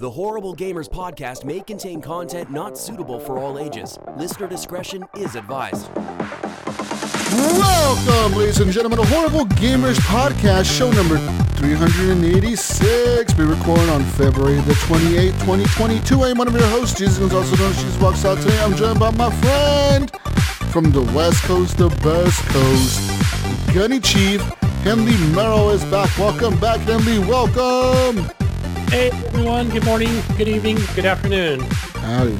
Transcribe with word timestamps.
The 0.00 0.10
Horrible 0.10 0.56
Gamers 0.56 0.88
podcast 0.88 1.44
may 1.44 1.60
contain 1.60 2.00
content 2.00 2.50
not 2.50 2.78
suitable 2.78 3.20
for 3.20 3.38
all 3.38 3.58
ages. 3.58 3.98
Listener 4.16 4.46
discretion 4.48 5.04
is 5.14 5.34
advised. 5.34 5.94
Welcome, 7.34 8.38
ladies 8.38 8.60
and 8.60 8.72
gentlemen, 8.72 8.98
to 8.98 9.04
Horrible 9.04 9.44
Gamers 9.56 9.98
Podcast, 9.98 10.74
show 10.74 10.90
number 10.90 11.18
386. 11.58 13.34
We 13.34 13.44
record 13.44 13.90
on 13.90 14.02
February 14.02 14.54
the 14.62 14.72
28th, 14.72 15.38
2022. 15.40 16.22
I 16.22 16.30
am 16.30 16.38
one 16.38 16.48
of 16.48 16.54
your 16.54 16.66
hosts, 16.68 16.98
Jesus 16.98 17.20
also 17.30 17.56
known 17.56 17.70
as 17.70 17.82
Jesus 17.82 18.00
Walks 18.00 18.24
Out. 18.24 18.38
Today 18.38 18.58
I'm 18.62 18.74
joined 18.74 18.98
by 18.98 19.10
my 19.10 19.30
friend 19.42 20.10
from 20.72 20.92
the 20.92 21.02
West 21.14 21.42
Coast, 21.42 21.76
the 21.76 21.90
Best 22.02 22.40
Coast, 22.46 23.74
Gunny 23.74 24.00
Chief, 24.00 24.40
Henley 24.82 25.18
Merrill 25.34 25.72
is 25.72 25.84
back. 25.84 26.08
Welcome 26.16 26.58
back, 26.58 26.80
Henley. 26.80 27.18
Welcome. 27.18 28.39
Hey 28.90 29.10
everyone, 29.12 29.68
good 29.68 29.84
morning, 29.84 30.20
good 30.36 30.48
evening, 30.48 30.76
good 30.96 31.06
afternoon. 31.06 31.60
Howdy. 31.60 32.32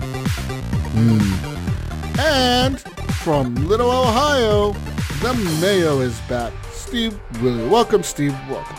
Hmm. 0.96 2.18
And 2.18 2.80
from 3.22 3.54
Little 3.68 3.88
Ohio, 3.88 4.72
the 5.22 5.32
Mayo 5.60 6.00
is 6.00 6.18
back. 6.22 6.52
Steve 6.72 7.20
Willie. 7.40 7.68
Welcome, 7.68 8.02
Steve. 8.02 8.36
Welcome. 8.48 8.76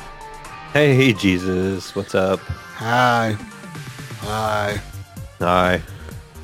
Hey, 0.73 1.13
Jesus. 1.13 1.95
What's 1.95 2.13
up? 2.13 2.41
Hi. 2.41 3.37
Hi. 4.19 4.81
Hi. 5.39 5.81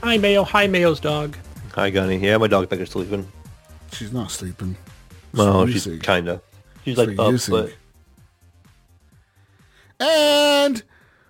Hi 0.04 0.18
Mayo, 0.18 0.46
hi 0.46 0.66
Mayo's 0.68 1.02
dog. 1.02 1.36
Hi, 1.74 1.90
Gunny. 1.90 2.20
Yeah, 2.20 2.38
my 2.38 2.48
dog 2.48 2.70
back 2.70 2.80
is 2.80 2.92
sleeping. 2.92 3.30
She's 3.92 4.14
not 4.14 4.32
sleeping. 4.32 4.78
Well, 5.34 5.58
what 5.66 5.74
she's 5.74 5.88
kind 6.02 6.30
of. 6.30 6.42
She's 6.86 6.96
That's 6.96 7.10
like 7.10 7.18
what 7.18 7.34
up, 7.36 7.48
you 7.50 7.76
but 10.00 10.08
And 10.08 10.84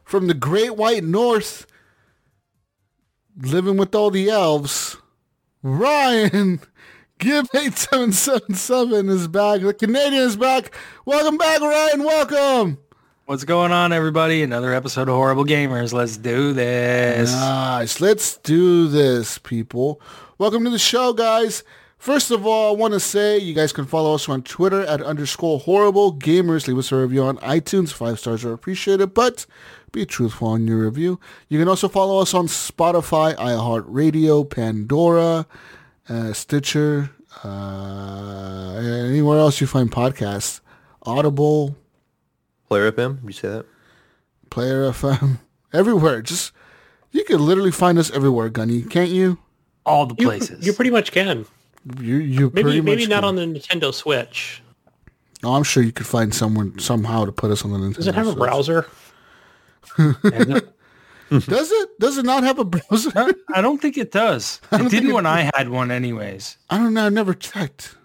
from 0.08 0.28
the 0.28 0.34
Great 0.34 0.78
White 0.78 1.04
North, 1.04 1.68
living 3.42 3.76
with 3.76 3.94
all 3.94 4.10
the 4.10 4.30
elves, 4.30 4.96
Ryan. 5.62 6.62
Give 7.20 7.46
8777 7.54 9.10
is 9.10 9.28
back. 9.28 9.62
The 9.62 9.74
Canadian 9.74 10.22
is 10.22 10.38
back. 10.38 10.74
Welcome 11.06 11.38
back, 11.38 11.60
Ryan. 11.60 12.04
Welcome. 12.04 12.78
What's 13.26 13.44
going 13.44 13.74
on, 13.74 13.92
everybody? 13.92 14.44
Another 14.44 14.74
episode 14.74 15.10
of 15.10 15.16
Horrible 15.16 15.44
Gamers. 15.44 15.92
Let's 15.92 16.16
do 16.16 16.54
this. 16.54 17.34
Nice. 17.34 18.00
Let's 18.00 18.38
do 18.38 18.88
this, 18.88 19.40
people. 19.40 20.00
Welcome 20.38 20.64
to 20.64 20.70
the 20.70 20.80
show, 20.80 21.12
guys. 21.12 21.64
First 21.98 22.30
of 22.32 22.46
all, 22.46 22.74
I 22.74 22.78
want 22.78 22.94
to 22.94 23.00
say 23.00 23.40
you 23.40 23.56
guys 23.56 23.74
can 23.74 23.86
follow 23.86 24.14
us 24.14 24.30
on 24.30 24.44
Twitter 24.44 24.86
at 24.86 25.02
underscore 25.02 25.60
horrible 25.60 26.14
gamers. 26.14 26.68
Leave 26.68 26.78
us 26.78 26.92
a 26.92 26.96
review 26.98 27.24
on 27.24 27.38
iTunes. 27.40 27.92
Five 27.92 28.20
stars 28.20 28.46
are 28.46 28.54
appreciated, 28.54 29.16
but 29.16 29.48
be 29.98 30.06
truthful 30.06 30.54
in 30.56 30.68
your 30.68 30.86
review. 30.86 31.20
You 31.50 31.60
can 31.60 31.68
also 31.68 31.88
follow 31.88 32.22
us 32.22 32.34
on 32.34 32.48
Spotify, 32.48 33.36
iHeartRadio, 33.36 34.50
Pandora, 34.50 35.46
uh, 36.08 36.34
Stitcher, 36.34 37.10
uh, 37.44 38.76
anywhere 38.78 39.40
else 39.40 39.60
you 39.60 39.68
find 39.68 39.92
podcasts. 39.92 40.62
Audible, 41.04 41.76
Player 42.70 42.92
FM, 42.92 43.24
you 43.26 43.32
say 43.32 43.48
that? 43.48 43.66
Player 44.50 44.92
FM, 44.92 45.40
everywhere. 45.74 46.22
Just 46.22 46.52
you 47.12 47.24
can 47.24 47.40
literally 47.46 47.72
find 47.72 47.98
us 47.98 48.12
everywhere, 48.12 48.50
Gunny, 48.50 48.82
can't 48.84 49.10
you? 49.10 49.38
All 49.86 50.06
the 50.06 50.16
places. 50.16 50.66
you 50.66 50.74
pretty 50.74 50.92
much 50.92 51.12
can. 51.12 51.46
You 52.02 52.18
you 52.18 52.52
Maybe 52.54 52.62
pretty 52.64 52.82
maybe 52.82 53.02
much 53.04 53.10
not 53.10 53.22
can. 53.24 53.24
on 53.30 53.36
the 53.38 53.60
Nintendo 53.60 53.94
Switch. 53.94 54.62
Oh, 55.44 55.54
I'm 55.54 55.64
sure 55.64 55.82
you 55.84 55.92
could 55.94 56.08
find 56.08 56.34
someone 56.36 56.78
somehow 56.80 57.24
to 57.24 57.32
put 57.32 57.52
us 57.52 57.64
on 57.64 57.72
the 57.72 57.78
Nintendo. 57.78 57.94
Switch. 57.94 57.96
Does 57.98 58.08
it 58.08 58.16
have 58.16 58.28
a 58.28 58.36
browser? 58.36 58.86
Does 61.30 61.72
it? 61.72 62.00
Does 62.00 62.18
it 62.18 62.26
not 62.26 62.44
have 62.44 62.58
a 62.58 62.64
browser? 62.64 63.12
I 63.16 63.34
I 63.54 63.62
don't 63.62 63.82
think 63.82 63.98
it 63.98 64.12
does. 64.12 64.62
It 64.72 64.90
didn't 64.90 65.10
it- 65.10 65.14
when 65.14 65.26
I 65.26 65.50
had 65.56 65.70
one 65.70 65.92
anyways. 65.92 66.58
I 66.70 66.78
don't 66.78 66.94
know. 66.94 67.06
I 67.06 67.10
never 67.10 67.34
checked. 67.34 67.96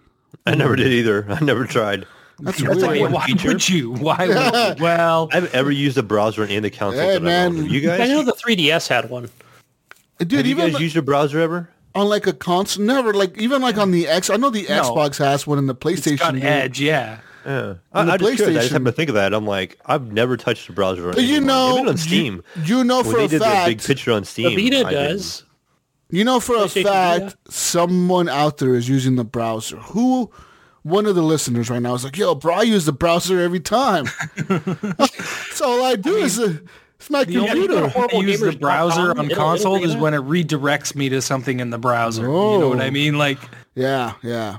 I 0.45 0.55
never 0.55 0.75
did 0.75 0.91
either. 0.91 1.25
I 1.31 1.41
never 1.43 1.65
tried. 1.65 2.05
That's 2.39 2.61
That's 2.61 2.83
weird. 2.83 3.01
like, 3.01 3.13
why 3.13 3.25
feature. 3.27 3.47
would 3.49 3.69
you? 3.69 3.91
Why 3.93 4.27
would 4.27 4.77
you? 4.79 4.83
Well, 4.83 5.29
I've 5.31 5.53
ever 5.55 5.71
used 5.71 5.97
a 5.97 6.03
browser 6.03 6.43
in 6.43 6.63
the 6.63 6.69
console 6.69 6.99
Hey, 7.01 7.13
that 7.13 7.21
man. 7.21 7.55
I 7.55 7.59
own. 7.59 7.69
You 7.69 7.91
I 7.91 8.07
know 8.07 8.23
the 8.23 8.33
3DS 8.33 8.87
had 8.89 9.09
one. 9.09 9.29
Dude, 10.17 10.31
have 10.33 10.45
you 10.45 10.51
even 10.51 10.71
guys 10.71 10.81
used 10.81 10.97
a 10.97 11.01
browser 11.01 11.39
ever? 11.39 11.69
on 11.95 12.09
like 12.09 12.25
a 12.27 12.33
console, 12.33 12.83
never 12.83 13.13
like 13.13 13.37
even 13.37 13.61
like 13.61 13.77
on 13.77 13.91
the 13.91 14.07
X. 14.07 14.29
I 14.31 14.35
know 14.35 14.49
the 14.49 14.63
No. 14.67 14.81
Xbox 14.95 15.17
has 15.19 15.45
one, 15.47 15.59
and 15.59 15.69
the 15.69 15.75
it's 15.87 16.17
got 16.17 16.33
PlayStation. 16.33 16.43
Edge, 16.43 16.81
yeah. 16.81 17.19
Yeah. 17.45 17.73
I, 17.91 18.01
I 18.01 18.17
just, 18.17 18.35
curious. 18.37 18.41
I 18.41 18.45
just 18.45 18.45
PlayStation- 18.67 18.71
happened 18.71 18.85
to 18.85 18.91
think 18.93 19.09
of 19.09 19.15
that. 19.15 19.33
I'm 19.33 19.45
like, 19.45 19.79
I've 19.85 20.11
never 20.11 20.37
touched 20.37 20.69
a 20.69 20.73
browser. 20.73 21.11
But 21.13 21.23
you 21.23 21.41
know, 21.41 21.73
Even 21.77 21.89
on 21.89 21.97
Steam. 21.97 22.43
You, 22.63 22.83
know 22.83 23.01
when 23.01 23.11
for 23.11 23.17
they 23.17 23.25
a 23.25 23.27
did 23.27 23.41
the 23.41 23.63
big 23.65 23.81
picture 23.83 24.11
on 24.11 24.23
Steam, 24.25 24.55
Vita 24.57 24.83
does. 24.89 25.43
You 26.09 26.23
know 26.23 26.39
for 26.39 26.55
a 26.57 26.67
fact, 26.69 27.23
Vita? 27.23 27.35
someone 27.49 28.29
out 28.29 28.59
there 28.59 28.75
is 28.75 28.87
using 28.87 29.15
the 29.15 29.25
browser. 29.25 29.77
Who? 29.77 30.31
One 30.83 31.05
of 31.05 31.15
the 31.15 31.21
listeners 31.23 31.69
right 31.69 31.81
now 31.81 31.93
is 31.95 32.03
like, 32.03 32.17
"Yo, 32.17 32.35
bro, 32.35 32.55
I 32.55 32.61
use 32.63 32.85
the 32.85 32.91
browser 32.91 33.39
every 33.39 33.61
time." 33.61 34.05
so 35.51 35.65
all 35.65 35.85
I 35.85 35.95
do 35.95 36.15
is 36.17 36.37
uh, 36.39 36.57
it's 36.99 37.09
my 37.09 37.23
The 37.23 37.37
only 37.37 37.49
computer. 37.67 37.89
time 37.89 38.07
I 38.11 38.17
use 38.17 38.39
the 38.41 38.51
browser 38.57 39.17
on 39.17 39.29
console 39.29 39.81
is 39.83 39.95
when 39.95 40.13
it 40.13 40.21
redirects 40.21 40.95
me 40.95 41.09
to 41.09 41.21
something 41.21 41.59
in 41.61 41.69
the 41.69 41.77
browser. 41.77 42.23
You 42.23 42.27
know 42.27 42.63
Oh. 42.63 42.69
what 42.69 42.81
I 42.81 42.89
mean? 42.89 43.17
Like, 43.17 43.39
Yeah, 43.75 44.13
yeah. 44.21 44.57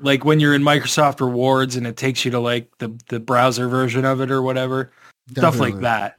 Like 0.00 0.24
when 0.24 0.40
you're 0.40 0.54
in 0.54 0.62
Microsoft 0.62 1.20
Rewards 1.20 1.76
and 1.76 1.86
it 1.86 1.96
takes 1.96 2.24
you 2.24 2.30
to 2.32 2.40
like 2.40 2.70
the, 2.78 2.96
the 3.08 3.20
browser 3.20 3.68
version 3.68 4.04
of 4.04 4.20
it 4.20 4.30
or 4.30 4.42
whatever. 4.42 4.92
Stuff 5.30 5.58
like 5.58 5.80
that. 5.80 6.18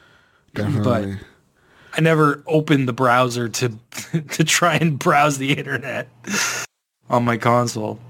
Definitely. 0.54 1.16
But 1.16 1.26
I 1.96 2.00
never 2.00 2.42
opened 2.46 2.88
the 2.88 2.92
browser 2.92 3.48
to 3.48 3.78
to 4.30 4.44
try 4.44 4.76
and 4.76 4.98
browse 4.98 5.38
the 5.38 5.52
internet 5.52 6.08
on 7.10 7.24
my 7.24 7.36
console. 7.36 8.00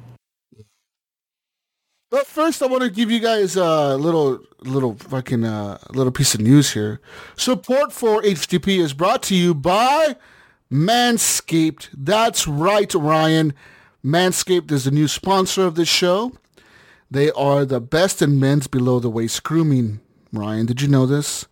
But 2.10 2.26
first, 2.26 2.60
I 2.60 2.66
want 2.66 2.82
to 2.82 2.90
give 2.90 3.08
you 3.08 3.20
guys 3.20 3.54
a 3.54 3.96
little, 3.96 4.40
little 4.62 4.96
fucking, 4.96 5.44
uh, 5.44 5.78
little 5.90 6.10
piece 6.10 6.34
of 6.34 6.40
news 6.40 6.72
here. 6.72 7.00
Support 7.36 7.92
for 7.92 8.20
HGP 8.22 8.80
is 8.80 8.92
brought 8.92 9.22
to 9.24 9.36
you 9.36 9.54
by 9.54 10.16
Manscaped. 10.72 11.88
That's 11.96 12.48
right, 12.48 12.92
Ryan. 12.92 13.54
Manscaped 14.04 14.70
is 14.70 14.84
the 14.84 14.90
new 14.90 15.08
sponsor 15.08 15.64
of 15.66 15.74
this 15.74 15.88
show. 15.88 16.32
They 17.10 17.30
are 17.32 17.64
the 17.64 17.80
best 17.80 18.22
in 18.22 18.38
men's 18.40 18.66
below 18.66 18.98
the 19.00 19.10
waist 19.10 19.42
grooming. 19.42 20.00
Ryan, 20.32 20.66
did 20.66 20.80
you 20.80 20.88
know 20.88 21.06
this? 21.06 21.46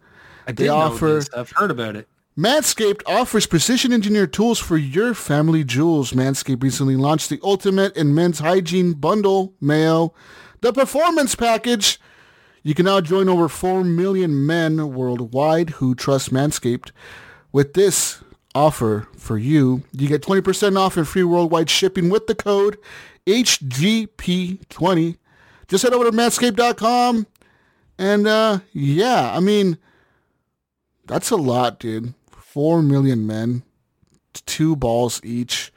I 0.47 0.53
They 0.53 0.65
did 0.65 0.69
offer- 0.71 1.07
know 1.09 1.15
this. 1.17 1.29
I've 1.37 1.51
heard 1.51 1.71
about 1.71 1.97
it. 1.97 2.09
Manscaped 2.39 3.03
offers 3.05 3.47
precision 3.47 3.93
engineered 3.93 4.33
tools 4.33 4.61
for 4.61 4.77
your 4.77 5.13
family 5.13 5.65
jewels. 5.65 6.13
Manscaped 6.13 6.63
recently 6.63 6.95
launched 6.97 7.29
the 7.31 7.41
ultimate 7.43 7.97
in 7.97 8.15
men's 8.15 8.39
hygiene 8.39 8.93
bundle, 8.93 9.55
Mayo, 9.61 10.15
the 10.61 10.73
performance 10.73 11.35
package. 11.35 12.01
You 12.63 12.75
can 12.75 12.85
now 12.85 13.01
join 13.01 13.29
over 13.29 13.49
4 13.49 13.83
million 13.83 14.47
men 14.47 14.95
worldwide 14.95 15.71
who 15.71 15.97
trust 15.97 16.33
Manscaped. 16.33 16.93
With 17.51 17.75
this 17.75 18.21
offer 18.59 19.07
for 19.17 19.39
you, 19.39 19.83
you 19.93 20.09
get 20.09 20.23
20% 20.23 20.77
off 20.79 20.97
and 20.97 21.07
free 21.07 21.23
worldwide 21.23 21.71
shipping 21.71 22.09
with 22.11 22.27
the 22.27 22.35
code 22.35 22.77
HGP20. 23.27 25.17
Just 25.69 25.85
head 25.85 25.93
over 25.93 26.05
to 26.11 26.17
manscaped.com 26.17 27.27
and 27.99 28.27
uh, 28.27 28.61
yeah, 28.73 29.33
I 29.35 29.41
mean, 29.41 29.77
that's 31.07 31.31
a 31.31 31.37
lot, 31.37 31.79
dude. 31.81 32.15
Four 32.31 32.83
million 32.83 33.27
men, 33.27 33.63
two 34.47 34.77
balls 34.77 35.21
each. 35.25 35.73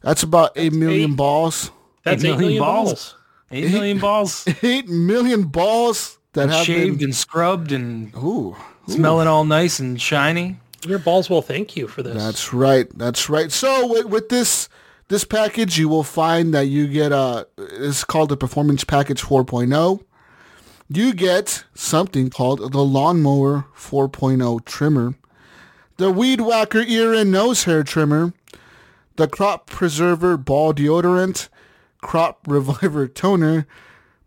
That's 0.00 0.22
about 0.22 0.52
eight 0.56 0.72
million 0.72 1.12
eight. 1.12 1.16
balls. 1.16 1.70
That's 2.02 2.22
8 2.22 2.28
million 2.36 2.40
million 2.40 2.62
balls. 2.62 2.92
balls. 2.92 3.14
Eight 3.50 3.70
million 3.72 3.98
balls 3.98 4.48
Eight 4.62 4.88
million 4.88 5.44
balls 5.44 6.18
that 6.34 6.50
have 6.50 6.66
shaved 6.66 6.98
been. 6.98 7.08
and 7.08 7.14
scrubbed 7.16 7.72
and 7.72 8.14
Ooh, 8.14 8.18
ooh. 8.50 8.56
smelling 8.88 9.26
all 9.28 9.44
nice 9.44 9.78
and 9.80 9.98
shiny. 10.00 10.58
Your 10.84 10.98
balls 10.98 11.30
will 11.30 11.42
thank 11.42 11.76
you 11.76 11.88
for 11.88 12.02
this. 12.02 12.14
That's 12.14 12.52
right. 12.52 12.86
That's 12.96 13.28
right. 13.28 13.50
So 13.50 13.86
with, 13.86 14.06
with 14.06 14.28
this 14.28 14.68
this 15.08 15.24
package, 15.24 15.78
you 15.78 15.88
will 15.88 16.02
find 16.02 16.54
that 16.54 16.66
you 16.66 16.86
get 16.86 17.12
a. 17.12 17.46
It's 17.58 18.04
called 18.04 18.30
the 18.30 18.36
Performance 18.36 18.84
Package 18.84 19.22
4.0. 19.22 20.02
You 20.88 21.14
get 21.14 21.64
something 21.74 22.30
called 22.30 22.72
the 22.72 22.84
Lawnmower 22.84 23.66
4.0 23.76 24.64
trimmer, 24.64 25.14
the 25.96 26.10
Weed 26.10 26.42
Whacker 26.42 26.80
ear 26.80 27.14
and 27.14 27.32
nose 27.32 27.64
hair 27.64 27.82
trimmer, 27.82 28.34
the 29.16 29.26
Crop 29.26 29.66
Preserver 29.66 30.36
ball 30.36 30.74
deodorant, 30.74 31.48
Crop 32.02 32.40
Reviver 32.46 33.08
toner, 33.14 33.66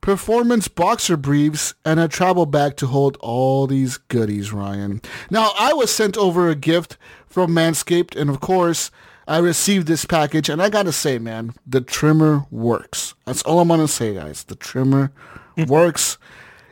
performance 0.02 0.68
boxer 0.68 1.18
briefs, 1.18 1.74
and 1.84 2.00
a 2.00 2.08
travel 2.08 2.46
bag 2.46 2.78
to 2.78 2.88
hold 2.88 3.18
all 3.20 3.68
these 3.68 3.98
goodies, 3.98 4.54
Ryan. 4.54 5.02
Now, 5.30 5.52
I 5.60 5.74
was 5.74 5.92
sent 5.92 6.18
over 6.18 6.50
a 6.50 6.56
gift 6.56 6.98
from 7.28 7.52
Manscaped, 7.52 8.16
and 8.16 8.30
of 8.30 8.40
course, 8.40 8.92
I 9.28 9.40
received 9.40 9.88
this 9.88 10.06
package, 10.06 10.48
and 10.50 10.62
I 10.62 10.70
gotta 10.70 10.94
say, 10.94 11.20
man, 11.20 11.54
the 11.66 11.82
trimmer 11.82 12.46
works. 12.50 13.14
That's 13.26 13.42
all 13.44 13.60
I'm 13.60 13.68
gonna 13.68 13.88
say, 13.88 14.14
guys. 14.14 14.44
The 14.46 14.56
trimmer 14.56 15.12
works. 15.68 16.18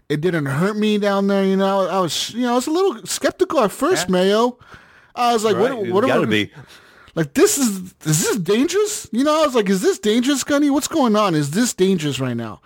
It 0.08 0.22
didn't 0.22 0.46
hurt 0.46 0.78
me 0.78 0.98
down 0.98 1.28
there. 1.28 1.44
You 1.44 1.58
know, 1.58 1.88
I 1.88 2.00
was 2.00 2.30
you 2.30 2.44
know 2.44 2.52
I 2.54 2.56
was 2.56 2.68
a 2.68 2.72
little 2.72 3.06
skeptical 3.06 3.60
at 3.60 3.72
first, 3.72 4.08
Mayo. 4.08 4.58
I 5.16 5.34
was 5.34 5.44
like, 5.44 5.56
Right, 5.58 5.74
what? 5.76 5.88
What 5.88 6.08
gotta 6.08 6.24
are 6.24 6.28
we? 6.28 6.46
be. 6.46 6.52
Like 7.16 7.34
this 7.34 7.58
is 7.58 7.94
is 8.06 8.22
this 8.24 8.38
dangerous? 8.38 9.10
You 9.12 9.24
know, 9.24 9.42
I 9.42 9.46
was 9.46 9.56
like, 9.56 9.68
is 9.70 9.82
this 9.82 10.00
dangerous, 10.00 10.44
Gunny? 10.44 10.70
What's 10.70 10.88
going 10.88 11.16
on? 11.16 11.34
Is 11.36 11.52
this 11.52 11.74
dangerous 11.74 12.20
right 12.20 12.38
now? 12.38 12.62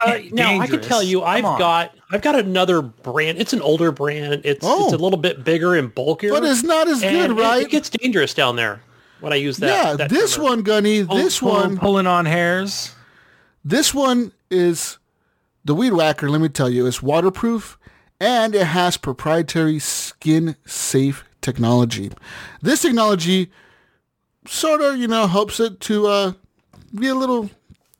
Uh, 0.00 0.18
now 0.32 0.60
I 0.60 0.66
can 0.66 0.80
tell 0.80 1.02
you, 1.02 1.22
I've 1.22 1.42
got 1.42 1.94
I've 2.10 2.22
got 2.22 2.36
another 2.38 2.80
brand. 2.80 3.38
It's 3.38 3.52
an 3.52 3.60
older 3.60 3.92
brand. 3.92 4.42
It's 4.44 4.64
Oh. 4.66 4.84
it's 4.84 4.94
a 4.94 4.98
little 4.98 5.18
bit 5.18 5.44
bigger 5.44 5.74
and 5.74 5.94
bulkier. 5.94 6.30
But 6.32 6.44
it's 6.44 6.62
not 6.62 6.88
as 6.88 7.00
good, 7.02 7.32
right? 7.32 7.62
It, 7.64 7.70
gets 7.70 7.90
dangerous 7.90 8.32
down 8.34 8.56
there 8.56 8.80
when 9.20 9.32
I 9.32 9.36
use 9.36 9.58
that. 9.58 9.66
yeah, 9.66 9.92
that 9.96 10.10
this 10.10 10.38
one, 10.38 10.62
Gunny, 10.62 11.04
Pull- 11.04 11.16
this 11.16 11.38
pull- 11.40 11.50
one, 11.52 11.76
pulling 11.78 12.06
on 12.06 12.24
hairs. 12.24 12.94
this 13.64 13.92
one 13.92 14.32
is 14.50 14.98
the 15.64 15.74
Weed 15.74 15.92
Whacker. 15.92 16.30
Let 16.30 16.40
me 16.40 16.48
tell 16.48 16.70
you, 16.70 16.86
it's 16.86 17.02
waterproof 17.02 17.78
and 18.20 18.54
it 18.54 18.66
has 18.68 18.96
proprietary 18.96 19.78
skin 19.80 20.56
safe 20.64 21.24
technology. 21.42 22.10
This 22.62 22.82
technology 22.82 23.50
sort 24.46 24.80
of, 24.80 24.96
you 24.96 25.08
know, 25.08 25.26
helps 25.26 25.60
it 25.60 25.80
to 25.80 26.06
uh, 26.06 26.32
be 26.98 27.08
a 27.08 27.14
little 27.14 27.50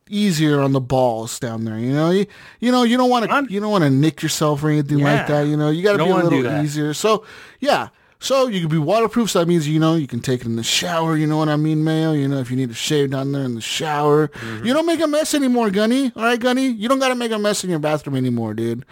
easier 0.09 0.61
on 0.61 0.73
the 0.73 0.81
balls 0.81 1.39
down 1.39 1.65
there. 1.65 1.79
You 1.79 1.93
know, 1.93 2.11
you, 2.11 2.27
you 2.61 2.71
know, 2.73 2.83
you 2.83 2.97
don't 2.97 3.11
want 3.11 3.29
to, 3.31 3.53
you 3.53 3.61
don't 3.61 3.71
want 3.71 3.85
to 3.85 3.91
nick 3.91 4.23
yourself 4.23 4.63
or 4.63 4.71
anything 4.71 4.99
like 4.99 5.27
that. 5.29 5.43
You 5.47 5.57
know, 5.57 5.71
you 5.71 5.83
got 5.83 5.97
to 5.97 6.05
be 6.05 6.11
a 6.11 6.15
little 6.15 6.63
easier. 6.65 6.95
So 6.95 7.25
yeah. 7.61 7.89
So 8.21 8.47
you 8.47 8.61
can 8.61 8.71
be 8.71 8.79
waterproof. 8.79 9.31
So 9.31 9.41
that 9.41 9.47
means 9.49 9.69
you 9.69 9.79
know 9.79 9.97
you 9.97 10.07
can 10.07 10.21
take 10.21 10.41
it 10.41 10.47
in 10.47 10.57
the 10.57 10.63
shower. 10.63 11.15
You 11.15 11.27
know 11.27 11.37
what 11.37 11.51
I 11.51 11.57
mean, 11.57 11.85
Mayo. 11.85 12.13
You 12.13 12.27
know 12.27 12.39
if 12.39 12.51
you 12.51 12.57
need 12.57 12.71
to 12.71 12.75
shave 12.75 13.11
down 13.11 13.33
there 13.33 13.45
in 13.45 13.55
the 13.55 13.61
shower, 13.61 14.29
Mm-hmm. 14.29 14.65
you 14.65 14.73
don't 14.73 14.87
make 14.87 15.01
a 15.01 15.07
mess 15.07 15.35
anymore, 15.35 15.69
Gunny. 15.71 16.11
All 16.17 16.23
right, 16.23 16.41
Gunny. 16.41 16.69
You 16.69 16.89
don't 16.89 16.99
got 17.01 17.09
to 17.09 17.15
make 17.17 17.33
a 17.33 17.39
mess 17.39 17.65
in 17.65 17.71
your 17.71 17.81
bathroom 17.81 18.17
anymore, 18.17 18.55
dude. 18.55 18.87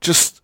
Just, 0.00 0.40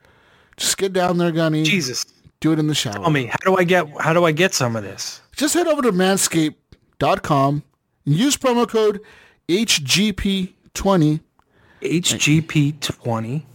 just 0.59 0.77
get 0.77 0.93
down 0.93 1.17
there, 1.17 1.31
Gunny. 1.33 1.63
Jesus. 1.63 2.05
Do 2.41 2.53
it 2.53 2.59
in 2.59 2.67
the 2.67 2.75
shower. 2.75 2.95
Tell 2.95 3.09
me, 3.11 3.27
how 3.27 3.37
do 3.45 3.57
I 3.57 3.65
get 3.65 3.87
how 3.99 4.13
do 4.13 4.25
I 4.25 4.33
get 4.33 4.53
some 4.53 4.77
of 4.77 4.83
this? 4.83 5.23
Just 5.35 5.55
head 5.55 5.67
over 5.67 5.81
to 5.81 5.93
manscaped.com 5.93 7.63
and 8.07 8.15
use 8.15 8.37
promo 8.37 8.69
code 8.69 9.01
HGP20 9.49 11.21
HGP 11.83 12.81
twenty. 13.03 13.47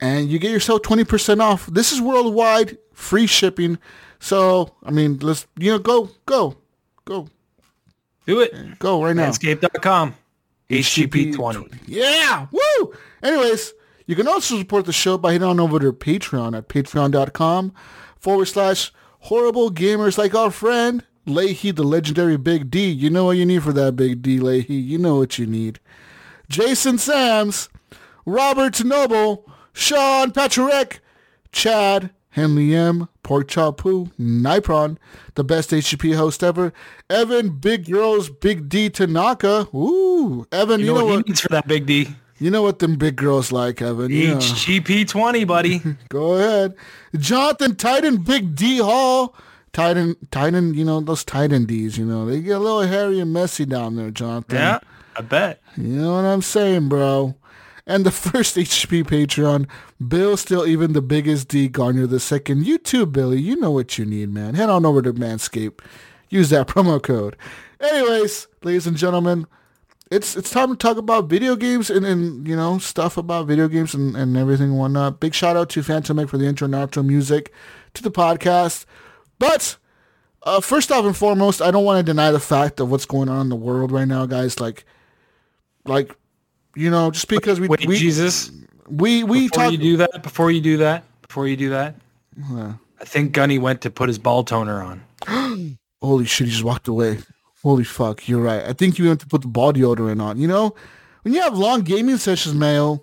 and 0.00 0.28
you 0.30 0.38
get 0.38 0.50
yourself 0.50 0.82
20% 0.82 1.40
off. 1.40 1.66
This 1.66 1.92
is 1.92 2.00
worldwide, 2.00 2.78
free 2.92 3.26
shipping. 3.26 3.78
So, 4.20 4.74
I 4.84 4.90
mean, 4.90 5.18
let's, 5.20 5.46
you 5.58 5.72
know, 5.72 5.78
go, 5.78 6.10
go, 6.26 6.56
go, 7.04 7.28
Do 8.26 8.40
it. 8.40 8.78
go 8.78 9.02
right 9.02 9.14
now. 9.16 9.30
Manscaped.com. 9.30 10.14
HGP 10.70 11.34
twenty. 11.34 11.66
Yeah, 11.86 12.46
woo! 12.50 12.94
Anyways, 13.22 13.74
you 14.06 14.16
can 14.16 14.26
also 14.26 14.56
support 14.58 14.86
the 14.86 14.92
show 14.94 15.18
by 15.18 15.32
heading 15.32 15.46
on 15.46 15.60
over 15.60 15.78
to 15.78 15.92
Patreon 15.92 16.56
at 16.56 16.68
patreon.com 16.68 17.74
forward 18.18 18.46
slash 18.46 18.90
horrible 19.20 19.70
gamers 19.70 20.16
like 20.16 20.34
our 20.34 20.50
friend 20.50 21.04
Leahy, 21.26 21.70
the 21.70 21.82
legendary 21.82 22.36
Big 22.36 22.70
D. 22.70 22.88
You 22.90 23.10
know 23.10 23.24
what 23.24 23.36
you 23.36 23.46
need 23.46 23.62
for 23.62 23.72
that 23.72 23.96
Big 23.96 24.22
D, 24.22 24.38
Leahy. 24.38 24.74
You 24.74 24.98
know 24.98 25.16
what 25.16 25.38
you 25.38 25.46
need. 25.46 25.80
Jason 26.48 26.98
Sams, 26.98 27.68
Robert 28.26 28.84
Noble, 28.84 29.50
Sean 29.72 30.30
Patrick, 30.30 31.00
Chad, 31.52 32.10
Henley 32.30 32.74
M, 32.74 33.08
Pork 33.22 33.48
Chop 33.48 33.78
Poo, 33.78 34.06
Nipron, 34.18 34.98
the 35.34 35.44
best 35.44 35.70
HGP 35.70 36.16
host 36.16 36.42
ever, 36.42 36.72
Evan 37.08 37.50
Big 37.58 37.90
Girls, 37.90 38.28
Big 38.28 38.68
D 38.68 38.90
Tanaka. 38.90 39.68
Ooh, 39.74 40.46
Evan, 40.52 40.80
You 40.80 40.86
you, 40.86 40.92
know, 40.92 40.98
know 40.98 41.04
what 41.06 41.14
what? 41.16 41.26
he 41.26 41.30
needs 41.30 41.40
for 41.40 41.48
that 41.48 41.66
big 41.66 41.86
D? 41.86 42.08
You 42.38 42.50
know 42.50 42.62
what 42.62 42.80
them 42.80 42.96
big 42.96 43.16
girls 43.16 43.52
like, 43.52 43.80
Evan. 43.80 44.10
Yeah. 44.10 44.32
HGP 44.34 45.08
twenty, 45.08 45.44
buddy. 45.44 45.80
Go 46.08 46.34
ahead. 46.34 46.74
Jonathan 47.16 47.76
Titan 47.76 48.16
Big 48.22 48.56
D 48.56 48.78
Hall. 48.78 49.34
Titan 49.74 50.16
Titan, 50.30 50.72
you 50.72 50.84
know, 50.84 51.00
those 51.00 51.24
Titan 51.24 51.66
Ds, 51.66 51.98
you 51.98 52.06
know, 52.06 52.24
they 52.24 52.40
get 52.40 52.56
a 52.56 52.58
little 52.60 52.82
hairy 52.82 53.18
and 53.20 53.32
messy 53.32 53.66
down 53.66 53.96
there, 53.96 54.10
Jonathan. 54.10 54.56
yeah, 54.56 54.78
I 55.16 55.20
bet. 55.20 55.60
You 55.76 55.88
know 55.88 56.14
what 56.14 56.24
I'm 56.24 56.42
saying, 56.42 56.88
bro? 56.88 57.34
And 57.84 58.06
the 58.06 58.10
first 58.12 58.56
HP 58.56 59.02
Patreon, 59.02 59.68
Bill 60.06 60.36
still 60.36 60.64
even 60.64 60.92
the 60.92 61.02
biggest 61.02 61.48
D 61.48 61.68
Garner 61.68 62.06
the 62.06 62.20
second. 62.20 62.66
You 62.66 62.78
too, 62.78 63.04
Billy. 63.04 63.40
You 63.40 63.56
know 63.56 63.72
what 63.72 63.98
you 63.98 64.06
need, 64.06 64.30
man. 64.32 64.54
Head 64.54 64.70
on 64.70 64.86
over 64.86 65.02
to 65.02 65.12
Manscaped. 65.12 65.80
Use 66.30 66.50
that 66.50 66.68
promo 66.68 67.02
code. 67.02 67.36
Anyways, 67.80 68.46
ladies 68.62 68.86
and 68.86 68.96
gentlemen, 68.96 69.46
it's 70.08 70.36
it's 70.36 70.50
time 70.52 70.70
to 70.70 70.76
talk 70.76 70.98
about 70.98 71.28
video 71.28 71.56
games 71.56 71.90
and, 71.90 72.06
and 72.06 72.46
you 72.46 72.54
know, 72.54 72.78
stuff 72.78 73.16
about 73.16 73.48
video 73.48 73.66
games 73.66 73.92
and, 73.92 74.16
and 74.16 74.36
everything 74.36 74.70
and 74.70 74.78
whatnot. 74.78 75.18
Big 75.18 75.34
shout 75.34 75.56
out 75.56 75.68
to 75.70 75.82
Phantom 75.82 76.16
Egg 76.20 76.28
for 76.28 76.38
the 76.38 76.46
intro 76.46 76.66
and 76.66 76.74
outro 76.74 77.04
music 77.04 77.52
to 77.94 78.04
the 78.04 78.10
podcast. 78.12 78.86
But 79.44 79.76
uh, 80.42 80.60
first 80.60 80.90
off 80.90 81.04
and 81.04 81.16
foremost, 81.16 81.60
I 81.60 81.70
don't 81.70 81.84
want 81.84 81.98
to 81.98 82.02
deny 82.02 82.30
the 82.30 82.40
fact 82.40 82.80
of 82.80 82.90
what's 82.90 83.04
going 83.06 83.28
on 83.28 83.42
in 83.42 83.48
the 83.50 83.56
world 83.56 83.92
right 83.92 84.08
now, 84.08 84.24
guys. 84.26 84.58
Like, 84.58 84.84
like, 85.84 86.14
you 86.74 86.90
know, 86.90 87.10
just 87.10 87.28
because 87.28 87.60
we 87.60 87.68
Wait, 87.68 87.86
we 87.86 87.98
Jesus. 87.98 88.50
we 88.88 89.22
we 89.22 89.48
Before 89.48 89.64
talk. 89.64 89.72
you 89.72 89.78
do 89.78 89.96
that, 89.98 90.22
before 90.22 90.50
you 90.50 90.60
do 90.60 90.78
that, 90.78 91.04
before 91.22 91.46
you 91.46 91.56
do 91.56 91.70
that, 91.70 91.94
I 93.00 93.04
think 93.04 93.32
Gunny 93.32 93.58
went 93.58 93.82
to 93.82 93.90
put 93.90 94.08
his 94.08 94.18
ball 94.18 94.44
toner 94.44 94.82
on. 94.82 95.04
Holy 96.02 96.24
shit! 96.24 96.46
He 96.46 96.52
just 96.52 96.64
walked 96.64 96.88
away. 96.88 97.18
Holy 97.62 97.84
fuck! 97.84 98.26
You're 98.28 98.40
right. 98.40 98.64
I 98.64 98.72
think 98.72 98.98
you 98.98 99.08
have 99.08 99.18
to 99.18 99.26
put 99.26 99.42
the 99.42 99.48
ball 99.48 99.72
deodorant 99.72 100.22
on. 100.22 100.38
You 100.38 100.48
know, 100.48 100.74
when 101.22 101.32
you 101.34 101.40
have 101.42 101.56
long 101.56 101.82
gaming 101.82 102.16
sessions, 102.16 102.54
Mayo, 102.54 103.02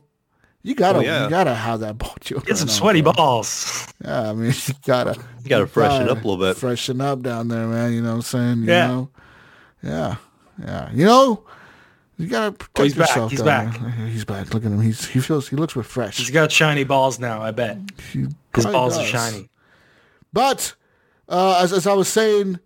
you 0.63 0.75
gotta 0.75 0.99
Oh, 0.99 1.01
yeah. 1.01 1.23
you 1.25 1.29
gotta 1.29 1.53
have 1.55 1.79
that 1.81 1.97
ball 1.97 2.15
deodorant. 2.21 2.45
Get 2.45 2.57
some 2.57 2.67
sweaty 2.67 3.01
bro. 3.01 3.13
balls. 3.13 3.87
Yeah, 4.03 4.29
I 4.29 4.33
mean, 4.33 4.51
you 4.67 4.73
gotta 4.85 5.19
You 5.43 5.49
gotta 5.49 5.67
freshen 5.67 6.07
gotta 6.07 6.11
up 6.19 6.23
a 6.23 6.27
little 6.27 6.37
bit. 6.37 6.57
Freshen 6.57 7.01
up 7.01 7.21
down 7.21 7.47
there, 7.49 7.67
man. 7.67 7.93
You 7.93 8.01
know 8.01 8.09
what 8.09 8.15
I'm 8.15 8.21
saying? 8.23 8.57
You 8.63 8.65
Yeah. 8.69 8.87
Know? 8.87 9.09
Yeah. 9.83 10.15
Yeah. 10.63 10.89
You 10.91 11.05
know, 11.05 11.43
you 12.17 12.27
gotta 12.27 12.51
protect 12.51 12.79
Oh, 12.79 12.83
he's 12.83 12.93
back. 12.95 13.07
yourself. 13.09 13.31
He's 13.31 13.41
down 13.41 13.71
back. 13.71 13.79
there. 13.81 14.07
He's 14.07 14.25
back. 14.25 14.53
Look 14.53 14.65
at 14.65 14.71
him. 14.71 14.81
He's 14.81 15.05
he 15.07 15.19
feels 15.19 15.47
he 15.49 15.55
looks 15.55 15.75
refreshed. 15.75 16.19
He's 16.19 16.29
got 16.31 16.51
shiny 16.51 16.83
balls 16.83 17.19
now. 17.19 17.41
I 17.41 17.51
bet 17.51 17.77
He 18.11 18.19
his 18.21 18.29
probably 18.53 18.71
balls 18.73 18.97
are 18.97 19.05
shiny. 19.05 19.49
But 20.33 20.73
uh, 21.29 21.59
as 21.63 21.73
as 21.73 21.85
I 21.87 21.93
was 21.93 22.07
saying, 22.07 22.59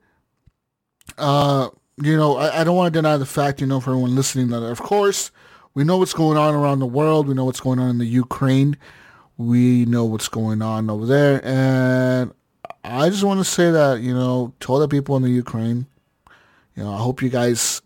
uh, 1.18 1.70
you 2.02 2.16
know, 2.18 2.38
I, 2.38 2.62
I 2.62 2.64
don't 2.64 2.76
want 2.76 2.94
to 2.94 2.98
deny 2.98 3.18
the 3.18 3.26
fact, 3.26 3.62
you 3.62 3.68
know, 3.68 3.80
for 3.80 3.92
everyone 3.92 4.16
listening, 4.16 4.50
that 4.50 4.64
of 4.64 4.80
course 4.82 5.32
we 5.76 5.84
know 5.84 5.98
what's 5.98 6.14
going 6.14 6.38
on 6.38 6.56
around 6.56 6.80
the 6.80 6.88
world. 6.88 7.28
We 7.28 7.36
know 7.36 7.46
what's 7.46 7.60
going 7.60 7.80
on 7.80 7.90
in 7.90 7.98
the 8.00 8.06
Ukraine. 8.06 8.78
We 9.38 9.86
know 9.86 10.06
what's 10.06 10.30
going 10.30 10.62
on 10.62 10.90
over 10.90 11.06
there, 11.06 11.46
and 11.46 12.34
I 12.86 13.10
just 13.10 13.24
want 13.24 13.42
to 13.42 13.44
say 13.44 13.70
that 13.70 14.00
you 14.00 14.14
know, 14.14 14.54
to 14.62 14.72
all 14.72 14.80
the 14.80 14.88
people 14.88 15.18
in 15.18 15.24
the 15.24 15.30
Ukraine, 15.30 15.88
you 16.76 16.84
know, 16.84 16.94
I 16.94 16.98
hope 16.98 17.22
you 17.22 17.30
guys. 17.30 17.82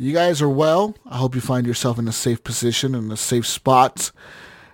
You 0.00 0.14
guys 0.14 0.40
are 0.40 0.48
well. 0.48 0.94
I 1.06 1.18
hope 1.18 1.34
you 1.34 1.40
find 1.40 1.66
yourself 1.66 1.98
in 1.98 2.06
a 2.06 2.12
safe 2.12 2.44
position, 2.44 2.94
in 2.94 3.10
a 3.10 3.16
safe 3.16 3.44
spot. 3.44 4.12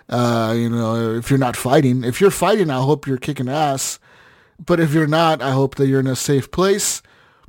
Uh, 0.07 0.55
you 0.55 0.69
know, 0.69 1.15
if 1.15 1.31
you're 1.31 1.39
not 1.39 1.57
fighting, 1.57 2.05
if 2.05 2.21
you're 2.21 2.31
fighting, 2.31 2.69
I 2.69 2.83
hope 2.83 3.07
you're 3.07 3.17
kicking 3.17 3.49
ass. 3.49 3.99
But 4.65 4.81
if 4.81 4.93
you're 4.93 5.07
not, 5.07 5.41
I 5.41 5.53
hope 5.53 5.77
that 5.77 5.87
you're 5.87 6.01
in 6.01 6.07
a 6.07 6.15
safe 6.15 6.51
place. 6.51 7.01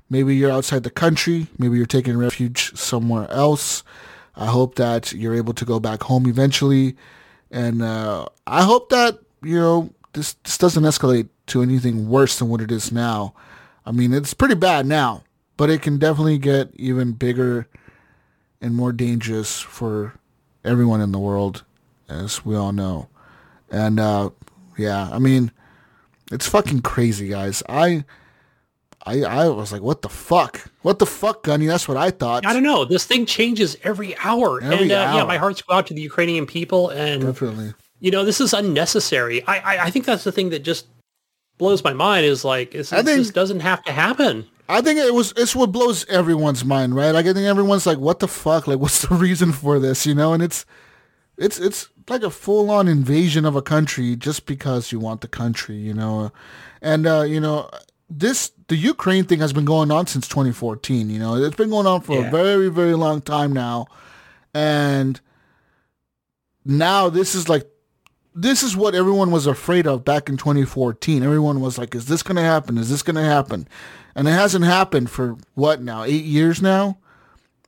Maybe 0.10 0.38
you're 0.38 0.51
outside 0.51 0.84
the 0.84 0.89
country. 0.89 1.48
Maybe 1.57 1.75
you're 1.75 1.86
taking 1.86 2.17
refuge 2.17 2.74
somewhere 2.77 3.29
else. 3.29 3.84
I 4.36 4.48
hope 4.48 4.75
that 4.75 5.13
you're 5.13 5.36
able 5.36 5.54
to 5.54 5.65
go 5.65 5.80
back 5.80 6.04
home 6.04 6.27
eventually. 6.27 6.96
And 7.51 7.82
uh, 7.82 8.25
I 8.46 8.63
hope 8.63 8.89
that, 8.89 9.20
you 9.44 9.60
know, 9.60 9.94
this, 10.13 10.34
this 10.44 10.58
doesn't 10.58 10.84
escalate 10.84 11.30
to 11.48 11.62
anything 11.62 12.10
worse 12.10 12.39
than 12.39 12.50
what 12.50 12.62
it 12.62 12.72
is 12.72 12.92
now. 12.92 13.34
I 13.86 13.92
mean, 13.92 14.13
it's 14.13 14.34
pretty 14.34 14.56
bad 14.56 14.86
now, 14.86 15.24
but 15.58 15.70
it 15.70 15.82
can 15.82 16.00
definitely 16.00 16.38
get 16.38 16.72
even 16.75 17.13
bigger 17.13 17.68
and 18.62 18.75
more 18.75 18.92
dangerous 18.92 19.62
for 19.62 20.15
everyone 20.63 21.01
in 21.01 21.12
the 21.12 21.20
world, 21.20 21.63
as 22.10 22.44
we 22.44 22.56
all 22.56 22.72
know. 22.72 23.10
And 23.70 24.00
uh, 24.00 24.32
yeah, 24.77 25.10
I 25.12 25.20
mean, 25.20 25.51
it's 26.32 26.48
fucking 26.48 26.82
crazy, 26.82 27.27
guys. 27.27 27.62
I, 27.70 28.06
I, 29.07 29.21
I 29.21 29.47
was 29.50 29.71
like, 29.71 29.81
what 29.83 30.01
the 30.01 30.09
fuck? 30.09 30.62
What 30.81 30.97
the 31.00 31.05
fuck, 31.05 31.43
Gunny? 31.43 31.67
That's 31.67 31.88
what 31.88 31.95
I 31.97 32.09
thought. 32.09 32.45
I 32.45 32.53
don't 32.53 32.63
know. 32.63 32.85
This 32.85 33.05
thing 33.05 33.25
changes 33.27 33.77
every 33.83 34.17
hour, 34.17 34.62
Every 34.63 34.83
and 34.83 34.91
uh, 34.91 34.95
yeah, 34.95 35.15
hour. 35.17 35.27
my 35.27 35.38
hearts 35.38 35.62
go 35.62 35.75
out 35.75 35.88
to 35.88 35.93
the 35.93 36.01
Ukrainian 36.01 36.45
people. 36.47 36.89
And 36.89 37.21
Definitely. 37.21 37.74
you 38.00 38.09
know, 38.09 38.25
this 38.25 38.41
is 38.41 38.53
unnecessary. 38.53 39.45
I, 39.45 39.59
I, 39.59 39.83
I 39.85 39.89
think 39.91 40.05
that's 40.05 40.24
the 40.24 40.31
thing 40.31 40.50
that 40.50 40.63
just 40.63 40.88
blows 41.59 41.83
my 41.83 41.93
mind. 41.93 42.25
Is 42.25 42.43
like, 42.43 42.71
this, 42.71 42.89
think- 42.89 43.05
this 43.05 43.29
doesn't 43.29 43.59
have 43.59 43.83
to 43.83 43.91
happen. 43.91 44.47
I 44.67 44.81
think 44.81 44.97
it 44.97 45.13
was 45.13 45.31
it's 45.38 45.55
what 45.55 45.71
blows 45.71 46.05
everyone's 46.07 46.65
mind, 46.65 46.95
right? 46.95 47.12
Like 47.12 47.27
I 47.27 47.33
think 47.33 47.45
everyone's 47.45 47.85
like, 47.85 48.00
"What 48.00 48.17
the 48.17 48.27
fuck? 48.27 48.65
Like, 48.65 48.79
what's 48.83 49.03
the 49.03 49.13
reason 49.13 49.51
for 49.51 49.77
this?" 49.77 50.07
You 50.07 50.15
know, 50.15 50.33
and 50.33 50.41
it's 50.41 50.65
it's 51.38 51.59
it's 51.59 51.89
like 52.09 52.24
a 52.24 52.31
full 52.31 52.71
on 52.71 52.88
invasion 52.88 53.45
of 53.45 53.55
a 53.55 53.62
country 53.62 54.15
just 54.15 54.47
because 54.47 54.91
you 54.91 55.00
want 55.00 55.21
the 55.21 55.27
country, 55.27 55.75
you 55.75 55.93
know, 55.93 56.31
and 56.81 57.05
uh, 57.05 57.21
you 57.21 57.39
know 57.39 57.69
this 58.09 58.51
the 58.67 58.75
Ukraine 58.75 59.25
thing 59.25 59.39
has 59.39 59.53
been 59.53 59.65
going 59.65 59.91
on 59.91 60.07
since 60.07 60.27
2014. 60.27 61.09
You 61.09 61.19
know, 61.19 61.35
it's 61.35 61.55
been 61.55 61.69
going 61.69 61.88
on 61.88 62.01
for 62.01 62.25
a 62.25 62.29
very 62.29 62.69
very 62.69 62.93
long 62.93 63.21
time 63.21 63.53
now, 63.53 63.88
and 64.53 65.19
now 66.63 67.09
this 67.09 67.35
is 67.35 67.50
like 67.50 67.69
this 68.33 68.63
is 68.63 68.75
what 68.75 68.95
everyone 68.95 69.31
was 69.31 69.47
afraid 69.47 69.88
of 69.88 70.03
back 70.03 70.29
in 70.29 70.38
2014. 70.38 71.24
Everyone 71.24 71.62
was 71.62 71.77
like, 71.77 71.95
"Is 71.95 72.07
this 72.07 72.24
going 72.24 72.35
to 72.35 72.41
happen? 72.41 72.77
Is 72.77 72.89
this 72.89 73.03
going 73.03 73.15
to 73.15 73.24
happen?" 73.24 73.67
And 74.15 74.27
it 74.27 74.31
hasn't 74.31 74.65
happened 74.65 75.09
for 75.09 75.38
what 75.55 75.81
now? 75.81 76.03
Eight 76.03 76.24
years 76.24 76.62
now. 76.62 76.97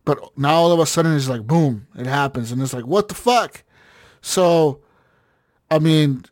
But 0.08 0.38
now 0.38 0.53
all 0.53 0.72
of 0.72 0.79
a 0.79 0.86
sudden 0.86 1.17
it's 1.17 1.27
like, 1.27 1.46
boom, 1.46 1.88
it 1.98 2.08
happens, 2.08 2.53
and 2.53 2.62
it's 2.62 2.74
like, 2.74 2.88
what 2.88 3.10
the 3.10 3.13
fuck? 3.13 3.65
So, 4.22 4.79
I 5.70 5.79
mean, 5.79 6.24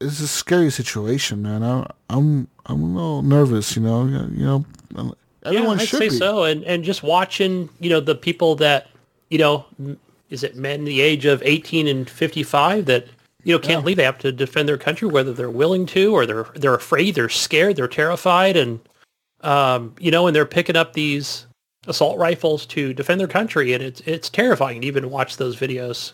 it's 0.00 0.20
a 0.20 0.28
scary 0.28 0.70
situation, 0.70 1.42
man. 1.42 1.62
I, 1.62 1.86
I'm 2.10 2.48
I'm 2.66 2.82
a 2.82 2.86
little 2.86 3.22
nervous, 3.22 3.76
you 3.76 3.82
know. 3.82 4.06
You 4.06 4.44
know, 4.44 4.64
everyone 4.94 5.14
should. 5.44 5.52
yeah, 5.54 5.70
I'd 5.70 5.88
should 5.88 5.98
say 5.98 6.08
be. 6.08 6.16
so. 6.16 6.44
And 6.44 6.64
and 6.64 6.84
just 6.84 7.02
watching, 7.02 7.68
you 7.80 7.90
know, 7.90 8.00
the 8.00 8.14
people 8.14 8.56
that, 8.56 8.88
you 9.30 9.38
know, 9.38 9.64
is 10.30 10.42
it 10.42 10.56
men 10.56 10.84
the 10.84 11.00
age 11.00 11.24
of 11.26 11.42
18 11.44 11.86
and 11.86 12.08
55 12.08 12.86
that, 12.86 13.06
you 13.44 13.54
know, 13.54 13.58
can't 13.58 13.84
leave. 13.84 13.96
They 13.96 14.04
have 14.04 14.18
to 14.18 14.32
defend 14.32 14.68
their 14.68 14.78
country, 14.78 15.08
whether 15.08 15.32
they're 15.32 15.50
willing 15.50 15.86
to 15.86 16.14
or 16.14 16.26
they're 16.26 16.46
they're 16.54 16.74
afraid, 16.74 17.14
they're 17.14 17.28
scared, 17.28 17.76
they're 17.76 17.88
terrified, 17.88 18.56
and 18.56 18.80
um, 19.42 19.94
you 19.98 20.10
know, 20.10 20.26
and 20.26 20.34
they're 20.34 20.46
picking 20.46 20.76
up 20.76 20.94
these 20.94 21.46
assault 21.86 22.18
rifles 22.18 22.64
to 22.66 22.94
defend 22.94 23.20
their 23.20 23.28
country, 23.28 23.72
and 23.72 23.82
it's 23.82 24.00
it's 24.02 24.28
terrifying 24.28 24.80
to 24.80 24.86
even 24.86 25.10
watch 25.10 25.36
those 25.36 25.56
videos. 25.56 26.12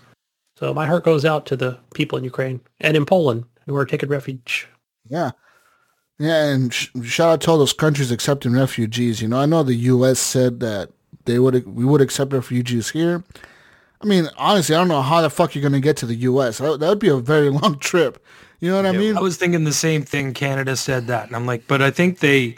So 0.56 0.74
my 0.74 0.86
heart 0.86 1.04
goes 1.04 1.24
out 1.24 1.46
to 1.46 1.56
the 1.56 1.78
people 1.94 2.18
in 2.18 2.24
Ukraine 2.24 2.60
and 2.80 2.94
in 2.94 3.06
Poland 3.06 3.44
who 3.70 3.76
are 3.76 3.86
taking 3.86 4.08
refuge. 4.08 4.68
Yeah. 5.08 5.30
Yeah, 6.18 6.44
and 6.52 6.72
sh- 6.74 6.88
shout 7.04 7.30
out 7.30 7.40
to 7.42 7.50
all 7.50 7.58
those 7.58 7.72
countries 7.72 8.10
accepting 8.10 8.52
refugees. 8.52 9.22
You 9.22 9.28
know, 9.28 9.38
I 9.38 9.46
know 9.46 9.62
the 9.62 9.74
U.S. 9.74 10.18
said 10.18 10.60
that 10.60 10.90
they 11.24 11.38
would 11.38 11.66
we 11.66 11.84
would 11.86 12.02
accept 12.02 12.32
refugees 12.34 12.90
here. 12.90 13.24
I 14.02 14.06
mean, 14.06 14.28
honestly, 14.36 14.74
I 14.74 14.78
don't 14.78 14.88
know 14.88 15.00
how 15.02 15.22
the 15.22 15.30
fuck 15.30 15.54
you're 15.54 15.62
gonna 15.62 15.80
get 15.80 15.96
to 15.98 16.06
the 16.06 16.14
U.S. 16.16 16.58
That, 16.58 16.78
that 16.80 16.88
would 16.90 16.98
be 16.98 17.08
a 17.08 17.16
very 17.16 17.48
long 17.62 17.78
trip. 17.78 18.22
You 18.60 18.68
know 18.70 18.76
what 18.76 18.84
I 18.86 18.92
mean? 18.92 19.16
I 19.16 19.20
was 19.20 19.38
thinking 19.38 19.64
the 19.64 19.72
same 19.72 20.02
thing. 20.02 20.34
Canada 20.34 20.76
said 20.76 21.06
that, 21.06 21.26
and 21.28 21.34
I'm 21.34 21.46
like, 21.46 21.66
but 21.66 21.80
I 21.80 21.90
think 21.90 22.18
they 22.18 22.56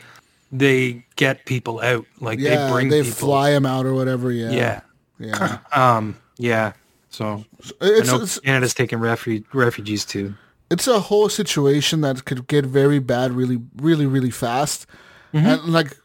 they 0.50 1.04
get 1.14 1.46
people 1.46 1.80
out. 1.80 2.04
Like 2.18 2.40
yeah, 2.40 2.66
they 2.66 2.72
bring 2.72 2.88
they 2.88 3.02
people. 3.02 3.16
fly 3.28 3.52
them 3.52 3.64
out 3.64 3.86
or 3.86 3.94
whatever. 3.94 4.32
Yeah, 4.32 4.50
Yeah. 4.50 4.80
yeah. 5.20 5.58
Um. 5.72 6.16
Yeah. 6.38 6.72
So 7.10 7.44
It's, 7.60 8.08
I 8.10 8.12
know 8.16 8.22
it's 8.24 8.40
Canada's 8.40 8.74
taking 8.74 8.98
refu- 8.98 9.44
refugees 9.52 10.04
too. 10.04 10.34
It's 10.72 10.86
a 10.86 10.98
whole 11.08 11.28
situation 11.28 12.00
that 12.00 12.24
could 12.24 12.46
get 12.46 12.64
very 12.66 12.98
bad 12.98 13.32
really 13.32 13.58
really 13.88 14.06
really 14.06 14.30
fast 14.30 14.86
Mm-hmm. 15.34 15.46
and 15.46 15.62
like 15.72 15.96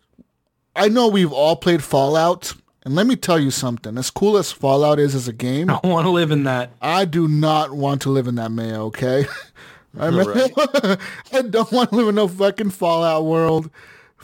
i 0.75 0.87
know 0.87 1.07
we've 1.09 1.33
all 1.33 1.55
played 1.57 1.83
fallout 1.83 2.53
and 2.85 2.95
let 2.95 3.05
me 3.07 3.15
tell 3.17 3.37
you 3.37 3.51
something 3.51 3.97
as 3.97 4.09
cool 4.09 4.37
as 4.37 4.53
fallout 4.53 4.99
is 4.99 5.13
as 5.15 5.27
a 5.27 5.33
game 5.33 5.69
I 5.73 5.79
don't 5.83 5.91
want 5.91 6.05
to 6.05 6.11
live 6.11 6.31
in 6.31 6.43
that. 6.45 6.71
i 6.81 7.03
do 7.03 7.27
not 7.27 7.71
want 7.73 8.01
to 8.03 8.09
live 8.09 8.27
in 8.27 8.35
that 8.35 8.51
mayo 8.51 8.85
okay 8.85 9.25
I, 9.99 10.11
mean, 10.11 10.27
I 11.33 11.41
don't 11.49 11.71
want 11.71 11.89
to 11.89 11.95
live 11.95 12.07
in 12.09 12.15
no 12.15 12.27
fucking 12.27 12.69
fallout 12.69 13.25
world 13.25 13.69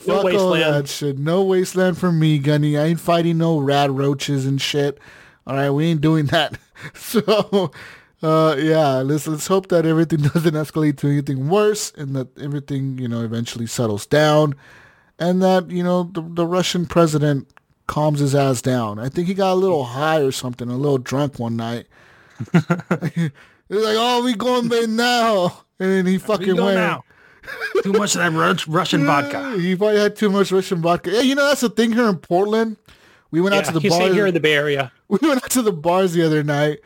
No 0.07 0.15
Fuck 0.15 0.15
all 0.15 0.23
wasteland. 0.51 0.73
that 0.75 0.87
shit. 0.87 1.17
No 1.17 1.43
wasteland 1.43 1.97
for 1.97 2.11
me, 2.11 2.37
Gunny. 2.39 2.77
I 2.77 2.85
ain't 2.85 2.99
fighting 2.99 3.37
no 3.39 3.57
rad 3.59 3.89
roaches 3.91 4.45
and 4.45 4.61
shit. 4.61 4.99
All 5.47 5.55
right, 5.55 5.69
we 5.71 5.85
ain't 5.87 6.01
doing 6.01 6.27
that. 6.27 6.57
So, 6.93 7.71
uh, 8.23 8.55
yeah, 8.57 8.97
let's 9.01 9.27
let's 9.27 9.47
hope 9.47 9.67
that 9.67 9.85
everything 9.85 10.21
doesn't 10.33 10.53
escalate 10.53 10.97
to 10.97 11.07
anything 11.07 11.49
worse, 11.49 11.91
and 11.97 12.15
that 12.15 12.35
everything 12.39 12.97
you 12.97 13.07
know 13.07 13.21
eventually 13.23 13.67
settles 13.67 14.05
down, 14.05 14.55
and 15.19 15.43
that 15.43 15.69
you 15.69 15.83
know 15.83 16.03
the 16.03 16.21
the 16.21 16.47
Russian 16.47 16.85
president 16.85 17.47
calms 17.87 18.19
his 18.19 18.33
ass 18.33 18.61
down. 18.61 18.97
I 18.97 19.09
think 19.09 19.27
he 19.27 19.33
got 19.33 19.53
a 19.53 19.55
little 19.55 19.83
high 19.83 20.21
or 20.21 20.31
something, 20.31 20.69
a 20.69 20.77
little 20.77 20.97
drunk 20.97 21.37
one 21.37 21.57
night. 21.57 21.87
He's 22.53 22.61
like, 23.69 23.97
"Oh, 23.97 24.23
we 24.23 24.33
going 24.35 24.69
there 24.69 24.87
now," 24.87 25.65
and 25.79 26.07
he 26.07 26.17
fucking 26.17 26.55
went. 26.55 26.75
now. 26.75 27.03
Too 27.83 27.91
much 27.91 28.15
of 28.15 28.21
that 28.21 28.31
Rus- 28.31 28.67
Russian 28.69 29.05
vodka. 29.05 29.55
Yeah, 29.57 29.57
He 29.57 29.75
probably 29.75 29.99
had 29.99 30.15
too 30.15 30.29
much 30.29 30.49
Russian 30.51 30.81
vodka. 30.81 31.11
Yeah, 31.11 31.21
you 31.21 31.35
know 31.35 31.45
that's 31.45 31.59
the 31.59 31.69
thing 31.69 31.91
here 31.91 32.07
in 32.07 32.17
Portland. 32.17 32.77
We 33.31 33.41
went 33.41 33.53
out 33.55 33.65
to 33.65 33.73
the 33.73 33.89
bars 33.89 34.13
here 34.13 34.27
in 34.27 34.33
the 34.33 34.39
Bay 34.39 34.53
Area. 34.53 34.91
we 35.09 35.19
went 35.21 35.43
out 35.43 35.49
to 35.51 35.61
the 35.61 35.73
bars 35.73 36.13
the 36.13 36.23
other 36.23 36.43
night, 36.43 36.79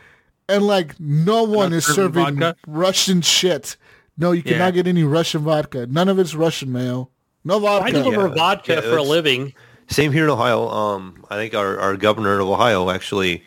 and 0.50 0.66
like 0.66 1.00
no 1.00 1.44
one 1.44 1.74
is 1.74 1.86
serving 1.86 2.24
serving 2.26 2.40
vodka? 2.40 2.60
Russian 2.68 3.22
shit. 3.22 3.78
No, 4.18 4.32
you 4.32 4.42
Yeah. 4.46 4.54
cannot 4.54 4.74
get 4.74 4.88
any 4.88 5.04
Russian 5.04 5.42
vodka. 5.44 5.86
None 5.88 6.10
of 6.10 6.18
it's 6.20 6.34
Russian, 6.36 6.72
mayo. 6.72 7.10
No 7.44 7.60
vodka. 7.60 7.86
I 7.88 7.92
deliver 7.92 8.28
Yeah. 8.28 8.34
vodka 8.34 8.74
Yeah, 8.76 8.82
for 8.82 8.98
a 8.98 9.04
living. 9.04 9.54
Same 9.90 10.12
here 10.12 10.26
in 10.26 10.30
Ohio. 10.30 10.68
Um, 10.68 11.24
I 11.30 11.36
think 11.36 11.54
our, 11.54 11.80
our 11.80 11.96
governor 11.96 12.40
of 12.40 12.50
Ohio 12.50 12.90
actually 12.90 13.44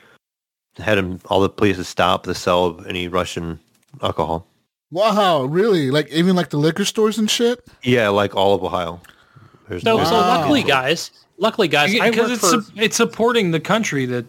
had 0.78 0.97
him 0.97 1.21
all 1.26 1.40
the 1.40 1.49
places 1.50 1.88
stop 1.88 2.23
the 2.23 2.35
sell 2.35 2.64
of 2.66 2.87
any 2.87 3.09
Russian 3.09 3.59
alcohol. 4.02 4.47
Wow, 4.90 5.42
really? 5.45 5.90
Like 5.90 6.09
even 6.11 6.35
like 6.37 6.50
the 6.50 6.57
liquor 6.57 6.85
stores 6.85 7.19
and 7.19 7.30
shit. 7.30 7.61
Yeah, 7.83 8.09
like 8.09 8.35
all 8.35 8.54
of 8.54 8.62
Ohio. 8.64 9.00
There's, 9.69 9.83
So, 9.83 9.97
there's- 9.97 10.09
so 10.09 10.16
luckily, 10.16 10.62
guys, 10.62 11.11
luckily, 11.38 11.69
guys, 11.69 11.92
Because 11.92 12.30
it's 12.30 12.40
for. 12.40 12.62
su- 12.62 12.73
it's 12.76 12.97
supporting 12.97 13.50
the 13.50 13.61
country 13.61 14.07
that 14.07 14.25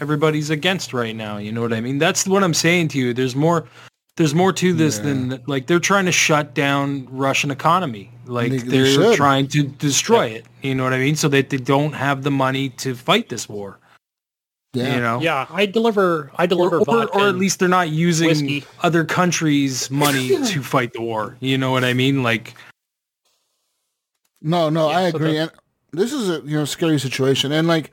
everybody's 0.00 0.50
against 0.50 0.92
right 0.92 1.14
now. 1.16 1.38
You 1.38 1.52
know 1.52 1.60
what 1.62 1.72
I 1.72 1.80
mean? 1.80 1.98
That's 1.98 2.26
what 2.26 2.42
I'm 2.44 2.54
saying 2.54 2.88
to 2.88 2.98
you. 2.98 3.12
There's 3.14 3.36
more. 3.36 3.66
There's 4.16 4.34
more 4.34 4.50
to 4.54 4.72
this 4.72 4.98
than 4.98 5.42
like 5.46 5.66
they're 5.66 5.78
trying 5.78 6.06
to 6.06 6.12
shut 6.12 6.54
down 6.54 7.06
Russian 7.10 7.50
economy. 7.50 8.10
Like 8.24 8.50
They- 8.50 8.58
they 8.58 8.78
they, 8.78 8.92
should. 8.92 9.06
are 9.12 9.14
trying 9.16 9.46
to 9.48 9.64
destroy 9.64 10.28
it. 10.28 10.46
You 10.62 10.74
know 10.74 10.84
what 10.84 10.94
I 10.94 10.98
mean? 10.98 11.16
So 11.16 11.28
that 11.28 11.50
they 11.50 11.58
don't 11.58 11.92
have 11.92 12.22
the 12.22 12.30
money 12.30 12.70
to 12.70 12.94
fight 12.94 13.28
this 13.28 13.46
war. 13.46 13.78
Yeah. 14.72 14.94
You 14.94 15.00
know? 15.00 15.20
Yeah, 15.20 15.46
I 15.50 15.66
deliver. 15.66 16.30
I 16.36 16.46
deliver 16.46 16.78
or, 16.78 16.84
vodka. 16.84 17.14
or 17.18 17.28
at 17.28 17.36
least 17.36 17.58
they're 17.58 17.68
not 17.68 17.90
using 17.90 18.28
whiskey. 18.28 18.64
other 18.82 19.04
countries' 19.04 19.90
money 20.04 20.28
to 20.46 20.62
fight 20.62 20.94
the 20.94 21.02
war. 21.02 21.36
You 21.40 21.58
know 21.58 21.70
what 21.70 21.84
I 21.84 21.92
mean? 21.92 22.22
Like 22.22 22.54
No, 24.42 24.68
no, 24.70 24.88
I 24.88 25.10
so 25.10 25.16
agree. 25.16 25.32
the- 25.32 25.38
and 25.40 25.50
this 25.92 26.12
is 26.12 26.28
a 26.28 26.40
you 26.44 26.56
know 26.56 26.64
scary 26.64 26.98
situation, 26.98 27.52
and 27.52 27.66
like, 27.68 27.92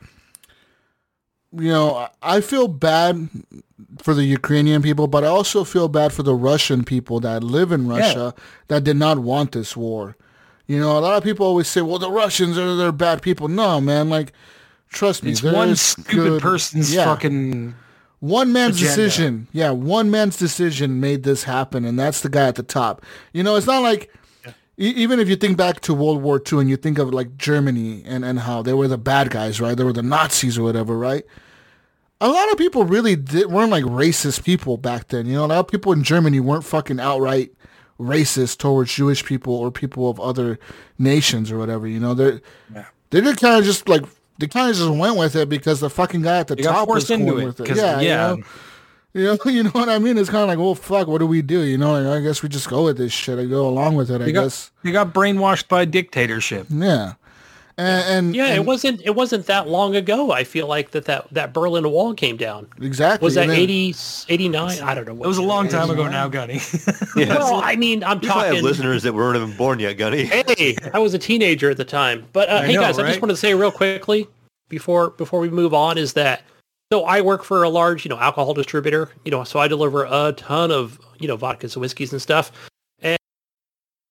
you 1.55 1.69
know, 1.69 2.07
I- 2.21 2.41
feel 2.41 2.67
bad 2.67 3.29
for 4.01 4.13
the 4.13 4.23
Ukrainian 4.23 4.81
people, 4.81 5.07
but 5.07 5.23
I 5.23 5.27
also 5.27 5.63
feel 5.63 5.87
bad 5.87 6.11
for 6.13 6.23
the 6.23 6.33
Russian 6.33 6.83
people 6.83 7.19
that 7.21 7.43
live 7.43 7.71
in 7.71 7.87
Russia 7.87 8.33
that 8.67 8.83
did 8.83 8.97
not 8.97 9.19
want 9.19 9.51
this 9.51 9.77
war. 9.77 10.15
You 10.67 10.79
know, 10.79 10.97
a 10.97 11.01
lot 11.01 11.15
of 11.17 11.23
people 11.23 11.45
always 11.45 11.67
say, 11.67 11.81
"Well, 11.81 11.99
the 11.99 12.09
Russians 12.11 12.57
are 12.57 12.75
they're 12.75 12.91
bad 12.91 13.21
people." 13.21 13.47
No, 13.49 13.79
man, 13.81 14.09
like, 14.09 14.31
trust 14.89 15.23
me, 15.23 15.31
it's 15.31 15.43
one 15.43 15.75
stupid 15.75 16.15
good- 16.15 16.41
person's 16.41 16.93
yeah. 16.93 17.05
fucking 17.05 17.75
one 18.19 18.53
man's 18.53 18.77
agenda. 18.77 18.95
decision. 18.95 19.47
Yeah, 19.51 19.71
one 19.71 20.09
man's 20.09 20.37
decision 20.37 20.99
made 21.01 21.23
this 21.23 21.43
happen, 21.43 21.83
and 21.85 21.99
that's 21.99 22.21
the 22.21 22.29
guy 22.29 22.47
at 22.47 22.55
the 22.55 22.63
top. 22.63 23.01
You 23.33 23.43
know, 23.43 23.55
it's 23.57 23.67
not 23.67 23.83
like 23.83 24.09
even 24.77 25.19
if 25.19 25.29
you 25.29 25.35
think 25.35 25.55
back 25.57 25.81
to 25.81 25.93
World 25.93 26.21
War 26.23 26.41
II 26.51 26.59
and 26.61 26.69
you 26.69 26.77
think 26.77 26.97
of 26.97 27.13
like 27.13 27.37
Germany 27.37 28.01
and 28.05 28.23
and 28.25 28.39
how 28.39 28.61
they 28.63 28.73
were 28.73 28.87
the 28.87 28.97
bad 28.97 29.29
guys, 29.29 29.59
right? 29.61 29.75
They 29.77 29.83
were 29.83 29.93
the 29.93 30.01
Nazis 30.01 30.57
or 30.57 30.63
whatever, 30.63 30.97
right? 30.97 31.23
A 32.23 32.29
lot 32.29 32.51
of 32.51 32.57
people 32.57 32.85
really 32.85 33.15
did, 33.17 33.47
weren't 33.51 33.69
like 33.71 33.83
racist 33.83 34.43
people 34.45 34.77
back 34.77 35.09
then. 35.09 35.25
You 35.25 35.33
know, 35.33 35.45
a 35.45 35.47
lot 35.47 35.59
of 35.59 35.67
people 35.67 35.91
in 35.91 36.03
Germany 36.03 36.39
weren't 36.39 36.63
fucking 36.63 36.99
outright 36.99 37.51
racist 37.99 38.59
towards 38.59 38.93
Jewish 38.93 39.25
people 39.25 39.53
or 39.53 39.71
people 39.71 40.09
of 40.09 40.19
other 40.19 40.57
nations 40.97 41.51
or 41.51 41.57
whatever. 41.57 41.85
You 41.87 41.99
know, 41.99 42.13
they 42.13 42.39
they 43.09 43.21
did 43.21 43.37
kind 43.37 43.59
of 43.59 43.65
just 43.65 43.89
like 43.89 44.03
they 44.37 44.47
kind 44.47 44.69
of 44.69 44.75
just 44.75 44.89
went 44.89 45.17
with 45.17 45.35
it 45.35 45.49
because 45.49 45.79
the 45.79 45.89
fucking 45.89 46.21
guy 46.21 46.39
at 46.39 46.47
the 46.47 46.55
They 46.55 46.63
top 46.63 46.87
was 46.87 47.11
into 47.11 47.37
it, 47.39 47.45
with 47.45 47.59
it. 47.59 47.75
Yeah, 47.75 47.99
yeah. 47.99 48.31
You 48.31 48.37
know? 48.37 48.43
You 49.13 49.23
know, 49.25 49.37
you 49.51 49.63
know 49.63 49.69
what 49.71 49.89
I 49.89 49.99
mean? 49.99 50.17
It's 50.17 50.29
kind 50.29 50.43
of 50.43 50.47
like, 50.47 50.57
well, 50.57 50.75
fuck, 50.75 51.07
what 51.07 51.19
do 51.19 51.27
we 51.27 51.41
do? 51.41 51.59
You 51.61 51.77
know, 51.77 51.91
like, 52.01 52.19
I 52.19 52.21
guess 52.23 52.41
we 52.41 52.49
just 52.49 52.67
go 52.69 52.85
with 52.85 52.97
this 52.97 53.11
shit. 53.11 53.37
I 53.37 53.45
go 53.45 53.67
along 53.67 53.95
with 53.95 54.09
it. 54.09 54.21
I 54.21 54.25
They 54.25 54.31
got, 54.31 54.43
guess. 54.43 54.71
You 54.81 54.91
got 54.91 55.13
brainwashed 55.13 55.67
by 55.67 55.85
dictatorship. 55.85 56.67
Yeah, 56.69 57.13
and, 57.77 58.27
and 58.27 58.35
yeah, 58.35 58.53
it 58.53 58.65
wasn't. 58.65 59.01
It 59.03 59.15
wasn't 59.15 59.47
that 59.47 59.67
long 59.67 59.95
ago. 59.95 60.31
I 60.31 60.43
feel 60.43 60.67
like 60.67 60.91
that 60.91 61.05
that, 61.05 61.27
that 61.31 61.53
Berlin 61.53 61.89
Wall 61.89 62.13
came 62.13 62.37
down. 62.37 62.67
exactly. 62.81 63.25
Was 63.25 63.35
that 63.35 63.43
and 63.43 63.51
then- 63.51 63.59
80, 63.59 63.95
89? 64.29 64.81
I 64.81 64.93
don't 64.93 65.07
know. 65.07 65.13
What 65.13 65.25
It 65.25 65.27
was 65.27 65.37
a 65.37 65.43
long 65.43 65.67
time 65.67 65.85
is. 65.85 65.89
ago 65.91 66.07
now, 66.07 66.27
Gunny. 66.27 66.59
yeah. 67.15 67.35
Well, 67.35 67.61
I 67.63 67.75
mean, 67.75 68.03
I'm 68.03 68.19
we 68.19 68.27
probably 68.27 68.55
have 68.55 68.63
listeners 68.63 69.03
that 69.03 69.13
weren't 69.13 69.37
even 69.37 69.55
born 69.57 69.79
yet, 69.79 69.93
Gunny. 69.93 70.25
Hey, 70.25 70.75
I 70.93 70.99
was 70.99 71.13
a 71.13 71.19
teenager 71.19 71.69
at 71.71 71.77
the 71.77 71.85
time. 71.85 72.25
But 72.33 72.49
uh, 72.49 72.61
hey, 72.61 72.73
know, 72.73 72.81
guys, 72.81 72.99
I 72.99 73.07
just 73.07 73.21
wanted 73.21 73.33
to 73.33 73.37
say 73.37 73.53
real 73.55 73.71
quickly 73.71 74.27
before 74.69 75.11
before 75.11 75.39
we 75.39 75.49
move 75.49 75.73
on 75.73 75.97
is 75.97 76.13
that 76.13 76.43
so 76.91 77.05
I 77.05 77.21
work 77.21 77.43
for 77.43 77.63
a 77.63 77.69
large 77.69 78.05
you 78.05 78.09
know 78.09 78.19
alcohol 78.19 78.53
distributor. 78.53 79.09
You 79.25 79.31
know, 79.31 79.43
so 79.43 79.59
I 79.59 79.67
deliver 79.67 80.05
a 80.05 80.33
ton 80.37 80.71
of 80.71 80.99
you 81.19 81.27
know 81.27 81.37
vodkas 81.37 81.73
and 81.73 81.81
whiskeys 81.81 82.11
and 82.11 82.21
stuff. 82.21 82.51
And 83.01 83.17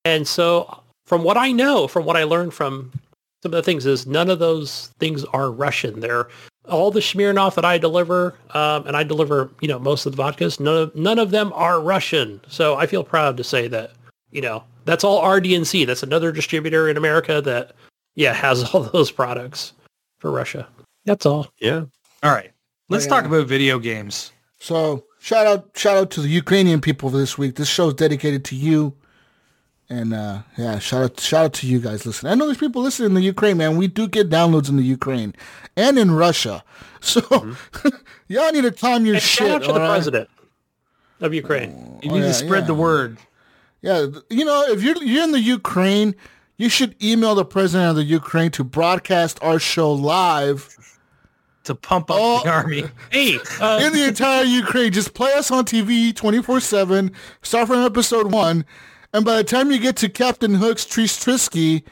and 0.05 0.27
so 0.27 0.83
from 1.07 1.23
what 1.23 1.37
I 1.37 1.53
know, 1.53 1.87
from 1.87 2.05
what 2.05 2.17
I 2.17 2.25
learned 2.25 2.55
from 2.55 2.91
some 3.43 3.53
of 3.53 3.57
the 3.57 3.63
things 3.63 3.87
is 3.87 4.07
none 4.07 4.31
of 4.31 4.39
those 4.39 4.89
things 5.01 5.25
are 5.27 5.51
Russian. 5.51 6.01
They're 6.01 6.29
all 6.69 6.91
the 6.93 7.01
Smirnoff 7.01 7.57
that 7.57 7.65
I 7.65 7.77
deliver, 7.77 8.35
um, 8.55 8.87
and 8.87 8.97
I 8.97 9.03
deliver, 9.03 9.51
you 9.61 9.69
know, 9.69 9.81
most 9.81 10.07
of 10.07 10.15
the 10.15 10.23
vodkas. 10.23 10.61
None 10.61 10.77
of 10.77 10.95
none 10.95 11.19
of 11.19 11.33
them 11.33 11.53
are 11.55 11.81
Russian. 11.81 12.41
So 12.47 12.77
I 12.77 12.87
feel 12.87 13.03
proud 13.03 13.37
to 13.37 13.45
say 13.45 13.67
that, 13.69 13.93
you 14.31 14.41
know, 14.41 14.63
that's 14.85 15.03
all 15.03 15.23
RNDC. 15.23 15.87
That's 15.87 16.05
another 16.05 16.31
distributor 16.31 16.89
in 16.89 16.97
America 16.97 17.41
that, 17.43 17.73
yeah, 18.15 18.33
has 18.33 18.63
all 18.75 18.85
those 18.85 19.11
products 19.11 19.73
for 20.19 20.31
Russia. 20.31 20.69
That's 21.05 21.27
all. 21.27 21.49
Yeah. 21.59 21.85
All 22.23 22.33
right. 22.33 22.53
Let's 22.89 23.07
yeah. 23.07 23.11
talk 23.11 23.25
about 23.25 23.49
video 23.49 23.81
games. 23.81 24.33
So 24.61 25.05
shout 25.19 25.49
out 25.49 25.71
shout 25.75 25.97
out 25.97 26.11
to 26.13 26.21
the 26.21 26.29
Ukrainian 26.29 26.81
people 26.81 27.11
for 27.11 27.17
this 27.17 27.37
week. 27.37 27.57
This 27.57 27.69
show 27.69 27.89
is 27.89 27.95
dedicated 27.95 28.45
to 28.47 28.57
you. 28.57 28.95
And 29.93 30.15
uh, 30.15 30.43
yeah, 30.57 30.79
shout 30.79 31.03
out 31.05 31.21
shout 31.21 31.45
out 31.45 31.53
to 31.55 31.67
you 31.67 31.79
guys 31.79 32.07
listening. 32.07 32.33
I 32.33 32.35
know 32.35 32.47
there's 32.47 32.57
people 32.57 32.81
listening 32.83 33.09
in 33.11 33.15
the 33.15 33.21
Ukraine, 33.23 33.59
man. 33.59 33.77
We 33.77 33.89
do 33.89 34.09
get 34.09 34.31
downloads 34.31 34.69
in 34.71 34.77
the 34.77 34.83
Ukraine 34.83 35.35
and 35.77 35.99
in 35.99 36.11
Russia. 36.13 36.65
So 37.05 37.21
y'all 38.29 38.53
need 38.53 38.63
to 38.63 38.71
time 38.71 39.05
your 39.05 39.15
And 39.17 39.23
shit. 39.23 39.49
shout 39.49 39.51
out 39.63 39.63
to 39.67 39.73
the 39.73 39.81
right? 39.81 39.89
president 39.89 40.29
of 41.21 41.35
Ukraine. 41.35 41.99
You 42.01 42.11
Oh, 42.13 42.15
need 42.15 42.21
yeah, 42.21 42.27
to 42.29 42.35
spread 42.35 42.63
yeah. 42.63 42.67
the 42.69 42.75
word. 42.75 43.19
Yeah, 43.81 44.07
you 44.31 44.45
know, 44.45 44.63
if 44.69 44.85
you're 44.85 44.97
you're 45.03 45.25
in 45.25 45.33
the 45.33 45.41
Ukraine, 45.41 46.15
you 46.59 46.69
should 46.69 46.95
email 47.03 47.35
the 47.35 47.45
president 47.45 47.91
of 47.91 47.97
the 47.97 48.05
Ukraine 48.05 48.53
to 48.53 48.63
broadcast 48.63 49.41
our 49.43 49.59
show 49.59 49.91
live 49.93 50.59
to 51.65 51.75
pump 51.75 52.09
up 52.09 52.17
Oh. 52.21 52.41
the 52.45 52.51
army. 52.51 52.85
Hey, 53.11 53.39
uh, 53.61 53.81
in 53.85 53.93
the 53.93 54.05
entire 54.07 54.45
Ukraine. 54.45 54.93
Just 54.93 55.13
play 55.13 55.33
us 55.35 55.51
on 55.51 55.65
TV 55.65 56.13
24/7, 56.15 57.11
start 57.43 57.67
from 57.67 57.85
episode 57.85 58.31
1, 58.33 58.65
and 59.13 59.25
by 59.25 59.37
the 59.37 59.45
time 59.45 59.71
you 59.71 59.79
get 59.79 59.97
to 59.97 60.09
Captain 60.09 60.55
Hook's 60.55 60.85
Tris 60.85 61.19
Trisky, 61.23 61.83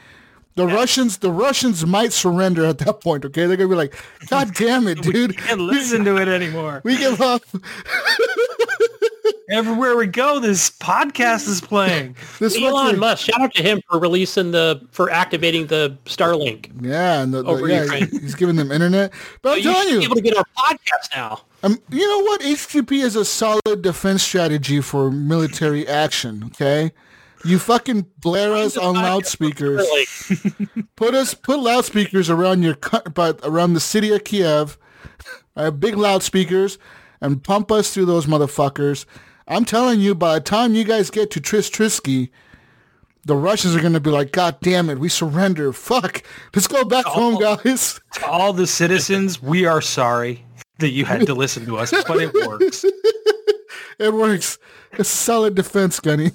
the 0.55 0.67
Russians 0.67 1.17
the 1.19 1.31
Russians 1.31 1.85
might 1.85 2.11
surrender 2.13 2.65
at 2.65 2.79
that 2.79 3.01
point, 3.01 3.23
okay? 3.25 3.45
They're 3.47 3.57
going 3.57 3.69
to 3.69 3.73
be 3.73 3.77
like, 3.77 3.95
"God 4.29 4.53
damn 4.55 4.87
it, 4.87 5.01
dude. 5.01 5.37
Can't 5.37 5.61
listen 5.61 6.03
to 6.05 6.17
it 6.17 6.27
anymore. 6.27 6.81
We 6.85 6.97
give 6.97 7.21
up. 7.21 7.43
Everywhere 9.49 9.97
we 9.97 10.07
go, 10.07 10.39
this 10.39 10.69
podcast 10.69 11.45
is 11.49 11.59
playing. 11.59 12.15
This 12.39 12.57
Elon 12.57 12.97
Musk, 12.97 13.25
shout 13.25 13.41
out 13.41 13.53
to 13.55 13.61
him 13.61 13.81
for 13.89 13.99
releasing 13.99 14.51
the 14.51 14.81
for 14.91 15.09
activating 15.11 15.67
the 15.67 15.97
Starlink. 16.05 16.71
Yeah, 16.81 17.21
and 17.21 17.33
the, 17.33 17.43
the- 17.43 17.49
Over 17.49 17.67
yeah, 17.67 17.95
he's 17.95 18.33
giving 18.33 18.55
them 18.55 18.71
internet. 18.71 19.11
But 19.41 19.51
I'm 19.51 19.57
you 19.57 19.63
telling 19.63 19.87
should 19.87 19.93
you, 19.93 19.99
be 19.99 20.05
able 20.05 20.15
to 20.15 20.21
get 20.21 20.37
our 20.37 20.45
podcast 20.57 21.13
now. 21.15 21.41
Um, 21.63 21.81
you 21.89 22.07
know 22.07 22.23
what? 22.23 22.39
HTTP 22.41 23.03
is 23.03 23.17
a 23.17 23.25
solid 23.25 23.81
defense 23.81 24.23
strategy 24.23 24.79
for 24.79 25.11
military 25.11 25.85
action. 25.85 26.43
Okay, 26.45 26.93
you 27.43 27.59
fucking 27.59 28.05
blare 28.19 28.53
us 28.53 28.77
on 28.77 28.95
loudspeakers. 28.95 29.85
Put 30.95 31.13
us 31.15 31.33
put 31.33 31.59
loudspeakers 31.59 32.29
around 32.29 32.63
your 32.63 32.77
but 33.13 33.39
around 33.43 33.73
the 33.73 33.79
city 33.79 34.11
of 34.13 34.23
Kiev. 34.23 34.77
Uh, 35.55 35.71
big 35.71 35.95
loudspeakers 35.97 36.77
and 37.19 37.43
pump 37.43 37.71
us 37.71 37.93
through 37.93 38.05
those 38.05 38.25
motherfuckers. 38.25 39.05
I'm 39.47 39.65
telling 39.65 39.99
you, 39.99 40.15
by 40.15 40.35
the 40.35 40.41
time 40.41 40.75
you 40.75 40.83
guys 40.83 41.09
get 41.09 41.29
to 41.31 41.41
Tris 41.41 41.69
Trisky, 41.69 42.29
the 43.25 43.35
Russians 43.35 43.75
are 43.75 43.81
gonna 43.81 43.99
be 43.99 44.09
like, 44.09 44.31
God 44.31 44.57
damn 44.61 44.89
it, 44.89 44.99
we 44.99 45.09
surrender. 45.09 45.73
Fuck, 45.73 46.23
let's 46.55 46.67
go 46.67 46.85
back 46.85 47.05
home, 47.05 47.39
guys. 47.39 47.99
To 48.13 48.27
all 48.27 48.53
the 48.53 48.67
citizens, 48.67 49.41
we 49.41 49.65
are 49.65 49.81
sorry 49.81 50.45
that 50.79 50.91
you 50.91 51.05
had 51.05 51.25
to 51.27 51.33
listen 51.33 51.65
to 51.65 51.77
us, 51.77 51.91
but 52.07 52.21
it 52.21 52.33
works. 52.33 52.85
It 53.99 54.13
works. 54.15 54.57
It's 54.93 55.09
solid 55.09 55.53
defense, 55.53 55.99
Gunny. 55.99 56.31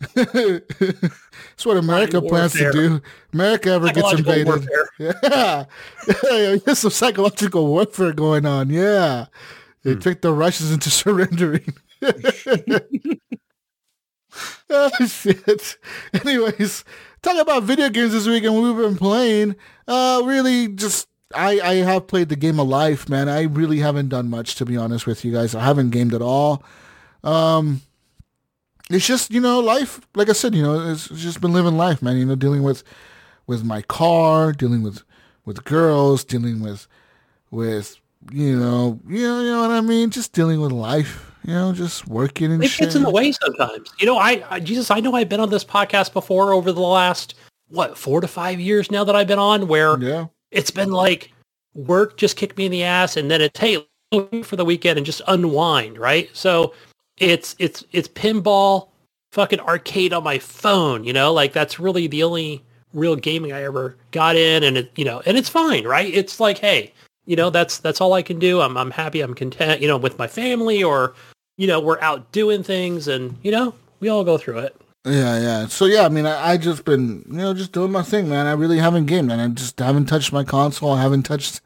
That's 0.00 1.64
what 1.64 1.76
America 1.76 2.22
plans 2.22 2.52
to 2.52 2.70
do. 2.70 3.00
America 3.32 3.70
ever 3.70 3.92
gets 3.92 4.12
invaded. 4.12 4.46
warfare. 4.46 4.88
Yeah. 6.30 6.56
There's 6.64 6.78
some 6.78 6.90
psychological 6.90 7.66
warfare 7.66 8.12
going 8.12 8.46
on. 8.46 8.70
Yeah. 8.70 9.26
They 9.82 9.94
tricked 9.96 10.22
the 10.22 10.32
Russians 10.32 10.72
into 10.72 10.90
surrendering. 11.02 11.74
oh, 14.70 14.90
shit. 15.06 15.78
Anyways, 16.24 16.84
talk 17.22 17.36
about 17.40 17.64
video 17.64 17.88
games 17.88 18.12
this 18.12 18.26
week 18.26 18.44
and 18.44 18.54
we've 18.62 18.76
been 18.76 18.96
playing. 18.96 19.56
Uh, 19.86 20.22
really 20.24 20.68
just, 20.68 21.08
I, 21.34 21.60
I 21.60 21.74
have 21.76 22.06
played 22.06 22.28
the 22.28 22.36
game 22.36 22.60
of 22.60 22.68
life, 22.68 23.08
man. 23.08 23.28
I 23.28 23.42
really 23.42 23.78
haven't 23.78 24.08
done 24.10 24.30
much, 24.30 24.54
to 24.56 24.64
be 24.64 24.76
honest 24.76 25.06
with 25.06 25.24
you 25.24 25.32
guys. 25.32 25.54
I 25.54 25.64
haven't 25.64 25.90
gamed 25.90 26.14
at 26.14 26.22
all. 26.22 26.62
Um, 27.24 27.80
it's 28.90 29.06
just, 29.06 29.30
you 29.30 29.40
know, 29.40 29.60
life, 29.60 30.00
like 30.14 30.28
I 30.28 30.32
said, 30.32 30.54
you 30.54 30.62
know, 30.62 30.90
it's 30.90 31.10
it's 31.10 31.20
just 31.22 31.40
been 31.40 31.52
living 31.52 31.76
life, 31.76 32.02
man, 32.02 32.16
you 32.16 32.24
know, 32.26 32.34
dealing 32.36 32.62
with, 32.62 32.82
with 33.46 33.64
my 33.64 33.82
car, 33.82 34.52
dealing 34.52 34.82
with, 34.82 35.02
with 35.44 35.64
girls, 35.64 36.24
dealing 36.24 36.60
with, 36.60 36.86
with, 37.50 37.96
you 38.32 38.58
know, 38.58 38.98
you 39.08 39.22
know, 39.22 39.40
you 39.40 39.50
know 39.50 39.60
what 39.62 39.70
I 39.70 39.80
mean? 39.80 40.10
Just 40.10 40.32
dealing 40.32 40.60
with 40.60 40.72
life, 40.72 41.30
you 41.44 41.54
know, 41.54 41.72
just 41.72 42.06
working 42.08 42.50
and 42.52 42.60
Life 42.60 42.70
shit. 42.72 42.86
gets 42.86 42.94
in 42.96 43.02
the 43.02 43.10
way 43.10 43.32
sometimes. 43.32 43.92
You 43.98 44.06
know, 44.06 44.18
I, 44.18 44.42
I 44.50 44.60
Jesus, 44.60 44.90
I 44.90 45.00
know 45.00 45.14
I've 45.14 45.28
been 45.28 45.40
on 45.40 45.50
this 45.50 45.64
podcast 45.64 46.12
before 46.12 46.52
over 46.52 46.72
the 46.72 46.80
last 46.80 47.34
what 47.68 47.96
four 47.96 48.20
to 48.20 48.28
five 48.28 48.58
years 48.60 48.90
now 48.90 49.04
that 49.04 49.14
I've 49.14 49.28
been 49.28 49.38
on, 49.38 49.68
where 49.68 49.98
Yeah. 49.98 50.26
it's 50.50 50.70
been 50.70 50.90
like 50.90 51.32
work 51.74 52.16
just 52.16 52.36
kicked 52.36 52.56
me 52.58 52.66
in 52.66 52.72
the 52.72 52.82
ass, 52.82 53.16
and 53.16 53.30
then 53.30 53.40
it's 53.40 53.58
hey 53.58 53.86
for 54.42 54.56
the 54.56 54.64
weekend 54.64 54.96
and 54.98 55.04
just 55.06 55.20
unwind, 55.28 55.98
right? 55.98 56.28
So 56.32 56.72
it's 57.20 57.56
it's 57.58 57.84
it's 57.92 58.08
pinball, 58.08 58.88
fucking 59.32 59.60
arcade 59.60 60.12
on 60.12 60.24
my 60.24 60.38
phone. 60.38 61.04
You 61.04 61.12
know, 61.12 61.32
like 61.32 61.52
that's 61.52 61.78
really 61.80 62.06
the 62.06 62.22
only 62.22 62.62
real 62.94 63.16
gaming 63.16 63.52
I 63.52 63.62
ever 63.62 63.96
got 64.10 64.36
in, 64.36 64.62
and 64.62 64.78
it 64.78 64.92
you 64.96 65.04
know, 65.04 65.22
and 65.26 65.36
it's 65.36 65.48
fine, 65.48 65.86
right? 65.86 66.12
It's 66.12 66.40
like 66.40 66.58
hey, 66.58 66.92
you 67.26 67.36
know, 67.36 67.50
that's 67.50 67.78
that's 67.78 68.00
all 68.00 68.14
I 68.14 68.22
can 68.22 68.38
do. 68.38 68.60
I'm 68.60 68.76
I'm 68.76 68.90
happy. 68.90 69.20
I'm 69.20 69.34
content. 69.34 69.80
You 69.80 69.88
know, 69.88 69.96
with 69.96 70.18
my 70.18 70.26
family 70.26 70.82
or 70.82 71.14
you 71.56 71.66
know, 71.66 71.80
we're 71.80 72.00
out 72.00 72.30
doing 72.32 72.62
things, 72.62 73.08
and 73.08 73.36
you 73.42 73.50
know, 73.50 73.74
we 74.00 74.08
all 74.08 74.24
go 74.24 74.38
through 74.38 74.58
it. 74.58 74.76
Yeah, 75.04 75.40
yeah. 75.40 75.66
So 75.66 75.86
yeah, 75.86 76.04
I 76.04 76.08
mean, 76.08 76.26
I, 76.26 76.52
I 76.52 76.56
just 76.56 76.84
been, 76.84 77.24
you 77.28 77.38
know, 77.38 77.54
just 77.54 77.72
doing 77.72 77.92
my 77.92 78.02
thing, 78.02 78.28
man. 78.28 78.46
I 78.46 78.52
really 78.52 78.78
haven't 78.78 79.06
gamed, 79.06 79.32
and 79.32 79.40
I 79.40 79.48
just 79.48 79.78
haven't 79.78 80.06
touched 80.06 80.32
my 80.32 80.44
console. 80.44 80.92
I 80.92 81.02
haven't 81.02 81.22
touched 81.24 81.60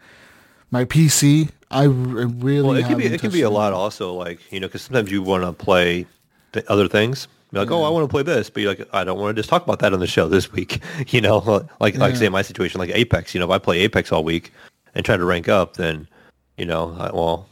my 0.72 0.84
PC. 0.84 1.48
I 1.70 1.84
really. 1.84 2.62
Well, 2.68 2.76
it 2.76 2.86
could 2.86 2.98
be 2.98 3.06
it 3.06 3.20
could 3.20 3.32
be 3.32 3.42
a 3.42 3.50
lot 3.50 3.72
also 3.72 4.12
like 4.12 4.40
you 4.52 4.58
know 4.58 4.66
because 4.66 4.82
sometimes 4.82 5.10
you 5.12 5.22
want 5.22 5.44
to 5.44 5.52
play 5.52 6.06
th- 6.52 6.66
other 6.66 6.88
things. 6.88 7.28
You're 7.52 7.62
like, 7.62 7.70
oh, 7.70 7.84
I 7.84 7.90
want 7.90 8.04
to 8.04 8.08
play 8.08 8.22
this, 8.22 8.48
but 8.48 8.62
you're 8.62 8.74
like, 8.74 8.88
I 8.94 9.04
don't 9.04 9.20
want 9.20 9.36
to 9.36 9.38
just 9.38 9.50
talk 9.50 9.62
about 9.62 9.78
that 9.80 9.92
on 9.92 10.00
the 10.00 10.06
show 10.06 10.26
this 10.26 10.50
week. 10.52 10.82
You 11.08 11.20
know, 11.20 11.66
like 11.80 11.96
like 11.96 12.16
say 12.16 12.28
my 12.28 12.42
situation, 12.42 12.78
like 12.80 12.90
Apex. 12.90 13.34
You 13.34 13.40
know, 13.40 13.46
if 13.46 13.52
I 13.52 13.58
play 13.58 13.80
Apex 13.80 14.10
all 14.10 14.24
week 14.24 14.52
and 14.94 15.04
try 15.04 15.16
to 15.16 15.24
rank 15.24 15.48
up, 15.48 15.76
then 15.76 16.08
you 16.56 16.64
know, 16.64 16.96
I, 16.98 17.10
well, 17.14 17.48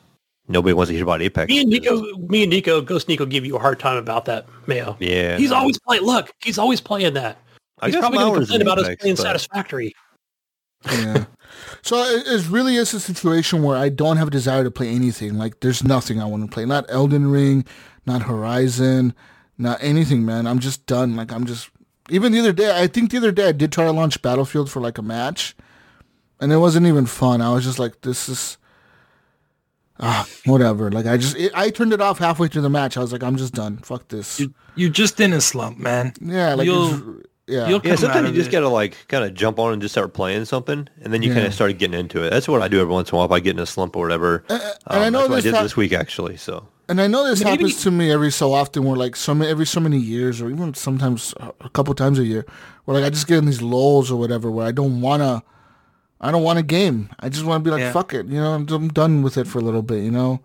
nobody 0.48 0.72
wants 0.72 0.88
to 0.88 0.94
hear 0.94 1.02
about 1.02 1.20
Apex. 1.22 1.48
Me 1.48 1.60
and 1.60 1.70
Nico, 1.70 2.16
me 2.18 2.42
and 2.44 2.50
Nico, 2.50 2.80
Ghost 2.80 3.08
Nico, 3.08 3.26
give 3.26 3.44
you 3.44 3.56
a 3.56 3.58
hard 3.58 3.78
time 3.78 3.96
about 3.96 4.24
that, 4.26 4.46
Mayo. 4.66 4.96
Yeah, 5.00 5.36
He's 5.36 5.52
always 5.52 5.78
playing. 5.78 6.02
Look, 6.04 6.32
he's 6.40 6.58
always 6.58 6.80
playing 6.80 7.14
that. 7.14 7.38
I 7.80 7.86
He's 7.86 7.96
probably 7.96 8.18
going 8.18 8.32
to 8.32 8.38
hours 8.40 8.48
complain 8.50 8.60
in 8.60 8.66
about 8.66 8.78
us 8.78 8.96
playing 9.00 9.16
but- 9.16 9.22
Satisfactory. 9.22 9.94
Yeah. 10.90 11.24
So 11.82 11.96
it, 12.02 12.26
it 12.26 12.48
really 12.48 12.76
is 12.76 12.92
a 12.94 13.00
situation 13.00 13.62
where 13.62 13.76
I 13.76 13.88
don't 13.88 14.16
have 14.18 14.28
a 14.28 14.30
desire 14.30 14.64
to 14.64 14.70
play 14.70 14.88
anything. 14.88 15.34
Like 15.38 15.60
there's 15.60 15.82
nothing 15.82 16.20
I 16.20 16.24
want 16.26 16.44
to 16.48 16.52
play. 16.54 16.64
Not 16.66 16.84
Elden 16.88 17.30
Ring, 17.30 17.64
not 18.06 18.22
Horizon, 18.22 19.14
not 19.58 19.78
anything, 19.82 20.24
man. 20.26 20.46
I'm 20.46 20.58
just 20.58 20.86
done. 20.86 21.16
Like 21.16 21.32
I'm 21.32 21.46
just. 21.46 21.70
Even 22.10 22.32
the 22.32 22.40
other 22.40 22.52
day, 22.52 22.76
I 22.82 22.86
think 22.88 23.10
the 23.12 23.18
other 23.18 23.30
day 23.32 23.48
I 23.48 23.52
did 23.52 23.70
try 23.72 23.84
to 23.84 23.92
launch 23.92 24.20
Battlefield 24.20 24.68
for 24.70 24.80
like 24.80 24.98
a 24.98 25.02
match, 25.02 25.54
and 26.40 26.52
it 26.52 26.56
wasn't 26.56 26.86
even 26.86 27.06
fun. 27.06 27.40
I 27.40 27.52
was 27.54 27.64
just 27.64 27.78
like, 27.78 28.00
this 28.02 28.28
is. 28.28 28.56
Ah, 30.02 30.26
whatever. 30.46 30.90
Like 30.90 31.06
I 31.06 31.18
just, 31.18 31.36
it, 31.36 31.52
I 31.54 31.68
turned 31.70 31.92
it 31.92 32.00
off 32.00 32.18
halfway 32.18 32.48
through 32.48 32.62
the 32.62 32.70
match. 32.70 32.96
I 32.96 33.00
was 33.00 33.12
like, 33.12 33.22
I'm 33.22 33.36
just 33.36 33.52
done. 33.54 33.76
Fuck 33.78 34.08
this. 34.08 34.40
You, 34.40 34.54
you're 34.74 34.88
just 34.90 35.20
in 35.20 35.32
a 35.34 35.40
slump, 35.42 35.78
man. 35.78 36.14
yeah, 36.20 36.54
like 36.54 36.64
you'll- 36.66 37.18
it's, 37.18 37.26
yeah. 37.50 37.68
you'll 37.68 37.78
Yeah, 37.78 37.80
come 37.80 37.92
out 37.92 37.98
sometimes 37.98 38.28
of 38.30 38.34
you 38.34 38.40
just 38.40 38.48
it. 38.48 38.52
gotta 38.52 38.68
like 38.68 38.96
kind 39.08 39.24
of 39.24 39.34
jump 39.34 39.58
on 39.58 39.72
and 39.72 39.82
just 39.82 39.92
start 39.92 40.14
playing 40.14 40.44
something, 40.46 40.88
and 41.02 41.12
then 41.12 41.22
you 41.22 41.28
Yeah. 41.30 41.34
kind 41.34 41.46
of 41.46 41.54
start 41.54 41.76
getting 41.78 41.98
into 41.98 42.22
it. 42.24 42.30
That's 42.30 42.48
what 42.48 42.62
I 42.62 42.68
do 42.68 42.80
every 42.80 42.92
once 42.92 43.10
in 43.10 43.14
a 43.14 43.18
while 43.18 43.26
if 43.26 43.32
I 43.32 43.40
get 43.40 43.56
in 43.56 43.58
a 43.62 43.66
slump 43.66 43.96
or 43.96 44.02
whatever. 44.02 44.44
and 44.48 44.62
I 44.86 45.06
Um, 45.06 45.12
know 45.12 45.18
that's 45.20 45.28
what 45.28 45.32
I 45.32 45.36
this 45.36 45.44
did 45.44 45.54
hap- 45.54 45.62
this 45.64 45.76
week 45.76 45.92
actually. 45.92 46.36
So 46.36 46.66
And 46.88 47.00
I 47.00 47.06
know 47.06 47.22
this 47.28 47.40
Maybe- 47.44 47.50
happens 47.50 47.82
to 47.82 47.90
me 47.92 48.10
every 48.10 48.32
so 48.32 48.52
often, 48.52 48.84
where 48.84 48.96
like 48.96 49.14
so 49.16 49.34
many, 49.34 49.50
every 49.50 49.66
so 49.66 49.78
many 49.80 49.98
years, 49.98 50.40
or 50.40 50.50
even 50.50 50.74
sometimes 50.74 51.34
a 51.60 51.68
couple 51.70 51.94
times 51.94 52.18
a 52.18 52.24
year, 52.24 52.44
where 52.84 52.96
like 52.96 53.04
I 53.06 53.10
just 53.10 53.26
get 53.28 53.38
in 53.38 53.46
these 53.46 53.62
lulls 53.62 54.10
or 54.10 54.16
whatever, 54.18 54.50
where 54.50 54.66
I 54.66 54.72
don't 54.72 55.00
wanna, 55.00 55.42
I 56.20 56.30
don't 56.32 56.42
want 56.42 56.58
a 56.58 56.62
game. 56.64 57.08
I 57.20 57.28
just 57.28 57.44
want 57.44 57.62
to 57.62 57.68
be 57.68 57.72
like, 57.72 57.80
Yeah. 57.80 57.92
fuck 57.92 58.12
it, 58.12 58.26
you 58.26 58.40
know, 58.40 58.54
I'm, 58.54 58.68
I'm 58.68 58.88
done 58.88 59.22
with 59.22 59.36
it 59.38 59.46
for 59.46 59.58
a 59.58 59.62
little 59.62 59.82
bit, 59.82 60.02
you 60.02 60.10
know. 60.10 60.40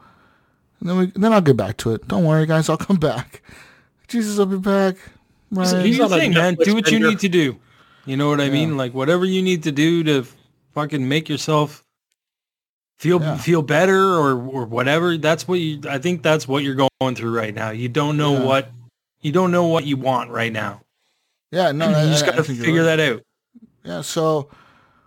And 0.80 0.90
then 0.90 0.98
we, 0.98 1.06
then 1.16 1.34
I'll 1.34 1.42
get 1.42 1.58
back 1.58 1.78
to 1.78 1.94
it. 1.94 2.08
Don't 2.08 2.26
worry, 2.26 2.46
guys, 2.46 2.70
I'll 2.70 2.78
come 2.78 2.98
back. 2.98 3.42
Jesus, 4.08 4.38
I'll 4.38 4.46
be 4.46 4.58
back. 4.60 4.98
Right. 5.56 5.70
Do 5.70 5.80
He's 5.80 5.98
your 5.98 6.06
on 6.06 6.14
a 6.14 6.30
man. 6.30 6.56
Netflix 6.56 6.66
Do 6.66 6.76
what 6.76 6.92
you 6.92 7.00
need 7.00 7.20
to 7.20 7.30
do. 7.30 7.58
You 8.06 8.18
know 8.18 8.30
what 8.30 8.40
I 8.42 8.50
mean? 8.50 8.78
Like 8.78 8.94
whatever 8.94 9.26
you 9.26 9.42
need 9.42 9.64
to 9.64 9.72
do 9.72 10.04
to 10.04 10.26
fucking 10.74 11.08
make 11.08 11.28
yourself 11.30 11.84
feel 13.00 13.20
Yeah. 13.22 13.38
feel 13.38 13.62
better 13.62 14.14
or 14.16 14.32
or 14.34 14.66
whatever. 14.66 15.18
That's 15.18 15.48
what 15.48 15.60
you. 15.60 15.82
I 15.90 15.98
think 15.98 16.22
that's 16.22 16.48
what 16.48 16.64
you're 16.64 16.76
going 16.76 17.16
through 17.16 17.36
right 17.36 17.54
now. 17.54 17.72
You 17.72 17.90
don't 17.90 18.18
know 18.18 18.34
Yeah. 18.34 18.44
what 18.46 18.72
you 19.22 19.32
don't 19.32 19.52
know 19.52 19.66
what 19.66 19.86
you 19.86 19.98
want 19.98 20.30
right 20.30 20.52
now. 20.54 20.82
yeah, 21.52 21.72
no, 21.72 21.90
you 21.90 21.96
I, 21.96 22.06
just 22.06 22.26
got 22.26 22.36
to 22.36 22.44
figure 22.44 22.86
right. 22.86 22.98
that 22.98 23.00
out. 23.00 23.22
Yeah, 23.84 24.02
so 24.02 24.50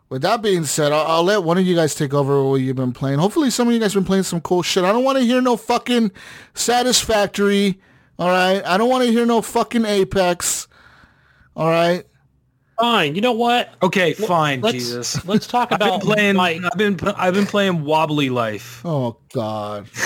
with 0.09 0.23
that 0.23 0.41
being 0.43 0.65
said, 0.65 0.91
I'll, 0.93 1.07
I'll 1.07 1.23
let 1.25 1.43
one 1.45 1.59
of 1.59 1.67
you 1.67 1.75
guys 1.77 1.95
take 1.95 2.15
over 2.15 2.43
what 2.43 2.57
you've 2.57 2.75
been 2.77 2.93
playing. 2.93 3.19
Hopefully 3.19 3.51
some 3.51 3.69
of 3.69 3.75
you 3.75 3.81
guys 3.81 3.93
been 3.95 4.05
playing 4.05 4.23
some 4.25 4.41
cool 4.41 4.63
shit. 4.63 4.83
I 4.83 4.91
don't 4.93 5.05
want 5.05 5.19
to 5.19 5.25
hear 5.25 5.41
no 5.43 5.57
fucking 5.57 6.11
Satisfactory, 6.55 7.81
all 8.19 8.29
right? 8.29 8.63
I 8.65 8.77
don't 8.77 8.89
want 8.91 9.05
to 9.05 9.11
hear 9.13 9.25
no 9.27 9.43
fucking 9.43 9.85
Apex, 9.85 10.69
all 11.57 11.69
right? 11.69 12.05
Fine. 12.81 13.15
You 13.17 13.21
know 13.23 13.33
what? 13.33 13.75
Okay, 13.83 14.13
fine, 14.13 14.61
Let's 14.61 14.75
Jesus. 14.75 15.25
let's 15.27 15.47
talk 15.49 15.73
I've 15.73 15.79
been 15.81 15.89
about 15.89 16.01
playing. 16.03 16.37
my- 16.37 16.61
I've 16.65 16.79
been. 16.79 16.97
I've 17.17 17.35
been 17.35 17.47
playing 17.47 17.85
Wobbly 17.85 18.31
Life. 18.31 18.83
Oh, 18.85 19.17
God. 19.33 19.89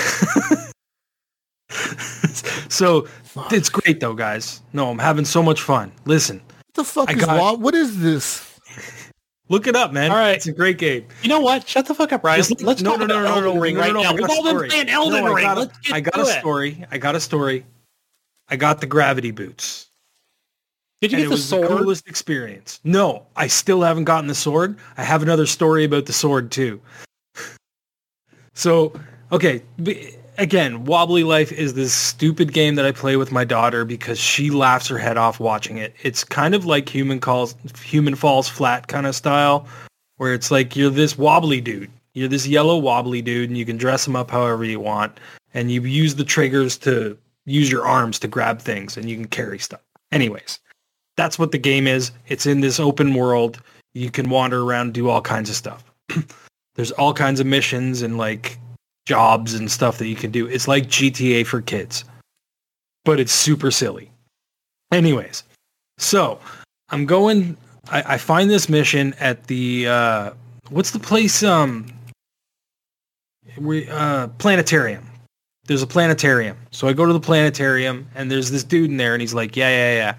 so 2.69 3.07
it's 3.51 3.69
great 3.69 4.01
though, 4.01 4.15
guys. 4.15 4.61
No, 4.73 4.91
I'm 4.91 4.99
having 4.99 5.25
so 5.25 5.43
much 5.43 5.61
fun. 5.63 5.93
Listen, 6.05 6.39
What 6.41 6.75
the 6.75 6.85
fuck 6.85 7.11
I 7.11 7.15
is 7.15 7.25
got- 7.25 7.37
law? 7.37 7.55
What 7.55 7.75
is 7.75 8.01
this? 8.01 8.49
look 9.49 9.67
it 9.67 9.77
up, 9.77 9.93
man. 9.93 10.11
All 10.11 10.17
right. 10.17 10.37
it's 10.37 10.47
a 10.47 10.53
great 10.53 10.79
game. 10.79 11.07
You 11.23 11.29
know 11.29 11.41
what? 11.41 11.69
Shut 11.69 11.85
the 11.87 11.95
fuck 11.95 12.13
up, 12.13 12.25
Ryan. 12.25 12.39
Just- 12.39 12.63
Let's 12.63 12.81
no, 12.83 12.91
talk 12.93 13.01
no, 13.01 13.07
no, 13.07 13.15
about 13.21 13.23
no, 13.25 13.29
no, 13.29 13.35
Elden 13.47 13.55
no, 13.57 13.61
Ring 13.61 13.75
no, 13.75 13.81
right 13.81 13.93
no, 13.93 14.03
now. 14.03 14.09
I 14.11 14.13
got 14.13 14.15
We've 14.17 14.25
a 14.31 14.33
all 14.33 14.43
been 14.61 14.69
playing 14.71 14.89
Elden 14.89 15.25
No, 15.25 15.31
I 15.31 15.35
Ring. 15.35 15.45
got 15.45 15.57
a- 15.57 15.61
Let's 15.61 15.79
get 15.81 15.93
I 15.95 16.01
got 16.01 16.15
to 16.15 16.21
a 16.21 16.25
it. 16.29 16.39
story. 16.41 16.85
I 16.91 16.99
got 16.99 17.15
a 17.17 17.21
story. 17.21 17.67
I 18.53 18.57
got 18.57 18.83
the 18.83 18.87
gravity 18.87 19.31
boots. 19.31 19.89
Did 21.01 21.11
you 21.11 21.17
and 21.17 21.23
get 21.23 21.25
it 21.25 21.29
the 21.31 21.35
was 21.37 21.45
sword? 21.49 21.71
the 21.71 21.77
coolest 21.79 22.07
experience. 22.07 22.81
No, 22.85 23.25
I 23.35 23.47
still 23.47 23.81
haven't 23.81 24.05
gotten 24.05 24.29
the 24.29 24.35
sword. 24.35 24.77
I 24.99 25.05
have 25.05 25.23
another 25.23 25.47
story 25.47 25.85
about 25.85 26.05
the 26.05 26.13
sword 26.13 26.53
too. 26.53 26.79
so, 28.53 28.93
okay, 29.33 29.63
again, 30.37 30.85
Wobbly 30.85 31.25
Life 31.25 31.51
is 31.51 31.73
this 31.73 31.95
stupid 31.95 32.53
game 32.53 32.75
that 32.75 32.85
I 32.85 32.93
play 32.93 33.17
with 33.17 33.33
my 33.33 33.43
daughter 33.43 33.87
because 33.87 34.19
she 34.19 34.51
laughs 34.51 34.87
her 34.89 34.99
head 34.99 35.17
off 35.17 35.41
watching 35.41 35.79
it. 35.79 35.95
It's 36.03 36.23
kind 36.23 36.55
of 36.55 36.67
like 36.67 36.91
Human 36.91 37.21
Calls 37.21 37.55
Human 37.83 38.15
Falls 38.15 38.51
Flat 38.51 38.87
kind 38.87 39.07
of 39.07 39.17
style 39.17 39.67
where 40.19 40.35
it's 40.35 40.51
like 40.51 40.77
you're 40.77 40.91
this 40.91 41.17
wobbly 41.17 41.63
dude. 41.63 41.91
You're 42.13 42.29
this 42.29 42.47
yellow 42.47 42.77
wobbly 42.77 43.23
dude 43.23 43.49
and 43.49 43.57
you 43.57 43.65
can 43.65 43.79
dress 43.79 44.07
him 44.07 44.15
up 44.15 44.31
however 44.31 44.63
you 44.63 44.79
want 44.79 45.19
and 45.55 45.73
you 45.73 45.81
use 45.81 46.17
the 46.17 46.25
triggers 46.25 46.77
to 46.79 47.17
use 47.45 47.71
your 47.71 47.87
arms 47.87 48.19
to 48.21 48.29
grab 48.29 48.61
things 48.61 48.97
and 48.97 49.09
you 49.09 49.17
can 49.17 49.27
carry 49.27 49.59
stuff. 49.59 49.81
Anyways, 50.13 50.61
that's 51.17 51.39
what 51.39 51.53
the 51.53 51.59
game 51.59 51.87
is. 51.87 52.13
It's 52.29 52.47
in 52.47 52.61
this 52.61 52.81
open 52.81 53.15
world. 53.15 53.61
You 53.95 54.11
can 54.11 54.31
wander 54.31 54.63
around, 54.63 54.95
do 54.95 55.09
all 55.09 55.21
kinds 55.21 55.51
of 55.51 55.57
stuff. 55.57 55.85
There's 56.75 56.93
all 56.93 57.13
kinds 57.13 57.41
of 57.41 57.47
missions 57.47 58.03
and 58.03 58.17
like 58.17 58.59
jobs 59.07 59.55
and 59.55 59.71
stuff 59.71 59.99
that 59.99 60.07
you 60.07 60.17
can 60.17 60.31
do. 60.31 60.47
It's 60.47 60.69
like 60.69 60.87
GTA 60.87 61.47
for 61.47 61.61
kids, 61.61 62.05
but 63.05 63.21
it's 63.21 63.33
super 63.33 63.71
silly. 63.71 64.11
Anyways, 64.91 65.45
so 65.99 66.39
I'm 66.91 67.07
going. 67.07 67.57
I, 67.91 68.15
I 68.15 68.19
find 68.19 68.49
this 68.49 68.69
mission 68.69 69.15
at 69.19 69.47
the 69.47 69.89
uh, 69.89 70.31
what's 70.71 70.91
the 70.91 70.99
place? 70.99 71.43
Um, 71.43 71.93
we 73.59 73.89
uh, 73.89 74.29
planetarium. 74.39 75.07
There's 75.73 75.81
a 75.81 75.87
planetarium. 75.87 76.59
So 76.71 76.87
I 76.87 76.93
go 76.93 77.07
to 77.07 77.15
the 77.15 77.19
planetarium 77.19 78.07
and 78.15 78.31
there's 78.31 78.51
this 78.51 78.63
dude 78.63 78.91
in 78.91 78.99
there 78.99 79.15
and 79.15 79.23
he's 79.23 79.33
like, 79.33 79.57
yeah, 79.57 79.71
yeah, 79.71 80.15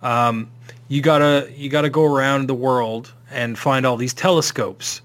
yeah. 0.00 0.28
Um, 0.28 0.48
you 0.86 1.02
gotta 1.02 1.50
you 1.56 1.68
gotta 1.68 1.90
go 1.90 2.04
around 2.04 2.48
the 2.48 2.54
world 2.54 3.12
and 3.32 3.58
find 3.58 3.84
all 3.84 3.96
these 3.96 4.14
telescopes, 4.14 5.00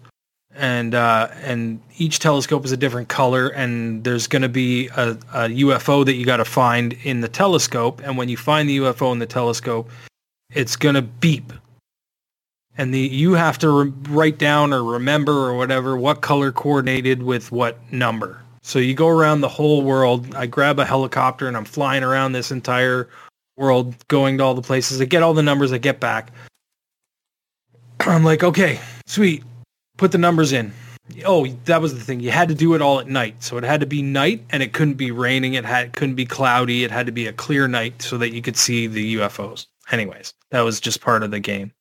and 0.53 0.93
uh, 0.93 1.29
and 1.41 1.81
each 1.97 2.19
telescope 2.19 2.63
is 2.63 2.71
a 2.71 2.77
different 2.77 3.07
color, 3.09 3.47
and 3.47 4.03
there's 4.03 4.27
gonna 4.27 4.49
be 4.49 4.87
a, 4.89 5.17
a 5.33 5.49
UFO 5.49 6.05
that 6.05 6.13
you 6.13 6.23
gotta 6.27 6.45
find 6.45 6.93
in 7.03 7.21
the 7.21 7.27
telescope, 7.27 7.99
and 8.03 8.19
when 8.19 8.29
you 8.29 8.37
find 8.37 8.69
the 8.69 8.77
UFO 8.77 9.11
in 9.11 9.17
the 9.17 9.25
telescope, 9.25 9.89
it's 10.51 10.75
gonna 10.75 11.01
beep, 11.01 11.51
and 12.77 12.93
the 12.93 12.99
you 12.99 13.33
have 13.33 13.57
to 13.59 13.69
re- 13.71 13.93
write 14.09 14.37
down 14.37 14.73
or 14.73 14.83
remember 14.83 15.31
or 15.31 15.57
whatever 15.57 15.97
what 15.97 16.21
color 16.21 16.51
coordinated 16.51 17.23
with 17.23 17.51
what 17.51 17.79
number. 17.91 18.43
So 18.67 18.79
you 18.79 18.93
go 18.93 19.07
around 19.07 19.39
the 19.39 19.47
whole 19.47 19.81
world. 19.81 20.35
I 20.35 20.45
grab 20.45 20.77
a 20.77 20.83
helicopter 20.83 21.47
and 21.47 21.55
I'm 21.55 21.63
flying 21.63 22.03
around 22.03 22.33
this 22.33 22.51
entire 22.51 23.07
world, 23.55 23.95
going 24.09 24.37
to 24.39 24.43
all 24.43 24.55
the 24.55 24.61
places. 24.61 24.99
I 24.99 25.05
get 25.05 25.23
all 25.23 25.33
the 25.33 25.41
numbers. 25.41 25.71
I 25.71 25.77
get 25.77 26.01
back. 26.01 26.33
I'm 28.01 28.25
like, 28.25 28.43
okay, 28.43 28.77
sweet. 29.05 29.45
Put 29.95 30.11
the 30.11 30.17
numbers 30.17 30.51
in. 30.51 30.73
Oh, 31.25 31.47
that 31.63 31.81
was 31.81 31.93
the 31.93 32.01
thing. 32.01 32.19
You 32.19 32.31
had 32.31 32.49
to 32.49 32.55
do 32.55 32.73
it 32.73 32.81
all 32.81 32.99
at 32.99 33.07
night. 33.07 33.41
So 33.41 33.57
it 33.57 33.63
had 33.63 33.79
to 33.79 33.85
be 33.85 34.01
night 34.01 34.43
and 34.49 34.61
it 34.61 34.73
couldn't 34.73 34.95
be 34.95 35.11
raining. 35.11 35.53
It 35.53 35.63
had 35.63 35.93
couldn't 35.93 36.15
be 36.15 36.25
cloudy. 36.25 36.83
It 36.83 36.91
had 36.91 37.05
to 37.05 37.13
be 37.13 37.25
a 37.25 37.31
clear 37.31 37.69
night 37.69 38.01
so 38.01 38.17
that 38.17 38.33
you 38.33 38.41
could 38.41 38.57
see 38.57 38.85
the 38.85 39.15
UFOs. 39.15 39.67
Anyways, 39.91 40.33
that 40.51 40.59
was 40.59 40.81
just 40.81 40.99
part 40.99 41.23
of 41.23 41.31
the 41.31 41.39
game. 41.39 41.71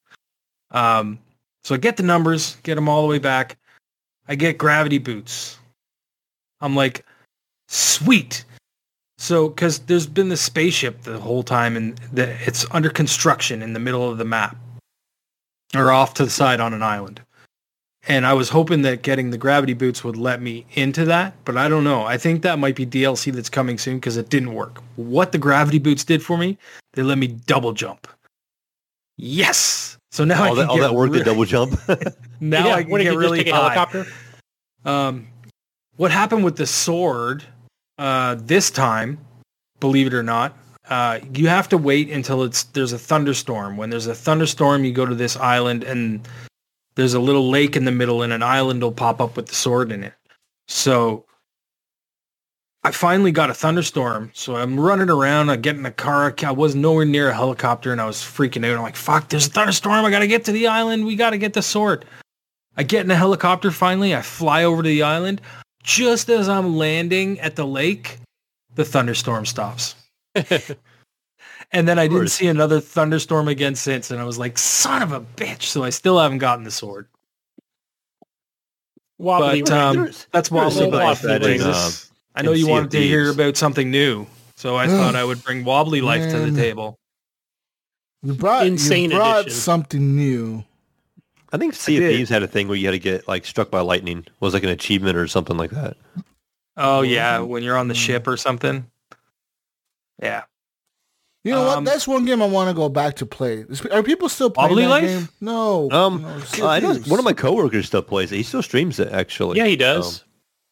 Um, 0.71 1.19
so 1.65 1.75
I 1.75 1.79
get 1.79 1.97
the 1.97 2.05
numbers, 2.05 2.59
get 2.63 2.77
them 2.77 2.89
all 2.89 3.03
the 3.03 3.09
way 3.09 3.19
back. 3.19 3.59
I 4.29 4.37
get 4.37 4.57
gravity 4.57 4.99
boots. 4.99 5.59
I'm 6.61 6.77
like, 6.77 7.05
sweet. 7.69 8.45
So, 9.19 9.49
because 9.49 9.79
there's 9.81 10.07
been 10.07 10.29
this 10.29 10.43
spaceship 10.43 11.03
the 11.03 11.19
whole 11.19 11.43
time, 11.43 11.77
and 11.77 11.97
the, 12.13 12.37
it's 12.47 12.67
under 12.71 12.91
construction 12.91 13.63
in 13.63 13.73
the 13.73 13.81
middle 13.81 14.09
of 14.11 14.19
the 14.19 14.25
map, 14.25 14.57
or 15.75 15.91
off 15.91 16.15
to 16.15 16.25
the 16.25 16.31
side 16.31 16.61
on 16.61 16.75
an 16.75 16.83
island. 16.83 17.23
And 18.09 18.25
I 18.25 18.35
was 18.35 18.49
hoping 18.51 18.83
that 18.83 19.03
getting 19.03 19.31
the 19.31 19.39
gravity 19.39 19.73
boots 19.73 20.05
would 20.05 20.17
let 20.17 20.41
me 20.41 20.65
into 20.75 21.05
that, 21.07 21.35
but 21.45 21.57
I 21.57 21.69
don't 21.69 21.83
know. 21.83 22.05
I 22.05 22.17
think 22.17 22.43
that 22.43 22.59
might 22.59 22.77
be 22.77 22.87
DLC 22.87 23.33
that's 23.33 23.49
coming 23.49 23.79
soon 23.79 23.97
because 23.97 24.17
it 24.17 24.29
didn't 24.29 24.55
work. 24.55 24.81
What 24.95 25.33
the 25.33 25.39
gravity 25.39 25.81
boots 25.81 26.05
did 26.05 26.23
for 26.23 26.39
me, 26.39 26.57
they 26.93 27.03
let 27.03 27.19
me 27.19 27.27
double 27.27 27.73
jump. 27.73 28.07
Yes. 29.17 29.99
So 30.13 30.25
now 30.25 30.45
I 30.45 30.49
all 30.49 30.55
can 30.55 30.59
that, 30.59 30.69
all 30.69 30.77
get 30.77 30.83
that 30.83 30.95
work 30.95 31.13
re- 31.13 31.19
to 31.19 31.25
double 31.25 31.45
jump. 31.45 31.81
now 32.41 32.69
yeah, 32.69 32.75
I 32.75 32.83
can 32.83 32.93
what 32.93 33.03
get 33.03 33.13
you 33.13 33.19
really 33.19 33.39
just 33.39 33.47
take 33.47 33.55
a 33.55 33.57
high. 33.57 33.75
helicopter? 33.75 34.07
Um, 34.85 35.27
what 35.97 36.11
happened 36.11 36.45
with 36.45 36.57
the 36.57 36.67
sword 36.67 37.45
uh, 37.99 38.37
this 38.39 38.71
time, 38.71 39.19
believe 39.81 40.07
it 40.07 40.15
or 40.15 40.23
not, 40.23 40.57
uh, 40.89 41.19
you 41.35 41.49
have 41.49 41.69
to 41.71 41.79
wait 41.79 42.11
until 42.11 42.45
it's 42.45 42.65
there's 42.65 42.93
a 42.93 42.99
thunderstorm. 42.99 43.77
When 43.77 43.91
there's 43.91 44.07
a 44.07 44.15
thunderstorm, 44.15 44.85
you 44.85 44.93
go 44.93 45.07
to 45.07 45.15
this 45.15 45.37
island 45.37 45.83
and 45.83 46.27
there's 46.95 47.15
a 47.15 47.21
little 47.21 47.51
lake 47.51 47.77
in 47.77 47.85
the 47.85 47.93
middle, 47.93 48.23
and 48.23 48.33
an 48.33 48.43
island 48.43 48.83
will 48.83 48.93
pop 48.93 49.21
up 49.21 49.37
with 49.37 49.49
the 49.49 49.55
sword 49.55 49.93
in 49.93 50.05
it. 50.05 50.15
So 50.69 51.27
I 52.85 52.93
finally 52.93 53.33
got 53.33 53.51
a 53.51 53.55
thunderstorm. 53.55 54.31
So 54.33 54.57
I'm 54.57 54.79
running 54.79 55.11
around. 55.11 55.51
I 55.51 55.57
get 55.57 55.77
in 55.77 55.83
the 55.83 55.91
car. 55.91 56.35
I 56.45 56.53
was 56.53 56.75
nowhere 56.75 57.05
near 57.05 57.31
a 57.31 57.35
helicopter, 57.35 57.91
and 57.91 58.01
I 58.01 58.07
was 58.07 58.19
freaking 58.19 58.65
out. 58.65 58.77
I'm 58.77 58.83
like, 58.83 58.97
"Fuck! 58.97 59.29
There's 59.29 59.49
a 59.49 59.51
thunderstorm. 59.51 60.05
I 60.05 60.11
gotta 60.11 60.29
get 60.29 60.45
to 60.45 60.53
the 60.53 60.69
island. 60.69 61.05
We 61.05 61.17
gotta 61.17 61.39
get 61.39 61.53
the 61.53 61.63
sword." 61.63 62.05
I 62.79 62.83
get 62.83 63.05
in 63.05 63.11
a 63.11 63.17
helicopter 63.17 63.71
finally. 63.71 64.15
I 64.15 64.21
fly 64.21 64.65
over 64.65 64.83
to 64.83 64.89
the 64.89 65.03
island. 65.03 65.41
Just 65.87 66.29
as 66.31 66.49
I'm 66.49 66.77
landing 66.77 67.39
at 67.39 67.55
the 67.55 67.65
lake, 67.65 68.19
the 68.75 68.85
thunderstorm 68.85 69.47
stops. 69.47 69.95
and 70.35 71.87
then 71.87 71.97
I 71.97 72.09
didn't 72.09 72.29
see 72.29 72.49
another 72.49 72.81
thunderstorm 72.81 73.47
again 73.47 73.77
since. 73.77 74.11
And 74.11 74.21
I 74.21 74.25
was 74.25 74.37
like, 74.37 74.59
son 74.59 75.01
of 75.01 75.13
a 75.13 75.21
bitch. 75.21 75.63
So 75.63 75.85
I 75.85 75.91
still 75.91 76.19
haven't 76.19 76.39
gotten 76.39 76.65
the 76.65 76.73
sword. 76.73 77.07
Wobbly 79.19 79.63
But 79.63 79.71
um, 79.71 80.11
that's 80.33 80.51
wobbly 80.51 80.73
something 80.73 80.93
life. 80.93 81.23
like 81.23 81.41
that 81.41 81.43
in, 81.45 81.61
uh, 81.63 81.91
I 82.35 82.43
know 82.43 82.53
you 82.53 82.67
wanted 82.67 82.91
to 82.91 83.01
hear 83.01 83.31
about 83.31 83.57
something 83.57 83.89
new. 83.89 84.27
So 84.57 84.75
I 84.75 84.89
thought 84.89 85.15
I 85.15 85.23
would 85.23 85.45
bring 85.45 85.65
wobbly 85.65 86.01
life 86.01 86.29
to 86.33 86.51
the 86.51 86.61
table. 86.61 86.99
You 88.23 88.35
brought 88.35 88.67
Insane 88.67 89.13
you 89.13 89.19
brought 89.19 89.43
edition. 89.43 89.57
something 89.61 90.17
new. 90.17 90.65
I 91.53 91.59
think 91.59 91.75
Sea 91.75 91.97
of 91.97 92.01
did. 92.03 92.17
Thieves 92.17 92.31
had 92.31 92.43
a 92.43 92.47
thing 92.49 92.69
where 92.69 92.77
you 92.77 92.87
had 92.87 92.93
to 92.93 92.99
get 92.99 93.27
like 93.29 93.45
struck 93.45 93.71
by 93.71 93.81
lightning. 93.81 94.19
It 94.19 94.29
was 94.41 94.55
like 94.55 94.63
an 94.65 94.69
achievement 94.71 95.17
or 95.17 95.27
something 95.29 95.57
like 95.57 95.71
that. 95.71 95.97
Oh 96.77 97.03
yeah, 97.03 97.39
when 97.39 97.63
you're 97.63 97.77
on 97.77 97.89
the 97.89 97.95
ship 97.95 98.27
or 98.27 98.37
something. 98.37 98.87
Yeah. 100.23 100.43
You 101.45 101.53
know 101.53 101.65
what? 101.65 101.79
Um, 101.79 101.85
That's 101.85 102.09
one 102.09 102.25
game 102.25 102.43
I 102.43 102.47
want 102.47 102.71
to 102.71 102.75
go 102.75 102.89
back 102.89 103.15
to 103.17 103.27
play. 103.27 103.65
Are 103.93 104.03
people 104.03 104.29
still 104.29 104.51
playing 104.51 104.71
Wobbly 104.71 104.83
that 104.83 104.89
Life? 104.91 105.05
game? 105.05 105.29
No. 105.41 105.89
Um, 105.93 106.23
no, 106.23 106.65
Uh, 106.65 106.69
I 106.69 106.81
know 106.81 106.95
one 107.07 107.21
of 107.21 107.25
my 107.25 107.35
coworkers 107.35 107.87
still 107.87 108.03
plays 108.03 108.33
it. 108.33 108.37
He 108.37 108.43
still 108.43 108.63
streams 108.63 108.99
it 108.99 109.13
actually. 109.13 109.59
yeah, 109.59 109.67
he 109.67 109.77
does. 109.77 110.21
Um, 110.23 110.25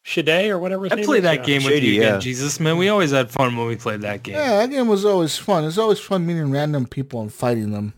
Shade 0.03 0.51
or 0.51 0.59
whatever 0.59 0.85
his 0.85 0.93
I 0.93 0.97
name 0.97 1.05
played 1.05 1.23
that 1.23 1.39
yeah. 1.39 1.45
game 1.45 1.63
with 1.65 1.73
Shady, 1.75 1.87
you 1.87 2.01
again, 2.03 2.15
yeah. 2.15 2.19
Jesus 2.19 2.59
man. 2.61 2.77
We 2.77 2.89
always 2.89 3.13
had 3.13 3.31
fun 3.31 3.57
when 3.57 3.69
we 3.69 3.77
played 3.77 4.01
that 4.03 4.23
game. 4.25 4.35
Yeah, 4.35 4.57
that 4.59 4.71
game 4.71 4.89
was 4.89 5.05
always 5.05 5.37
fun. 5.39 5.65
It's 5.65 5.79
always 5.79 6.01
fun 6.01 6.27
meeting 6.27 6.51
random 6.51 6.87
people 6.87 7.23
and 7.23 7.33
fighting 7.33 7.71
them. 7.71 7.95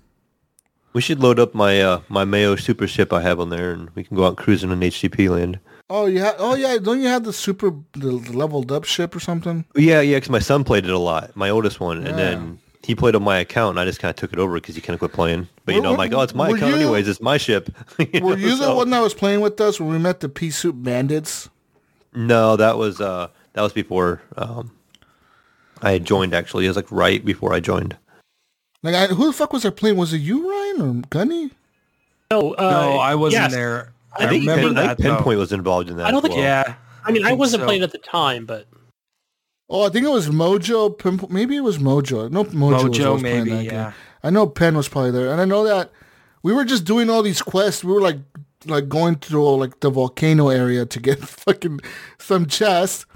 We 0.97 1.03
should 1.03 1.21
load 1.21 1.39
up 1.39 1.53
my 1.55 1.83
uh, 1.83 2.01
my 2.09 2.25
Mayo 2.25 2.57
super 2.57 2.87
ship 2.87 3.13
I 3.13 3.21
have 3.21 3.39
on 3.39 3.51
there, 3.51 3.71
and 3.71 3.91
we 3.95 4.03
can 4.03 4.17
go 4.17 4.25
out 4.25 4.39
cruising 4.39 4.71
in 4.71 4.81
HGP 4.81 5.29
land. 5.29 5.61
Oh 5.91 6.07
yeah, 6.07 6.33
oh 6.39 6.55
yeah. 6.55 6.79
Don't 6.79 7.03
you 7.03 7.09
have 7.09 7.25
the 7.25 7.35
super 7.35 7.75
the, 7.93 8.13
leveled 8.13 8.73
up 8.73 8.85
ship 8.85 9.15
or 9.15 9.21
something? 9.21 9.67
Yeah, 9.75 10.01
yeah, 10.01 10.17
because 10.17 10.31
my 10.31 10.39
son 10.39 10.65
played 10.65 10.87
it 10.87 10.91
a 10.91 10.99
lot, 10.99 11.37
my 11.37 11.51
oldest 11.51 11.81
one, 11.81 12.07
and 12.07 12.19
then 12.19 12.59
he 12.83 12.95
played 12.95 13.15
on 13.15 13.23
my 13.23 13.37
account, 13.37 13.73
and 13.73 13.81
I 13.81 13.85
just 13.85 14.01
kind 14.01 14.09
of 14.09 14.17
took 14.17 14.33
it 14.33 14.39
over 14.39 14.55
because 14.55 14.75
he 14.75 14.81
kind 14.81 14.95
of 14.95 15.01
quit 15.01 15.13
playing. 15.13 15.49
But 15.67 15.75
you 15.75 15.83
Were- 15.83 15.85
know, 15.85 15.91
I'm 15.93 15.99
like, 15.99 16.15
oh, 16.15 16.23
it's 16.23 16.35
my 16.35 16.49
account 16.49 16.71
you- 16.71 16.81
anyways. 16.81 17.07
It's 17.07 17.21
my 17.21 17.37
ship. 17.37 17.69
You 17.99 18.25
Were 18.25 18.35
know, 18.35 18.47
you 18.47 18.57
the 18.57 18.75
one 18.75 18.89
that 18.89 19.01
was 19.01 19.13
playing 19.13 19.43
with 19.43 19.61
us 19.61 19.79
when 19.79 19.91
we 19.91 19.99
met 19.99 20.21
the 20.21 20.31
pea 20.31 20.51
soup 20.51 20.77
bandits? 20.79 21.51
No, 22.15 22.57
that 22.57 22.79
was 22.79 23.03
uh, 23.03 23.29
that 23.53 23.61
was 23.61 23.75
before 23.75 24.23
um, 24.39 24.71
I 25.83 25.91
had 25.93 26.07
joined. 26.07 26.33
Actually, 26.33 26.65
it 26.65 26.69
was 26.69 26.77
like 26.77 26.91
right 26.91 27.23
before 27.23 27.53
I 27.53 27.61
joined. 27.61 27.99
Like, 28.83 28.95
I, 28.95 29.07
who 29.09 29.27
the 29.27 29.33
fuck 29.33 29.53
was 29.53 29.65
I 29.65 29.71
playing? 29.71 29.97
Was 29.97 30.13
it 30.13 30.19
you, 30.19 30.49
Ryan, 30.51 30.83
or 30.83 31.03
Gunny? 31.11 31.51
No, 32.31 32.55
uh, 32.55 32.71
no, 32.71 32.99
I 32.99 33.15
wasn't 33.15 33.43
yes. 33.45 33.53
there. 33.53 33.93
I, 34.19 34.25
I 34.25 34.29
think, 34.29 34.43
remember 34.43 34.69
Pin, 34.69 34.75
that. 34.75 34.97
think 34.97 34.99
though. 35.09 35.15
Pinpoint 35.17 35.39
was 35.39 35.53
involved 35.53 35.91
in 35.91 35.97
that. 35.97 36.07
I 36.07 36.11
don't 36.11 36.23
think- 36.23 36.35
well. 36.35 36.43
Yeah, 36.43 36.75
I 37.05 37.13
mean, 37.13 37.25
I, 37.25 37.29
think 37.29 37.39
wasn't 37.39 37.61
so. 37.63 37.67
playing 37.67 37.83
at 37.83 37.93
the 37.93 37.99
time, 37.99 38.47
but 38.47 38.67
Oh, 39.69 39.85
I 39.85 39.89
think 39.89 40.07
it 40.07 40.11
was 40.11 40.29
Mojo. 40.29 40.97
Pimp- 40.97 41.29
maybe 41.31 41.57
it 41.57 41.61
was 41.61 41.79
Mojo. 41.79 42.31
No, 42.31 42.45
Mojo, 42.45 42.89
was 42.89 42.99
Mojo 42.99 43.07
always 43.07 43.23
playing 43.23 43.45
that 43.47 43.65
Yeah. 43.65 43.85
game. 43.85 43.93
I 44.23 44.31
know 44.31 44.47
Penn 44.47 44.77
was 44.77 44.89
probably 44.89 45.11
there, 45.11 45.31
and 45.33 45.41
I 45.41 45.45
know 45.45 45.65
that 45.65 45.91
we 46.43 46.53
were 46.53 46.65
just 46.65 46.85
doing 46.85 47.11
all 47.11 47.23
these 47.23 47.43
quests. 47.43 47.83
We 47.83 47.93
were 47.93 48.01
like, 48.01 48.19
like 48.65 48.89
going 48.89 49.17
through 49.17 49.57
like 49.57 49.81
the 49.81 49.91
volcano 49.91 50.49
area 50.49 50.87
to 50.87 51.01
get 51.01 51.19
fucking 51.29 51.81
some 52.19 52.47
chest, 52.47 53.07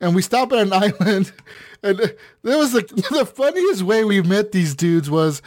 and 0.00 0.14
we 0.14 0.22
stop 0.22 0.52
at 0.52 0.58
an 0.58 0.72
island, 0.72 1.32
and 1.82 1.98
there 2.42 2.58
was 2.58 2.72
the 2.72 2.82
the 3.10 3.26
funniest 3.26 3.82
way 3.82 4.04
we 4.04 4.22
met 4.22 4.52
these 4.52 4.74
dudes 4.74 5.10
was. 5.10 5.42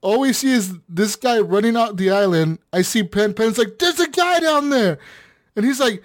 All 0.00 0.20
we 0.20 0.32
see 0.32 0.52
is 0.52 0.78
this 0.88 1.16
guy 1.16 1.40
running 1.40 1.76
out 1.76 1.96
the 1.96 2.12
island. 2.12 2.60
I 2.72 2.82
see 2.82 3.02
Pen. 3.02 3.34
Pen's 3.34 3.58
like, 3.58 3.80
"There's 3.80 3.98
a 3.98 4.08
guy 4.08 4.38
down 4.38 4.70
there," 4.70 5.00
and 5.56 5.66
he's 5.66 5.80
like, 5.80 6.04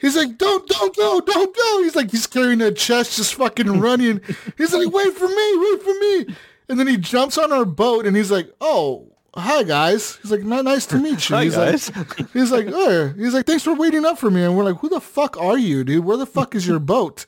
He's 0.00 0.16
like, 0.16 0.38
don't, 0.38 0.66
don't 0.66 0.96
go, 0.96 1.20
don't 1.20 1.54
go. 1.54 1.82
He's 1.82 1.94
like, 1.94 2.10
he's 2.10 2.26
carrying 2.26 2.62
a 2.62 2.72
chest, 2.72 3.16
just 3.16 3.34
fucking 3.34 3.80
running. 3.80 4.22
He's 4.56 4.72
like, 4.72 4.90
wait 4.90 5.12
for 5.12 5.28
me, 5.28 5.52
wait 5.56 5.82
for 5.82 5.94
me. 5.94 6.36
And 6.70 6.80
then 6.80 6.86
he 6.86 6.96
jumps 6.96 7.36
on 7.36 7.52
our 7.52 7.66
boat 7.66 8.06
and 8.06 8.16
he's 8.16 8.30
like, 8.30 8.50
oh, 8.62 9.09
hi 9.34 9.62
guys. 9.62 10.16
He's 10.22 10.30
like, 10.30 10.42
nice 10.42 10.86
to 10.86 10.96
meet 10.96 11.28
you. 11.28 11.36
Hi, 11.36 11.44
he's 11.44 11.56
guys. 11.56 11.96
like, 11.96 12.30
he's 12.32 12.50
like, 12.50 12.66
oh. 12.68 13.12
he's 13.16 13.34
like, 13.34 13.46
thanks 13.46 13.64
for 13.64 13.74
waiting 13.74 14.04
up 14.04 14.18
for 14.18 14.30
me. 14.30 14.42
And 14.42 14.56
we're 14.56 14.64
like, 14.64 14.78
who 14.78 14.88
the 14.88 15.00
fuck 15.00 15.36
are 15.40 15.58
you, 15.58 15.84
dude? 15.84 16.04
Where 16.04 16.16
the 16.16 16.26
fuck 16.26 16.54
is 16.54 16.66
your 16.66 16.78
boat? 16.80 17.26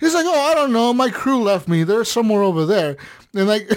He's 0.00 0.14
like, 0.14 0.26
oh, 0.26 0.50
I 0.50 0.54
don't 0.54 0.72
know. 0.72 0.92
My 0.92 1.08
crew 1.08 1.42
left 1.42 1.68
me. 1.68 1.84
They're 1.84 2.04
somewhere 2.04 2.42
over 2.42 2.66
there. 2.66 2.96
And 3.34 3.46
like, 3.46 3.70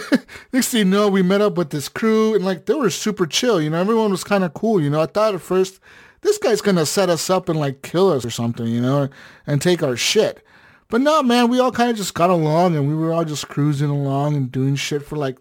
next 0.52 0.70
thing 0.70 0.80
you 0.80 0.86
know, 0.86 1.08
we 1.08 1.22
met 1.22 1.42
up 1.42 1.56
with 1.58 1.70
this 1.70 1.90
crew 1.90 2.36
and 2.36 2.44
like, 2.44 2.66
they 2.66 2.74
were 2.74 2.90
super 2.90 3.26
chill. 3.26 3.62
You 3.62 3.70
know, 3.70 3.80
everyone 3.80 4.12
was 4.12 4.24
kind 4.24 4.44
of 4.44 4.54
cool. 4.54 4.82
You 4.82 4.90
know, 4.90 5.02
I 5.02 5.06
thought 5.06 5.36
at 5.36 5.42
first, 5.42 5.80
this 6.22 6.38
guy's 6.38 6.62
going 6.62 6.76
to 6.78 6.86
set 6.86 7.10
us 7.10 7.30
up 7.30 7.48
and 7.48 7.60
like 7.60 7.84
kill 7.84 8.12
us 8.12 8.26
or 8.26 8.32
something, 8.32 8.66
you 8.68 8.82
know, 8.82 9.10
and 9.46 9.62
take 9.62 9.84
our 9.84 9.96
shit. 9.96 10.44
But 10.90 11.02
no, 11.02 11.22
man, 11.22 11.50
we 11.50 11.60
all 11.60 11.72
kind 11.72 11.92
of 11.92 11.98
just 11.98 12.14
got 12.14 12.30
along 12.30 12.76
and 12.76 12.88
we 12.88 12.96
were 12.96 13.14
all 13.14 13.26
just 13.26 13.48
cruising 13.48 13.90
along 13.90 14.36
and 14.36 14.52
doing 14.52 14.76
shit 14.76 15.04
for 15.04 15.18
like 15.18 15.38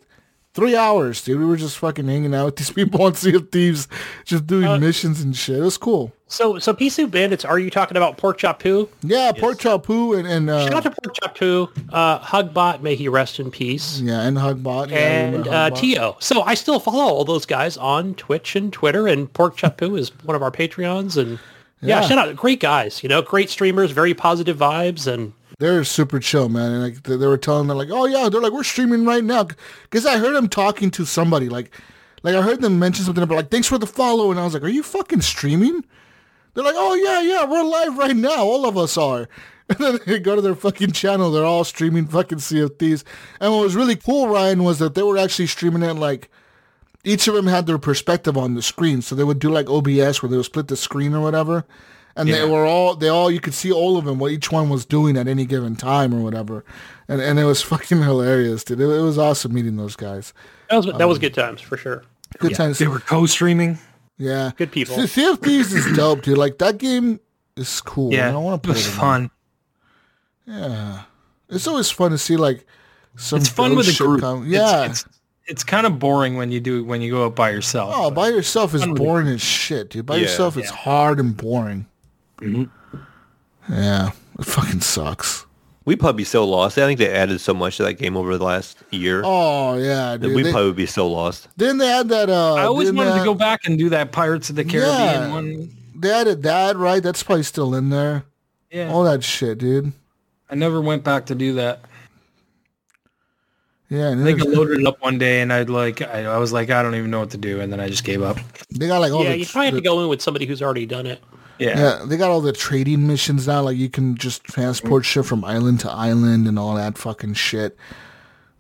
three 0.56 0.74
hours, 0.74 1.22
dude. 1.22 1.38
We 1.38 1.44
were 1.46 1.56
just 1.56 1.78
fucking 1.78 2.06
hanging 2.08 2.34
out 2.34 2.46
with 2.46 2.56
these 2.56 2.70
people 2.80 3.02
on 3.04 3.14
Sea 3.14 3.34
of 3.36 3.50
Thieves, 3.50 3.86
just 4.24 4.46
doing 4.48 4.64
Uh, 4.66 4.78
missions 4.78 5.20
and 5.20 5.36
shit. 5.36 5.58
It 5.58 5.62
was 5.62 5.78
cool. 5.78 6.12
So, 6.28 6.58
so 6.58 6.74
Pea 6.74 6.88
Soup 6.88 7.08
Bandits, 7.08 7.44
are 7.44 7.56
you 7.60 7.70
talking 7.70 7.96
about 7.96 8.16
Pork 8.16 8.38
Chop 8.38 8.60
Poo? 8.60 8.88
Yeah, 9.02 9.30
Pork 9.30 9.60
Chop 9.60 9.84
Poo 9.84 10.14
and, 10.14 10.26
and 10.26 10.48
Shout 10.48 10.72
uh, 10.72 10.76
out 10.78 10.82
to 10.82 10.90
Pork 10.90 11.14
Chop 11.14 11.38
Poo, 11.38 11.68
uh, 11.92 12.18
Hugbot, 12.18 12.80
may 12.82 12.96
he 12.96 13.06
rest 13.06 13.38
in 13.38 13.48
peace, 13.52 14.00
yeah, 14.00 14.22
and 14.22 14.36
Hugbot. 14.36 14.90
Yeah, 14.90 14.96
I 14.96 14.98
and 14.98 15.32
remember 15.46 15.50
uh, 15.56 15.70
Tio. 15.70 16.16
So 16.18 16.42
I 16.42 16.54
still 16.54 16.80
follow 16.80 17.04
all 17.04 17.24
those 17.24 17.46
guys 17.46 17.76
on 17.76 18.14
Twitch 18.16 18.56
and 18.56 18.72
Twitter, 18.72 19.06
and 19.06 19.32
Pork 19.32 19.56
Chop 19.56 19.76
Poo 19.76 19.94
is 19.94 20.10
one 20.24 20.34
of 20.34 20.42
our 20.42 20.50
Patreons, 20.50 21.16
and 21.16 21.38
yeah, 21.80 22.00
Yeah. 22.00 22.08
shout 22.08 22.18
out, 22.18 22.34
great 22.34 22.58
guys, 22.58 23.04
you 23.04 23.08
know, 23.08 23.22
great 23.22 23.48
streamers, 23.48 23.92
very 23.92 24.12
positive 24.14 24.56
vibes, 24.56 25.06
and 25.06 25.32
They're 25.58 25.84
super 25.84 26.20
chill, 26.20 26.48
man. 26.48 26.72
And 26.72 26.82
like 26.82 27.02
they, 27.02 27.16
were 27.16 27.38
telling 27.38 27.66
them 27.66 27.78
like, 27.78 27.88
oh 27.90 28.06
yeah, 28.06 28.28
they're 28.28 28.40
like 28.40 28.52
we're 28.52 28.62
streaming 28.62 29.06
right 29.06 29.24
now 29.24 29.48
because 29.84 30.04
I 30.04 30.18
heard 30.18 30.34
them 30.34 30.48
talking 30.48 30.90
to 30.92 31.06
somebody 31.06 31.48
like, 31.48 31.70
like 32.22 32.34
I 32.34 32.42
heard 32.42 32.60
them 32.60 32.78
mention 32.78 33.04
something 33.04 33.22
about 33.22 33.36
like 33.36 33.50
thanks 33.50 33.68
for 33.68 33.78
the 33.78 33.86
follow, 33.86 34.30
and 34.30 34.38
I 34.38 34.44
was 34.44 34.54
like, 34.54 34.62
are 34.62 34.68
you 34.68 34.82
fucking 34.82 35.22
streaming? 35.22 35.84
They're 36.54 36.64
like, 36.64 36.74
oh 36.76 36.94
yeah, 36.94 37.22
yeah, 37.22 37.44
we're 37.44 37.62
live 37.62 37.98
right 37.98 38.16
now. 38.16 38.44
All 38.44 38.66
of 38.66 38.76
us 38.76 38.96
are. 38.96 39.28
And 39.68 39.78
then 39.78 39.98
they 40.06 40.20
go 40.20 40.36
to 40.36 40.40
their 40.40 40.54
fucking 40.54 40.92
channel. 40.92 41.32
They're 41.32 41.44
all 41.44 41.64
streaming 41.64 42.06
fucking 42.06 42.38
Thieves. 42.38 43.04
And 43.40 43.52
what 43.52 43.62
was 43.62 43.74
really 43.74 43.96
cool, 43.96 44.28
Ryan, 44.28 44.62
was 44.62 44.78
that 44.78 44.94
they 44.94 45.02
were 45.02 45.18
actually 45.18 45.48
streaming 45.48 45.82
it 45.82 45.94
like 45.94 46.30
each 47.02 47.26
of 47.26 47.34
them 47.34 47.48
had 47.48 47.66
their 47.66 47.78
perspective 47.78 48.36
on 48.36 48.54
the 48.54 48.62
screen. 48.62 49.02
So 49.02 49.16
they 49.16 49.24
would 49.24 49.40
do 49.40 49.50
like 49.50 49.68
OBS 49.68 50.22
where 50.22 50.30
they 50.30 50.36
would 50.36 50.46
split 50.46 50.68
the 50.68 50.76
screen 50.76 51.14
or 51.14 51.20
whatever. 51.20 51.64
And 52.16 52.28
they 52.30 52.48
were 52.48 52.64
all, 52.64 52.94
they 52.96 53.08
all, 53.08 53.30
you 53.30 53.40
could 53.40 53.52
see 53.54 53.70
all 53.70 53.98
of 53.98 54.04
them, 54.06 54.18
what 54.18 54.32
each 54.32 54.50
one 54.50 54.70
was 54.70 54.86
doing 54.86 55.16
at 55.18 55.28
any 55.28 55.44
given 55.44 55.76
time 55.76 56.14
or 56.14 56.20
whatever. 56.20 56.64
And 57.08 57.20
and 57.20 57.38
it 57.38 57.44
was 57.44 57.60
fucking 57.72 58.02
hilarious, 58.02 58.64
dude. 58.64 58.80
It, 58.80 58.84
it 58.84 59.02
was 59.02 59.18
awesome 59.18 59.52
meeting 59.52 59.76
those 59.76 59.96
guys. 59.96 60.32
that 60.70 60.76
was 60.76 60.86
that 60.86 61.06
was 61.08 61.18
um, 61.18 61.20
good 61.20 61.34
times 61.34 61.60
for 61.60 61.76
sure. 61.76 62.04
Good 62.38 62.54
times. 62.54 62.78
They 62.78 62.86
were 62.88 62.98
co-streaming. 63.00 63.78
Yeah. 64.18 64.52
Good 64.56 64.72
people. 64.72 64.96
Se- 64.96 65.06
Sea 65.06 65.26
of 65.28 65.40
Thieves 65.40 65.72
is 65.74 65.96
dope, 65.96 66.22
dude. 66.22 66.38
Like 66.38 66.58
that 66.58 66.78
game 66.78 67.20
is 67.56 67.80
cool. 67.82 68.12
Yeah, 68.12 68.32
I 68.34 68.36
want 68.36 68.62
to 68.62 68.66
play 68.66 68.74
was 68.76 68.86
it 68.86 68.88
again. 68.90 69.00
fun. 69.00 69.30
Yeah. 70.46 71.02
It's 71.48 71.66
always 71.66 71.90
fun 71.90 72.10
to 72.12 72.18
see 72.18 72.36
like 72.36 72.66
some 73.16 73.40
It's 73.40 73.48
fun 73.48 73.76
with 73.76 73.88
a 73.88 73.96
group. 74.02 74.20
come- 74.20 74.46
Yeah. 74.46 74.86
it's, 74.86 75.04
it's, 75.46 75.64
kind 75.64 75.86
of 75.86 75.98
boring 75.98 76.36
when 76.36 76.50
you 76.50 76.60
do 76.60 76.84
when 76.84 77.00
you 77.00 77.10
go 77.12 77.26
out 77.26 77.36
by 77.36 77.50
yourself. 77.50 77.92
oh, 77.94 78.10
by 78.10 78.28
yourself 78.28 78.74
is 78.74 78.80
fun 78.82 78.92
with 78.92 79.00
a 79.00 79.04
boring 79.04 79.28
as 79.28 79.40
shit, 79.42 79.90
dude. 79.90 80.06
By 80.06 80.16
Yeah. 80.16 80.22
yourself 80.22 80.56
it's 80.56 80.70
hard 80.70 81.20
and 81.20 81.36
boring. 81.36 81.86
Yeah. 82.42 84.10
It 84.38 84.44
fucking 84.44 84.80
sucks. 84.80 85.46
We'd 85.84 86.00
probably 86.00 86.18
be 86.18 86.24
so 86.24 86.44
lost. 86.46 86.78
I 86.78 86.82
think 86.82 86.98
they 86.98 87.10
added 87.10 87.40
so 87.40 87.54
much 87.54 87.76
to 87.76 87.84
that 87.84 87.94
game 87.94 88.16
over 88.16 88.36
the 88.36 88.44
last 88.44 88.76
year 88.90 89.22
Oh 89.24 89.76
yeah, 89.78 90.16
dude. 90.16 90.34
we'd 90.34 90.42
They, 90.44 90.52
probably 90.52 90.72
be 90.72 90.86
so 90.86 91.08
lost. 91.08 91.46
then 91.56 91.78
they 91.78 91.86
had 91.86 92.08
that 92.08 92.28
uh 92.28 92.54
I 92.54 92.64
always 92.64 92.90
wanted 92.92 93.12
they 93.12 93.18
to 93.20 93.24
go 93.24 93.34
back 93.34 93.60
and 93.66 93.78
do 93.78 93.88
that 93.90 94.10
Pirates 94.12 94.50
of 94.50 94.56
the 94.56 94.64
Caribbean 94.64 94.88
Yeah. 94.98 95.30
one. 95.30 95.70
They 95.94 96.10
added 96.10 96.42
that, 96.42 96.76
right? 96.76 97.02
That's 97.02 97.22
probably 97.22 97.44
still 97.44 97.74
in 97.74 97.88
there. 97.90 98.24
Yeah, 98.70 98.90
All 98.92 99.04
that 99.04 99.22
shit, 99.22 99.58
dude. 99.58 99.92
I 100.50 100.56
never 100.56 100.80
went 100.80 101.04
back 101.04 101.26
to 101.26 101.34
do 101.36 101.54
that. 101.54 101.80
Yeah, 103.88 104.08
and 104.08 104.20
I 104.20 104.24
think 104.24 104.42
I 104.42 104.44
loaded 104.44 104.80
it 104.80 104.86
up 104.86 105.00
one 105.00 105.16
day 105.18 105.40
and 105.40 105.52
I'd 105.52 105.70
like 105.70 106.02
I, 106.02 106.24
I 106.24 106.38
was 106.38 106.52
like 106.52 106.68
I 106.70 106.82
don't 106.82 106.96
even 106.96 107.10
know 107.12 107.20
what 107.20 107.30
to 107.30 107.38
do 107.38 107.60
and 107.60 107.72
then 107.72 107.78
I 107.78 107.88
just 107.88 108.02
gave 108.02 108.22
up. 108.22 108.38
they 108.72 108.88
got 108.88 108.98
like 108.98 109.12
all 109.12 109.22
yeah, 109.22 109.30
the, 109.30 109.38
you 109.38 109.46
probably 109.46 109.66
have 109.66 109.74
the- 109.74 109.80
to 109.80 109.84
go 109.84 110.02
in 110.02 110.08
with 110.08 110.20
somebody 110.20 110.46
who's 110.46 110.60
already 110.60 110.86
done 110.86 111.06
it. 111.06 111.22
Yeah. 111.58 111.78
Yeah, 111.78 112.04
they 112.06 112.16
got 112.16 112.30
all 112.30 112.40
the 112.40 112.52
trading 112.52 113.06
missions 113.06 113.46
now. 113.46 113.62
Like 113.62 113.76
you 113.76 113.88
can 113.88 114.16
just 114.16 114.44
transport 114.44 115.04
shit 115.04 115.24
from 115.24 115.44
island 115.44 115.80
to 115.80 115.90
island 115.90 116.46
and 116.46 116.58
all 116.58 116.74
that 116.74 116.98
fucking 116.98 117.34
shit. 117.34 117.76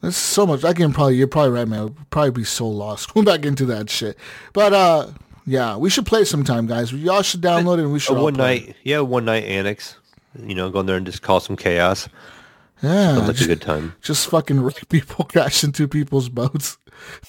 There's 0.00 0.16
so 0.16 0.46
much. 0.46 0.64
I 0.64 0.72
can 0.72 0.92
probably. 0.92 1.16
You're 1.16 1.26
probably 1.26 1.50
right, 1.52 1.66
man. 1.68 1.86
I'd 1.98 2.10
probably 2.10 2.30
be 2.30 2.44
so 2.44 2.66
lost 2.68 3.12
going 3.14 3.24
back 3.26 3.44
into 3.44 3.64
that 3.66 3.90
shit. 3.90 4.16
But 4.52 4.72
uh, 4.72 5.08
yeah, 5.46 5.76
we 5.76 5.90
should 5.90 6.06
play 6.06 6.24
sometime, 6.24 6.66
guys. 6.66 6.92
Y'all 6.92 7.22
should 7.22 7.40
download 7.42 7.78
it 7.78 7.82
and 7.84 7.92
we 7.92 7.98
should 7.98 8.16
all 8.16 8.24
one 8.24 8.34
play. 8.34 8.60
night, 8.60 8.76
yeah, 8.84 9.00
one 9.00 9.24
night 9.24 9.44
annex. 9.44 9.96
You 10.38 10.54
know, 10.54 10.70
go 10.70 10.80
in 10.80 10.86
there 10.86 10.96
and 10.96 11.06
just 11.06 11.22
cause 11.22 11.44
some 11.44 11.56
chaos. 11.56 12.08
Yeah, 12.82 13.14
Sounds 13.14 13.28
like 13.28 13.40
a 13.40 13.46
good 13.46 13.62
time. 13.62 13.94
just 14.02 14.28
fucking 14.28 14.60
wreck 14.60 14.86
people, 14.90 15.24
crash 15.24 15.64
into 15.64 15.88
people's 15.88 16.28
boats. 16.28 16.76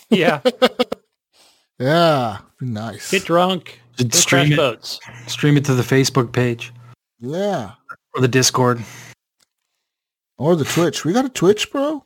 Yeah, 0.10 0.42
Yeah, 1.80 2.40
be 2.60 2.66
nice. 2.66 3.12
get 3.12 3.24
drunk, 3.26 3.80
Just 3.98 4.12
go 4.12 4.18
stream 4.20 4.54
it. 4.54 4.56
boats. 4.58 5.00
Stream 5.28 5.58
it 5.58 5.66
to 5.66 5.74
the 5.74 5.84
Facebook 5.84 6.32
page 6.32 6.72
Yeah, 7.20 7.72
or 8.14 8.22
the 8.22 8.28
Discord. 8.28 8.82
or 10.38 10.56
the 10.56 10.66
Twitch. 10.66 11.04
We 11.04 11.14
got 11.14 11.26
a 11.26 11.30
Twitch, 11.30 11.72
bro. 11.72 12.06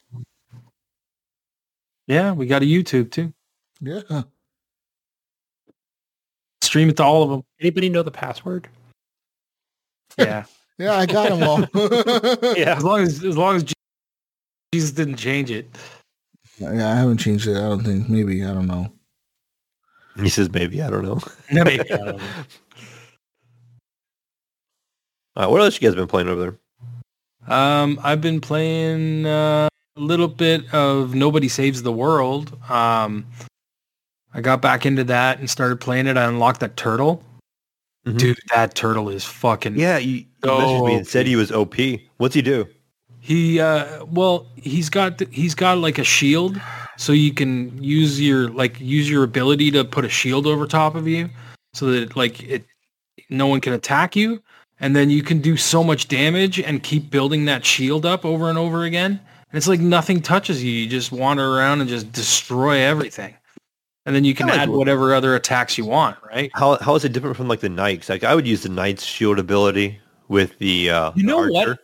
Yeah, 2.08 2.32
we 2.32 2.46
got 2.48 2.62
a 2.62 2.66
YouTube 2.66 3.12
too. 3.12 3.34
Yeah. 3.82 4.24
Stream 6.62 6.90
it 6.90 6.98
to 6.98 7.04
all 7.04 7.24
of 7.24 7.30
them. 7.30 7.44
Anybody 7.60 7.90
know 7.90 8.04
the 8.04 8.12
password? 8.12 8.68
Yeah. 10.18 10.46
Yeah, 10.78 10.96
I 10.96 11.06
got 11.06 11.30
them 11.30 11.44
all. 11.44 11.60
Yeah, 12.58 12.76
as 12.76 12.84
long 12.84 13.02
as 13.02 13.24
as 13.24 13.38
long 13.38 13.58
as 13.58 13.66
Jesus 14.74 14.90
didn't 14.92 15.18
change 15.18 15.52
it. 15.52 15.70
Yeah, 16.58 16.92
I 16.92 16.96
haven't 16.96 17.18
changed 17.18 17.46
it. 17.48 17.56
I 17.56 17.60
don't 17.70 17.84
think. 17.84 18.10
Maybe 18.10 18.44
I 18.44 18.52
don't 18.52 18.66
know. 18.66 18.92
He 20.20 20.30
says 20.30 20.52
maybe, 20.52 20.82
I 20.82 20.90
don't 20.90 21.04
know. 21.04 21.20
Maybe. 21.52 21.80
All 21.92 22.20
right, 25.38 25.48
what 25.50 25.62
else 25.62 25.82
you 25.82 25.88
guys 25.88 25.96
been 25.96 26.08
playing 26.08 26.28
over 26.28 26.42
there? 26.42 26.58
Um, 27.56 28.00
I've 28.04 28.20
been 28.22 28.42
playing 28.42 29.26
uh, 29.26 29.70
a 29.96 30.00
little 30.00 30.28
bit 30.28 30.72
of 30.74 31.16
Nobody 31.16 31.48
Saves 31.48 31.82
the 31.84 31.92
World. 31.92 32.58
Um, 32.70 33.26
I 34.34 34.42
got 34.42 34.62
back 34.62 34.86
into 34.86 35.04
that 35.06 35.40
and 35.40 35.50
started 35.50 35.80
playing 35.80 36.08
it. 36.08 36.18
I 36.18 36.26
unlocked 36.26 36.60
that 36.60 36.76
turtle. 36.78 37.24
Mhm. 38.06 38.18
Dude, 38.18 38.40
that 38.54 38.76
turtle 38.76 39.10
is 39.10 39.24
fucking. 39.24 39.78
Yeah, 39.78 39.98
you, 39.98 40.16
you 40.18 40.26
Oh, 40.44 40.86
me 40.88 40.96
and 40.96 41.08
said 41.08 41.28
he 41.28 41.36
was 41.36 41.52
OP. 41.52 41.76
What's 42.18 42.36
he 42.36 42.42
do? 42.42 42.68
He 43.20 43.60
uh, 43.60 44.04
well, 44.06 44.48
he's 44.56 44.90
got 44.90 45.20
th- 45.20 45.30
he's 45.34 45.54
got 45.54 45.78
like 45.78 46.00
a 46.00 46.04
shield, 46.04 46.60
so 47.02 47.14
you 47.14 47.34
can 47.34 47.82
use 47.82 48.22
your 48.22 48.50
like 48.50 48.80
use 48.80 49.10
your 49.10 49.24
ability 49.24 49.72
to 49.72 49.84
put 49.84 50.06
a 50.06 50.10
shield 50.10 50.46
over 50.46 50.68
top 50.68 50.94
of 50.94 51.08
you, 51.08 51.30
so 51.74 51.88
that 51.88 52.16
like 52.16 52.44
it 52.44 52.64
no 53.30 53.48
one 53.48 53.60
can 53.60 53.74
attack 53.74 54.16
you, 54.16 54.40
and 54.80 54.96
then 54.96 55.10
you 55.10 55.24
can 55.24 55.42
do 55.42 55.58
so 55.58 55.84
much 55.84 56.08
damage 56.08 56.60
and 56.60 56.84
keep 56.84 57.10
building 57.10 57.46
that 57.46 57.66
shield 57.66 58.06
up 58.06 58.24
over 58.24 58.50
and 58.50 58.58
over 58.60 58.84
again. 58.84 59.14
And 59.14 59.58
it's 59.58 59.68
like 59.68 59.80
nothing 59.80 60.22
touches 60.22 60.64
you. 60.64 60.72
You 60.72 60.88
just 60.88 61.12
wander 61.12 61.58
around 61.58 61.82
and 61.82 61.90
just 61.90 62.12
destroy 62.12 62.78
everything, 62.78 63.34
and 64.06 64.16
then 64.16 64.24
you 64.24 64.36
can 64.36 64.46
like 64.48 64.60
add 64.60 64.70
what- 64.70 64.78
whatever 64.78 65.16
other 65.16 65.36
attacks 65.36 65.80
you 65.80 65.86
want. 65.86 66.18
Right? 66.24 66.52
How 66.54 66.78
how 66.78 66.94
is 66.94 67.04
it 67.04 67.14
different 67.14 67.36
from 67.36 67.48
like 67.48 67.62
the 67.62 67.70
knights? 67.70 68.10
Like 68.10 68.24
I 68.24 68.36
would 68.36 68.46
use 68.46 68.62
the 68.62 68.70
knight's 68.70 69.04
shield 69.04 69.40
ability 69.40 70.00
with 70.28 70.56
the 70.60 70.92
uh 70.92 71.12
You 71.16 71.24
the 71.24 71.28
know 71.28 71.48
what? 71.48 71.80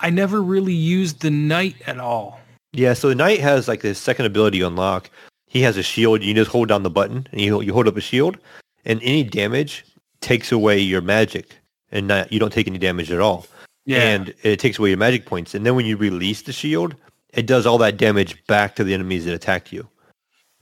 I 0.00 0.08
never 0.08 0.40
really 0.40 0.72
used 0.72 1.20
the 1.20 1.30
knight 1.30 1.76
at 1.86 1.98
all. 1.98 2.40
Yeah, 2.78 2.92
so 2.92 3.08
the 3.08 3.16
knight 3.16 3.40
has 3.40 3.66
like 3.66 3.80
this 3.80 3.98
second 3.98 4.26
ability 4.26 4.60
unlock. 4.62 5.10
He 5.46 5.62
has 5.62 5.76
a 5.76 5.82
shield. 5.82 6.22
You 6.22 6.32
just 6.32 6.50
hold 6.50 6.68
down 6.68 6.84
the 6.84 6.90
button 6.90 7.26
and 7.32 7.40
you 7.40 7.60
you 7.60 7.72
hold 7.72 7.88
up 7.88 7.96
a 7.96 8.00
shield, 8.00 8.38
and 8.84 9.00
any 9.02 9.24
damage 9.24 9.84
takes 10.20 10.52
away 10.52 10.78
your 10.78 11.00
magic, 11.00 11.56
and 11.90 12.06
not, 12.06 12.32
you 12.32 12.38
don't 12.38 12.52
take 12.52 12.68
any 12.68 12.78
damage 12.78 13.10
at 13.10 13.20
all. 13.20 13.46
Yeah. 13.84 13.98
And 14.02 14.32
it 14.44 14.60
takes 14.60 14.78
away 14.78 14.90
your 14.90 14.98
magic 14.98 15.26
points. 15.26 15.54
And 15.54 15.66
then 15.66 15.74
when 15.74 15.86
you 15.86 15.96
release 15.96 16.42
the 16.42 16.52
shield, 16.52 16.94
it 17.34 17.46
does 17.46 17.66
all 17.66 17.78
that 17.78 17.96
damage 17.96 18.44
back 18.46 18.76
to 18.76 18.84
the 18.84 18.94
enemies 18.94 19.24
that 19.24 19.34
attacked 19.34 19.72
you. 19.72 19.88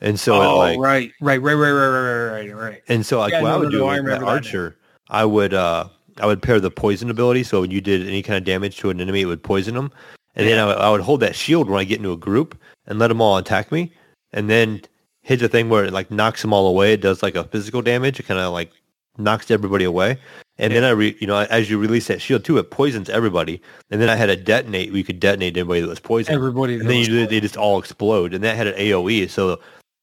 And 0.01 0.19
so 0.19 0.41
it 0.41 0.47
oh, 0.47 0.57
like 0.57 0.79
right, 0.79 1.13
right, 1.21 1.43
right, 1.43 1.55
right, 1.55 1.71
right, 1.71 1.91
right, 1.91 2.31
right, 2.31 2.55
right. 2.55 2.83
and 2.89 3.05
so 3.05 3.19
like 3.19 3.33
Yeah, 3.33 3.43
what 3.43 3.53
I 3.53 3.57
would 3.57 3.65
no, 3.65 3.71
do 3.71 3.79
no, 3.79 3.89
I 3.89 3.97
with 3.97 4.07
that 4.07 4.13
remember 4.13 4.27
that 4.27 4.33
archer, 4.33 4.79
I 5.09 5.25
would 5.27 5.53
uh 5.53 5.89
I 6.19 6.25
would 6.25 6.41
pair 6.41 6.61
the 6.61 6.71
poison 6.71 7.11
ability. 7.11 7.43
So 7.43 7.61
when 7.61 7.71
you 7.71 7.83
did 7.83 8.07
any 8.07 8.23
kind 8.23 8.39
of 8.39 8.45
damage 8.45 8.79
to 8.79 8.89
an 8.89 9.03
enemy, 9.03 9.23
it 9.23 9.27
would 9.27 9.43
poison 9.43 9.75
them. 9.75 9.93
And 10.37 10.47
then 10.47 10.59
I 10.59 10.67
would, 10.67 10.77
I 10.77 10.91
would 10.91 11.01
hold 11.01 11.21
that 11.21 11.35
shield 11.35 11.69
when 11.69 11.81
I 11.81 11.85
get 11.85 11.99
into 11.99 12.13
a 12.13 12.17
group 12.17 12.59
and 12.87 12.99
let 12.99 13.09
them 13.09 13.21
all 13.21 13.39
attack 13.39 13.73
me. 13.73 13.93
And 14.33 14.51
then 14.51 14.83
hit 15.23 15.41
the 15.41 15.49
thing 15.49 15.69
where 15.69 15.85
it 15.85 15.93
like 15.93 16.11
knocks 16.11 16.43
them 16.43 16.53
all 16.53 16.67
away. 16.67 16.93
It 16.93 17.01
does 17.01 17.23
like 17.23 17.35
a 17.35 17.45
physical 17.45 17.83
damage. 17.83 18.21
It 18.21 18.25
kind 18.25 18.39
of 18.39 18.53
like 18.53 18.71
knocks 19.19 19.51
everybody 19.51 19.85
away. 19.85 20.19
And 20.59 20.73
then 20.73 20.85
I, 20.85 20.91
re, 20.91 21.17
you 21.21 21.27
know, 21.27 21.39
as 21.39 21.69
you 21.69 21.79
release 21.79 22.07
that 22.07 22.23
shield 22.23 22.45
too, 22.45 22.59
it 22.59 22.71
poisons 22.71 23.09
everybody. 23.09 23.61
And 23.91 24.01
then 24.01 24.09
I 24.09 24.17
had 24.17 24.31
a 24.31 24.37
detonate 24.37 24.93
We 24.93 25.03
could 25.03 25.21
detonate 25.21 25.57
anybody 25.57 25.81
that 25.81 25.89
was 25.89 26.01
poisoned. 26.01 26.37
Everybody. 26.37 26.79
and 26.79 26.89
then 26.89 27.05
you, 27.05 27.27
they 27.27 27.41
just 27.41 27.57
all 27.57 27.79
explode. 27.79 28.33
And 28.33 28.45
that 28.45 28.57
had 28.57 28.67
an 28.67 28.75
AOE. 28.75 29.29
So 29.31 29.59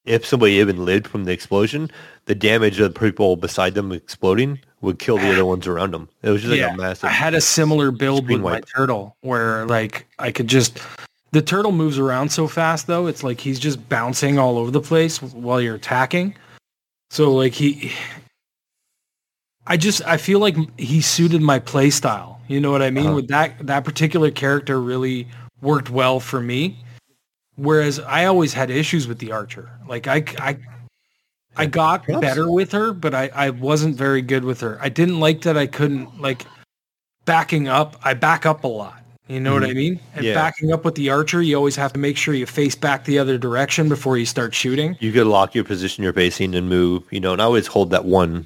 if 0.06 0.26
somebody 0.26 0.54
even 0.54 0.84
lived 0.84 1.08
from 1.08 1.26
the 1.26 1.32
explosion, 1.32 1.90
the 2.26 2.36
damage 2.36 2.80
of 2.80 2.94
the 2.94 3.00
people 3.00 3.36
beside 3.36 3.74
them 3.74 3.92
exploding 3.92 4.60
would 4.82 5.00
kill 5.00 5.18
the 5.18 5.32
other 5.32 5.46
ones 5.46 5.66
around 5.66 5.92
them. 5.92 6.10
It 6.22 6.30
was 6.30 6.42
just 6.42 6.52
like 6.52 6.60
yeah, 6.60 6.74
a 6.74 6.78
massive. 6.78 7.06
I 7.06 7.14
had 7.14 7.34
a 7.34 7.42
similar 7.42 7.92
build 7.92 8.28
with 8.28 8.42
my 8.42 8.62
turtle 8.76 9.16
where 9.22 9.66
like 9.66 10.06
I 10.20 10.32
could 10.32 10.48
just 10.48 10.80
the 11.32 11.42
turtle 11.42 11.72
moves 11.72 11.98
around 11.98 12.30
so 12.30 12.48
fast 12.48 12.88
though 12.88 13.08
it's 13.08 13.24
like 13.24 13.40
he's 13.40 13.60
just 13.60 13.88
bouncing 13.90 14.38
all 14.38 14.58
over 14.58 14.72
the 14.72 14.82
place 14.82 15.22
while 15.22 15.62
you're 15.62 15.76
attacking. 15.76 16.36
So 17.10 17.34
like 17.34 17.54
he 17.54 17.94
I 19.66 19.78
just 19.78 20.02
I 20.06 20.18
feel 20.18 20.40
like 20.40 20.58
he 20.78 21.00
suited 21.02 21.42
my 21.42 21.60
play 21.60 21.90
style. 21.90 22.42
You 22.50 22.60
know 22.60 22.72
what 22.72 22.82
I 22.82 22.90
mean? 22.90 23.08
Uh-huh. 23.08 23.16
With 23.16 23.28
that 23.30 23.66
that 23.66 23.86
particular 23.86 24.32
character 24.32 24.82
really 24.82 25.28
worked 25.62 25.90
well 25.90 26.20
for 26.20 26.42
me. 26.42 26.78
Whereas 27.56 28.00
I 28.00 28.26
always 28.26 28.54
had 28.54 28.70
issues 28.72 29.08
with 29.08 29.20
the 29.20 29.32
archer. 29.32 29.70
Like 29.88 30.08
I 30.08 30.24
I 30.40 30.58
I 31.56 31.66
got 31.68 32.04
Props. 32.04 32.22
better 32.22 32.50
with 32.52 32.72
her, 32.72 32.94
but 32.94 33.14
I, 33.14 33.30
I 33.34 33.50
wasn't 33.52 33.96
very 33.96 34.22
good 34.24 34.44
with 34.44 34.60
her. 34.62 34.80
I 34.82 34.90
didn't 34.90 35.20
like 35.20 35.42
that 35.44 35.56
I 35.56 35.68
couldn't 35.68 36.20
like 36.20 36.46
backing 37.26 37.68
up. 37.68 38.00
I 38.04 38.14
back 38.16 38.46
up 38.46 38.64
a 38.64 38.68
lot. 38.68 39.00
You 39.28 39.40
know 39.40 39.54
what 39.54 39.64
I 39.64 39.74
mean? 39.74 39.94
And 40.16 40.18
Mm-hmm. 40.18 40.24
Yeah. 40.26 40.34
backing 40.34 40.74
up 40.74 40.84
with 40.84 40.96
the 40.96 41.10
archer, 41.10 41.42
you 41.42 41.56
always 41.56 41.76
have 41.78 41.94
to 41.94 42.00
make 42.00 42.18
sure 42.18 42.34
you 42.34 42.46
face 42.46 42.76
back 42.76 43.06
the 43.06 43.18
other 43.20 43.38
direction 43.38 43.88
before 43.88 44.18
you 44.18 44.26
start 44.26 44.54
shooting. 44.54 44.98
you 45.00 45.12
could 45.14 45.28
lock 45.28 45.56
your 45.56 45.64
position 45.64 46.04
you're 46.04 46.12
facing 46.12 46.54
and 46.56 46.68
move, 46.68 47.04
you 47.12 47.20
know, 47.22 47.32
and 47.34 47.42
I 47.42 47.46
always 47.46 47.68
hold 47.68 47.92
that 47.92 48.04
one 48.04 48.46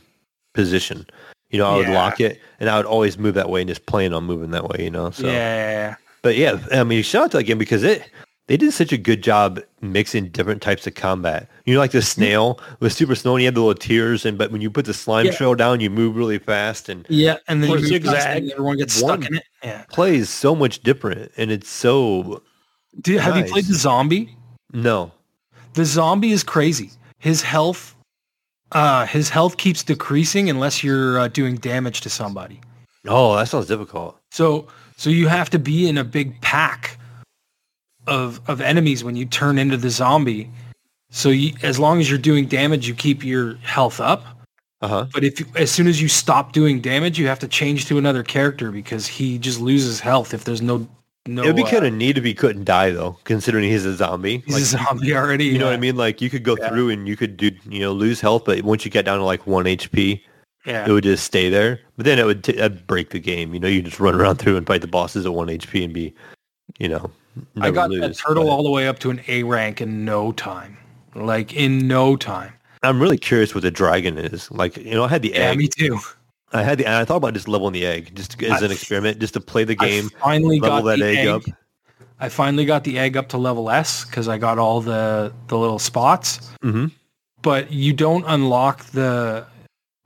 position. 0.54 1.08
You 1.50 1.60
know, 1.60 1.66
I 1.66 1.78
would 1.78 1.90
lock 1.90 2.20
it 2.20 2.40
and 2.60 2.70
I 2.70 2.76
would 2.78 2.86
always 2.86 3.18
move 3.18 3.34
that 3.36 3.50
way 3.50 3.62
and 3.62 3.70
just 3.70 3.86
plan 3.86 4.14
on 4.14 4.26
moving 4.26 4.52
that 4.52 4.66
way, 4.68 4.84
you 4.84 4.92
know. 4.92 5.10
So 5.12 5.26
Yeah, 5.28 5.32
yeah, 5.32 5.72
yeah. 5.72 5.96
But 6.22 6.36
yeah, 6.36 6.60
I 6.74 6.84
mean, 6.84 7.02
shout 7.04 7.24
out 7.24 7.32
to 7.32 7.38
that 7.38 7.44
game 7.44 7.58
because 7.58 7.84
it 7.84 8.04
they 8.48 8.58
did 8.58 8.72
such 8.74 8.92
a 8.92 8.98
good 8.98 9.22
job 9.22 9.60
mixing 9.82 10.30
different 10.30 10.62
types 10.62 10.88
of 10.88 10.96
combat. 10.96 11.50
You 11.66 11.74
know, 11.74 11.80
like 11.80 11.92
the 11.92 12.02
snail 12.02 12.60
with 12.80 12.94
Super 12.94 13.14
Snow, 13.16 13.36
and 13.36 13.42
you 13.42 13.48
had 13.48 13.56
the 13.56 13.60
little 13.62 13.76
tears, 13.76 14.26
and 14.26 14.38
but 14.38 14.52
when 14.52 14.62
you 14.62 14.70
put 14.72 14.86
the 14.86 14.94
slime 14.94 15.26
Yeah. 15.28 15.34
trail 15.34 15.54
down, 15.56 15.80
you 15.80 15.90
move 15.90 16.16
really 16.16 16.40
fast 16.40 16.90
and 16.90 17.06
Yeah, 17.10 17.38
and 17.48 17.62
then 17.64 17.70
you 17.72 17.80
zigzag. 17.86 18.44
and 18.44 18.52
everyone 18.52 18.78
gets 18.78 18.94
stuck 18.94 19.26
in 19.26 19.36
it. 19.36 19.44
Yeah. 19.64 19.84
plays 19.92 20.30
so 20.30 20.56
much 20.56 20.82
different, 20.82 21.32
and 21.38 21.52
it's 21.52 21.70
so 21.70 22.42
Do, 23.02 23.18
have 23.18 23.36
you 23.38 23.44
played 23.44 23.66
the 23.66 23.76
zombie? 23.76 24.36
no. 24.74 25.12
The 25.74 25.86
zombie 25.86 26.32
is 26.32 26.44
crazy. 26.44 26.90
His 27.20 27.44
health, 27.44 27.96
uh, 28.72 29.06
his 29.06 29.30
health 29.30 29.58
keeps 29.58 29.84
decreasing 29.84 30.50
unless 30.50 30.84
you're 30.84 31.20
uh, 31.20 31.28
doing 31.28 31.56
damage 31.58 32.02
to 32.02 32.10
somebody. 32.10 32.60
Oh, 33.08 33.36
that 33.36 33.48
sounds 33.48 33.68
difficult. 33.68 34.18
So 34.32 34.68
so 34.96 35.10
you 35.12 35.28
have 35.28 35.50
to 35.52 35.60
be 35.60 35.88
in 35.88 35.98
a 36.00 36.04
big 36.04 36.40
pack 36.42 36.98
of 38.08 38.42
of 38.48 38.62
enemies 38.62 39.04
when 39.04 39.16
you 39.16 39.26
turn 39.26 39.58
into 39.60 39.78
the 39.78 39.90
zombie. 39.90 40.50
So 41.10 41.30
you, 41.30 41.54
as 41.64 41.80
long 41.80 42.00
as 42.00 42.10
you're 42.10 42.20
doing 42.20 42.48
damage, 42.48 42.88
you 42.88 42.94
keep 42.94 43.24
your 43.24 43.56
health 43.58 44.00
up. 44.02 44.26
Uh 44.82 44.88
huh. 44.88 45.06
But 45.14 45.24
if 45.24 45.40
you- 45.40 45.46
as 45.56 45.72
soon 45.72 45.88
as 45.88 46.02
you 46.02 46.08
stop 46.08 46.52
doing 46.54 46.82
damage, 46.82 47.18
you 47.18 47.28
have 47.28 47.40
to 47.40 47.48
change 47.48 47.86
to 47.88 47.98
another 47.98 48.24
character 48.24 48.72
because 48.72 49.08
he 49.08 49.38
just 49.40 49.60
loses 49.60 50.00
health 50.00 50.34
if 50.34 50.44
there's 50.44 50.62
no 50.62 50.88
no. 51.26 51.44
It 51.44 51.48
would 51.48 51.56
be 51.56 51.64
uh, 51.64 51.70
kind 51.70 51.86
of 51.86 51.94
neat 51.94 52.18
if 52.18 52.24
he 52.24 52.34
couldn't 52.34 52.66
die 52.66 52.92
though, 52.92 53.18
considering 53.24 53.64
he's 53.70 53.86
a 53.86 53.96
zombie. 53.96 54.44
he's 54.46 54.54
Like, 54.54 54.62
a 54.62 54.86
zombie 54.86 55.16
already. 55.16 55.46
you 55.46 55.58
know 55.60 55.66
what 55.66 55.74
I 55.74 55.78
mean? 55.78 55.96
Like 55.96 56.22
you 56.22 56.30
could 56.30 56.44
go 56.44 56.56
Yeah. 56.60 56.70
through 56.70 56.90
and 56.90 57.08
you 57.08 57.16
could 57.18 57.38
do 57.38 57.52
you 57.70 57.80
know 57.80 57.92
lose 57.94 58.22
health, 58.22 58.44
but 58.46 58.62
once 58.64 58.86
you 58.86 58.92
get 58.92 59.06
down 59.06 59.18
to 59.20 59.24
like 59.26 59.48
one 59.48 59.66
HP, 59.66 60.22
Yeah. 60.66 60.86
it 60.88 60.92
would 60.92 61.04
just 61.04 61.24
stay 61.24 61.50
there. 61.50 61.80
But 61.96 62.06
then 62.06 62.20
it 62.20 62.26
would 62.26 62.44
t- 62.44 62.52
that'd 62.54 62.86
break 62.86 63.10
the 63.10 63.20
game. 63.20 63.54
You 63.54 63.60
know, 63.60 63.68
you 63.68 63.82
just 63.82 64.00
run 64.00 64.14
around 64.20 64.38
through 64.38 64.58
and 64.58 64.68
fight 64.68 64.82
the 64.82 64.88
bosses 64.88 65.26
at 65.26 65.34
one 65.34 65.48
HP 65.48 65.84
and 65.84 65.94
be, 65.94 66.14
you 66.80 66.88
know, 66.90 67.10
I 67.60 67.72
got 67.72 67.90
lose. 67.90 68.02
that 68.02 68.18
turtle 68.18 68.44
But 68.46 68.50
all 68.52 68.64
the 68.64 68.72
way 68.72 68.88
up 68.88 69.00
to 69.00 69.10
an 69.10 69.22
A 69.28 69.44
rank 69.44 69.82
in 69.82 70.06
no 70.06 70.32
time. 70.32 70.78
Like 71.16 71.54
in 71.54 71.88
no 71.88 72.16
time. 72.16 72.54
I'm 72.84 73.02
really 73.02 73.18
curious 73.18 73.56
what 73.56 73.64
the 73.64 73.72
dragon 73.72 74.18
is. 74.18 74.50
Like, 74.52 74.78
you 74.78 74.92
know, 74.92 75.04
I 75.04 75.08
had 75.08 75.22
the 75.24 75.30
Yeah, 75.30 75.50
egg. 75.52 75.58
me 75.58 75.68
too. 75.68 76.00
I 76.54 76.62
had 76.64 76.78
the. 76.78 76.86
And 76.86 76.96
I 76.96 77.04
thought 77.06 77.18
about 77.18 77.34
just 77.34 77.48
leveling 77.48 77.74
the 77.74 77.86
egg, 77.86 78.12
just 78.16 78.42
as 78.44 78.62
I- 78.62 78.66
an 78.66 78.72
experiment, 78.72 79.20
just 79.20 79.34
to 79.34 79.42
play 79.42 79.64
the 79.64 79.76
game, 79.76 80.10
I 80.18 80.20
finally 80.20 80.60
got 80.60 80.84
that 80.86 81.00
the 81.00 81.06
egg, 81.06 81.18
egg, 81.20 81.28
up. 81.28 81.42
I 82.20 82.30
finally 82.30 82.66
got 82.66 82.84
the 82.84 82.98
egg 82.98 83.18
up 83.18 83.30
to 83.30 83.38
level 83.38 83.70
S 83.70 84.06
because 84.06 84.28
I 84.28 84.38
got 84.38 84.58
all 84.58 84.80
the 84.82 85.34
the 85.48 85.58
little 85.58 85.80
spots. 85.80 86.50
hmm 86.62 86.86
But 87.42 87.72
you 87.72 87.94
don't 87.94 88.24
unlock 88.28 88.86
the 88.92 89.46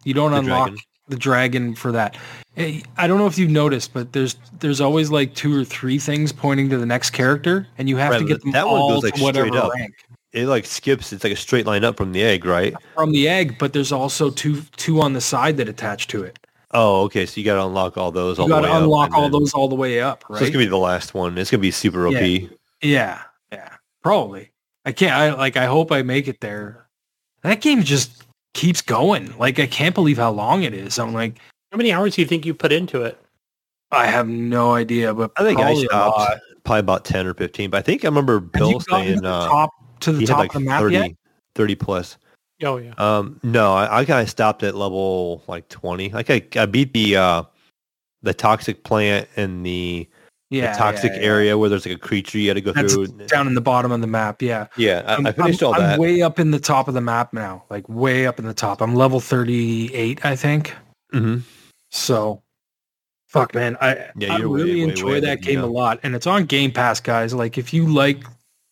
you 0.04 0.14
don't 0.14 0.32
The 0.32 0.38
unlock 0.38 0.68
dragon. 0.70 0.78
the 1.10 1.16
dragon 1.18 1.76
for 1.76 1.92
that. 1.92 2.18
Eh, 2.58 2.82
I 2.98 3.08
don't 3.08 3.18
know 3.18 3.28
if 3.28 3.38
you've 3.38 3.50
noticed, 3.52 3.94
but 3.94 4.12
there's 4.12 4.36
there's 4.60 4.82
always 4.82 5.10
like 5.10 5.34
two 5.36 5.58
or 5.58 5.64
three 5.64 5.98
things 5.98 6.32
pointing 6.34 6.70
to 6.70 6.78
the 6.78 6.86
next 6.86 7.12
character, 7.12 7.68
and 7.78 7.88
you 7.88 7.98
have 7.98 8.12
Right, 8.12 8.20
to 8.20 8.26
get 8.26 8.42
them 8.42 8.52
that 8.52 8.66
one 8.68 8.76
all 8.76 8.90
goes, 8.90 9.04
like, 9.04 9.14
to 9.16 9.24
whatever 9.24 9.48
straight 9.48 9.62
up. 9.64 9.72
rank 9.74 9.94
It 10.34 10.48
like 10.48 10.66
skips. 10.66 11.14
It's 11.14 11.24
like 11.24 11.32
a 11.34 11.38
straight 11.38 11.66
line 11.66 11.84
up 11.86 11.96
from 11.98 12.12
the 12.12 12.22
egg, 12.22 12.44
right? 12.46 12.74
from 12.96 13.12
the 13.12 13.30
egg. 13.30 13.58
But 13.58 13.72
there's 13.74 13.92
also 13.94 14.30
two 14.30 14.62
two 14.76 15.00
on 15.02 15.14
the 15.14 15.22
side 15.22 15.56
that 15.58 15.70
attach 15.70 16.08
to 16.08 16.24
it. 16.24 16.40
Oh, 16.74 17.04
okay. 17.04 17.26
So 17.26 17.40
you 17.40 17.46
got 17.46 17.56
to 17.56 17.66
unlock 17.66 17.98
all 17.98 18.12
those. 18.12 18.38
You 18.38 18.44
all 18.44 18.48
the 18.48 18.56
got 18.56 18.62
to 18.68 18.78
unlock 18.84 19.14
all 19.14 19.24
then- 19.24 19.32
those 19.32 19.54
all 19.54 19.68
the 19.70 19.76
way 19.76 20.00
up, 20.02 20.24
So 20.28 20.36
it's 20.36 20.50
gonna 20.50 20.60
be 20.60 20.66
the 20.68 20.78
last 20.78 21.14
one. 21.14 21.38
It's 21.38 21.52
gonna 21.52 21.62
be 21.62 21.72
super 21.72 22.08
OP. 22.08 22.14
Yeah. 22.14 22.48
Yeah, 22.82 23.22
yeah, 23.52 23.70
probably. 24.04 24.52
I 24.86 24.92
can't. 24.92 25.14
I 25.14 25.34
like. 25.36 25.56
I 25.56 25.66
hope 25.68 25.92
I 25.92 26.02
make 26.02 26.28
it 26.28 26.42
there. 26.42 26.88
That 27.44 27.62
game 27.62 27.84
just 27.84 28.24
keeps 28.54 28.82
going. 28.82 29.38
Like 29.38 29.60
I 29.60 29.68
can't 29.68 29.94
believe 29.96 30.18
how 30.18 30.32
long 30.32 30.64
it 30.64 30.74
is. 30.74 30.98
I'm 31.00 31.14
like, 31.14 31.36
How 31.72 31.78
many 31.78 31.92
hours 31.94 32.16
do 32.16 32.22
you 32.22 32.28
think 32.28 32.46
you 32.46 32.54
put 32.54 32.72
into 32.72 33.04
it? 33.04 33.18
I 33.92 34.06
have 34.06 34.28
no 34.28 34.74
idea. 34.74 35.14
But 35.14 35.32
I 35.38 35.44
think 35.44 35.60
I 35.60 35.64
probably 35.64 35.84
a 35.84 35.88
stopped 35.88 36.42
probably 36.64 36.80
about 36.80 37.06
ten 37.06 37.26
or 37.28 37.34
fifteen. 37.34 37.70
But 37.70 37.78
I 37.78 37.82
think 37.82 38.04
I 38.04 38.08
remember 38.08 38.40
Have 38.40 38.52
Bill 38.52 38.72
you 38.72 38.80
gotten 38.80 39.06
to 39.06 39.06
saying 39.12 39.22
the 39.22 39.30
uh, 39.30 39.48
top 39.48 39.70
to 40.02 40.12
the 40.12 40.26
top 40.26 40.40
like 40.40 40.56
of 40.56 40.62
the 40.62 40.68
map 40.68 40.82
30, 40.82 40.96
yet? 40.96 41.12
30 41.56 41.76
plus. 41.76 42.18
Oh 42.64 42.78
yeah. 42.78 42.94
Um, 42.98 43.40
no, 43.44 43.74
I, 43.74 44.00
I 44.02 44.06
kind 44.06 44.22
of 44.22 44.30
stopped 44.30 44.64
at 44.64 44.76
level 44.76 45.44
like 45.48 45.68
twenty. 45.70 46.10
Like 46.10 46.30
I, 46.30 46.42
I 46.56 46.66
beat 46.66 46.94
the 46.94 47.16
uh, 47.18 47.44
the 48.22 48.34
toxic 48.34 48.84
plant 48.84 49.28
and 49.36 49.66
the, 49.66 50.08
Yeah, 50.52 50.72
the 50.74 50.78
toxic 50.78 51.12
yeah, 51.14 51.20
yeah. 51.20 51.26
area 51.26 51.58
where 51.58 51.70
there's 51.70 51.86
like 51.88 51.96
a 51.96 52.00
creature 52.00 52.38
you 52.38 52.50
had 52.50 52.54
to 52.54 52.62
go 52.62 52.72
That's 52.72 52.94
through. 52.94 53.08
down 53.28 53.48
in 53.48 53.56
the 53.56 53.62
bottom 53.62 53.92
of 53.92 54.00
the 54.02 54.08
map. 54.08 54.42
Yeah, 54.44 54.68
Yeah, 54.78 55.04
I, 55.08 55.16
I'm, 55.16 55.34
finished 55.34 55.64
I'm- 55.64 55.74
all 55.74 55.82
I'm 55.82 56.00
way 56.00 56.22
up 56.22 56.38
in 56.40 56.52
the 56.52 56.60
top 56.60 56.88
of 56.88 56.94
the 56.94 57.02
map 57.02 57.34
now. 57.34 57.64
Like 57.72 57.88
way 57.90 58.28
up 58.28 58.38
in 58.40 58.46
the 58.46 58.54
top. 58.54 58.80
I'm 58.82 58.94
level 58.94 59.20
38, 59.20 60.24
I 60.24 60.36
think. 60.36 60.76
hmm 61.12 61.38
So, 61.92 62.42
fuck, 63.28 63.54
man, 63.54 63.78
I 63.82 64.10
Yeah, 64.18 64.36
I 64.36 64.38
you're 64.40 64.50
way, 64.50 64.62
really 64.62 64.72
way, 64.80 64.86
way 64.86 64.90
enjoy 64.90 65.22
that 65.22 65.42
game 65.42 65.60
a 65.62 65.66
lot, 65.68 66.00
and 66.04 66.16
it's 66.16 66.28
on 66.28 66.46
Game 66.46 66.72
Pass, 66.72 67.00
guys. 67.00 67.34
Like, 67.34 67.58
if 67.58 67.74
you 67.74 67.86
like 67.88 68.24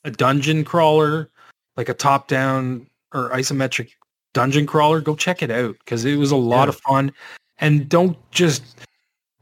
a 0.05 0.11
dungeon 0.11 0.63
crawler, 0.63 1.29
like 1.77 1.89
a 1.89 1.93
top-down 1.93 2.87
or 3.13 3.29
isometric 3.31 3.89
dungeon 4.33 4.65
crawler, 4.65 5.01
go 5.01 5.15
check 5.15 5.41
it 5.43 5.51
out 5.51 5.75
because 5.79 6.05
it 6.05 6.15
was 6.17 6.31
a 6.31 6.35
lot 6.37 6.63
Yeah. 6.65 6.69
of 6.69 6.75
fun. 6.81 7.11
And 7.59 7.89
don't 7.89 8.17
just 8.31 8.63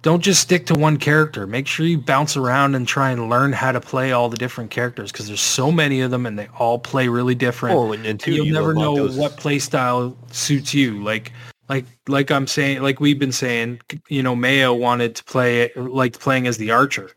don't 0.03 0.21
just 0.21 0.41
stick 0.41 0.65
to 0.67 0.73
one 0.75 0.97
character. 0.97 1.45
Make 1.47 1.67
sure 1.67 1.85
you 1.85 1.97
bounce 1.97 2.37
around 2.37 2.75
and 2.75 2.87
try 2.87 3.09
and 3.11 3.29
learn 3.29 3.51
how 3.51 3.71
to 3.71 3.81
play 3.81 4.11
all 4.11 4.29
the 4.29 4.37
different 4.37 4.69
characters 4.71 5.11
because 5.11 5.27
there's 5.27 5.41
so 5.41 5.71
many 5.71 6.01
of 6.01 6.11
them 6.11 6.25
and 6.25 6.37
they 6.37 6.47
all 6.57 6.77
play 6.79 7.07
really 7.07 7.35
different 7.35 7.75
Oh, 7.75 7.91
and, 7.91 8.05
and 8.05 8.19
two, 8.19 8.29
and 8.29 8.37
you'll 8.37 8.45
you 8.47 8.53
never 8.53 8.73
know 8.73 8.95
those- 8.95 9.17
what 9.17 9.37
play 9.37 9.59
style 9.59 10.15
suits 10.31 10.73
you. 10.73 11.03
Like, 11.03 11.31
like, 11.69 11.85
like 12.07 12.31
I'm 12.31 12.47
saying, 12.47 12.81
like 12.81 12.99
we've 12.99 13.19
been 13.19 13.31
saying, 13.31 13.81
you 14.09 14.23
know, 14.23 14.35
Mayo 14.35 14.73
wanted 14.73 15.15
to 15.15 15.23
play, 15.23 15.71
like 15.75 16.17
playing 16.19 16.47
as 16.47 16.57
the 16.57 16.71
archer. 16.71 17.11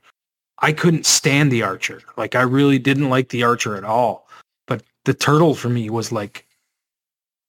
I 0.59 0.73
couldn't 0.73 1.07
stand 1.07 1.51
the 1.51 1.63
archer. 1.63 2.03
Like, 2.17 2.35
I 2.35 2.43
really 2.43 2.79
didn't 2.79 3.09
like 3.09 3.31
the 3.31 3.43
archer 3.43 3.77
at 3.77 3.85
all. 3.85 4.29
But 4.67 4.83
the 5.05 5.15
turtle 5.15 5.55
for 5.55 5.69
me 5.69 5.89
was 5.91 6.13
like 6.13 6.47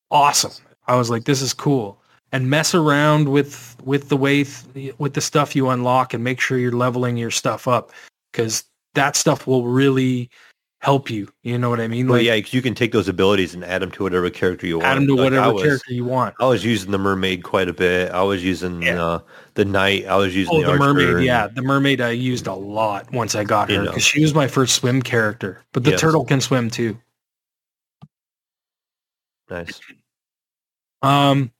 awesome. 0.09 0.53
I 0.87 0.95
was 0.95 1.09
like, 1.09 1.25
this 1.25 1.41
is 1.41 1.53
cool. 1.53 1.97
And 2.31 2.49
mess 2.49 2.73
around 2.73 3.27
with 3.27 3.75
with 3.83 4.09
the 4.09 4.15
way 4.15 4.45
th- 4.45 4.95
with 4.99 5.13
the 5.13 5.21
stuff 5.21 5.55
you 5.55 5.69
unlock, 5.69 6.13
and 6.13 6.23
make 6.23 6.39
sure 6.39 6.57
you're 6.57 6.71
leveling 6.71 7.17
your 7.17 7.31
stuff 7.31 7.67
up 7.67 7.91
because 8.31 8.63
that 8.93 9.17
stuff 9.17 9.47
will 9.47 9.67
really 9.67 10.29
help 10.81 11.09
you. 11.11 11.27
You 11.43 11.57
know 11.59 11.69
what 11.69 11.79
I 11.79 11.87
mean? 11.87 12.07
Well, 12.07 12.19
yeah, 12.19 12.39
'cause 12.41 12.53
you 12.53 12.61
can 12.61 12.73
take 12.73 12.91
those 12.91 13.07
abilities 13.07 13.53
and 13.53 13.63
add 13.63 13.83
them 13.83 13.91
to 13.91 14.03
whatever 14.03 14.29
character 14.31 14.65
you 14.65 14.77
want. 14.79 14.87
add 14.87 14.97
them 14.97 15.07
to 15.07 15.13
Like, 15.15 15.23
whatever 15.25 15.53
was, 15.53 15.63
character 15.63 15.93
you 15.93 16.05
want. 16.05 16.33
I 16.39 16.45
was 16.47 16.65
using 16.65 16.89
the 16.91 16.97
mermaid 16.97 17.43
quite 17.43 17.69
a 17.69 17.73
bit. 17.73 18.11
I 18.11 18.23
was 18.23 18.43
using 18.43 18.81
Yeah. 18.81 19.03
uh, 19.03 19.19
the 19.53 19.63
knight. 19.63 20.07
I 20.07 20.15
was 20.17 20.35
using 20.35 20.55
Oh, 20.55 20.61
the, 20.65 20.71
the 20.73 20.77
mermaid, 20.79 21.09
and- 21.09 21.23
yeah, 21.23 21.47
the 21.47 21.61
mermaid 21.61 22.01
I 22.01 22.09
used 22.11 22.47
a 22.47 22.53
lot 22.55 23.11
once 23.13 23.35
I 23.35 23.43
got 23.43 23.69
her 23.69 23.83
because 23.85 24.03
she 24.03 24.21
was 24.21 24.33
my 24.33 24.47
first 24.47 24.75
swim 24.75 25.01
character. 25.03 25.61
But 25.71 25.83
the 25.83 25.91
Yes. 25.91 26.01
turtle 26.01 26.25
can 26.25 26.41
swim 26.41 26.69
too. 26.71 26.97
Nice. 29.49 29.79
Um, 31.01 31.51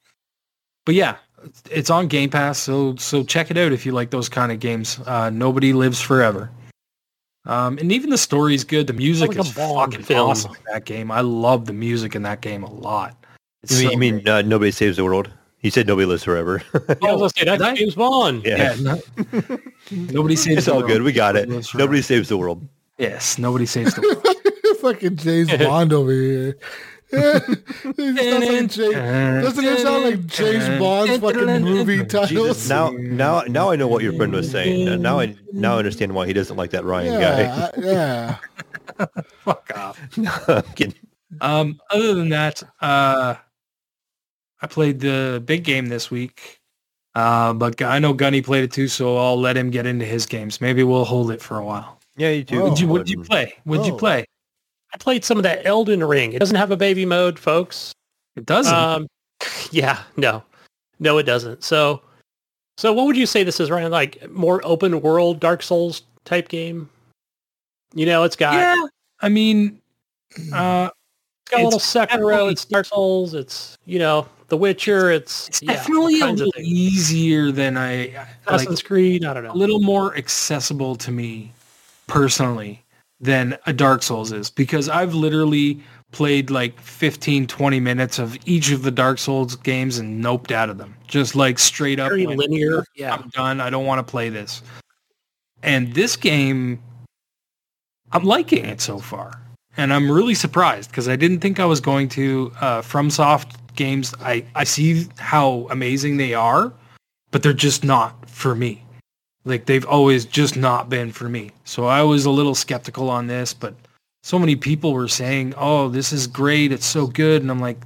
but 0.86 0.96
yeah, 0.96 1.18
it's 1.70 1.90
on 1.90 2.08
Game 2.08 2.30
Pass, 2.30 2.58
so 2.60 2.96
so 2.96 3.24
check 3.24 3.52
it 3.52 3.58
out 3.58 3.72
if 3.72 3.86
you 3.86 3.92
like 3.92 4.10
those 4.12 4.30
kind 4.30 4.52
of 4.52 4.60
games. 4.60 5.00
Uh, 5.06 5.30
Nobody 5.30 5.74
lives 5.74 6.00
forever. 6.02 6.50
Um, 7.46 7.78
and 7.80 7.92
even 7.92 8.10
the 8.12 8.18
story's 8.18 8.64
good. 8.64 8.86
The 8.88 8.94
music 8.94 9.30
like 9.30 9.40
is 9.40 9.52
Bond 9.54 9.92
fucking 9.94 10.06
film. 10.06 10.30
awesome 10.30 10.52
in 10.56 10.62
that 10.74 10.86
game. 10.86 11.10
I 11.12 11.22
love 11.22 11.66
the 11.66 11.74
music 11.74 12.16
in 12.16 12.22
that 12.24 12.42
game 12.42 12.64
a 12.64 12.72
lot. 12.72 13.16
It's 13.64 13.72
You 13.74 13.78
mean, 13.80 13.88
so 13.88 13.92
you 13.94 13.98
mean 13.98 14.28
uh, 14.28 14.42
nobody 14.44 14.72
saves 14.72 14.98
the 14.98 15.04
world? 15.04 15.30
You 15.62 15.70
said 15.72 15.88
nobody 15.88 16.06
lives 16.06 16.24
forever. 16.24 16.62
Yeah, 17.02 17.10
I 17.10 17.14
was 17.14 17.32
gonna 17.34 17.58
say, 17.58 17.58
that's 17.58 17.64
Did 17.64 17.76
James 17.78 17.96
Bond. 17.96 18.44
yeah. 18.46 18.76
yeah, 18.76 18.82
no, 18.82 19.58
nobody 19.92 20.36
saves. 20.36 20.58
It's 20.58 20.66
the 20.66 20.72
all 20.74 20.80
world. 20.80 20.90
good. 20.90 21.02
We 21.04 21.12
got 21.12 21.36
it. 21.36 21.50
Nobody. 21.50 21.68
Nobody 21.78 22.02
saves 22.02 22.30
the 22.30 22.38
world. 22.38 22.68
Yes, 22.98 23.38
nobody 23.38 23.66
saves 23.66 23.94
the 23.96 24.02
world. 24.24 24.78
Fucking 24.80 25.16
James 25.18 25.52
Bond 25.58 25.94
over 25.94 26.12
here. 26.12 26.58
It 27.14 28.18
sounds 28.18 28.48
like 28.48 28.70
James, 28.70 29.46
doesn't 29.46 29.66
it 29.66 29.80
sound 29.80 30.04
like 30.04 30.26
James 30.28 30.80
Bond's 30.80 31.18
fucking 31.18 31.62
movie 31.64 32.06
titles? 32.06 32.70
Now, 32.70 32.90
now, 32.92 33.42
now 33.48 33.72
I 33.72 33.76
know 33.76 33.88
what 33.88 34.04
your 34.04 34.14
friend 34.14 34.32
was 34.34 34.50
saying. 34.50 34.88
Uh, 34.88 34.96
now 34.96 35.20
I 35.20 35.36
now 35.54 35.76
I 35.76 35.80
understand 35.80 36.14
why 36.16 36.28
he 36.28 36.34
doesn't 36.34 36.56
like 36.58 36.72
that 36.72 36.84
Ryan 36.86 37.20
yeah, 37.20 37.70
I- 37.76 37.80
yeah. 37.80 38.38
Fuck 39.40 39.72
off. 39.76 40.00
guy. 40.16 40.40
I'm 40.48 40.64
kidding. 40.76 40.96
Um, 41.40 41.80
other 41.90 42.14
than 42.14 42.30
that, 42.30 42.62
uh, 42.82 43.36
I 44.62 44.68
played 44.68 45.00
the 45.00 45.42
big 45.46 45.64
game 45.64 45.88
this 45.88 46.12
week. 46.12 46.60
Uh, 47.14 47.52
but 47.54 47.82
I 47.82 48.00
know 48.00 48.14
Gunny 48.14 48.42
played 48.42 48.64
it 48.64 48.72
too, 48.72 48.88
so 48.88 49.18
I'll 49.18 49.40
let 49.40 49.58
him 49.58 49.70
get 49.70 49.86
into 49.86 50.06
his 50.06 50.26
games. 50.26 50.62
Maybe 50.62 50.84
we'll 50.84 51.04
hold 51.04 51.32
it 51.32 51.42
for 51.42 51.58
a 51.58 51.66
while. 51.66 52.00
Yeah, 52.16 52.30
you 52.30 52.44
too. 52.44 52.60
Oh. 52.60 52.64
What'd 52.64 52.80
you, 52.80 52.88
what'd 52.88 53.10
you 53.10 53.22
play? 53.24 53.54
What'd 53.66 53.86
you 53.86 53.94
Oh. 53.94 53.98
play? 53.98 54.26
I 54.94 54.98
played 54.98 55.24
some 55.24 55.38
of 55.38 55.44
that 55.44 55.66
Elden 55.66 56.04
Ring. 56.04 56.34
It 56.34 56.40
doesn't 56.40 56.56
have 56.56 56.72
a 56.72 56.78
baby 56.78 57.06
mode, 57.06 57.40
folks. 57.40 57.94
It 58.36 58.46
doesn't. 58.46 58.74
Um, 58.74 59.08
yeah, 59.72 60.00
no, 60.18 60.44
no, 61.00 61.18
it 61.18 61.24
doesn't. 61.24 61.64
So, 61.64 62.02
so 62.78 62.94
what 62.94 63.06
would 63.06 63.18
you 63.18 63.26
say 63.26 63.44
this 63.44 63.60
is, 63.60 63.70
Ryan? 63.72 63.92
Like 63.92 64.30
more 64.30 64.62
open 64.64 65.02
world 65.02 65.40
Dark 65.40 65.64
Souls 65.64 66.04
type 66.26 66.50
game? 66.50 66.90
You 67.94 68.06
know, 68.06 68.24
it's 68.24 68.36
got 68.36 68.54
yeah. 68.54 68.86
I 69.22 69.30
mean, 69.30 69.80
uh, 70.54 70.90
it's 71.44 71.52
got 71.52 71.62
a 71.62 71.64
little 71.64 71.80
Sekiro. 71.80 72.52
It's 72.52 72.66
Dark 72.66 72.86
Souls. 72.86 73.34
It's 73.34 73.78
you 73.86 74.00
know 74.00 74.28
The 74.50 74.58
Witcher. 74.58 75.10
It's, 75.12 75.48
it's 75.48 75.62
yeah, 75.62 75.74
definitely 75.74 76.20
a 76.20 76.28
little 76.28 76.52
easier 76.58 77.52
than 77.52 77.78
I 77.78 77.92
I- 77.92 78.16
like. 78.16 78.28
Assassin's 78.48 78.82
Creed. 78.82 79.24
I 79.24 79.34
don't 79.34 79.46
A 79.46 79.54
little 79.54 79.80
more 79.80 80.18
accessible 80.18 80.96
to 80.98 81.12
me 81.12 81.54
personally 82.08 82.84
than 83.22 83.58
a 83.68 83.74
Dark 83.74 84.02
Souls 84.04 84.32
is 84.32 84.50
because 84.50 84.90
I've 84.90 85.14
literally 85.14 85.80
played 86.12 86.50
like 86.50 86.80
15, 86.82 87.48
20 87.48 87.80
minutes 87.80 88.20
of 88.20 88.38
each 88.46 88.72
of 88.72 88.82
the 88.82 88.92
Dark 88.92 89.20
Souls 89.20 89.56
games 89.56 90.00
and 90.00 90.24
noped 90.24 90.52
out 90.52 90.70
of 90.70 90.78
them. 90.78 90.96
Just 91.08 91.36
like 91.36 91.60
straight 91.60 92.00
up 92.00 92.10
Very 92.10 92.26
went, 92.26 92.40
linear. 92.40 92.84
Yeah. 92.96 93.14
I'm 93.14 93.30
done. 93.30 93.62
I 93.62 93.70
don't 93.70 93.86
want 93.86 94.06
to 94.06 94.10
play 94.10 94.30
this. 94.30 94.62
And 95.64 95.94
this 95.94 96.16
game, 96.16 96.82
I'm 98.12 98.24
liking 98.24 98.66
it 98.66 98.82
so 98.82 98.98
far. 98.98 99.40
And 99.78 99.94
I'm 99.94 100.12
really 100.12 100.36
surprised 100.36 100.90
because 100.90 101.08
I 101.08 101.16
didn't 101.16 101.40
think 101.40 101.60
I 101.60 101.66
was 101.66 101.80
going 101.80 102.10
to. 102.10 102.52
Uh, 102.60 102.82
FromSoft 102.82 103.56
games, 103.76 104.14
I, 104.20 104.44
I 104.54 104.66
see 104.66 105.08
how 105.18 105.68
amazing 105.70 106.18
they 106.18 106.34
are, 106.34 106.74
but 107.30 107.42
they're 107.42 107.54
just 107.54 107.86
not 107.86 108.30
for 108.30 108.54
me. 108.54 108.84
Like 109.44 109.66
they've 109.66 109.86
always 109.86 110.26
just 110.26 110.56
not 110.56 110.90
been 110.90 111.12
for 111.12 111.28
me. 111.28 111.52
So 111.66 111.86
I 111.86 112.04
was 112.04 112.26
a 112.26 112.32
little 112.32 112.56
skeptical 112.56 113.10
on 113.10 113.28
this, 113.28 113.54
but 113.54 113.74
so 114.24 114.38
many 114.38 114.56
people 114.56 114.94
were 114.94 115.08
saying, 115.08 115.54
"Oh, 115.58 115.90
this 115.90 116.14
is 116.14 116.28
great. 116.28 116.72
It's 116.72 116.86
so 116.86 117.08
good." 117.08 117.42
And 117.42 117.50
I'm 117.50 117.60
like, 117.60 117.80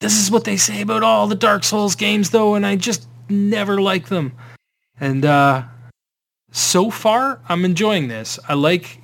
"This 0.00 0.20
is 0.20 0.30
what 0.30 0.44
they 0.44 0.56
say 0.56 0.82
about 0.82 1.02
all 1.02 1.26
the 1.26 1.34
Dark 1.34 1.64
Souls 1.64 1.94
games 1.94 2.30
though, 2.30 2.54
and 2.54 2.66
I 2.66 2.76
just 2.76 3.06
never 3.28 3.80
like 3.80 4.08
them." 4.08 4.32
And 5.00 5.24
uh 5.24 5.62
so 6.50 6.90
far, 6.90 7.40
I'm 7.48 7.64
enjoying 7.64 8.08
this. 8.08 8.38
I 8.48 8.54
like 8.54 9.00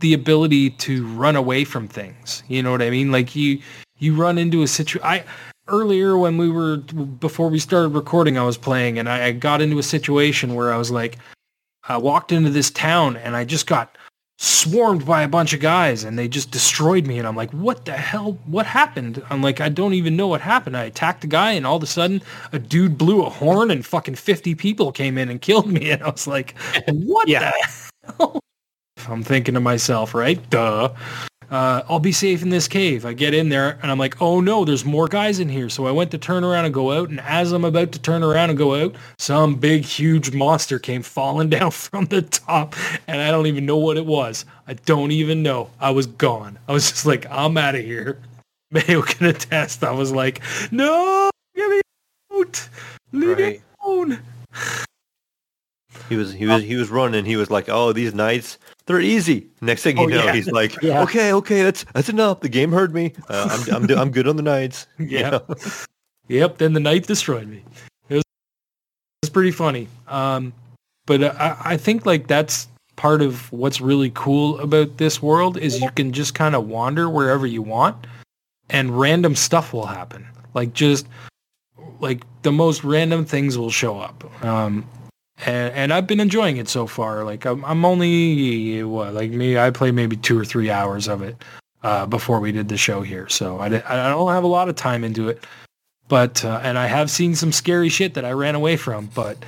the 0.00 0.12
ability 0.14 0.70
to 0.70 1.06
run 1.14 1.36
away 1.36 1.64
from 1.64 1.88
things. 1.88 2.42
You 2.48 2.62
know 2.62 2.70
what 2.70 2.82
I 2.82 2.90
mean? 2.90 3.12
Like 3.12 3.36
you 3.36 3.60
you 3.98 4.14
run 4.14 4.38
into 4.38 4.62
a 4.62 4.66
situation 4.66 5.06
I 5.06 5.24
earlier 5.68 6.16
when 6.18 6.36
we 6.38 6.50
were 6.50 6.78
before 6.78 7.48
we 7.48 7.58
started 7.58 7.88
recording 7.88 8.36
I 8.36 8.42
was 8.44 8.56
playing 8.58 8.98
and 8.98 9.08
I, 9.08 9.26
I 9.26 9.32
got 9.32 9.60
into 9.62 9.78
a 9.78 9.82
situation 9.82 10.54
where 10.54 10.72
I 10.72 10.76
was 10.76 10.90
like 10.90 11.18
I 11.88 11.96
walked 11.96 12.32
into 12.32 12.50
this 12.50 12.70
town 12.70 13.16
and 13.16 13.36
I 13.36 13.44
just 13.44 13.66
got 13.66 13.96
swarmed 14.38 15.06
by 15.06 15.22
a 15.22 15.28
bunch 15.28 15.52
of 15.52 15.60
guys 15.60 16.02
and 16.02 16.18
they 16.18 16.26
just 16.26 16.50
destroyed 16.50 17.06
me 17.06 17.18
and 17.18 17.28
I'm 17.28 17.36
like 17.36 17.50
what 17.52 17.84
the 17.84 17.92
hell? 17.92 18.32
What 18.46 18.66
happened? 18.66 19.22
I'm 19.30 19.40
like 19.40 19.60
I 19.60 19.68
don't 19.68 19.94
even 19.94 20.16
know 20.16 20.26
what 20.26 20.40
happened. 20.40 20.76
I 20.76 20.84
attacked 20.84 21.22
a 21.22 21.28
guy 21.28 21.52
and 21.52 21.64
all 21.66 21.76
of 21.76 21.82
a 21.82 21.86
sudden 21.86 22.22
a 22.52 22.58
dude 22.58 22.98
blew 22.98 23.22
a 23.24 23.30
horn 23.30 23.70
and 23.70 23.86
fucking 23.86 24.16
50 24.16 24.54
people 24.56 24.90
came 24.90 25.16
in 25.16 25.28
and 25.28 25.40
killed 25.40 25.68
me. 25.70 25.90
And 25.92 26.02
I 26.02 26.10
was 26.10 26.26
like 26.26 26.56
what 26.88 27.28
Yeah. 27.28 27.52
the 28.02 28.12
hell? 28.18 28.40
I'm 29.08 29.22
thinking 29.22 29.54
to 29.54 29.60
myself 29.60 30.12
right? 30.14 30.38
Duh 30.50 30.92
uh, 31.52 31.82
I'll 31.86 32.00
be 32.00 32.12
safe 32.12 32.42
in 32.42 32.48
this 32.48 32.66
cave. 32.66 33.04
I 33.04 33.12
get 33.12 33.34
in 33.34 33.50
there 33.50 33.78
and 33.82 33.90
I'm 33.90 33.98
like, 33.98 34.22
oh 34.22 34.40
no, 34.40 34.64
there's 34.64 34.86
more 34.86 35.06
guys 35.06 35.38
in 35.38 35.50
here. 35.50 35.68
So 35.68 35.86
I 35.86 35.90
went 35.90 36.10
to 36.12 36.18
turn 36.18 36.44
around 36.44 36.64
and 36.64 36.72
go 36.72 36.92
out. 36.92 37.10
And 37.10 37.20
as 37.20 37.52
I'm 37.52 37.66
about 37.66 37.92
to 37.92 37.98
turn 37.98 38.22
around 38.22 38.48
and 38.48 38.58
go 38.58 38.74
out, 38.82 38.96
some 39.18 39.56
big, 39.56 39.84
huge 39.84 40.32
monster 40.32 40.78
came 40.78 41.02
falling 41.02 41.50
down 41.56 41.70
from 41.70 42.06
the 42.06 42.22
top. 42.22 42.74
And 43.06 43.20
I 43.20 43.30
don't 43.30 43.46
even 43.46 43.66
know 43.66 43.76
what 43.76 43.98
it 43.98 44.06
was. 44.06 44.46
I 44.66 44.72
don't 44.72 45.10
even 45.12 45.42
know. 45.42 45.68
I 45.78 45.90
was 45.90 46.06
gone. 46.06 46.58
I 46.68 46.72
was 46.72 46.90
just 46.90 47.04
like, 47.04 47.26
I'm 47.30 47.58
out 47.58 47.74
of 47.74 47.84
here. 47.84 48.18
Mayo 48.70 49.02
can 49.02 49.26
attest. 49.26 49.84
I 49.84 49.90
was 49.90 50.10
like, 50.10 50.40
no, 50.70 51.30
get 51.54 51.68
me 51.68 51.80
out. 52.32 52.68
Leave 53.12 53.36
me 53.36 53.60
alone. 53.84 54.20
He 56.08 56.16
was 56.16 56.32
he 56.32 56.46
was 56.46 56.62
he 56.62 56.76
was 56.76 56.90
running. 56.90 57.24
He 57.24 57.36
was 57.36 57.50
like, 57.50 57.68
"Oh, 57.68 57.92
these 57.92 58.14
nights, 58.14 58.58
they're 58.86 59.00
easy." 59.00 59.48
Next 59.60 59.82
thing 59.82 59.96
you 59.96 60.04
Oh, 60.04 60.06
know, 60.06 60.24
yeah. 60.24 60.32
he's 60.34 60.48
like, 60.60 60.80
Yeah. 60.82 61.02
"Okay, 61.02 61.32
okay, 61.32 61.62
that's 61.62 61.84
that's 61.94 62.08
enough. 62.08 62.40
The 62.40 62.48
game 62.48 62.72
heard 62.72 62.92
me. 62.94 63.12
Uh, 63.28 63.48
I'm 63.50 63.74
I'm 63.74 63.86
do- 63.86 63.96
I'm 63.96 64.10
good 64.10 64.26
on 64.28 64.36
the 64.36 64.42
nights." 64.42 64.86
You 64.98 65.06
Yeah. 65.18 65.30
know? 65.30 65.46
Yep. 66.28 66.58
Then 66.58 66.72
the 66.72 66.80
night 66.80 67.06
destroyed 67.06 67.48
me. 67.48 67.62
It 68.08 68.14
was, 68.14 68.22
it 68.22 69.24
was 69.24 69.30
pretty 69.30 69.50
funny. 69.50 69.88
Um, 70.08 70.52
but 71.04 71.22
I, 71.24 71.56
I 71.60 71.76
think 71.76 72.06
like 72.06 72.26
that's 72.28 72.68
part 72.96 73.20
of 73.22 73.50
what's 73.52 73.80
really 73.80 74.10
cool 74.14 74.58
about 74.60 74.96
this 74.98 75.20
world 75.20 75.58
is 75.58 75.80
you 75.80 75.90
can 75.90 76.12
just 76.12 76.34
kind 76.34 76.54
of 76.54 76.68
wander 76.68 77.10
wherever 77.10 77.44
you 77.46 77.60
want, 77.60 78.06
and 78.70 78.98
random 78.98 79.34
stuff 79.34 79.72
will 79.72 79.86
happen. 79.86 80.26
Like 80.54 80.72
just 80.72 81.06
like 82.00 82.22
the 82.42 82.52
most 82.52 82.84
random 82.84 83.24
things 83.24 83.58
will 83.58 83.70
show 83.70 83.98
up. 83.98 84.24
Um, 84.44 84.86
and, 85.46 85.74
and 85.74 85.92
I've 85.92 86.06
been 86.06 86.20
enjoying 86.20 86.56
it 86.56 86.68
so 86.68 86.86
far. 86.86 87.24
Like 87.24 87.44
I'm, 87.44 87.64
I'm 87.64 87.84
only 87.84 88.82
what 88.84 89.14
like 89.14 89.30
me. 89.30 89.58
I 89.58 89.70
play 89.70 89.90
maybe 89.90 90.16
two 90.16 90.38
or 90.38 90.44
three 90.44 90.70
hours 90.70 91.08
of 91.08 91.22
it 91.22 91.36
uh, 91.82 92.06
before 92.06 92.40
we 92.40 92.52
did 92.52 92.68
the 92.68 92.76
show 92.76 93.02
here, 93.02 93.28
so 93.28 93.58
I, 93.58 93.68
di- 93.68 93.82
I 93.82 94.08
don't 94.08 94.32
have 94.32 94.44
a 94.44 94.48
lot 94.48 94.68
of 94.68 94.76
time 94.76 95.04
into 95.04 95.28
it. 95.28 95.44
But 96.08 96.44
uh, 96.44 96.60
and 96.62 96.78
I 96.78 96.86
have 96.86 97.10
seen 97.10 97.34
some 97.34 97.52
scary 97.52 97.88
shit 97.88 98.14
that 98.14 98.24
I 98.24 98.32
ran 98.32 98.54
away 98.54 98.76
from. 98.76 99.06
But 99.14 99.44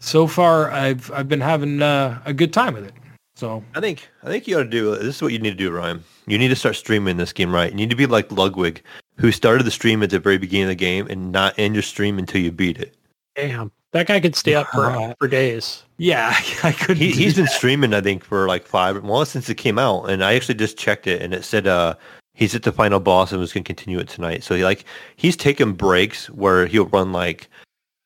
so 0.00 0.26
far, 0.26 0.70
I've 0.70 1.10
I've 1.12 1.28
been 1.28 1.40
having 1.40 1.82
uh, 1.82 2.20
a 2.24 2.32
good 2.32 2.52
time 2.52 2.74
with 2.74 2.84
it. 2.84 2.94
So 3.36 3.64
I 3.74 3.80
think 3.80 4.08
I 4.22 4.26
think 4.26 4.46
you 4.46 4.58
ought 4.58 4.64
to 4.64 4.68
do. 4.68 4.96
This 4.96 5.16
is 5.16 5.22
what 5.22 5.32
you 5.32 5.38
need 5.38 5.50
to 5.50 5.56
do, 5.56 5.70
Ryan. 5.70 6.02
You 6.26 6.38
need 6.38 6.48
to 6.48 6.56
start 6.56 6.76
streaming 6.76 7.16
this 7.16 7.32
game 7.32 7.52
right. 7.52 7.70
You 7.70 7.76
need 7.76 7.90
to 7.90 7.96
be 7.96 8.06
like 8.06 8.30
Ludwig, 8.30 8.82
who 9.16 9.32
started 9.32 9.64
the 9.64 9.70
stream 9.70 10.02
at 10.02 10.10
the 10.10 10.18
very 10.18 10.38
beginning 10.38 10.64
of 10.64 10.68
the 10.68 10.74
game 10.74 11.06
and 11.08 11.32
not 11.32 11.58
end 11.58 11.74
your 11.74 11.82
stream 11.82 12.18
until 12.18 12.40
you 12.40 12.52
beat 12.52 12.78
it. 12.78 12.94
Damn, 13.34 13.72
that 13.92 14.06
guy 14.06 14.20
could 14.20 14.36
stay 14.36 14.54
up 14.54 14.68
for 14.68 14.86
Uh, 14.86 15.14
for 15.18 15.28
days. 15.28 15.82
yeah, 15.98 16.34
I 16.62 16.72
couldn't. 16.72 16.96
He, 16.96 17.12
do 17.12 17.18
he's 17.18 17.36
been 17.36 17.46
streaming, 17.46 17.94
I 17.94 18.00
think, 18.00 18.24
for 18.24 18.46
like 18.46 18.66
five 18.66 19.02
well 19.02 19.24
since 19.24 19.48
it 19.48 19.56
came 19.56 19.78
out, 19.78 20.04
and 20.10 20.22
I 20.24 20.34
actually 20.34 20.54
just 20.56 20.76
checked 20.78 21.06
it, 21.06 21.22
and 21.22 21.34
it 21.34 21.44
said 21.44 21.66
uh, 21.66 21.94
he's 22.34 22.54
at 22.54 22.62
the 22.62 22.72
final 22.72 23.00
boss 23.00 23.32
and 23.32 23.40
was 23.40 23.52
going 23.52 23.64
to 23.64 23.68
continue 23.68 23.98
it 23.98 24.08
tonight. 24.08 24.42
So 24.44 24.54
he 24.54 24.64
like 24.64 24.84
he's 25.16 25.36
taking 25.36 25.72
breaks 25.72 26.30
where 26.30 26.66
he'll 26.66 26.86
run 26.86 27.12
like 27.12 27.48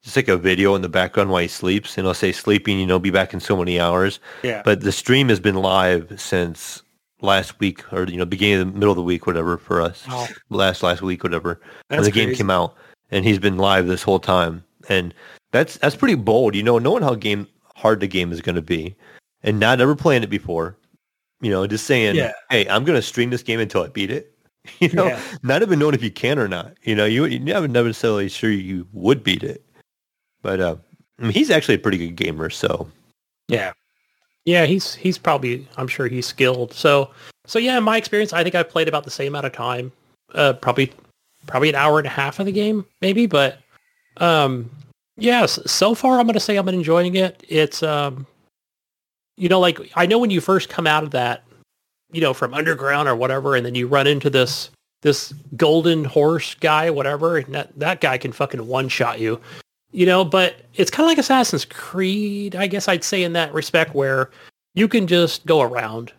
just 0.03 0.17
like 0.17 0.29
a 0.29 0.37
video 0.37 0.75
in 0.75 0.83
the 0.83 0.89
background 0.89 1.31
while 1.31 1.41
he 1.43 1.49
sleeps, 1.49 1.97
and 1.97 2.07
he'll 2.07 2.15
say 2.15 2.31
sleeping, 2.33 2.79
you 2.79 2.87
know, 2.87 2.99
be 2.99 3.11
back 3.11 3.33
in 3.33 3.41
so 3.41 3.57
many 3.57 3.81
hours. 3.81 4.21
Yeah. 4.43 4.61
But 4.65 4.83
the 4.83 4.93
stream 4.93 5.29
has 5.31 5.41
been 5.41 5.55
live 5.57 6.13
since 6.21 6.83
last 7.23 7.59
week, 7.59 7.91
or 7.93 8.05
you 8.05 8.19
know, 8.19 8.27
beginning 8.27 8.61
of 8.61 8.73
the 8.73 8.79
middle 8.79 8.91
of 8.91 8.97
the 8.97 9.03
week, 9.03 9.27
whatever 9.27 9.57
for 9.57 9.81
us. 9.81 10.07
Wow. 10.09 10.27
Last 10.51 10.83
last 10.83 11.01
week, 11.03 11.23
whatever. 11.23 11.61
when 11.89 11.99
That's 12.01 12.07
the 12.07 12.13
game 12.13 12.35
came 12.35 12.51
out, 12.51 12.75
and 13.11 13.25
he's 13.25 13.39
been 13.39 13.57
live 13.57 13.87
this 13.87 14.03
whole 14.03 14.19
time, 14.21 14.63
and 14.91 15.15
that's 15.55 15.79
that's 15.79 15.95
pretty 15.95 16.17
bold. 16.17 16.55
You 16.57 16.65
know, 16.65 16.79
knowing 16.79 17.03
how 17.05 17.15
game 17.15 17.47
hard 17.77 18.01
the 18.01 18.09
game 18.09 18.33
is 18.33 18.41
going 18.43 18.57
to 18.57 18.63
be, 18.63 18.95
and 19.45 19.61
not 19.61 19.81
ever 19.81 19.95
playing 19.95 20.25
it 20.25 20.31
before. 20.31 20.77
You 21.41 21.51
know, 21.51 21.65
just 21.67 21.87
saying, 21.87 22.17
Yeah. 22.17 22.33
"Hey, 22.51 22.69
I'm 22.69 22.85
going 22.85 22.97
to 22.99 23.03
stream 23.03 23.31
this 23.31 23.43
game 23.45 23.61
until 23.61 23.83
I 23.85 23.89
beat 23.89 24.11
it." 24.11 24.33
You 24.81 24.89
know, 24.91 25.07
Yeah. 25.07 25.21
not 25.43 25.63
even 25.63 25.79
knowing 25.79 25.95
if 25.95 26.03
you 26.03 26.11
can 26.11 26.39
or 26.39 26.49
not. 26.49 26.75
You 26.83 26.95
know, 26.95 27.05
you 27.05 27.27
you're 27.27 27.39
never 27.41 27.69
necessarily 27.69 28.29
sure 28.29 28.51
you 28.51 28.87
would 28.93 29.23
beat 29.23 29.43
it, 29.45 29.63
but 30.43 30.59
uh, 30.61 30.77
I 31.19 31.23
mean, 31.23 31.33
he's 31.33 31.51
actually 31.51 31.75
a 31.77 31.79
pretty 31.79 31.99
good 31.99 32.17
gamer. 32.17 32.51
So 32.51 32.91
Yeah. 33.49 33.73
Yeah, 34.47 34.65
he's 34.67 34.95
he's 34.95 35.19
probably 35.19 35.69
I'm 35.77 35.87
sure 35.89 36.09
he's 36.09 36.27
skilled. 36.27 36.73
So 36.73 37.11
so 37.47 37.59
yeah, 37.59 37.79
in 37.79 37.85
my 37.85 37.97
experience, 37.97 38.33
I 38.33 38.43
think 38.43 38.55
I've 38.55 38.69
played 38.71 38.89
about 38.89 39.05
the 39.05 39.11
same 39.11 39.29
amount 39.29 39.47
of 39.47 39.53
time. 39.53 39.93
Uh, 40.35 40.55
probably 40.55 40.91
probably 41.47 41.69
an 41.69 41.75
hour 41.77 41.99
and 41.99 42.07
a 42.07 42.11
half 42.11 42.41
of 42.41 42.47
the 42.47 42.53
game, 42.53 42.85
maybe. 43.03 43.27
But 43.27 43.59
um, 44.17 44.71
Yes, 45.17 45.59
so 45.71 45.95
far 45.95 46.19
I'm 46.19 46.27
going 46.27 46.35
to 46.35 46.41
say 46.41 46.57
I'm 46.57 46.69
enjoying 46.69 47.15
it. 47.15 47.45
It's 47.49 47.83
um 47.83 48.27
you 49.37 49.49
know 49.49 49.61
like 49.61 49.79
I 49.95 50.07
know 50.07 50.19
when 50.19 50.31
you 50.31 50.41
first 50.41 50.69
come 50.69 50.87
out 50.87 51.03
of 51.05 51.11
that, 51.13 51.45
you 52.13 52.21
know, 52.21 52.35
from 52.35 52.55
underground 52.55 53.09
or 53.09 53.17
whatever 53.17 53.55
and 53.57 53.65
then 53.65 53.75
you 53.75 53.87
run 53.87 54.07
into 54.07 54.31
this 54.31 54.71
this 55.03 55.33
golden 55.57 56.05
horse 56.05 56.55
guy 56.55 56.91
whatever 56.91 57.37
and 57.37 57.55
that 57.55 57.79
that 57.79 58.01
guy 58.01 58.19
can 58.19 58.33
fucking 58.33 58.67
one 58.67 58.89
shot 58.89 59.21
you. 59.21 59.41
You 59.93 60.07
know, 60.07 60.25
but 60.25 60.57
it's 60.75 60.91
kind 60.91 61.05
of 61.05 61.09
like 61.11 61.19
Assassin's 61.19 61.65
Creed, 61.65 62.57
I 62.57 62.67
guess 62.67 62.89
I'd 62.89 63.05
say 63.05 63.23
in 63.23 63.33
that 63.35 63.55
respect 63.55 63.95
where 63.95 64.31
you 64.75 64.89
can 64.89 65.07
just 65.07 65.47
go 65.47 65.61
around. 65.61 66.13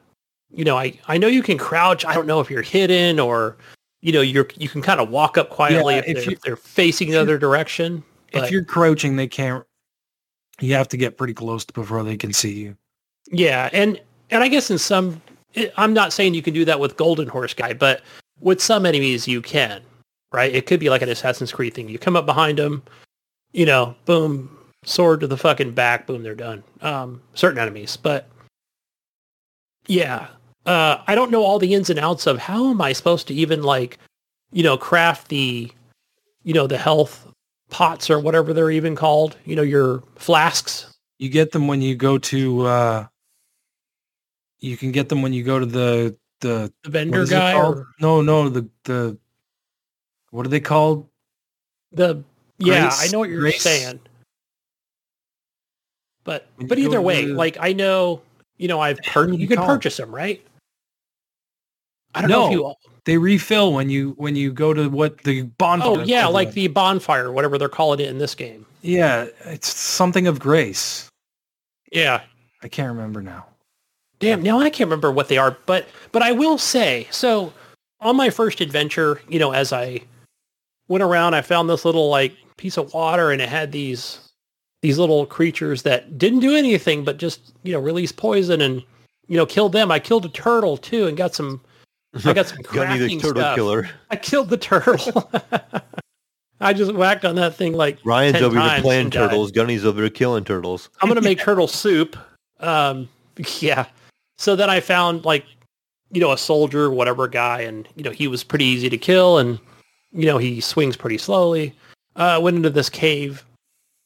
You 0.53 0.63
know, 0.63 0.77
I 0.77 0.97
I 1.09 1.17
know 1.17 1.27
you 1.27 1.43
can 1.43 1.57
crouch. 1.57 2.05
I 2.05 2.13
don't 2.13 2.27
know 2.27 2.39
if 2.39 2.49
you're 2.49 2.61
hidden 2.61 3.19
or 3.19 3.57
you 4.01 4.13
know, 4.13 4.21
you're 4.21 4.47
you 4.55 4.69
can 4.69 4.81
kind 4.81 5.01
of 5.01 5.09
walk 5.09 5.37
up 5.37 5.49
quietly 5.49 5.95
Yeah, 5.95 5.99
if, 6.01 6.07
if 6.07 6.15
they're, 6.15 6.23
you- 6.23 6.31
if 6.31 6.41
they're 6.41 6.55
facing 6.55 7.09
the 7.09 7.17
other 7.19 7.37
direction. 7.37 8.01
If 8.35 8.51
you're 8.51 8.63
crouching, 8.63 9.15
they 9.15 9.27
can't. 9.27 9.63
You 10.59 10.73
have 10.75 10.87
to 10.89 10.97
get 10.97 11.17
pretty 11.17 11.33
close 11.33 11.65
to 11.65 11.73
before 11.73 12.03
they 12.03 12.17
can 12.17 12.31
see 12.31 12.53
you. 12.53 12.77
Yeah, 13.31 13.69
and 13.73 13.99
and 14.29 14.43
I 14.43 14.47
guess 14.47 14.71
in 14.71 14.77
some, 14.77 15.21
I'm 15.77 15.93
not 15.93 16.13
saying 16.13 16.33
you 16.33 16.41
can 16.41 16.53
do 16.53 16.65
that 16.65 16.79
with 16.79 16.97
Golden 16.97 17.27
Horse 17.27 17.53
guy, 17.53 17.73
but 17.73 18.01
with 18.39 18.61
some 18.61 18.85
enemies 18.85 19.27
you 19.27 19.41
can, 19.41 19.81
right? 20.31 20.53
It 20.53 20.65
could 20.65 20.79
be 20.79 20.89
like 20.89 21.01
an 21.01 21.09
Assassin's 21.09 21.51
Creed 21.51 21.73
thing. 21.73 21.89
You 21.89 21.99
come 21.99 22.15
up 22.15 22.25
behind 22.25 22.57
them, 22.57 22.83
you 23.51 23.65
know, 23.65 23.95
boom, 24.05 24.57
sword 24.83 25.21
to 25.21 25.27
the 25.27 25.37
fucking 25.37 25.73
back, 25.73 26.07
boom, 26.07 26.23
they're 26.23 26.35
done. 26.35 26.63
Um, 26.81 27.21
certain 27.33 27.59
enemies, 27.59 27.97
but 27.97 28.29
yeah, 29.87 30.27
uh, 30.65 30.97
I 31.07 31.15
don't 31.15 31.31
know 31.31 31.43
all 31.43 31.59
the 31.59 31.73
ins 31.73 31.89
and 31.89 31.99
outs 31.99 32.27
of 32.27 32.39
how 32.39 32.69
am 32.69 32.81
I 32.81 32.93
supposed 32.93 33.27
to 33.27 33.33
even 33.33 33.63
like, 33.63 33.99
you 34.51 34.63
know, 34.63 34.77
craft 34.77 35.27
the, 35.27 35.71
you 36.43 36.53
know, 36.53 36.67
the 36.67 36.77
health 36.77 37.27
pots 37.69 38.09
or 38.09 38.19
whatever 38.19 38.53
they're 38.53 38.71
even 38.71 38.95
called. 38.95 39.37
You 39.45 39.55
know, 39.55 39.61
your 39.61 40.03
flasks. 40.15 40.91
You 41.17 41.29
get 41.29 41.51
them 41.51 41.67
when 41.67 41.81
you 41.81 41.95
go 41.95 42.17
to. 42.17 42.61
uh 42.65 43.07
You 44.59 44.77
can 44.77 44.91
get 44.91 45.09
them 45.09 45.21
when 45.21 45.33
you 45.33 45.43
go 45.43 45.59
to 45.59 45.65
the 45.65 46.17
the 46.41 46.71
The 46.83 46.89
vendor 46.89 47.25
guy 47.25 47.53
or 47.53 47.87
No, 47.99 48.21
no, 48.21 48.49
the 48.49 48.69
the. 48.83 49.17
What 50.31 50.45
are 50.45 50.49
they 50.49 50.59
called? 50.59 51.07
The 51.91 52.23
yeah, 52.57 52.89
I 52.93 53.07
know 53.07 53.19
what 53.19 53.29
you're 53.29 53.39
Grace- 53.39 53.61
saying. 53.61 53.99
But 56.23 56.47
When 56.57 56.67
but 56.67 56.79
either 56.79 57.01
way, 57.01 57.25
the- 57.25 57.33
like 57.33 57.57
I 57.59 57.73
know, 57.73 58.21
you 58.57 58.67
know, 58.67 58.79
I've 58.79 58.99
are 59.15 59.29
you 59.29 59.47
can 59.47 59.57
called? 59.57 59.67
purchase 59.69 59.97
them, 59.97 60.13
right? 60.13 60.45
I 62.13 62.21
don't 62.21 62.29
know 62.29 62.45
if 62.45 62.51
No. 62.51 62.57
you 62.57 62.73
They 63.05 63.17
refill 63.17 63.71
when 63.73 63.89
you 63.89 64.13
when 64.17 64.35
you 64.35 64.51
go 64.51 64.73
to 64.73 64.89
what 64.89 65.19
the 65.19 65.43
bonfire. 65.43 65.99
Oh 65.99 66.03
yeah, 66.03 66.25
like 66.27 66.51
the 66.53 66.67
bonfire, 66.67 67.31
whatever 67.31 67.57
they're 67.57 67.69
calling 67.69 67.99
it 67.99 68.09
in 68.09 68.17
this 68.17 68.35
game. 68.35 68.65
yeah, 68.81 69.27
it's 69.45 69.73
something 69.73 70.27
of 70.27 70.39
grace. 70.39 71.09
Yeah. 71.91 72.21
I 72.63 72.67
can't 72.67 72.89
remember 72.89 73.21
now. 73.21 73.45
Damn, 74.19 74.41
now 74.41 74.59
I 74.59 74.69
can't 74.69 74.87
remember 74.87 75.11
what 75.11 75.27
they 75.27 75.37
are, 75.37 75.57
but 75.65 75.87
but 76.11 76.23
I 76.23 76.31
will 76.31 76.57
say, 76.57 77.07
so 77.11 77.53
on 77.99 78.15
my 78.15 78.29
first 78.29 78.59
adventure, 78.59 79.21
you 79.27 79.39
know, 79.39 79.51
as 79.51 79.71
I 79.71 80.01
went 80.87 81.03
around, 81.03 81.35
I 81.35 81.41
found 81.41 81.69
this 81.69 81.85
little 81.85 82.09
like 82.09 82.33
piece 82.57 82.77
of 82.77 82.93
water 82.93 83.31
and 83.31 83.41
it 83.41 83.49
had 83.49 83.71
these 83.71 84.19
these 84.81 84.97
little 84.97 85.25
creatures 85.25 85.83
that 85.83 86.17
didn't 86.17 86.39
do 86.39 86.55
anything 86.55 87.03
but 87.03 87.17
just, 87.17 87.53
you 87.63 87.73
know, 87.73 87.79
release 87.79 88.11
poison 88.11 88.61
and 88.61 88.83
you 89.27 89.37
know, 89.37 89.45
kill 89.45 89.69
them. 89.69 89.91
I 89.91 89.99
killed 89.99 90.25
a 90.25 90.29
turtle 90.29 90.77
too 90.77 91.07
and 91.07 91.17
got 91.17 91.33
some 91.35 91.61
I 92.23 92.33
got 92.33 92.47
some 92.47 92.61
Gunny 92.73 92.99
the 92.99 93.17
turtle 93.17 93.41
stuff. 93.41 93.55
killer. 93.55 93.89
I 94.09 94.15
killed 94.15 94.49
the 94.49 94.57
turtle. 94.57 95.31
I 96.61 96.73
just 96.73 96.93
whacked 96.93 97.25
on 97.25 97.35
that 97.35 97.55
thing 97.55 97.73
like 97.73 97.99
Ryan's 98.05 98.35
10 98.35 98.43
over 98.43 98.59
here 98.59 98.81
playing 98.81 99.01
and 99.03 99.11
died. 99.11 99.29
turtles. 99.29 99.51
Gunny's 99.51 99.85
over 99.85 100.01
here 100.01 100.09
killing 100.09 100.43
turtles. 100.43 100.89
I'm 101.01 101.09
gonna 101.09 101.21
make 101.21 101.39
turtle 101.43 101.67
soup. 101.67 102.15
Um, 102.61 103.09
yeah. 103.59 103.85
So 104.37 104.55
then 104.55 104.69
I 104.69 104.79
found 104.79 105.25
like, 105.25 105.45
you 106.11 106.21
know, 106.21 106.31
a 106.31 106.37
soldier, 106.37 106.89
whatever 106.89 107.27
guy, 107.27 107.61
and 107.61 107.87
you 107.95 108.03
know 108.03 108.11
he 108.11 108.27
was 108.27 108.43
pretty 108.43 108.65
easy 108.65 108.89
to 108.89 108.97
kill, 108.97 109.37
and 109.37 109.59
you 110.13 110.25
know 110.25 110.37
he 110.37 110.61
swings 110.61 110.95
pretty 110.95 111.17
slowly. 111.17 111.73
Uh, 112.15 112.39
went 112.41 112.55
into 112.55 112.69
this 112.69 112.89
cave 112.89 113.45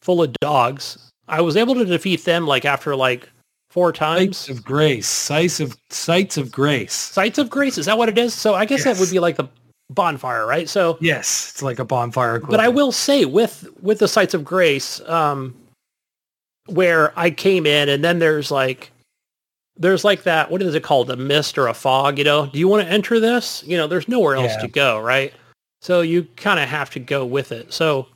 full 0.01 0.23
of 0.23 0.33
dogs. 0.41 1.11
I 1.27 1.41
was 1.41 1.55
able 1.55 1.75
to 1.75 1.85
defeat 1.85 2.25
them 2.25 2.47
like 2.47 2.65
after 2.65 2.95
like 2.95 3.29
four 3.69 3.91
times. 3.93 4.37
Sites 4.37 4.49
of 4.57 4.63
grace, 4.65 5.07
sites 5.07 5.59
of 5.59 5.77
sites 5.89 6.37
of 6.37 6.51
grace. 6.51 6.93
Sites 6.93 7.37
of 7.37 7.49
grace. 7.49 7.77
Is 7.77 7.85
that 7.85 7.97
what 7.97 8.09
it 8.09 8.17
is? 8.17 8.33
So 8.33 8.55
I 8.55 8.65
guess 8.65 8.83
that 8.83 8.97
would 8.99 9.11
be 9.11 9.19
like 9.19 9.37
the 9.37 9.47
bonfire, 9.91 10.45
right? 10.45 10.67
So 10.69 10.97
Yes, 11.01 11.49
it's 11.51 11.61
like 11.61 11.79
a 11.79 11.85
bonfire. 11.85 12.39
but 12.39 12.59
I 12.59 12.67
will 12.67 12.91
say 12.91 13.25
with 13.25 13.67
with 13.81 13.99
the 13.99 14.07
sites 14.07 14.33
of 14.33 14.43
grace, 14.43 14.99
um, 15.07 15.55
where 16.67 17.17
I 17.17 17.31
came 17.31 17.65
in, 17.65 17.89
and 17.89 18.03
then 18.03 18.19
there's 18.19 18.51
like 18.51 18.91
there's 19.77 20.03
like 20.03 20.23
that. 20.23 20.51
What 20.51 20.61
is 20.61 20.75
it 20.75 20.83
called? 20.83 21.09
A 21.09 21.15
mist 21.15 21.57
or 21.57 21.67
a 21.67 21.73
fog? 21.73 22.17
You 22.17 22.23
know? 22.25 22.47
Do 22.47 22.59
you 22.59 22.67
want 22.67 22.83
to 22.85 22.91
enter 22.91 23.19
this? 23.19 23.63
You 23.65 23.77
know, 23.77 23.87
there's 23.87 24.07
nowhere 24.07 24.35
else 24.35 24.53
Yeah. 24.55 24.61
to 24.61 24.67
go, 24.67 24.99
right? 24.99 25.33
So 25.81 26.01
you 26.01 26.23
kind 26.35 26.59
of 26.59 26.67
have 26.67 26.89
to 26.91 26.99
go 26.99 27.25
with 27.25 27.53
it. 27.53 27.71
So 27.71 28.07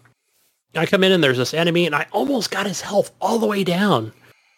I 0.76 0.86
come 0.86 1.04
in 1.06 1.12
and 1.14 1.24
there's 1.24 1.38
this 1.38 1.54
enemy, 1.54 1.86
and 1.86 1.96
I 1.96 2.06
almost 2.12 2.52
got 2.52 2.66
his 2.66 2.82
health 2.82 3.12
all 3.22 3.40
the 3.40 3.46
way 3.48 3.64
down, 3.64 4.12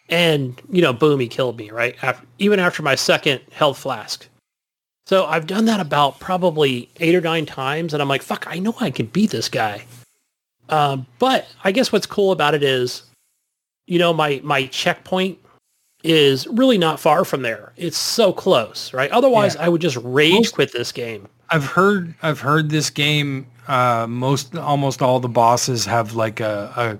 and 0.08 0.60
you 0.70 0.82
know, 0.82 0.92
boom, 0.92 1.20
he 1.20 1.28
killed 1.28 1.56
me, 1.58 1.70
right? 1.70 1.96
After, 2.02 2.26
even 2.38 2.60
after 2.60 2.82
my 2.82 2.94
second 2.94 3.40
health 3.52 3.78
flask. 3.78 4.26
So 5.06 5.24
I've 5.26 5.46
done 5.46 5.66
that 5.66 5.78
about 5.78 6.18
probably 6.18 6.88
eight 6.98 7.14
or 7.14 7.20
nine 7.20 7.46
times, 7.46 7.92
and 7.94 8.02
I'm 8.02 8.08
like, 8.08 8.22
fuck, 8.22 8.44
I 8.48 8.58
know 8.58 8.74
I 8.80 8.90
can 8.90 9.06
beat 9.06 9.30
this 9.30 9.48
guy. 9.48 9.84
Um, 10.68 11.06
but 11.20 11.46
I 11.62 11.70
guess 11.70 11.92
what's 11.92 12.06
cool 12.06 12.32
about 12.32 12.54
it 12.54 12.62
is, 12.64 13.02
you 13.86 13.98
know, 14.00 14.12
my 14.12 14.40
my 14.42 14.66
checkpoint 14.66 15.38
is 16.02 16.46
really 16.48 16.76
not 16.78 16.98
far 17.00 17.24
from 17.24 17.42
there. 17.42 17.72
It's 17.76 17.96
so 17.98 18.32
close, 18.32 18.92
right? 18.92 19.10
Otherwise, 19.12 19.54
Yeah. 19.54 19.62
I 19.66 19.68
would 19.68 19.80
just 19.80 19.96
rage 20.02 20.32
Most- 20.34 20.54
quit 20.54 20.72
this 20.72 20.92
game. 20.92 21.28
I've 21.50 21.64
heard 21.66 22.14
I've 22.22 22.40
heard 22.40 22.70
this 22.70 22.90
game. 22.90 23.46
Uh, 23.68 24.06
most 24.08 24.56
almost 24.56 25.02
all 25.02 25.20
the 25.20 25.28
bosses 25.28 25.84
have 25.86 26.14
like 26.14 26.40
a 26.40 26.98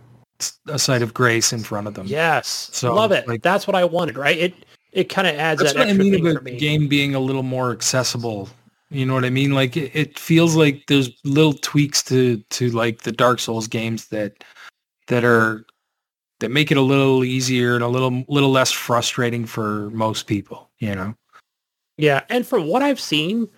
a, 0.68 0.78
site 0.78 1.02
of 1.02 1.14
grace 1.14 1.52
in 1.52 1.62
front 1.62 1.86
of 1.86 1.94
them. 1.94 2.06
Yes, 2.06 2.70
So, 2.72 2.94
love 2.94 3.12
it. 3.12 3.26
like- 3.28 3.42
That's 3.42 3.66
what 3.66 3.74
I 3.74 3.84
wanted, 3.84 4.16
right? 4.16 4.38
It 4.38 4.54
it 4.92 5.10
kind 5.10 5.26
of 5.28 5.34
adds 5.34 5.60
That's 5.60 5.74
that 5.74 5.80
what 5.80 5.88
I 5.88 5.92
mean 5.92 6.26
about 6.26 6.44
the 6.44 6.56
game 6.56 6.88
being 6.88 7.14
a 7.14 7.20
little 7.20 7.42
more 7.42 7.70
accessible. 7.70 8.48
You 8.88 9.04
know 9.04 9.12
what 9.14 9.24
I 9.26 9.30
mean? 9.30 9.52
Like 9.52 9.76
it, 9.76 9.90
it 9.94 10.18
feels 10.18 10.56
like 10.56 10.84
there's 10.86 11.10
little 11.24 11.52
tweaks 11.52 12.02
to 12.04 12.38
to 12.38 12.70
like 12.70 13.02
the 13.02 13.12
Dark 13.12 13.40
Souls 13.40 13.66
games 13.68 14.08
that 14.08 14.42
that 15.08 15.22
are 15.24 15.66
that 16.40 16.50
make 16.50 16.70
it 16.70 16.76
a 16.78 16.82
little 16.82 17.24
easier 17.24 17.74
and 17.74 17.84
a 17.84 17.88
little 17.88 18.24
little 18.28 18.50
less 18.50 18.70
frustrating 18.72 19.44
for 19.44 19.90
most 19.90 20.26
people. 20.26 20.70
You 20.78 20.94
know? 20.94 21.14
Yeah, 21.98 22.22
and 22.30 22.46
from 22.46 22.66
what 22.66 22.82
I've 22.82 23.00
seen, 23.00 23.48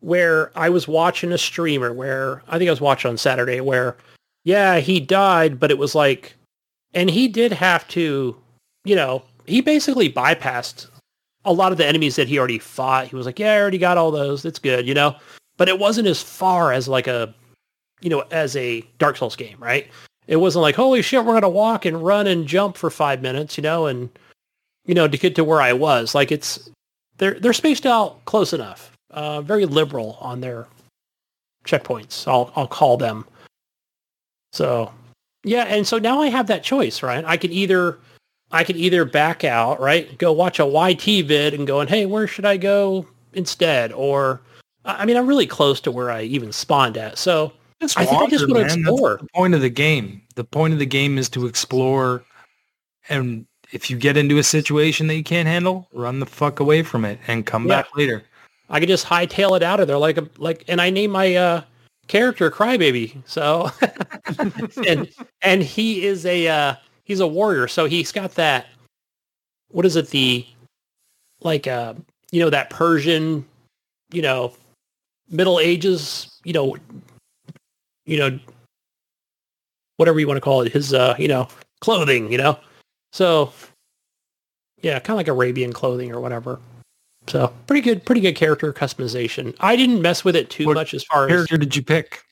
where 0.00 0.56
I 0.56 0.68
was 0.68 0.86
watching 0.86 1.32
a 1.32 1.38
streamer 1.38 1.92
where 1.92 2.42
I 2.48 2.58
think 2.58 2.68
I 2.68 2.72
was 2.72 2.80
watching 2.80 3.10
on 3.10 3.18
Saturday 3.18 3.60
where, 3.60 3.96
yeah, 4.48 4.78
he 4.78 4.98
died, 4.98 5.60
but 5.60 5.70
it 5.70 5.76
was 5.76 5.94
like, 5.94 6.34
and 6.94 7.10
he 7.10 7.28
did 7.28 7.52
have 7.52 7.86
to, 7.88 8.34
you 8.86 8.96
know, 8.96 9.22
he 9.44 9.60
basically 9.60 10.10
bypassed 10.10 10.88
a 11.44 11.52
lot 11.52 11.70
of 11.70 11.76
the 11.76 11.84
enemies 11.84 12.16
that 12.16 12.28
he 12.28 12.38
already 12.38 12.58
fought. 12.58 13.08
He 13.08 13.14
was 13.14 13.26
like, 13.26 13.38
yeah, 13.38 13.52
I 13.52 13.60
already 13.60 13.76
got 13.76 13.98
all 13.98 14.10
those. 14.10 14.42
That's 14.42 14.58
good, 14.58 14.88
you 14.88 14.94
know, 14.94 15.14
but 15.58 15.68
it 15.68 15.78
wasn't 15.78 16.08
as 16.08 16.22
far 16.22 16.72
as 16.72 16.88
like 16.88 17.06
a, 17.06 17.34
you 18.00 18.08
know, 18.08 18.24
as 18.30 18.56
a 18.56 18.80
Dark 18.96 19.18
Souls 19.18 19.36
game, 19.36 19.58
right? 19.58 19.86
It 20.26 20.36
wasn't 20.36 20.62
like, 20.62 20.76
holy 20.76 21.02
shit, 21.02 21.26
we're 21.26 21.32
going 21.32 21.42
to 21.42 21.48
walk 21.50 21.84
and 21.84 22.02
run 22.02 22.26
and 22.26 22.48
jump 22.48 22.78
for 22.78 22.88
five 22.88 23.20
minutes, 23.20 23.58
you 23.58 23.62
know, 23.62 23.84
and, 23.84 24.08
you 24.86 24.94
know, 24.94 25.06
to 25.06 25.18
get 25.18 25.34
to 25.34 25.44
where 25.44 25.60
I 25.60 25.74
was. 25.74 26.14
Like 26.14 26.32
it's, 26.32 26.70
they're 27.18 27.38
they're 27.38 27.52
spaced 27.52 27.84
out 27.84 28.24
close 28.24 28.54
enough. 28.54 28.92
Uh, 29.10 29.42
very 29.42 29.66
liberal 29.66 30.16
on 30.22 30.40
their 30.40 30.68
checkpoints. 31.66 32.26
I'll 32.26 32.50
I'll 32.56 32.66
call 32.66 32.96
them. 32.96 33.26
So 34.52 34.92
yeah, 35.44 35.64
and 35.64 35.86
so 35.86 35.98
now 35.98 36.20
I 36.20 36.28
have 36.28 36.46
that 36.48 36.62
choice, 36.64 37.02
right? 37.02 37.24
I 37.24 37.36
can 37.36 37.52
either 37.52 37.98
I 38.50 38.64
can 38.64 38.76
either 38.76 39.04
back 39.04 39.44
out, 39.44 39.80
right? 39.80 40.16
Go 40.18 40.32
watch 40.32 40.58
a 40.58 40.66
YT 40.66 41.26
vid 41.26 41.54
and 41.54 41.66
going, 41.66 41.88
hey, 41.88 42.06
where 42.06 42.26
should 42.26 42.46
I 42.46 42.56
go 42.56 43.06
instead? 43.34 43.92
Or 43.92 44.40
I 44.84 45.04
mean, 45.04 45.16
I'm 45.16 45.26
really 45.26 45.46
close 45.46 45.80
to 45.82 45.90
where 45.90 46.10
I 46.10 46.22
even 46.22 46.50
spawned 46.52 46.96
at. 46.96 47.18
So 47.18 47.52
Just 47.80 47.98
I 47.98 48.06
think 48.06 48.22
I 48.22 48.26
just 48.26 48.48
man. 48.48 48.62
That's 48.62 48.76
explore. 48.76 49.18
the 49.18 49.28
point 49.34 49.54
of 49.54 49.60
the 49.60 49.68
game. 49.70 50.22
The 50.34 50.44
point 50.44 50.72
of 50.72 50.78
the 50.78 50.86
game 50.86 51.18
is 51.18 51.28
to 51.30 51.46
explore, 51.46 52.24
and 53.08 53.44
if 53.70 53.90
you 53.90 53.98
get 53.98 54.16
into 54.16 54.38
a 54.38 54.42
situation 54.42 55.08
that 55.08 55.16
you 55.16 55.24
can't 55.24 55.46
handle, 55.46 55.88
run 55.92 56.20
the 56.20 56.26
fuck 56.26 56.60
away 56.60 56.82
from 56.82 57.04
it 57.04 57.18
and 57.26 57.44
come 57.44 57.66
Yeah. 57.66 57.82
back 57.82 57.96
later. 57.96 58.24
I 58.70 58.80
could 58.80 58.88
just 58.88 59.06
hightail 59.06 59.56
it 59.56 59.62
out 59.62 59.80
of 59.80 59.88
there 59.88 59.98
like 59.98 60.16
a 60.18 60.28
like 60.38 60.64
and 60.68 60.80
I 60.80 60.90
name 60.90 61.10
my 61.10 61.34
uh 61.36 61.62
character 62.08 62.50
Crybaby. 62.50 63.22
So 63.26 63.70
and 64.86 65.08
and 65.42 65.62
he 65.62 66.04
is 66.06 66.26
a 66.26 66.48
uh 66.48 66.74
he's 67.04 67.20
a 67.20 67.26
warrior, 67.26 67.68
so 67.68 67.84
he's 67.84 68.12
got 68.12 68.34
that 68.34 68.66
what 69.70 69.86
is 69.86 69.96
it, 69.96 70.08
the 70.08 70.46
like 71.40 71.66
uh 71.66 71.94
you 72.30 72.40
know, 72.40 72.50
that 72.50 72.68
Persian, 72.68 73.44
you 74.12 74.22
know, 74.22 74.52
Middle 75.30 75.60
Ages, 75.60 76.40
you 76.44 76.52
know 76.52 76.76
you 78.04 78.18
know 78.18 78.38
whatever 79.98 80.18
you 80.18 80.26
want 80.26 80.38
to 80.38 80.40
call 80.40 80.62
it, 80.62 80.72
his 80.72 80.94
uh, 80.94 81.14
you 81.18 81.28
know, 81.28 81.46
clothing, 81.80 82.32
you 82.32 82.38
know. 82.38 82.58
So 83.12 83.52
yeah, 84.80 84.98
kind 84.98 85.10
of 85.10 85.16
like 85.18 85.28
Arabian 85.28 85.72
clothing 85.72 86.10
or 86.10 86.20
whatever. 86.20 86.58
So 87.28 87.52
pretty 87.66 87.82
good, 87.82 88.04
pretty 88.06 88.20
good 88.20 88.34
character 88.36 88.72
customization. 88.72 89.54
I 89.60 89.76
didn't 89.76 90.00
mess 90.02 90.24
with 90.24 90.34
it 90.36 90.48
too 90.50 90.66
What 90.66 90.74
much 90.74 90.94
as 90.94 91.04
far 91.04 91.26
as 91.26 91.30
character 91.30 91.58
did 91.58 91.76
you 91.76 91.82
pick? 91.82 92.22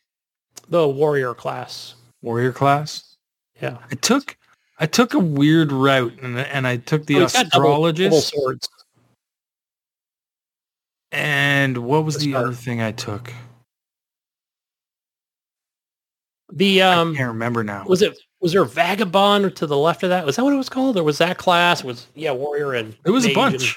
the 0.68 0.88
warrior 0.88 1.32
class. 1.34 1.94
Warrior 2.22 2.52
class. 2.52 3.16
Yeah, 3.60 3.78
I 3.90 3.94
took 3.96 4.36
I 4.78 4.86
took 4.86 5.14
a 5.14 5.18
weird 5.18 5.70
route 5.72 6.18
and 6.22 6.38
and 6.38 6.66
I 6.66 6.76
took 6.78 7.06
the 7.06 7.16
Oh, 7.16 7.20
he's 7.20 7.32
double- 7.32 7.46
astrologist. 7.46 8.10
double 8.10 8.20
swords. 8.20 8.68
and 11.12 11.78
what 11.78 12.04
was 12.04 12.18
The 12.18 12.32
the 12.32 12.34
other 12.38 12.52
thing 12.52 12.80
I 12.80 12.92
took? 12.92 13.32
The 16.52 16.82
um, 16.82 17.12
I 17.12 17.16
can't 17.16 17.28
remember 17.28 17.64
now. 17.64 17.84
was 17.86 18.02
it 18.02 18.16
was 18.40 18.52
there 18.52 18.62
a 18.62 18.66
vagabond 18.66 19.56
to 19.56 19.66
the 19.66 19.76
left 19.76 20.02
of 20.02 20.10
that? 20.10 20.24
Was 20.26 20.36
that 20.36 20.44
what 20.44 20.52
it 20.52 20.56
was 20.56 20.68
called, 20.68 20.96
or 20.96 21.02
was 21.04 21.18
that 21.18 21.38
class? 21.38 21.82
Was 21.82 22.06
yeah, 22.14 22.30
warrior 22.32 22.72
and 22.74 22.96
It 23.04 23.10
was 23.10 23.26
a 23.26 23.34
bunch. 23.34 23.74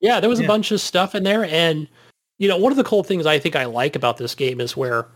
Yeah, 0.00 0.20
there 0.20 0.30
was 0.30 0.40
a 0.40 0.46
bunch 0.46 0.70
of 0.72 0.80
stuff 0.80 1.14
in 1.14 1.22
there, 1.22 1.44
and 1.44 1.88
you 2.38 2.48
know, 2.48 2.56
one 2.56 2.72
of 2.72 2.76
the 2.76 2.84
cool 2.84 3.02
things 3.02 3.26
I 3.26 3.38
think 3.38 3.56
I 3.56 3.64
like 3.64 3.96
about 3.96 4.18
this 4.18 4.34
game 4.34 4.60
is 4.60 4.76
where 4.76 5.06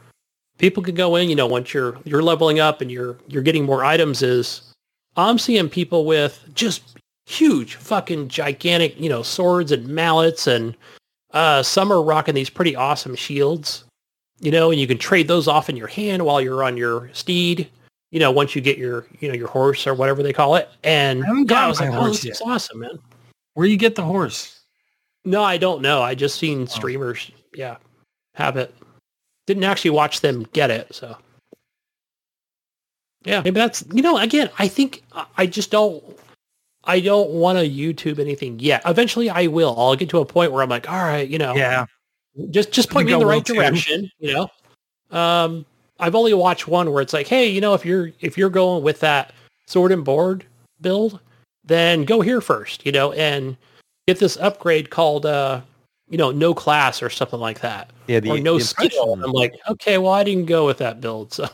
people 0.59 0.83
can 0.83 0.95
go 0.95 1.17
in. 1.17 1.29
You 1.29 1.37
know, 1.37 1.47
once 1.47 1.75
you're 1.75 1.97
you're 2.05 2.23
leveling 2.23 2.61
up 2.61 2.81
and 2.81 2.91
you're 2.91 3.17
you're 3.29 3.43
getting 3.43 3.65
more 3.65 3.85
items, 3.85 4.23
is 4.23 4.63
I'm 5.17 5.39
seeing 5.39 5.69
people 5.69 6.05
with 6.05 6.43
just 6.55 6.99
huge, 7.27 7.75
fucking 7.77 8.29
gigantic, 8.29 8.99
you 8.99 9.09
know, 9.09 9.23
swords 9.23 9.73
and 9.73 9.87
mallets, 9.89 10.47
and 10.47 10.77
uh, 11.33 11.63
some 11.63 11.93
are 11.93 12.03
rocking 12.03 12.35
these 12.35 12.51
pretty 12.51 12.75
awesome 12.75 13.15
shields. 13.15 13.85
You 14.43 14.51
know, 14.51 14.71
and 14.71 14.81
you 14.81 14.87
can 14.87 14.97
trade 14.97 15.29
those 15.29 15.47
off 15.47 15.69
in 15.69 15.77
your 15.77 15.87
hand 15.87 16.25
while 16.25 16.41
you're 16.41 16.65
on 16.65 16.79
your 16.79 17.11
steed 17.13 17.69
you 18.11 18.19
know, 18.19 18.31
once 18.31 18.55
you 18.55 18.61
get 18.61 18.79
your, 18.79 19.07
you 19.21 19.29
know, 19.29 19.35
your 19.35 19.49
horse 19.49 19.87
or 19.87 19.95
whatever 19.95 20.23
they 20.23 20.33
call 20.33 20.57
it. 20.57 20.69
And 20.83 21.23
I 21.23 21.27
haven't 21.27 21.51
yeah, 21.51 21.65
I 21.65 21.69
was 21.69 21.81
like, 21.81 21.91
oh, 21.91 21.93
horse 21.93 22.17
this 22.17 22.25
yet. 22.25 22.35
is 22.35 22.43
awesome, 22.43 22.81
man. 22.81 22.99
Where 23.55 23.67
you 23.67 23.77
get 23.77 23.95
the 23.95 24.03
horse? 24.03 24.60
No, 25.25 25.43
I 25.43 25.57
don't 25.59 25.83
know. 25.83 26.03
I 26.03 26.15
just 26.15 26.39
seen 26.39 26.67
streamers, 26.67 27.31
yeah, 27.55 27.77
have 28.35 28.57
it. 28.57 28.75
Didn't 29.47 29.65
actually 29.65 29.91
watch 29.91 30.21
them 30.21 30.47
get 30.53 30.71
it, 30.71 30.95
so. 30.95 31.17
Yeah, 33.25 33.43
maybe 33.43 33.61
that's, 33.61 33.85
you 33.93 34.01
know, 34.03 34.17
again, 34.17 34.49
I 34.59 34.67
think 34.69 35.03
I- 35.37 35.47
just 35.47 35.71
don't, 35.71 36.03
I 36.85 37.01
don't 37.01 37.31
want 37.31 37.59
to 37.59 37.69
YouTube 37.69 38.19
anything 38.19 38.59
yet. 38.59 38.81
Eventually 38.87 39.29
I 39.29 39.47
will. 39.49 39.75
I'll 39.79 39.95
get 39.97 40.09
to 40.11 40.21
a 40.21 40.25
point 40.25 40.53
where 40.53 40.63
I'm 40.63 40.71
like, 40.71 40.89
all 40.91 40.97
right, 41.03 41.29
you 41.29 41.37
know, 41.37 41.55
Yeah. 41.55 41.85
just 42.51 42.73
just 42.73 42.89
point 42.91 43.07
me 43.07 43.13
in 43.13 43.19
the 43.19 43.27
right 43.27 43.45
too. 43.45 43.55
direction 43.55 44.09
you 44.21 44.33
know 44.33 44.49
um 45.11 45.67
i've 45.99 46.15
only 46.15 46.33
watched 46.33 46.69
one 46.69 46.93
where 46.93 47.03
it's 47.03 47.13
like 47.13 47.27
hey 47.27 47.49
you 47.49 47.61
know 47.61 47.75
if 47.75 47.85
you're 47.85 48.13
if 48.21 48.39
you're 48.39 48.49
going 48.49 48.85
with 48.85 49.01
that 49.01 49.33
sword 49.67 49.91
and 49.91 50.05
board 50.05 50.45
build 50.81 51.19
then 51.65 52.05
go 52.05 52.21
here 52.21 52.41
first 52.41 52.87
you 52.87 52.93
know 52.93 53.11
and 53.15 53.57
get 54.07 54.19
this 54.19 54.37
upgrade 54.39 54.91
called 54.91 55.27
uh 55.27 55.61
you 56.09 56.19
know 56.19 56.31
no 56.31 56.55
class 56.55 57.03
or 57.03 57.11
something 57.11 57.41
like 57.41 57.61
that 57.61 57.91
Yeah, 58.09 58.21
the, 58.21 58.31
or 58.31 58.41
no 58.41 58.59
the 58.59 58.65
skill 58.65 59.15
i'm 59.15 59.33
like 59.33 59.55
okay 59.69 59.99
well 59.99 60.13
i 60.13 60.25
didn't 60.25 60.47
go 60.47 60.67
with 60.67 60.79
that 60.79 61.01
build 61.01 61.33
so 61.33 61.49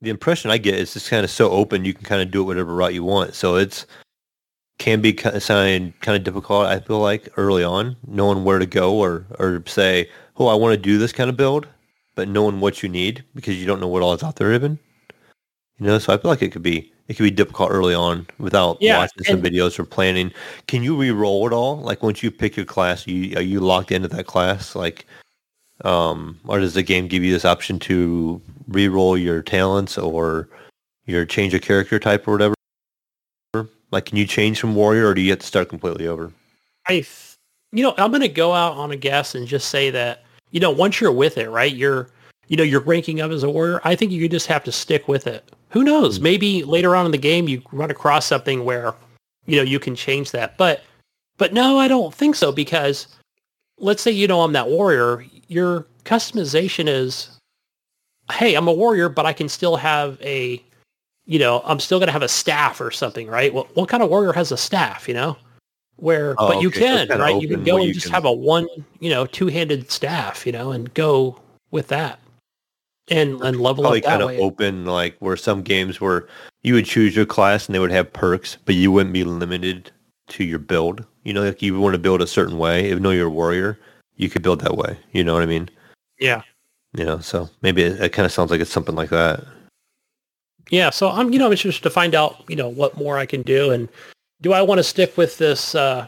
the 0.00 0.10
impression 0.10 0.50
I 0.50 0.58
get 0.58 0.74
is 0.74 0.94
it's 0.94 1.08
kind 1.08 1.24
of 1.24 1.30
so 1.30 1.50
open 1.50 1.84
you 1.84 1.94
can 1.94 2.04
kind 2.04 2.22
of 2.22 2.30
do 2.30 2.42
it 2.42 2.44
whatever 2.44 2.74
route 2.74 2.94
you 2.94 3.04
want. 3.04 3.34
So 3.34 3.56
it's 3.56 3.86
can 4.78 5.00
be 5.00 5.12
kind 5.12 5.36
of 5.36 5.44
kind 5.46 5.92
of 6.16 6.24
difficult. 6.24 6.66
I 6.66 6.78
feel 6.80 7.00
like 7.00 7.28
early 7.36 7.64
on, 7.64 7.96
knowing 8.06 8.44
where 8.44 8.58
to 8.58 8.66
go 8.66 8.96
or 8.96 9.26
or 9.38 9.62
say, 9.66 10.08
oh, 10.36 10.46
I 10.46 10.54
want 10.54 10.74
to 10.74 10.80
do 10.80 10.98
this 10.98 11.12
kind 11.12 11.28
of 11.28 11.36
build, 11.36 11.66
but 12.14 12.28
knowing 12.28 12.60
what 12.60 12.82
you 12.82 12.88
need 12.88 13.24
because 13.34 13.56
you 13.58 13.66
don't 13.66 13.80
know 13.80 13.88
what 13.88 14.02
all 14.02 14.14
is 14.14 14.22
out 14.22 14.36
there 14.36 14.54
even. 14.54 14.78
You 15.80 15.86
know, 15.86 15.98
so 15.98 16.12
I 16.12 16.18
feel 16.18 16.30
like 16.30 16.42
it 16.42 16.52
could 16.52 16.62
be 16.62 16.92
it 17.06 17.14
could 17.16 17.22
be 17.22 17.30
difficult 17.30 17.70
early 17.70 17.94
on 17.94 18.26
without 18.38 18.78
Yeah, 18.80 18.98
watching 18.98 19.24
some 19.24 19.42
videos 19.42 19.78
or 19.78 19.84
planning. 19.84 20.32
Can 20.66 20.82
you 20.82 20.96
re-roll 20.96 21.46
it 21.46 21.52
all? 21.52 21.78
Like 21.78 22.02
once 22.02 22.22
you 22.22 22.30
pick 22.30 22.56
your 22.56 22.66
class, 22.66 23.06
you 23.06 23.36
are 23.36 23.42
you 23.42 23.60
locked 23.60 23.92
into 23.92 24.08
that 24.08 24.26
class? 24.26 24.74
Like 24.74 25.06
um, 25.84 26.38
or 26.46 26.58
does 26.58 26.74
the 26.74 26.82
game 26.82 27.06
give 27.06 27.22
you 27.22 27.32
this 27.32 27.44
option 27.44 27.78
to 27.80 28.40
re-roll 28.66 29.16
your 29.16 29.42
talents 29.42 29.96
or 29.96 30.48
your 31.06 31.24
change 31.24 31.54
of 31.54 31.62
character 31.62 31.98
type 31.98 32.26
or 32.26 32.32
whatever? 32.32 32.54
Like, 33.90 34.06
can 34.06 34.18
you 34.18 34.26
change 34.26 34.60
from 34.60 34.74
warrior, 34.74 35.08
or 35.08 35.14
do 35.14 35.22
you 35.22 35.30
have 35.30 35.38
to 35.38 35.46
start 35.46 35.68
completely 35.68 36.06
over? 36.06 36.32
I, 36.86 37.06
you 37.72 37.82
know, 37.82 37.94
I'm 37.96 38.10
going 38.10 38.20
to 38.20 38.28
go 38.28 38.52
out 38.52 38.76
on 38.76 38.90
a 38.90 38.96
guess 38.96 39.34
and 39.34 39.46
just 39.46 39.68
say 39.68 39.90
that, 39.90 40.24
you 40.50 40.60
know, 40.60 40.70
once 40.70 41.00
you're 41.00 41.12
with 41.12 41.38
it, 41.38 41.48
right, 41.48 41.72
you're, 41.72 42.10
you 42.48 42.56
know, 42.56 42.62
you're 42.62 42.80
ranking 42.80 43.20
up 43.20 43.30
as 43.30 43.42
a 43.42 43.50
warrior. 43.50 43.80
I 43.84 43.94
think 43.94 44.10
you 44.10 44.28
just 44.28 44.46
have 44.48 44.64
to 44.64 44.72
stick 44.72 45.06
with 45.08 45.26
it. 45.26 45.50
Who 45.70 45.84
knows? 45.84 46.16
Hmm. 46.16 46.24
Maybe 46.24 46.62
later 46.64 46.96
on 46.96 47.06
in 47.06 47.12
the 47.12 47.18
game 47.18 47.48
you 47.48 47.62
run 47.72 47.90
across 47.90 48.26
something 48.26 48.64
where, 48.64 48.94
you 49.46 49.56
know, 49.56 49.62
you 49.62 49.78
can 49.78 49.94
change 49.94 50.30
that. 50.32 50.56
But, 50.58 50.82
but 51.36 51.52
no, 51.52 51.78
I 51.78 51.88
don't 51.88 52.14
think 52.14 52.34
so 52.34 52.50
because 52.50 53.06
let's 53.78 54.02
say, 54.02 54.10
you 54.10 54.26
know, 54.26 54.40
I'm 54.42 54.52
that 54.52 54.68
warrior. 54.68 55.24
Your 55.48 55.86
customization 56.04 56.88
is, 56.88 57.30
hey, 58.32 58.54
I'm 58.54 58.68
a 58.68 58.72
warrior, 58.72 59.08
but 59.08 59.26
I 59.26 59.32
can 59.32 59.48
still 59.48 59.76
have 59.76 60.20
a, 60.20 60.62
you 61.26 61.38
know, 61.38 61.62
I'm 61.64 61.80
still 61.80 61.98
going 61.98 62.08
to 62.08 62.12
have 62.12 62.22
a 62.22 62.28
staff 62.28 62.80
or 62.80 62.90
something, 62.90 63.28
right? 63.28 63.52
What, 63.52 63.74
what 63.76 63.88
kind 63.88 64.02
of 64.02 64.08
warrior 64.10 64.32
has 64.32 64.52
a 64.52 64.56
staff, 64.56 65.06
you 65.06 65.14
know? 65.14 65.36
Where, 65.96 66.34
Oh, 66.38 66.48
but 66.48 66.62
you 66.62 66.68
okay, 66.68 66.80
so 66.80 66.86
can, 66.86 67.08
kinda 67.08 67.22
right? 67.22 67.42
You 67.42 67.48
can 67.48 67.64
go 67.64 67.76
and 67.76 67.92
just 67.92 68.06
can- 68.06 68.14
have 68.14 68.24
a 68.24 68.32
one, 68.32 68.66
you 69.00 69.10
know, 69.10 69.26
two-handed 69.26 69.90
staff, 69.90 70.46
you 70.46 70.52
know, 70.52 70.72
and 70.72 70.92
go 70.94 71.40
with 71.70 71.88
that, 71.88 72.18
and 73.10 73.40
and 73.42 73.60
level 73.60 73.84
Probably 73.84 74.00
kind 74.00 74.22
of 74.22 74.30
open, 74.38 74.84
like 74.84 75.16
where 75.18 75.36
some 75.36 75.62
games 75.62 76.00
where 76.00 76.28
you 76.62 76.74
would 76.74 76.86
choose 76.86 77.14
your 77.16 77.26
class 77.26 77.66
and 77.66 77.74
they 77.74 77.78
would 77.78 77.90
have 77.90 78.12
perks, 78.12 78.58
but 78.64 78.74
you 78.74 78.90
wouldn't 78.92 79.12
be 79.12 79.24
limited 79.24 79.90
to 80.28 80.44
your 80.44 80.58
build. 80.58 81.04
You 81.24 81.32
know, 81.32 81.42
like 81.42 81.62
you 81.62 81.78
want 81.78 81.94
to 81.94 81.98
build 81.98 82.22
a 82.22 82.26
certain 82.26 82.58
way, 82.58 82.90
even 82.90 83.02
though 83.02 83.10
you're 83.10 83.28
a 83.28 83.30
warrior, 83.30 83.78
you 84.16 84.28
could 84.28 84.42
build 84.42 84.60
that 84.60 84.76
way. 84.76 84.98
You 85.12 85.24
know 85.24 85.34
what 85.34 85.42
I 85.42 85.46
mean? 85.46 85.68
Yeah, 86.18 86.42
You 86.96 87.04
know, 87.04 87.18
so 87.20 87.48
maybe 87.62 87.82
it, 87.82 88.00
it 88.00 88.12
kind 88.12 88.26
of 88.26 88.32
sounds 88.32 88.50
like 88.50 88.60
it's 88.60 88.72
something 88.72 88.96
like 88.96 89.10
that. 89.10 89.44
yeah. 90.70 90.90
So 90.90 91.08
I'm, 91.08 91.32
you 91.32 91.38
know, 91.38 91.46
I'm 91.46 91.52
interested 91.52 91.82
to 91.82 91.90
find 91.90 92.14
out, 92.14 92.44
you 92.48 92.56
know, 92.56 92.68
what 92.68 92.96
more 92.96 93.18
I 93.18 93.26
can 93.26 93.42
do, 93.42 93.70
and 93.70 93.88
do 94.40 94.52
I 94.52 94.62
want 94.62 94.78
to 94.78 94.84
stick 94.84 95.16
with 95.16 95.38
this, 95.38 95.74
uh, 95.74 96.06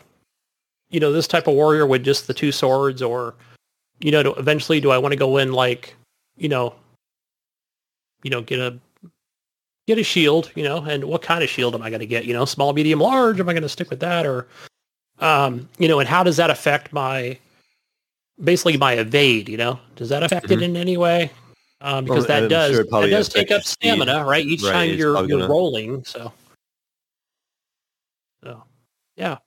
you 0.90 1.00
know, 1.00 1.12
this 1.12 1.28
type 1.28 1.46
of 1.46 1.54
warrior 1.54 1.86
with 1.86 2.04
just 2.04 2.26
the 2.26 2.34
two 2.34 2.52
swords, 2.52 3.02
or, 3.02 3.34
you 4.00 4.10
know, 4.10 4.22
do, 4.22 4.34
eventually 4.34 4.80
do 4.80 4.90
I 4.90 4.98
want 4.98 5.12
to 5.12 5.16
go 5.16 5.36
in 5.36 5.52
like, 5.52 5.94
you 6.36 6.48
know, 6.48 6.74
you 8.22 8.30
know, 8.30 8.42
get 8.42 8.58
a 8.58 8.78
get 9.86 9.98
a 9.98 10.02
shield, 10.04 10.50
you 10.54 10.62
know, 10.62 10.78
and 10.84 11.04
what 11.04 11.22
kind 11.22 11.42
of 11.42 11.50
shield 11.50 11.74
am 11.74 11.82
I 11.82 11.90
going 11.90 12.00
to 12.00 12.06
get? 12.06 12.24
You 12.24 12.32
know, 12.32 12.44
small, 12.44 12.72
medium, 12.72 13.00
large. 13.00 13.40
Am 13.40 13.48
I 13.48 13.52
going 13.52 13.62
to 13.62 13.68
stick 13.68 13.90
with 13.90 14.00
that, 14.00 14.24
or, 14.26 14.46
um, 15.18 15.68
you 15.78 15.88
know, 15.88 15.98
and 16.00 16.08
how 16.08 16.22
does 16.22 16.36
that 16.36 16.48
affect 16.50 16.92
my, 16.92 17.36
basically 18.44 18.76
my 18.76 18.92
evade? 18.94 19.48
You 19.48 19.56
know, 19.56 19.80
does 19.96 20.08
that 20.10 20.22
affect 20.22 20.50
it 20.50 20.60
Mhm. 20.60 20.62
in 20.62 20.76
any 20.76 20.96
way? 20.96 21.30
Um, 21.80 22.04
because 22.04 22.28
Well, 22.28 22.40
that 22.42 22.48
does 22.50 22.72
sure 22.72 22.80
it 22.82 22.90
that 22.90 23.06
does 23.10 23.28
take 23.30 23.46
up 23.46 23.50
your 23.50 23.60
speed. 23.62 23.88
stamina, 23.88 24.24
right? 24.24 24.44
Each 24.44 24.62
Right, 24.62 24.72
time 24.72 24.88
you're 24.90 25.16
you're 25.26 25.38
gonna- 25.40 25.48
rolling, 25.48 26.04
so. 26.04 26.32
So, 28.44 28.62
yeah. 29.16 29.38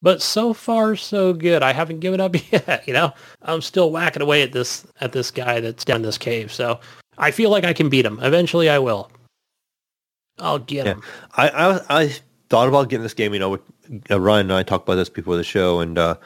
But 0.00 0.20
so 0.22 0.52
far, 0.52 0.96
so 0.96 1.32
good. 1.32 1.62
I 1.62 1.72
haven't 1.72 2.00
given 2.00 2.20
up 2.20 2.34
yet. 2.52 2.84
You 2.86 2.92
know, 2.94 3.12
I'm 3.42 3.60
still 3.62 3.90
whacking 3.90 4.22
away 4.22 4.42
at 4.42 4.52
this 4.52 4.86
at 5.00 5.12
this 5.12 5.30
guy 5.30 5.60
that's 5.60 5.84
down 5.84 6.02
this 6.02 6.18
cave. 6.18 6.52
So 6.52 6.80
I 7.18 7.30
feel 7.30 7.50
like 7.50 7.64
I 7.64 7.72
can 7.72 7.88
beat 7.88 8.06
him. 8.06 8.18
Eventually, 8.22 8.68
I 8.70 8.78
will. 8.78 9.10
I'll 10.38 10.58
get 10.58 10.86
Yeah. 10.86 10.92
him. 10.94 11.02
I, 11.36 11.48
I 11.48 12.00
I 12.02 12.08
thought 12.48 12.68
about 12.68 12.88
getting 12.88 13.02
this 13.02 13.14
game. 13.14 13.32
You 13.34 13.40
know, 13.40 13.50
with, 13.50 13.60
uh, 14.10 14.20
Ryan 14.20 14.46
and 14.46 14.54
I 14.54 14.62
talked 14.62 14.86
about 14.88 14.96
this 14.96 15.08
before 15.08 15.36
the 15.36 15.44
show, 15.44 15.80
and 15.80 15.98
uh, 15.98 16.16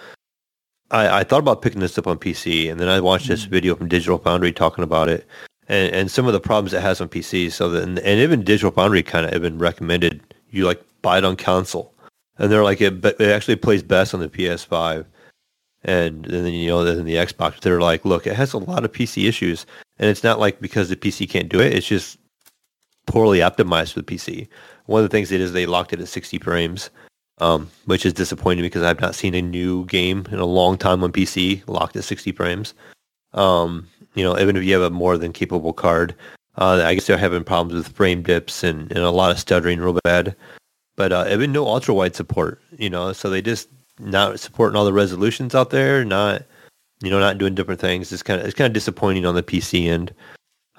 I, 0.90 1.20
I 1.20 1.24
thought 1.24 1.40
about 1.40 1.62
picking 1.62 1.80
this 1.80 1.98
up 1.98 2.06
on 2.06 2.18
PC, 2.18 2.70
and 2.70 2.78
then 2.80 2.88
I 2.88 3.00
watched 3.00 3.28
this 3.28 3.44
video 3.44 3.74
from 3.74 3.88
Digital 3.88 4.18
Foundry 4.18 4.52
talking 4.52 4.84
about 4.84 5.08
it, 5.08 5.26
and, 5.68 5.92
and 5.92 6.10
some 6.10 6.26
of 6.26 6.32
the 6.32 6.40
problems 6.40 6.72
it 6.72 6.82
has 6.82 7.00
on 7.00 7.08
PC. 7.08 7.50
So 7.50 7.68
then, 7.68 7.98
and 7.98 8.20
even 8.20 8.44
Digital 8.44 8.70
Foundry 8.72 9.02
kind 9.02 9.26
of 9.26 9.34
even 9.34 9.58
recommended 9.58 10.22
you 10.50 10.64
like 10.64 10.82
buy 11.02 11.18
it 11.18 11.24
on 11.24 11.36
console, 11.36 11.92
and 12.38 12.50
they're 12.50 12.64
like 12.64 12.80
it, 12.80 13.00
but 13.00 13.20
it 13.20 13.30
actually 13.30 13.56
plays 13.56 13.82
best 13.82 14.14
on 14.14 14.20
the 14.20 14.28
PS5, 14.28 15.04
and 15.82 16.24
then 16.24 16.46
you 16.46 16.68
know 16.68 16.84
then 16.84 17.04
the 17.04 17.16
Xbox. 17.16 17.58
They're 17.60 17.80
like, 17.80 18.04
look, 18.04 18.26
it 18.26 18.36
has 18.36 18.52
a 18.52 18.58
lot 18.58 18.84
of 18.84 18.92
PC 18.92 19.28
issues, 19.28 19.66
and 19.98 20.10
it's 20.10 20.24
not 20.24 20.38
like 20.38 20.60
because 20.60 20.88
the 20.88 20.96
PC 20.96 21.28
can't 21.28 21.48
do 21.48 21.60
it. 21.60 21.74
It's 21.74 21.86
just 21.86 22.18
poorly 23.06 23.38
optimized 23.38 23.92
for 23.92 24.02
the 24.02 24.14
PC. 24.14 24.48
One 24.86 25.02
of 25.02 25.08
the 25.08 25.14
things 25.14 25.32
it 25.32 25.40
is 25.40 25.52
they 25.52 25.66
locked 25.66 25.92
it 25.92 26.00
at 26.00 26.08
60 26.08 26.38
frames, 26.38 26.90
um, 27.38 27.70
which 27.86 28.04
is 28.04 28.12
disappointing 28.12 28.62
because 28.62 28.82
I've 28.82 29.00
not 29.00 29.14
seen 29.14 29.34
a 29.34 29.42
new 29.42 29.84
game 29.86 30.26
in 30.30 30.38
a 30.38 30.44
long 30.46 30.76
time 30.76 31.02
on 31.02 31.12
PC 31.12 31.62
locked 31.66 31.96
at 31.96 32.04
60 32.04 32.32
frames. 32.32 32.74
Um, 33.32 33.88
you 34.14 34.24
know, 34.24 34.38
even 34.38 34.56
if 34.56 34.64
you 34.64 34.72
have 34.74 34.82
a 34.82 34.90
more 34.90 35.18
than 35.18 35.32
capable 35.32 35.72
card, 35.72 36.14
uh, 36.58 36.82
I 36.84 36.94
guess 36.94 37.06
they're 37.06 37.18
having 37.18 37.44
problems 37.44 37.74
with 37.74 37.94
frame 37.94 38.22
dips 38.22 38.64
and, 38.64 38.90
and 38.90 39.00
a 39.00 39.10
lot 39.10 39.30
of 39.30 39.38
stuttering 39.38 39.80
real 39.80 39.98
bad. 40.04 40.34
But 40.96 41.12
uh, 41.12 41.26
even 41.30 41.52
no 41.52 41.66
ultra 41.66 41.92
wide 41.94 42.16
support, 42.16 42.60
you 42.78 42.88
know, 42.88 43.12
so 43.12 43.28
they 43.28 43.42
just 43.42 43.68
not 43.98 44.40
supporting 44.40 44.76
all 44.76 44.86
the 44.86 44.92
resolutions 44.92 45.54
out 45.54 45.70
there, 45.70 46.04
not 46.04 46.42
you 47.02 47.10
know, 47.10 47.18
not 47.20 47.38
doing 47.38 47.54
different 47.54 47.80
things. 47.80 48.12
It's 48.12 48.22
kind 48.22 48.40
of 48.40 48.46
it's 48.46 48.54
kind 48.54 48.66
of 48.66 48.72
disappointing 48.72 49.26
on 49.26 49.34
the 49.34 49.42
PC 49.42 49.86
end. 49.88 50.14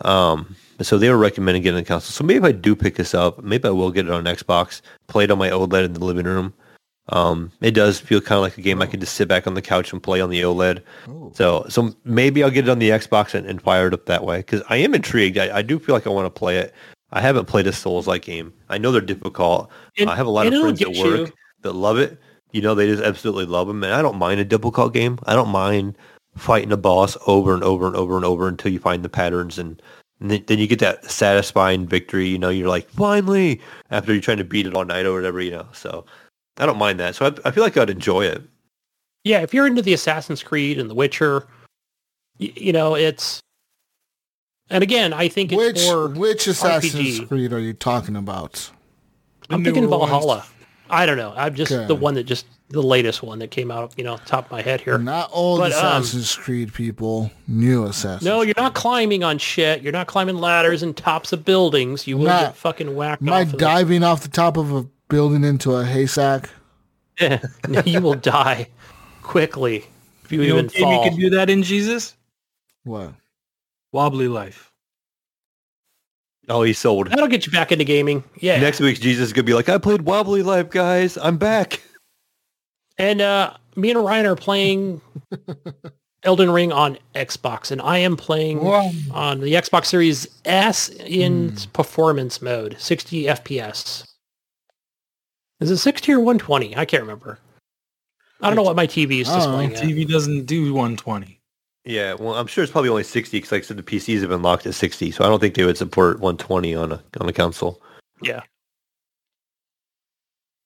Um, 0.02 0.56
so 0.82 0.98
they 0.98 1.10
were 1.10 1.18
recommending 1.18 1.64
getting 1.64 1.80
a 1.80 1.84
console. 1.84 2.12
So 2.12 2.24
maybe 2.24 2.38
if 2.38 2.44
I 2.44 2.52
do 2.52 2.76
pick 2.76 2.96
this 2.96 3.16
up, 3.16 3.44
maybe 3.44 3.68
I 3.68 3.72
will 3.72 3.92
get 3.92 4.06
it 4.06 4.12
on 4.12 4.26
Xbox. 4.26 4.82
Play 5.08 5.24
it 5.24 5.32
on 5.32 5.38
my 5.40 5.50
OLED 5.50 5.86
in 5.86 5.94
the 5.94 6.06
living 6.06 6.26
room. 6.26 6.54
Um, 7.10 7.52
it 7.62 7.72
does 7.72 8.00
feel 8.00 8.20
kind 8.20 8.38
of 8.38 8.42
like 8.44 8.58
a 8.58 8.62
game 8.62 8.82
I 8.82 8.86
can 8.86 9.00
just 9.00 9.16
sit 9.16 9.30
back 9.30 9.48
on 9.48 9.54
the 9.54 9.62
couch 9.62 9.94
and 9.94 10.04
play 10.04 10.20
on 10.20 10.30
the 10.30 10.42
OLED. 10.42 10.82
So 11.36 11.66
so 11.70 11.96
maybe 12.04 12.44
I'll 12.44 12.52
get 12.52 12.68
it 12.68 12.70
on 12.72 12.80
the 12.80 12.90
Xbox 12.90 13.34
and, 13.34 13.48
and 13.48 13.62
fire 13.62 13.88
it 13.88 13.94
up 13.94 14.06
that 14.08 14.24
way 14.26 14.40
because 14.40 14.62
I 14.70 14.78
am 14.78 14.94
intrigued. 14.94 15.38
I, 15.38 15.58
I 15.58 15.62
do 15.62 15.80
feel 15.80 15.96
like 15.96 16.06
I 16.06 16.10
want 16.10 16.26
to 16.26 16.38
play 16.40 16.58
it. 16.58 16.74
I 17.12 17.22
haven't 17.22 17.46
played 17.46 17.68
a 17.68 17.72
Souls-like 17.72 18.24
game. 18.24 18.54
I 18.68 18.78
know 18.78 18.92
they're 18.92 19.00
difficult. 19.00 19.72
I 19.98 20.16
have 20.16 20.28
a 20.28 20.30
lot 20.30 20.46
of 20.48 20.52
friends 20.62 20.82
at 20.82 20.90
work 20.90 21.30
you- 21.30 21.34
that 21.62 21.72
love 21.74 21.98
it. 21.98 22.20
You 22.52 22.62
know, 22.62 22.76
they 22.76 22.88
just 22.88 23.04
absolutely 23.04 23.46
love 23.46 23.68
them, 23.68 23.84
and 23.84 23.94
I 23.94 24.02
don't 24.02 24.18
mind 24.18 24.40
a 24.40 24.46
difficult 24.46 24.94
game. 24.94 25.20
I 25.26 25.36
don't 25.36 25.50
mind 25.50 25.98
fighting 26.36 26.72
a 26.72 26.78
boss 26.78 27.18
over 27.28 27.54
and 27.54 27.64
over 27.64 27.88
and 27.88 27.96
over 27.96 28.16
and 28.16 28.26
over 28.26 28.48
until 28.48 28.72
you 28.72 28.80
find 28.80 29.04
the 29.04 29.10
patterns, 29.10 29.58
and, 29.60 29.82
and 30.20 30.32
then, 30.32 30.44
then 30.48 30.60
you 30.60 30.68
get 30.68 30.80
that 30.80 31.04
satisfying 31.06 31.86
victory. 31.88 32.28
You 32.28 32.38
know, 32.40 32.50
you're 32.50 32.70
like, 32.70 32.90
finally, 32.90 33.60
after 33.92 34.14
you're 34.14 34.22
trying 34.22 34.38
to 34.38 34.44
beat 34.44 34.66
it 34.66 34.74
all 34.76 34.86
night 34.86 35.06
or 35.06 35.14
whatever. 35.14 35.42
You 35.42 35.52
know, 35.52 35.68
so 35.74 36.06
I 36.58 36.66
don't 36.66 36.78
mind 36.78 37.00
that. 37.00 37.16
So 37.16 37.26
I, 37.28 37.50
I 37.50 37.52
feel 37.52 37.64
like 37.64 37.76
I'd 37.78 37.90
enjoy 37.90 38.26
it. 38.26 38.42
Yeah, 39.24 39.42
if 39.42 39.54
you're 39.54 39.68
into 39.68 39.82
the 39.82 39.94
Assassin's 39.94 40.42
Creed 40.42 40.80
and 40.80 40.90
The 40.90 40.96
Witcher, 40.96 41.46
y- 42.40 42.54
you 42.56 42.72
know 42.72 42.96
it's. 42.96 43.42
And 44.70 44.84
again, 44.84 45.12
I 45.14 45.28
think 45.28 45.52
it's 45.52 45.58
Which 45.58 45.82
for 45.82 46.10
which 46.10 46.48
Assassin's 46.48 47.20
RPG. 47.20 47.28
Creed 47.28 47.54
are 47.54 47.60
you 47.60 47.74
talking 47.74 48.16
about? 48.16 48.70
I'm 49.50 49.64
The 49.64 49.70
thinking 49.72 49.84
newer 49.90 50.00
ones. 50.00 50.12
Valhalla. 50.88 51.04
I 51.04 51.06
don't 51.06 51.18
know. 51.18 51.34
I'm 51.36 51.56
just 51.56 51.72
Okay. 51.72 51.86
the 51.88 51.96
one 51.96 52.14
that 52.16 52.24
just 52.24 52.46
the 52.70 52.82
latest 52.82 53.24
one 53.24 53.40
that 53.40 53.50
came 53.52 53.72
out. 53.72 53.94
You 53.98 54.04
know, 54.04 54.18
top 54.26 54.46
of 54.46 54.52
my 54.52 54.62
head 54.62 54.82
here. 54.82 54.98
Not 54.98 55.30
old 55.32 55.60
But, 55.60 55.72
um, 55.74 56.02
Assassin's 56.02 56.36
Creed 56.36 56.74
people, 56.74 57.32
new 57.48 57.86
Assassin's. 57.86 58.24
No, 58.24 58.42
you're 58.42 58.54
not 58.58 58.74
climbing 58.74 59.24
on 59.24 59.38
shit. 59.38 59.82
You're 59.82 59.94
not 59.94 60.08
climbing 60.08 60.38
ladders 60.38 60.84
and 60.84 60.96
tops 60.96 61.32
of 61.34 61.46
buildings. 61.46 62.08
You 62.08 62.18
will 62.18 62.26
Not- 62.26 62.42
get 62.42 62.56
fucking 62.58 62.96
whacked 62.96 63.22
Am 63.22 63.30
I 63.30 63.42
off. 63.44 63.54
of 63.54 63.58
diving 63.60 64.04
off 64.04 64.22
the 64.22 64.28
top 64.30 64.58
of 64.58 64.74
a 64.74 64.86
building 65.10 65.44
into 65.44 65.74
a 65.76 65.86
haystack? 65.86 66.50
the- 67.20 67.50
you 67.86 68.02
will 68.02 68.16
die 68.16 68.68
quickly 69.24 69.86
if 70.24 70.32
you, 70.32 70.42
You 70.42 70.50
know 70.50 70.54
even 70.56 70.66
what 70.66 70.74
game 70.74 70.84
fall. 70.84 71.04
you 71.06 71.10
can 71.10 71.20
do 71.20 71.30
that 71.32 71.50
in, 71.50 71.64
Jesus? 71.64 72.16
What? 72.84 73.14
Wobbly 73.94 74.28
Life. 74.28 74.72
Oh, 76.50 76.64
he's 76.64 76.80
sold. 76.80 77.10
That'll 77.10 77.28
get 77.28 77.46
you 77.46 77.52
back 77.52 77.72
into 77.72 77.84
gaming. 77.84 78.24
Yeah. 78.40 78.60
Next 78.60 78.80
week, 78.80 79.00
Jesus 79.02 79.28
is 79.28 79.34
gonna 79.34 79.44
be 79.44 79.54
like, 79.54 79.68
I 79.70 79.78
played 79.78 80.02
Wobbly 80.04 80.44
Life, 80.44 80.70
guys. 80.70 81.18
I'm 81.18 81.38
back. 81.38 81.82
And 82.98 83.22
uh, 83.22 83.54
me 83.76 83.92
and 83.92 84.04
Ryan 84.04 84.26
are 84.28 84.36
playing 84.36 85.02
Elden 86.24 86.50
Ring 86.50 86.72
on 86.72 86.98
Xbox, 87.14 87.70
and 87.72 87.82
I 87.82 87.98
am 88.00 88.16
playing 88.18 88.64
Wow. 88.64 88.92
on 89.12 89.42
the 89.42 89.54
Xbox 89.54 89.86
Series 89.88 90.28
S 90.46 90.90
in 90.90 91.50
Hmm. 91.50 91.56
performance 91.74 92.42
mode, 92.42 92.76
60 92.80 93.24
FPS. 93.26 94.06
Is 95.60 95.70
it 95.72 95.78
60 95.78 96.12
or 96.14 96.20
120? 96.20 96.78
I 96.78 96.86
can't 96.86 97.02
remember. 97.04 97.40
I 98.42 98.48
don't 98.48 98.56
know 98.56 98.64
what 98.64 98.76
my 98.76 98.86
TV 98.88 99.22
is 99.22 99.30
I 99.30 99.40
don't 99.40 99.52
know. 99.52 99.68
displaying. 99.68 99.74
at. 99.92 99.98
TV 99.98 100.08
doesn't 100.08 100.46
do 100.46 100.74
120. 100.74 101.37
Yeah, 101.88 102.16
well, 102.16 102.36
I'm 102.36 102.48
sure 102.48 102.64
it's 102.64 102.72
probably 102.72 102.90
only 102.90 103.04
60 103.04 103.38
because, 103.38 103.52
like 103.52 103.64
I 103.64 103.66
said, 103.66 103.78
the 103.78 103.84
PCs 103.84 104.20
have 104.20 104.30
been 104.30 104.42
locked 104.42 104.66
at 104.68 104.76
60, 104.76 105.10
so 105.12 105.24
I 105.24 105.28
don't 105.30 105.40
think 105.40 105.56
they 105.56 105.64
would 105.64 105.78
support 105.78 106.20
120 106.20 106.76
on 106.76 106.92
a 106.92 107.02
on 107.22 107.30
a 107.30 107.34
console. 107.34 107.82
Yeah. 108.22 108.42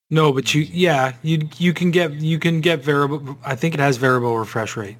No, 0.09 0.33
but 0.33 0.53
you, 0.53 0.63
yeah, 0.63 1.13
you 1.23 1.47
you 1.57 1.73
can 1.73 1.91
get 1.91 2.11
you 2.13 2.37
can 2.39 2.59
get 2.59 2.83
variable. 2.83 3.37
I 3.45 3.55
think 3.55 3.73
it 3.73 3.79
has 3.79 3.97
variable 3.97 4.37
refresh 4.37 4.75
rate. 4.75 4.97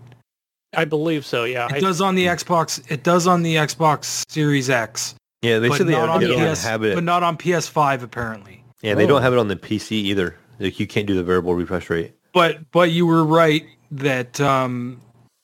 I 0.74 0.86
believe 0.86 1.26
so, 1.26 1.44
yeah. 1.44 1.66
It 1.66 1.74
I, 1.74 1.80
does 1.82 2.00
on 2.00 2.16
the 2.16 2.28
Xbox. 2.28 2.90
It 2.90 3.04
does 3.04 3.28
on 3.28 3.44
the 3.44 3.56
Xbox 3.56 4.24
Series 4.32 4.70
X, 4.70 5.16
Yeah, 5.42 5.60
they 5.60 5.68
but 5.68 5.80
said 5.80 5.88
they, 5.88 5.92
not 5.92 6.08
on 6.08 6.22
they 6.22 6.28
don't 6.28 6.54
PS. 6.56 6.64
have 6.64 6.84
it. 6.86 6.96
But 6.96 7.04
not 7.04 7.24
on 7.24 7.36
PS5 7.38 8.04
apparently. 8.04 8.64
yeah, 8.82 8.94
they 8.94 9.04
Oh. 9.04 9.08
don't 9.08 9.22
have 9.22 9.34
it 9.34 9.40
on 9.40 9.50
the 9.50 9.58
PC 9.58 9.92
either. 9.94 10.38
Like 10.60 10.80
you 10.80 10.88
can't 10.88 11.08
do 11.08 11.16
the 11.16 11.24
variable 11.24 11.56
refresh 11.56 11.90
rate. 11.90 12.14
But 12.32 12.72
but 12.72 12.92
you 12.92 13.06
were 13.06 13.26
right 13.26 13.66
that 13.92 14.40
um, 14.40 15.02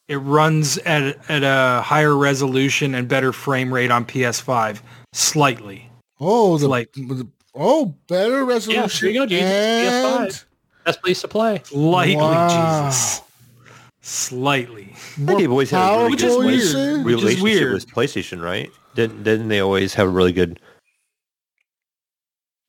it 0.07 0.17
runs 0.17 0.77
at 0.79 1.17
at 1.29 1.43
a 1.43 1.81
higher 1.81 2.15
resolution 2.15 2.95
and 2.95 3.07
better 3.07 3.33
frame 3.33 3.73
rate 3.73 3.91
on 3.91 4.05
PS5 4.05 4.81
slightly. 5.13 5.89
Oh, 6.19 6.57
the, 6.57 6.67
Like- 6.67 6.93
the- 6.93 7.27
oh 7.55 7.93
better 8.07 8.45
resolution. 8.45 8.81
Yeah, 8.83 8.87
there 9.01 9.09
you 9.09 9.19
go, 9.19 9.25
Jesus. 9.27 9.43
and 9.51 10.29
PS5. 10.31 10.45
best 10.85 11.01
place 11.01 11.21
to 11.21 11.27
play. 11.27 11.61
Slightly, 11.65 12.15
Wow. 12.15 12.87
Jesus. 12.87 13.21
Slightly. 14.01 14.93
I 14.93 14.95
think 14.95 15.39
they've 15.39 15.51
always 15.51 15.69
had 15.69 15.91
a 15.93 16.05
really 16.05 16.15
good 16.15 16.37
weird. 16.45 17.05
Which 17.05 17.15
relationship 17.15 17.43
weird. 17.43 17.73
with 17.73 17.87
PlayStation, 17.91 18.41
right? 18.41 18.71
Didn't 18.95 19.23
didn't 19.23 19.49
they 19.49 19.59
always 19.59 19.93
have 19.95 20.07
a 20.07 20.11
really 20.11 20.31
good 20.31 20.59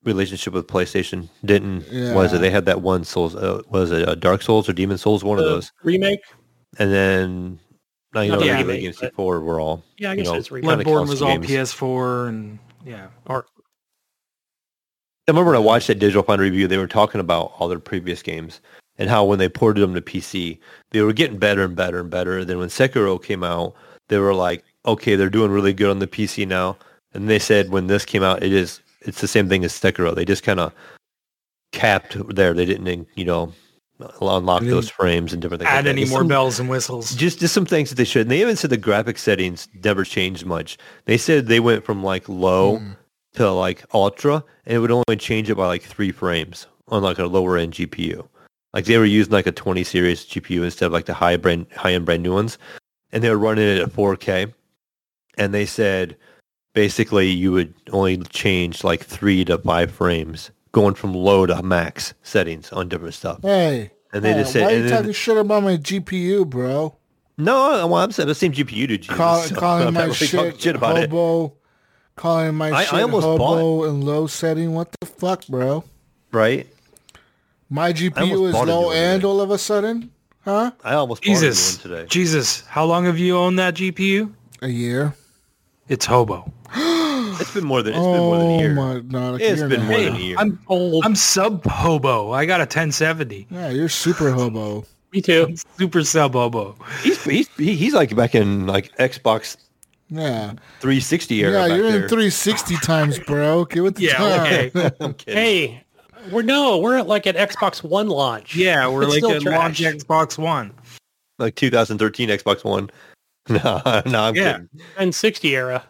relationship 0.05 0.53
with 0.53 0.67
PlayStation? 0.67 1.29
Didn't 1.45 1.85
was 2.15 2.33
it 2.33 2.41
they 2.41 2.51
had 2.51 2.65
that 2.67 2.81
one 2.83 3.05
Souls? 3.05 3.37
Uh, 3.37 3.63
was 3.71 3.93
it 3.93 4.09
uh, 4.09 4.15
Dark 4.17 4.43
Souls 4.43 4.69
or 4.69 4.73
Demon 4.73 4.99
Souls? 4.99 5.23
One 5.23 5.39
of 5.39 5.45
those, 5.45 5.71
remake? 5.85 6.21
And 6.79 6.93
then. 6.93 7.61
Now 8.15 8.23
you 8.23 8.33
know 8.33 8.39
the 8.39 8.47
the 8.47 8.53
remake, 8.55 8.81
games 8.81 8.99
before 8.99 9.41
were 9.41 9.61
all 9.61 9.85
Yeah, 9.99 10.11
I 10.11 10.15
you 10.15 10.23
guess 10.23 10.33
know, 10.33 10.35
it's 10.39 10.49
Bloodborne 10.49 11.09
was 11.09 11.21
all 11.21 11.39
games. 11.39 11.47
PS4 11.47 12.29
and 12.31 12.59
yeah. 12.85 13.09
Or 13.27 13.45
I 15.27 15.31
remember 15.31 15.51
when 15.51 15.61
I 15.61 15.65
watched 15.65 15.89
that 15.89 15.99
Digital 15.99 16.23
Foundry 16.23 16.49
review, 16.49 16.67
they 16.67 16.79
were 16.79 16.87
talking 16.87 17.21
about 17.21 17.53
all 17.59 17.69
their 17.69 17.79
previous 17.79 18.23
games 18.23 18.63
and 18.97 19.11
how 19.11 19.27
when 19.27 19.39
they 19.39 19.49
ported 19.49 19.83
them 19.83 19.93
to 19.95 20.01
PC, 20.01 20.59
they 20.91 21.03
were 21.03 21.13
getting 21.13 21.37
better 21.39 21.65
and 21.65 21.77
better 21.77 22.01
and 22.01 22.09
better. 22.09 22.47
Then 22.47 22.59
when 22.59 22.69
Sekiro 22.71 23.23
came 23.23 23.45
out, 23.45 23.75
they 24.09 24.17
were 24.17 24.35
like, 24.35 24.65
okay, 24.87 25.17
they're 25.17 25.29
doing 25.29 25.51
really 25.51 25.75
good 25.75 25.91
on 25.91 25.99
the 25.99 26.07
PC 26.07 26.49
now. 26.49 26.79
And 27.13 27.29
they 27.29 27.39
said 27.39 27.69
when 27.69 27.89
this 27.89 28.07
came 28.07 28.23
out, 28.23 28.43
it 28.43 28.55
is 28.55 28.81
it's 29.03 29.21
the 29.21 29.29
same 29.29 29.51
thing 29.51 29.65
as 29.65 29.73
Sekiro. 29.75 30.15
They 30.15 30.25
just 30.25 30.43
kind 30.43 30.61
of 30.61 30.73
capped 31.73 32.17
there. 32.35 32.55
They 32.55 32.65
didn't, 32.65 33.07
you 33.15 33.25
know, 33.27 33.53
unlock 34.21 34.63
those 34.63 34.89
frames 34.89 35.33
and 35.33 35.43
different 35.43 35.61
things. 35.61 35.71
like 35.71 35.79
Add 35.79 35.87
that. 35.87 35.91
any 35.91 36.05
more 36.05 36.21
some- 36.21 36.29
bells 36.29 36.61
and 36.61 36.69
whistles. 36.69 37.15
just 37.15 37.41
just 37.41 37.55
some 37.55 37.67
things 37.67 37.91
that 37.91 37.97
they 37.97 38.05
should. 38.05 38.23
And 38.23 38.31
they 38.31 38.41
even 38.41 38.57
said 38.57 38.71
the 38.71 38.77
graphic 38.77 39.19
settings 39.19 39.69
never 39.85 40.05
changed 40.05 40.47
much. 40.47 40.79
They 41.07 41.17
said 41.17 41.47
they 41.47 41.61
went 41.61 41.85
from 41.85 42.03
like 42.03 42.29
low 42.29 42.79
hmm. 42.79 42.93
to 43.35 43.51
like 43.51 43.85
ultra, 43.93 44.45
and 44.67 44.77
it 44.77 44.79
would 44.79 44.91
only 44.91 45.17
change 45.19 45.51
it 45.51 45.57
by 45.57 45.67
like 45.67 45.83
three 45.83 46.13
frames 46.13 46.67
on 46.89 47.03
like 47.03 47.19
a 47.19 47.27
lower 47.27 47.57
end 47.57 47.75
GPU. 47.75 48.27
Like 48.73 48.85
they 48.85 48.99
were 48.99 49.05
using 49.05 49.33
like 49.33 49.47
a 49.47 49.53
20 49.53 49.83
series 49.85 50.25
GPU 50.25 50.65
instead 50.65 50.87
of 50.87 50.93
like 50.93 51.07
the 51.07 51.15
high 51.15 51.37
brand 51.37 51.67
high 51.75 51.93
end 51.93 52.05
brand 52.05 52.23
new 52.23 52.35
ones, 52.35 52.59
and 53.13 53.23
they 53.23 53.31
were 53.31 53.39
running 53.39 53.67
it 53.67 53.81
at 53.81 53.91
4K. 53.91 54.53
And 55.37 55.55
they 55.55 55.67
said 55.67 56.17
basically 56.75 57.29
you 57.29 57.53
would 57.53 57.75
only 57.93 58.19
change 58.19 58.85
like 58.85 59.05
three 59.05 59.45
to 59.45 59.59
five 59.59 59.91
frames 59.91 60.51
going 60.73 60.95
from 60.95 61.15
low 61.15 61.47
to 61.47 61.63
max 61.63 62.15
settings 62.23 62.73
on 62.73 62.89
different 62.89 63.15
stuff. 63.15 63.41
Hey, 63.43 63.91
And 64.13 64.25
they 64.25 64.33
hey, 64.33 64.41
just 64.41 64.53
said, 64.53 64.63
why 64.63 64.67
are 64.67 64.75
and 64.75 64.85
you 64.85 64.89
then- 64.91 64.99
talking 64.99 65.13
shit 65.13 65.37
about 65.37 65.63
my 65.63 65.77
GPU, 65.77 66.47
bro? 66.49 66.97
no, 67.37 67.87
well, 67.87 67.97
I'm 68.03 68.11
saying 68.13 68.27
the 68.29 68.35
same 68.35 68.53
GPU 68.53 68.89
to 68.89 68.99
Jesus. 68.99 69.15
Call, 69.17 69.41
so 69.43 69.55
calling 69.55 69.95
my 69.95 70.03
really 70.05 70.15
shit, 70.15 70.61
shit 70.61 70.77
about 70.77 70.99
it. 70.99 71.11
hobo, 71.11 71.55
calling 72.17 72.55
my 72.55 72.71
I- 72.71 72.77
I 72.81 72.85
shit 72.85 73.01
almost 73.03 73.25
hobo 73.25 73.85
and 73.89 74.03
low 74.05 74.27
setting. 74.27 74.75
What 74.75 74.89
the 75.01 75.07
fuck, 75.07 75.47
bro? 75.47 75.85
right? 76.33 76.67
My 77.71 77.93
GPU 77.93 78.47
is 78.47 78.53
bought 78.53 78.63
a 78.63 78.67
new 78.67 78.73
low 78.73 78.87
one 78.87 78.97
and 78.97 79.25
all 79.25 79.41
of 79.41 79.51
a 79.51 79.59
sudden, 79.59 80.11
huh? 80.45 80.71
I 80.83 80.95
almost 80.95 81.23
bought 81.23 81.27
a 81.27 81.31
new 81.31 81.35
Jesus. 81.41 81.85
one 81.85 81.93
today. 81.95 82.07
Jesus. 82.09 82.63
How 82.67 82.85
long 82.87 83.05
have 83.05 83.19
you 83.19 83.37
owned 83.37 83.59
that 83.59 83.75
GPU? 83.75 84.33
A 84.63 84.69
year. 84.69 85.15
It's 85.89 86.07
hobo. 86.07 86.51
It's 87.41 87.53
been 87.55 87.65
more 87.65 87.83
than 87.83 87.95
it's 87.95 88.03
been 88.03 88.21
more 88.21 88.39
than 88.39 88.47
a 88.47 88.55
Oh 88.57 88.59
year. 88.61 88.75
my, 88.75 89.01
not 89.01 89.33
a 89.33 89.35
It's 89.37 89.59
year 89.61 89.69
been 89.69 89.81
and 89.81 89.89
more 89.89 89.99
half. 89.99 90.07
than 90.13 90.17
a 90.17 90.25
year. 90.25 90.37
I'm 90.39 90.59
old. 90.69 91.05
I'm 91.05 91.15
sub 91.15 91.65
hobo. 91.65 92.33
I 92.33 92.47
got 92.47 92.61
a 92.61 92.65
1070. 92.65 93.47
Yeah, 93.51 93.69
you're 93.71 93.89
super 93.89 94.31
hobo. 94.31 94.85
Me 95.13 95.21
too. 95.23 95.55
Super 95.79 96.03
sub 96.05 96.33
hobo. 96.33 96.77
he's 97.03 97.23
he's 97.25 97.49
he's 97.57 97.95
like 97.95 98.15
back 98.17 98.35
in 98.35 98.67
like 98.67 98.95
Xbox 98.99 99.57
Yeah, 100.11 100.53
360 100.81 101.43
era. 101.45 101.53
yeah, 101.53 101.69
back 101.69 101.77
you're 101.77 101.91
there. 101.93 102.03
in 102.03 102.09
360 102.09 102.77
times, 102.83 103.19
bro. 103.19 103.65
Get 103.67 103.83
with 103.83 103.95
the 103.97 104.03
Yeah, 104.05 104.13
time. 104.17 104.71
okay. 104.75 104.91
I'm. 105.01 105.15
Hey, 105.27 105.85
we're 106.31 106.43
no, 106.43 106.79
we're 106.79 106.99
at 106.99 107.07
like 107.07 107.27
at 107.27 107.37
Xbox 107.37 107.83
One 107.83 108.09
launch. 108.09 108.55
Yeah, 108.57 108.89
we're 108.89 109.05
It's 109.05 109.13
like 109.13 109.19
still 109.41 109.49
a 109.55 109.57
launch. 109.57 109.79
Xbox 109.81 110.37
One. 110.37 110.73
like 111.39 111.55
2013 111.55 112.29
Xbox 112.31 112.65
One. 112.65 112.91
No, 113.49 113.81
no, 114.05 114.21
I'm 114.25 114.35
Yeah. 114.37 114.53
kidding. 114.53 114.69
and 114.99 115.15
60 115.15 115.57
era. 115.57 115.83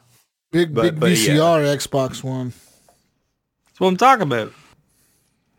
Big 0.51 0.75
But- 0.75 0.83
big 0.83 1.01
but, 1.01 1.11
VCR 1.11 1.77
Xbox 1.77 2.23
One. 2.25 2.53
That's 3.67 3.81
what 3.81 3.89
I'm 3.89 3.97
talking 3.97 4.23
about. 4.23 4.53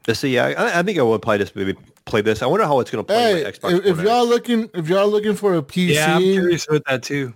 But 0.05 0.17
see, 0.17 0.33
yeah, 0.35 0.45
I, 0.47 0.79
I 0.79 0.83
think 0.83 0.97
I 0.97 1.03
would 1.03 1.21
play 1.21 1.37
this. 1.37 1.55
Maybe 1.55 1.75
play 2.05 2.21
this. 2.21 2.41
I 2.41 2.47
wonder 2.47 2.65
how 2.65 2.79
it's 2.79 2.89
going 2.89 3.03
to 3.05 3.07
play 3.07 3.15
Hey, 3.15 3.43
with 3.43 3.59
Xbox. 3.61 3.79
if, 3.79 3.85
if 3.85 3.97
y'all 4.05 4.23
X. 4.23 4.29
looking, 4.29 4.69
if 4.73 4.87
y'all 4.89 5.07
looking 5.07 5.35
for 5.35 5.55
a 5.55 5.61
PC, 5.61 5.93
Yeah, 5.93 6.15
I'm 6.15 6.21
curious 6.21 6.67
about 6.67 6.83
that 6.87 7.03
too. 7.03 7.33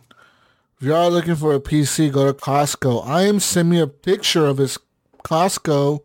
if 0.82 0.88
y'all 0.88 1.06
are 1.08 1.10
looking 1.12 1.36
for 1.36 1.54
a 1.54 1.60
PC, 1.60 2.12
go 2.12 2.26
to 2.26 2.34
Costco. 2.34 3.06
I 3.08 3.24
am 3.24 3.40
send 3.40 3.70
me 3.70 3.80
a 3.80 3.86
picture 3.88 4.48
of 4.48 4.58
his 4.58 4.80
Costco, 5.24 6.00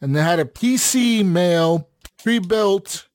and 0.00 0.14
they 0.14 0.22
had 0.22 0.38
a 0.38 0.44
PC 0.44 1.24
mail 1.24 1.88
pre-built 2.22 3.08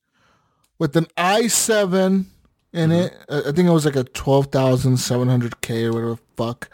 with 0.79 0.95
an 0.95 1.05
i7 1.17 2.25
in 2.73 2.89
mm-hmm. 2.89 3.31
it. 3.31 3.47
I 3.47 3.51
think 3.51 3.67
it 3.67 3.71
was 3.71 3.85
like 3.85 3.95
a 3.95 4.03
twelve 4.03 4.47
thousand 4.47 4.97
seven 4.97 5.29
hundred 5.29 5.61
K 5.61 5.85
or 5.85 5.93
whatever 5.93 6.11
the 6.11 6.19
fuck. 6.35 6.69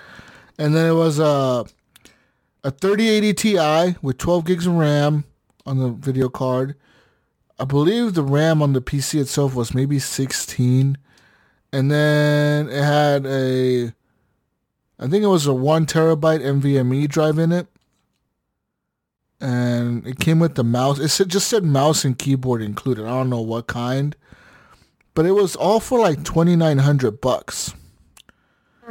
And 0.58 0.76
then 0.76 0.90
it 0.90 0.96
was 0.96 1.20
a 1.20 1.66
a 2.64 2.72
thirty 2.72 3.10
eighty 3.10 3.34
Ti 3.34 3.96
with 4.02 4.18
twelve 4.18 4.46
gigs 4.46 4.66
of 4.66 4.74
RAM 4.74 5.26
on 5.66 5.78
the 5.78 5.90
video 5.90 6.30
card. 6.30 6.76
I 7.60 7.66
believe 7.66 8.14
the 8.14 8.24
RAM 8.24 8.62
on 8.62 8.74
the 8.74 8.82
PC 8.82 9.20
itself 9.20 9.54
was 9.54 9.74
maybe 9.74 10.00
sixteen. 10.00 10.98
And 11.72 11.92
then 11.92 12.70
it 12.70 12.84
had 12.84 13.26
a 13.28 13.94
I 15.00 15.08
think 15.08 15.24
it 15.24 15.28
was 15.28 15.48
a 15.48 15.54
one 15.54 15.86
terabyte 15.86 16.42
NVMe 16.42 17.08
drive 17.08 17.40
in 17.40 17.52
it. 17.52 17.68
And 19.42 20.06
it 20.06 20.20
came 20.20 20.40
with 20.40 20.56
the 20.56 20.66
mouse. 20.66 21.00
It 21.00 21.08
said, 21.08 21.30
just 21.30 21.48
said 21.48 21.64
mouse 21.64 22.04
and 22.04 22.20
keyboard 22.20 22.62
included. 22.62 23.06
I 23.06 23.10
don't 23.10 23.30
know 23.30 23.40
what 23.40 23.68
kind. 23.68 24.14
But 25.20 25.26
it 25.26 25.32
was 25.34 25.58
all 25.58 25.82
for 25.82 26.00
like 26.00 26.24
twenty 26.24 26.56
nine 26.56 26.78
hundred 26.78 27.20
bucks. 27.20 27.74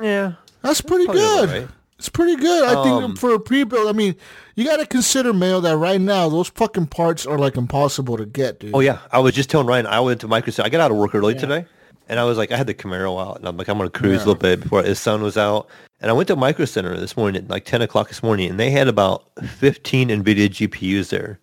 Yeah. 0.03 0.35
That's 0.61 0.83
pretty 0.83 1.07
good. 1.07 1.49
right. 1.49 1.69
It's 1.99 2.11
pretty 2.11 2.37
good. 2.37 2.65
I 2.69 2.75
Um, 2.75 2.85
think 3.07 3.19
for 3.19 3.33
a 3.33 3.41
pre-build, 3.41 3.89
I 3.89 3.93
mean, 3.93 4.15
you 4.55 4.67
got 4.67 4.77
to 4.77 4.85
consider, 4.85 5.33
Mail, 5.33 5.63
that 5.63 5.79
right 5.79 5.99
now 5.99 6.29
those 6.29 6.49
fucking 6.51 6.89
parts 6.89 7.25
are 7.25 7.39
like 7.39 7.57
impossible 7.57 8.19
to 8.19 8.27
get, 8.27 8.61
dude. 8.61 8.75
Oh 8.75 8.81
yeah, 8.81 8.99
I 9.11 9.21
was 9.21 9.33
just 9.35 9.49
telling 9.49 9.67
Ryan 9.67 9.87
I 9.87 10.01
went 10.01 10.21
to 10.21 10.29
Microsoft. 10.29 10.65
I 10.67 10.69
got 10.69 10.83
out 10.83 10.91
of 10.91 10.99
work 10.99 11.15
early 11.15 11.35
today, 11.35 11.65
and 12.11 12.21
I 12.21 12.25
was 12.25 12.37
like, 12.37 12.53
I 12.53 12.59
had 12.59 12.67
the 12.67 12.75
Camaro 12.75 13.19
out, 13.27 13.39
and 13.39 13.49
I'm 13.49 13.57
like, 13.57 13.69
I'm 13.69 13.79
gonna 13.79 13.89
cruise 13.89 14.17
a 14.17 14.27
little 14.27 14.35
bit 14.35 14.61
before 14.61 14.83
his 14.83 14.99
sun 15.01 15.23
was 15.23 15.39
out. 15.39 15.67
And 16.03 16.11
I 16.11 16.13
went 16.13 16.29
to 16.29 16.37
Micro 16.37 16.67
Center 16.67 16.95
this 16.99 17.17
morning 17.17 17.43
at 17.43 17.49
like 17.49 17.65
10 17.65 17.81
o'clock 17.81 18.09
this 18.09 18.23
morning, 18.23 18.51
and 18.51 18.61
they 18.61 18.69
had 18.69 18.87
about 18.87 19.31
15 19.57 20.11
NVIDIA 20.11 20.51
GPUs 20.51 21.09
there, 21.09 21.41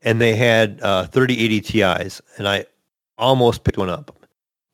and 0.00 0.22
they 0.22 0.34
had 0.36 0.80
uh, 0.80 1.04
3080 1.04 1.60
Ti's, 1.60 2.22
and 2.38 2.48
I 2.48 2.64
almost 3.18 3.64
picked 3.64 3.76
one 3.76 3.90
up. 3.90 4.16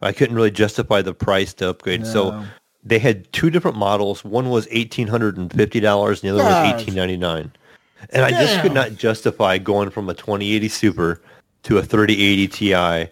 I 0.01 0.13
couldn't 0.13 0.37
really 0.37 0.51
justify 0.51 1.03
the 1.03 1.15
price 1.15 1.53
to 1.55 1.71
upgrade, 1.71 2.07
so 2.07 2.45
they 2.85 2.99
had 2.99 3.31
two 3.33 3.51
different 3.51 3.77
models. 3.77 4.25
One 4.25 4.51
was 4.51 4.69
eighteen 4.71 5.09
hundred 5.09 5.37
and 5.37 5.53
fifty 5.53 5.81
dollars, 5.81 6.23
and 6.23 6.31
the 6.31 6.35
other 6.35 6.49
God. 6.49 6.75
was 6.75 6.83
eighteen 6.83 6.95
ninety 6.95 7.17
nine. 7.17 7.53
And 8.11 8.25
I 8.25 8.31
just 8.31 8.61
could 8.63 8.73
not 8.75 8.95
justify 8.95 9.59
going 9.59 9.91
from 9.91 10.09
a 10.09 10.15
twenty 10.15 10.53
eighty 10.53 10.69
Super 10.69 11.21
to 11.65 11.79
a 11.79 11.83
thirty 11.83 12.15
eighty 12.23 12.47
Ti, 12.47 13.11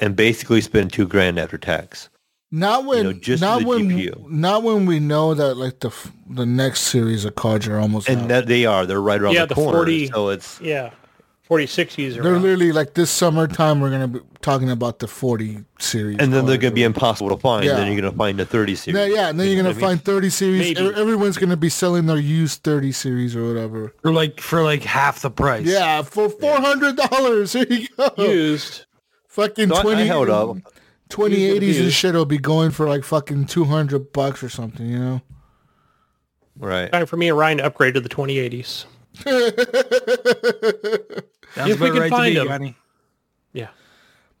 and 0.00 0.14
basically 0.14 0.60
spend 0.60 0.92
two 0.92 1.06
grand 1.08 1.38
after 1.38 1.58
tax. 1.58 2.08
Not 2.52 2.84
when, 2.84 3.04
know, 3.04 3.12
just 3.12 3.40
not 3.40 3.60
the 3.60 3.66
when, 3.66 3.90
GPU. 3.90 4.28
not 4.28 4.64
when 4.64 4.84
we 4.86 4.98
know 4.98 5.34
that 5.34 5.54
like 5.56 5.78
the 5.80 5.90
the 6.28 6.44
next 6.46 6.80
series 6.82 7.24
of 7.24 7.36
cards 7.36 7.68
are 7.68 7.78
almost 7.78 8.08
And 8.08 8.22
out. 8.22 8.28
that 8.28 8.46
they 8.48 8.66
are, 8.66 8.86
they're 8.86 9.00
right 9.00 9.20
around 9.20 9.34
Yeah, 9.34 9.42
the 9.42 9.54
the 9.54 9.54
corner. 9.54 9.78
40 9.78 10.08
So 10.08 10.28
it's 10.30 10.60
Yeah. 10.60 10.90
46 11.50 11.98
are 11.98 12.22
They're 12.22 12.36
out. 12.36 12.42
literally 12.42 12.70
like 12.70 12.94
this 12.94 13.10
summertime. 13.10 13.80
We're 13.80 13.90
gonna 13.90 14.06
be 14.06 14.20
talking 14.40 14.70
about 14.70 15.00
the 15.00 15.08
forty 15.08 15.64
series, 15.80 16.18
and 16.20 16.32
then 16.32 16.46
they're 16.46 16.58
going 16.58 16.70
to 16.70 16.74
be 16.76 16.84
impossible 16.84 17.28
to 17.30 17.36
find. 17.38 17.64
Yeah. 17.64 17.74
Then 17.74 17.88
you're 17.92 18.00
going 18.00 18.12
to 18.12 18.16
find 18.16 18.38
the 18.38 18.46
thirty 18.46 18.76
series. 18.76 18.96
Yeah, 18.96 19.06
yeah, 19.22 19.28
and 19.30 19.40
then 19.40 19.48
You 19.48 19.54
you're 19.54 19.62
gonna 19.64 19.74
what 19.74 19.82
I 19.82 19.88
mean? 19.88 19.96
find 19.96 20.04
thirty 20.04 20.30
series. 20.30 20.78
Maybe. 20.78 20.94
Everyone's 20.94 21.38
gonna 21.38 21.56
be 21.56 21.68
selling 21.68 22.06
their 22.06 22.18
used 22.18 22.62
thirty 22.62 22.92
series 22.92 23.34
or 23.34 23.48
whatever. 23.48 23.92
For 24.00 24.12
like 24.12 24.40
for 24.40 24.62
like 24.62 24.84
half 24.84 25.22
the 25.22 25.30
price. 25.32 25.66
Yeah, 25.66 26.02
for 26.02 26.28
four 26.28 26.60
hundred 26.60 26.94
dollars. 26.96 27.52
Here 27.54 27.66
you 27.68 27.88
go. 27.96 28.10
used. 28.16 28.84
Fucking 29.26 29.70
So 29.70 29.74
I- 29.74 29.78
I 29.80 29.82
twenty. 29.82 30.06
held 30.06 30.30
up. 30.30 30.56
2080s 31.08 31.54
and 31.56 31.62
used. 31.64 31.96
shit 31.96 32.14
will 32.14 32.26
be 32.26 32.38
going 32.38 32.70
for 32.70 32.88
like 32.88 33.02
fucking 33.02 33.46
200 33.46 34.12
bucks 34.12 34.44
or 34.44 34.48
something, 34.48 34.86
you 34.88 34.98
know? 35.00 35.20
Right. 36.56 36.92
Time 36.92 37.06
for 37.06 37.16
me 37.16 37.28
and 37.28 37.36
Ryan 37.36 37.58
to 37.58 37.64
upgrade 37.64 37.94
to 37.94 38.00
the 38.00 38.08
2080s. 38.08 38.84
Sounds 41.54 41.70
If 41.72 41.80
we 41.80 41.90
can 41.90 41.98
right 42.00 42.10
find 42.10 42.34
to 42.34 42.40
'em. 42.40 42.46
me, 42.46 42.52
Johnny. 42.52 42.76
Yeah. 43.52 43.68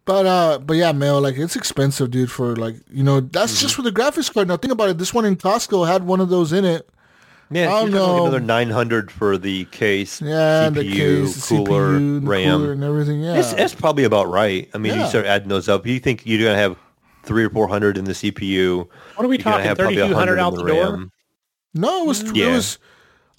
But 0.04 0.26
uh 0.26 0.58
but 0.58 0.74
yeah, 0.76 0.92
Mel, 0.92 1.20
like 1.20 1.36
it's 1.38 1.56
expensive, 1.56 2.10
dude, 2.10 2.30
for 2.30 2.56
like 2.56 2.76
you 2.90 3.02
know, 3.02 3.20
that's 3.20 3.52
Mm-hmm. 3.54 3.60
just 3.62 3.74
for 3.74 3.82
the 3.82 3.92
graphics 3.92 4.32
card. 4.32 4.48
Now 4.48 4.56
think 4.56 4.72
about 4.72 4.88
it, 4.90 4.98
this 4.98 5.12
one 5.14 5.24
in 5.24 5.36
Costco 5.36 5.86
had 5.86 6.04
one 6.04 6.20
of 6.20 6.28
those 6.28 6.52
in 6.52 6.64
it. 6.64 6.88
Yeah, 7.52 7.62
I 7.62 7.64
don't 7.64 7.90
talking 7.90 7.92
like 7.94 8.06
know. 8.06 8.22
another 8.26 8.40
nine 8.40 8.70
hundred 8.70 9.10
for 9.10 9.36
the 9.36 9.64
case, 9.66 10.22
Yeah, 10.22 10.68
CPU, 10.70 10.74
the 10.74 10.84
case, 10.84 11.48
the 11.48 11.56
cooler, 11.56 11.98
CPU, 11.98 12.20
the 12.22 12.26
RAM. 12.28 12.58
cooler 12.60 12.72
and 12.72 12.84
everything. 12.84 13.20
Yeah. 13.22 13.32
That's, 13.34 13.52
that's 13.54 13.74
probably 13.74 14.04
about 14.04 14.28
right. 14.30 14.70
I 14.72 14.78
mean, 14.78 14.94
Yeah. 14.94 15.02
you 15.02 15.08
start 15.08 15.26
adding 15.26 15.48
those 15.48 15.68
up. 15.68 15.84
You 15.84 15.98
think 15.98 16.22
you're 16.24 16.38
going 16.38 16.54
to 16.54 16.58
have 16.62 16.76
three 17.24 17.44
or 17.44 17.50
four 17.50 17.66
hundred 17.66 17.98
in 17.98 18.04
the 18.04 18.12
CPU. 18.12 18.86
What 19.16 19.24
are 19.24 19.28
we 19.28 19.36
You're 19.36 19.42
talking? 19.42 19.66
have 19.66 19.78
probably 19.78 19.96
3200 19.96 20.38
out 20.38 20.52
in 20.52 20.58
the 20.60 20.72
door? 20.72 20.82
RAM. 20.92 21.12
no, 21.74 22.04
it 22.04 22.06
was 22.06 22.22
it 22.22 22.36
Yeah. 22.36 22.52
was 22.54 22.78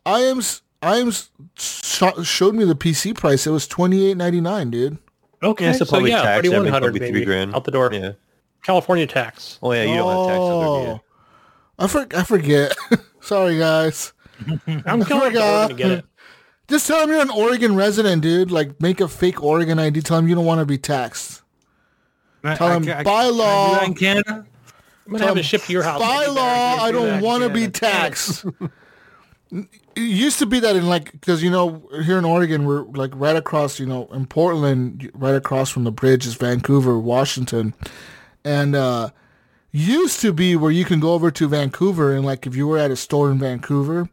I 0.05 0.33
am 0.81 0.89
I 0.89 0.97
am 0.97 2.23
showed 2.23 2.55
me 2.55 2.65
the 2.65 2.75
PC 2.75 3.15
price. 3.15 3.45
It 3.45 3.51
was 3.51 3.67
28.99, 3.67 4.71
dude. 4.71 4.97
Okay, 5.43 5.65
Yeah, 5.65 5.71
so 5.73 5.85
so, 5.85 5.91
probably 5.91 6.11
yeah, 6.11 6.21
tax, 6.21 6.41
3100 6.47 6.81
probably 6.91 6.99
maybe 6.99 7.25
grand. 7.25 7.55
out 7.55 7.63
the 7.63 7.71
door. 7.71 7.89
Yeah. 7.91 8.11
California 8.63 9.07
tax. 9.07 9.57
Oh 9.63 9.73
yeah, 9.73 9.83
you 9.83 9.95
don't 9.95 10.07
have 10.09 10.27
tax 10.27 10.39
on 10.39 10.83
there. 10.83 10.93
Oh. 10.93 11.01
I 11.79 11.87
for, 11.87 12.07
I 12.15 12.23
forget. 12.23 12.75
Sorry 13.21 13.57
guys. 13.57 14.13
I'm 14.85 15.03
coming 15.03 15.31
to 15.33 15.73
get 15.75 15.91
it. 15.91 16.05
Just 16.67 16.87
tell 16.87 17.01
them 17.01 17.09
you're 17.09 17.21
an 17.21 17.29
Oregon 17.31 17.75
resident, 17.75 18.21
dude. 18.21 18.49
Like, 18.51 18.79
make 18.79 19.01
a 19.01 19.07
fake 19.07 19.43
Oregon 19.43 19.77
ID. 19.79 20.01
Tell 20.01 20.17
them 20.17 20.27
you 20.27 20.35
don't 20.35 20.45
want 20.45 20.59
to 20.59 20.65
be 20.65 20.77
taxed. 20.77 21.41
I- 22.43 22.55
Tell 22.55 22.67
I 22.67 22.75
him, 22.77 22.83
I- 22.83 23.03
by 23.03 23.03
can 23.03 23.07
I 23.07 23.23
do 23.27 23.31
law- 23.33 23.81
in 23.83 23.93
Canada. 23.95 24.45
I'm 25.05 25.11
going 25.11 25.21
to 25.21 25.27
have 25.27 25.37
it 25.37 25.43
shipped 25.43 25.65
to 25.65 25.73
your 25.73 25.83
house. 25.83 25.99
By 25.99 26.27
law, 26.27 26.75
I 26.83 26.91
do 26.91 26.97
don't 26.99 27.07
that. 27.07 27.23
want 27.23 27.43
to 27.43 27.49
be 27.49 27.67
taxed. 27.67 28.45
It 29.51 29.69
used 29.95 30.39
to 30.39 30.45
be 30.45 30.59
that 30.59 30.75
in 30.75 30.87
like, 30.87 31.11
because 31.11 31.43
you 31.43 31.49
know, 31.49 31.87
here 32.03 32.17
in 32.17 32.25
Oregon, 32.25 32.65
we're 32.65 32.83
like 32.83 33.11
right 33.15 33.35
across, 33.35 33.79
you 33.79 33.85
know, 33.85 34.07
in 34.13 34.25
Portland, 34.25 35.11
right 35.13 35.35
across 35.35 35.69
from 35.69 35.83
the 35.83 35.91
bridge 35.91 36.25
is 36.25 36.35
Vancouver, 36.35 36.97
Washington, 36.97 37.73
and 38.45 38.75
uh 38.75 39.09
used 39.73 40.19
to 40.19 40.33
be 40.33 40.55
where 40.55 40.71
you 40.71 40.83
can 40.83 40.99
go 40.99 41.13
over 41.13 41.31
to 41.31 41.47
Vancouver 41.47 42.13
and 42.13 42.25
like 42.25 42.45
if 42.45 42.55
you 42.55 42.67
were 42.67 42.77
at 42.77 42.91
a 42.91 42.95
store 42.95 43.31
in 43.31 43.39
Vancouver, 43.39 44.09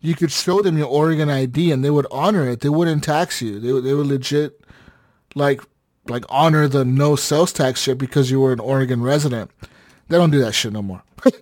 you 0.00 0.14
could 0.14 0.32
show 0.32 0.60
them 0.60 0.76
your 0.78 0.88
Oregon 0.88 1.28
ID 1.30 1.70
and 1.70 1.84
they 1.84 1.90
would 1.90 2.06
honor 2.10 2.48
it. 2.48 2.60
They 2.60 2.68
wouldn't 2.68 3.04
tax 3.04 3.40
you. 3.42 3.60
They 3.60 3.72
would- 3.72 3.84
they 3.84 3.94
would 3.94 4.06
legit 4.06 4.60
like 5.34 5.60
like 6.08 6.24
honor 6.30 6.66
the 6.68 6.84
no 6.84 7.16
sales 7.16 7.52
tax 7.52 7.82
shit 7.82 7.98
because 7.98 8.30
you 8.30 8.40
were 8.40 8.52
an 8.52 8.60
Oregon 8.60 9.02
resident. 9.02 9.50
They 10.08 10.16
don't 10.16 10.30
do 10.30 10.40
that 10.40 10.52
shit 10.52 10.72
no 10.72 10.82
more. 10.82 11.02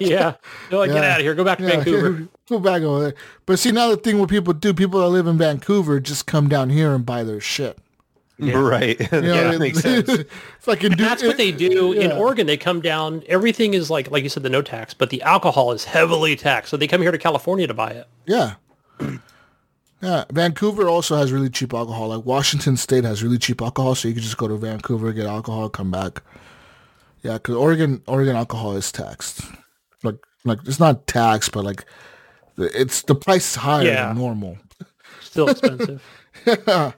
Yeah. 0.00 0.34
They're 0.70 0.78
like, 0.78 0.90
get 0.92 1.02
out 1.04 1.18
of 1.20 1.24
here. 1.24 1.34
Go 1.34 1.42
back 1.44 1.58
to 1.58 1.64
Yeah, 1.64 1.76
Vancouver. 1.76 2.28
Go 2.48 2.58
back 2.60 2.82
over 2.82 3.00
there. 3.02 3.14
But 3.46 3.58
see, 3.58 3.72
now 3.72 3.88
the 3.90 3.96
thing 3.96 4.18
what 4.18 4.28
people 4.30 4.52
do, 4.54 4.72
people 4.72 5.00
that 5.00 5.08
live 5.08 5.26
in 5.26 5.36
Vancouver 5.36 5.98
just 6.00 6.26
come 6.26 6.48
down 6.48 6.70
here 6.70 6.94
and 6.94 7.04
buy 7.04 7.24
their 7.24 7.40
shit. 7.40 7.78
Right. 8.38 8.98
You 9.12 9.20
know, 9.20 9.34
yeah, 9.34 9.50
they- 9.50 9.58
makes 9.58 9.80
sense. 9.80 10.24
Fucking 10.60 10.92
do, 10.92 11.04
That's 11.04 11.22
what 11.24 11.36
they 11.36 11.50
do 11.50 11.92
in. 11.92 12.12
Oregon. 12.12 12.46
They 12.46 12.56
come 12.56 12.80
down. 12.80 13.24
Everything 13.28 13.74
is 13.74 13.90
like, 13.90 14.10
like 14.12 14.22
you 14.22 14.28
said, 14.28 14.44
the 14.44 14.48
no 14.50 14.62
tax, 14.62 14.94
but 14.94 15.10
the 15.10 15.20
alcohol 15.22 15.72
is 15.72 15.84
heavily 15.84 16.36
taxed. 16.36 16.70
So 16.70 16.76
they 16.76 16.86
come 16.86 17.02
here 17.02 17.10
to 17.10 17.18
California 17.18 17.66
to 17.66 17.74
buy 17.74 17.90
it. 17.90 18.06
Yeah. 18.26 18.54
Yeah, 20.00 20.26
Vancouver 20.30 20.86
also 20.88 21.16
has 21.16 21.32
really 21.32 21.50
cheap 21.50 21.74
alcohol. 21.74 22.08
Like 22.16 22.24
Washington 22.24 22.76
State 22.76 23.02
has 23.02 23.20
really 23.20 23.36
cheap 23.36 23.60
alcohol, 23.60 23.96
so 23.96 24.06
you 24.06 24.14
can 24.14 24.22
just 24.22 24.36
go 24.36 24.46
to 24.46 24.54
Vancouver, 24.56 25.12
get 25.12 25.26
alcohol, 25.26 25.68
come 25.68 25.90
back. 25.90 26.22
Yeah, 27.22 27.34
because 27.34 27.56
Oregon, 27.56 28.02
Oregon 28.06 28.36
alcohol 28.36 28.76
is 28.76 28.90
taxed. 28.92 29.42
Like, 30.02 30.16
like 30.44 30.58
it's 30.66 30.78
not 30.80 31.06
taxed, 31.06 31.52
but 31.52 31.64
like, 31.64 31.84
it's 32.56 33.02
the 33.02 33.14
price 33.14 33.50
is 33.50 33.56
higher 33.56 33.84
Yeah. 33.86 34.08
than 34.08 34.18
normal. 34.18 34.58
Still 35.20 35.48
expensive. 35.48 36.02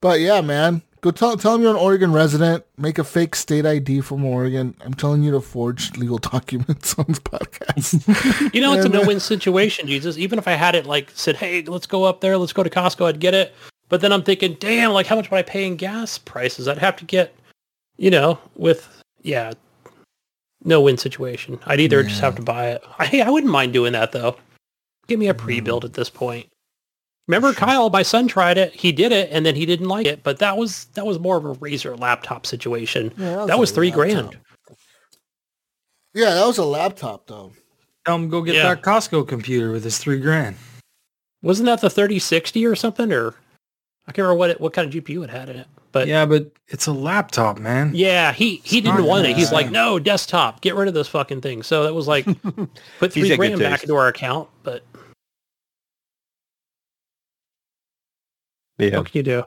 But 0.00 0.18
yeah, 0.18 0.40
man, 0.40 0.82
go 1.00 1.12
tell 1.12 1.36
tell 1.36 1.52
them 1.52 1.62
you're 1.62 1.70
an 1.70 1.76
Oregon 1.76 2.12
resident. 2.12 2.64
Make 2.76 2.98
a 2.98 3.04
fake 3.04 3.36
state 3.36 3.64
ID 3.64 4.00
from 4.00 4.24
Oregon. 4.24 4.74
I'm 4.84 4.94
telling 4.94 5.22
you 5.22 5.30
to 5.30 5.40
forge 5.40 5.96
legal 5.96 6.18
documents 6.32 6.98
on 6.98 7.04
this 7.06 7.20
podcast. 7.20 8.52
You 8.52 8.60
know, 8.60 8.72
it's 8.72 8.84
a 8.84 8.88
Yeah, 8.90 8.98
uh, 8.98 9.02
no-win 9.02 9.20
situation, 9.20 9.86
Jesus. 9.86 10.18
Even 10.18 10.40
if 10.40 10.48
I 10.48 10.52
had 10.54 10.74
it 10.74 10.86
like 10.86 11.12
said, 11.14 11.36
hey, 11.36 11.62
let's 11.62 11.86
go 11.86 12.02
up 12.02 12.20
there, 12.20 12.36
let's 12.36 12.52
go 12.52 12.64
to 12.64 12.70
Costco, 12.70 13.06
I'd 13.06 13.20
get 13.20 13.32
it. 13.34 13.54
But 13.88 14.00
then 14.00 14.10
I'm 14.12 14.24
thinking, 14.24 14.56
damn, 14.58 14.90
like 14.92 15.06
how 15.06 15.14
much 15.14 15.30
would 15.30 15.36
I 15.36 15.42
pay 15.42 15.66
in 15.66 15.76
gas 15.76 16.18
prices? 16.18 16.66
I'd 16.66 16.78
have 16.78 16.96
to 16.96 17.04
get, 17.04 17.32
you 17.96 18.10
know, 18.10 18.40
with 18.56 19.01
yeah, 19.22 19.52
no-win 20.64 20.98
situation. 20.98 21.58
I'd 21.66 21.80
either 21.80 22.02
just 22.02 22.20
have 22.20 22.36
to 22.36 22.42
buy 22.42 22.70
it. 22.70 22.84
I, 22.98 23.22
I 23.26 23.30
wouldn't 23.30 23.52
mind 23.52 23.72
doing 23.72 23.92
that 23.92 24.12
though. 24.12 24.36
Give 25.08 25.18
me 25.18 25.28
a 25.28 25.34
mm-hmm. 25.34 25.44
pre-build 25.44 25.84
at 25.84 25.94
this 25.94 26.10
point. 26.10 26.48
Remember, 27.28 27.52
Kyle, 27.52 27.88
my 27.88 28.02
son 28.02 28.26
tried 28.26 28.58
it. 28.58 28.74
He 28.74 28.90
did 28.90 29.12
it, 29.12 29.28
and 29.30 29.46
then 29.46 29.54
he 29.54 29.64
didn't 29.64 29.88
like 29.88 30.06
it. 30.06 30.22
But 30.22 30.38
that 30.40 30.56
was 30.56 30.86
that 30.94 31.06
was 31.06 31.18
more 31.18 31.36
of 31.36 31.44
a 31.44 31.54
Razer 31.54 31.98
laptop 31.98 32.46
situation. 32.46 33.12
Yeah, 33.16 33.30
that 33.30 33.38
was 33.38 33.46
that 33.46 33.58
was 33.58 33.70
three 33.70 33.92
laptop. 33.92 34.30
grand. 34.30 34.38
yeah, 36.14 36.34
that 36.34 36.46
was 36.46 36.58
a 36.58 36.64
laptop 36.64 37.26
though. 37.26 37.52
Tell 38.04 38.16
him 38.16 38.28
go 38.28 38.42
get 38.42 38.56
Yeah. 38.56 38.74
that 38.74 38.82
Costco 38.82 39.28
computer 39.28 39.70
with 39.70 39.84
his 39.84 39.98
three 39.98 40.18
grand. 40.18 40.56
Wasn't 41.42 41.66
that 41.66 41.80
the 41.80 41.90
3060 41.90 42.66
or 42.66 42.74
something? 42.74 43.12
Or 43.12 43.34
I 44.06 44.12
can't 44.12 44.18
remember 44.18 44.38
what 44.38 44.50
it, 44.50 44.60
what 44.60 44.72
kind 44.72 44.92
of 44.92 45.04
GPU 45.04 45.22
it 45.24 45.30
had 45.30 45.48
in 45.48 45.56
it. 45.56 45.68
But 45.92 46.08
yeah, 46.08 46.24
but 46.24 46.50
it's 46.68 46.86
a 46.86 46.92
laptop, 46.92 47.58
man. 47.58 47.92
Yeah, 47.94 48.32
he 48.32 48.56
he 48.64 48.80
didn't 48.80 49.04
want 49.04 49.26
it. 49.26 49.36
He's 49.36 49.52
like, 49.52 49.70
no, 49.70 49.98
desktop, 49.98 50.62
get 50.62 50.74
rid 50.74 50.88
of 50.88 50.94
this 50.94 51.06
fucking 51.08 51.42
thing. 51.42 51.62
So 51.62 51.84
that 51.84 51.94
was 51.94 52.08
like 52.08 52.24
put 52.98 53.12
three 53.12 53.36
grand 53.36 53.60
back 53.60 53.82
into 53.82 53.94
our 53.94 54.08
account. 54.08 54.48
But 54.62 54.84
Yeah. 58.78 58.96
what 58.98 59.12
can 59.12 59.18
you 59.18 59.22
do? 59.22 59.44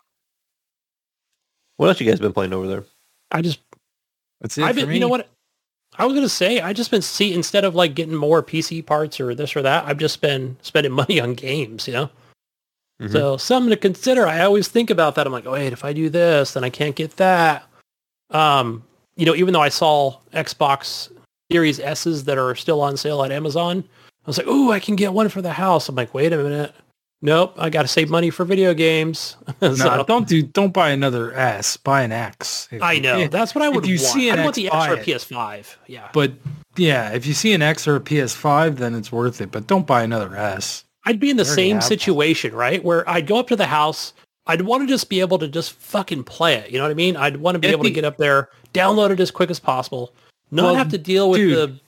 What 1.78 1.88
else 1.90 2.00
you 2.00 2.10
guys 2.10 2.20
been 2.20 2.32
playing 2.34 2.54
over 2.54 2.68
there? 2.68 2.84
I 3.32 3.42
just 3.42 3.60
That's 4.40 4.58
it 4.58 4.64
I've 4.64 4.76
been, 4.76 4.92
you 4.92 5.00
know 5.00 5.10
what? 5.10 5.28
I 5.98 6.06
was 6.06 6.14
gonna 6.14 6.30
say 6.30 6.62
I 6.62 6.74
just 6.74 6.92
been 6.92 7.02
see 7.02 7.34
instead 7.34 7.66
of 7.66 7.74
like 7.76 7.96
getting 7.96 8.16
more 8.16 8.44
PC 8.44 8.86
parts 8.86 9.20
or 9.20 9.34
this 9.34 9.56
or 9.56 9.62
that, 9.64 9.86
I've 9.86 9.98
just 9.98 10.22
been 10.22 10.58
spending 10.62 10.92
money 11.02 11.20
on 11.20 11.34
games. 11.34 11.88
You 11.88 11.94
know, 11.94 12.10
Mhm. 13.02 13.12
so 13.12 13.38
something 13.38 13.70
to 13.72 13.76
consider. 13.78 14.26
I 14.26 14.42
always 14.42 14.68
think 14.68 14.90
about 14.90 15.16
that. 15.16 15.28
I'm 15.28 15.34
like, 15.34 15.46
oh 15.46 15.52
wait, 15.54 15.74
if 15.74 15.84
I 15.84 15.92
do 15.94 16.10
this, 16.10 16.54
then 16.54 16.64
I 16.64 16.70
can't 16.70 16.96
get 16.96 17.18
that. 17.18 17.66
Um, 18.32 18.84
you 19.16 19.26
know, 19.26 19.36
even 19.36 19.54
though 19.54 19.62
I 19.62 19.70
saw 19.70 20.18
Xbox 20.34 21.10
Series 21.52 21.80
S's 21.80 22.24
that 22.26 22.38
are 22.38 22.56
still 22.56 22.82
on 22.82 22.98
sale 22.98 23.24
at 23.24 23.32
Amazon, 23.32 23.84
I 24.26 24.30
was 24.30 24.38
like, 24.38 24.48
oh, 24.50 24.72
I 24.72 24.80
can 24.80 24.96
get 24.96 25.14
one 25.14 25.30
for 25.30 25.42
the 25.42 25.54
house. 25.54 25.90
I'm 25.90 25.96
like, 25.96 26.14
wait 26.14 26.34
a 26.34 26.38
minute. 26.38 26.74
Nope, 27.22 27.54
I 27.58 27.70
got 27.70 27.82
to 27.84 27.88
save 27.88 28.10
money 28.10 28.30
for 28.30 28.46
video 28.46 28.74
games. 28.74 29.36
no, 29.62 30.04
don't 30.08 30.28
do. 30.28 30.44
Don't 30.44 30.74
buy 30.74 30.90
another 30.92 31.34
S. 31.34 31.76
Buy 31.78 32.02
an 32.04 32.12
X. 32.12 32.68
If 32.72 32.82
I 32.82 33.00
know. 33.00 33.20
if- 33.20 33.32
That's 33.32 33.54
what 33.56 33.64
I 33.64 33.70
if 33.70 33.76
would 33.76 33.88
you 33.88 33.96
want. 33.96 34.08
see 34.14 34.30
an 34.30 34.40
I 34.40 34.44
want 34.44 34.50
X, 34.50 34.56
the 34.58 34.68
X 34.72 34.88
or 34.88 34.94
it. 34.96 35.06
PS5. 35.06 35.76
Yeah. 35.88 36.10
But 36.14 36.34
yeah, 36.78 37.12
if 37.12 37.26
you 37.26 37.34
see 37.34 37.54
an 37.54 37.62
X 37.62 37.88
or 37.88 37.96
a 37.96 38.00
PS5, 38.00 38.78
then 38.78 38.96
it's 38.96 39.12
worth 39.12 39.42
it. 39.42 39.52
But 39.52 39.68
don't 39.68 39.86
buy 39.88 40.04
another 40.04 40.36
S. 40.36 40.84
I'd 41.06 41.20
be 41.20 41.30
in 41.30 41.38
the 41.38 41.46
same 41.46 41.82
situation, 41.82 42.54
right? 42.56 42.84
Where 42.84 43.08
I'd 43.10 43.28
go 43.28 43.38
up 43.38 43.48
to 43.50 43.56
the 43.56 43.68
house. 43.68 44.14
I'd 44.48 44.62
want 44.62 44.84
to 44.84 44.88
just 44.88 45.10
be 45.10 45.22
able 45.22 45.40
to 45.40 45.48
just 45.48 45.74
fucking 45.74 46.24
play 46.24 46.56
it. 46.56 46.70
You 46.72 46.78
know 46.78 46.84
what 46.84 46.92
I 46.92 46.96
mean? 46.96 47.16
I'd 47.18 47.38
want 47.38 47.56
to 47.56 47.60
be 47.60 47.68
able 47.68 47.84
to 47.84 47.90
get 47.92 48.06
up 48.06 48.18
there, 48.18 48.50
download 48.74 49.10
it 49.10 49.20
as 49.20 49.32
quick 49.32 49.50
as 49.50 49.60
possible, 49.60 50.14
not 50.52 50.66
Well, 50.66 50.76
have 50.76 50.90
to 50.90 50.98
deal 51.00 51.30
with 51.32 51.40
dude, 51.40 51.80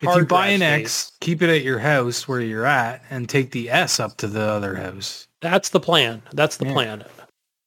the 0.00 0.06
If 0.08 0.16
you 0.16 0.24
buy 0.24 0.48
an 0.48 0.60
space. 0.60 1.10
X, 1.10 1.12
keep 1.20 1.42
it 1.42 1.50
at 1.50 1.62
your 1.62 1.78
house 1.78 2.26
where 2.26 2.40
you're 2.40 2.64
at, 2.64 3.02
and 3.10 3.28
take 3.28 3.50
the 3.50 3.68
S 3.70 4.00
up 4.00 4.16
to 4.18 4.26
the 4.26 4.40
other 4.40 4.74
house. 4.74 5.26
That's 5.42 5.68
the 5.68 5.80
plan. 5.80 6.22
That's 6.32 6.56
the 6.56 6.66
Yeah. 6.66 6.72
plan. 6.72 7.04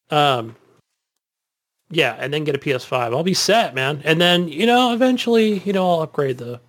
Um, 0.09 0.55
yeah, 1.91 2.15
and 2.19 2.33
then 2.33 2.43
get 2.43 2.55
a 2.55 2.59
PS5. 2.59 3.13
I'll 3.13 3.23
be 3.23 3.33
set, 3.33 3.75
man. 3.75 4.01
And 4.03 4.19
then 4.19 4.47
you 4.47 4.65
know, 4.65 4.93
eventually, 4.93 5.59
you 5.59 5.73
know, 5.73 5.87
I'll 5.89 6.01
upgrade 6.01 6.37
the 6.39 6.59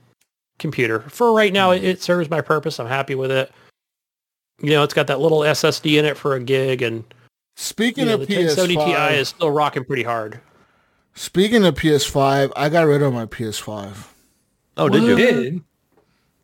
computer. 0.59 1.01
For 1.09 1.33
right 1.33 1.53
now, 1.53 1.71
it, 1.71 1.83
it 1.85 2.03
serves 2.03 2.29
my 2.29 2.41
purpose. 2.41 2.79
I'm 2.79 2.87
happy 2.87 3.15
with 3.15 3.31
it. 3.31 3.51
You 4.63 4.71
know, 4.71 4.83
it's 4.85 4.95
got 4.95 5.09
that 5.09 5.21
little 5.21 5.41
SSD 5.41 5.99
in 5.99 6.05
it 6.05 6.17
for 6.17 6.35
a 6.35 6.41
gig, 6.41 6.81
and 6.83 7.05
Speaking 7.57 8.05
you 8.05 8.09
know, 8.11 8.15
of 8.15 8.27
the 8.27 8.35
1070 8.35 8.77
Ti 8.77 8.81
PS5, 8.81 9.13
is 9.19 9.29
still 9.29 9.51
rocking 9.51 9.85
pretty 9.85 10.05
hard. 10.05 10.41
speaking 11.15 11.65
of 11.65 11.75
PS5, 11.75 12.53
I 12.57 12.69
got 12.69 12.87
rid 12.87 13.03
of 13.03 13.13
my 13.13 13.27
PS5. 13.27 14.07
Oh, 14.79 14.89
did 14.89 15.03
you? 15.03 15.17
Did 15.17 15.61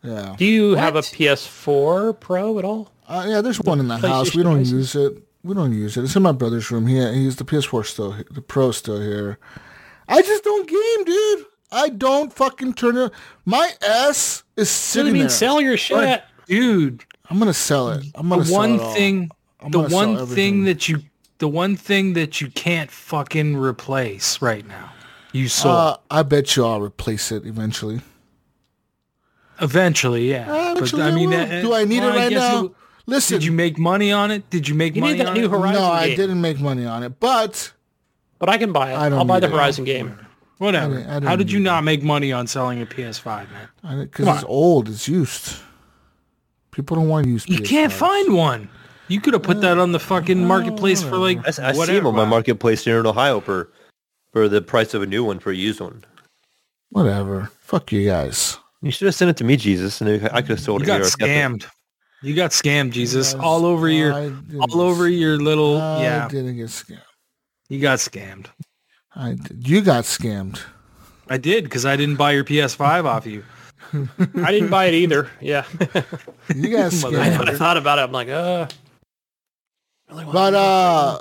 Yeah, 0.03 0.35
Do 0.37 0.45
you 0.45 0.75
have 0.75 0.97
a 0.97 1.01
PS4 1.01 2.19
Pro 2.21 2.59
at 2.59 2.64
all? 2.64 2.93
uh, 3.09 3.25
yeah. 3.27 3.41
There's 3.41 3.59
one 3.61 3.81
in 3.81 3.89
the 3.89 3.97
house. 3.99 4.35
We 4.35 4.43
don't 4.43 4.64
use 4.64 4.95
it. 4.95 5.23
We 5.43 5.55
don't 5.55 5.73
use 5.73 5.97
it. 5.97 6.05
It's 6.05 6.14
in 6.16 6.23
my 6.23 6.33
brother's 6.33 6.71
room. 6.71 6.87
He 6.87 6.97
he's 7.14 7.37
the 7.37 7.45
PS4 7.45 7.87
still. 7.87 8.12
he- 8.12 8.25
The 8.31 8.43
Pro 8.43 8.71
still 8.73 9.01
here. 9.01 9.39
I 10.09 10.21
just 10.23 10.45
don't 10.45 10.69
game, 10.69 11.05
dude. 11.05 11.47
I 11.71 11.89
don't 11.91 12.33
fucking 12.33 12.75
turn 12.75 12.97
it. 12.97 13.12
My 13.45 13.73
S 13.83 14.43
is 14.57 14.57
What 14.57 14.57
do 14.57 14.64
sitting 14.64 15.07
you 15.09 15.12
mean 15.12 15.21
there. 15.23 15.29
sell 15.31 15.61
your 15.61 15.77
shit? 15.77 15.97
But, 15.99 16.25
dude, 16.47 17.05
I'm 17.31 17.39
gonna 17.39 17.53
sell 17.55 17.91
it. 17.91 18.05
I'm 18.14 18.29
gonna 18.29 18.43
the 18.43 18.49
sell 18.49 18.57
one 18.59 18.74
it 18.76 18.93
thing, 18.95 19.31
I'm 19.61 19.70
the 19.70 19.81
one 19.81 20.26
thing 20.26 20.64
that 20.64 20.89
you, 20.89 21.03
the 21.39 21.49
one 21.49 21.76
thing 21.76 22.14
that 22.14 22.41
you 22.41 22.49
can't 22.51 22.91
fucking 22.91 23.57
replace 23.57 24.41
right 24.41 24.66
now, 24.66 24.91
you 25.33 25.49
sold. 25.49 25.74
Uh, 25.74 25.97
I 26.11 26.22
bet 26.22 26.57
you 26.57 26.64
I'll 26.64 26.81
replace 26.81 27.31
it 27.33 27.45
eventually. 27.45 28.01
Eventually, 29.61 30.31
yeah. 30.31 30.51
Uh, 30.53 30.74
But, 30.74 30.95
I 30.95 31.14
will. 31.14 31.33
uh, 31.35 31.61
Do 31.62 31.74
I 31.74 31.85
need 31.85 32.01
well, 32.01 32.14
it 32.14 32.16
right 32.16 32.33
now? 32.33 32.62
you- 32.62 32.74
Listen, 33.07 33.37
did 33.39 33.45
you 33.45 33.53
make 33.53 33.79
money 33.79 34.12
on 34.12 34.31
it? 34.31 34.49
Did 34.51 34.68
you 34.68 34.74
make 34.74 34.95
You 34.95 35.01
need 35.01 35.07
money 35.09 35.18
that 35.20 35.29
on 35.29 35.35
new 35.35 35.47
it? 35.47 35.51
Horizon 35.51 35.81
no, 35.83 35.91
I 35.91 36.14
didn't 36.14 36.41
make 36.43 36.61
money 36.61 36.85
on 36.85 37.03
it, 37.03 37.18
but 37.18 37.72
But 38.39 38.51
I 38.51 38.59
can 38.59 38.70
buy 38.72 38.93
it. 38.93 38.97
I 38.97 39.09
don't 39.09 39.18
I'll 39.18 39.24
buy 39.24 39.37
need 39.37 39.45
the 39.45 39.47
it. 39.49 39.53
Horizon 39.53 39.85
game. 39.85 40.18
Whatever. 40.59 40.95
I 40.95 40.99
didn't- 40.99 41.26
I 41.26 41.31
How 41.31 41.37
did 41.37 41.51
you 41.51 41.59
need 41.59 41.64
not 41.64 41.85
make 41.85 42.03
money 42.03 42.33
on 42.33 42.47
selling 42.47 42.83
a 42.83 42.87
PS5, 42.87 43.47
man? 43.51 43.99
because 44.05 44.29
it's 44.29 44.45
old, 44.47 44.89
it's 44.91 45.09
used. 45.09 45.57
People 46.71 46.97
don't 46.97 47.09
want 47.09 47.25
to 47.25 47.31
use. 47.31 47.49
You 47.49 47.61
can't 47.61 47.93
find 47.93 48.35
one. 48.35 48.69
You 49.09 49.21
could 49.21 49.33
have 49.33 49.43
put 49.43 49.61
that 49.62 49.79
on 49.79 49.93
the 49.93 49.99
fucking 49.99 50.45
marketplace 50.45 51.03
for 51.03 51.16
like 51.16 51.39
I, 51.45 51.49
s- 51.49 51.59
I 51.59 51.73
see 51.73 51.79
whatever. 51.79 51.99
them 51.99 52.07
on 52.09 52.14
my 52.14 52.25
marketplace 52.27 52.85
here 52.85 53.01
in 53.01 53.07
Ohio 53.07 53.41
for 53.41 53.71
for 54.33 54.49
the 54.49 54.61
price 54.61 54.93
of 54.95 55.03
a 55.03 55.07
new 55.07 55.25
one 55.25 55.39
for 55.39 55.51
a 55.51 55.57
used 55.57 55.81
one. 55.81 56.05
Whatever. 56.91 57.51
Fuck 57.61 57.93
you 57.93 58.05
guys. 58.07 58.59
You 58.83 58.91
should 58.91 59.07
have 59.07 59.14
sent 59.14 59.31
it 59.31 59.37
to 59.39 59.45
me, 59.45 59.57
Jesus, 59.57 60.01
and 60.01 60.09
I 60.33 60.41
could 60.43 60.51
have 60.51 60.61
sold 60.61 60.81
You 60.83 60.85
it 60.85 60.87
got 60.87 60.97
here. 60.97 61.07
I 61.07 61.09
kept 61.11 61.23
it. 61.23 61.27
scammed. 61.27 61.66
You 62.23 62.35
got 62.35 62.51
scammed, 62.51 62.91
Jesus. 62.93 63.33
Guys, 63.33 63.43
all 63.43 63.64
over 63.64 63.89
your 63.89 64.12
all 64.61 64.81
over 64.81 65.09
get- 65.09 65.19
your 65.19 65.39
little 65.39 65.81
I 65.81 66.03
yeah. 66.03 66.29
didn't 66.29 66.57
get 66.57 66.66
scammed. 66.66 67.01
You 67.69 67.81
got 67.81 67.99
scammed. 67.99 68.47
I 69.16 69.35
did. 69.35 69.66
You 69.69 69.81
got 69.81 70.05
scammed. 70.05 70.61
I 71.31 71.37
did 71.39 71.64
because 71.64 71.85
I 71.87 71.97
didn't 71.97 72.16
buy 72.16 72.33
your 72.33 72.45
PS5 72.45 73.05
off 73.05 73.27
you. 73.27 73.45
I 74.45 74.53
didn't 74.53 74.70
buy 74.70 74.86
it 74.86 74.95
either. 74.95 75.28
Yeah. 75.41 75.64
You 76.55 76.70
got 76.70 76.93
Mother- 77.03 77.20
I. 77.20 77.53
I 77.53 77.55
thought 77.55 77.76
about 77.76 77.99
it. 77.99 78.03
I'm 78.03 78.12
like, 78.12 78.28
uh. 78.28 78.66
really 80.11 80.24
But 80.32 80.55
uh, 80.55 81.20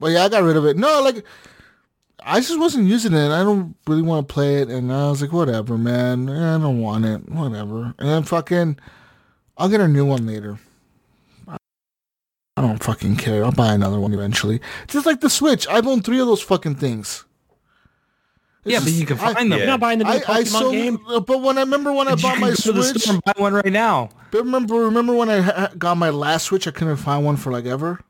but 0.00 0.10
yeah, 0.12 0.24
I 0.24 0.28
got 0.28 0.42
rid 0.42 0.56
of 0.56 0.66
it. 0.66 0.76
No, 0.76 1.02
like 1.02 1.24
I 2.26 2.40
just 2.40 2.58
wasn't 2.58 2.88
using 2.88 3.12
it. 3.12 3.30
I 3.30 3.42
don't 3.42 3.76
really 3.86 4.02
want 4.02 4.26
to 4.26 4.32
play 4.32 4.62
it, 4.62 4.68
and 4.68 4.92
I 4.92 5.10
was 5.10 5.20
like, 5.20 5.32
whatever, 5.32 5.76
man. 5.76 6.28
I 6.30 6.58
don't 6.58 6.80
want 6.80 7.04
it. 7.04 7.28
Whatever. 7.28 7.94
And 7.98 8.08
then 8.08 8.22
fucking, 8.22 8.78
I'll 9.58 9.68
get 9.68 9.80
a 9.80 9.88
new 9.88 10.06
one 10.06 10.26
later. 10.26 10.58
I 11.46 12.62
don't 12.62 12.82
fucking 12.82 13.16
care. 13.16 13.44
I'll 13.44 13.52
buy 13.52 13.72
another 13.74 13.98
one 14.00 14.14
eventually. 14.14 14.60
Just 14.86 15.06
like 15.06 15.20
the 15.20 15.28
Switch. 15.28 15.66
I've 15.68 15.86
owned 15.86 16.04
three 16.04 16.20
of 16.20 16.26
those 16.26 16.40
fucking 16.40 16.76
things. 16.76 17.24
It's 18.64 18.72
yeah, 18.72 18.80
but 18.80 18.92
you 18.92 19.04
can 19.06 19.18
I- 19.18 19.34
find 19.34 19.52
them. 19.52 19.58
You're 19.58 19.66
not 19.68 19.80
buying 19.80 19.98
the 19.98 20.04
new 20.04 20.10
I, 20.10 20.18
Pokemon 20.20 20.34
I 20.34 20.44
sold, 20.44 20.72
game? 20.72 20.98
but 21.26 21.40
when 21.42 21.58
I 21.58 21.62
remember 21.62 21.92
when 21.92 22.08
I 22.08 22.14
bought 22.14 22.38
my 22.38 22.48
go 22.50 22.54
to 22.54 22.72
the 22.72 22.82
Switch, 22.82 23.02
store 23.02 23.14
and 23.14 23.24
buy 23.24 23.32
one 23.36 23.52
right 23.54 23.66
now. 23.72 24.08
remember 24.32 24.74
remember 24.76 25.14
when 25.14 25.28
I 25.30 25.68
got 25.76 25.96
my 25.96 26.10
last 26.10 26.44
Switch, 26.44 26.66
I 26.66 26.70
couldn't 26.70 26.96
find 26.96 27.24
one 27.24 27.36
for 27.36 27.52
like 27.52 27.66
ever. 27.66 28.00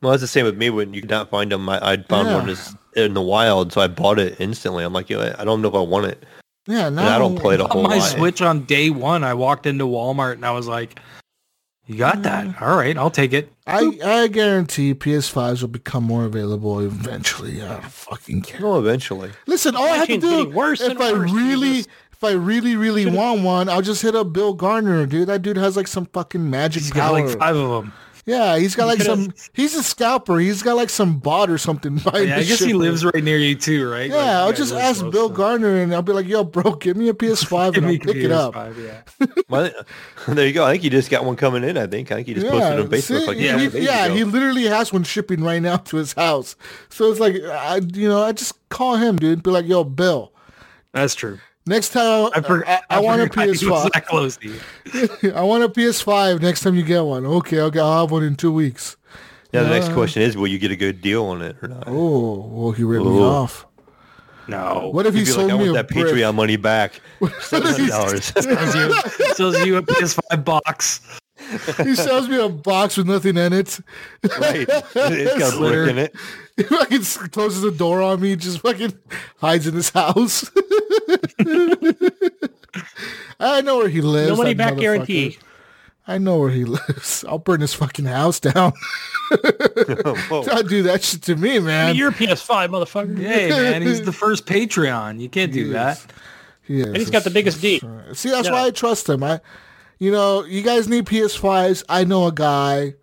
Well, 0.00 0.12
that's 0.12 0.20
the 0.22 0.28
same 0.28 0.44
with 0.44 0.56
me. 0.56 0.70
When 0.70 0.94
you 0.94 1.00
could 1.00 1.10
not 1.10 1.30
find 1.30 1.50
them, 1.50 1.68
I, 1.68 1.78
I 1.92 1.96
found 1.96 2.28
Yeah. 2.28 2.36
one 2.36 2.48
is 2.48 2.74
in 2.94 3.14
the 3.14 3.20
wild, 3.22 3.72
so 3.72 3.80
I 3.80 3.88
bought 3.88 4.18
it 4.20 4.36
instantly. 4.40 4.84
I'm 4.84 4.92
like, 4.92 5.10
yo, 5.10 5.34
I 5.36 5.44
don't 5.44 5.60
know 5.60 5.68
if 5.68 5.74
I 5.74 5.80
want 5.80 6.06
it. 6.06 6.22
Yeah, 6.68 6.88
no. 6.90 7.02
I 7.02 7.18
don't 7.18 7.36
play 7.36 7.56
the 7.56 7.64
On 7.64 7.70
whole 7.70 7.82
my 7.82 7.96
lot. 7.96 8.02
Switch 8.10 8.40
on 8.42 8.64
day 8.66 8.90
one, 8.90 9.24
I 9.24 9.34
walked 9.34 9.66
into 9.66 9.84
Walmart 9.86 10.34
and 10.34 10.44
I 10.46 10.52
was 10.52 10.68
like, 10.68 11.00
"You 11.88 11.96
got 11.96 12.22
that? 12.22 12.62
All 12.62 12.76
right, 12.76 12.96
I'll 12.96 13.10
take 13.10 13.32
it." 13.32 13.50
I, 13.66 13.98
I 14.04 14.28
guarantee 14.28 14.94
PS5s 14.94 15.60
will 15.62 15.68
become 15.68 16.04
more 16.04 16.24
available 16.24 16.78
eventually. 16.80 17.60
I 17.60 17.68
don't 17.68 17.84
fucking 17.84 18.42
care. 18.42 18.60
No, 18.60 18.78
eventually. 18.78 19.30
Listen, 19.46 19.74
all 19.74 19.84
I 19.84 19.96
have 19.96 20.06
to 20.06 20.18
do 20.18 20.48
worse 20.50 20.80
if 20.80 21.00
I 21.00 21.12
worse, 21.12 21.32
really, 21.32 21.72
Jesus. 21.72 21.88
if 22.12 22.22
I 22.22 22.32
really, 22.32 22.76
really 22.76 23.06
want 23.06 23.42
one, 23.42 23.68
I'll 23.68 23.82
just 23.82 24.02
hit 24.02 24.14
up 24.14 24.32
Bill 24.32 24.54
Garner, 24.54 25.06
dude. 25.06 25.28
That 25.28 25.42
dude 25.42 25.56
has 25.56 25.76
like 25.76 25.88
some 25.88 26.06
fucking 26.06 26.48
magic 26.48 26.82
He's 26.82 26.92
got 26.92 27.12
like 27.12 27.38
five 27.38 27.56
of 27.56 27.70
them. 27.82 27.92
Yeah, 28.28 28.58
he's 28.58 28.76
got 28.76 28.86
like 28.86 29.00
some. 29.00 29.32
He's 29.54 29.74
a 29.74 29.82
scalper. 29.82 30.38
He's 30.38 30.62
got 30.62 30.76
like 30.76 30.90
some 30.90 31.18
bot 31.18 31.48
or 31.48 31.56
something. 31.56 31.96
buying 32.04 32.28
Yeah, 32.28 32.36
I 32.36 32.44
guess 32.44 32.58
shit 32.58 32.68
he 32.68 32.74
lives 32.74 33.02
right 33.02 33.24
near 33.24 33.38
you 33.38 33.54
too, 33.54 33.90
right? 33.90 34.10
Yeah, 34.10 34.16
you 34.16 34.46
I'll 34.46 34.52
just 34.52 34.74
ask 34.74 35.00
Bill 35.00 35.28
so- 35.28 35.34
Garner 35.34 35.78
and 35.78 35.94
I'll 35.94 36.02
be 36.02 36.12
like, 36.12 36.26
"Yo, 36.28 36.44
bro, 36.44 36.72
give 36.74 36.98
me 36.98 37.08
a 37.08 37.14
PS5 37.14 37.78
and 37.78 37.86
me 37.86 37.94
I'll 37.94 37.98
pick 38.00 38.16
it 38.16 38.30
up." 38.30 38.54
Yeah. 38.76 39.00
Well, 39.48 39.70
there 40.26 40.46
you 40.46 40.52
go. 40.52 40.66
I 40.66 40.72
think 40.72 40.84
you 40.84 40.90
just 40.90 41.10
got 41.10 41.24
one 41.24 41.36
coming 41.36 41.64
in. 41.64 41.78
I 41.78 41.86
think. 41.86 42.12
I 42.12 42.16
think 42.16 42.28
you 42.28 42.34
just 42.34 42.46
posted 42.46 42.80
on 42.80 42.86
Facebook 42.88 43.00
see? 43.20 43.26
like 43.26 43.38
yeah, 43.38 43.58
he- 43.58 43.78
yeah, 43.80 44.08
he 44.08 44.24
literally 44.24 44.64
has 44.64 44.92
one 44.92 45.04
shipping 45.04 45.42
right 45.42 45.62
now 45.62 45.78
to 45.78 45.96
his 45.96 46.12
house. 46.12 46.54
So 46.90 47.10
it's 47.10 47.18
like, 47.18 47.36
I, 47.42 47.76
you 47.94 48.08
know, 48.10 48.22
I 48.22 48.32
just 48.32 48.52
call 48.68 48.96
him, 48.96 49.16
dude. 49.16 49.42
Be 49.42 49.50
like, 49.50 49.66
yo, 49.66 49.84
Bill. 49.84 50.34
That's 50.92 51.14
true. 51.14 51.38
Next 51.68 51.90
time, 51.90 52.30
I, 52.34 52.40
for, 52.40 52.66
I, 52.66 52.80
I 52.90 53.00
want 53.00 53.20
a 53.20 53.26
forgot 53.26 53.44
he 53.44 53.50
was 53.50 53.62
PS5. 53.62 53.92
That 53.92 54.06
close. 54.06 54.38
I 55.34 55.42
want 55.42 55.64
a 55.64 55.68
PS5 55.68 56.40
next 56.40 56.62
time 56.62 56.74
you 56.74 56.82
get 56.82 57.00
one. 57.00 57.26
Okay, 57.26 57.60
okay, 57.60 57.78
I'll 57.78 58.00
have 58.02 58.10
one 58.10 58.22
in 58.24 58.36
two 58.36 58.52
weeks. 58.52 58.96
Yeah, 59.52 59.62
the 59.62 59.70
next 59.70 59.88
Uh, 59.88 59.94
question 59.94 60.22
is, 60.22 60.36
will 60.36 60.46
you 60.46 60.58
get 60.58 60.70
a 60.70 60.76
good 60.76 61.00
deal 61.00 61.24
on 61.26 61.42
it 61.42 61.56
or 61.62 61.68
not? 61.68 61.84
Oh, 61.86 62.46
well, 62.52 62.72
he 62.72 62.82
ripped 62.84 63.04
me 63.04 63.20
off. 63.20 63.66
No. 64.46 64.88
What 64.92 65.04
if 65.06 65.12
he 65.12 65.20
You'd 65.20 65.26
be 65.26 65.30
sold 65.32 65.46
like, 65.48 65.54
I 65.54 65.58
me 65.58 65.68
want 65.70 65.70
a 65.70 65.82
that 65.82 65.88
brick? 65.88 66.06
Patreon 66.06 66.34
money 66.34 66.56
back. 66.56 67.00
Seven 67.40 67.70
hundred 67.70 67.88
dollars. 67.90 68.24
sells 68.24 68.74
you, 68.74 69.34
sells 69.34 69.58
you 69.66 69.76
a 69.76 69.82
PS5 69.82 70.44
box. 70.44 71.00
He 71.84 71.94
sells 71.94 72.28
me 72.28 72.38
a 72.38 72.48
box 72.48 72.96
with 72.96 73.06
nothing 73.06 73.36
in 73.36 73.52
it. 73.52 73.78
right. 74.40 74.66
It's 74.68 75.38
got 75.38 75.54
a 75.54 75.58
brick 75.58 75.90
in 75.90 75.98
it. 75.98 76.14
He 76.56 76.62
fucking 76.64 77.02
closes 77.30 77.62
the 77.62 77.70
door 77.70 78.02
on 78.02 78.20
me, 78.20 78.36
just 78.36 78.60
fucking 78.60 78.92
hides 79.38 79.66
in 79.66 79.74
his 79.74 79.90
house. 79.90 80.50
I 83.40 83.60
know 83.62 83.78
where 83.78 83.88
he 83.88 84.00
lives. 84.00 84.30
no 84.30 84.36
money 84.36 84.54
back 84.54 84.76
guarantee. 84.76 85.38
I 86.06 86.18
know 86.18 86.38
where 86.38 86.50
he 86.50 86.64
lives. 86.66 87.24
I'll 87.28 87.38
burn 87.38 87.60
his 87.60 87.74
fucking 87.74 88.06
house 88.06 88.40
down. 88.40 88.72
Whoa. 89.30 90.42
Don't 90.44 90.68
do 90.68 90.82
that 90.84 91.02
shit 91.04 91.22
to 91.22 91.36
me, 91.36 91.52
Give 91.54 91.64
man. 91.64 91.92
me 91.92 91.98
your 91.98 92.10
PS5, 92.12 92.68
motherfucker. 92.68 93.18
Hey 93.18 93.50
man, 93.50 93.82
he's 93.82 94.02
the 94.02 94.12
first 94.12 94.46
Patreon. 94.46 95.20
You 95.20 95.28
can't 95.28 95.52
do 95.52 95.70
that. 95.72 96.04
He 96.62 96.80
is. 96.80 96.86
And 96.86 96.96
he's 96.96 97.10
got 97.10 97.24
the 97.24 97.30
biggest 97.30 97.60
D. 97.60 97.78
See, 98.14 98.30
that's 98.30 98.48
Yeah. 98.48 98.52
why 98.52 98.66
I 98.66 98.70
trust 98.70 99.08
him. 99.08 99.22
I, 99.22 99.40
you 99.98 100.10
know, 100.12 100.44
you 100.44 100.62
guys 100.62 100.88
need 100.88 101.06
PS5s. 101.06 101.84
I 101.88 102.04
know 102.04 102.26
a 102.26 102.32
guy. 102.32 102.94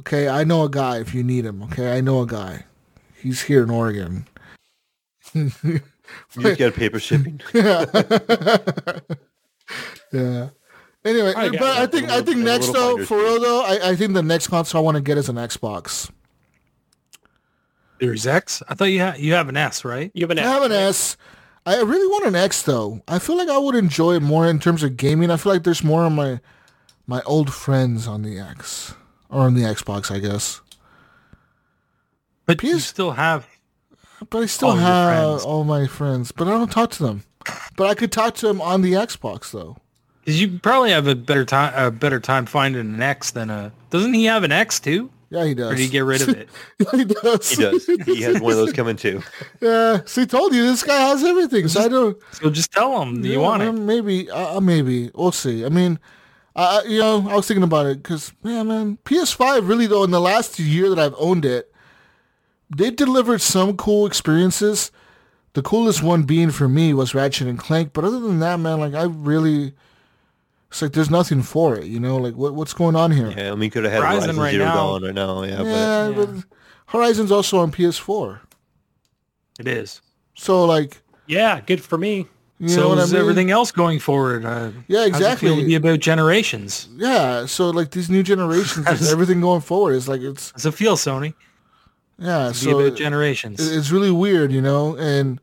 Okay, 0.00 0.28
I 0.28 0.44
know 0.44 0.64
a 0.64 0.70
guy 0.70 0.98
if 0.98 1.14
you 1.14 1.22
need 1.22 1.44
him. 1.44 1.62
Okay, 1.64 1.96
I 1.96 2.00
know 2.00 2.22
a 2.22 2.26
guy. 2.26 2.64
He's 3.16 3.42
here 3.42 3.62
in 3.62 3.70
Oregon. 3.70 4.26
You 6.36 6.42
just 6.42 6.58
got 6.58 6.74
paper 6.74 7.00
shipping. 7.00 7.40
Yeah. 10.12 10.50
Anyway, 11.04 11.34
I 11.36 11.48
got 11.48 11.58
but 11.58 11.76
I 11.76 11.80
that. 11.80 11.92
think 11.92 12.08
I 12.08 12.22
think 12.22 12.38
next 12.38 12.72
though, 12.72 13.04
for 13.04 13.18
real 13.18 13.40
though, 13.40 13.62
I, 13.62 13.90
I 13.90 13.96
think 13.96 14.14
the 14.14 14.22
next 14.22 14.46
console 14.46 14.80
I 14.80 14.84
want 14.84 14.96
to 14.96 15.02
get 15.02 15.18
is 15.18 15.28
an 15.28 15.36
Xbox. 15.36 16.10
Series 18.00 18.26
X. 18.26 18.62
I 18.68 18.74
thought 18.74 18.86
you 18.86 19.00
had 19.00 19.18
you 19.18 19.34
have 19.34 19.48
an 19.48 19.56
S, 19.56 19.84
right? 19.84 20.10
You 20.14 20.22
have 20.22 20.30
an 20.30 20.38
I 20.38 20.42
have 20.42 20.62
an 20.62 20.72
S. 20.72 21.16
I 21.66 21.80
really 21.80 22.06
want 22.06 22.26
an 22.26 22.34
X 22.34 22.62
though. 22.62 23.02
I 23.08 23.18
feel 23.18 23.36
like 23.36 23.48
I 23.48 23.58
would 23.58 23.74
enjoy 23.74 24.14
it 24.14 24.22
more 24.22 24.46
in 24.46 24.58
terms 24.58 24.82
of 24.82 24.96
gaming. 24.96 25.30
I 25.30 25.36
feel 25.36 25.52
like 25.52 25.64
there's 25.64 25.84
more 25.84 26.04
of 26.04 26.12
my 26.12 26.40
my 27.06 27.22
old 27.22 27.52
friends 27.52 28.06
on 28.06 28.22
the 28.22 28.38
X 28.38 28.94
or 29.30 29.42
on 29.42 29.54
the 29.54 29.62
Xbox, 29.62 30.10
I 30.10 30.18
guess. 30.18 30.60
But 32.46 32.62
you 32.62 32.78
still 32.78 33.12
have. 33.12 33.46
But 34.30 34.42
I 34.42 34.46
still 34.46 34.70
All 34.70 34.76
have 34.76 35.44
all 35.44 35.64
my 35.64 35.86
friends, 35.86 36.32
but 36.32 36.46
I 36.48 36.52
don't 36.52 36.70
talk 36.70 36.90
to 36.92 37.02
them. 37.02 37.24
But 37.76 37.88
I 37.88 37.94
could 37.94 38.12
talk 38.12 38.34
to 38.36 38.46
them 38.46 38.60
on 38.60 38.82
the 38.82 38.92
Xbox 38.92 39.50
though. 39.50 39.78
Because 40.20 40.40
you 40.40 40.58
probably 40.58 40.90
have 40.90 41.06
a 41.06 41.14
better 41.14 41.44
time 41.44 41.72
a 41.74 41.90
better 41.90 42.20
time 42.20 42.46
finding 42.46 42.80
an 42.80 43.02
X 43.02 43.30
than 43.30 43.48
a. 43.50 43.72
Doesn't 43.90 44.14
he 44.14 44.24
have 44.26 44.44
an 44.44 44.52
X 44.52 44.80
too? 44.80 45.10
Yeah, 45.30 45.44
he 45.44 45.54
does. 45.54 45.72
Or 45.72 45.76
did 45.76 45.82
he 45.82 45.88
get 45.88 46.04
rid 46.04 46.22
of 46.22 46.28
it? 46.30 46.48
yeah, 46.78 46.90
he 46.92 47.04
does. 47.04 47.50
He 47.50 47.56
does. 47.56 47.86
He 47.86 48.22
has 48.22 48.40
one 48.40 48.52
of 48.52 48.58
those 48.58 48.72
coming 48.72 48.96
too. 48.96 49.22
yeah, 49.60 50.00
see, 50.04 50.26
told 50.26 50.54
you 50.54 50.62
this 50.64 50.82
guy 50.82 50.96
has 51.08 51.24
everything. 51.24 51.68
So 51.68 51.80
I 51.82 51.88
don't. 51.88 52.16
So 52.32 52.50
just 52.50 52.72
tell 52.72 53.02
him 53.02 53.24
you 53.24 53.32
Yeah, 53.32 53.38
want 53.38 53.62
uh, 53.62 53.66
it. 53.66 53.72
Maybe, 53.72 54.30
uh, 54.30 54.60
maybe 54.60 55.10
we'll 55.14 55.32
see. 55.32 55.64
I 55.64 55.68
mean, 55.68 55.98
uh, 56.56 56.82
you 56.86 56.98
know, 57.00 57.28
I 57.28 57.34
was 57.34 57.46
thinking 57.48 57.64
about 57.64 57.86
it 57.86 58.02
because, 58.02 58.32
yeah, 58.44 58.62
man, 58.62 58.98
PS5 59.04 59.68
really 59.68 59.86
though 59.86 60.04
in 60.04 60.10
the 60.12 60.20
last 60.20 60.58
year 60.58 60.88
that 60.90 60.98
I've 60.98 61.14
owned 61.18 61.44
it, 61.44 61.72
they 62.74 62.90
delivered 62.90 63.40
some 63.40 63.76
cool 63.76 64.06
experiences. 64.06 64.90
The 65.54 65.62
coolest 65.62 66.02
one 66.02 66.24
being 66.24 66.50
for 66.50 66.68
me 66.68 66.92
was 66.94 67.14
Ratchet 67.14 67.46
and 67.46 67.58
Clank, 67.58 67.92
but 67.92 68.04
other 68.04 68.18
than 68.20 68.40
that, 68.40 68.58
man, 68.58 68.80
like 68.80 68.94
I 68.94 69.04
really, 69.04 69.72
it's 70.74 70.82
like 70.82 70.90
there's 70.92 71.08
nothing 71.10 71.40
for 71.40 71.76
it. 71.78 71.84
You 71.86 72.00
know, 72.00 72.16
like 72.16 72.34
what 72.34 72.52
what's 72.54 72.74
going 72.74 72.96
on 72.96 73.12
here? 73.12 73.32
Yeah, 73.36 73.52
I 73.52 73.54
mean, 73.54 73.62
you 73.62 73.70
could 73.70 73.84
have 73.84 73.92
had 73.92 74.00
Horizon 74.02 74.36
Horizon, 74.36 74.42
right 74.42 74.50
Zero 74.52 74.64
now. 74.64 74.74
Dawn 74.74 75.02
right 75.04 75.14
now. 75.14 75.42
Yeah, 75.44 75.62
Yeah, 75.62 76.08
Yeah. 76.08 76.14
but 76.16 76.30
Horizon's 76.86 77.30
also 77.30 77.58
on 77.58 77.70
PS4, 77.70 78.40
It 79.60 79.68
is. 79.68 80.00
so 80.34 80.64
like, 80.64 81.00
Yeah, 81.28 81.60
good 81.60 81.80
for 81.80 81.96
me. 81.96 82.26
you 82.58 82.66
know 82.68 82.74
so 82.74 82.88
what 82.88 82.98
I 82.98 83.02
is 83.02 83.12
mean? 83.12 83.20
everything 83.22 83.50
else 83.52 83.70
going 83.70 84.00
forward. 84.00 84.44
Uh, 84.44 84.70
Yeah, 84.88 85.08
how's 85.10 85.20
it 85.20 85.38
feel 85.38 85.56
to 85.56 85.64
be 85.64 85.76
about 85.76 86.00
generations. 86.00 86.88
Yeah, 86.96 87.46
so 87.46 87.70
like 87.70 87.92
these 87.92 88.10
new 88.10 88.24
generations, 88.24 88.84
How's- 88.86 89.12
everything 89.12 89.40
going 89.40 89.60
forward 89.60 89.92
is 89.94 90.08
like 90.08 90.22
it's 90.22 90.50
How's 90.50 90.66
it 90.66 90.74
feel, 90.74 90.96
Sony? 90.96 91.34
yeah. 92.18 92.48
To 92.48 92.54
So 92.54 92.78
be 92.78 92.86
about 92.88 92.98
generations. 92.98 93.60
it- 93.60 93.76
it's 93.78 93.92
really 93.92 94.10
weird, 94.10 94.50
you 94.52 94.60
know, 94.60 94.96
and 94.96 95.40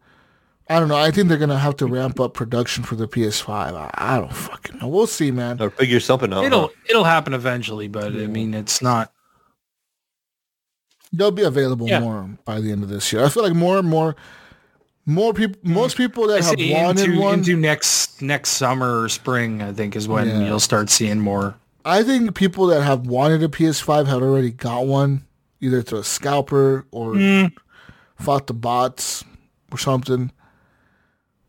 I 0.71 0.79
don't 0.79 0.87
know. 0.87 0.95
I 0.95 1.11
think 1.11 1.27
they're 1.27 1.37
gonna 1.37 1.57
have 1.59 1.75
to 1.77 1.85
ramp 1.85 2.19
up 2.19 2.33
production 2.33 2.83
for 2.83 2.95
the 2.95 3.07
PS5. 3.07 3.49
I, 3.49 3.89
I 3.93 4.19
don't 4.19 4.33
fucking 4.33 4.79
know. 4.79 4.87
We'll 4.87 5.07
see, 5.07 5.31
man. 5.31 5.61
or 5.61 5.69
figure 5.69 5.99
something 5.99 6.31
out. 6.31 6.45
it'll 6.45 6.67
huh? 6.67 6.73
it'll 6.89 7.03
happen 7.03 7.33
eventually, 7.33 7.87
but 7.87 8.05
I 8.05 8.27
mean 8.27 8.53
it's 8.53 8.81
not. 8.81 9.11
They'll 11.13 11.31
be 11.31 11.43
available 11.43 11.87
Yeah. 11.89 11.99
more 11.99 12.29
by 12.45 12.61
the 12.61 12.71
end 12.71 12.83
of 12.83 12.89
this 12.89 13.11
year. 13.11 13.23
I 13.25 13.29
feel 13.29 13.43
like 13.43 13.53
more 13.53 13.77
and 13.77 13.87
more, 13.89 14.15
more 15.05 15.33
people, 15.33 15.59
most 15.63 15.97
people 15.97 16.27
that 16.27 16.41
I 16.41 16.45
have 16.45 16.57
see 16.57 16.73
wanted 16.73 17.05
into, 17.09 17.19
one. 17.19 17.39
into 17.39 17.57
next 17.57 18.21
next 18.21 18.51
summer 18.51 19.01
or 19.01 19.09
spring. 19.09 19.61
I 19.61 19.73
think 19.73 19.95
is 19.95 20.07
when 20.07 20.27
Yeah. 20.29 20.45
you'll 20.47 20.59
start 20.61 20.89
seeing 20.89 21.19
more. 21.19 21.55
I 21.83 22.03
think 22.03 22.33
people 22.35 22.67
that 22.67 22.83
have 22.83 23.07
wanted 23.07 23.43
a 23.43 23.49
PS5 23.49 24.07
have 24.07 24.21
already 24.21 24.51
got 24.51 24.85
one, 24.85 25.25
either 25.59 25.81
through 25.81 25.99
a 25.99 26.03
scalper 26.05 26.85
or 26.91 27.13
Mm. 27.15 27.51
fought 28.17 28.47
the 28.47 28.53
bots 28.53 29.25
or 29.71 29.77
something. 29.77 30.31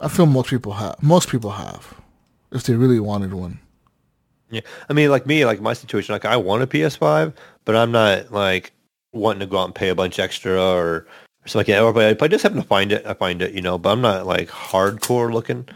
I 0.03 0.09
feel 0.09 0.27
most 0.27 0.51
people 0.51 0.73
have. 0.73 1.01
Most 1.03 1.29
people 1.31 1.51
have, 1.51 1.95
if 2.51 2.65
they 2.65 2.75
really 2.75 3.01
wanted 3.01 3.33
one. 3.35 3.59
Yeah, 4.51 4.61
I 4.91 4.93
mean, 4.93 5.11
like 5.11 5.25
me, 5.27 5.47
like 5.47 5.61
my 5.63 5.73
situation, 5.73 6.13
like 6.13 6.25
I 6.27 6.37
want 6.37 6.63
a 6.63 6.67
PS5, 6.67 7.33
but 7.65 7.75
I'm 7.77 7.91
not 7.93 8.33
like 8.33 8.73
wanting 9.13 9.41
to 9.41 9.47
go 9.47 9.59
out 9.59 9.67
and 9.67 9.75
pay 9.75 9.89
a 9.89 9.95
bunch 9.95 10.19
extra 10.19 10.61
or, 10.61 10.87
or 10.87 11.07
something 11.47 11.59
like 11.61 11.67
that. 11.79 11.83
Or 11.83 11.93
but 11.93 12.11
if 12.13 12.23
I 12.23 12.29
just 12.29 12.43
happen 12.43 12.61
to 12.61 12.67
find 12.67 12.93
it, 12.93 13.07
I 13.07 13.15
find 13.15 13.41
it, 13.41 13.55
you 13.55 13.63
know. 13.63 13.79
But 13.79 13.91
I'm 13.93 14.03
not 14.03 14.27
like 14.27 14.49
hardcore 14.49 15.33
looking. 15.33 15.67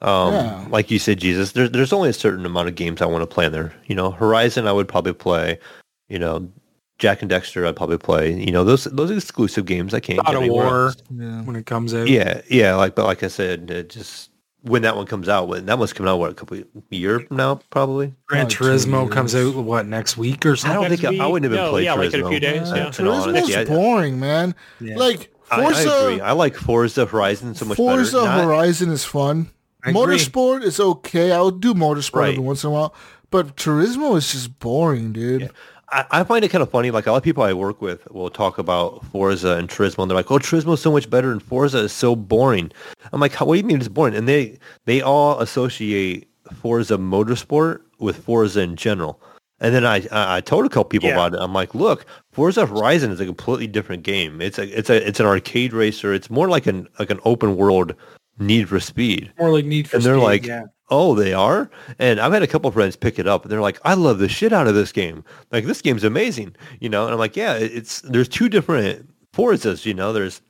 Um, 0.00 0.32
Yeah. 0.32 0.66
like 0.70 0.90
you 0.90 0.98
said, 0.98 1.20
Jesus, 1.20 1.52
there's 1.52 1.70
there's 1.70 1.92
only 1.92 2.08
a 2.08 2.14
certain 2.14 2.46
amount 2.46 2.68
of 2.68 2.74
games 2.74 3.02
I 3.02 3.06
want 3.06 3.22
to 3.22 3.32
play 3.32 3.46
in 3.46 3.52
there. 3.52 3.72
You 3.86 3.94
know, 3.94 4.10
Horizon, 4.10 4.66
I 4.66 4.72
would 4.72 4.88
probably 4.88 5.12
play. 5.12 5.58
You 6.08 6.18
know, 6.18 6.48
Jak 6.98 7.22
and 7.22 7.30
Daxter, 7.30 7.66
I'd 7.66 7.76
probably 7.76 7.98
play. 7.98 8.32
You 8.32 8.50
know, 8.52 8.64
those 8.64 8.84
those 8.84 9.10
exclusive 9.10 9.66
games 9.66 9.94
I 9.94 10.00
can't 10.00 10.18
God 10.24 10.32
get 10.32 10.42
of 10.42 10.48
War. 10.48 10.92
Yeah. 11.14 11.42
when 11.42 11.54
it 11.56 11.66
comes 11.66 11.94
out. 11.94 12.08
Yeah, 12.08 12.40
yeah, 12.48 12.74
like 12.74 12.94
but 12.94 13.04
like 13.06 13.22
I 13.22 13.28
said, 13.28 13.70
it 13.70 13.90
just 13.90 14.30
when 14.62 14.82
that 14.82 14.96
one 14.96 15.06
comes 15.06 15.28
out, 15.28 15.46
when 15.46 15.66
that 15.66 15.78
one's 15.78 15.92
coming 15.92 16.10
out, 16.10 16.16
what 16.16 16.32
a 16.32 16.34
couple 16.34 16.58
year 16.90 17.20
from 17.20 17.36
now, 17.36 17.60
probably. 17.70 18.12
Gran 18.26 18.48
Probably 18.48 18.76
Turismo 18.76 19.10
comes 19.10 19.34
out 19.36 19.54
what 19.54 19.86
next 19.86 20.16
week 20.16 20.44
or 20.44 20.56
something. 20.56 20.76
I 20.76 20.88
don't 20.88 20.98
think 20.98 21.20
I, 21.20 21.24
I 21.24 21.28
wouldn't 21.28 21.50
even 21.52 21.64
No, 21.64 21.70
play 21.70 21.84
yeah, 21.84 21.94
Turismo. 21.94 21.98
like 21.98 22.14
in 22.14 22.22
a 22.24 22.28
few 22.28 22.40
days, 22.40 22.72
yeah. 22.72 22.92
in 22.98 23.06
all 23.06 23.14
honesty. 23.22 23.52
Turismo's 23.52 23.56
I- 23.56 23.64
boring, 23.64 24.18
man. 24.18 24.54
Yeah. 24.80 24.96
Like 24.96 25.32
I, 25.52 25.60
I 25.60 25.62
Forza, 25.62 26.00
agree. 26.00 26.20
I 26.20 26.32
like 26.32 26.56
Forza 26.56 27.06
Horizon 27.06 27.54
so 27.54 27.64
much 27.64 27.76
Forza 27.76 28.16
better. 28.18 28.26
Not- 28.26 28.44
Horizon 28.44 28.90
is 28.90 29.04
fun. 29.04 29.50
I 29.84 29.90
agree. 29.90 30.02
Motorsport 30.02 30.64
is 30.64 30.80
okay. 30.80 31.30
I'll 31.30 31.52
do 31.52 31.72
motorsport 31.72 32.16
Right. 32.16 32.28
every 32.32 32.42
once 32.42 32.64
in 32.64 32.70
a 32.70 32.72
while, 32.72 32.92
but 33.30 33.54
Turismo 33.56 34.16
is 34.18 34.32
just 34.32 34.58
boring, 34.58 35.12
dude. 35.12 35.50
I, 35.90 36.04
I 36.10 36.24
find 36.24 36.44
it 36.44 36.48
kind 36.50 36.62
of 36.62 36.70
funny. 36.70 36.90
Like 36.90 37.06
a 37.06 37.10
lot 37.12 37.18
of 37.18 37.22
people 37.22 37.42
I 37.42 37.52
work 37.52 37.80
with 37.80 38.10
will 38.10 38.30
talk 38.30 38.58
about 38.58 39.04
Forza 39.06 39.56
and 39.56 39.68
Turismo, 39.68 40.02
and 40.02 40.10
they're 40.10 40.16
like, 40.16 40.30
"Oh, 40.30 40.38
Turismo 40.38 40.74
is 40.74 40.80
so 40.82 40.92
much 40.92 41.08
better, 41.08 41.32
and 41.32 41.42
Forza 41.42 41.78
is 41.78 41.92
so 41.92 42.14
boring." 42.14 42.70
I'm 43.12 43.20
like, 43.20 43.34
"What 43.40 43.54
do 43.54 43.58
you 43.60 43.64
mean 43.66 43.78
it's 43.78 43.88
boring?" 43.88 44.14
And 44.14 44.28
they 44.28 44.58
they 44.84 45.00
all 45.00 45.40
associate 45.40 46.28
Forza 46.60 46.96
Motorsport 46.98 47.80
with 47.98 48.16
Forza 48.24 48.60
in 48.60 48.76
general. 48.76 49.20
And 49.60 49.74
then 49.74 49.84
I 49.84 50.06
I, 50.12 50.40
told 50.40 50.66
a 50.66 50.68
couple 50.68 50.84
people 50.84 51.08
Yeah. 51.08 51.14
about 51.16 51.34
it. 51.34 51.40
I'm 51.40 51.52
like, 51.52 51.74
"Look, 51.74 52.06
Forza 52.32 52.66
Horizon 52.66 53.10
is 53.10 53.18
a 53.20 53.26
completely 53.26 53.66
different 53.66 54.02
game. 54.04 54.40
It's 54.40 54.58
a 54.58 54.78
it's 54.78 54.88
a 54.90 55.06
it's 55.08 55.20
an 55.20 55.26
arcade 55.26 55.72
racer. 55.72 56.12
It's 56.14 56.30
more 56.30 56.48
like 56.48 56.66
an 56.66 56.86
like 56.98 57.10
an 57.10 57.18
open 57.24 57.56
world 57.56 57.94
Need 58.38 58.68
for 58.68 58.78
Speed." 58.78 59.32
More 59.38 59.50
like 59.50 59.64
Need 59.64 59.88
for 59.88 59.88
speed. 59.88 59.94
and 59.96 60.04
they're 60.04 60.14
Speed, 60.16 60.24
like, 60.24 60.46
yeah. 60.46 60.62
"Oh, 60.90 61.14
they 61.14 61.32
are." 61.32 61.70
And 61.98 62.18
I've 62.20 62.32
had 62.32 62.42
a 62.42 62.46
couple 62.46 62.70
friends 62.70 62.96
pick 62.96 63.18
it 63.18 63.26
up, 63.26 63.42
and 63.42 63.50
they're 63.52 63.60
like, 63.60 63.78
"I 63.84 63.94
love 63.94 64.18
the 64.18 64.28
shit 64.28 64.52
out 64.52 64.66
of 64.66 64.74
this 64.74 64.92
game. 64.92 65.24
Like 65.52 65.64
this 65.64 65.82
game's 65.82 66.04
amazing." 66.04 66.54
You 66.80 66.88
know, 66.88 67.04
and 67.04 67.12
I'm 67.12 67.18
like, 67.18 67.36
"Yeah, 67.36 67.54
it's 67.54 68.00
there's 68.02 68.28
two 68.28 68.48
different 68.48 69.08
Forzas. 69.34 69.84
You 69.86 69.94
know, 69.94 70.12
there's 70.12 70.40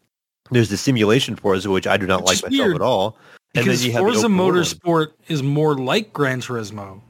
there's 0.50 0.70
the 0.70 0.76
simulation 0.76 1.36
Forza, 1.36 1.70
which 1.70 1.86
I 1.86 1.96
do 1.96 2.06
not 2.06 2.20
Which 2.22 2.26
like 2.26 2.36
is 2.36 2.42
myself 2.44 2.66
weird, 2.66 2.74
at 2.76 2.82
all, 2.82 3.18
and 3.54 3.64
because 3.64 3.80
then 3.80 3.86
you 3.88 3.92
have 3.94 4.04
the 4.04 4.12
Forza 4.12 4.26
open 4.26 4.38
one. 4.38 4.54
Motorsport 4.54 5.06
is 5.28 5.42
more 5.42 5.76
like 5.76 6.12
Gran 6.12 6.40
Turismo. 6.40 7.00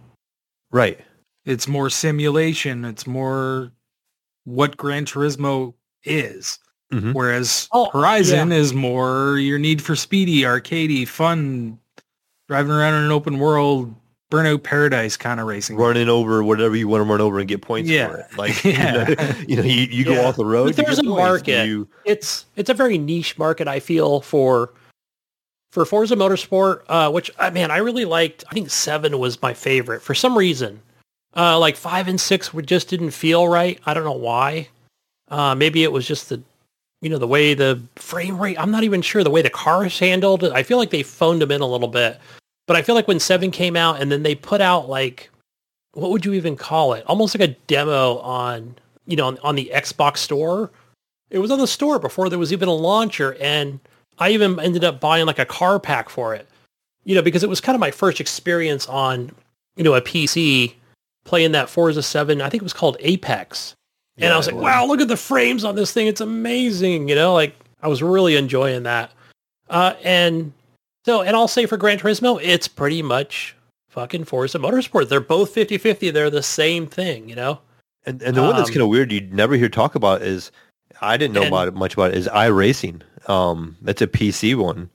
right? 0.72 0.98
It's 1.44 1.66
more 1.68 1.88
simulation. 1.88 2.84
It's 2.84 3.06
more 3.06 3.72
what 4.44 4.76
Gran 4.76 5.06
Turismo 5.06 5.72
is. 6.04 6.58
Mhm. 6.92 7.14
Whereas 7.14 7.68
Oh, 7.72 7.88
Horizon 7.90 8.50
is 8.52 8.72
more 8.74 9.38
your 9.38 9.58
Need 9.58 9.80
for 9.82 9.94
Speedy, 9.96 10.40
arcadey, 10.42 11.06
fun, 11.08 11.78
driving 12.48 12.72
around 12.72 12.94
in 12.94 13.04
an 13.04 13.12
open 13.12 13.38
world, 13.38 13.94
Burnout 14.30 14.62
Paradise 14.62 15.16
kind 15.16 15.40
of 15.40 15.46
racing. 15.46 15.76
Running 15.76 16.08
over 16.08 16.42
whatever 16.42 16.76
you 16.76 16.88
want 16.88 17.00
to 17.04 17.10
run 17.10 17.20
over 17.20 17.38
and 17.38 17.48
get 17.48 17.62
points 17.62 17.88
Yeah. 17.88 18.08
for 18.08 18.16
it. 18.18 18.26
Like, 18.38 18.64
Yeah. 18.64 19.08
you 19.08 19.16
know, 19.16 19.34
you, 19.48 19.56
know, 19.56 19.62
you, 19.62 19.82
you 19.90 20.04
go 20.04 20.12
Yeah. 20.12 20.26
off 20.28 20.36
the 20.36 20.44
road. 20.44 20.64
But 20.74 20.78
you 20.78 20.84
there's 20.84 20.96
get 21.00 21.06
a 21.06 21.08
points. 21.08 21.18
market. 21.28 21.66
You, 21.66 21.88
it's 22.04 22.44
it's 22.56 22.68
a 22.70 22.74
very 22.74 22.98
niche 22.98 23.38
market. 23.38 23.68
I 23.68 23.80
feel 23.80 24.20
for 24.20 24.72
for 25.72 25.84
Forza 25.84 26.16
Motorsport, 26.16 26.82
uh, 26.88 27.10
which 27.10 27.30
I 27.38 27.50
man, 27.50 27.70
I 27.70 27.78
really 27.78 28.04
liked. 28.04 28.44
I 28.50 28.54
think 28.54 28.70
seven 28.70 29.18
was 29.18 29.40
my 29.42 29.54
favorite 29.54 30.02
for 30.02 30.14
some 30.14 30.36
reason. 30.36 30.80
Uh, 31.36 31.58
like 31.58 31.76
five 31.76 32.08
and 32.08 32.20
six 32.20 32.52
would 32.52 32.66
just 32.66 32.88
didn't 32.88 33.10
feel 33.12 33.46
right. 33.48 33.78
I 33.86 33.94
don't 33.94 34.04
know 34.04 34.12
why. 34.12 34.68
Uh, 35.28 35.54
maybe 35.54 35.84
it 35.84 35.92
was 35.92 36.06
just 36.08 36.28
the 36.30 36.42
you 37.00 37.08
know 37.08 37.18
the 37.18 37.26
way 37.26 37.54
the 37.54 37.80
frame 37.96 38.40
rate. 38.40 38.58
I'm 38.58 38.70
not 38.70 38.84
even 38.84 39.02
sure 39.02 39.22
the 39.22 39.30
way 39.30 39.42
the 39.42 39.50
cars 39.50 39.98
handled. 39.98 40.44
I 40.44 40.62
feel 40.62 40.78
like 40.78 40.90
they 40.90 41.02
phoned 41.02 41.40
them 41.40 41.50
in 41.50 41.60
a 41.60 41.66
little 41.66 41.88
bit. 41.88 42.18
But 42.66 42.76
I 42.76 42.82
feel 42.82 42.94
like 42.94 43.08
when 43.08 43.20
seven 43.20 43.50
came 43.50 43.76
out 43.76 44.00
and 44.00 44.12
then 44.12 44.22
they 44.22 44.34
put 44.34 44.60
out 44.60 44.88
like 44.88 45.30
what 45.92 46.10
would 46.10 46.24
you 46.24 46.34
even 46.34 46.56
call 46.56 46.92
it? 46.92 47.04
Almost 47.06 47.38
like 47.38 47.48
a 47.48 47.54
demo 47.66 48.18
on 48.18 48.76
you 49.06 49.16
know 49.16 49.26
on, 49.26 49.38
on 49.42 49.54
the 49.54 49.70
Xbox 49.74 50.18
store. 50.18 50.70
It 51.30 51.38
was 51.38 51.50
on 51.50 51.58
the 51.58 51.66
store 51.66 51.98
before 51.98 52.30
there 52.30 52.38
was 52.38 52.52
even 52.52 52.68
a 52.68 52.74
launcher, 52.74 53.36
and 53.40 53.80
I 54.18 54.30
even 54.30 54.58
ended 54.58 54.84
up 54.84 55.00
buying 55.00 55.26
like 55.26 55.38
a 55.38 55.44
car 55.44 55.78
pack 55.78 56.08
for 56.08 56.34
it. 56.34 56.48
You 57.04 57.14
know, 57.14 57.22
because 57.22 57.42
it 57.42 57.48
was 57.48 57.60
kind 57.60 57.74
of 57.74 57.80
my 57.80 57.90
first 57.90 58.20
experience 58.20 58.86
on 58.86 59.32
you 59.76 59.84
know 59.84 59.94
a 59.94 60.00
PC 60.00 60.74
playing 61.24 61.52
that 61.52 61.68
Forza 61.68 62.02
Seven. 62.02 62.40
I 62.40 62.48
think 62.48 62.62
it 62.62 62.64
was 62.64 62.72
called 62.72 62.96
Apex, 63.00 63.74
and 64.18 64.32
I 64.32 64.36
was 64.36 64.46
like, 64.46 64.56
it 64.56 64.60
wow, 64.62 64.84
look 64.86 65.00
at 65.00 65.08
the 65.08 65.16
frames 65.16 65.64
on 65.64 65.74
this 65.76 65.92
thing. 65.92 66.06
It's 66.06 66.20
amazing. 66.20 67.08
You 67.08 67.14
know, 67.14 67.34
like 67.34 67.54
I 67.82 67.88
was 67.88 68.02
really 68.02 68.36
enjoying 68.36 68.82
that. 68.84 69.10
Uh, 69.70 69.94
and 70.02 70.52
so, 71.04 71.22
and 71.22 71.36
I'll 71.36 71.48
say 71.48 71.66
for 71.66 71.76
Gran 71.76 71.98
Turismo, 71.98 72.40
it's 72.42 72.68
pretty 72.68 73.02
much 73.02 73.54
fucking 73.90 74.24
Forza 74.24 74.58
Motorsport. 74.58 75.08
They're 75.08 75.20
both 75.20 75.54
50-50. 75.54 76.12
They're 76.12 76.30
the 76.30 76.42
same 76.42 76.86
thing, 76.86 77.28
you 77.28 77.36
know? 77.36 77.60
And 78.06 78.22
and 78.22 78.36
the 78.36 78.42
one 78.42 78.56
that's 78.56 78.68
Um, 78.70 78.74
kind 78.74 78.82
of 78.82 78.88
weird 78.88 79.12
you'd 79.12 79.34
never 79.34 79.54
hear 79.56 79.68
talk 79.68 79.94
about 79.94 80.22
is 80.22 80.50
I 81.00 81.16
didn't 81.16 81.34
know 81.34 81.42
And- 81.42 81.48
about 81.48 81.68
it 81.68 81.74
much 81.74 81.94
about 81.94 82.12
it 82.12 82.16
is 82.16 82.28
iRacing. 82.28 83.02
Um, 83.28 83.76
it's 83.86 84.00
a 84.02 84.06
PC 84.06 84.54
one. 84.54 84.88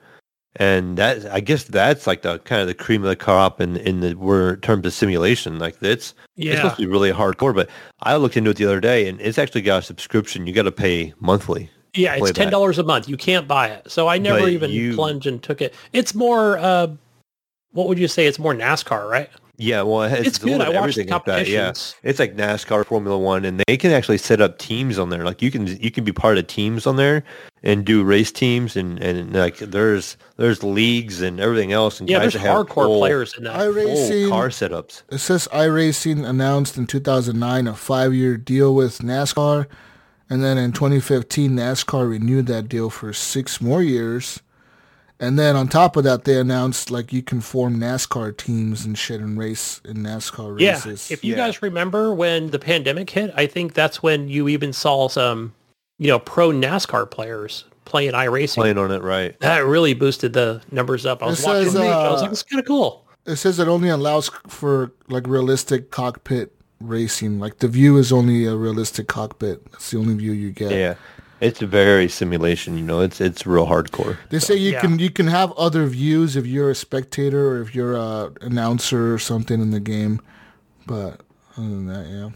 And 0.57 0.97
that 0.97 1.25
I 1.31 1.39
guess 1.39 1.63
that's 1.63 2.05
like 2.05 2.21
the 2.21 2.39
kind 2.39 2.61
of 2.61 2.67
the 2.67 2.73
cream 2.73 3.03
of 3.03 3.09
the 3.09 3.15
crop 3.15 3.59
in 3.59 3.77
in 3.77 4.01
the 4.01 4.13
word 4.15 4.61
terms 4.63 4.85
of 4.85 4.93
simulation. 4.93 5.57
Like 5.59 5.75
it's 5.81 6.13
it's 6.37 6.55
supposed 6.57 6.75
to 6.75 6.81
be 6.83 6.85
really 6.87 7.11
hardcore, 7.11 7.55
but 7.55 7.69
I 8.01 8.15
looked 8.17 8.37
into 8.37 8.51
it 8.51 8.57
the 8.57 8.65
other 8.65 8.79
day, 8.79 9.07
and 9.07 9.19
it's 9.21 9.37
actually 9.37 9.61
got 9.61 9.79
a 9.79 9.81
subscription. 9.85 10.45
You 10.47 10.53
got 10.53 10.63
to 10.63 10.71
pay 10.71 11.13
monthly. 11.19 11.69
Yeah, 11.95 12.15
it's 12.15 12.31
ten 12.31 12.49
dollars 12.49 12.79
a 12.79 12.83
month. 12.83 13.07
You 13.07 13.17
can't 13.17 13.47
buy 13.47 13.67
it. 13.69 13.89
So 13.89 14.07
I 14.07 14.17
never 14.17 14.39
But 14.41 14.49
even 14.49 14.71
you- 14.71 14.95
plunged 14.95 15.27
and 15.27 15.41
took 15.41 15.61
it. 15.61 15.73
It's 15.91 16.13
more 16.15 16.57
uh 16.57 16.87
what 17.71 17.87
would 17.87 17.97
you 17.97 18.07
say? 18.07 18.27
It's 18.27 18.37
more 18.39 18.53
NASCAR, 18.53 19.09
right? 19.09 19.29
Yeah, 19.57 19.83
well, 19.83 20.01
it 20.01 20.09
has 20.09 20.25
It's 20.25 20.37
a 20.39 20.41
good. 20.45 20.53
I 20.61 20.65
bit 20.65 20.67
of 20.69 20.73
watched 20.81 20.95
the 20.95 21.01
everything 21.01 21.13
like 21.13 21.25
that. 21.25 21.47
Yeah, 21.47 21.65
competitions. 21.65 21.95
it's 22.01 22.19
like 22.19 22.35
NASCAR, 22.35 22.85
Formula 22.87 23.17
One, 23.19 23.45
and 23.45 23.61
they 23.67 23.77
can 23.77 23.91
actually 23.91 24.17
set 24.17 24.41
up 24.41 24.57
teams 24.57 24.97
on 24.97 25.09
there. 25.09 25.23
Like 25.23 25.43
you 25.43 25.51
can 25.51 25.67
you 25.67 25.91
can 25.91 26.03
be 26.03 26.11
part 26.11 26.39
of 26.39 26.47
teams 26.47 26.87
on 26.87 26.95
there 26.95 27.23
and 27.61 27.85
do 27.85 28.03
race 28.03 28.31
teams, 28.31 28.75
and 28.75 28.97
and 28.99 29.31
like 29.33 29.57
there's 29.59 30.17
there's 30.37 30.63
leagues 30.63 31.21
and 31.21 31.39
everything 31.39 31.71
else. 31.71 31.99
And 31.99 32.09
Yeah, 32.09 32.17
guys 32.17 32.33
there's 32.33 32.43
that 32.43 32.49
have 32.49 32.65
hardcore 32.65 32.85
full- 32.85 32.97
players 32.99 33.35
in 33.37 33.43
that. 33.43 33.55
full 33.55 33.73
iRacing. 33.73 34.29
car 34.29 34.49
setups. 34.49 35.03
It 35.11 35.19
says 35.19 35.47
iRacing 35.51 36.27
announced 36.27 36.75
in 36.75 36.87
2009 36.87 37.67
a 37.67 37.75
five-year 37.75 38.37
deal 38.37 38.73
with 38.73 38.99
NASCAR, 38.99 39.67
and 40.31 40.43
then 40.43 40.57
in 40.57 40.71
2015 40.71 41.51
NASCAR 41.51 42.09
renewed 42.09 42.47
that 42.47 42.67
deal 42.67 42.89
for 42.89 43.13
six 43.13 43.61
more 43.61 43.83
years. 43.83 44.39
And 45.23 45.39
then 45.39 45.55
on 45.55 45.67
top 45.69 45.95
of 45.95 46.03
that, 46.03 46.25
they 46.25 46.37
announced 46.37 46.91
like 46.91 47.13
you 47.13 47.23
can 47.23 47.39
form 47.39 47.79
NASCAR 47.79 48.35
teams 48.35 48.83
and 48.85 48.97
shit 48.97 49.21
and 49.21 49.37
race 49.39 49.79
in 49.85 49.97
NASCAR 49.97 50.55
races. 50.55 50.61
yeah, 50.61 50.73
races. 50.91 51.11
if 51.11 51.23
you 51.23 51.31
Yeah. 51.31 51.37
guys 51.37 51.61
remember 51.61 52.13
when 52.13 52.49
the 52.51 52.59
pandemic 52.59 53.09
hit, 53.09 53.31
I 53.35 53.47
think 53.47 53.73
that's 53.73 54.03
when 54.03 54.27
you 54.27 54.49
even 54.49 54.73
saw 54.73 55.07
some, 55.07 55.53
you 55.97 56.07
know, 56.09 56.19
pro 56.19 56.49
NASCAR 56.51 57.09
players 57.09 57.63
playing 57.85 58.13
iRacing. 58.13 58.55
Playing 58.55 58.77
on 58.77 58.91
it, 58.91 59.01
right? 59.01 59.39
That 59.39 59.65
really 59.65 59.93
boosted 59.93 60.33
the 60.33 60.61
numbers 60.71 61.05
up. 61.05 61.23
I 61.23 61.27
was 61.27 61.39
It 61.41 61.45
watching 61.47 61.63
says, 61.65 61.73
the 61.73 61.79
I 61.87 62.11
was 62.11 62.19
uh, 62.19 62.23
like, 62.23 62.31
it's 62.31 62.43
kind 62.43 62.59
of 62.59 62.65
cool. 62.67 63.05
it 63.25 63.35
says 63.37 63.59
it 63.59 63.67
only 63.69 63.89
allows 63.89 64.29
for 64.47 64.91
like 65.07 65.25
realistic 65.27 65.89
cockpit 65.89 66.53
racing. 66.81 67.39
Like 67.39 67.59
the 67.59 67.69
view 67.69 67.95
is 67.97 68.11
only 68.11 68.45
a 68.45 68.55
realistic 68.57 69.07
cockpit. 69.07 69.71
That's 69.71 69.89
the 69.91 69.97
only 69.99 70.15
view 70.15 70.33
you 70.33 70.51
get. 70.51 70.71
Yeah, 70.71 70.95
it's 71.39 71.59
very 71.59 72.07
simulation. 72.07 72.77
You 72.77 72.83
know, 72.83 73.01
it's 73.01 73.19
it's 73.19 73.45
real 73.45 73.67
hardcore. 73.67 74.17
They 74.29 74.39
say 74.39 74.55
you 74.55 74.73
yeah. 74.73 74.81
can 74.81 74.99
you 74.99 75.09
can 75.09 75.27
have 75.27 75.51
other 75.53 75.85
views 75.87 76.35
if 76.35 76.45
you're 76.45 76.71
a 76.71 76.75
spectator 76.75 77.49
or 77.49 77.61
if 77.61 77.75
you're 77.75 77.95
a 77.95 78.31
announcer 78.41 79.13
or 79.13 79.19
something 79.19 79.61
in 79.61 79.71
the 79.71 79.79
game, 79.79 80.21
but 80.85 81.21
other 81.57 81.69
than 81.69 81.87
that, 81.87 82.07
yeah. 82.07 82.29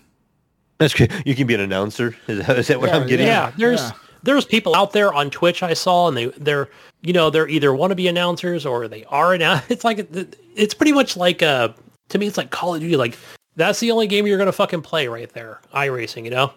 That's 0.78 0.94
good. 0.94 1.11
You 1.26 1.36
can 1.36 1.48
be 1.48 1.56
an 1.56 1.61
announcer. 1.61 2.15
Is 2.28 2.45
that, 2.45 2.60
is 2.60 2.68
that 2.68 2.80
what 2.80 2.90
Yeah, 2.90 2.98
I'm 2.98 3.07
getting? 3.07 3.26
Yeah, 3.26 3.52
there's 3.57 3.82
yeah. 3.82 3.91
there's 4.24 4.45
people 4.45 4.76
out 4.76 4.94
there 4.94 5.14
on 5.14 5.30
Twitch 5.30 5.64
I 5.64 5.74
saw, 5.74 6.07
and 6.07 6.15
they 6.15 6.26
they're 6.38 6.69
you 7.02 7.14
know 7.14 7.30
they're 7.30 7.48
either 7.48 7.74
want 7.74 7.91
to 7.91 7.95
be 7.95 8.07
announcers 8.07 8.65
or 8.65 8.88
they 8.88 9.03
are 9.06 9.38
now. 9.38 9.61
It's 9.69 9.84
like 9.84 10.07
it's 10.56 10.74
pretty 10.74 10.91
much 10.91 11.18
like 11.18 11.41
uh 11.41 11.69
to 12.10 12.18
me 12.18 12.28
it's 12.28 12.38
like 12.38 12.52
Call 12.52 12.76
of 12.76 12.82
Duty. 12.82 12.95
Like 12.95 13.18
that's 13.56 13.80
the 13.80 13.91
only 13.91 14.07
game 14.07 14.28
you're 14.28 14.38
gonna 14.38 14.52
fucking 14.52 14.82
play 14.82 15.07
right 15.07 15.32
there. 15.34 15.61
iRacing, 15.74 16.26
you 16.26 16.32
know. 16.32 16.53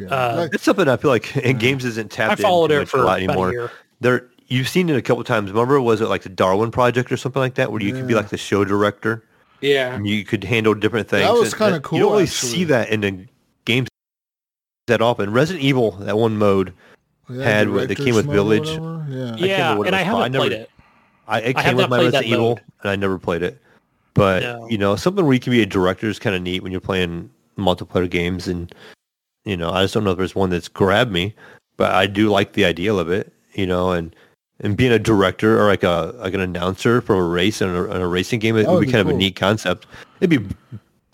Yeah. 0.00 0.06
Uh, 0.08 0.36
Like, 0.36 0.54
It's 0.54 0.64
something 0.64 0.88
I 0.88 0.96
feel 0.96 1.10
like 1.10 1.36
in 1.36 1.58
games 1.58 1.84
isn't 1.84 2.12
I 2.12 2.16
tapped 2.28 2.42
followed 2.42 2.70
into 2.70 2.82
it 2.82 2.88
for 2.88 2.98
a 2.98 3.04
lot 3.04 3.18
anymore. 3.22 3.70
There, 4.00 4.28
you've 4.48 4.68
seen 4.68 4.88
it 4.88 4.96
a 4.96 5.02
couple 5.02 5.22
times. 5.24 5.50
Remember, 5.50 5.80
was 5.80 6.00
it 6.00 6.08
like 6.08 6.22
the 6.22 6.28
Darwin 6.28 6.70
Project 6.70 7.12
or 7.12 7.16
something 7.16 7.40
like 7.40 7.54
that, 7.54 7.70
where 7.72 7.82
you 7.82 7.92
could 7.92 8.06
be 8.06 8.14
like 8.14 8.30
the 8.30 8.38
show 8.38 8.64
director 8.64 9.22
Yeah. 9.60 9.94
and 9.94 10.06
you 10.06 10.24
could 10.24 10.42
handle 10.44 10.74
different 10.74 11.08
things. 11.08 11.26
That 11.26 11.34
was 11.34 11.54
kinda 11.54 11.80
cool. 11.80 11.98
You 11.98 12.04
cool, 12.04 12.08
don't 12.10 12.12
really 12.12 12.22
actually. 12.24 12.48
see 12.50 12.64
that 12.64 12.88
in 12.88 13.00
the 13.02 13.26
games 13.64 13.88
that 14.86 15.00
often. 15.02 15.32
Resident 15.32 15.64
Evil, 15.64 15.92
that 16.00 16.16
one 16.18 16.36
mode, 16.38 16.72
yeah, 17.28 17.44
had 17.44 17.70
what- 17.70 17.88
they 17.88 17.94
came 17.94 18.14
with 18.14 18.26
director's 18.26 18.78
mode 18.78 18.88
or 18.88 19.02
Village. 19.04 19.38
Yeah. 19.38 19.46
Yeah, 19.46 19.56
remember 19.74 19.78
what 19.78 19.86
it 19.86 19.88
and 19.88 19.96
I 19.96 20.00
was 20.02 20.08
called. 20.08 20.20
I 20.20 20.24
haven't 20.24 20.40
played 20.40 20.52
it. 20.52 20.70
I, 21.28 21.38
it 21.40 21.56
I 21.56 21.62
came 21.62 21.64
have 21.64 21.76
with 21.76 21.90
my 21.90 21.96
Resident 21.98 22.26
Evil, 22.26 22.48
mode. 22.48 22.60
and 22.82 22.90
I 22.90 22.96
never 22.96 23.18
played 23.18 23.42
it. 23.42 23.60
But 24.14 24.42
No. 24.42 24.66
you 24.68 24.78
know, 24.78 24.96
something 24.96 25.24
where 25.24 25.34
you 25.34 25.38
can 25.40 25.52
be 25.52 25.62
a 25.62 25.66
director 25.66 26.08
is 26.08 26.18
kind 26.18 26.34
of 26.34 26.42
neat 26.42 26.62
when 26.64 26.72
you're 26.72 26.80
playing 26.80 27.30
multiplayer 27.56 28.10
games, 28.10 28.48
and 28.48 28.74
you 29.44 29.56
know, 29.56 29.70
I 29.70 29.82
just 29.82 29.94
don't 29.94 30.04
know 30.04 30.10
if 30.12 30.18
there's 30.18 30.34
one 30.34 30.50
that's 30.50 30.68
grabbed 30.68 31.12
me, 31.12 31.34
but 31.76 31.92
I 31.92 32.06
do 32.06 32.28
like 32.30 32.52
the 32.52 32.64
idea 32.64 32.92
of 32.94 33.10
it. 33.10 33.32
You 33.54 33.66
know, 33.66 33.90
and 33.92 34.14
and 34.60 34.76
being 34.76 34.92
a 34.92 34.98
director 34.98 35.60
or 35.60 35.66
like 35.66 35.82
a 35.82 36.14
like 36.18 36.34
an 36.34 36.40
announcer 36.40 37.00
for 37.00 37.16
a 37.16 37.22
race 37.28 37.60
and 37.60 37.74
a, 37.74 38.02
a 38.02 38.06
racing 38.06 38.40
game, 38.40 38.56
it 38.56 38.66
would 38.66 38.74
would 38.74 38.80
be 38.80 38.86
be 38.86 38.92
kind 38.92 39.08
of 39.08 39.14
a 39.14 39.16
neat 39.16 39.36
concept. 39.36 39.86
It'd 40.20 40.30
be 40.30 40.38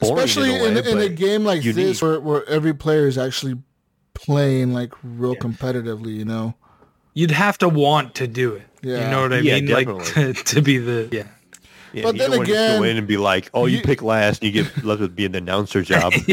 boring 0.00 0.18
Especially 0.24 0.54
in 0.54 0.60
a, 0.60 0.64
way, 0.64 0.90
in, 0.90 0.98
in 0.98 0.98
a 0.98 1.08
game 1.08 1.44
like 1.44 1.62
unique. 1.64 1.76
this 1.76 2.02
where, 2.02 2.20
where 2.20 2.46
every 2.48 2.74
player 2.74 3.06
is 3.06 3.16
actually 3.16 3.56
playing 4.14 4.72
like 4.72 4.92
real 5.02 5.36
competitively, 5.36 6.14
you 6.14 6.24
know. 6.24 6.54
You'd 7.14 7.30
have 7.30 7.56
to 7.58 7.68
want 7.68 8.14
to 8.16 8.26
do 8.26 8.54
it. 8.54 8.66
Yeah. 8.82 9.04
You 9.04 9.10
know 9.10 9.22
what 9.22 9.32
I 9.32 9.38
Yeah, 9.38 9.60
mean? 9.60 9.68
Like 9.68 10.04
to, 10.14 10.32
to 10.44 10.60
be 10.62 10.76
the 10.78 11.08
yeah. 11.10 11.28
Yeah, 11.96 12.02
But 12.02 12.18
then 12.18 12.28
don't 12.30 12.38
want 12.40 12.48
to 12.48 12.54
just 12.54 12.78
go 12.78 12.82
in 12.84 12.98
and 12.98 13.06
be 13.06 13.16
like, 13.16 13.48
"Oh, 13.54 13.64
you, 13.64 13.78
you- 13.78 13.82
pick 13.82 14.02
last, 14.02 14.42
and 14.42 14.54
you 14.54 14.62
get 14.62 14.84
left 14.84 15.00
with 15.00 15.16
being 15.16 15.32
the 15.32 15.38
announcer 15.38 15.80
job." 15.92 16.12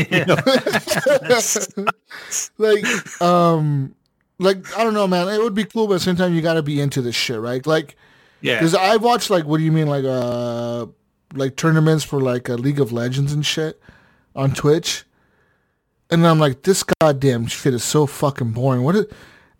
like 2.57 3.22
um 3.22 3.95
like 4.40 4.77
I 4.77 4.84
don't 4.84 4.94
know, 4.94 5.07
man. 5.07 5.27
It 5.30 5.41
would 5.41 5.53
be 5.56 5.65
cool, 5.65 5.88
but 5.88 6.02
sometimes 6.02 6.35
you 6.35 6.41
got 6.41 6.56
to 6.56 6.64
be 6.64 6.81
into 6.81 7.02
this 7.02 7.15
shit, 7.15 7.40
right? 7.40 7.65
Like 7.65 7.95
Yeah. 8.41 8.56
Because 8.60 8.76
I've 8.76 9.03
watched 9.03 9.30
like, 9.30 9.45
what 9.45 9.57
do 9.60 9.64
you 9.64 9.72
mean, 9.72 9.88
like 9.88 10.03
uh, 10.06 10.88
like 11.34 11.56
tournaments 11.56 12.03
for 12.03 12.19
like 12.19 12.49
a 12.49 12.56
League 12.56 12.80
of 12.80 12.91
Legends 12.91 13.31
and 13.34 13.45
shit 13.45 13.80
on 14.35 14.53
Twitch, 14.53 15.03
and 16.10 16.26
I'm 16.27 16.40
like, 16.40 16.64
this 16.64 16.84
goddamn 16.99 17.48
shit 17.48 17.73
is 17.73 17.84
so 17.84 18.06
fucking 18.06 18.52
boring. 18.52 18.84
What? 18.84 18.95
Is, 18.95 19.06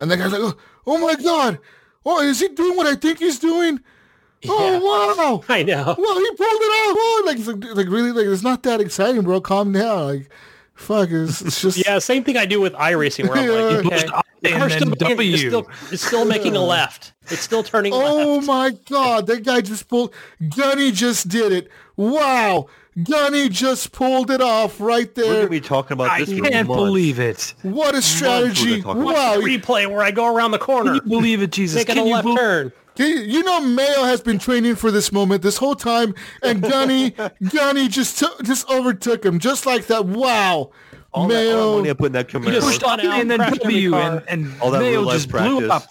and 0.02 0.12
the 0.12 0.18
guy's 0.18 0.32
like, 0.34 0.42
oh, 0.42 0.56
oh 0.86 0.98
my 0.98 1.16
god, 1.16 1.60
oh, 2.06 2.22
is 2.22 2.42
he 2.42 2.50
doing 2.50 2.76
what 2.76 2.88
I 2.88 2.96
think 2.96 3.20
he's 3.20 3.40
doing? 3.40 3.80
Oh 4.48 5.16
wow, 5.18 5.44
I 5.50 5.64
know. 5.64 5.96
well 5.98 6.20
he 6.20 6.28
pulled 6.32 6.40
it 6.40 6.72
off. 6.72 6.98
Oh, 7.00 7.24
like, 7.26 7.38
it's 7.40 7.48
like, 7.48 7.64
like 7.76 7.88
really, 7.88 8.12
like 8.12 8.26
it's 8.26 8.44
not 8.44 8.64
that 8.64 8.82
exciting, 8.82 9.22
bro. 9.24 9.42
Calm 9.42 9.72
down, 9.72 10.08
like. 10.08 10.30
Fuck, 10.76 11.10
it's, 11.12 11.40
it's 11.42 11.62
just 11.62 11.86
Yeah, 11.86 12.00
same 12.00 12.24
thing 12.24 12.36
I 12.36 12.48
do 12.48 12.60
with 12.60 12.74
iRacing 12.74 13.30
where 13.30 13.38
I'm 13.38 13.84
like, 13.86 13.92
Yeah. 13.92 13.98
okay, 14.08 14.22
the 14.42 14.54
And 14.54 14.62
then 14.64 14.70
still, 14.72 14.90
making- 14.90 15.08
W. 15.10 15.34
it's 15.34 15.42
still, 15.42 15.68
it's 15.92 16.06
still 16.06 16.26
making 16.26 16.56
a 16.56 16.62
left. 16.64 17.14
It's 17.28 17.42
still 17.42 17.62
turning 17.62 17.94
Oh 17.94 18.38
left. 18.38 18.48
my 18.48 18.72
god, 18.90 19.28
that 19.28 19.44
guy 19.46 19.62
just 19.62 19.88
pulled 19.88 20.16
Gunny 20.58 20.92
just 20.92 21.28
did 21.30 21.52
it. 21.52 21.70
Wow. 21.96 22.66
Gunny 23.04 23.50
just 23.50 23.92
pulled 23.92 24.32
it 24.32 24.42
off 24.42 24.82
right 24.82 25.14
there. 25.14 25.26
We're 25.26 25.36
gonna 25.42 25.50
be 25.50 25.62
talking 25.62 25.94
about 25.94 26.10
I 26.10 26.26
this. 26.26 26.38
for 26.38 26.44
can't 26.44 26.68
months. 26.68 26.82
believe 26.84 27.20
it. 27.20 27.54
What 27.62 27.94
a 27.94 28.02
strategy. 28.02 28.82
talking. 28.82 29.04
Wow. 29.04 29.38
Replay 29.42 29.88
where 29.88 30.02
I 30.02 30.10
go 30.10 30.36
around 30.36 30.52
the 30.52 30.60
corner. 30.60 30.94
Can 30.94 31.00
corner, 31.02 31.14
you 31.16 31.22
believe 31.22 31.42
it, 31.44 31.52
Jesus? 31.52 31.76
making 31.78 31.96
Can 31.96 32.04
a 32.04 32.08
you 32.08 32.14
left 32.16 32.26
bel- 32.26 32.36
turn. 32.36 32.72
You 32.96 33.06
you 33.06 33.44
know 33.44 33.62
Mayo 33.62 34.04
has 34.04 34.22
been 34.22 34.38
training 34.40 34.76
for 34.76 34.92
this 34.92 35.12
moment 35.12 35.42
this 35.42 35.58
whole 35.58 35.76
time 35.76 36.14
and 36.42 36.62
Gunny 36.62 37.16
Gunny 37.50 37.88
just 37.90 38.20
took 38.20 38.44
just 38.44 38.70
overtook 38.70 39.26
him 39.26 39.40
just 39.40 39.66
like 39.66 39.88
that. 39.88 40.06
Wow. 40.06 40.72
All 41.12 41.28
that, 41.28 41.36
all 41.36 41.44
Mayo 41.44 41.76
money 41.78 41.90
I 41.90 41.94
put 41.94 42.08
in 42.08 42.12
that 42.14 42.28
Camaro. 42.28 42.52
just 42.52 42.76
spun 42.76 43.00
out, 43.00 43.06
and 43.20 43.30
then 43.30 43.40
crashed 43.40 43.62
every 43.64 43.74
W 43.90 43.96
and, 43.96 44.24
and 44.28 44.62
all 44.62 44.72
that 44.72 44.80
Mayo 44.80 44.92
real 44.92 45.02
life 45.04 45.16
just 45.16 45.30
blew 45.30 45.70
up. 45.70 45.84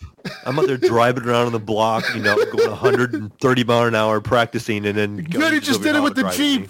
I'm 0.46 0.58
out 0.58 0.66
there 0.66 0.76
driving 0.76 1.24
around 1.24 1.46
on 1.46 1.52
the 1.52 1.58
block, 1.60 2.04
you 2.14 2.22
know, 2.22 2.36
going 2.36 2.68
130 2.68 3.64
mile 3.64 3.86
an 3.86 3.94
hour 3.94 4.20
practicing, 4.20 4.86
and 4.86 4.96
then 4.96 5.16
Gunny 5.24 5.60
just 5.60 5.82
did 5.82 5.96
it 5.96 6.02
with 6.02 6.14
the 6.14 6.28
Jeep. 6.30 6.62
me. 6.62 6.68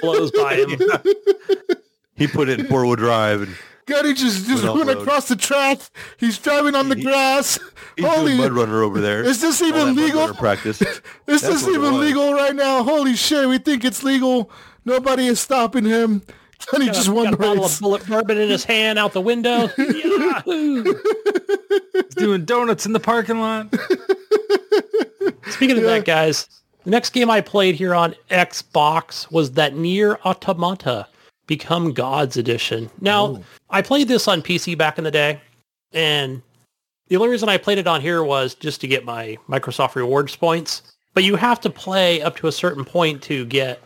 blows 0.00 0.30
by 0.32 0.56
him. 0.56 0.80
He 2.16 2.26
put 2.26 2.50
it 2.50 2.60
in 2.60 2.66
four 2.66 2.84
wheel 2.84 2.96
drive, 2.96 3.40
and 3.40 3.56
Gunny 3.86 4.12
just 4.12 4.46
just 4.46 4.62
Went 4.62 4.84
went 4.84 4.90
across 4.90 5.28
the 5.28 5.36
track. 5.36 5.78
He's 6.18 6.36
driving 6.36 6.74
on 6.74 6.90
the 6.90 6.96
grass. 6.96 7.58
He's 8.00 8.08
Holy 8.08 8.36
doing 8.36 8.38
mud 8.38 8.52
runner 8.52 8.82
over 8.82 9.00
there. 9.00 9.22
Is 9.22 9.40
this 9.40 9.62
even 9.62 9.94
legal? 9.94 10.32
practice? 10.34 10.82
Is 10.82 11.00
That's 11.26 11.42
this 11.42 11.68
even 11.68 12.00
legal 12.00 12.32
right 12.32 12.54
now? 12.54 12.82
Holy 12.82 13.14
shit, 13.14 13.48
we 13.48 13.58
think 13.58 13.84
it's 13.84 14.02
legal. 14.02 14.50
Nobody 14.84 15.26
is 15.26 15.40
stopping 15.40 15.84
him. 15.84 16.22
He 16.72 16.76
Got 16.76 16.82
a- 16.82 16.92
just 16.92 17.08
won 17.08 17.24
got 17.24 17.30
the 17.30 17.36
a 17.36 17.48
bottle 17.48 17.64
of 17.64 17.70
Bulleit 17.70 18.06
bourbon 18.06 18.36
in 18.36 18.50
his 18.50 18.64
hand 18.64 18.98
out 18.98 19.14
the 19.14 19.20
window. 19.22 19.68
He's 19.76 20.02
doing 22.16 22.44
donuts 22.44 22.84
in 22.84 22.92
the 22.92 23.00
parking 23.00 23.40
lot. 23.40 23.74
Speaking 25.48 25.78
of 25.78 25.84
that, 25.84 26.04
guys, 26.04 26.46
the 26.84 26.90
next 26.90 27.14
game 27.14 27.30
I 27.30 27.40
played 27.40 27.76
here 27.76 27.94
on 27.94 28.14
Xbox 28.30 29.32
was 29.32 29.52
that 29.52 29.72
NieR 29.72 30.20
Automata 30.20 31.06
Become 31.46 31.94
Gods 31.94 32.36
edition. 32.36 32.90
Now, 33.00 33.24
oh. 33.24 33.42
I 33.70 33.80
played 33.80 34.08
this 34.08 34.28
on 34.28 34.42
PC 34.42 34.76
back 34.76 34.98
in 34.98 35.04
the 35.04 35.10
day, 35.10 35.40
and 35.92 36.42
the 37.10 37.16
only 37.16 37.28
reason 37.28 37.50
I 37.50 37.58
played 37.58 37.76
it 37.76 37.86
on 37.86 38.00
here 38.00 38.24
was 38.24 38.54
just 38.54 38.80
to 38.80 38.88
get 38.88 39.04
my 39.04 39.36
Microsoft 39.48 39.94
Rewards 39.94 40.34
points. 40.34 40.82
But 41.12 41.24
you 41.24 41.36
have 41.36 41.60
to 41.60 41.70
play 41.70 42.22
up 42.22 42.36
to 42.36 42.46
a 42.46 42.52
certain 42.52 42.84
point 42.84 43.20
to 43.24 43.44
get, 43.44 43.82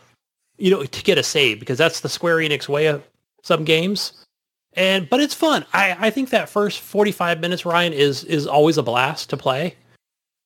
you 0.57 0.71
know, 0.71 0.83
to 0.83 1.03
get 1.03 1.17
a 1.17 1.23
save 1.23 1.59
because 1.59 1.77
that's 1.77 1.99
the 1.99 2.07
Square 2.07 2.37
Enix 2.37 2.69
way 2.69 2.85
of 2.85 3.03
some 3.41 3.65
games. 3.65 4.25
And 4.73 5.09
but 5.09 5.19
it's 5.19 5.33
fun. 5.33 5.65
I, 5.73 5.97
I 5.99 6.09
think 6.09 6.29
that 6.29 6.47
first 6.47 6.79
45 6.79 7.41
minutes, 7.41 7.65
Ryan, 7.65 7.91
is 7.91 8.23
is 8.23 8.47
always 8.47 8.77
a 8.77 8.83
blast 8.83 9.29
to 9.31 9.37
play 9.37 9.75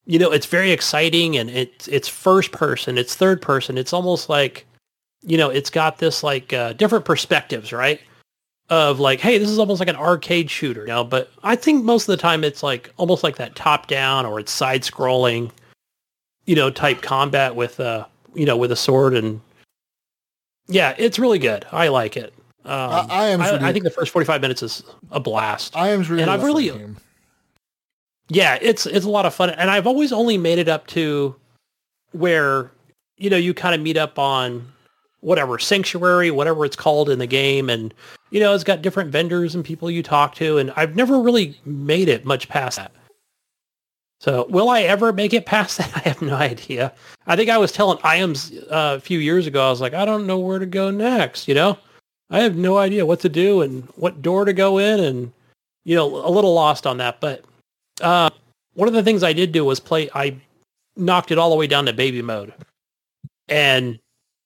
you 0.09 0.17
know, 0.17 0.31
it's 0.31 0.47
very 0.47 0.71
exciting 0.71 1.37
and 1.37 1.51
it's 1.51 1.87
it's 1.87 2.07
first 2.07 2.51
person, 2.51 2.97
it's 2.97 3.15
third 3.15 3.43
person. 3.43 3.77
It's 3.77 3.93
almost 3.93 4.27
like, 4.27 4.65
you 5.21 5.37
know, 5.37 5.51
it's 5.51 5.69
got 5.69 5.99
this 5.99 6.23
like 6.23 6.51
uh, 6.51 6.73
different 6.73 7.05
perspectives, 7.05 7.71
right? 7.71 8.01
Of 8.69 8.99
like, 8.99 9.19
hey, 9.19 9.37
this 9.39 9.49
is 9.49 9.57
almost 9.57 9.79
like 9.79 9.89
an 9.89 9.95
arcade 9.95 10.49
shooter, 10.51 10.81
you 10.81 10.87
know. 10.87 11.03
But 11.03 11.31
I 11.43 11.55
think 11.55 11.83
most 11.83 12.03
of 12.07 12.13
the 12.13 12.21
time 12.21 12.43
it's 12.43 12.61
like 12.61 12.91
almost 12.97 13.23
like 13.23 13.37
that 13.37 13.55
top 13.55 13.87
down 13.87 14.25
or 14.27 14.39
it's 14.39 14.51
side 14.51 14.83
scrolling. 14.83 15.51
you 16.45 16.55
know, 16.55 16.69
type 16.69 17.01
combat 17.01 17.55
with 17.55 17.79
uh, 17.79 18.05
you 18.35 18.45
know, 18.45 18.55
with 18.57 18.71
a 18.71 18.75
sword 18.75 19.15
and 19.15 19.41
yeah, 20.67 20.93
it's 20.99 21.17
really 21.17 21.39
good. 21.39 21.65
I 21.71 21.87
like 21.87 22.15
it. 22.15 22.31
Um, 22.65 22.73
I- 22.91 23.07
I 23.09 23.25
am 23.29 23.41
I, 23.41 23.67
I 23.69 23.73
think 23.73 23.85
the 23.85 23.89
first 23.89 24.11
45 24.11 24.41
minutes 24.41 24.61
is 24.61 24.83
a 25.11 25.19
blast. 25.19 25.75
I 25.75 25.89
am 25.89 26.01
really. 26.03 26.21
And 26.21 26.29
I've 26.29 26.43
really- 26.43 26.69
game. 26.69 26.97
yeah, 28.29 28.57
it's 28.61 28.85
it's 28.85 29.05
a 29.05 29.09
lot 29.09 29.25
of 29.25 29.33
fun, 29.33 29.49
and 29.49 29.71
I've 29.71 29.87
always 29.87 30.11
only 30.11 30.37
made 30.37 30.59
it 30.59 30.67
up 30.67 30.85
to 30.87 31.35
where 32.11 32.69
you 33.17 33.29
know 33.31 33.37
you 33.37 33.53
kind 33.55 33.73
of 33.73 33.81
meet 33.81 33.97
up 33.97 34.19
on 34.19 34.71
whatever 35.21 35.59
sanctuary, 35.59 36.31
whatever 36.31 36.65
it's 36.65 36.75
called 36.75 37.09
in 37.09 37.19
the 37.19 37.27
game, 37.27 37.69
and 37.69 37.93
you 38.31 38.39
know 38.39 38.53
it's 38.53 38.63
got 38.63 38.81
different 38.81 39.11
vendors 39.11 39.55
and 39.55 39.65
people 39.65 39.89
you 39.89 40.03
talk 40.03 40.35
to, 40.35 40.57
and 40.57 40.71
I've 40.75 40.95
never 40.95 41.19
really 41.19 41.59
made 41.65 42.09
it 42.09 42.25
much 42.25 42.49
past 42.49 42.77
that. 42.77 42.91
So 44.21 44.47
will 44.49 44.69
I 44.69 44.81
ever 44.81 45.13
make 45.13 45.33
it 45.33 45.45
past 45.45 45.77
that? 45.79 45.91
I 45.95 45.99
have 46.09 46.21
no 46.21 46.35
idea. 46.35 46.93
I 47.27 47.35
think 47.35 47.49
I 47.49 47.57
was 47.57 47.71
telling 47.71 47.99
Iams 48.03 48.51
uh, 48.69 48.95
a 48.97 48.99
few 48.99 49.19
years 49.19 49.47
ago. 49.47 49.65
I 49.65 49.69
was 49.69 49.81
like, 49.81 49.93
I 49.93 50.05
don't 50.05 50.27
know 50.27 50.39
where 50.39 50.59
to 50.59 50.65
go 50.65 50.91
next. 50.91 51.47
You 51.47 51.55
know, 51.55 51.77
I 52.29 52.39
have 52.39 52.55
no 52.55 52.77
idea 52.77 53.05
what 53.05 53.19
to 53.21 53.29
do 53.29 53.61
and 53.61 53.87
what 53.95 54.21
door 54.21 54.45
to 54.45 54.53
go 54.53 54.77
in, 54.77 54.99
and 54.99 55.33
you 55.85 55.95
know, 55.95 56.25
a 56.25 56.29
little 56.29 56.53
lost 56.53 56.85
on 56.85 56.97
that. 56.97 57.19
But 57.19 57.43
uh, 58.01 58.29
one 58.73 58.87
of 58.87 58.93
the 58.93 59.03
things 59.03 59.23
I 59.23 59.33
did 59.33 59.51
do 59.51 59.65
was 59.65 59.79
play. 59.79 60.09
I 60.13 60.35
knocked 60.95 61.31
it 61.31 61.37
all 61.37 61.49
the 61.49 61.55
way 61.55 61.67
down 61.67 61.85
to 61.85 61.93
baby 61.93 62.21
mode, 62.21 62.53
and 63.47 63.99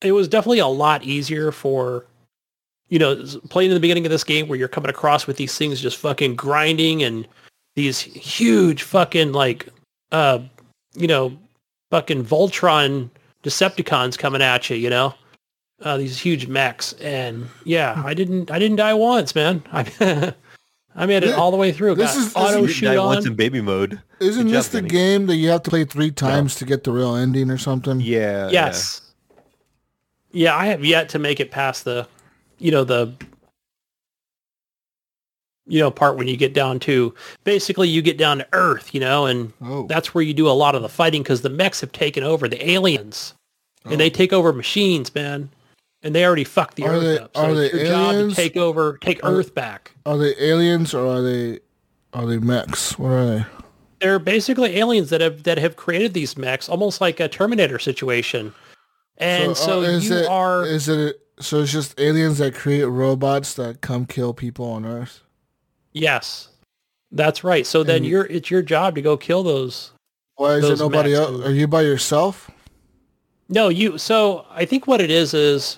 it 0.04 0.12
was 0.12 0.28
definitely 0.28 0.60
a 0.60 0.68
lot 0.68 1.04
easier 1.04 1.52
for 1.52 2.06
you 2.90 3.00
know 3.00 3.24
playing 3.50 3.72
in 3.72 3.76
the 3.76 3.80
beginning 3.80 4.06
of 4.06 4.12
this 4.12 4.24
game 4.24 4.48
where 4.48 4.58
you're 4.60 4.68
coming 4.68 4.90
across 4.90 5.26
with 5.28 5.38
these 5.38 5.58
things 5.58 5.82
just 5.82 5.98
fucking 5.98 6.36
grinding 6.36 7.02
and 7.04 7.28
these 7.76 8.00
huge 8.00 8.84
fucking 8.84 9.32
like 9.32 9.68
uh 10.12 10.40
you 10.96 11.08
know 11.08 11.36
fucking 11.92 12.24
Voltron 12.26 13.10
Decepticons 13.44 14.18
coming 14.18 14.42
at 14.42 14.70
you. 14.70 14.76
You 14.78 14.90
know. 14.90 15.14
Uh, 15.82 15.98
these 15.98 16.18
huge 16.18 16.48
mechs 16.48 16.94
and 16.94 17.46
yeah, 17.66 18.02
I 18.06 18.14
didn't 18.14 18.50
I 18.52 18.58
didn't 18.60 18.78
die 18.78 18.94
once, 18.94 19.36
man. 19.36 19.62
I 19.74 20.34
I 20.96 21.06
made 21.08 21.24
it 21.24 21.30
Thi- 21.30 21.34
all 21.34 21.52
the 21.52 21.58
way 21.58 21.74
through. 21.74 21.96
this 21.96 22.14
Got 22.14 22.18
is- 22.20 22.26
this 22.34 22.36
auto 22.38 22.58
is- 22.64 22.68
You 22.70 22.74
shoot 22.74 22.86
died 22.86 22.98
on. 23.00 23.08
once 23.08 23.26
in 23.26 23.36
baby 23.36 23.60
mode. 23.60 24.00
Isn't 24.22 24.46
Good 24.46 24.54
this 24.54 24.68
job, 24.68 24.72
the 24.74 24.78
Vinny. 24.78 24.90
game 24.90 25.26
that 25.26 25.36
you 25.36 25.50
have 25.50 25.64
to 25.64 25.70
play 25.70 25.84
three 25.84 26.12
times 26.12 26.56
to 26.56 26.66
get 26.66 26.86
the 26.86 26.92
real 26.94 27.16
ending 27.16 27.50
or 27.50 27.58
something? 27.58 28.00
Yeah. 28.00 28.50
Yes. 28.50 29.02
Yeah, 30.34 30.56
I 30.56 30.66
have 30.68 30.84
yet 30.84 31.10
to 31.10 31.20
make 31.20 31.40
it 31.40 31.52
past 31.52 31.86
the, 31.86 32.08
you 32.58 32.72
know, 32.72 32.84
the, 32.84 33.14
you 35.66 35.80
know, 35.80 35.92
part 35.92 36.18
when 36.18 36.28
you 36.28 36.36
get 36.36 36.54
down 36.54 36.80
to 36.82 37.14
basically 37.44 37.88
you 37.88 38.02
get 38.02 38.18
down 38.18 38.40
to 38.40 38.48
Earth, 38.52 38.94
you 38.94 39.00
know, 39.00 39.26
and 39.28 39.54
Oh. 39.64 39.86
that's 39.88 40.14
where 40.14 40.24
you 40.24 40.34
do 40.34 40.50
a 40.50 40.52
lot 40.52 40.76
of 40.76 40.82
the 40.82 40.90
fighting 40.90 41.22
because 41.24 41.42
the 41.42 41.50
mechs 41.50 41.80
have 41.82 41.92
taken 41.92 42.24
over 42.24 42.48
the 42.50 42.70
aliens, 42.70 43.34
and 43.86 44.00
they 44.00 44.08
oh. 44.08 44.14
take 44.14 44.34
over 44.34 44.52
machines, 44.52 45.14
man, 45.16 45.50
and 46.02 46.14
they 46.14 46.26
already 46.26 46.44
fucked 46.44 46.76
the 46.76 46.84
Oh. 46.84 46.88
Are 46.88 46.94
Earth 46.96 47.04
they- 47.04 47.20
up. 47.20 47.32
So 47.38 47.42
are 47.44 47.54
they 47.54 47.72
your 47.72 47.86
job 47.86 48.12
to 48.12 48.18
aliens? 48.18 48.36
take 48.36 48.58
over, 48.58 48.98
take 49.02 49.24
Are- 49.24 49.32
Earth 49.32 49.54
back. 49.54 49.92
Are 50.06 50.18
they 50.18 50.36
aliens 50.40 50.94
or 50.94 51.08
are 51.08 51.22
they 51.22 51.60
are 52.14 52.26
they 52.26 52.38
mechs? 52.40 52.98
What 53.00 53.10
are 53.10 53.26
they? 53.38 53.46
They're 54.00 54.20
basically 54.20 54.78
aliens 54.78 55.10
that 55.12 55.22
have 55.22 55.44
that 55.44 55.58
have 55.60 55.76
created 55.78 56.14
these 56.14 56.36
mechs, 56.38 56.68
almost 56.68 57.00
like 57.00 57.20
a 57.22 57.30
Terminator 57.30 57.80
situation. 57.80 58.54
And 59.18 59.56
so, 59.56 59.80
uh, 59.80 59.84
is 59.84 60.10
you 60.10 60.18
it, 60.18 60.28
are 60.28 60.66
Is 60.66 60.90
it? 60.90 61.20
So 61.40 61.62
it's 61.62 61.72
just 61.72 62.00
aliens 62.00 62.38
that 62.38 62.54
create 62.54 62.84
robots 62.84 63.56
that 63.56 63.82
come 63.82 64.06
kill 64.06 64.34
people 64.34 64.66
on 64.66 64.86
Earth. 64.86 65.22
Yes, 65.92 66.50
that's 67.12 67.44
right. 67.44 67.66
So 67.66 67.84
then 67.84 67.98
And- 67.98 68.06
you're 68.06 68.26
it's 68.26 68.50
your 68.52 68.62
job 68.62 68.96
to 68.96 69.02
go 69.02 69.18
kill 69.18 69.44
those. 69.44 69.92
Why 70.36 70.56
is 70.56 70.62
Those 70.62 70.80
there 70.80 70.90
nobody 70.90 71.14
else? 71.14 71.46
Are 71.46 71.52
you 71.52 71.68
by 71.68 71.82
yourself? 71.82 72.50
No, 73.50 73.70
you. 73.70 73.98
So 73.98 74.46
I 74.50 74.66
think 74.66 74.88
what 74.88 75.00
it 75.02 75.12
is 75.12 75.34
is, 75.34 75.78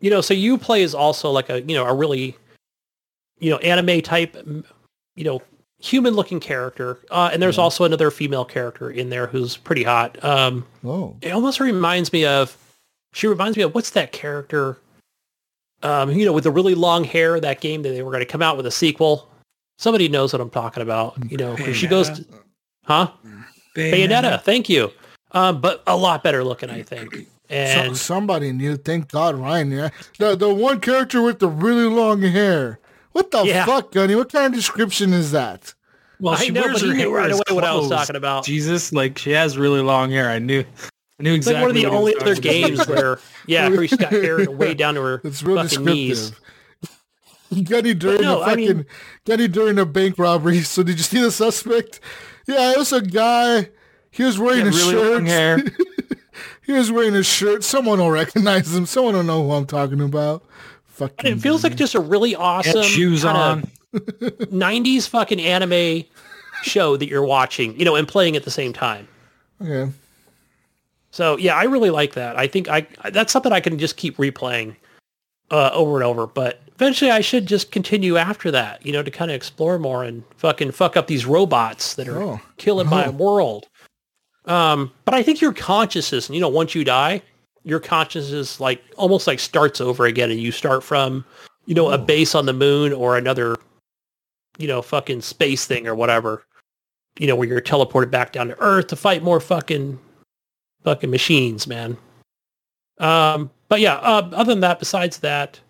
you 0.00 0.10
know, 0.10 0.20
so 0.20 0.34
you 0.34 0.58
play 0.58 0.82
is 0.82 0.94
also 0.94 1.30
like 1.30 1.48
a 1.50 1.60
you 1.62 1.74
know 1.74 1.84
a 1.86 1.94
really, 1.94 2.36
you 3.38 3.50
know, 3.50 3.58
anime 3.58 4.00
type, 4.00 4.36
you 5.14 5.24
know, 5.24 5.42
human 5.80 6.14
looking 6.14 6.40
character, 6.40 6.98
uh, 7.10 7.30
and 7.32 7.42
there's 7.42 7.58
also 7.58 7.84
another 7.84 8.10
female 8.10 8.44
character 8.44 8.90
in 8.90 9.10
there 9.10 9.26
who's 9.26 9.56
pretty 9.56 9.82
hot. 9.82 10.22
Um, 10.24 10.66
Oh, 10.84 11.16
it 11.22 11.30
almost 11.30 11.60
reminds 11.60 12.12
me 12.12 12.24
of. 12.24 12.56
She 13.12 13.26
reminds 13.26 13.56
me 13.56 13.64
of 13.64 13.74
what's 13.74 13.90
that 13.90 14.12
character? 14.12 14.78
Um, 15.82 16.10
you 16.10 16.24
know, 16.24 16.32
with 16.32 16.44
the 16.44 16.50
really 16.50 16.74
long 16.74 17.04
hair. 17.04 17.40
That 17.40 17.60
game 17.60 17.82
that 17.82 17.88
they 17.90 18.02
were 18.02 18.10
going 18.12 18.20
to 18.24 18.30
come 18.30 18.42
out 18.42 18.56
with 18.56 18.66
a 18.66 18.70
sequel. 18.70 19.28
Somebody 19.78 20.08
knows 20.08 20.32
what 20.32 20.40
I'm 20.40 20.50
talking 20.50 20.82
about. 20.82 21.16
You 21.30 21.38
know, 21.38 21.56
where 21.56 21.74
she 21.74 21.86
goes, 21.86 22.10
to, 22.10 22.24
huh? 22.84 23.10
Bayonetta. 23.74 24.42
Thank 24.42 24.68
you. 24.68 24.92
Um, 25.32 25.60
but 25.60 25.82
a 25.86 25.96
lot 25.96 26.22
better 26.22 26.44
looking, 26.44 26.70
I 26.70 26.82
think. 26.82 27.14
so, 27.14 27.24
And 27.48 27.96
somebody 27.96 28.52
knew. 28.52 28.76
Thank 28.76 29.08
God, 29.08 29.36
Ryan. 29.36 29.70
Yeah, 29.70 29.90
the 30.18 30.36
the 30.36 30.52
one 30.52 30.80
character 30.80 31.22
with 31.22 31.38
the 31.38 31.48
really 31.48 31.84
long 31.84 32.20
hair. 32.22 32.78
What 33.12 33.30
the 33.30 33.42
Yeah. 33.44 33.66
fuck, 33.66 33.92
Gunny? 33.92 34.14
What 34.14 34.30
kind 34.32 34.46
of 34.46 34.52
description 34.54 35.12
is 35.12 35.32
that? 35.32 35.74
Well, 36.20 36.34
I 36.34 36.38
she 36.44 36.50
know, 36.50 36.60
wears 36.62 36.74
but 36.74 36.82
her 36.82 36.86
he 36.88 36.92
knew 36.98 36.98
hair 37.10 37.10
right 37.22 37.30
as 37.30 37.36
away 37.36 37.54
what 37.56 37.64
I 37.64 37.74
was 37.74 37.88
talking 37.88 38.16
about. 38.16 38.44
Jesus, 38.44 38.92
like 38.92 39.18
she 39.18 39.30
has 39.32 39.56
really 39.58 39.80
long 39.80 40.10
hair. 40.10 40.28
I 40.30 40.38
knew, 40.38 40.60
I 41.18 41.22
knew 41.22 41.34
it's 41.34 41.46
exactly. 41.46 41.54
like 41.54 41.62
one 41.62 41.70
of 41.70 41.74
the 41.76 41.84
what 41.84 41.92
he 41.92 41.96
only 41.98 42.16
other 42.16 42.34
talking 42.34 42.60
about. 42.62 42.68
games 42.76 42.88
where, 42.88 43.18
yeah, 43.46 43.68
where 43.68 43.88
she's 43.88 43.98
got 43.98 44.12
hair 44.12 44.50
way 44.50 44.74
down 44.74 44.94
to 44.94 45.02
her 45.02 45.20
It's 45.24 45.42
real 45.42 45.56
fucking 45.62 45.84
knees. 45.84 46.30
descriptive. 46.30 46.46
Gunny 47.68 47.94
during 47.94 48.22
no, 48.22 48.38
the 48.40 48.44
I 48.44 48.48
fucking 48.50 48.66
mean- 48.66 48.86
Gunny 49.26 49.48
during 49.48 49.78
a 49.78 49.86
bank 49.86 50.18
robbery. 50.18 50.60
So 50.60 50.82
did 50.82 50.98
you 50.98 51.02
see 51.04 51.20
the 51.20 51.32
suspect? 51.32 52.00
Yeah, 52.46 52.72
it 52.72 52.78
was 52.78 52.92
a 52.92 53.00
guy. 53.00 53.70
He 54.10 54.22
was 54.22 54.38
wearing 54.38 54.62
He 54.62 54.68
a 54.68 54.70
really 54.70 54.92
shirt. 54.92 55.12
long 55.14 55.26
hair. 55.26 55.62
He 56.64 56.72
was 56.72 56.92
wearing 56.92 57.14
a 57.16 57.22
shirt. 57.24 57.64
Someone 57.64 57.98
will 57.98 58.10
recognize 58.10 58.72
him. 58.74 58.86
Someone 58.86 59.14
will 59.14 59.22
know 59.24 59.42
who 59.42 59.52
I'm 59.52 59.66
talking 59.66 60.00
about. 60.00 60.44
Fucking. 61.00 61.32
It 61.32 61.40
feels 61.40 61.64
like 61.64 61.76
just 61.76 61.94
a 61.94 62.00
really 62.00 62.30
Had 62.32 62.40
awesome 62.40 62.82
shoes 62.84 63.22
kinda 63.24 63.38
on. 63.40 63.62
90s 63.94 65.08
fucking 65.08 65.40
anime 65.40 66.04
show 66.62 66.96
that 66.96 67.08
you're 67.08 67.24
watching, 67.24 67.78
you 67.78 67.84
know, 67.84 67.96
and 67.96 68.06
playing 68.06 68.36
at 68.36 68.44
the 68.44 68.50
same 68.50 68.72
time. 68.72 69.08
Okay. 69.62 69.90
So 71.10 71.36
yeah, 71.38 71.56
I 71.56 71.64
really 71.64 71.90
like 71.90 72.12
that. 72.14 72.38
I 72.38 72.46
think 72.46 72.68
I 72.68 72.86
that's 73.10 73.32
something 73.32 73.52
I 73.52 73.60
can 73.60 73.78
just 73.78 73.96
keep 73.96 74.16
replaying 74.16 74.76
uh, 75.50 75.70
over 75.72 75.96
and 75.96 76.04
over. 76.04 76.26
But 76.26 76.60
eventually, 76.76 77.10
I 77.10 77.20
should 77.20 77.46
just 77.46 77.72
continue 77.72 78.16
after 78.16 78.50
that, 78.52 78.84
you 78.86 78.92
know, 78.92 79.02
to 79.02 79.10
kind 79.10 79.30
of 79.30 79.34
explore 79.34 79.78
more 79.78 80.04
and 80.04 80.22
fucking 80.36 80.70
fuck 80.72 80.96
up 80.96 81.06
these 81.08 81.26
robots 81.26 81.94
that 81.94 82.06
are 82.08 82.22
Oh. 82.22 82.40
killing 82.58 82.88
my 82.88 83.06
Oh. 83.06 83.10
world. 83.10 83.66
Um, 84.44 84.92
but 85.04 85.14
I 85.14 85.22
think 85.22 85.40
your 85.40 85.52
consciousness, 85.52 86.30
you 86.30 86.40
know, 86.40 86.48
once 86.48 86.74
you 86.74 86.84
die, 86.84 87.22
your 87.64 87.80
consciousness 87.80 88.60
like 88.60 88.82
almost 88.96 89.26
like 89.26 89.38
starts 89.38 89.80
over 89.80 90.06
again, 90.06 90.30
and 90.30 90.40
you 90.40 90.52
start 90.52 90.82
from, 90.82 91.24
you 91.66 91.74
know, 91.74 91.90
a 91.90 91.98
base 91.98 92.34
on 92.34 92.46
the 92.46 92.52
moon 92.52 92.92
or 92.92 93.16
another, 93.16 93.56
you 94.58 94.66
know, 94.66 94.82
fucking 94.82 95.20
space 95.20 95.66
thing 95.66 95.86
or 95.86 95.94
whatever. 95.94 96.44
You 97.18 97.26
know, 97.26 97.36
where 97.36 97.48
you're 97.48 97.60
teleported 97.60 98.10
back 98.10 98.32
down 98.32 98.48
to 98.48 98.58
Earth 98.60 98.86
to 98.88 98.96
fight 98.96 99.22
more 99.22 99.40
fucking 99.40 99.98
fucking 100.84 101.10
machines, 101.10 101.66
man. 101.66 101.96
Um, 102.98 103.50
but 103.68 103.80
yeah, 103.80 103.94
uh, 103.96 104.30
other 104.32 104.52
than 104.52 104.60
that, 104.60 104.78
besides 104.78 105.18
that, 105.18 105.60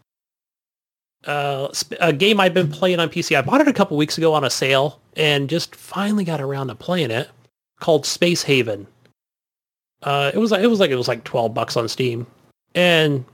uh, 1.26 1.68
a 2.00 2.12
game 2.12 2.40
I've 2.40 2.54
been 2.54 2.70
playing 2.70 2.98
on 2.98 3.08
PC, 3.08 3.36
I 3.36 3.42
bought 3.42 3.60
it 3.60 3.68
a 3.68 3.72
couple 3.72 3.96
weeks 3.96 4.18
ago 4.18 4.32
on 4.32 4.44
a 4.44 4.50
sale 4.50 5.00
and 5.16 5.48
just 5.48 5.76
finally 5.76 6.24
got 6.24 6.40
around 6.40 6.68
to 6.68 6.74
playing 6.74 7.10
it. 7.10 7.28
Called 7.78 8.04
Space 8.04 8.42
Haven. 8.42 8.86
Uh, 10.02 10.30
it 10.32 10.38
was 10.38 10.50
like 10.50 10.62
it 10.62 10.66
was 10.66 10.80
like 10.80 10.90
it 10.90 10.96
was 10.96 11.08
like 11.08 11.24
twelve 11.24 11.54
bucks 11.54 11.76
on 11.76 11.88
Steam, 11.88 12.26
and 12.74 13.24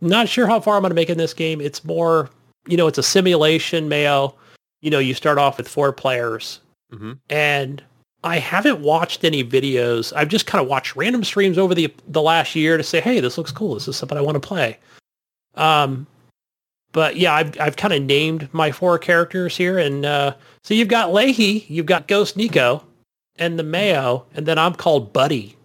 not 0.00 0.28
sure 0.28 0.46
how 0.46 0.60
far 0.60 0.76
I'm 0.76 0.82
going 0.82 0.90
to 0.90 0.94
make 0.94 1.10
in 1.10 1.18
this 1.18 1.34
game. 1.34 1.60
It's 1.60 1.84
more, 1.84 2.30
you 2.66 2.76
know, 2.76 2.86
it's 2.86 2.98
a 2.98 3.02
simulation. 3.02 3.88
Mayo, 3.88 4.34
you 4.80 4.90
know, 4.90 4.98
you 4.98 5.14
start 5.14 5.38
off 5.38 5.56
with 5.58 5.68
four 5.68 5.92
players, 5.92 6.60
hmm 6.92 7.12
and 7.30 7.82
I 8.24 8.38
haven't 8.38 8.80
watched 8.80 9.24
any 9.24 9.44
videos. 9.44 10.12
I've 10.14 10.28
just 10.28 10.46
kind 10.46 10.60
of 10.60 10.68
watched 10.68 10.96
random 10.96 11.24
streams 11.24 11.58
over 11.58 11.74
the 11.74 11.92
the 12.08 12.22
last 12.22 12.54
year 12.54 12.76
to 12.76 12.82
say, 12.82 13.00
hey, 13.00 13.20
this 13.20 13.38
looks 13.38 13.52
cool. 13.52 13.74
This 13.74 13.88
is 13.88 13.96
something 13.96 14.18
I 14.18 14.22
want 14.22 14.34
to 14.34 14.46
play. 14.46 14.78
Um, 15.54 16.06
but 16.92 17.16
yeah, 17.16 17.34
I've 17.34 17.58
I've 17.60 17.76
kind 17.76 17.94
of 17.94 18.02
named 18.02 18.48
my 18.52 18.72
four 18.72 18.98
characters 18.98 19.56
here, 19.56 19.78
and 19.78 20.04
uh, 20.04 20.34
so 20.62 20.74
you've 20.74 20.88
got 20.88 21.12
Leahy, 21.12 21.64
you've 21.68 21.86
got 21.86 22.08
Ghost 22.08 22.36
Nico, 22.36 22.84
and 23.36 23.58
the 23.58 23.62
Mayo, 23.62 24.26
and 24.34 24.46
then 24.46 24.58
I'm 24.58 24.74
called 24.74 25.12
Buddy. 25.12 25.56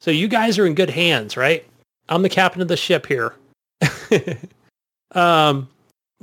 So 0.00 0.10
you 0.10 0.28
guys 0.28 0.58
are 0.58 0.66
in 0.66 0.74
good 0.74 0.90
hands, 0.90 1.36
right? 1.36 1.66
I'm 2.08 2.22
the 2.22 2.28
captain 2.28 2.62
of 2.62 2.68
the 2.68 2.76
ship 2.76 3.06
here. 3.06 3.34
um, 5.12 5.68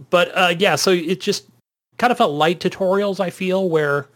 but 0.09 0.31
uh, 0.35 0.55
yeah, 0.57 0.75
so 0.75 0.91
it 0.91 1.21
just 1.21 1.45
kind 1.97 2.11
of 2.11 2.17
felt 2.17 2.33
light 2.33 2.59
tutorials. 2.59 3.19
I 3.19 3.29
feel 3.29 3.69
where 3.69 4.07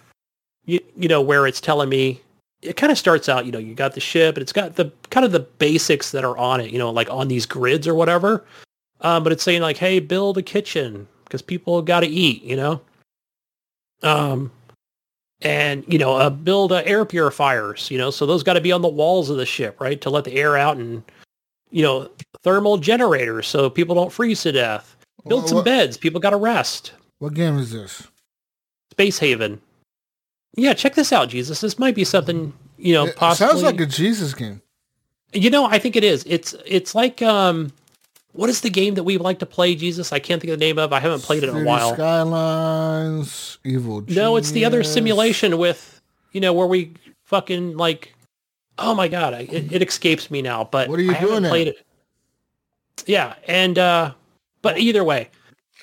you 0.65 0.79
you 0.95 1.07
know 1.07 1.21
where 1.21 1.47
it's 1.47 1.61
telling 1.61 1.89
me 1.89 2.21
it 2.61 2.77
kind 2.77 2.91
of 2.91 2.97
starts 2.97 3.29
out. 3.29 3.45
You 3.45 3.51
know, 3.51 3.59
you 3.59 3.73
got 3.73 3.93
the 3.93 3.99
ship, 3.99 4.35
and 4.35 4.41
it's 4.41 4.53
got 4.53 4.75
the 4.75 4.91
kind 5.09 5.25
of 5.25 5.31
the 5.31 5.39
basics 5.39 6.11
that 6.11 6.23
are 6.23 6.37
on 6.37 6.61
it. 6.61 6.71
You 6.71 6.79
know, 6.79 6.91
like 6.91 7.09
on 7.09 7.27
these 7.27 7.45
grids 7.45 7.87
or 7.87 7.95
whatever. 7.95 8.45
Um, 9.01 9.23
but 9.23 9.31
it's 9.31 9.43
saying 9.43 9.61
like, 9.61 9.77
hey, 9.77 9.99
build 9.99 10.37
a 10.37 10.43
kitchen 10.43 11.07
because 11.23 11.41
people 11.41 11.81
got 11.81 12.01
to 12.01 12.07
eat. 12.07 12.43
You 12.43 12.55
know. 12.55 12.81
Um, 14.03 14.51
and 15.41 15.83
you 15.87 15.97
know 15.97 16.15
uh, 16.15 16.29
build 16.29 16.71
uh, 16.71 16.81
air 16.85 17.05
purifiers. 17.05 17.89
You 17.91 17.97
know, 17.97 18.11
so 18.11 18.25
those 18.25 18.43
got 18.43 18.53
to 18.53 18.61
be 18.61 18.71
on 18.71 18.81
the 18.81 18.89
walls 18.89 19.29
of 19.29 19.37
the 19.37 19.45
ship, 19.45 19.79
right, 19.79 19.99
to 20.01 20.09
let 20.09 20.23
the 20.23 20.33
air 20.33 20.57
out, 20.57 20.77
and 20.77 21.03
you 21.71 21.81
know, 21.83 22.09
thermal 22.43 22.77
generators 22.77 23.47
so 23.47 23.69
people 23.69 23.95
don't 23.95 24.11
freeze 24.11 24.41
to 24.43 24.51
death. 24.51 24.97
Build 25.27 25.47
some 25.47 25.57
what- 25.57 25.65
beds. 25.65 25.97
People 25.97 26.19
got 26.19 26.31
to 26.31 26.37
rest. 26.37 26.93
What 27.19 27.33
game 27.33 27.57
is 27.57 27.71
this? 27.71 28.07
Space 28.91 29.19
Haven. 29.19 29.61
Yeah, 30.55 30.73
check 30.73 30.95
this 30.95 31.13
out, 31.13 31.29
Jesus. 31.29 31.61
This 31.61 31.79
might 31.79 31.95
be 31.95 32.03
something 32.03 32.51
you 32.77 32.93
know. 32.93 33.05
It 33.05 33.15
possibly. 33.15 33.47
sounds 33.47 33.63
like 33.63 33.79
a 33.79 33.85
Jesus 33.85 34.33
game. 34.33 34.61
You 35.33 35.49
know, 35.49 35.65
I 35.65 35.79
think 35.79 35.95
it 35.95 36.03
is. 36.03 36.25
It's 36.27 36.55
it's 36.65 36.93
like 36.93 37.21
um, 37.21 37.71
what 38.33 38.49
is 38.49 38.61
the 38.61 38.69
game 38.69 38.95
that 38.95 39.03
we 39.03 39.17
like 39.17 39.39
to 39.39 39.45
play, 39.45 39.75
Jesus? 39.75 40.11
I 40.13 40.19
can't 40.19 40.41
think 40.41 40.53
of 40.53 40.59
the 40.59 40.65
name 40.65 40.77
of. 40.79 40.93
I 40.93 40.99
haven't 40.99 41.21
played 41.23 41.43
it 41.43 41.49
in 41.49 41.57
a 41.57 41.63
while. 41.63 41.93
Skylines, 41.93 43.57
Evil. 43.63 44.03
No, 44.07 44.35
it's 44.37 44.51
the 44.51 44.65
other 44.65 44.83
simulation 44.83 45.57
with 45.57 46.01
you 46.31 46.41
know 46.41 46.53
where 46.53 46.67
we 46.67 46.93
fucking 47.25 47.77
like. 47.77 48.13
Oh 48.77 48.95
my 48.95 49.07
god, 49.07 49.33
I, 49.33 49.39
it, 49.41 49.71
it 49.73 49.87
escapes 49.87 50.31
me 50.31 50.41
now. 50.41 50.63
But 50.63 50.89
What 50.89 50.97
are 50.99 51.03
you 51.03 51.11
I 51.11 51.15
haven't 51.15 51.41
doing 51.41 51.49
played 51.49 51.67
then? 51.67 51.73
it. 51.75 51.85
Yeah, 53.07 53.35
and 53.47 53.77
uh, 53.77 54.13
but 54.61 54.77
either 54.79 55.03
way, 55.03 55.29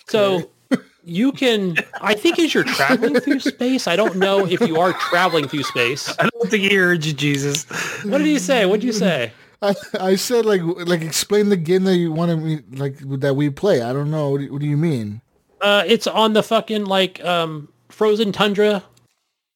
so 0.08 0.50
you 1.04 1.32
can. 1.32 1.76
I 2.00 2.14
think 2.14 2.38
as 2.38 2.54
you're 2.54 2.64
traveling 2.64 3.20
through 3.20 3.40
space, 3.40 3.86
I 3.86 3.94
don't 3.96 4.16
know 4.16 4.46
if 4.46 4.60
you 4.62 4.80
are 4.80 4.92
traveling 4.94 5.48
through 5.48 5.64
space. 5.64 6.08
I 6.18 6.28
don't 6.28 6.50
think 6.50 6.62
he 6.70 6.74
heard 6.74 7.04
you, 7.04 7.12
Jesus. 7.12 7.64
What 8.04 8.18
did 8.18 8.28
you 8.28 8.38
say? 8.38 8.66
What 8.66 8.80
did 8.80 8.86
you 8.86 8.92
say? 8.92 9.32
I, 9.60 9.74
I 9.98 10.16
said 10.16 10.46
like 10.46 10.60
like 10.62 11.02
explain 11.02 11.48
the 11.48 11.56
game 11.56 11.84
that 11.84 11.96
you 11.96 12.12
want 12.12 12.30
to 12.30 12.62
like 12.76 12.98
that 13.20 13.34
we 13.34 13.50
play. 13.50 13.82
I 13.82 13.92
don't 13.92 14.10
know. 14.10 14.30
What 14.30 14.40
do, 14.40 14.52
what 14.52 14.60
do 14.60 14.66
you 14.66 14.76
mean? 14.76 15.20
Uh, 15.60 15.82
it's 15.86 16.06
on 16.06 16.32
the 16.32 16.42
fucking 16.42 16.84
like 16.84 17.24
um 17.24 17.68
frozen 17.88 18.32
tundra. 18.32 18.82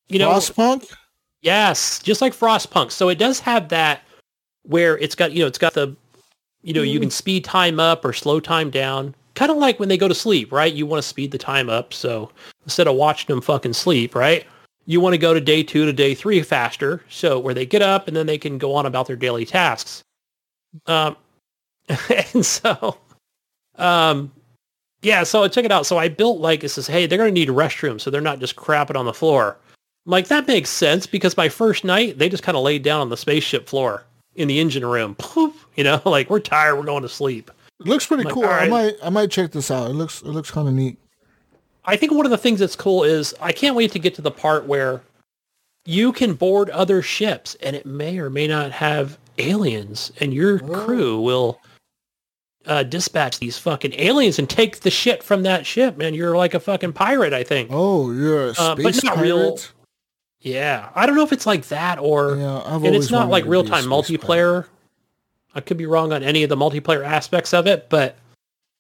You 0.09 0.19
know, 0.19 0.31
Frostpunk? 0.31 0.93
Yes, 1.43 1.99
just 2.01 2.21
like 2.21 2.35
Frostpunk. 2.35 2.91
So 2.91 3.09
it 3.09 3.19
does 3.19 3.41
have 3.41 3.69
that 3.71 4.03
where 4.63 4.99
it's 4.99 5.15
got, 5.15 5.33
you 5.33 5.41
know, 5.41 5.47
it's 5.47 5.59
got 5.59 5.75
the, 5.75 5.97
you 6.63 6.73
know, 6.73 6.83
you 6.83 7.01
can 7.01 7.11
speed 7.11 7.45
time 7.45 7.81
up 7.81 8.05
or 8.05 8.13
slow 8.13 8.39
time 8.41 8.71
down. 8.71 9.15
Kind 9.35 9.51
of 9.51 9.57
like 9.57 9.81
when 9.81 9.89
they 9.89 9.97
go 9.97 10.09
to 10.09 10.15
sleep, 10.15 10.53
right? 10.53 10.73
You 10.73 10.87
want 10.87 11.03
to 11.03 11.09
speed 11.09 11.31
the 11.31 11.39
time 11.39 11.71
up. 11.71 11.95
So 11.95 12.31
instead 12.65 12.87
of 12.87 12.97
watching 12.97 13.33
them 13.33 13.41
fucking 13.41 13.73
sleep, 13.73 14.15
right? 14.15 14.45
You 14.87 15.01
want 15.01 15.15
to 15.15 15.19
go 15.19 15.33
to 15.33 15.41
day 15.41 15.63
two 15.63 15.85
to 15.85 15.93
day 15.93 16.15
three 16.15 16.43
faster. 16.43 17.03
So 17.09 17.39
where 17.39 17.55
they 17.55 17.67
get 17.67 17.83
up 17.83 18.09
and 18.09 18.17
then 18.17 18.27
they 18.27 18.39
can 18.39 18.59
go 18.59 18.75
on 18.75 18.87
about 18.87 19.07
their 19.07 19.17
daily 19.17 19.45
tasks. 19.45 20.03
Um, 20.87 21.17
and 22.35 22.45
so, 22.45 22.99
um, 23.77 24.33
yeah, 25.03 25.23
so 25.25 25.43
I 25.45 25.49
check 25.49 25.65
it 25.65 25.73
out. 25.73 25.87
So 25.87 25.99
I 25.99 26.09
built 26.09 26.41
like, 26.41 26.65
it 26.65 26.71
says, 26.71 26.87
hey, 26.87 27.07
they're 27.07 27.19
going 27.19 27.33
to 27.33 27.41
need 27.41 27.49
restrooms. 27.49 28.01
So 28.01 28.11
they're 28.11 28.21
not 28.21 28.39
just 28.41 28.57
crapping 28.57 28.97
on 28.97 29.05
the 29.07 29.15
floor. 29.15 29.57
I'm 30.07 30.11
like, 30.11 30.29
that 30.29 30.47
makes 30.47 30.71
sense 30.71 31.07
because 31.07 31.37
my 31.37 31.49
first 31.49 31.85
night, 31.85 32.19
they 32.19 32.29
just 32.29 32.43
kind 32.43 32.57
of 32.57 32.65
laid 32.65 32.83
down 32.83 33.01
on 33.01 33.09
the 33.09 33.17
spaceship 33.17 33.69
floor 33.69 34.05
in 34.35 34.49
the 34.49 34.59
engine 34.59 34.85
room. 34.85 35.15
Poof, 35.19 35.67
you 35.77 35.85
know, 35.85 36.01
like 36.07 36.31
we're 36.31 36.41
tired, 36.41 36.77
we're 36.77 36.85
going 36.85 37.03
to 37.03 37.09
sleep. 37.09 37.51
It 37.81 37.87
looks 37.87 38.07
pretty 38.07 38.25
Like, 38.25 38.35
cool. 38.35 38.45
I 38.45 38.69
might 38.69 38.95
I 39.03 39.11
might 39.11 39.31
check 39.31 39.51
this 39.51 39.71
out. 39.71 39.91
It 39.91 39.95
looks 39.95 40.23
it 40.23 40.29
looks 40.29 40.51
kind 40.53 40.69
of 40.69 40.75
neat. 40.75 40.99
I 41.85 41.97
think 41.97 42.13
one 42.13 42.25
of 42.27 42.31
the 42.31 42.39
things 42.39 42.61
that's 42.61 42.77
cool 42.77 43.03
is 43.05 43.35
I 43.41 43.53
can't 43.53 43.75
wait 43.77 43.93
to 43.93 43.99
get 43.99 44.15
to 44.17 44.23
the 44.23 44.31
part 44.31 44.67
where 44.67 45.03
you 45.85 46.13
can 46.13 46.35
board 46.35 46.71
other 46.71 47.03
ships 47.03 47.57
and 47.63 47.75
it 47.75 47.85
may 47.87 48.19
or 48.19 48.31
may 48.31 48.47
not 48.47 48.71
have 48.71 49.19
aliens 49.39 50.13
and 50.21 50.33
your 50.33 50.61
crew 50.61 51.21
will 51.21 51.61
uh, 52.67 52.85
dispatch 52.85 53.41
these 53.41 53.59
fucking 53.59 53.93
aliens 53.99 54.39
and 54.39 54.49
take 54.49 54.81
the 54.81 54.91
shit 54.91 55.25
from 55.25 55.43
that 55.43 55.67
ship, 55.67 55.97
man. 55.97 56.15
You're 56.15 56.37
like 56.37 56.55
a 56.55 56.61
fucking 56.61 56.93
pirate, 56.93 57.33
I 57.33 57.43
think. 57.43 57.71
Oh, 57.73 58.13
you're 58.13 58.49
a 58.51 58.55
Uh, 58.57 58.77
but 58.77 59.03
not 59.03 59.15
pirate. 59.17 59.23
real- 59.25 59.59
Yeah. 60.41 60.89
I 60.95 61.07
don't 61.07 61.17
know 61.17 61.25
if 61.25 61.33
it's 61.33 61.47
like 61.47 61.67
that 61.69 61.99
or 61.99 62.37
Yeah, 62.37 62.63
I've 62.65 62.85
and 62.85 62.95
it's 62.95 63.11
not 63.11 63.29
like 63.29 63.43
to 63.43 63.47
be 63.47 63.49
a 63.49 63.51
real 63.51 63.65
time 63.65 63.85
multiplayer. 63.87 64.67
I 65.55 65.61
could 65.61 65.77
be 65.77 65.87
wrong 65.87 66.13
on 66.13 66.23
any 66.23 66.45
of 66.45 66.49
the 66.49 66.57
multiplayer 66.57 67.05
aspects 67.05 67.53
of 67.53 67.67
it, 67.67 67.89
but 67.89 68.17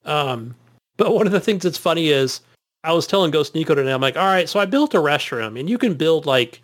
um, 0.04 0.54
but 0.96 1.12
one 1.14 1.26
of 1.26 1.32
the 1.32 1.40
things 1.40 1.64
that's 1.64 1.78
funny 1.78 2.08
is 2.08 2.40
I 2.84 2.92
was 2.92 3.06
telling 3.06 3.30
Ghost 3.30 3.54
Nico 3.54 3.74
today, 3.74 3.92
I'm 3.92 4.00
like, 4.00 4.16
all 4.16 4.26
right, 4.26 4.48
so 4.48 4.58
I 4.58 4.66
built 4.66 4.94
a 4.94 4.98
restroom, 4.98 5.58
and 5.58 5.70
you 5.70 5.78
can 5.78 5.94
build 5.94 6.26
like, 6.26 6.62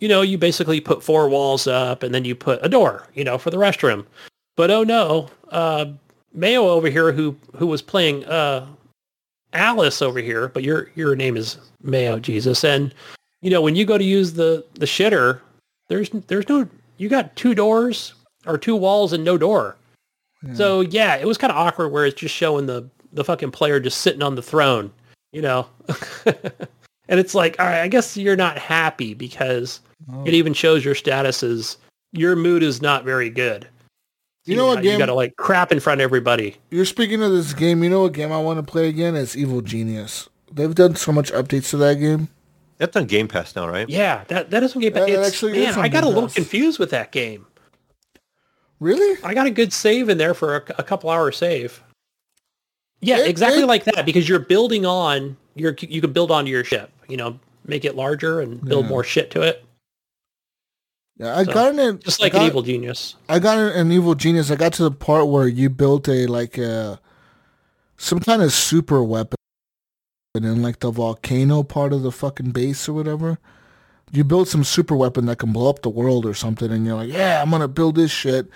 you 0.00 0.08
know, 0.08 0.22
you 0.22 0.38
basically 0.38 0.80
put 0.80 1.02
four 1.02 1.28
walls 1.28 1.66
up, 1.66 2.02
and 2.02 2.14
then 2.14 2.24
you 2.24 2.34
put 2.34 2.64
a 2.64 2.68
door, 2.68 3.06
you 3.14 3.24
know, 3.24 3.38
for 3.38 3.50
the 3.50 3.56
restroom. 3.56 4.04
But 4.56 4.70
oh 4.70 4.82
no, 4.82 5.28
uh, 5.50 5.86
Mayo 6.32 6.68
over 6.68 6.88
here, 6.90 7.12
who 7.12 7.36
who 7.56 7.66
was 7.66 7.82
playing 7.82 8.24
uh, 8.24 8.66
Alice 9.52 10.02
over 10.02 10.18
here, 10.18 10.48
but 10.48 10.62
your 10.64 10.90
your 10.94 11.14
name 11.14 11.36
is 11.36 11.58
Mayo 11.82 12.18
Jesus, 12.18 12.64
and 12.64 12.92
you 13.40 13.50
know 13.50 13.62
when 13.62 13.76
you 13.76 13.84
go 13.84 13.96
to 13.98 14.04
use 14.04 14.32
the 14.32 14.64
the 14.74 14.86
shitter, 14.86 15.40
there's 15.88 16.10
there's 16.26 16.48
no 16.48 16.68
you 16.96 17.08
got 17.08 17.34
two 17.36 17.54
doors 17.54 18.14
or 18.46 18.58
two 18.58 18.74
walls 18.76 19.12
and 19.12 19.24
no 19.24 19.38
door. 19.38 19.76
So 20.54 20.80
yeah, 20.82 21.16
it 21.16 21.26
was 21.26 21.38
kind 21.38 21.50
of 21.50 21.56
awkward 21.56 21.88
where 21.88 22.06
it's 22.06 22.20
just 22.20 22.34
showing 22.34 22.66
the 22.66 22.88
the 23.12 23.24
fucking 23.24 23.50
player 23.52 23.80
just 23.80 24.00
sitting 24.00 24.22
on 24.22 24.34
the 24.34 24.42
throne, 24.42 24.92
you 25.32 25.42
know. 25.42 25.66
and 26.26 27.18
it's 27.20 27.34
like, 27.34 27.58
all 27.58 27.66
right, 27.66 27.80
I 27.82 27.88
guess 27.88 28.16
you're 28.16 28.36
not 28.36 28.58
happy 28.58 29.14
because 29.14 29.80
Oh. 30.10 30.24
it 30.24 30.32
even 30.32 30.54
shows 30.54 30.84
your 30.84 30.94
status 30.94 31.42
as 31.42 31.76
your 32.12 32.36
mood 32.36 32.62
is 32.62 32.80
not 32.80 33.04
very 33.04 33.28
good. 33.28 33.66
You 34.46 34.56
know 34.56 34.66
what 34.66 34.82
You 34.84 34.96
got 34.96 35.06
to 35.06 35.14
like 35.14 35.36
crap 35.36 35.72
in 35.72 35.80
front 35.80 36.00
of 36.00 36.04
everybody. 36.04 36.56
You're 36.70 36.84
speaking 36.86 37.20
of 37.22 37.32
this 37.32 37.52
game. 37.52 37.82
You 37.84 37.90
know 37.90 38.02
what 38.02 38.12
game 38.14 38.32
I 38.32 38.38
want 38.40 38.58
to 38.58 38.62
play 38.62 38.88
again? 38.88 39.16
It's 39.16 39.36
Evil 39.36 39.60
Genius. 39.60 40.28
They've 40.50 40.74
done 40.74 40.94
so 40.96 41.12
much 41.12 41.30
updates 41.32 41.68
to 41.70 41.76
that 41.78 41.96
game. 41.96 42.28
That's 42.78 42.96
on 42.96 43.04
Game 43.06 43.26
Pass 43.28 43.54
now, 43.56 43.68
right? 43.68 43.88
Yeah, 43.88 44.22
that 44.28 44.50
that 44.50 44.60
doesn't 44.60 44.80
get 44.80 44.94
That- 44.94 45.08
It's, 45.10 45.28
actually 45.28 45.52
man, 45.52 45.74
I 45.78 45.88
got 45.88 46.04
a 46.04 46.08
little 46.08 46.22
Pass. 46.22 46.34
confused 46.34 46.78
with 46.78 46.90
that 46.90 47.12
game. 47.12 47.44
Really? 48.80 49.22
I 49.24 49.34
got 49.34 49.46
a 49.46 49.50
good 49.50 49.72
save 49.72 50.08
in 50.08 50.16
there 50.18 50.32
for 50.34 50.56
a, 50.56 50.62
a 50.78 50.82
couple 50.84 51.10
hour 51.10 51.32
save. 51.32 51.82
Yeah, 53.00 53.18
It- 53.18 53.28
exactly 53.28 53.62
it- 53.62 53.66
like 53.66 53.84
that 53.84 54.04
because 54.06 54.28
you're 54.28 54.38
building 54.40 54.84
on 54.86 55.36
your 55.54 55.74
you 55.80 56.00
can 56.00 56.12
build 56.12 56.30
onto 56.30 56.50
your 56.50 56.64
ship. 56.64 56.90
You 57.08 57.16
know, 57.16 57.38
make 57.66 57.84
it 57.84 57.96
larger 57.96 58.40
and 58.40 58.62
build 58.64 58.84
Yeah. 58.86 58.90
more 58.90 59.04
shit 59.04 59.30
to 59.32 59.42
it, 59.42 59.64
Yeah, 61.18 61.36
I 61.36 61.44
So, 61.44 61.52
got 61.52 61.74
in. 61.78 61.98
just 61.98 62.20
like 62.22 62.32
got, 62.32 62.42
an 62.42 62.46
evil 62.48 62.62
genius. 62.62 63.16
I 63.28 63.38
got 63.40 63.58
an 63.58 63.90
Evil 63.90 64.14
Genius. 64.14 64.50
I 64.52 64.54
got 64.56 64.72
to 64.74 64.84
the 64.84 64.90
part 64.92 65.26
where 65.26 65.48
you 65.48 65.68
built 65.68 66.08
a 66.08 66.26
like 66.28 66.56
a 66.58 67.00
some 67.96 68.20
kind 68.20 68.40
of 68.42 68.52
super 68.52 69.02
weapon 69.02 69.34
in 70.36 70.62
like 70.62 70.78
the 70.78 70.92
volcano 70.92 71.64
part 71.64 71.92
of 71.92 72.02
the 72.02 72.12
fucking 72.12 72.52
base 72.52 72.88
or 72.88 72.92
whatever. 72.92 73.38
You 74.12 74.22
build 74.22 74.46
some 74.48 74.62
super 74.62 74.94
weapon 74.94 75.26
that 75.26 75.38
can 75.38 75.52
blow 75.52 75.68
up 75.68 75.82
the 75.82 75.90
world 75.90 76.24
or 76.24 76.34
something, 76.34 76.70
and 76.70 76.86
you're 76.86 76.94
like, 76.94 77.10
yeah, 77.12 77.42
I'm 77.42 77.50
gonna 77.50 77.66
build 77.68 77.96
this 77.96 78.12
shit. 78.12 78.48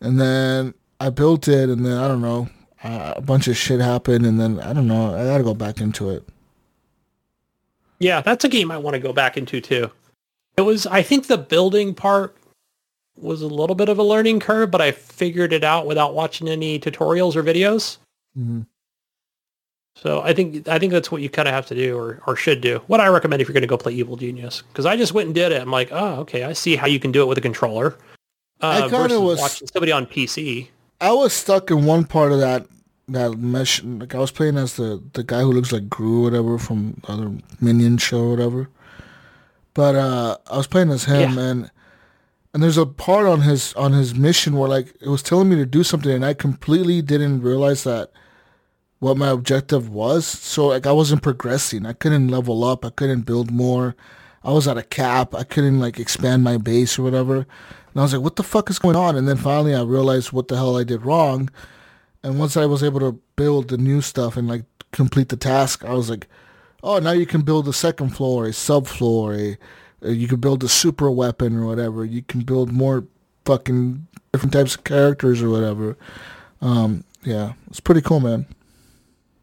And 0.00 0.20
then 0.20 0.74
I 1.00 1.08
built 1.08 1.48
it, 1.48 1.70
and 1.70 1.86
then 1.86 1.96
I 1.96 2.06
don't 2.06 2.20
know, 2.20 2.48
uh, 2.84 3.14
a 3.16 3.20
bunch 3.20 3.48
of 3.48 3.56
shit 3.56 3.80
happened, 3.80 4.24
and 4.26 4.38
then 4.38 4.60
I 4.60 4.72
don't 4.72 4.86
know. 4.86 5.14
I 5.14 5.24
gotta 5.24 5.42
go 5.44 5.54
back 5.54 5.80
into 5.80 6.10
it. 6.10 6.22
Yeah, 7.98 8.20
that's 8.20 8.44
a 8.44 8.48
game 8.48 8.70
I 8.70 8.76
want 8.78 8.94
to 8.94 9.00
go 9.00 9.12
back 9.12 9.36
into 9.36 9.60
too. 9.60 9.90
It 10.56 10.62
was, 10.62 10.86
I 10.86 11.02
think, 11.02 11.26
the 11.26 11.38
building 11.38 11.94
part 11.94 12.36
was 13.16 13.42
a 13.42 13.46
little 13.46 13.76
bit 13.76 13.88
of 13.88 13.98
a 13.98 14.02
learning 14.02 14.40
curve, 14.40 14.70
but 14.70 14.80
I 14.80 14.92
figured 14.92 15.52
it 15.52 15.64
out 15.64 15.86
without 15.86 16.14
watching 16.14 16.48
any 16.48 16.78
tutorials 16.78 17.34
or 17.36 17.42
videos. 17.42 17.96
Mhm. 18.38 18.66
So 19.96 20.20
I 20.22 20.34
think 20.34 20.66
I 20.68 20.78
think 20.80 20.92
that's 20.92 21.10
what 21.12 21.22
you 21.22 21.28
kind 21.30 21.46
of 21.48 21.54
have 21.54 21.66
to 21.66 21.74
do 21.74 21.96
or, 21.96 22.20
or 22.26 22.34
should 22.36 22.60
do. 22.60 22.80
What 22.88 23.00
I 23.00 23.06
recommend 23.06 23.40
if 23.40 23.48
you're 23.48 23.52
going 23.54 23.62
to 23.62 23.68
go 23.68 23.76
play 23.78 23.92
Evil 23.92 24.16
Genius, 24.16 24.62
because 24.62 24.86
I 24.86 24.96
just 24.96 25.14
went 25.14 25.26
and 25.26 25.34
did 25.34 25.52
it. 25.52 25.62
I'm 25.62 25.70
like, 25.70 25.88
oh, 25.92 26.16
okay, 26.22 26.42
I 26.44 26.52
see 26.52 26.74
how 26.76 26.86
you 26.88 26.98
can 26.98 27.12
do 27.12 27.22
it 27.22 27.26
with 27.26 27.38
a 27.38 27.40
controller. 27.40 27.96
I 28.60 28.82
Uh, 28.82 28.88
kinda 28.88 29.20
was- 29.20 29.40
watching 29.40 29.68
somebody 29.68 29.92
on 29.92 30.06
PC. 30.06 30.68
I 31.00 31.12
was 31.12 31.32
stuck 31.32 31.70
in 31.70 31.84
one 31.84 32.04
part 32.04 32.32
of 32.32 32.40
that 32.40 32.66
that 33.08 33.38
mesh. 33.38 33.82
Like 33.82 34.14
I 34.14 34.18
was 34.18 34.30
playing 34.30 34.56
as 34.56 34.74
the 34.76 35.02
the 35.12 35.22
guy 35.24 35.40
who 35.40 35.52
looks 35.52 35.72
like 35.72 35.88
Gru, 35.88 36.20
or 36.20 36.22
whatever, 36.24 36.58
from 36.58 37.00
the 37.06 37.12
other 37.12 37.32
Minion 37.60 37.98
show, 37.98 38.20
or 38.20 38.30
whatever. 38.30 38.68
But 39.74 39.94
uh, 39.96 40.36
I 40.50 40.56
was 40.56 40.66
playing 40.66 40.90
as 40.90 41.04
him, 41.04 41.34
Yeah. 41.34 41.44
and 41.44 41.70
and 42.52 42.62
there's 42.62 42.78
a 42.78 42.86
part 42.86 43.26
on 43.26 43.40
his 43.42 43.74
on 43.74 43.92
his 43.92 44.14
mission 44.14 44.56
where 44.56 44.68
like 44.68 44.94
it 45.00 45.08
was 45.08 45.22
telling 45.22 45.48
me 45.48 45.56
to 45.56 45.66
do 45.66 45.82
something, 45.82 46.10
and 46.12 46.24
I 46.24 46.34
completely 46.34 47.02
didn't 47.02 47.42
realize 47.42 47.84
that 47.84 48.10
what 49.00 49.16
my 49.16 49.28
objective 49.28 49.88
was. 49.88 50.24
So 50.26 50.68
like 50.68 50.86
I 50.86 50.92
wasn't 50.92 51.22
progressing. 51.22 51.84
I 51.86 51.92
couldn't 51.92 52.28
level 52.28 52.64
up. 52.64 52.84
I 52.84 52.90
couldn't 52.90 53.22
build 53.22 53.50
more. 53.50 53.96
I 54.42 54.52
was 54.52 54.68
at 54.68 54.78
a 54.78 54.82
cap. 54.82 55.34
I 55.34 55.42
couldn't 55.42 55.80
like 55.80 55.98
expand 55.98 56.44
my 56.44 56.56
base 56.56 56.98
or 56.98 57.02
whatever. 57.02 57.36
And 57.38 57.96
I 57.96 58.02
was 58.02 58.12
like, 58.12 58.22
what 58.22 58.36
the 58.36 58.42
fuck 58.42 58.70
is 58.70 58.78
going 58.78 58.96
on? 58.96 59.16
And 59.16 59.26
then 59.26 59.36
finally 59.36 59.74
I 59.74 59.82
realized 59.82 60.32
what 60.32 60.48
the 60.48 60.56
hell 60.56 60.76
I 60.76 60.84
did 60.84 61.04
wrong. 61.04 61.50
And 62.24 62.38
once 62.38 62.56
I 62.56 62.64
was 62.64 62.82
able 62.82 63.00
to 63.00 63.20
build 63.36 63.68
the 63.68 63.76
new 63.76 64.00
stuff 64.00 64.36
and 64.36 64.48
like 64.48 64.64
complete 64.92 65.28
the 65.28 65.36
task, 65.36 65.84
I 65.84 65.92
was 65.92 66.08
like, 66.08 66.26
oh, 66.82 66.98
now 66.98 67.12
you 67.12 67.26
can 67.26 67.42
build 67.42 67.68
a 67.68 67.72
second 67.72 68.16
floor, 68.16 68.46
a 68.46 68.50
subfloor, 68.50 69.56
a, 70.02 70.08
a 70.08 70.12
you 70.12 70.26
can 70.26 70.40
build 70.40 70.64
a 70.64 70.68
super 70.68 71.10
weapon 71.10 71.56
or 71.56 71.66
whatever. 71.66 72.02
You 72.02 72.22
can 72.22 72.40
build 72.40 72.72
more 72.72 73.04
fucking 73.44 74.06
different 74.32 74.54
types 74.54 74.74
of 74.74 74.84
characters 74.84 75.42
or 75.42 75.50
whatever. 75.50 75.98
Um, 76.62 77.04
yeah, 77.24 77.52
it's 77.68 77.80
pretty 77.80 78.00
cool, 78.00 78.20
man. 78.20 78.46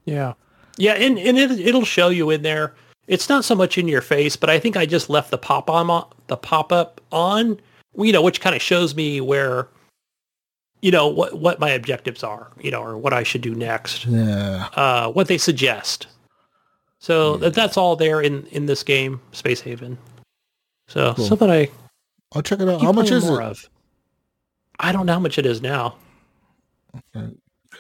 Yeah. 0.06 0.34
Yeah, 0.78 0.94
and, 0.94 1.20
and 1.20 1.38
it, 1.38 1.52
it'll 1.52 1.86
show 1.86 2.10
you 2.10 2.32
in 2.32 2.42
there. 2.42 2.74
it's 3.08 3.30
not 3.30 3.44
so 3.44 3.56
much 3.56 3.78
in 3.78 3.88
your 3.88 4.02
face, 4.02 4.36
but 4.36 4.50
I 4.50 4.58
think 4.58 4.78
I 4.78 4.86
just 4.86 5.10
left 5.10 5.32
the 5.32 5.38
pop 5.38 5.70
on 5.70 6.06
the 6.28 6.38
pop 6.38 6.72
up 6.72 7.02
on, 7.12 7.60
you 7.98 8.14
know, 8.14 8.22
which 8.22 8.42
kind 8.42 8.56
of 8.56 8.62
shows 8.62 8.96
me 8.96 9.20
where, 9.20 9.68
you 10.82 10.92
know, 10.92 11.08
what 11.08 11.38
what 11.40 11.60
my 11.60 11.70
objectives 11.70 12.24
are, 12.24 12.52
you 12.60 12.72
know, 12.72 12.82
or 12.84 12.98
what 12.98 13.14
I 13.14 13.24
should 13.24 13.42
do 13.42 13.54
next, 13.56 14.06
Yeah. 14.06 14.68
uh, 14.76 15.12
what 15.12 15.28
they 15.28 15.38
suggest. 15.38 16.08
So 17.00 17.38
that 17.38 17.54
that's 17.54 17.78
all 17.78 17.96
there 17.96 18.22
in 18.22 18.46
in 18.48 18.66
this 18.68 18.84
game, 18.84 19.22
Space 19.32 19.62
Haven. 19.62 19.98
So 20.88 21.14
Cool. 21.16 21.26
something 21.26 21.50
I 21.50 21.70
I'll 22.34 22.42
check 22.42 22.60
it 22.60 22.70
out. 22.70 22.82
How 22.82 22.92
much 22.92 23.12
is 23.12 23.26
more 23.26 23.42
it? 23.42 23.46
of. 23.46 23.70
I 24.80 24.92
don't 24.92 25.06
know 25.06 25.14
how 25.14 25.20
much 25.20 25.38
it 25.38 25.46
is 25.46 25.62
now. 25.62 25.96
Okay, 27.16 27.32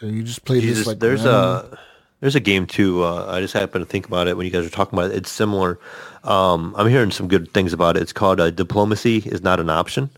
you 0.07 0.23
just 0.23 0.45
played 0.45 0.61
Jesus, 0.61 0.80
this 0.80 0.88
like 0.88 0.99
there's 0.99 1.23
random? 1.23 1.73
a 1.73 1.80
there's 2.22 2.36
a 2.36 2.40
game 2.40 2.65
too. 2.68 3.03
Uh, 3.03 3.26
I 3.30 3.41
just 3.41 3.53
happened 3.53 3.84
to 3.86 3.90
think 3.90 4.07
about 4.07 4.28
it 4.28 4.38
when 4.38 4.45
you 4.45 4.52
guys 4.52 4.64
were 4.64 4.69
talking 4.69 4.98
about 4.98 5.11
it. 5.11 5.18
It's 5.18 5.32
similar. 5.32 5.80
Um, 6.23 6.73
I'm 6.78 6.88
hearing 6.88 7.11
some 7.11 7.28
good 7.28 7.52
things 7.52 7.73
about 7.73 7.98
it. 7.98 8.03
It's 8.03 8.14
called 8.14 8.40
uh, 8.40 8.52
Diplomacy 8.52 9.18
is 9.26 9.41
not 9.41 9.60
an 9.60 9.69
option. 9.69 10.10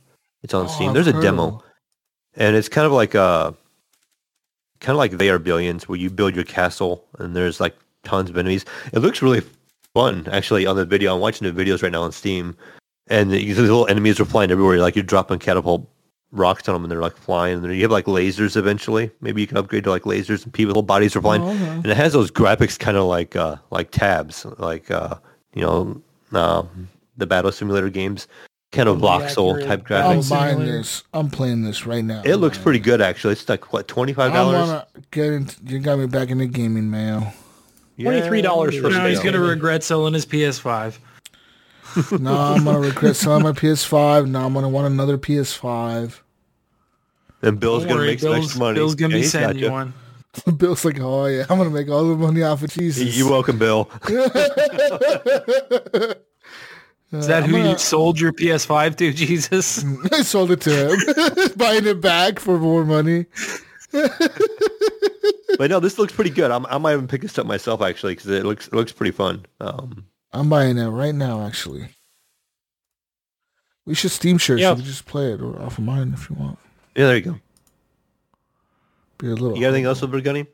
It's 0.44 0.54
on 0.54 0.66
Oh, 0.66 0.70
Steam. 0.70 0.90
I've 0.90 0.94
There's 0.96 1.08
a 1.08 1.22
demo, 1.22 1.58
it. 1.60 1.64
And 2.36 2.56
it's 2.56 2.70
kind 2.70 2.86
of 2.86 2.92
like 2.92 3.16
a 3.16 3.56
kind 4.80 4.96
of 4.96 4.98
like 4.98 5.12
they 5.12 5.30
are 5.30 5.40
billions, 5.40 5.88
where 5.88 5.98
you 5.98 6.10
build 6.10 6.36
your 6.36 6.44
castle 6.44 7.06
and 7.20 7.36
there's 7.36 7.60
like 7.60 7.76
tons 8.04 8.30
of 8.30 8.38
enemies. 8.38 8.66
It 8.92 9.00
looks 9.00 9.22
really 9.22 9.42
fun 9.94 10.28
actually 10.32 10.66
on 10.66 10.76
the 10.76 10.86
video. 10.86 11.14
I'm 11.14 11.22
watching 11.22 11.52
the 11.52 11.64
videos 11.64 11.84
right 11.84 11.92
now 11.92 12.02
on 12.02 12.12
Steam, 12.12 12.56
and 13.08 13.32
these 13.32 13.58
little 13.58 13.88
enemies 13.88 14.20
are 14.20 14.26
flying 14.26 14.52
everywhere. 14.52 14.80
Like 14.80 14.96
you're 14.96 15.04
dropping 15.04 15.40
catapult 15.40 15.88
rocks 16.32 16.68
on 16.68 16.74
them, 16.74 16.84
and 16.84 16.92
they're 16.92 17.02
like 17.02 17.16
flying. 17.16 17.64
And 17.64 17.76
you 17.76 17.84
have 17.84 17.92
like 17.92 18.06
lasers 18.06 18.58
eventually. 18.58 19.12
Maybe 19.22 19.42
you 19.42 19.48
can 19.48 19.58
upgrade 19.58 19.84
to 19.86 19.92
like 19.92 20.04
lasers, 20.04 20.44
and 20.44 20.52
people's 20.52 20.72
little 20.72 20.84
bodies 20.84 21.16
are 21.16 21.22
flying. 21.22 21.44
Oh, 21.44 21.50
okay. 21.50 21.66
And 21.66 21.86
it 21.86 21.98
has 21.98 22.14
those 22.14 22.32
graphics 22.32 22.78
kind 22.78 22.98
of 22.98 23.06
like 23.06 23.36
uh, 23.36 23.58
like 23.70 23.92
TABS, 23.92 24.46
like 24.60 24.90
uh, 24.90 25.16
you 25.54 25.62
know 25.62 26.02
um, 26.34 26.90
the 27.18 27.28
battle 27.28 27.52
simulator 27.52 27.90
games, 27.90 28.28
kind 28.74 28.90
of 28.90 28.98
voxel 28.98 29.54
accurate 29.54 29.68
type 29.68 29.80
I'm 29.92 30.18
graphics. 30.20 30.30
buying 30.30 30.60
this. 30.66 31.04
I'm 31.14 31.30
playing 31.30 31.64
this 31.64 31.86
right 31.86 32.04
now. 32.04 32.24
It 32.26 32.36
looks 32.36 32.58
pretty 32.58 32.80
good 32.80 33.00
actually. 33.00 33.34
It's 33.34 33.48
like 33.48 33.72
what 33.72 33.88
twenty 33.88 34.12
five 34.12 34.32
I 34.32 34.36
dollars. 34.36 34.68
wanna 34.68 34.88
get 35.12 35.32
into. 35.32 35.56
You 35.66 35.80
got 35.80 36.00
me 36.00 36.08
back 36.08 36.30
in 36.30 36.40
the 36.40 36.48
gaming, 36.48 36.90
mail. 36.92 37.32
$23 38.00 38.82
for 38.82 38.90
Now 38.90 39.06
he's 39.08 39.20
Space 39.20 39.24
gonna 39.32 39.40
regret 39.40 39.84
selling 39.84 40.14
his 40.14 40.26
PS5. 40.26 40.98
No, 42.20 42.36
I'm 42.36 42.64
gonna 42.66 42.80
regret 42.80 43.16
selling 43.16 43.44
my 43.44 43.52
PS5. 43.52 44.28
Now 44.28 44.48
I'm 44.48 44.54
gonna 44.54 44.68
want 44.68 44.88
another 44.92 45.18
PS5. 45.20 46.20
And 47.44 47.60
Bill's 47.60 47.84
Don't 47.84 47.90
gonna 47.90 48.02
worry, 48.02 48.10
make 48.12 48.20
some 48.20 48.32
Bill's, 48.32 48.46
extra 48.46 48.60
money. 48.60 48.76
Bill's 48.76 48.96
gonna 48.96 49.12
Yeah, 49.12 49.18
be 49.18 49.22
he's 49.22 49.32
sending 49.32 49.58
you 49.60 49.66
you. 49.66 49.72
one. 49.72 49.94
Bill's 50.58 50.84
like, 50.84 51.00
oh 51.00 51.28
yeah, 51.28 51.46
I'm 51.50 51.60
gonna 51.60 51.70
make 51.70 51.90
all 51.90 52.10
the 52.10 52.16
money 52.16 52.42
off 52.42 52.64
of 52.64 52.72
Jesus. 52.72 53.16
You're 53.16 53.30
welcome, 53.30 53.60
Bill. 53.60 53.88
Is 57.14 57.28
that 57.28 57.44
I'm 57.44 57.50
who 57.50 57.58
gonna- 57.58 57.72
you 57.72 57.78
sold 57.78 58.20
your 58.20 58.34
PS5 58.34 58.96
to, 58.98 59.14
Jesus? 59.26 59.86
I 60.12 60.22
sold 60.24 60.52
it 60.52 60.62
to 60.62 60.90
him, 60.90 61.52
buying 61.58 61.86
it 61.86 62.02
back 62.02 62.40
for 62.40 62.58
more 62.60 62.84
money. 62.84 63.26
but 63.92 65.70
no, 65.70 65.80
this 65.80 66.00
looks 66.00 66.12
pretty 66.14 66.32
good. 66.32 66.50
I'm, 66.52 66.66
I 66.66 66.78
might 66.78 66.94
even 66.94 67.08
pick 67.08 67.22
this 67.22 67.38
up 67.38 67.46
myself 67.46 67.82
actually 67.82 68.14
because 68.16 68.30
it 68.32 68.46
looks 68.46 68.68
it 68.68 68.74
looks 68.74 68.92
pretty 68.92 69.12
fun. 69.12 69.46
Um, 69.62 70.06
I'm 70.32 70.50
buying 70.50 70.78
it 70.78 70.88
right 70.88 71.14
now. 71.14 71.46
Actually, 71.46 71.90
we 73.86 73.94
should 73.96 74.12
Steam 74.12 74.38
share. 74.38 74.58
Yeah. 74.58 74.72
So 74.74 74.80
we 74.80 74.84
just 74.84 75.06
play 75.06 75.32
it 75.34 75.42
or 75.42 75.62
off 75.62 75.78
of 75.78 75.84
mine 75.84 76.14
if 76.14 76.30
you 76.30 76.36
want. 76.38 76.58
yeah, 76.96 77.06
there 77.08 77.16
you 77.18 77.22
go. 77.22 77.36
Be 79.20 79.28
a 79.28 79.30
little. 79.36 79.54
You 79.56 79.62
got 79.62 79.68
anything 79.70 79.86
else, 79.86 80.00
Silver 80.00 80.20
Gunny? 80.22 80.48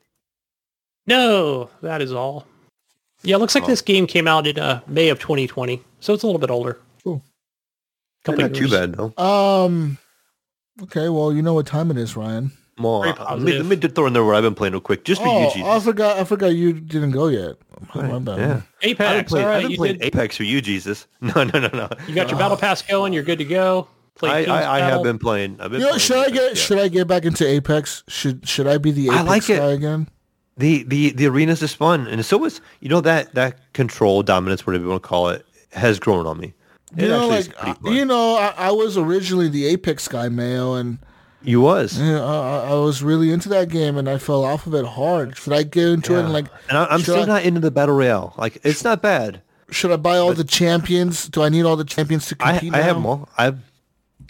No, 1.08 1.70
that 1.82 2.02
is 2.02 2.12
all. 2.12 2.46
Yeah, 3.24 3.38
it 3.38 3.40
looks 3.40 3.56
like 3.56 3.64
Oh. 3.64 3.68
this 3.68 3.82
game 3.82 4.06
came 4.06 4.28
out 4.28 4.46
in 4.48 4.60
uh, 4.60 4.82
May 4.88 5.10
of 5.10 5.20
2020, 5.20 5.82
so 6.00 6.14
it's 6.14 6.24
a 6.24 6.26
little 6.26 6.40
bit 6.40 6.50
older. 6.50 6.80
Cool. 7.04 7.24
Couple 8.24 8.42
Not 8.42 8.54
too 8.54 8.70
bad 8.70 8.96
though. 8.96 9.14
Um. 9.18 9.98
Okay, 10.84 11.10
well, 11.10 11.34
you 11.34 11.42
know 11.42 11.54
what 11.54 11.66
time 11.66 11.92
it 11.92 11.98
is, 11.98 12.16
Ryan. 12.16 12.52
Well, 12.78 13.04
uh, 13.04 13.36
let 13.36 13.42
me, 13.42 13.58
let 13.58 13.66
me 13.66 13.76
just 13.76 13.94
throw 13.94 14.06
in 14.06 14.14
there 14.14 14.24
where 14.24 14.36
I've 14.36 14.44
been 14.44 14.56
playing 14.56 14.72
real 14.72 14.80
quick, 14.80 15.04
just 15.04 15.22
for 15.22 15.28
oh, 15.28 15.42
you, 15.42 15.54
Jesus. 15.54 15.68
I 15.68 15.80
forgot. 15.82 16.18
I 16.18 16.24
forgot 16.24 16.48
you 16.48 16.72
didn't 16.74 17.12
go 17.12 17.28
yet. 17.28 17.58
My 17.94 18.20
bad. 18.20 18.40
yeah. 18.40 18.54
I've 18.54 18.62
been 18.82 18.90
Apex, 18.92 19.34
I've 19.34 19.46
right, 19.46 19.62
been 19.62 19.72
you, 19.72 19.78
playing 19.78 19.98
did, 19.98 20.06
Apex 20.06 20.38
for 20.38 20.44
you, 20.44 20.62
Jesus. 20.62 21.06
No, 21.22 21.44
no, 21.44 21.60
no, 21.60 21.68
no. 21.68 21.90
you 22.08 22.16
got 22.16 22.30
your 22.30 22.40
battle 22.40 22.56
pass 22.56 22.82
going. 22.82 23.12
You're 23.12 23.24
good 23.24 23.40
to 23.40 23.46
go. 23.46 23.90
Play 24.16 24.48
I, 24.48 24.62
I, 24.62 24.78
I 24.78 24.80
have 24.80 25.04
been 25.04 25.20
playing. 25.20 25.60
I've 25.60 25.72
been 25.72 25.82
You 25.82 25.88
know, 25.88 25.92
playing 25.92 26.00
should 26.00 26.18
I 26.18 26.30
get 26.30 26.50
yeah. 26.50 26.54
should 26.54 26.80
I 26.80 26.88
get 26.88 27.08
back 27.08 27.26
into 27.26 27.46
Apex? 27.46 28.04
Should 28.08 28.48
should 28.48 28.68
I 28.68 28.78
be 28.78 28.92
the 28.92 29.10
I 29.10 29.16
Apex 29.16 29.28
like 29.28 29.50
it. 29.50 29.58
guy 29.58 29.72
again? 29.72 30.08
the 30.60 30.84
the 30.84 31.12
the 31.12 31.26
arenas 31.26 31.64
is 31.64 31.74
fun, 31.74 32.06
and 32.08 32.24
so 32.24 32.44
is 32.44 32.60
you 32.82 32.90
know 32.90 33.02
that 33.02 33.34
that 33.34 33.74
control 33.74 34.22
dominance, 34.22 34.68
whatever 34.68 34.84
you 34.84 34.90
want 34.90 35.02
to 35.02 35.08
call 35.08 35.30
it, 35.30 35.46
has 35.72 36.00
grown 36.00 36.26
on 36.26 36.40
me. 36.40 36.54
It 36.98 37.04
You 37.04 37.08
know, 37.10 37.28
like 37.28 37.48
uh, 37.64 37.76
you 37.84 38.06
know, 38.06 38.36
I, 38.36 38.54
I 38.58 38.72
was 38.72 38.98
originally 38.98 39.48
the 39.50 39.66
Apex 39.68 40.08
guy, 40.08 40.28
Mayo, 40.30 40.74
and 40.74 40.98
you 41.44 41.62
was. 41.62 42.00
you 42.00 42.06
know, 42.06 42.26
I, 42.28 42.72
I 42.72 42.74
was 42.74 43.04
really 43.04 43.32
into 43.32 43.48
that 43.50 43.70
game, 43.70 43.96
and 43.98 44.10
I 44.10 44.18
fell 44.18 44.44
off 44.44 44.66
of 44.68 44.74
it 44.74 44.86
hard. 44.86 45.38
Should 45.38 45.54
I 45.54 45.64
get 45.64 45.88
into 45.88 46.16
it 46.18 46.22
and 46.24 46.34
like? 46.34 46.48
and 46.68 46.78
I, 46.78 46.86
I'm 46.86 47.02
still 47.02 47.22
I- 47.22 47.26
not 47.26 47.44
into 47.44 47.60
the 47.60 47.72
battle 47.72 47.96
royale. 47.96 48.34
Like 48.38 48.60
it's 48.64 48.84
not 48.84 49.02
bad. 49.02 49.42
Should 49.72 49.92
I 49.92 49.98
buy 49.98 50.18
all 50.18 50.34
the 50.34 50.44
champions? 50.44 51.28
Do 51.30 51.44
I 51.44 51.50
need 51.50 51.64
all 51.64 51.76
the 51.76 51.84
champions 51.86 52.26
to 52.30 52.36
I 52.40 52.54
compete? 52.54 52.74
I 52.74 52.82
have 52.82 52.96
them 52.96 53.06
all. 53.06 53.30
I, 53.38 53.48
I 53.50 53.52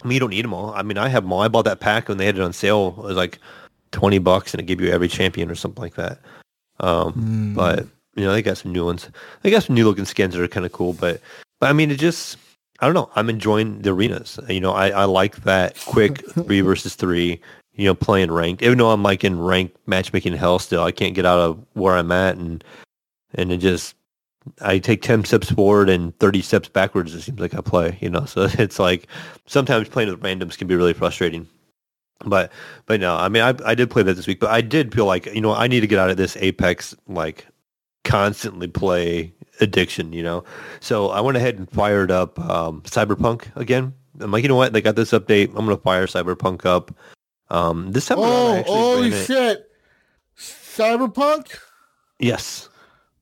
mean, 0.04 0.12
you 0.12 0.20
don't 0.20 0.28
need 0.30 0.44
them 0.44 0.52
all. 0.52 0.70
I 0.74 0.82
mean, 0.82 0.98
I 0.98 1.08
have 1.08 1.22
them 1.22 1.32
all. 1.32 1.40
I 1.40 1.48
bought 1.48 1.64
that 1.64 1.80
pack 1.80 2.08
when 2.10 2.18
they 2.18 2.26
had 2.26 2.36
it 2.36 2.42
on 2.42 2.52
sale. 2.52 2.94
It 2.98 3.04
was 3.04 3.16
like 3.16 3.38
twenty 3.90 4.18
bucks, 4.18 4.52
and 4.52 4.60
it 4.60 4.66
gave 4.66 4.82
you 4.82 4.90
every 4.90 5.08
champion 5.08 5.50
or 5.50 5.54
something 5.54 5.80
like 5.80 5.94
that. 5.94 6.20
Um, 6.80 7.12
Hmm. 7.14 7.54
but 7.54 7.86
you 8.14 8.24
know, 8.24 8.32
they 8.32 8.42
got 8.42 8.58
some 8.58 8.72
new 8.72 8.84
ones. 8.84 9.08
They 9.42 9.50
got 9.50 9.62
some 9.62 9.74
new 9.74 9.84
looking 9.84 10.04
skins 10.04 10.34
that 10.34 10.42
are 10.42 10.48
kind 10.48 10.66
of 10.66 10.72
cool. 10.72 10.92
But 10.92 11.20
but 11.60 11.70
I 11.70 11.72
mean, 11.72 11.90
it 11.90 11.98
just 11.98 12.36
I 12.80 12.86
don't 12.86 12.94
know. 12.94 13.10
I'm 13.14 13.30
enjoying 13.30 13.82
the 13.82 13.92
arenas. 13.92 14.38
You 14.48 14.60
know, 14.60 14.72
I 14.72 14.90
I 14.90 15.04
like 15.04 15.42
that 15.44 15.78
quick 15.86 16.24
three 16.32 16.60
versus 16.60 16.94
three. 16.94 17.40
You 17.74 17.86
know, 17.86 17.94
playing 17.94 18.30
ranked. 18.30 18.62
Even 18.62 18.78
though 18.78 18.90
I'm 18.90 19.02
like 19.02 19.24
in 19.24 19.40
ranked 19.40 19.76
matchmaking 19.86 20.34
hell 20.34 20.58
still, 20.58 20.82
I 20.82 20.92
can't 20.92 21.14
get 21.14 21.24
out 21.24 21.38
of 21.38 21.64
where 21.74 21.96
I'm 21.96 22.12
at, 22.12 22.36
and 22.36 22.62
and 23.34 23.52
it 23.52 23.58
just 23.58 23.94
I 24.60 24.78
take 24.78 25.02
10 25.02 25.24
steps 25.24 25.50
forward 25.50 25.88
and 25.88 26.18
30 26.18 26.42
steps 26.42 26.68
backwards, 26.68 27.14
it 27.14 27.22
seems 27.22 27.40
like 27.40 27.54
I 27.54 27.60
play, 27.60 27.98
you 28.00 28.10
know? 28.10 28.24
So 28.26 28.48
it's 28.58 28.78
like 28.78 29.06
sometimes 29.46 29.88
playing 29.88 30.10
with 30.10 30.20
randoms 30.20 30.56
can 30.56 30.66
be 30.66 30.76
really 30.76 30.94
frustrating. 30.94 31.46
But, 32.24 32.52
but 32.86 33.00
no, 33.00 33.16
I 33.16 33.28
mean, 33.28 33.42
I, 33.42 33.54
I 33.64 33.74
did 33.74 33.90
play 33.90 34.02
that 34.02 34.14
this 34.14 34.26
week, 34.26 34.40
but 34.40 34.50
I 34.50 34.60
did 34.60 34.94
feel 34.94 35.06
like, 35.06 35.26
you 35.26 35.40
know, 35.40 35.52
I 35.52 35.66
need 35.66 35.80
to 35.80 35.86
get 35.86 35.98
out 35.98 36.10
of 36.10 36.16
this 36.16 36.36
Apex, 36.36 36.94
like 37.08 37.46
constantly 38.04 38.66
play 38.68 39.32
addiction, 39.60 40.12
you 40.12 40.22
know? 40.22 40.44
So 40.80 41.10
I 41.10 41.20
went 41.20 41.36
ahead 41.36 41.56
and 41.58 41.70
fired 41.70 42.10
up 42.10 42.38
um, 42.38 42.82
Cyberpunk 42.82 43.54
again. 43.56 43.94
I'm 44.20 44.30
like, 44.30 44.42
you 44.42 44.48
know 44.48 44.56
what? 44.56 44.72
They 44.72 44.80
got 44.82 44.96
this 44.96 45.12
update. 45.12 45.48
I'm 45.48 45.64
going 45.66 45.76
to 45.76 45.76
fire 45.78 46.06
Cyberpunk 46.06 46.66
up. 46.66 46.90
Um, 47.48 47.90
this 47.92 48.06
time 48.06 48.18
around, 48.18 48.28
I 48.30 48.32
Oh, 48.34 48.54
actually 48.56 48.74
holy 48.76 49.10
ran 49.10 49.20
it- 49.20 49.26
shit! 49.26 49.70
Cyberpunk. 50.38 51.58
Yes. 52.18 52.68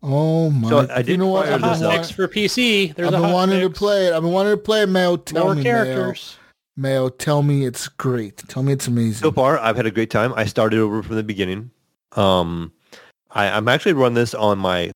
Oh 0.02 0.50
my! 0.50 0.68
So 0.68 0.78
I 0.90 0.98
you 0.98 1.04
did 1.04 1.18
know 1.18 1.28
what? 1.28 1.48
I've 1.48 1.60
been, 1.60 1.70
this 1.70 1.80
Hot 1.80 1.86
up. 1.86 1.92
want- 1.94 2.06
fix 2.06 2.10
for 2.14 2.28
PC. 2.28 2.94
There's 2.94 3.06
I've 3.08 3.12
been 3.12 3.22
hot 3.22 3.32
wanting 3.32 3.60
to 3.60 3.70
play 3.70 4.06
it. 4.08 4.12
I've 4.12 4.22
been 4.22 4.30
wanting 4.32 4.52
to 4.52 4.56
play 4.58 4.82
it. 4.82 4.88
Mayo, 4.88 5.16
tell 5.16 5.44
More 5.46 5.54
me, 5.56 5.62
characters. 5.62 6.36
Mayo. 6.76 6.90
Mayo, 7.00 7.08
tell 7.08 7.42
me 7.42 7.64
it's 7.66 7.88
great. 7.88 8.36
Tell 8.48 8.62
me 8.62 8.72
it's 8.72 8.86
amazing. 8.86 9.14
So 9.22 9.32
far, 9.32 9.58
I've 9.58 9.76
had 9.76 9.86
a 9.86 9.90
great 9.90 10.10
time. 10.10 10.32
I 10.36 10.44
started 10.44 10.78
over 10.78 11.02
from 11.02 11.16
the 11.16 11.24
beginning. 11.24 11.70
Um, 12.12 12.70
I, 13.30 13.48
I'm 13.48 13.68
actually 13.68 13.92
run 13.92 14.14
this 14.14 14.34
on 14.34 14.58
my 14.58 14.90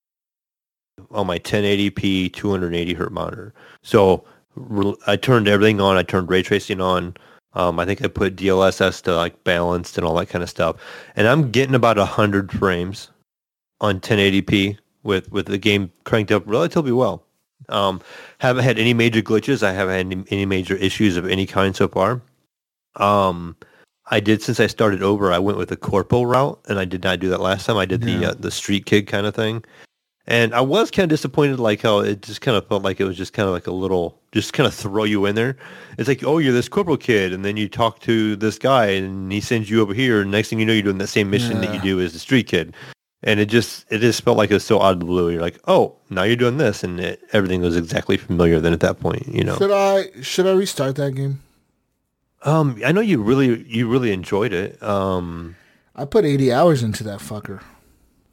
on 1.11 1.27
my 1.27 1.39
1080p 1.39 2.33
280 2.33 2.95
hertz 2.95 3.13
monitor. 3.13 3.55
So 3.83 4.25
re- 4.55 4.95
I 5.07 5.17
turned 5.17 5.49
everything 5.49 5.81
on. 5.81 5.97
I 5.97 6.03
turned 6.03 6.29
ray 6.31 6.43
tracing 6.43 6.81
on. 6.81 7.17
Um, 7.55 7.79
I 7.79 7.85
think 7.85 8.03
I 8.03 8.09
put 8.09 8.37
DLSS 8.37 9.03
to 9.03 9.15
like 9.15 9.45
balanced 9.45 9.99
and 9.99 10.07
all 10.07 10.15
that 10.17 10.29
kind 10.29 10.43
of 10.43 10.49
stuff. 10.49 10.77
And 11.17 11.27
I'm 11.27 11.51
getting 11.51 11.75
about 11.75 11.99
100 11.99 12.51
frames 12.51 13.11
on 13.81 14.01
1080p 14.01 14.79
with 15.03 15.31
with 15.33 15.47
the 15.47 15.59
game 15.59 15.93
cranked 16.05 16.33
up 16.33 16.45
relatively 16.47 16.93
well. 16.93 17.25
Um, 17.69 18.01
haven't 18.39 18.65
had 18.65 18.79
any 18.79 18.95
major 18.95 19.23
glitches. 19.23 19.63
I 19.63 19.73
haven't 19.73 19.95
had 19.95 20.07
any, 20.19 20.25
any 20.31 20.47
major 20.47 20.77
issues 20.77 21.17
of 21.17 21.27
any 21.27 21.47
kind 21.47 21.75
so 21.75 21.89
far. 21.89 22.23
Um, 22.97 23.57
I 24.11 24.20
did 24.20 24.43
since 24.43 24.61
I 24.61 24.66
started 24.66 25.03
over. 25.03 25.33
I 25.33 25.39
went 25.39 25.59
with 25.59 25.69
the 25.69 25.77
corpo 25.77 26.23
route, 26.23 26.61
and 26.69 26.79
I 26.79 26.85
did 26.85 27.05
not 27.05 27.20
do 27.20 27.29
that 27.31 27.41
last 27.41 27.66
time. 27.66 27.77
I 27.77 27.87
did 27.87 28.03
the 28.03 28.31
uh, 28.31 28.35
the 28.39 28.51
street 28.51 28.87
kid 28.87 29.07
kind 29.07 29.27
of 29.27 29.35
thing, 29.35 29.65
and 30.27 30.55
I 30.55 30.61
was 30.61 30.91
kind 30.91 31.05
of 31.05 31.11
disappointed, 31.11 31.59
like 31.59 31.83
how 31.83 32.01
it 32.01 32.23
just 32.23 32.41
kind 32.41 32.57
of 32.57 32.66
felt 32.66 32.83
like 32.83 33.01
it 33.01 33.05
was 33.05 33.16
just 33.16 33.33
kind 33.33 33.47
of 33.47 33.53
like 33.53 33.66
a 33.66 33.73
little, 33.73 34.20
just 34.33 34.53
kind 34.53 34.66
of 34.66 34.74
throw 34.74 35.05
you 35.05 35.27
in 35.27 35.35
there. 35.35 35.57
It's 35.99 36.09
like, 36.09 36.24
oh, 36.24 36.39
you're 36.39 36.53
this 36.53 36.69
corpo 36.69 36.97
kid, 36.97 37.33
and 37.33 37.45
then 37.45 37.57
you 37.57 37.69
talk 37.69 38.01
to 38.01 38.37
this 38.37 38.59
guy, 38.59 38.87
and 38.87 39.33
he 39.33 39.41
sends 39.41 39.70
you 39.70 39.81
over 39.81 39.95
here, 39.95 40.20
and 40.20 40.31
next 40.31 40.51
thing 40.51 40.59
you 40.59 40.66
know, 40.66 40.73
you're 40.73 40.83
doing 40.83 40.99
the 40.99 41.07
same 41.07 41.31
mission 41.31 41.61
that 41.61 41.74
you 41.74 41.81
do 41.81 42.01
as 42.01 42.12
the 42.12 42.19
street 42.19 42.47
kid. 42.49 42.74
And 43.24 43.39
it 43.39 43.47
just 43.47 43.87
it 43.89 44.01
just 44.01 44.23
felt 44.23 44.37
like 44.37 44.51
it 44.51 44.55
was 44.55 44.65
so 44.65 44.83
out 44.83 44.95
of 44.95 44.99
the 44.99 45.05
blue. 45.05 45.31
You're 45.31 45.41
like, 45.41 45.61
oh, 45.69 45.95
now 46.11 46.24
you're 46.24 46.35
doing 46.35 46.57
this, 46.57 46.83
and 46.83 46.99
it, 46.99 47.23
everything 47.33 47.61
was 47.61 47.77
exactly 47.77 48.16
familiar. 48.16 48.59
Then 48.59 48.73
at 48.73 48.81
that 48.81 48.99
point, 48.99 49.29
you 49.29 49.45
know. 49.45 49.57
Should 49.59 49.70
I 49.70 50.11
should 50.23 50.47
I 50.49 50.53
restart 50.53 50.97
that 50.97 51.15
game? 51.15 51.41
Um, 52.44 52.81
I 52.85 52.93
know 52.93 53.01
you 53.01 53.23
really 53.23 53.64
you 53.69 53.89
really 53.89 54.12
enjoyed 54.12 54.52
it. 54.52 54.82
Um, 54.82 55.56
I 55.94 56.05
put 56.05 56.24
80 56.24 56.52
hours 56.52 56.82
into 56.82 57.05
that 57.05 57.20
fucker. 57.20 57.62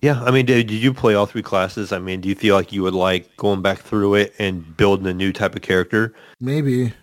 Yeah, 0.01 0.23
I 0.23 0.31
mean, 0.31 0.45
did, 0.45 0.67
did 0.67 0.81
you 0.81 0.93
play 0.93 1.13
all 1.13 1.25
three 1.25 1.41
classes? 1.41 1.91
I 1.91 1.99
mean, 1.99 2.21
do 2.21 2.29
you 2.29 2.35
feel 2.35 2.55
like 2.55 2.71
you 2.71 2.83
would 2.83 2.93
like 2.93 3.35
going 3.35 3.61
back 3.61 3.79
through 3.79 4.15
it 4.15 4.33
and 4.39 4.77
building 4.77 5.05
a 5.07 5.13
new 5.13 5.33
type 5.33 5.55
of 5.55 5.61
character? 5.61 6.13
Maybe. 6.39 6.93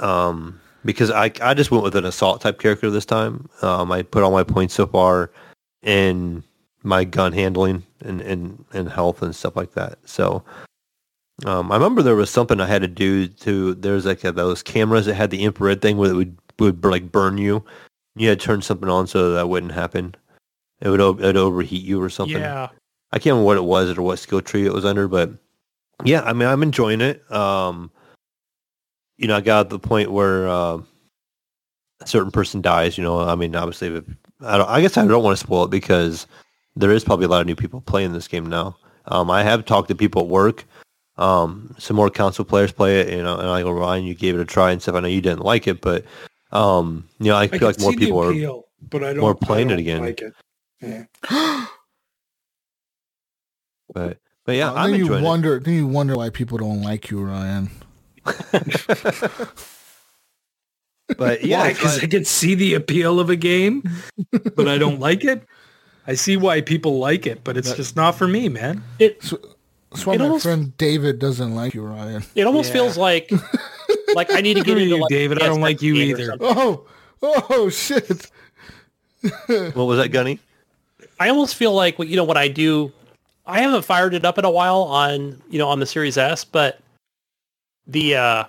Um, 0.00 0.60
because 0.84 1.10
I 1.10 1.30
I 1.40 1.54
just 1.54 1.70
went 1.70 1.84
with 1.84 1.94
an 1.94 2.04
assault 2.04 2.40
type 2.40 2.58
character 2.58 2.90
this 2.90 3.06
time. 3.06 3.48
Um, 3.62 3.92
I 3.92 4.02
put 4.02 4.22
all 4.22 4.32
my 4.32 4.42
points 4.44 4.74
so 4.74 4.86
far 4.86 5.30
in 5.82 6.42
my 6.82 7.04
gun 7.04 7.32
handling 7.32 7.84
and 8.00 8.20
and, 8.20 8.64
and 8.72 8.88
health 8.90 9.22
and 9.22 9.34
stuff 9.34 9.56
like 9.56 9.72
that. 9.74 9.98
So. 10.04 10.44
Um, 11.44 11.70
I 11.70 11.76
remember 11.76 12.02
there 12.02 12.16
was 12.16 12.30
something 12.30 12.60
I 12.60 12.66
had 12.66 12.82
to 12.82 12.88
do 12.88 13.28
to. 13.28 13.74
There's 13.74 14.06
like 14.06 14.24
a, 14.24 14.32
those 14.32 14.62
cameras 14.62 15.06
that 15.06 15.14
had 15.14 15.30
the 15.30 15.44
infrared 15.44 15.82
thing 15.82 15.98
where 15.98 16.10
it 16.10 16.14
would 16.14 16.38
would 16.58 16.82
like 16.84 17.12
burn 17.12 17.36
you. 17.36 17.64
You 18.14 18.30
had 18.30 18.40
to 18.40 18.46
turn 18.46 18.62
something 18.62 18.88
on 18.88 19.06
so 19.06 19.32
that 19.32 19.48
wouldn't 19.48 19.72
happen. 19.72 20.14
It 20.80 20.88
would 20.88 21.00
it'd 21.00 21.36
overheat 21.36 21.82
you 21.82 22.00
or 22.00 22.08
something. 22.08 22.38
Yeah. 22.38 22.68
I 23.12 23.18
can't 23.18 23.34
remember 23.34 23.46
what 23.46 23.56
it 23.56 23.64
was 23.64 23.96
or 23.96 24.02
what 24.02 24.18
skill 24.18 24.40
tree 24.40 24.66
it 24.66 24.72
was 24.72 24.84
under, 24.84 25.08
but 25.08 25.30
yeah, 26.04 26.22
I 26.22 26.32
mean, 26.32 26.48
I'm 26.48 26.62
enjoying 26.62 27.00
it. 27.00 27.30
Um, 27.30 27.90
you 29.16 29.28
know, 29.28 29.36
I 29.36 29.40
got 29.40 29.64
to 29.64 29.76
the 29.76 29.78
point 29.78 30.12
where 30.12 30.48
uh, 30.48 30.78
a 32.00 32.06
certain 32.06 32.30
person 32.30 32.60
dies. 32.60 32.98
You 32.98 33.04
know, 33.04 33.20
I 33.20 33.34
mean, 33.34 33.54
obviously, 33.54 33.88
if, 33.88 34.04
I 34.40 34.58
don't. 34.58 34.68
I 34.68 34.80
guess 34.80 34.96
I 34.96 35.06
don't 35.06 35.24
want 35.24 35.38
to 35.38 35.44
spoil 35.44 35.64
it 35.64 35.70
because 35.70 36.26
there 36.74 36.90
is 36.90 37.04
probably 37.04 37.26
a 37.26 37.28
lot 37.28 37.40
of 37.40 37.46
new 37.46 37.56
people 37.56 37.80
playing 37.80 38.12
this 38.12 38.28
game 38.28 38.46
now. 38.46 38.76
Um, 39.06 39.30
I 39.30 39.42
have 39.42 39.64
talked 39.64 39.88
to 39.88 39.94
people 39.94 40.22
at 40.22 40.28
work. 40.28 40.64
Um, 41.18 41.74
some 41.78 41.96
more 41.96 42.10
council 42.10 42.44
players 42.44 42.72
play 42.72 43.00
it, 43.00 43.10
you 43.10 43.22
know, 43.22 43.38
and 43.38 43.48
I 43.48 43.62
go, 43.62 43.70
Ryan, 43.70 44.04
you 44.04 44.14
gave 44.14 44.34
it 44.34 44.40
a 44.40 44.44
try 44.44 44.70
and 44.70 44.82
stuff. 44.82 44.94
I 44.96 45.00
know 45.00 45.08
you 45.08 45.22
didn't 45.22 45.40
like 45.44 45.66
it, 45.66 45.80
but 45.80 46.04
um, 46.52 47.08
you 47.18 47.26
know, 47.30 47.36
I 47.36 47.48
feel 47.48 47.66
like 47.68 47.80
more 47.80 47.92
people 47.92 48.18
are. 48.22 48.62
but 48.90 49.02
I 49.02 49.12
don't, 49.14 49.20
more 49.22 49.34
playing 49.34 49.68
I 49.70 49.74
it 49.74 49.76
don't 49.76 49.80
again. 49.80 50.00
Like 50.02 50.20
it. 50.22 50.34
Yeah. 50.82 51.66
But 53.94 54.18
but 54.44 54.56
yeah, 54.56 54.70
Uh, 54.72 54.74
I'm 54.74 54.90
then 54.90 54.98
you 54.98 55.06
enjoying 55.06 55.24
it. 55.24 55.26
wonder. 55.26 55.60
Then 55.60 55.74
you 55.74 55.86
wonder 55.86 56.16
why 56.16 56.28
people 56.30 56.58
don't 56.58 56.82
like 56.82 57.08
you, 57.10 57.22
Ryan. 57.22 57.70
But 61.16 61.44
yeah, 61.44 61.68
Because 61.68 62.02
I 62.02 62.06
can 62.08 62.24
see 62.24 62.56
the 62.56 62.74
appeal 62.74 63.20
of 63.20 63.30
a 63.30 63.36
game, 63.36 63.84
but 64.56 64.66
I 64.66 64.76
don't 64.76 64.98
like 64.98 65.24
it. 65.24 65.46
I 66.04 66.14
see 66.14 66.36
why 66.36 66.60
people 66.62 66.98
like 66.98 67.26
it, 67.28 67.44
but 67.44 67.56
it's 67.56 67.72
just 67.74 67.94
not 67.94 68.16
for 68.16 68.26
me, 68.26 68.48
man. 68.48 68.82
That's 69.96 70.06
why 70.06 70.14
It 70.14 70.18
my 70.18 70.24
almost- 70.26 70.42
friend 70.44 70.76
David 70.76 71.18
doesn't 71.18 71.54
like 71.54 71.72
you, 71.74 71.82
Ryan. 71.82 72.22
It 72.34 72.46
almost 72.46 72.68
Yeah. 72.68 72.74
feels 72.74 72.98
like 72.98 73.30
like 74.14 74.30
I 74.30 74.40
need 74.42 74.54
to 74.54 74.62
get 74.62 74.76
into 74.76 74.96
you, 74.96 75.00
like 75.00 75.08
David. 75.08 75.42
I 75.42 75.46
don't 75.46 75.60
like 75.62 75.80
you 75.80 75.94
either. 75.94 76.36
Oh, 76.40 76.84
oh 77.22 77.70
shit! 77.70 78.30
what 79.46 79.74
was 79.84 79.98
that, 79.98 80.10
Gunny? 80.10 80.38
I 81.18 81.30
almost 81.30 81.54
feel 81.54 81.72
like 81.72 81.98
you 81.98 82.16
know 82.16 82.24
what 82.24 82.36
I 82.36 82.48
do. 82.48 82.92
I 83.46 83.60
haven't 83.60 83.84
fired 83.86 84.12
it 84.12 84.24
up 84.24 84.38
in 84.38 84.44
a 84.44 84.50
while 84.50 84.82
on 84.82 85.40
you 85.48 85.58
know 85.58 85.68
on 85.68 85.80
the 85.80 85.86
Series 85.86 86.18
S, 86.18 86.44
but 86.44 86.78
the 87.86 88.16
uh 88.16 88.44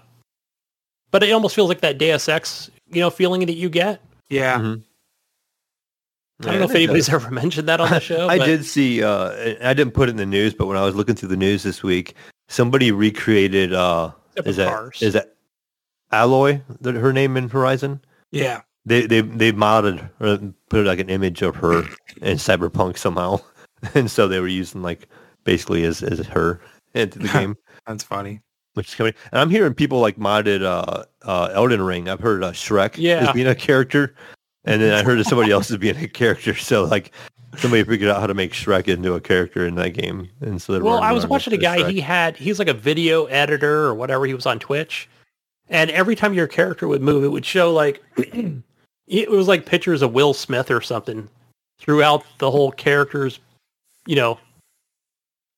but 1.11 1.23
it 1.23 1.31
almost 1.31 1.55
feels 1.55 1.69
like 1.69 1.79
that 1.81 1.97
Deus 1.97 2.27
Ex 2.27 2.69
you 2.91 2.99
know 2.99 3.09
feeling 3.09 3.45
that 3.45 3.53
you 3.55 3.69
get. 3.69 4.01
Yeah. 4.29 4.59
Mhm. 4.59 4.81
I 6.41 6.45
don't 6.51 6.59
know 6.59 6.65
if 6.65 6.75
anybody's 6.75 7.09
ever 7.09 7.31
mentioned 7.31 7.67
that 7.67 7.81
on 7.81 7.89
the 7.89 7.99
show. 7.99 8.27
I 8.27 8.37
but 8.37 8.45
did 8.45 8.63
see. 8.65 9.03
Uh, 9.03 9.55
I 9.61 9.73
didn't 9.73 9.91
put 9.91 10.07
it 10.07 10.11
in 10.11 10.17
the 10.17 10.25
news, 10.25 10.53
but 10.53 10.67
when 10.67 10.77
I 10.77 10.83
was 10.83 10.93
looking 10.95 11.15
through 11.15 11.29
the 11.29 11.37
news 11.37 11.63
this 11.63 11.81
week, 11.81 12.13
somebody 12.47 12.91
recreated. 12.91 13.73
Uh, 13.73 14.11
Except 14.35 14.47
is 14.47 14.55
for 14.57 14.61
that 14.61 14.69
cars. 14.69 15.01
is 15.01 15.13
that 15.13 15.35
Aloy? 16.11 16.61
That 16.81 16.95
her 16.95 17.11
name 17.13 17.37
in 17.37 17.49
Horizon? 17.49 18.01
Yeah. 18.31 18.61
They 18.85 19.05
they 19.05 19.21
they 19.21 19.51
modded 19.51 20.09
or 20.19 20.53
put 20.69 20.85
like 20.85 20.99
an 20.99 21.09
image 21.09 21.41
of 21.41 21.55
her 21.57 21.79
in 22.21 22.37
Cyberpunk 22.37 22.97
somehow, 22.97 23.39
and 23.95 24.09
so 24.09 24.27
they 24.27 24.39
were 24.39 24.47
using 24.47 24.81
like 24.81 25.07
basically 25.43 25.83
as 25.83 26.01
as 26.03 26.19
her 26.27 26.61
into 26.93 27.19
the 27.19 27.27
game. 27.27 27.57
That's 27.85 28.03
funny. 28.03 28.41
Which 28.75 28.89
is 28.89 28.95
coming, 28.95 29.13
and 29.31 29.41
I'm 29.41 29.49
hearing 29.49 29.73
people 29.73 29.99
like 29.99 30.17
modded 30.17 30.61
uh, 30.63 31.03
uh, 31.23 31.49
Elden 31.51 31.81
Ring. 31.81 32.07
I've 32.07 32.19
heard 32.19 32.43
uh, 32.43 32.51
Shrek 32.51 32.93
Yeah. 32.95 33.27
as 33.27 33.31
being 33.33 33.47
a 33.47 33.55
character, 33.55 34.13
and 34.67 34.81
then 34.81 34.93
I 34.93 35.03
heard 35.03 35.19
of 35.19 35.25
somebody 35.25 35.51
else 35.51 35.71
as 35.71 35.77
being 35.77 35.97
a 35.97 36.07
character. 36.07 36.53
So 36.55 36.83
like 36.83 37.11
somebody 37.57 37.83
figured 37.83 38.09
out 38.09 38.19
how 38.19 38.27
to 38.27 38.33
make 38.33 38.51
Shrek 38.53 38.87
into 38.87 39.13
a 39.13 39.21
character 39.21 39.65
in 39.65 39.75
that 39.75 39.91
game, 39.91 40.29
and 40.41 40.61
so 40.61 40.79
well, 40.81 40.99
I 40.99 41.11
was 41.11 41.25
watching 41.25 41.53
a 41.53 41.57
guy. 41.57 41.79
Shrek. 41.79 41.91
He 41.91 41.99
had 42.01 42.37
he's 42.37 42.59
like 42.59 42.67
a 42.67 42.73
video 42.73 43.25
editor 43.25 43.85
or 43.85 43.95
whatever. 43.95 44.25
He 44.25 44.33
was 44.33 44.45
on 44.45 44.59
Twitch, 44.59 45.09
and 45.69 45.89
every 45.91 46.15
time 46.15 46.33
your 46.33 46.47
character 46.47 46.87
would 46.87 47.01
move, 47.01 47.23
it 47.23 47.29
would 47.29 47.45
show 47.45 47.73
like 47.73 48.03
it 49.07 49.31
was 49.31 49.47
like 49.47 49.65
pictures 49.65 50.01
of 50.01 50.13
Will 50.13 50.33
Smith 50.33 50.69
or 50.69 50.81
something 50.81 51.27
throughout 51.79 52.23
the 52.39 52.49
whole 52.51 52.71
character's, 52.71 53.39
you 54.05 54.15
know, 54.15 54.39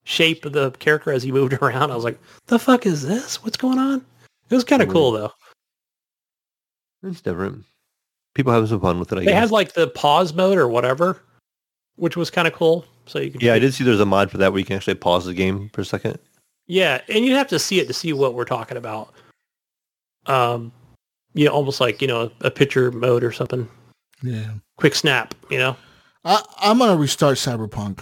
shape 0.04 0.44
of 0.46 0.54
the 0.54 0.72
character 0.72 1.12
as 1.12 1.24
he 1.24 1.32
moved 1.32 1.54
around. 1.62 1.92
I 1.92 1.96
was 1.96 2.04
like, 2.04 2.20
the 2.48 2.60
fuck 2.60 2.86
is 2.86 3.02
this? 3.08 3.44
What's 3.44 3.58
going 3.58 3.80
on? 3.80 4.06
It 4.50 4.56
was 4.56 4.64
kind 4.64 4.82
of 4.82 4.90
Mhm. 4.90 4.94
cool 4.94 5.12
though. 5.12 5.32
It's 7.04 7.22
different. 7.22 7.64
People 8.40 8.54
having 8.54 8.68
some 8.70 8.80
fun 8.80 9.00
with 9.00 9.12
it. 9.12 9.18
I 9.18 9.20
They 9.20 9.26
guess. 9.26 9.34
had 9.42 9.52
like 9.52 9.74
the 9.74 9.88
pause 9.90 10.34
mode 10.34 10.58
or 10.58 10.70
whatever, 10.70 11.22
which 11.98 12.16
was 12.16 12.30
kind 12.32 12.48
of 12.48 12.54
cool. 12.54 12.86
So 13.06 13.20
you 13.20 13.32
could 13.32 13.42
yeah, 13.42 13.54
I 13.54 13.60
did 13.60 13.74
see 13.74 13.84
there's 13.84 14.00
a 14.00 14.06
mod 14.06 14.32
for 14.32 14.38
that 14.38 14.54
where 14.54 14.60
you 14.60 14.66
can 14.66 14.78
actually 14.78 14.94
pause 14.96 15.26
the 15.26 15.34
game 15.34 15.70
for 15.74 15.82
a 15.82 15.86
second. 15.86 16.20
Yeah, 16.66 17.02
and 17.10 17.26
you 17.26 17.36
have 17.36 17.48
to 17.50 17.60
see 17.60 17.82
it 17.82 17.88
to 17.90 17.94
see 17.94 18.14
what 18.14 18.36
we're 18.36 18.46
talking 18.46 18.78
about. 18.78 19.14
Um, 20.26 20.72
you 21.34 21.44
know, 21.48 21.52
almost 21.52 21.82
like 21.82 22.02
you 22.02 22.08
know 22.08 22.32
a 22.40 22.50
picture 22.50 22.94
mode 22.94 23.26
or 23.26 23.34
something. 23.34 23.68
Yeah, 24.24 24.52
Quick 24.78 24.96
snap, 24.96 25.36
you 25.50 25.58
know. 25.58 25.76
I, 26.24 26.42
I'm 26.60 26.78
gonna 26.78 26.96
restart 26.96 27.36
Cyberpunk. 27.40 28.00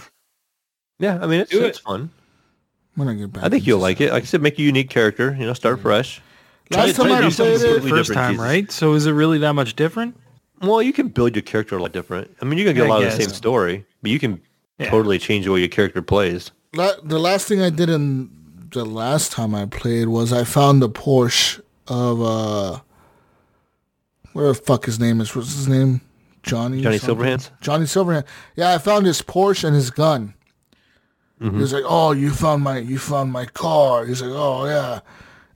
Yeah, 0.99 1.17
I 1.19 1.25
mean 1.25 1.39
it's 1.39 1.49
Do 1.49 1.63
it. 1.63 1.69
it's 1.69 1.79
fun. 1.79 2.11
I'm 2.95 3.17
get 3.17 3.33
back. 3.33 3.43
I 3.43 3.49
think 3.49 3.65
you'll 3.65 3.79
like 3.79 4.01
it. 4.01 4.11
Like 4.11 4.21
I 4.21 4.25
said, 4.27 4.43
make 4.43 4.59
a 4.59 4.61
unique 4.61 4.91
character. 4.91 5.35
You 5.39 5.47
know, 5.47 5.53
start 5.53 5.79
fresh. 5.79 6.21
Last 6.69 6.95
Try- 6.95 7.07
time 7.07 7.17
try 7.17 7.27
I 7.27 7.31
played 7.31 7.61
it, 7.61 7.89
First 7.89 8.13
time, 8.13 8.33
Jesus. 8.33 8.43
right? 8.45 8.71
So 8.71 8.93
is 8.93 9.07
it 9.07 9.13
really 9.13 9.39
that 9.39 9.53
much 9.53 9.75
different? 9.75 10.15
Well, 10.61 10.81
you 10.81 10.91
can 10.93 11.07
build 11.09 11.35
your 11.35 11.43
character 11.43 11.77
a 11.77 11.81
lot 11.81 11.91
different. 11.91 12.35
I 12.41 12.45
mean, 12.45 12.57
you're 12.57 12.65
gonna 12.65 12.73
get 12.75 12.83
a 12.83 12.85
I 12.85 12.89
lot 12.89 13.03
of 13.03 13.11
the 13.11 13.23
same 13.23 13.29
story, 13.33 13.85
but 14.01 14.11
you 14.11 14.19
can 14.19 14.41
Yeah. 14.79 14.89
totally 14.89 15.19
change 15.19 15.45
the 15.45 15.51
way 15.51 15.59
your 15.59 15.69
character 15.69 16.01
plays. 16.01 16.51
La- 16.73 16.93
the 17.03 17.19
last 17.19 17.47
thing 17.47 17.61
I 17.61 17.69
did 17.69 17.89
in 17.89 18.29
the 18.71 18.85
last 18.85 19.31
time 19.31 19.55
I 19.55 19.65
played 19.65 20.07
was 20.09 20.33
I 20.33 20.43
found 20.43 20.81
the 20.81 20.89
Porsche 20.89 21.61
of 21.87 22.21
uh, 22.21 22.79
where 24.33 24.47
the 24.47 24.53
fuck 24.53 24.85
his 24.85 24.99
name 24.99 25.21
is? 25.21 25.35
What's 25.35 25.55
his 25.55 25.67
name? 25.67 26.01
Johnny. 26.43 26.81
Johnny 26.81 26.97
something? 26.97 27.25
Silverhands. 27.25 27.49
Johnny 27.61 27.85
Silverhand. 27.85 28.23
Yeah, 28.55 28.73
I 28.73 28.77
found 28.77 29.05
his 29.05 29.21
Porsche 29.21 29.63
and 29.65 29.75
his 29.75 29.89
gun. 29.91 30.33
He 31.39 31.49
was 31.49 31.71
like, 31.71 31.83
"Oh, 31.85 32.13
you 32.13 32.31
found 32.31 32.63
my 32.63 32.79
you 32.79 32.97
found 32.97 33.31
my 33.31 33.45
car." 33.45 34.05
He's 34.07 34.23
like, 34.23 34.31
"Oh 34.33 34.65
yeah," 34.65 35.01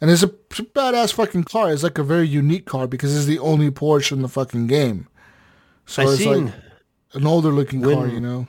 and 0.02 0.10
it's 0.10 0.24
a 0.24 0.28
badass 0.28 1.14
fucking 1.14 1.44
car. 1.44 1.72
It's 1.72 1.84
like 1.84 2.00
a 2.00 2.04
very 2.04 2.28
unique 2.28 2.66
car 2.66 2.88
because 2.88 3.16
it's 3.16 3.28
the 3.28 3.40
only 3.40 3.70
Porsche 3.70 4.12
in 4.12 4.24
the 4.24 4.28
fucking 4.28 4.68
game. 4.68 5.08
So 5.86 6.02
I 6.02 6.06
it's 6.06 6.18
seen. 6.18 6.46
like 6.46 6.54
an 7.14 7.28
older 7.28 7.50
looking 7.50 7.84
car, 7.84 8.08
you 8.08 8.20
know. 8.20 8.48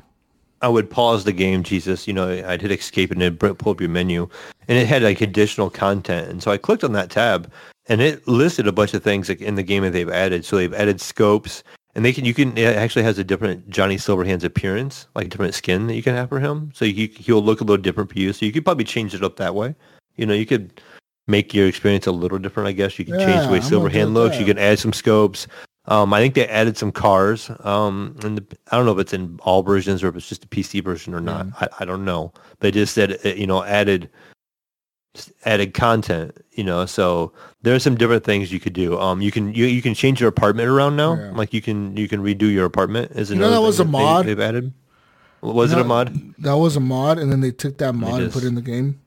I 0.62 0.68
would 0.68 0.88
pause 0.88 1.24
the 1.24 1.32
game, 1.32 1.64
Jesus, 1.64 2.06
you 2.06 2.14
know, 2.14 2.30
I'd 2.46 2.62
hit 2.62 2.70
escape 2.70 3.10
and 3.10 3.20
it'd 3.20 3.38
pull 3.40 3.72
up 3.72 3.80
your 3.80 3.90
menu 3.90 4.28
and 4.68 4.78
it 4.78 4.86
had 4.86 5.02
like 5.02 5.20
additional 5.20 5.68
content. 5.68 6.28
And 6.28 6.42
so 6.42 6.52
I 6.52 6.56
clicked 6.56 6.84
on 6.84 6.92
that 6.92 7.10
tab 7.10 7.52
and 7.88 8.00
it 8.00 8.26
listed 8.28 8.68
a 8.68 8.72
bunch 8.72 8.94
of 8.94 9.02
things 9.02 9.28
like 9.28 9.40
in 9.40 9.56
the 9.56 9.64
game 9.64 9.82
that 9.82 9.90
they've 9.90 10.08
added. 10.08 10.44
So 10.44 10.56
they've 10.56 10.72
added 10.72 11.00
scopes 11.00 11.64
and 11.96 12.04
they 12.04 12.12
can, 12.12 12.24
you 12.24 12.32
can, 12.32 12.56
it 12.56 12.76
actually 12.76 13.02
has 13.02 13.18
a 13.18 13.24
different 13.24 13.68
Johnny 13.68 13.96
Silverhand's 13.96 14.44
appearance, 14.44 15.08
like 15.16 15.26
a 15.26 15.28
different 15.28 15.54
skin 15.54 15.88
that 15.88 15.96
you 15.96 16.02
can 16.02 16.14
have 16.14 16.28
for 16.28 16.38
him. 16.38 16.70
So 16.74 16.84
you, 16.84 17.08
he'll 17.08 17.42
look 17.42 17.60
a 17.60 17.64
little 17.64 17.82
different 17.82 18.12
for 18.12 18.18
you. 18.20 18.32
So 18.32 18.46
you 18.46 18.52
could 18.52 18.64
probably 18.64 18.84
change 18.84 19.14
it 19.14 19.24
up 19.24 19.36
that 19.36 19.56
way. 19.56 19.74
You 20.16 20.26
know, 20.26 20.34
you 20.34 20.46
could 20.46 20.80
make 21.26 21.54
your 21.54 21.66
experience 21.66 22.06
a 22.06 22.12
little 22.12 22.38
different, 22.38 22.68
I 22.68 22.72
guess. 22.72 22.98
You 22.98 23.04
can 23.04 23.18
change 23.18 23.46
the 23.46 23.52
way 23.52 23.58
I'm 23.58 23.62
Silverhand 23.62 24.12
looks. 24.12 24.38
You 24.38 24.46
can 24.46 24.58
add 24.58 24.78
some 24.78 24.92
scopes. 24.92 25.46
Um, 25.86 26.12
I 26.14 26.20
think 26.20 26.34
they 26.34 26.46
added 26.46 26.76
some 26.76 26.92
cars. 26.92 27.50
Um, 27.60 28.16
and 28.22 28.38
the, 28.38 28.56
I 28.70 28.76
don't 28.76 28.86
know 28.86 28.92
if 28.92 28.98
it's 28.98 29.12
in 29.12 29.38
all 29.42 29.62
versions 29.62 30.02
or 30.02 30.08
if 30.08 30.16
it's 30.16 30.28
just 30.28 30.44
a 30.44 30.48
PC 30.48 30.82
version 30.82 31.12
or 31.14 31.20
not. 31.20 31.46
I, 31.60 31.68
I 31.80 31.84
don't 31.84 32.04
know. 32.04 32.32
They 32.60 32.70
just 32.70 32.94
said 32.94 33.18
uh, 33.24 33.30
you 33.30 33.46
know 33.46 33.64
added 33.64 34.08
added 35.44 35.74
content. 35.74 36.36
You 36.52 36.64
know, 36.64 36.86
so 36.86 37.32
there 37.62 37.74
are 37.74 37.78
some 37.80 37.96
different 37.96 38.24
things 38.24 38.52
you 38.52 38.60
could 38.60 38.74
do. 38.74 38.98
Um, 38.98 39.20
you 39.20 39.32
can 39.32 39.52
you, 39.54 39.66
you 39.66 39.82
can 39.82 39.94
change 39.94 40.20
your 40.20 40.28
apartment 40.28 40.68
around 40.68 40.96
now. 40.96 41.14
Yeah. 41.14 41.32
Like 41.32 41.52
you 41.52 41.60
can 41.60 41.96
you 41.96 42.08
can 42.08 42.22
redo 42.22 42.52
your 42.52 42.64
apartment. 42.64 43.12
Is 43.12 43.30
You 43.30 43.36
know 43.36 43.50
that 43.50 43.60
was 43.60 43.80
a 43.80 43.84
they- 43.84 43.90
mod? 43.90 44.26
they've 44.26 44.38
added. 44.40 44.72
Was 45.40 45.72
it 45.72 45.78
a 45.78 45.82
mod? 45.82 46.16
That 46.38 46.56
was 46.56 46.76
a 46.76 46.80
mod, 46.80 47.18
and 47.18 47.32
then 47.32 47.40
they 47.40 47.50
took 47.50 47.78
that 47.78 47.94
mod 47.96 48.22
and 48.22 48.32
put 48.32 48.44
it 48.44 48.46
in 48.46 48.54
the 48.54 48.62
game. 48.62 49.01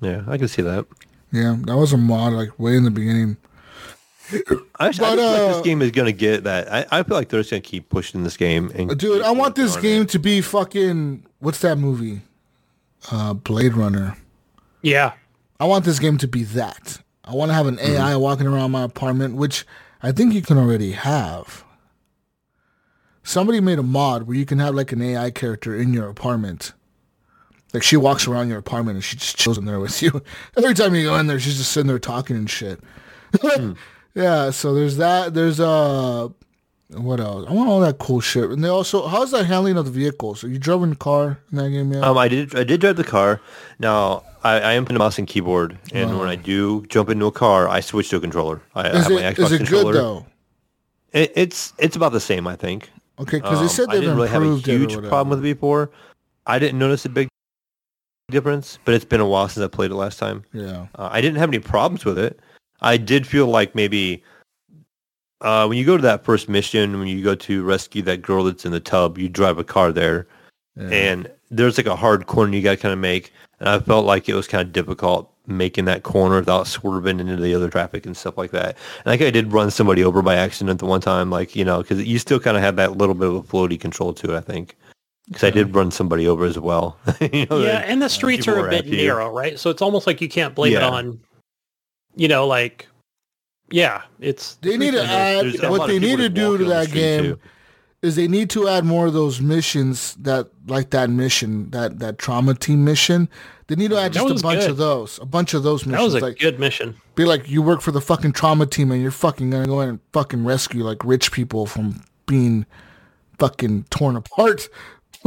Yeah, 0.00 0.22
I 0.28 0.38
can 0.38 0.48
see 0.48 0.62
that. 0.62 0.86
Yeah, 1.32 1.56
that 1.64 1.76
was 1.76 1.92
a 1.92 1.96
mod 1.96 2.32
like 2.32 2.58
way 2.58 2.76
in 2.76 2.84
the 2.84 2.90
beginning. 2.90 3.36
I, 4.78 4.88
actually, 4.88 5.06
I 5.06 5.16
But, 5.16 5.16
just 5.16 5.18
feel 5.18 5.30
like 5.30 5.40
uh, 5.40 5.52
this 5.54 5.60
game 5.62 5.82
is 5.82 5.90
gonna 5.92 6.12
get 6.12 6.44
that. 6.44 6.72
I, 6.72 6.86
I 6.98 7.02
feel 7.02 7.16
like 7.16 7.28
they're 7.28 7.40
just 7.40 7.50
gonna 7.50 7.60
keep 7.60 7.88
pushing 7.88 8.24
this 8.24 8.36
game. 8.36 8.70
And 8.74 8.98
Dude, 8.98 9.22
I 9.22 9.30
want 9.30 9.54
this 9.54 9.76
game 9.76 10.02
it. 10.02 10.08
to 10.10 10.18
be 10.18 10.40
fucking 10.40 11.24
what's 11.38 11.60
that 11.60 11.76
movie? 11.76 12.22
Uh 13.10 13.34
Blade 13.34 13.74
Runner. 13.74 14.16
Yeah, 14.82 15.12
I 15.60 15.64
want 15.66 15.84
this 15.84 15.98
game 15.98 16.18
to 16.18 16.28
be 16.28 16.42
that. 16.44 16.98
I 17.24 17.34
want 17.34 17.50
to 17.50 17.54
have 17.54 17.66
an 17.66 17.78
AI 17.80 18.14
walking 18.16 18.46
around 18.46 18.70
my 18.70 18.82
apartment, 18.84 19.34
which 19.36 19.64
I 20.02 20.12
think 20.12 20.32
you 20.34 20.42
can 20.42 20.58
already 20.58 20.92
have. 20.92 21.64
somebody 23.24 23.60
made 23.60 23.78
a 23.78 23.82
mod 23.82 24.24
where 24.24 24.36
you 24.36 24.46
can 24.46 24.58
have 24.60 24.74
like 24.74 24.92
an 24.92 25.02
AI 25.02 25.30
character 25.30 25.74
in 25.74 25.92
your 25.92 26.08
apartment. 26.08 26.72
Like 27.76 27.82
she 27.82 27.98
walks 27.98 28.26
around 28.26 28.48
your 28.48 28.56
apartment 28.56 28.96
and 28.96 29.04
she 29.04 29.16
just 29.18 29.36
chills 29.36 29.58
in 29.58 29.66
there 29.66 29.78
with 29.78 30.00
you. 30.02 30.22
Every 30.56 30.72
time 30.72 30.94
you 30.94 31.04
go 31.04 31.14
in 31.16 31.26
there, 31.26 31.38
she's 31.38 31.58
just 31.58 31.72
sitting 31.72 31.88
there 31.88 31.98
talking 31.98 32.34
and 32.36 32.48
shit. 32.48 32.80
Yeah, 34.14 34.48
so 34.48 34.72
there's 34.72 34.96
that. 34.96 35.34
There's 35.34 35.60
uh, 35.60 36.28
what 36.88 37.20
else? 37.20 37.46
I 37.46 37.52
want 37.52 37.68
all 37.68 37.80
that 37.80 37.98
cool 37.98 38.20
shit. 38.20 38.48
And 38.48 38.64
they 38.64 38.68
also, 38.68 39.06
how's 39.08 39.30
the 39.30 39.44
handling 39.44 39.76
of 39.76 39.84
the 39.84 39.90
vehicles? 39.90 40.42
Are 40.42 40.48
you 40.48 40.58
driving 40.58 40.88
the 40.88 40.96
car 40.96 41.38
in 41.52 41.58
that 41.58 41.68
game 41.68 41.92
yet? 41.92 42.02
Um, 42.02 42.16
I 42.16 42.26
did 42.28 42.56
I 42.56 42.64
did 42.64 42.80
drive 42.80 42.96
the 42.96 43.04
car. 43.04 43.42
Now 43.78 44.22
I, 44.42 44.52
I 44.60 44.72
am 44.72 44.86
putting 44.86 44.96
a 44.96 45.00
mouse 45.00 45.18
and 45.18 45.28
keyboard, 45.28 45.76
and 45.92 46.18
when 46.18 46.28
I 46.30 46.34
do 46.36 46.86
jump 46.86 47.10
into 47.10 47.26
a 47.26 47.30
car, 47.30 47.68
I 47.68 47.80
switch 47.80 48.08
to 48.08 48.16
a 48.16 48.20
controller. 48.20 48.62
I, 48.74 48.88
I 48.88 48.90
is 48.92 49.02
have 49.02 49.12
my 49.12 49.18
it 49.26 49.36
Xbox 49.36 49.44
is 49.44 49.52
it 49.52 49.56
controller. 49.58 49.92
good 49.92 50.02
though? 50.02 50.26
It, 51.12 51.32
it's 51.36 51.74
it's 51.76 51.96
about 51.96 52.12
the 52.12 52.20
same, 52.20 52.46
I 52.46 52.56
think. 52.56 52.88
Okay, 53.18 53.36
because 53.36 53.58
they 53.58 53.64
Um, 53.64 53.68
said 53.68 53.90
they've 53.90 54.00
didn't 54.00 54.16
really 54.16 54.28
have 54.30 54.40
a 54.42 54.46
improved 54.46 54.68
it 54.68 54.96
or 54.96 55.00
huge 55.02 55.08
problem 55.10 55.28
with 55.28 55.40
it 55.40 55.54
before. 55.54 55.90
I 56.46 56.58
didn't 56.58 56.78
notice 56.78 57.04
a 57.04 57.10
big 57.10 57.28
difference, 58.28 58.78
but 58.84 58.94
it's 58.94 59.04
been 59.04 59.20
a 59.20 59.26
while 59.26 59.48
since 59.48 59.64
I 59.64 59.68
played 59.68 59.92
it 59.92 59.94
last 59.94 60.18
time. 60.18 60.44
Yeah. 60.52 60.86
Uh, 60.96 61.08
I 61.12 61.20
didn't 61.20 61.38
have 61.38 61.48
any 61.48 61.60
problems 61.60 62.04
with 62.04 62.18
it. 62.18 62.40
I 62.80 62.96
did 62.96 63.26
feel 63.26 63.46
like 63.46 63.74
maybe 63.74 64.22
uh, 65.42 65.66
when 65.66 65.78
you 65.78 65.84
go 65.84 65.96
to 65.96 66.02
that 66.02 66.24
first 66.24 66.48
mission, 66.48 66.98
when 66.98 67.06
you 67.06 67.22
go 67.22 67.36
to 67.36 67.64
rescue 67.64 68.02
that 68.02 68.22
girl 68.22 68.44
that's 68.44 68.64
in 68.64 68.72
the 68.72 68.80
tub, 68.80 69.16
you 69.16 69.28
drive 69.28 69.58
a 69.58 69.64
car 69.64 69.92
there, 69.92 70.26
yeah. 70.76 70.88
and 70.88 71.30
there's 71.50 71.76
like 71.76 71.86
a 71.86 71.96
hard 71.96 72.26
corner 72.26 72.52
you 72.52 72.62
got 72.62 72.72
to 72.72 72.76
kind 72.76 72.92
of 72.92 72.98
make, 72.98 73.32
and 73.60 73.68
I 73.68 73.78
felt 73.78 74.04
like 74.04 74.28
it 74.28 74.34
was 74.34 74.48
kind 74.48 74.66
of 74.66 74.72
difficult 74.72 75.32
making 75.46 75.84
that 75.84 76.02
corner 76.02 76.36
without 76.36 76.66
swerving 76.66 77.20
into 77.20 77.36
the 77.36 77.54
other 77.54 77.70
traffic 77.70 78.04
and 78.04 78.16
stuff 78.16 78.36
like 78.36 78.50
that. 78.50 78.76
And 79.04 79.12
I 79.12 79.16
think 79.16 79.28
I 79.28 79.30
did 79.30 79.52
run 79.52 79.70
somebody 79.70 80.02
over 80.02 80.20
by 80.20 80.34
accident 80.34 80.80
the 80.80 80.86
one 80.86 81.00
time, 81.00 81.30
like 81.30 81.54
you 81.54 81.64
know, 81.64 81.80
because 81.82 82.04
you 82.04 82.18
still 82.18 82.40
kind 82.40 82.56
of 82.56 82.62
have 82.64 82.74
that 82.76 82.98
little 82.98 83.14
bit 83.14 83.28
of 83.28 83.36
a 83.36 83.42
floaty 83.42 83.78
control 83.78 84.12
to 84.14 84.34
it. 84.34 84.36
I 84.36 84.40
think 84.40 84.76
because 85.26 85.44
I 85.44 85.50
did 85.50 85.74
run 85.74 85.90
somebody 85.90 86.28
over 86.28 86.44
as 86.44 86.58
well. 86.58 86.98
you 87.20 87.46
know, 87.46 87.58
yeah, 87.58 87.72
that- 87.72 87.88
and 87.88 88.00
the 88.00 88.06
uh, 88.06 88.10
streets 88.10 88.46
are 88.46 88.66
a 88.66 88.70
bit 88.70 88.86
narrow, 88.86 89.32
right? 89.32 89.58
So 89.58 89.70
it's 89.70 89.82
almost 89.82 90.06
like 90.06 90.20
you 90.20 90.28
can't 90.28 90.54
blame 90.54 90.74
it 90.74 90.82
on, 90.82 91.20
you 92.14 92.28
know, 92.28 92.46
like, 92.46 92.86
yeah, 93.70 94.02
it's 94.20 94.54
They 94.56 94.76
need 94.76 94.92
to 94.92 94.98
streets 94.98 95.12
add 95.12 95.44
There's 95.46 95.60
what 95.62 95.88
they 95.88 95.98
need 95.98 96.18
to 96.18 96.28
do 96.28 96.56
to 96.56 96.64
that 96.66 96.92
game 96.92 97.24
too. 97.24 97.38
is 98.00 98.14
they 98.14 98.28
need 98.28 98.48
to 98.50 98.68
add 98.68 98.84
more 98.84 99.06
of 99.06 99.12
those 99.12 99.40
missions 99.40 100.14
that 100.20 100.48
like 100.68 100.90
that 100.90 101.10
mission 101.10 101.70
that 101.70 101.98
that 101.98 102.18
trauma 102.18 102.54
team 102.54 102.84
mission. 102.84 103.28
They 103.66 103.74
need 103.74 103.90
to 103.90 103.98
add 103.98 104.12
mm-hmm. 104.12 104.28
That 104.28 104.34
just 104.34 104.44
a 104.44 104.46
bunch 104.46 104.60
good. 104.60 104.70
of 104.70 104.76
those, 104.76 105.18
a 105.20 105.26
bunch 105.26 105.52
of 105.52 105.64
those 105.64 105.84
missions. 105.84 105.90
That 105.90 105.96
missions. 105.96 106.14
was 106.14 106.22
a 106.22 106.26
like 106.26 106.38
good 106.38 106.60
mission. 106.60 106.94
be 107.16 107.24
like 107.24 107.48
you 107.50 107.60
work 107.60 107.80
for 107.80 107.90
the 107.90 108.00
fucking 108.00 108.32
trauma 108.32 108.66
team 108.66 108.92
and 108.92 109.02
you're 109.02 109.10
fucking 109.10 109.50
gonna 109.50 109.66
go 109.66 109.80
in 109.80 109.88
and 109.88 110.00
fucking 110.12 110.44
rescue 110.44 110.84
like 110.84 111.04
rich 111.04 111.32
people 111.32 111.66
from 111.66 112.04
being 112.26 112.66
fucking 113.40 113.84
torn 113.90 114.14
apart 114.14 114.68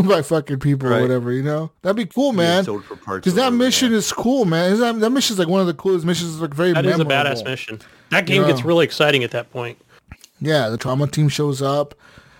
by 0.08 0.22
fucking 0.22 0.60
people 0.60 0.92
or 0.94 1.02
whatever. 1.02 1.32
You 1.32 1.44
know 1.44 1.72
that'd 1.82 1.96
be 1.96 2.06
cool, 2.06 2.34
man. 2.34 2.64
sold 2.64 2.84
for 2.86 2.96
parts 2.96 3.24
Because 3.24 3.36
that 3.36 3.54
mission 3.54 3.94
is 3.94 4.12
cool, 4.12 4.46
man. 4.46 4.72
Is 4.72 4.80
that, 4.80 5.00
that 5.00 5.10
mission 5.10 5.34
is 5.34 5.40
like 5.40 5.48
one 5.48 5.62
of 5.62 5.68
the 5.68 5.74
coolest 5.74 6.06
missions. 6.06 6.40
Like 6.42 6.54
very 6.54 6.74
That 6.74 6.86
is 6.86 7.00
a 7.00 7.06
badass 7.06 7.44
mission. 7.44 7.80
That 8.10 8.26
game 8.26 8.42
Yeah. 8.42 8.50
gets 8.50 8.64
really 8.64 8.86
exciting 8.86 9.24
at 9.24 9.32
that 9.32 9.52
point. 9.52 9.78
Yeah, 10.42 10.70
the 10.70 10.78
trauma 10.78 11.08
team 11.08 11.30
shows 11.30 11.62
up. 11.62 11.96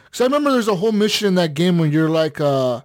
Because 0.06 0.22
I 0.22 0.24
remember 0.26 0.52
there's 0.52 0.68
a 0.68 0.76
whole 0.76 0.92
mission 0.92 1.28
in 1.28 1.36
that 1.36 1.54
game 1.54 1.78
when 1.78 1.92
you're 1.92 2.10
like, 2.10 2.42
uh, 2.42 2.78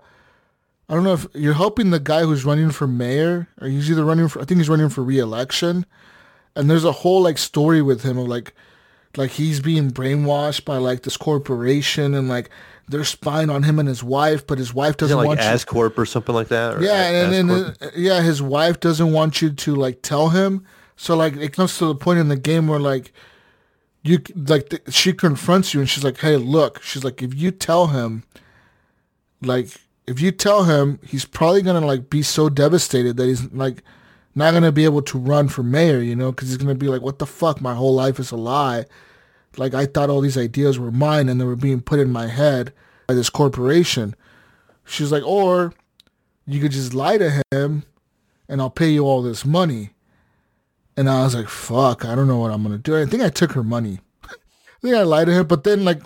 I 0.89 0.95
don't 0.95 1.05
know 1.05 1.15
if 1.15 1.27
you're 1.35 1.55
helping 1.55 1.91
the 1.91 2.01
guy 2.01 2.23
who's 2.23 2.45
running 2.45 2.71
for 2.71 2.87
mayor, 2.87 3.49
or 3.61 3.69
he's 3.69 3.91
either 3.91 4.05
running 4.05 4.29
for, 4.29 4.43
I 4.43 4.45
think 4.45 4.59
he's 4.59 4.69
running 4.69 4.91
for 4.91 5.03
re-election. 5.03 5.87
And 6.57 6.69
there's 6.69 6.85
a 6.85 6.93
whole 6.93 7.23
like 7.23 7.39
story 7.39 7.81
with 7.81 8.03
him 8.03 8.19
of 8.19 8.29
like, 8.29 8.55
like 9.17 9.33
he's 9.33 9.61
being 9.61 9.91
brainwashed 9.91 10.65
by 10.65 10.77
like 10.77 11.03
this 11.03 11.17
corporation 11.17 12.15
and 12.15 12.29
like 12.29 12.51
they're 12.89 13.05
spying 13.05 13.49
on 13.51 13.63
him 13.63 13.79
and 13.79 13.89
his 13.89 14.03
wife, 14.05 14.47
but 14.47 14.59
his 14.59 14.75
wife 14.75 14.97
doesn't 14.97 15.17
like 15.17 15.27
want 15.27 15.41
you. 15.41 15.47
Ascorp 15.47 15.97
or 15.97 16.05
something 16.05 16.35
like 16.35 16.49
that? 16.49 16.75
or 16.75 16.83
Yeah, 16.83 17.25
and 17.25 17.33
then 17.33 17.49
Ascorp? 17.49 17.83
uh, 17.87 17.91
yeah, 17.97 18.21
his 18.23 18.43
wife 18.43 18.81
doesn't 18.81 19.13
want 19.13 19.41
you 19.41 19.51
to 19.51 19.75
like 19.75 20.03
tell 20.03 20.29
him. 20.31 20.65
So 20.97 21.17
like 21.17 21.37
it 21.37 21.53
comes 21.53 21.79
to 21.79 21.87
the 21.87 21.95
point 21.95 22.19
in 22.19 22.29
the 22.29 22.37
game 22.37 22.69
where 22.69 22.81
like 22.81 23.13
you 24.03 24.21
like 24.35 24.69
th- 24.69 24.83
she 24.91 25.13
confronts 25.13 25.73
you 25.75 25.81
and 25.81 25.89
she's 25.89 26.05
like, 26.05 26.19
"Hey, 26.19 26.37
look." 26.37 26.83
She's 26.83 27.05
like, 27.05 27.23
"If 27.23 27.35
you 27.35 27.51
tell 27.51 27.87
him 27.89 28.25
like 29.43 29.69
if 30.07 30.21
you 30.21 30.31
tell 30.33 30.65
him, 30.65 30.99
he's 31.07 31.25
probably 31.25 31.63
going 31.63 31.81
to 31.81 31.87
like 31.87 32.11
be 32.11 32.23
so 32.23 32.49
devastated 32.49 33.17
that 33.17 33.27
he's 33.27 33.51
like 33.53 33.83
not 34.35 34.53
going 34.53 34.63
to 34.63 34.73
be 34.73 34.85
able 34.85 35.03
to 35.03 35.19
run 35.19 35.49
for 35.49 35.63
mayor, 35.63 36.01
you 36.01 36.17
know, 36.17 36.33
cuz 36.33 36.49
he's 36.49 36.59
going 36.59 36.69
to 36.69 36.75
be 36.75 36.89
like, 36.89 37.03
"What 37.03 37.19
the 37.19 37.27
fuck? 37.27 37.61
My 37.61 37.75
whole 37.75 37.95
life 37.95 38.19
is 38.19 38.31
a 38.31 38.37
lie." 38.37 38.87
Like 39.57 39.75
I 39.75 39.87
thought 39.87 40.11
all 40.11 40.21
these 40.21 40.39
ideas 40.39 40.79
were 40.79 40.91
mine 40.91 41.29
and 41.29 41.41
they 41.41 41.45
were 41.45 41.57
being 41.57 41.81
put 41.81 42.01
in 42.01 42.11
my 42.11 42.27
head 42.27 42.73
by 43.07 43.15
this 43.15 43.31
corporation. 43.31 44.15
She's 44.85 45.13
like, 45.13 45.25
"Or 45.25 45.73
you 46.47 46.61
could 46.61 46.73
just 46.73 46.95
lie 46.95 47.19
to 47.19 47.43
him 47.51 47.85
and 48.49 48.61
I'll 48.61 48.71
pay 48.71 48.91
you 48.91 49.05
all 49.05 49.23
this 49.23 49.45
money. 49.45 49.91
And 50.97 51.09
I 51.09 51.25
was 51.25 51.35
like, 51.35 51.49
fuck, 51.49 52.05
I 52.05 52.15
don't 52.15 52.29
know 52.29 52.39
what 52.39 52.53
I'm 52.53 52.63
going 52.63 52.77
to 52.77 52.83
do. 52.83 52.97
I 52.97 53.07
think 53.07 53.23
I 53.23 53.29
took 53.29 53.53
her 53.53 53.65
money. 53.65 54.01
I 54.25 54.35
think 54.81 54.95
I 54.95 55.03
lied 55.03 55.27
to 55.27 55.33
him. 55.33 55.47
But 55.47 55.65
then, 55.65 55.85
like, 55.85 56.03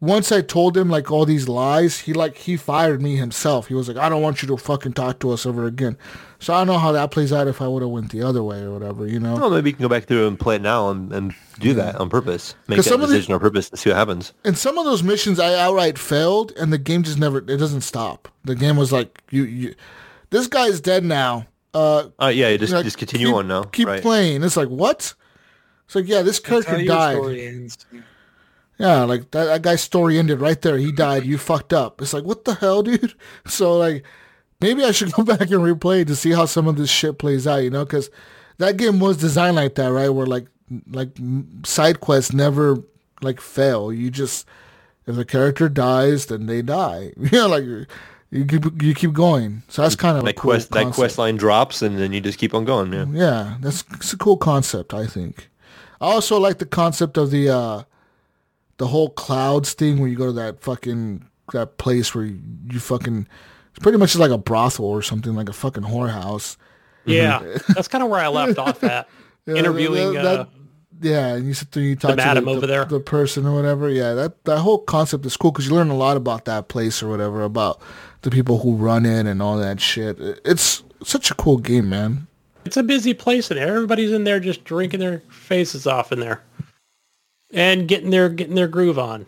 once 0.00 0.30
I 0.30 0.42
told 0.42 0.76
him, 0.76 0.90
like, 0.90 1.10
all 1.10 1.24
these 1.24 1.48
lies, 1.48 2.00
he, 2.00 2.12
like, 2.12 2.36
he 2.36 2.56
fired 2.56 3.00
me 3.00 3.16
himself. 3.16 3.68
He 3.68 3.74
was 3.74 3.88
like, 3.88 3.96
I 3.96 4.08
don't 4.08 4.20
want 4.22 4.42
you 4.42 4.48
to 4.48 4.56
fucking 4.56 4.92
talk 4.92 5.18
to 5.20 5.30
us 5.30 5.46
ever 5.46 5.64
again. 5.66 5.96
So 6.38 6.52
I 6.52 6.58
don't 6.58 6.66
know 6.66 6.78
how 6.78 6.92
that 6.92 7.10
plays 7.10 7.32
out 7.32 7.48
if 7.48 7.62
I 7.62 7.66
would 7.68 7.80
have 7.82 7.90
went 7.90 8.10
the 8.12 8.22
other 8.22 8.42
way 8.42 8.60
or 8.62 8.72
whatever, 8.72 9.06
you 9.06 9.18
know? 9.18 9.36
Well, 9.36 9.48
maybe 9.48 9.70
you 9.70 9.76
can 9.76 9.82
go 9.82 9.88
back 9.88 10.04
through 10.04 10.28
and 10.28 10.38
play 10.38 10.56
it 10.56 10.60
now 10.62 10.90
and, 10.90 11.10
and 11.12 11.34
do 11.58 11.72
that 11.74 11.96
on 11.96 12.10
purpose. 12.10 12.54
Make 12.68 12.76
'Cause 12.76 12.84
that 12.84 12.90
some 12.90 13.00
of 13.00 13.08
the- 13.08 13.14
decision 13.14 13.32
on 13.34 13.40
purpose 13.40 13.70
and 13.70 13.78
see 13.78 13.88
what 13.88 13.96
happens. 13.96 14.34
And 14.44 14.58
some 14.58 14.76
of 14.76 14.84
those 14.84 15.02
missions 15.02 15.40
I 15.40 15.54
outright 15.58 15.98
failed 15.98 16.52
and 16.58 16.70
the 16.70 16.78
game 16.78 17.02
just 17.02 17.18
never, 17.18 17.38
it 17.38 17.46
doesn't 17.56 17.80
stop. 17.80 18.28
The 18.44 18.54
game 18.54 18.76
was 18.76 18.92
like, 18.92 19.22
you, 19.30 19.44
you 19.44 19.74
this 20.28 20.46
guy's 20.46 20.80
dead 20.82 21.04
now. 21.04 21.46
Uh, 21.72 22.08
Uh, 22.20 22.26
yeah, 22.26 22.54
just 22.58 22.72
Like, 22.72 22.84
just 22.84 22.98
continue 22.98 23.28
keep- 23.28 23.34
on 23.36 23.48
now. 23.48 23.62
Keep 23.62 23.88
right. 23.88 24.02
playing. 24.02 24.42
It's 24.42 24.58
like 24.58 24.68
what? 24.68 25.14
It's 25.86 25.94
like 25.94 26.06
yeah, 26.06 26.20
this 26.20 26.38
That's 26.40 26.66
how 26.66 26.72
character 26.76 26.84
your 26.84 26.94
died. 26.94 27.72
Yeah, 28.78 29.04
like 29.04 29.30
that, 29.30 29.44
that 29.44 29.62
guy's 29.62 29.80
story 29.80 30.18
ended 30.18 30.40
right 30.40 30.60
there. 30.60 30.76
He 30.76 30.92
died. 30.92 31.24
You 31.24 31.38
fucked 31.38 31.72
up. 31.72 32.02
It's 32.02 32.12
like 32.12 32.24
what 32.24 32.44
the 32.44 32.54
hell, 32.54 32.82
dude? 32.84 33.14
So 33.46 33.76
like, 33.76 34.04
maybe 34.60 34.84
I 34.84 34.90
should 34.92 35.12
go 35.18 35.22
back 35.22 35.40
and 35.42 35.50
replay 35.50 36.06
to 36.06 36.16
see 36.16 36.32
how 36.32 36.44
some 36.46 36.66
of 36.66 36.76
this 36.76 36.90
shit 36.90 37.18
plays 37.18 37.46
out. 37.46 37.62
You 37.62 37.70
know, 37.70 37.84
because 37.84 38.10
that 38.58 38.76
game 38.76 39.00
was 39.00 39.16
designed 39.16 39.56
like 39.56 39.74
that, 39.76 39.88
right? 39.88 40.10
Where 40.10 40.26
like 40.26 40.46
like 40.90 41.16
side 41.64 42.00
quests 42.00 42.32
never 42.32 42.76
like 43.22 43.40
fail. 43.40 43.92
You 43.92 44.10
just 44.10 44.46
if 45.06 45.16
the 45.16 45.24
character 45.24 45.68
dies, 45.68 46.26
then 46.26 46.46
they 46.46 46.62
die. 46.62 47.12
You 47.16 47.30
know, 47.30 47.48
like 47.48 47.64
you 48.30 48.44
keep 48.44 48.82
you 48.82 48.94
keep 48.94 49.12
going. 49.12 49.62
So 49.68 49.82
that's 49.82 49.96
kind 49.96 50.18
of 50.18 50.24
a 50.24 50.26
That 50.26 50.36
cool 50.36 50.50
quest 50.50 50.70
that 50.72 50.92
quest 50.92 51.16
line 51.16 51.36
drops 51.36 51.80
and 51.80 51.98
then 51.98 52.12
you 52.12 52.20
just 52.20 52.38
keep 52.38 52.52
on 52.52 52.64
going. 52.64 52.92
Yeah. 52.92 53.06
Yeah, 53.10 53.56
that's 53.60 53.84
it's 53.94 54.12
a 54.12 54.18
cool 54.18 54.36
concept, 54.36 54.92
I 54.92 55.06
think. 55.06 55.48
I 56.00 56.06
also 56.06 56.38
like 56.38 56.58
the 56.58 56.66
concept 56.66 57.16
of 57.16 57.30
the 57.30 57.48
uh 57.48 57.82
the 58.78 58.86
whole 58.88 59.10
clouds 59.10 59.72
thing 59.74 59.98
where 59.98 60.08
you 60.08 60.16
go 60.16 60.26
to 60.26 60.32
that 60.32 60.60
fucking 60.60 61.26
that 61.52 61.78
place 61.78 62.14
where 62.14 62.24
you, 62.24 62.40
you 62.70 62.80
fucking 62.80 63.26
it's 63.70 63.78
pretty 63.82 63.98
much 63.98 64.16
like 64.16 64.30
a 64.30 64.38
brothel 64.38 64.86
or 64.86 65.02
something 65.02 65.34
like 65.34 65.48
a 65.48 65.52
fucking 65.52 65.84
whorehouse. 65.84 66.56
Yeah, 67.04 67.40
that's 67.68 67.88
kind 67.88 68.02
of 68.02 68.10
where 68.10 68.20
I 68.20 68.28
left 68.28 68.58
off 68.58 68.82
at. 68.84 69.08
Yeah, 69.48 69.54
Interviewing 69.54 70.14
that- 70.14 70.40
uh, 70.40 70.46
yeah, 71.00 71.34
and 71.36 71.46
you 71.46 71.54
sit 71.54 71.70
there, 71.70 71.80
and 71.82 71.90
you 71.90 71.94
talk 71.94 72.10
to 72.10 72.16
madam 72.16 72.46
the, 72.46 72.50
over 72.50 72.60
the, 72.62 72.66
there. 72.66 72.84
the 72.84 72.98
person 72.98 73.46
or 73.46 73.54
whatever. 73.54 73.88
Yeah, 73.88 74.14
that 74.14 74.42
that 74.44 74.58
whole 74.58 74.78
concept 74.78 75.24
is 75.24 75.36
cool 75.36 75.52
because 75.52 75.68
you 75.68 75.74
learn 75.76 75.90
a 75.90 75.96
lot 75.96 76.16
about 76.16 76.46
that 76.46 76.66
place 76.66 77.00
or 77.00 77.08
whatever 77.08 77.44
about 77.44 77.80
the 78.22 78.30
people 78.30 78.58
who 78.58 78.74
run 78.74 79.06
it 79.06 79.24
and 79.26 79.40
all 79.40 79.56
that 79.58 79.80
shit. 79.80 80.18
It's 80.44 80.82
such 81.04 81.30
a 81.30 81.34
cool 81.36 81.58
game, 81.58 81.88
man. 81.90 82.26
it's 82.64 82.76
a 82.76 82.82
busy 82.82 83.14
place 83.14 83.48
and 83.52 83.60
everybody's 83.60 84.10
in 84.10 84.24
there 84.24 84.40
just 84.40 84.64
drinking 84.64 84.98
their 84.98 85.20
faces 85.30 85.86
off 85.86 86.10
in 86.10 86.18
there 86.18 86.42
and 87.52 87.88
getting 87.88 88.10
their 88.10 88.28
getting 88.28 88.54
their 88.54 88.68
groove 88.68 88.98
on. 88.98 89.26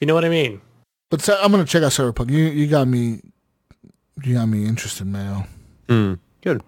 You 0.00 0.06
know 0.06 0.14
what 0.14 0.24
I 0.24 0.28
mean? 0.28 0.60
But 1.10 1.22
so, 1.22 1.38
I'm 1.42 1.50
gonna 1.50 1.64
check 1.64 1.82
out 1.82 1.92
Cyberpunk. 1.92 2.30
You 2.30 2.44
you 2.44 2.66
got 2.66 2.88
me, 2.88 3.20
you 4.22 4.34
got 4.34 4.46
me 4.46 4.64
interested, 4.66 5.06
now. 5.06 5.46
Mm, 5.88 6.18
good. 6.42 6.62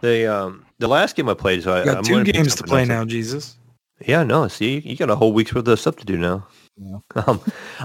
The 0.00 0.26
um 0.32 0.64
the 0.78 0.88
last 0.88 1.16
game 1.16 1.28
I 1.28 1.34
played, 1.34 1.62
so 1.62 1.72
I 1.72 1.80
You 1.80 1.84
got 1.84 1.96
I'm 1.98 2.04
two 2.04 2.12
gonna 2.12 2.24
pick 2.24 2.34
games 2.34 2.54
to 2.56 2.64
play 2.64 2.84
now, 2.84 3.04
Jesus. 3.04 3.56
Yeah, 4.04 4.22
no. 4.24 4.46
See, 4.48 4.78
you 4.80 4.96
got 4.96 5.10
a 5.10 5.16
whole 5.16 5.32
week's 5.32 5.54
worth 5.54 5.66
of 5.66 5.80
stuff 5.80 5.96
to 5.96 6.04
do 6.04 6.16
now. 6.16 6.46
Um, 7.26 7.40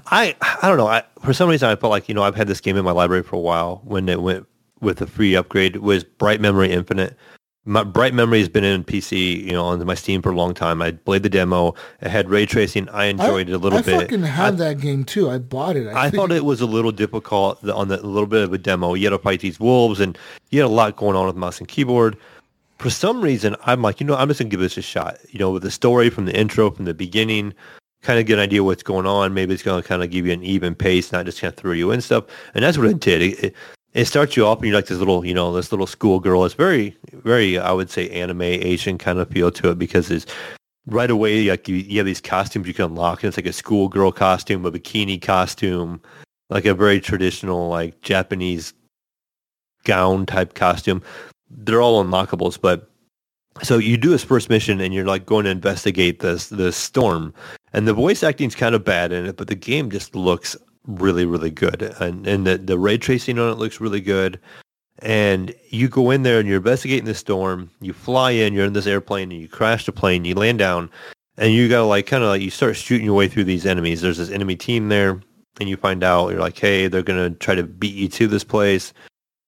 I 0.07 0.35
I 0.41 0.67
don't 0.67 0.75
know. 0.75 0.87
I 0.87 1.03
for 1.23 1.33
some 1.33 1.49
reason 1.49 1.69
I 1.69 1.77
felt 1.77 1.91
like 1.91 2.09
you 2.09 2.13
know 2.13 2.23
I've 2.23 2.35
had 2.35 2.47
this 2.47 2.59
game 2.59 2.75
in 2.75 2.83
my 2.83 2.91
library 2.91 3.23
for 3.23 3.37
a 3.37 3.39
while. 3.39 3.79
When 3.85 4.09
it 4.09 4.21
went 4.21 4.45
with 4.81 4.97
the 4.97 5.07
free 5.07 5.33
upgrade 5.33 5.77
was 5.77 6.03
Bright 6.03 6.41
Memory 6.41 6.71
Infinite. 6.73 7.15
My 7.63 7.83
Bright 7.83 8.15
Memory 8.15 8.39
has 8.39 8.49
been 8.49 8.63
in 8.63 8.83
PC, 8.83 9.43
you 9.43 9.51
know, 9.51 9.65
on 9.65 9.85
my 9.85 9.93
Steam 9.93 10.23
for 10.23 10.31
a 10.31 10.35
long 10.35 10.55
time. 10.55 10.81
I 10.81 10.91
played 10.91 11.21
the 11.21 11.29
demo. 11.29 11.75
It 12.01 12.09
had 12.09 12.27
ray 12.27 12.47
tracing. 12.47 12.89
I 12.89 13.05
enjoyed 13.05 13.49
I, 13.49 13.51
it 13.51 13.55
a 13.55 13.59
little 13.59 13.77
I 13.77 13.81
bit. 13.83 13.95
I 13.95 13.99
fucking 13.99 14.23
had 14.23 14.57
that 14.57 14.79
game 14.79 15.03
too. 15.03 15.29
I 15.29 15.37
bought 15.37 15.75
it. 15.75 15.87
I 15.87 16.09
think. 16.09 16.15
thought 16.15 16.31
it 16.31 16.43
was 16.43 16.59
a 16.61 16.65
little 16.65 16.91
difficult 16.91 17.63
on 17.69 17.89
the 17.89 18.01
a 18.01 18.07
little 18.07 18.25
bit 18.25 18.43
of 18.43 18.51
a 18.51 18.57
demo. 18.57 18.95
You 18.95 19.05
had 19.05 19.11
to 19.11 19.19
fight 19.19 19.41
these 19.41 19.59
wolves, 19.59 19.99
and 19.99 20.17
you 20.49 20.59
had 20.59 20.65
a 20.65 20.73
lot 20.73 20.95
going 20.95 21.15
on 21.15 21.27
with 21.27 21.35
mouse 21.35 21.59
and 21.59 21.67
keyboard. 21.67 22.17
For 22.79 22.89
some 22.89 23.21
reason, 23.21 23.55
I'm 23.63 23.83
like, 23.83 23.99
you 23.99 24.07
know, 24.07 24.15
I'm 24.15 24.27
just 24.27 24.39
gonna 24.39 24.49
give 24.49 24.59
this 24.59 24.77
a 24.77 24.81
shot. 24.81 25.19
You 25.29 25.37
know, 25.37 25.51
with 25.51 25.61
the 25.61 25.69
story 25.69 26.09
from 26.09 26.25
the 26.25 26.35
intro, 26.35 26.71
from 26.71 26.85
the 26.85 26.95
beginning, 26.95 27.53
kind 28.01 28.19
of 28.19 28.25
get 28.25 28.39
an 28.39 28.43
idea 28.43 28.63
what's 28.63 28.83
going 28.83 29.05
on. 29.05 29.33
Maybe 29.33 29.53
it's 29.53 29.63
going 29.63 29.81
to 29.81 29.87
kind 29.87 30.03
of 30.03 30.09
give 30.09 30.25
you 30.25 30.33
an 30.33 30.43
even 30.43 30.75
pace, 30.75 31.11
not 31.11 31.25
just 31.25 31.39
kind 31.39 31.53
of 31.53 31.57
throw 31.57 31.71
you 31.71 31.91
in 31.91 32.01
stuff. 32.01 32.25
And 32.53 32.63
that's 32.63 32.77
what 32.77 32.87
it 32.87 32.99
did. 32.99 33.21
It, 33.21 33.43
it, 33.43 33.55
it 33.93 34.05
starts 34.05 34.37
you 34.37 34.45
off 34.45 34.59
and 34.59 34.67
you're 34.67 34.75
like 34.75 34.85
this 34.85 34.97
little, 34.97 35.25
you 35.25 35.33
know, 35.33 35.53
this 35.53 35.71
little 35.71 35.87
schoolgirl. 35.87 36.45
It's 36.45 36.55
very, 36.55 36.95
very, 37.11 37.57
I 37.57 37.71
would 37.71 37.89
say, 37.89 38.09
anime 38.09 38.41
Asian 38.41 38.97
kind 38.97 39.19
of 39.19 39.29
feel 39.29 39.51
to 39.51 39.71
it 39.71 39.79
because 39.79 40.09
it's 40.09 40.25
right 40.87 41.11
away 41.11 41.49
like 41.49 41.67
you, 41.67 41.75
you 41.75 41.97
have 41.97 42.05
these 42.05 42.21
costumes 42.21 42.67
you 42.67 42.73
can 42.73 42.85
unlock, 42.85 43.23
and 43.23 43.27
it's 43.27 43.37
like 43.37 43.45
a 43.45 43.53
schoolgirl 43.53 44.11
costume, 44.11 44.65
a 44.65 44.71
bikini 44.71 45.21
costume, 45.21 46.01
like 46.49 46.65
a 46.65 46.73
very 46.73 46.99
traditional 46.99 47.69
like 47.69 47.99
Japanese 48.01 48.73
gown 49.83 50.25
type 50.25 50.53
costume. 50.53 51.01
They're 51.49 51.81
all 51.81 52.03
unlockables, 52.03 52.59
but 52.59 52.89
so 53.61 53.77
you 53.77 53.97
do 53.97 54.09
this 54.09 54.23
first 54.23 54.49
mission 54.49 54.79
and 54.79 54.93
you're 54.93 55.05
like 55.05 55.25
going 55.25 55.43
to 55.45 55.51
investigate 55.51 56.19
this 56.19 56.47
this 56.47 56.77
storm 56.77 57.33
and 57.73 57.85
the 57.85 57.93
voice 57.93 58.23
acting's 58.23 58.55
kind 58.55 58.73
of 58.73 58.85
bad 58.85 59.11
in 59.11 59.25
it 59.25 59.35
but 59.35 59.47
the 59.47 59.55
game 59.55 59.91
just 59.91 60.15
looks 60.15 60.55
really 60.87 61.25
really 61.25 61.51
good 61.51 61.81
and 61.99 62.25
and 62.25 62.47
the, 62.47 62.57
the 62.57 62.77
ray 62.77 62.97
tracing 62.97 63.37
on 63.39 63.51
it 63.51 63.57
looks 63.57 63.81
really 63.81 64.01
good. 64.01 64.39
And 65.03 65.55
you 65.69 65.87
go 65.87 66.11
in 66.11 66.21
there 66.21 66.39
and 66.39 66.47
you're 66.47 66.57
investigating 66.57 67.05
the 67.05 67.15
storm 67.15 67.71
you 67.81 67.93
fly 67.93 68.31
in 68.31 68.53
you're 68.53 68.65
in 68.65 68.73
this 68.73 68.87
airplane 68.87 69.31
and 69.31 69.41
you 69.41 69.47
crash 69.47 69.85
the 69.85 69.91
plane 69.91 70.25
you 70.25 70.35
land 70.35 70.59
down 70.59 70.89
and 71.37 71.53
you 71.53 71.67
gotta 71.69 71.85
like 71.85 72.05
kind 72.05 72.23
of 72.23 72.29
like 72.29 72.41
you 72.41 72.51
start 72.51 72.75
shooting 72.75 73.05
your 73.05 73.15
way 73.15 73.27
through 73.27 73.45
these 73.45 73.65
enemies. 73.65 74.01
There's 74.01 74.17
this 74.17 74.29
enemy 74.29 74.55
team 74.55 74.89
there 74.89 75.21
and 75.59 75.69
you 75.69 75.77
find 75.77 76.03
out 76.03 76.29
you're 76.29 76.39
like 76.39 76.57
hey 76.57 76.87
they're 76.87 77.03
gonna 77.03 77.31
try 77.31 77.55
to 77.55 77.63
beat 77.63 77.95
you 77.95 78.07
to 78.09 78.27
this 78.27 78.43
place. 78.43 78.93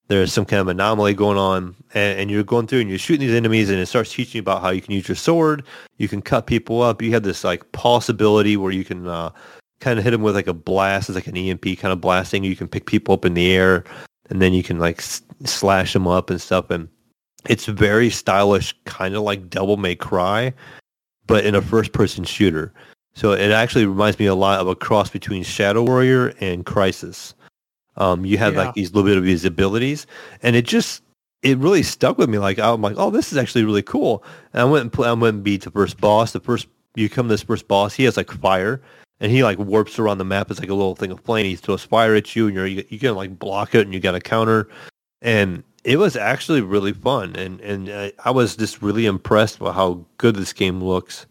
There's 0.08 0.32
some 0.32 0.44
kind 0.44 0.60
of 0.60 0.68
anomaly 0.68 1.14
going 1.14 1.38
on 1.38 1.74
and, 1.94 2.20
and, 2.20 2.30
you're 2.30 2.44
going 2.44 2.66
through 2.66 2.80
and 2.80 2.90
you're 2.90 2.98
shooting 2.98 3.26
these 3.26 3.34
enemies 3.34 3.70
and 3.70 3.78
it 3.78 3.86
starts 3.86 4.12
teaching 4.12 4.38
you 4.38 4.42
about 4.42 4.60
how 4.60 4.68
you 4.68 4.82
can 4.82 4.92
use 4.92 5.08
your 5.08 5.16
sword 5.16 5.64
you 5.98 6.08
can 6.08 6.22
cut 6.22 6.46
people 6.46 6.82
up. 6.82 7.02
You 7.02 7.12
have 7.12 7.22
this 7.22 7.44
like 7.44 7.70
possibility 7.72 8.56
where 8.56 8.72
you 8.72 8.84
can 8.84 9.06
uh, 9.06 9.30
kind 9.80 9.98
of 9.98 10.04
hit 10.04 10.12
them 10.12 10.22
with 10.22 10.34
like 10.34 10.46
a 10.46 10.54
blast 10.54 11.08
it's 11.08 11.16
like 11.16 11.26
an 11.26 11.36
emp 11.36 11.62
kind 11.78 11.92
of 11.92 12.00
blasting 12.00 12.44
you 12.44 12.56
can 12.56 12.68
pick 12.68 12.86
people 12.86 13.12
up 13.14 13.24
in 13.24 13.34
the 13.34 13.52
air 13.52 13.84
and 14.30 14.40
then 14.40 14.52
you 14.54 14.62
can 14.62 14.78
like 14.78 14.98
s- 14.98 15.22
slash 15.44 15.92
them 15.92 16.06
up 16.06 16.30
and 16.30 16.40
stuff 16.40 16.70
and 16.70 16.88
it's 17.48 17.66
very 17.66 18.08
stylish 18.08 18.74
kind 18.84 19.14
of 19.14 19.22
like 19.22 19.50
devil 19.50 19.76
may 19.76 19.94
cry 19.94 20.52
but 21.26 21.44
in 21.44 21.54
a 21.54 21.60
first 21.62 21.92
person 21.92 22.24
shooter 22.24 22.72
so 23.14 23.32
it 23.32 23.50
actually 23.50 23.86
reminds 23.86 24.18
me 24.18 24.26
a 24.26 24.34
lot 24.34 24.60
of 24.60 24.66
a 24.66 24.74
cross 24.74 25.08
between 25.10 25.42
shadow 25.44 25.82
warrior 25.84 26.34
and 26.40 26.66
Crysis. 26.66 27.34
um, 27.96 28.24
you 28.24 28.38
have 28.38 28.54
Yeah. 28.54 28.64
like 28.64 28.74
these 28.74 28.92
little 28.92 29.08
bit 29.08 29.16
of 29.16 29.22
these 29.22 29.44
abilities, 29.44 30.04
and 30.42 30.56
it 30.56 30.64
just 30.64 31.00
it 31.42 31.56
really 31.58 31.84
stuck 31.84 32.18
with 32.18 32.28
me. 32.28 32.38
Like 32.38 32.58
I'm 32.58 32.82
like, 32.82 32.96
oh, 32.98 33.10
this 33.10 33.30
is 33.30 33.38
actually 33.38 33.62
really 33.64 33.82
cool. 33.82 34.24
And 34.52 34.62
I 34.62 34.64
went 34.64 34.92
and 34.96 35.06
I 35.06 35.12
went 35.12 35.34
and 35.36 35.44
beat 35.44 35.62
the 35.62 35.70
first 35.70 36.00
boss. 36.00 36.32
The 36.32 36.40
first 36.40 36.66
you 36.96 37.08
come 37.08 37.26
to 37.28 37.34
this 37.34 37.44
first 37.44 37.68
boss, 37.68 37.94
he 37.94 38.02
has 38.02 38.16
like 38.16 38.32
fire, 38.32 38.82
and 39.24 39.32
he 39.32 39.42
like 39.42 39.58
warps 39.58 39.98
around 39.98 40.18
the 40.18 40.24
map. 40.24 40.50
It's 40.50 40.60
like 40.60 40.68
a 40.68 40.74
little 40.74 40.94
thing 40.94 41.10
of 41.10 41.18
flame. 41.20 41.46
He 41.46 41.56
throws 41.56 41.82
fire 41.82 42.14
at 42.14 42.36
you, 42.36 42.46
and 42.46 42.54
you're 42.54 42.66
you, 42.66 42.84
you 42.90 42.98
can 42.98 43.14
like 43.14 43.38
block 43.38 43.74
it, 43.74 43.80
and 43.80 43.94
you 43.94 43.98
got 43.98 44.12
to 44.12 44.20
counter. 44.20 44.68
And 45.22 45.64
it 45.82 45.96
was 45.98 46.14
actually 46.14 46.60
really 46.60 46.92
fun, 46.92 47.34
and 47.36 47.58
and 47.62 47.88
uh, 47.88 48.10
I 48.24 48.30
was 48.30 48.54
just 48.54 48.82
really 48.82 49.06
impressed 49.06 49.58
by 49.58 49.72
how 49.72 50.04
good 50.18 50.36
this 50.36 50.52
game 50.52 50.84
looks 50.84 51.24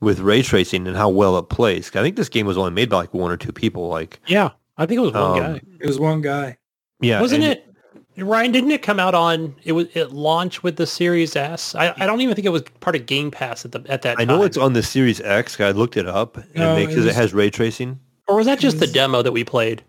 with 0.00 0.20
ray 0.20 0.42
tracing 0.42 0.86
and 0.86 0.96
how 0.96 1.08
well 1.08 1.36
it 1.38 1.48
plays. 1.48 1.90
I 1.96 2.02
think 2.02 2.14
this 2.14 2.28
game 2.28 2.46
was 2.46 2.56
only 2.56 2.70
made 2.70 2.90
by 2.90 2.98
like 2.98 3.12
one 3.14 3.30
or 3.32 3.36
two 3.36 3.52
people. 3.52 3.88
Like, 3.88 4.20
Yeah, 4.28 4.50
I 4.76 4.86
think 4.86 4.98
it 4.98 5.02
was 5.02 5.12
one 5.12 5.22
Um, 5.22 5.38
guy. 5.38 5.60
It 5.80 5.86
was 5.86 5.98
one 6.00 6.20
guy. 6.22 6.56
yeah, 7.00 7.20
Wasn't 7.20 7.42
and- 7.42 7.52
it? 7.54 7.71
Ryan, 8.16 8.52
didn't 8.52 8.70
it 8.72 8.82
come 8.82 9.00
out 9.00 9.14
on 9.14 9.54
it 9.64 9.72
was 9.72 9.86
it 9.94 10.12
launched 10.12 10.62
with 10.62 10.76
the 10.76 10.86
Series 10.86 11.34
S? 11.34 11.74
I, 11.74 11.94
I 11.96 12.06
don't 12.06 12.20
even 12.20 12.34
think 12.34 12.44
it 12.46 12.50
was 12.50 12.62
part 12.80 12.94
of 12.96 13.06
Game 13.06 13.30
Pass 13.30 13.64
at 13.64 13.72
the 13.72 13.82
at 13.88 14.02
that 14.02 14.18
I 14.18 14.24
time. 14.24 14.28
know 14.28 14.42
it's 14.42 14.58
on 14.58 14.74
the 14.74 14.82
Series 14.82 15.20
X. 15.20 15.58
I 15.60 15.70
looked 15.70 15.96
it 15.96 16.06
up 16.06 16.36
No, 16.54 16.74
and 16.74 16.82
it 16.82 16.88
because 16.88 17.06
it, 17.06 17.14
has 17.14 17.32
ray 17.32 17.48
tracing. 17.50 17.98
or 18.28 18.36
was 18.36 18.46
that 18.46 18.58
just 18.58 18.80
the 18.80 18.86
demo 18.86 19.22
that 19.22 19.32
we 19.32 19.44
played? 19.44 19.82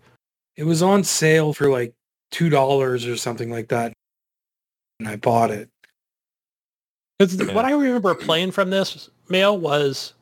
It 0.56 0.64
was 0.64 0.82
on 0.82 1.04
sale 1.04 1.52
for 1.52 1.68
like 1.70 1.92
two 2.30 2.48
dollars 2.48 3.06
or 3.06 3.16
something 3.16 3.50
like 3.50 3.68
that, 3.68 3.92
and 5.00 5.08
I 5.08 5.16
bought 5.16 5.50
it. 5.50 5.68
'Cause 7.20 7.34
Yeah. 7.34 7.52
what 7.54 7.64
I 7.64 7.72
remember 7.72 8.14
playing 8.14 8.50
from 8.52 8.70
this 8.70 9.10
mail 9.28 9.56
was 9.58 10.14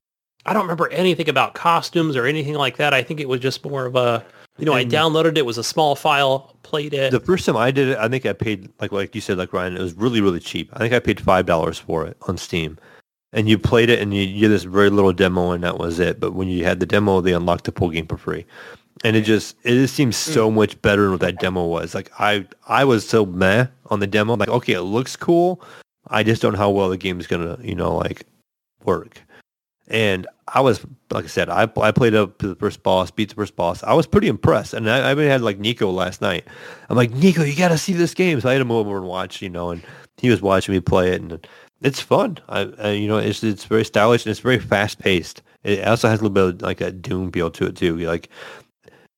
I 0.44 0.52
don't 0.52 0.62
remember 0.62 0.88
anything 0.88 1.28
about 1.28 1.54
costumes 1.54 2.16
or 2.16 2.26
anything 2.26 2.54
like 2.54 2.76
that. 2.78 2.92
I 2.92 3.02
think 3.02 3.20
it 3.20 3.28
was 3.28 3.40
just 3.40 3.64
more 3.64 3.86
of 3.86 3.94
a 3.94 4.24
you 4.58 4.66
know, 4.66 4.74
And- 4.74 4.92
I 4.92 4.96
downloaded 4.96 5.32
it, 5.32 5.38
it 5.38 5.46
was 5.46 5.58
a 5.58 5.64
small 5.64 5.94
file, 5.94 6.54
played 6.62 6.94
it. 6.94 7.10
The 7.10 7.20
first 7.20 7.46
time 7.46 7.56
I 7.56 7.70
did 7.70 7.88
it, 7.88 7.98
I 7.98 8.08
think 8.08 8.26
I 8.26 8.32
paid 8.32 8.68
like 8.80 8.92
like 8.92 9.14
you 9.14 9.20
said, 9.20 9.38
like 9.38 9.52
Ryan, 9.52 9.76
it 9.76 9.82
was 9.82 9.94
really 9.94 10.20
really 10.20 10.40
cheap. 10.40 10.70
I 10.72 10.78
think 10.78 10.92
I 10.92 10.98
paid 10.98 11.20
five 11.20 11.46
dollars 11.46 11.78
for 11.78 12.06
it 12.06 12.16
on 12.22 12.36
Steam, 12.36 12.78
and 13.32 13.48
you 13.48 13.58
played 13.58 13.90
it 13.90 14.00
and 14.00 14.14
you, 14.14 14.22
you 14.22 14.42
did 14.42 14.50
this 14.50 14.64
very 14.64 14.90
little 14.90 15.12
demo 15.12 15.52
and 15.52 15.64
that 15.64 15.78
was 15.78 15.98
it. 15.98 16.20
But 16.20 16.34
when 16.34 16.48
you 16.48 16.64
had 16.64 16.80
the 16.80 16.86
demo, 16.86 17.20
they 17.20 17.32
unlocked 17.32 17.64
the 17.64 17.72
full 17.72 17.90
game 17.90 18.06
for 18.06 18.16
free, 18.16 18.44
and 19.04 19.16
it 19.16 19.22
just 19.22 19.56
it 19.62 19.70
just 19.70 19.94
seems 19.94 20.22
hmm. 20.24 20.32
so 20.32 20.50
much 20.50 20.80
better 20.82 21.02
than 21.02 21.12
what 21.12 21.20
that 21.20 21.40
demo 21.40 21.66
was. 21.66 21.94
Like 21.94 22.10
I 22.18 22.46
I 22.68 22.84
was 22.84 23.08
so 23.08 23.24
meh 23.26 23.66
on 23.86 24.00
the 24.00 24.06
demo. 24.06 24.36
like 24.36 24.48
okay, 24.48 24.74
it 24.74 24.82
looks 24.82 25.16
cool. 25.16 25.62
I 26.08 26.22
just 26.22 26.42
don't 26.42 26.52
know 26.52 26.58
how 26.58 26.70
well 26.70 26.90
the 26.90 26.98
game 26.98 27.20
is 27.20 27.26
gonna 27.26 27.58
you 27.62 27.74
know 27.74 27.96
like 27.96 28.24
work. 28.84 29.22
And 29.92 30.26
I 30.48 30.62
was, 30.62 30.84
like 31.10 31.24
I 31.24 31.28
said, 31.28 31.50
I, 31.50 31.70
I 31.76 31.92
played 31.92 32.14
up 32.14 32.38
to 32.38 32.48
the 32.48 32.54
first 32.54 32.82
boss, 32.82 33.10
beat 33.10 33.28
the 33.28 33.34
first 33.34 33.54
boss. 33.56 33.82
I 33.84 33.92
was 33.92 34.06
pretty 34.06 34.26
impressed. 34.26 34.72
And 34.72 34.90
I, 34.90 35.10
I 35.10 35.12
even 35.12 35.28
had 35.28 35.42
like 35.42 35.58
Nico 35.58 35.90
last 35.90 36.22
night. 36.22 36.48
I'm 36.88 36.96
like, 36.96 37.12
Nico, 37.12 37.42
you 37.44 37.54
got 37.54 37.68
to 37.68 37.78
see 37.78 37.92
this 37.92 38.14
game. 38.14 38.40
So 38.40 38.48
I 38.48 38.52
had 38.52 38.62
him 38.62 38.72
over 38.72 38.96
and 38.96 39.06
watch, 39.06 39.42
you 39.42 39.50
know, 39.50 39.70
and 39.70 39.82
he 40.16 40.30
was 40.30 40.40
watching 40.40 40.74
me 40.74 40.80
play 40.80 41.10
it. 41.12 41.20
And 41.20 41.46
it's 41.82 42.00
fun. 42.00 42.38
I, 42.48 42.72
I 42.78 42.90
you 42.92 43.06
know, 43.06 43.18
it's 43.18 43.44
it's 43.44 43.66
very 43.66 43.84
stylish 43.84 44.24
and 44.24 44.30
it's 44.30 44.40
very 44.40 44.58
fast 44.58 44.98
paced. 44.98 45.42
It 45.62 45.86
also 45.86 46.08
has 46.08 46.20
a 46.20 46.22
little 46.22 46.34
bit 46.34 46.54
of 46.56 46.62
like 46.62 46.80
a 46.80 46.90
Doom 46.90 47.30
feel 47.30 47.50
to 47.50 47.66
it 47.66 47.76
too. 47.76 47.98
Like 47.98 48.30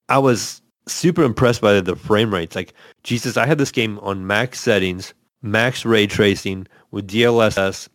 I 0.08 0.18
was 0.18 0.60
super 0.88 1.22
impressed 1.22 1.60
by 1.60 1.80
the 1.80 1.94
frame 1.94 2.34
rates. 2.34 2.56
Like 2.56 2.74
Jesus, 3.04 3.36
I 3.36 3.46
had 3.46 3.58
this 3.58 3.70
game 3.70 4.00
on 4.00 4.26
max 4.26 4.60
settings, 4.60 5.14
max 5.40 5.84
ray 5.84 6.08
tracing 6.08 6.66
with 6.90 7.08
DLSS, 7.08 7.88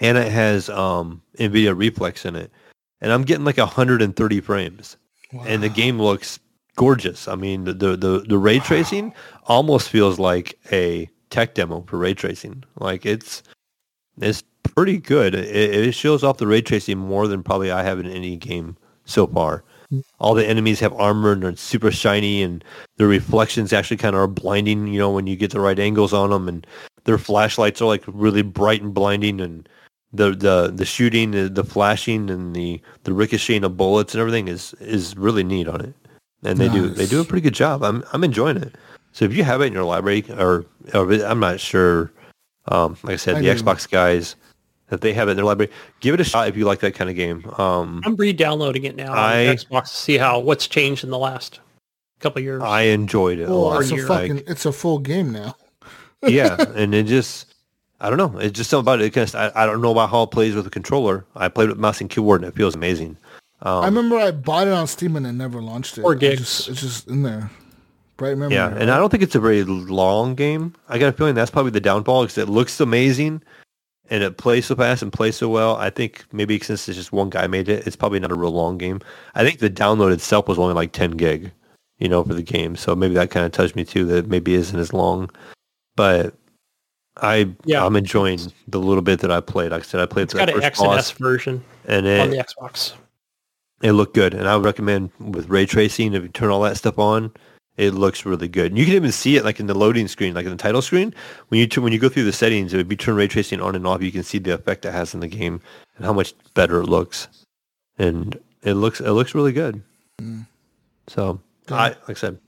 and 0.00 0.16
it 0.16 0.30
has 0.30 0.68
um, 0.70 1.22
NVIDIA 1.38 1.76
Reflex 1.76 2.24
in 2.24 2.36
it, 2.36 2.50
and 3.00 3.12
I'm 3.12 3.24
getting 3.24 3.44
like 3.44 3.58
130 3.58 4.40
frames, 4.40 4.96
and 5.46 5.62
the 5.62 5.68
game 5.68 6.00
looks 6.00 6.38
gorgeous. 6.76 7.28
I 7.28 7.34
mean, 7.34 7.64
the 7.64 7.74
the 7.74 7.96
the, 7.96 8.24
the 8.28 8.38
ray 8.38 8.58
tracing 8.58 9.12
almost 9.46 9.88
feels 9.88 10.18
like 10.18 10.58
a 10.72 11.08
tech 11.30 11.54
demo 11.54 11.82
for 11.86 11.98
ray 11.98 12.14
tracing. 12.14 12.64
Like 12.78 13.06
it's 13.06 13.42
it's 14.20 14.42
pretty 14.62 14.98
good. 14.98 15.34
It, 15.34 15.46
it 15.74 15.92
shows 15.92 16.22
off 16.22 16.38
the 16.38 16.46
ray 16.46 16.62
tracing 16.62 16.98
more 16.98 17.26
than 17.26 17.42
probably 17.42 17.70
I 17.70 17.82
have 17.82 17.98
in 17.98 18.06
any 18.06 18.36
game 18.36 18.76
so 19.04 19.26
far. 19.26 19.64
All 20.20 20.34
the 20.34 20.46
enemies 20.46 20.78
have 20.80 20.92
armor 20.92 21.32
and 21.32 21.42
they're 21.42 21.56
super 21.56 21.90
shiny, 21.90 22.42
and 22.42 22.64
the 22.96 23.06
reflections 23.06 23.72
actually 23.72 23.96
kind 23.96 24.14
of 24.14 24.22
are 24.22 24.28
blinding. 24.28 24.86
You 24.86 25.00
know, 25.00 25.10
when 25.10 25.26
you 25.26 25.36
get 25.36 25.50
the 25.50 25.60
right 25.60 25.78
angles 25.78 26.12
on 26.12 26.30
them, 26.30 26.48
and 26.48 26.66
their 27.04 27.18
flashlights 27.18 27.82
are 27.82 27.86
like 27.86 28.04
really 28.06 28.42
bright 28.42 28.82
and 28.82 28.94
blinding, 28.94 29.40
and 29.40 29.68
the 30.12 30.30
the 30.32 30.72
the 30.74 30.84
shooting, 30.84 31.30
the, 31.32 31.48
the 31.48 31.64
flashing, 31.64 32.30
and 32.30 32.54
the 32.54 32.80
the 33.04 33.12
ricocheting 33.12 33.64
of 33.64 33.76
bullets 33.76 34.14
and 34.14 34.20
everything 34.20 34.48
is 34.48 34.74
is 34.80 35.16
really 35.16 35.44
neat 35.44 35.68
on 35.68 35.80
it. 35.80 35.94
And 36.42 36.58
they 36.58 36.68
do 36.68 36.88
they 36.88 37.06
do 37.06 37.20
a 37.20 37.24
pretty 37.24 37.42
good 37.42 37.54
job. 37.54 37.82
I'm 37.82 38.02
I'm 38.12 38.24
enjoying 38.24 38.56
it. 38.56 38.74
So 39.12 39.24
if 39.24 39.34
you 39.34 39.44
have 39.44 39.60
it 39.60 39.64
in 39.66 39.72
your 39.72 39.84
library, 39.84 40.24
or, 40.38 40.64
or 40.94 41.12
I'm 41.24 41.40
not 41.40 41.58
sure, 41.58 42.12
um, 42.68 42.96
like 43.02 43.14
I 43.14 43.16
said, 43.16 43.36
I 43.36 43.40
the 43.40 43.52
do. 43.52 43.60
Xbox 43.62 43.90
guys, 43.90 44.36
that 44.88 45.00
they 45.00 45.12
have 45.12 45.26
it 45.26 45.32
in 45.32 45.36
their 45.36 45.44
library, 45.44 45.72
give 45.98 46.14
it 46.14 46.20
a 46.20 46.24
shot 46.24 46.46
if 46.46 46.56
you 46.56 46.64
like 46.64 46.78
that 46.80 46.94
kind 46.94 47.10
of 47.10 47.16
game. 47.16 47.44
Um, 47.58 48.00
I'm 48.04 48.14
re-downloading 48.14 48.84
it 48.84 48.94
now 48.94 49.12
I- 49.12 49.48
on 49.48 49.56
Xbox 49.56 49.88
to 49.90 49.96
see 49.96 50.16
how 50.16 50.38
what's 50.38 50.68
changed 50.68 51.02
in 51.02 51.10
the 51.10 51.18
last 51.18 51.58
couple 52.20 52.38
of 52.38 52.44
years. 52.44 52.62
I 52.62 52.82
enjoyed 52.82 53.40
it 53.40 53.44
a 53.44 53.50
Well, 53.50 53.62
lot. 53.62 53.82
it's 53.82 53.90
a 53.90 53.96
fucking, 53.98 54.36
Like, 54.36 54.48
it's 54.48 54.64
a 54.64 54.70
full 54.72 55.00
game 55.00 55.32
now. 55.32 55.56
yeah, 56.22 56.54
and 56.76 56.94
it 56.94 57.06
just, 57.06 57.49
I 58.00 58.08
don't 58.08 58.18
know, 58.18 58.38
it's 58.38 58.56
just 58.56 58.70
something 58.70 58.84
about 58.84 59.00
it. 59.00 59.06
it 59.06 59.12
kinda- 59.12 59.52
I, 59.54 59.62
I 59.62 59.66
don't 59.66 59.82
know 59.82 59.92
about 59.92 60.10
how 60.10 60.22
it 60.22 60.30
plays 60.30 60.54
with 60.54 60.66
a 60.66 60.70
controller. 60.70 61.24
I 61.36 61.48
played 61.48 61.68
with 61.68 61.78
mouse 61.78 62.00
and 62.00 62.08
keyboard, 62.08 62.42
and 62.42 62.48
it 62.52 62.56
feels 62.56 62.74
amazing. 62.74 63.16
Um, 63.62 63.82
I 63.82 63.86
remember 63.86 64.16
I 64.16 64.30
bought 64.30 64.66
it 64.66 64.72
on 64.72 64.86
Steam 64.86 65.16
and 65.16 65.26
I 65.26 65.32
never 65.32 65.60
launched 65.60 65.98
it. 65.98 66.00
Four 66.00 66.14
I 66.14 66.18
gigs. 66.18 66.38
just- 66.40 66.68
it's 66.70 66.80
just 66.80 67.08
in 67.08 67.22
there. 67.22 67.50
Bright 68.16 68.36
memory. 68.38 68.54
Yeah, 68.54 68.68
and 68.68 68.90
I 68.90 68.98
don't 68.98 69.08
think 69.10 69.22
it's 69.22 69.34
a 69.34 69.40
very 69.40 69.64
long 69.64 70.34
game. 70.34 70.74
I 70.88 70.98
got 70.98 71.08
a 71.08 71.12
feeling 71.12 71.34
that's 71.34 71.50
probably 71.50 71.70
the 71.72 71.80
downfall 71.80 72.22
because 72.22 72.36
it 72.38 72.48
looks 72.50 72.78
amazing 72.80 73.42
and 74.10 74.22
it 74.22 74.36
plays 74.36 74.66
so 74.66 74.76
fast 74.76 75.02
and 75.02 75.10
plays 75.12 75.36
so 75.36 75.48
well. 75.48 75.76
I 75.76 75.88
think 75.90 76.24
maybe 76.32 76.58
since 76.60 76.86
it's 76.88 76.98
just 76.98 77.12
one 77.12 77.30
guy 77.30 77.46
made 77.46 77.68
it, 77.70 77.86
it's 77.86 77.96
probably 77.96 78.20
not 78.20 78.30
a 78.30 78.34
real 78.34 78.50
long 78.50 78.76
game. 78.76 79.00
I 79.34 79.42
think 79.44 79.58
the 79.60 79.70
download 79.70 80.12
itself 80.12 80.48
was 80.48 80.58
only 80.58 80.74
like 80.74 80.92
10 80.92 81.12
gig, 81.12 81.50
you 81.98 82.08
know, 82.08 82.22
for 82.24 82.34
the 82.34 82.42
game. 82.42 82.76
So 82.76 82.94
maybe 82.94 83.14
that 83.14 83.30
kind 83.30 83.46
of 83.46 83.52
touched 83.52 83.76
me 83.76 83.84
too 83.84 84.04
that 84.06 84.16
it 84.18 84.28
maybe 84.28 84.52
isn't 84.54 84.78
as 84.78 84.92
long. 84.92 85.30
But 85.96 86.34
I 87.22 87.48
Yeah. 87.64 87.84
I'm 87.84 87.96
enjoying 87.96 88.40
the 88.68 88.78
little 88.78 89.02
bit 89.02 89.20
that 89.20 89.30
I 89.30 89.40
played. 89.40 89.72
Like 89.72 89.82
I 89.82 89.84
said, 89.84 90.00
I 90.00 90.06
played 90.06 90.24
it's 90.24 90.32
the 90.32 90.38
got 90.40 90.50
an 90.50 90.62
X 90.62 90.78
and 90.80 90.86
boss 90.88 90.98
S 90.98 91.10
version 91.12 91.64
and 91.86 92.06
on 92.06 92.12
it, 92.12 92.30
the 92.30 92.36
Xbox. 92.36 92.92
it 93.82 93.92
looked 93.92 94.14
good, 94.14 94.34
and 94.34 94.48
I 94.48 94.56
would 94.56 94.64
recommend 94.64 95.10
with 95.18 95.48
ray 95.48 95.66
tracing 95.66 96.14
if 96.14 96.22
you 96.22 96.28
turn 96.28 96.50
all 96.50 96.62
that 96.62 96.76
stuff 96.76 96.98
on, 96.98 97.32
it 97.76 97.94
looks 97.94 98.26
really 98.26 98.48
good. 98.48 98.72
And 98.72 98.78
you 98.78 98.84
can 98.84 98.94
even 98.94 99.12
see 99.12 99.36
it 99.36 99.44
like 99.44 99.58
in 99.60 99.66
the 99.66 99.74
loading 99.74 100.08
screen, 100.08 100.34
like 100.34 100.44
in 100.44 100.50
the 100.50 100.56
title 100.56 100.82
screen. 100.82 101.14
When 101.48 101.60
you 101.60 101.66
tu- 101.66 101.80
when 101.82 101.92
you 101.92 101.98
go 101.98 102.08
through 102.08 102.24
the 102.24 102.32
settings, 102.32 102.74
if 102.74 102.90
you 102.90 102.96
turn 102.96 103.16
ray 103.16 103.26
tracing 103.28 103.60
on 103.60 103.74
and 103.74 103.86
off, 103.86 104.02
you 104.02 104.12
can 104.12 104.22
see 104.22 104.38
the 104.38 104.52
effect 104.54 104.84
it 104.84 104.92
has 104.92 105.14
in 105.14 105.20
the 105.20 105.28
game 105.28 105.60
and 105.96 106.04
how 106.04 106.12
much 106.12 106.34
better 106.54 106.80
it 106.80 106.86
looks. 106.86 107.28
And 107.98 108.38
it 108.62 108.74
looks 108.74 109.00
it 109.00 109.10
looks 109.12 109.34
really 109.34 109.52
good. 109.52 109.82
Mm. 110.20 110.46
So 111.06 111.40
I 111.70 111.88
like 111.88 112.10
I 112.10 112.14
said, 112.14 112.38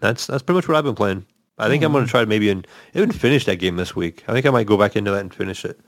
that's 0.00 0.26
that's 0.26 0.42
pretty 0.42 0.56
much 0.56 0.68
what 0.68 0.76
I've 0.76 0.84
been 0.84 0.94
playing. 0.94 1.26
I 1.58 1.68
think 1.68 1.84
I'm 1.84 1.92
going 1.92 2.04
to 2.04 2.10
try 2.10 2.20
to 2.20 2.26
maybe 2.26 2.50
and 2.50 2.66
even 2.94 3.12
finish 3.12 3.44
that 3.46 3.56
game 3.56 3.76
this 3.76 3.94
week. 3.94 4.24
I 4.26 4.32
think 4.32 4.44
I 4.46 4.50
might 4.50 4.66
go 4.66 4.76
back 4.76 4.96
into 4.96 5.12
that 5.12 5.20
and 5.20 5.32
finish 5.32 5.64
it. 5.64 5.78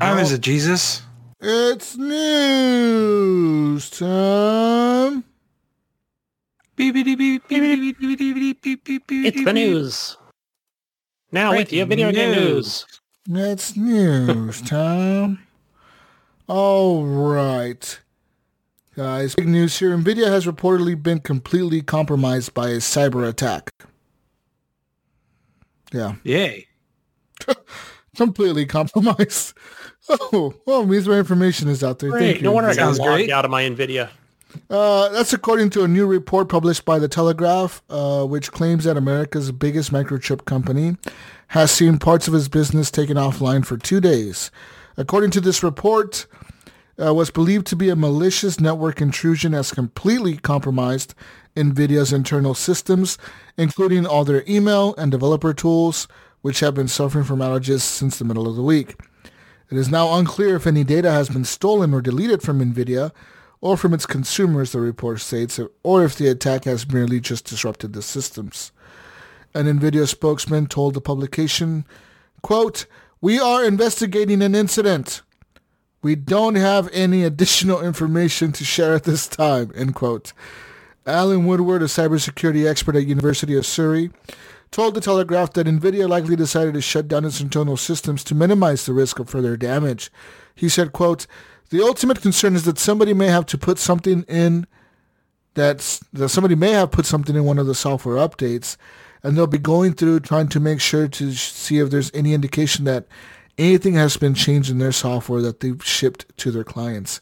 Time 0.00 0.18
is 0.18 0.30
it, 0.30 0.40
Jesus? 0.40 1.02
It's 1.40 1.96
news 1.96 3.90
time. 3.90 5.24
It's 9.26 9.44
the 9.44 9.52
news. 9.52 10.16
Now 11.32 11.50
with 11.50 11.72
you, 11.72 11.84
video 11.84 12.12
game 12.12 12.30
news. 12.30 12.86
It's 13.28 13.76
news 13.76 14.62
time. 14.62 15.40
All 16.46 17.04
right. 17.04 18.00
Guys, 18.98 19.36
big 19.36 19.46
news 19.46 19.78
here. 19.78 19.96
NVIDIA 19.96 20.26
has 20.26 20.44
reportedly 20.44 21.00
been 21.00 21.20
completely 21.20 21.82
compromised 21.82 22.52
by 22.52 22.70
a 22.70 22.78
cyber 22.78 23.28
attack. 23.28 23.70
Yeah, 25.92 26.16
Yay. 26.24 26.66
completely 28.16 28.66
compromised. 28.66 29.54
Oh, 30.10 30.54
well, 30.64 30.86
means 30.86 31.06
my 31.06 31.18
information 31.18 31.68
is 31.68 31.84
out 31.84 31.98
there. 31.98 32.10
Thank 32.10 32.38
you. 32.38 32.44
No 32.44 32.52
wonder 32.52 32.70
I 32.70 32.74
got 32.74 32.80
Sounds 32.80 32.98
logged 32.98 33.10
great. 33.12 33.30
out 33.30 33.44
of 33.44 33.50
my 33.50 33.62
Nvidia. 33.64 34.08
Uh, 34.70 35.10
that's 35.10 35.34
according 35.34 35.68
to 35.70 35.84
a 35.84 35.88
new 35.88 36.06
report 36.06 36.48
published 36.48 36.86
by 36.86 36.98
The 36.98 37.08
Telegraph, 37.08 37.82
uh, 37.90 38.24
which 38.24 38.50
claims 38.50 38.84
that 38.84 38.96
America's 38.96 39.52
biggest 39.52 39.92
microchip 39.92 40.46
company 40.46 40.96
has 41.48 41.70
seen 41.70 41.98
parts 41.98 42.26
of 42.26 42.34
its 42.34 42.48
business 42.48 42.90
taken 42.90 43.18
offline 43.18 43.66
for 43.66 43.76
two 43.76 44.00
days. 44.00 44.50
According 44.96 45.30
to 45.32 45.42
this 45.42 45.62
report, 45.62 46.26
uh, 46.98 47.14
what's 47.14 47.30
believed 47.30 47.66
to 47.68 47.76
be 47.76 47.88
a 47.88 47.96
malicious 47.96 48.60
network 48.60 49.00
intrusion 49.00 49.52
has 49.52 49.72
completely 49.72 50.36
compromised 50.36 51.14
NVIDIA's 51.56 52.12
internal 52.12 52.54
systems, 52.54 53.18
including 53.56 54.06
all 54.06 54.24
their 54.24 54.44
email 54.48 54.94
and 54.96 55.10
developer 55.10 55.52
tools, 55.52 56.08
which 56.42 56.60
have 56.60 56.74
been 56.74 56.88
suffering 56.88 57.24
from 57.24 57.40
outages 57.40 57.80
since 57.80 58.18
the 58.18 58.24
middle 58.24 58.48
of 58.48 58.56
the 58.56 58.62
week. 58.62 58.96
It 59.70 59.76
is 59.76 59.90
now 59.90 60.14
unclear 60.14 60.56
if 60.56 60.66
any 60.66 60.82
data 60.82 61.10
has 61.10 61.28
been 61.28 61.44
stolen 61.44 61.92
or 61.92 62.00
deleted 62.00 62.42
from 62.42 62.60
NVIDIA 62.60 63.12
or 63.60 63.76
from 63.76 63.92
its 63.92 64.06
consumers, 64.06 64.72
the 64.72 64.80
report 64.80 65.20
states, 65.20 65.60
or 65.82 66.04
if 66.04 66.16
the 66.16 66.28
attack 66.28 66.64
has 66.64 66.90
merely 66.90 67.20
just 67.20 67.44
disrupted 67.44 67.92
the 67.92 68.02
systems. 68.02 68.72
An 69.52 69.66
NVIDIA 69.66 70.06
spokesman 70.06 70.66
told 70.66 70.94
the 70.94 71.00
publication, 71.00 71.84
quote, 72.42 72.86
We 73.20 73.38
are 73.40 73.64
investigating 73.64 74.42
an 74.42 74.54
incident. 74.54 75.22
We 76.00 76.14
don't 76.14 76.54
have 76.54 76.88
any 76.92 77.24
additional 77.24 77.80
information 77.80 78.52
to 78.52 78.64
share 78.64 78.94
at 78.94 79.04
this 79.04 79.26
time, 79.26 79.72
end 79.74 79.94
quote. 79.94 80.32
Alan 81.06 81.46
Woodward, 81.46 81.82
a 81.82 81.86
cybersecurity 81.86 82.68
expert 82.68 82.94
at 82.94 83.06
University 83.06 83.56
of 83.56 83.66
Surrey, 83.66 84.10
told 84.70 84.94
the 84.94 85.00
Telegraph 85.00 85.54
that 85.54 85.66
NVIDIA 85.66 86.08
likely 86.08 86.36
decided 86.36 86.74
to 86.74 86.80
shut 86.80 87.08
down 87.08 87.24
its 87.24 87.40
internal 87.40 87.76
systems 87.76 88.22
to 88.24 88.34
minimize 88.34 88.84
the 88.84 88.92
risk 88.92 89.18
of 89.18 89.28
further 89.28 89.56
damage. 89.56 90.10
He 90.54 90.68
said, 90.68 90.92
quote, 90.92 91.26
the 91.70 91.82
ultimate 91.82 92.22
concern 92.22 92.54
is 92.54 92.64
that 92.64 92.78
somebody 92.78 93.14
may 93.14 93.28
have 93.28 93.46
to 93.46 93.58
put 93.58 93.78
something 93.78 94.24
in 94.28 94.66
that's, 95.54 95.98
that 96.12 96.28
somebody 96.28 96.54
may 96.54 96.70
have 96.70 96.90
put 96.90 97.06
something 97.06 97.34
in 97.34 97.44
one 97.44 97.58
of 97.58 97.66
the 97.66 97.74
software 97.74 98.16
updates 98.16 98.76
and 99.22 99.36
they'll 99.36 99.46
be 99.46 99.58
going 99.58 99.92
through 99.94 100.20
trying 100.20 100.48
to 100.48 100.60
make 100.60 100.80
sure 100.80 101.08
to 101.08 101.32
see 101.32 101.78
if 101.78 101.90
there's 101.90 102.12
any 102.14 102.34
indication 102.34 102.84
that 102.84 103.06
anything 103.58 103.94
has 103.94 104.16
been 104.16 104.34
changed 104.34 104.70
in 104.70 104.78
their 104.78 104.92
software 104.92 105.42
that 105.42 105.60
they've 105.60 105.84
shipped 105.84 106.36
to 106.38 106.50
their 106.50 106.64
clients. 106.64 107.20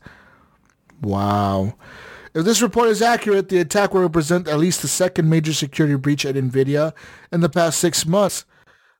Wow. 1.03 1.75
If 2.35 2.45
this 2.45 2.61
report 2.61 2.89
is 2.89 3.01
accurate, 3.01 3.49
the 3.49 3.59
attack 3.59 3.95
will 3.95 4.03
represent 4.03 4.47
at 4.47 4.59
least 4.59 4.83
the 4.83 4.89
second 4.89 5.31
major 5.31 5.55
security 5.55 5.97
breach 5.97 6.27
at 6.27 6.35
NVIDIA 6.35 6.93
in 7.33 7.41
the 7.41 7.49
past 7.49 7.79
six 7.79 8.05
months. 8.05 8.45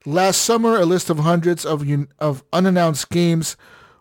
Last 0.07 0.41
summer, 0.41 0.77
a 0.77 0.87
list 0.87 1.11
of 1.11 1.19
hundreds 1.19 1.67
of, 1.67 1.83
un- 1.83 2.09
of 2.19 2.43
unannounced 2.53 3.11
games 3.11 3.57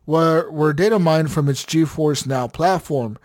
were, 0.05 0.49
were 0.51 0.71
data 0.71 0.99
mined 0.99 1.31
from 1.31 1.49
its 1.49 1.65
GeForce 1.65 2.25
Now 2.25 2.47
platform, 2.47 3.17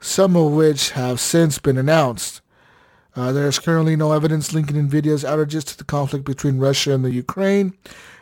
some 0.00 0.34
of 0.34 0.50
which 0.52 0.90
have 0.90 1.20
since 1.20 1.58
been 1.58 1.78
announced. 1.78 2.40
Uh, 3.14 3.30
there 3.30 3.46
is 3.46 3.58
currently 3.58 3.94
no 3.94 4.12
evidence 4.12 4.52
linking 4.52 4.88
NVIDIA's 4.88 5.22
outages 5.22 5.64
to 5.64 5.76
the 5.76 5.84
conflict 5.84 6.24
between 6.24 6.58
Russia 6.58 6.92
and 6.92 7.04
the 7.04 7.12
Ukraine. 7.12 7.74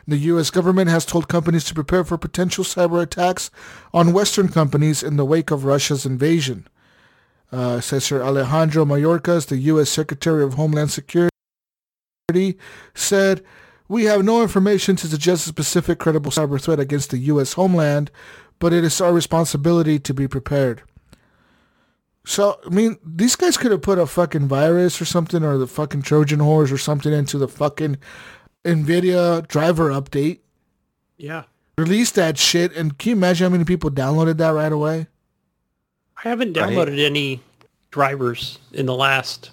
The 0.06 0.16
U.S. 0.16 0.50
government 0.50 0.90
has 0.90 1.04
told 1.04 1.28
companies 1.28 1.64
to 1.64 1.74
prepare 1.74 2.04
for 2.04 2.18
potential 2.18 2.64
cyber 2.64 3.02
attacks 3.02 3.50
on 3.92 4.12
Western 4.12 4.48
companies 4.48 5.02
in 5.02 5.16
the 5.16 5.24
wake 5.24 5.50
of 5.50 5.64
Russia's 5.64 6.06
invasion. 6.06 6.66
Uh, 7.52 7.80
Sir 7.80 8.22
Alejandro 8.22 8.84
Mayorkas, 8.84 9.46
the 9.46 9.56
U.S. 9.56 9.90
Secretary 9.90 10.42
of 10.42 10.54
Homeland 10.54 10.90
Security, 10.90 11.30
said, 12.94 13.42
We 13.88 14.04
have 14.04 14.24
no 14.24 14.42
information 14.42 14.96
to 14.96 15.08
suggest 15.08 15.46
a 15.46 15.50
specific 15.50 15.98
credible 15.98 16.30
cyber 16.30 16.60
threat 16.60 16.78
against 16.78 17.10
the 17.10 17.18
U.S. 17.18 17.54
homeland, 17.54 18.10
but 18.60 18.72
it 18.72 18.84
is 18.84 19.00
our 19.00 19.12
responsibility 19.12 19.98
to 19.98 20.14
be 20.14 20.28
prepared. 20.28 20.82
So, 22.24 22.60
I 22.64 22.68
mean, 22.68 22.98
these 23.04 23.34
guys 23.34 23.56
could 23.56 23.72
have 23.72 23.82
put 23.82 23.98
a 23.98 24.06
fucking 24.06 24.46
virus 24.46 25.00
or 25.00 25.04
something 25.04 25.42
or 25.42 25.58
the 25.58 25.66
fucking 25.66 26.02
Trojan 26.02 26.40
horse 26.40 26.70
or 26.70 26.78
something 26.78 27.12
into 27.12 27.38
the 27.38 27.48
fucking 27.48 27.96
NVIDIA 28.64 29.46
driver 29.48 29.90
update. 29.90 30.38
Yeah. 31.16 31.44
Release 31.78 32.10
that 32.12 32.36
shit, 32.38 32.74
and 32.76 32.98
can 32.98 33.10
you 33.10 33.16
imagine 33.16 33.44
how 33.46 33.50
many 33.50 33.64
people 33.64 33.90
downloaded 33.90 34.36
that 34.38 34.50
right 34.50 34.72
away? 34.72 35.06
I 36.22 36.28
haven't 36.28 36.54
downloaded 36.54 36.98
any 36.98 37.40
drivers 37.90 38.58
in 38.72 38.84
the 38.86 38.94
last 38.94 39.50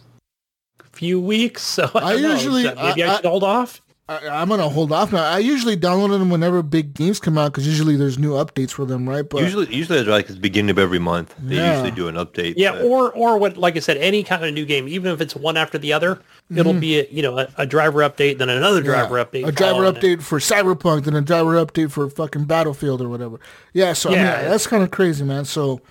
few 0.92 1.20
weeks, 1.22 1.62
so 1.62 1.90
I, 1.96 2.00
I 2.00 2.14
don't 2.14 2.22
know. 2.24 2.34
usually- 2.34 2.64
maybe 2.64 3.04
I, 3.04 3.14
I- 3.14 3.16
should 3.18 3.26
hold 3.26 3.44
off. 3.44 3.82
I, 4.10 4.26
I'm 4.30 4.48
gonna 4.48 4.70
hold 4.70 4.94
off 4.94 5.12
now. 5.12 5.22
I 5.24 5.40
usually 5.40 5.76
download 5.76 6.18
them 6.18 6.30
whenever 6.30 6.64
big 6.64 6.94
games 6.94 7.20
come 7.20 7.38
out 7.38 7.52
because 7.52 7.68
usually 7.68 7.98
there's 7.98 8.18
new 8.18 8.32
updates 8.32 8.72
for 8.72 8.86
them, 8.86 9.08
right? 9.08 9.28
But 9.28 9.42
usually, 9.44 9.74
usually 9.76 10.00
it's 10.00 10.08
like 10.08 10.30
at 10.30 10.36
the 10.36 10.42
beginning 10.42 10.70
of 10.70 10.80
every 10.80 10.98
month. 11.00 11.36
They 11.38 11.56
Yeah. 11.56 11.74
usually 11.74 11.92
do 11.92 12.08
an 12.08 12.16
update. 12.16 12.54
Yeah, 12.56 12.72
but- 12.72 12.84
or 12.86 13.12
or 13.12 13.38
what, 13.38 13.58
like 13.58 13.76
I 13.76 13.80
said, 13.80 13.98
any 13.98 14.24
kind 14.24 14.46
of 14.46 14.54
new 14.54 14.66
game, 14.66 14.88
even 14.88 15.12
if 15.12 15.20
it's 15.20 15.36
one 15.36 15.58
after 15.58 15.78
the 15.78 15.92
other, 15.92 16.22
it'll 16.56 16.72
be 16.74 17.00
a, 17.00 17.08
you 17.12 17.22
know 17.22 17.38
a, 17.38 17.48
a 17.58 17.66
driver 17.66 18.00
update, 18.00 18.38
then 18.38 18.48
another 18.50 18.82
driver 18.82 19.16
Mm-hmm. 19.18 19.36
Yeah. 19.36 19.44
update, 19.44 19.48
a 19.50 19.52
driver 19.52 19.74
following 19.74 19.96
it. 19.98 20.02
update 20.20 20.22
for 20.22 20.40
Cyberpunk, 20.40 21.04
then 21.04 21.16
a 21.16 21.22
driver 21.22 21.56
update 21.66 21.92
for 21.92 22.10
fucking 22.10 22.46
Battlefield 22.46 23.02
or 23.02 23.10
whatever. 23.10 23.40
Yeah, 23.74 23.92
so 23.92 24.10
I 24.12 24.14
Yeah. 24.14 24.42
mean 24.42 24.52
that's 24.52 24.68
kind 24.68 24.84
of 24.84 24.92
crazy, 24.92 25.26
man. 25.26 25.44
So, 25.44 25.82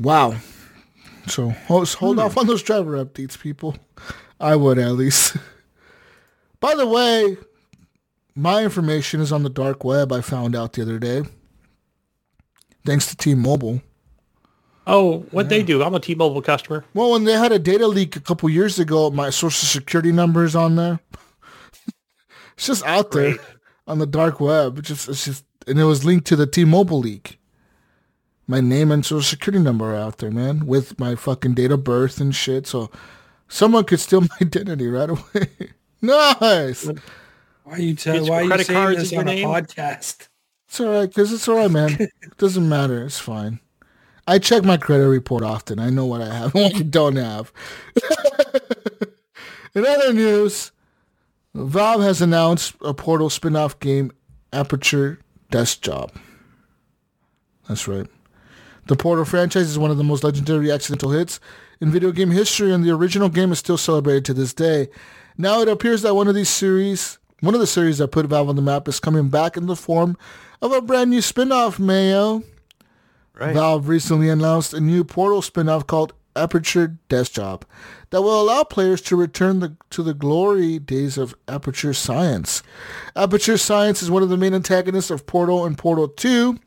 wow. 0.00 0.34
So 1.28 1.48
hold, 1.48 1.88
hold 1.94 2.16
Hmm. 2.16 2.20
off 2.24 2.36
on 2.36 2.46
those 2.46 2.62
driver 2.62 3.02
updates, 3.02 3.38
people. 3.38 3.76
I 4.38 4.54
would 4.56 4.78
at 4.78 4.92
least. 4.92 5.36
By 6.60 6.74
the 6.74 6.86
way, 6.86 7.38
my 8.34 8.62
information 8.62 9.20
is 9.20 9.32
on 9.32 9.42
the 9.42 9.50
dark 9.50 9.82
web. 9.82 10.12
I 10.12 10.20
found 10.20 10.54
out 10.54 10.74
the 10.74 10.82
other 10.82 10.98
day, 10.98 11.22
thanks 12.84 13.06
to 13.06 13.16
T-Mobile. 13.16 13.82
Oh, 14.86 15.20
what 15.30 15.48
they 15.48 15.62
do? 15.62 15.82
I'm 15.82 15.94
a 15.94 16.00
T-Mobile 16.00 16.42
customer. 16.42 16.84
Well, 16.94 17.12
when 17.12 17.24
they 17.24 17.32
had 17.32 17.52
a 17.52 17.58
data 17.58 17.86
leak 17.86 18.16
a 18.16 18.20
couple 18.20 18.48
years 18.50 18.78
ago, 18.78 19.10
my 19.10 19.30
social 19.30 19.66
security 19.66 20.12
number 20.12 20.44
is 20.44 20.56
on 20.56 20.76
there. 20.76 21.00
it's 22.54 22.66
just 22.66 22.84
out 22.84 23.10
there 23.12 23.36
on 23.86 23.98
the 23.98 24.06
dark 24.06 24.40
web. 24.40 24.78
It's 24.78 24.88
just, 24.88 25.08
it's 25.08 25.24
just, 25.24 25.44
and 25.66 25.78
it 25.78 25.84
was 25.84 26.04
linked 26.04 26.26
to 26.28 26.36
the 26.36 26.46
T-Mobile 26.46 26.98
leak. 26.98 27.38
My 28.46 28.60
name 28.60 28.90
and 28.90 29.04
social 29.04 29.22
security 29.22 29.62
number 29.62 29.94
are 29.94 29.96
out 29.96 30.18
there, 30.18 30.30
man, 30.30 30.66
with 30.66 30.98
my 30.98 31.14
fucking 31.14 31.54
date 31.54 31.70
of 31.70 31.84
birth 31.84 32.20
and 32.20 32.34
shit. 32.34 32.66
So 32.66 32.90
someone 33.48 33.84
could 33.84 34.00
steal 34.00 34.20
my 34.22 34.36
identity 34.42 34.88
right 34.88 35.10
away. 35.10 35.72
nice. 36.40 36.86
Why 37.64 37.72
are 37.72 37.80
you 37.80 37.94
tell, 37.94 38.16
It's 38.16 38.28
Why 38.28 38.42
are 38.42 38.44
you 38.44 38.64
saying 38.64 38.98
this 38.98 39.12
in 39.12 39.16
your 39.16 39.20
on 39.22 39.28
a 39.28 39.34
name? 39.34 39.48
podcast? 39.48 40.28
It's 40.68 40.80
all 40.80 40.88
right, 40.92 41.08
because 41.08 41.32
it's 41.32 41.48
all 41.48 41.56
right, 41.56 41.70
man. 41.70 41.96
it 41.98 42.10
doesn't 42.38 42.68
matter. 42.68 43.04
It's 43.04 43.18
fine. 43.18 43.60
I 44.26 44.38
check 44.38 44.64
my 44.64 44.76
credit 44.76 45.08
report 45.08 45.42
often. 45.42 45.78
I 45.78 45.90
know 45.90 46.06
what 46.06 46.22
I 46.22 46.32
have 46.32 46.54
and 46.54 46.64
what 46.64 46.76
I 46.76 46.82
don't 46.82 47.16
have. 47.16 47.52
In 49.74 49.86
other 49.86 50.12
news, 50.12 50.72
Valve 51.54 52.02
has 52.02 52.20
announced 52.22 52.74
a 52.82 52.94
Portal 52.94 53.30
spin-off 53.30 53.78
game, 53.80 54.12
Aperture 54.52 55.18
Desk 55.50 55.80
Job. 55.80 56.12
That's 57.68 57.86
right. 57.88 58.06
The 58.86 58.96
Portal 58.96 59.24
franchise 59.24 59.68
is 59.68 59.78
one 59.78 59.90
of 59.90 59.96
the 59.96 60.04
most 60.04 60.24
legendary 60.24 60.70
accidental 60.70 61.10
hits 61.10 61.38
in 61.80 61.90
video 61.90 62.10
game 62.12 62.30
history, 62.30 62.72
and 62.72 62.84
the 62.84 62.90
original 62.90 63.28
game 63.28 63.52
is 63.52 63.58
still 63.58 63.78
celebrated 63.78 64.24
to 64.26 64.34
this 64.34 64.54
day. 64.54 64.88
Now 65.38 65.60
it 65.60 65.68
appears 65.68 66.02
that 66.02 66.14
one 66.14 66.28
of 66.28 66.34
these 66.34 66.48
series, 66.48 67.18
one 67.40 67.54
of 67.54 67.60
the 67.60 67.66
series 67.66 67.98
that 67.98 68.08
put 68.08 68.26
Valve 68.26 68.48
on 68.48 68.56
the 68.56 68.62
map, 68.62 68.88
is 68.88 69.00
coming 69.00 69.28
back 69.28 69.56
in 69.56 69.66
the 69.66 69.76
form 69.76 70.16
of 70.62 70.72
a 70.72 70.80
brand 70.80 71.10
new 71.10 71.22
spin-off, 71.22 71.78
Mayo. 71.78 72.42
right. 73.34 73.54
Valve 73.54 73.88
recently 73.88 74.28
announced 74.28 74.74
a 74.74 74.80
new 74.80 75.04
Portal 75.04 75.42
spin-off 75.42 75.86
called 75.86 76.12
Aperture 76.36 76.98
Desk 77.08 77.32
Job 77.32 77.64
that 78.10 78.22
will 78.22 78.40
allow 78.40 78.64
players 78.64 79.00
to 79.02 79.16
return 79.16 79.60
the, 79.60 79.76
to 79.90 80.02
the 80.02 80.14
glory 80.14 80.78
days 80.78 81.18
of 81.18 81.34
Aperture 81.48 81.94
Science. 81.94 82.62
Aperture 83.16 83.58
Science 83.58 84.02
is 84.02 84.10
one 84.10 84.22
of 84.22 84.28
the 84.28 84.36
main 84.36 84.54
antagonists 84.54 85.10
of 85.10 85.26
Portal 85.26 85.64
and 85.64 85.76
Portal 85.78 86.08
2, 86.08 86.58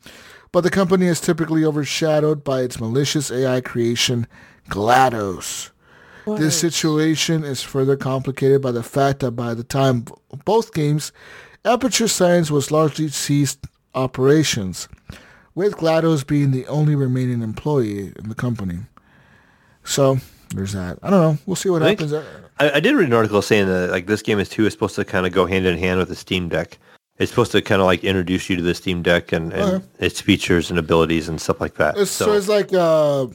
but 0.52 0.62
the 0.62 0.70
company 0.70 1.06
is 1.06 1.20
typically 1.20 1.64
overshadowed 1.64 2.44
by 2.44 2.60
its 2.60 2.80
malicious 2.80 3.30
AI 3.30 3.60
creation, 3.60 4.26
GLaDOS. 4.68 5.70
This 6.26 6.58
situation 6.58 7.44
is 7.44 7.62
further 7.62 7.96
complicated 7.96 8.62
by 8.62 8.72
the 8.72 8.82
fact 8.82 9.20
that 9.20 9.32
by 9.32 9.52
the 9.54 9.64
time 9.64 10.06
of 10.30 10.44
both 10.44 10.72
games, 10.72 11.12
Aperture 11.64 12.08
Science 12.08 12.50
was 12.50 12.70
largely 12.70 13.08
ceased 13.08 13.66
operations, 13.94 14.88
with 15.54 15.76
GLaDOS 15.76 16.26
being 16.26 16.50
the 16.50 16.66
only 16.66 16.94
remaining 16.96 17.42
employee 17.42 18.12
in 18.16 18.28
the 18.28 18.34
company. 18.34 18.78
So 19.84 20.18
there's 20.54 20.72
that. 20.72 20.98
I 21.02 21.10
don't 21.10 21.20
know. 21.20 21.38
We'll 21.46 21.56
see 21.56 21.68
what 21.70 21.82
I 21.82 21.94
think- 21.94 22.10
happens. 22.10 22.26
I, 22.58 22.70
I 22.72 22.80
did 22.80 22.94
read 22.94 23.08
an 23.08 23.12
article 23.12 23.42
saying 23.42 23.66
that 23.66 23.90
like 23.90 24.06
this 24.06 24.22
game 24.22 24.38
is 24.38 24.48
too 24.48 24.64
is 24.64 24.72
supposed 24.72 24.94
to 24.94 25.04
kind 25.04 25.26
of 25.26 25.32
go 25.32 25.44
hand 25.44 25.66
in 25.66 25.76
hand 25.76 25.98
with 25.98 26.08
the 26.08 26.14
Steam 26.14 26.48
Deck. 26.48 26.78
It's 27.18 27.30
supposed 27.30 27.52
to 27.52 27.60
kind 27.62 27.80
of 27.80 27.86
like 27.86 28.02
introduce 28.04 28.48
you 28.48 28.56
to 28.56 28.62
the 28.62 28.74
Steam 28.74 29.02
Deck 29.02 29.32
and, 29.32 29.52
and 29.52 29.62
Okay. 29.62 29.84
its 29.98 30.20
features 30.20 30.70
and 30.70 30.78
abilities 30.78 31.28
and 31.28 31.40
stuff 31.40 31.60
like 31.60 31.74
that. 31.74 31.96
It's, 31.98 32.10
so, 32.10 32.32
it's 32.32 32.48
like 32.48 32.72
uh, 32.72 33.26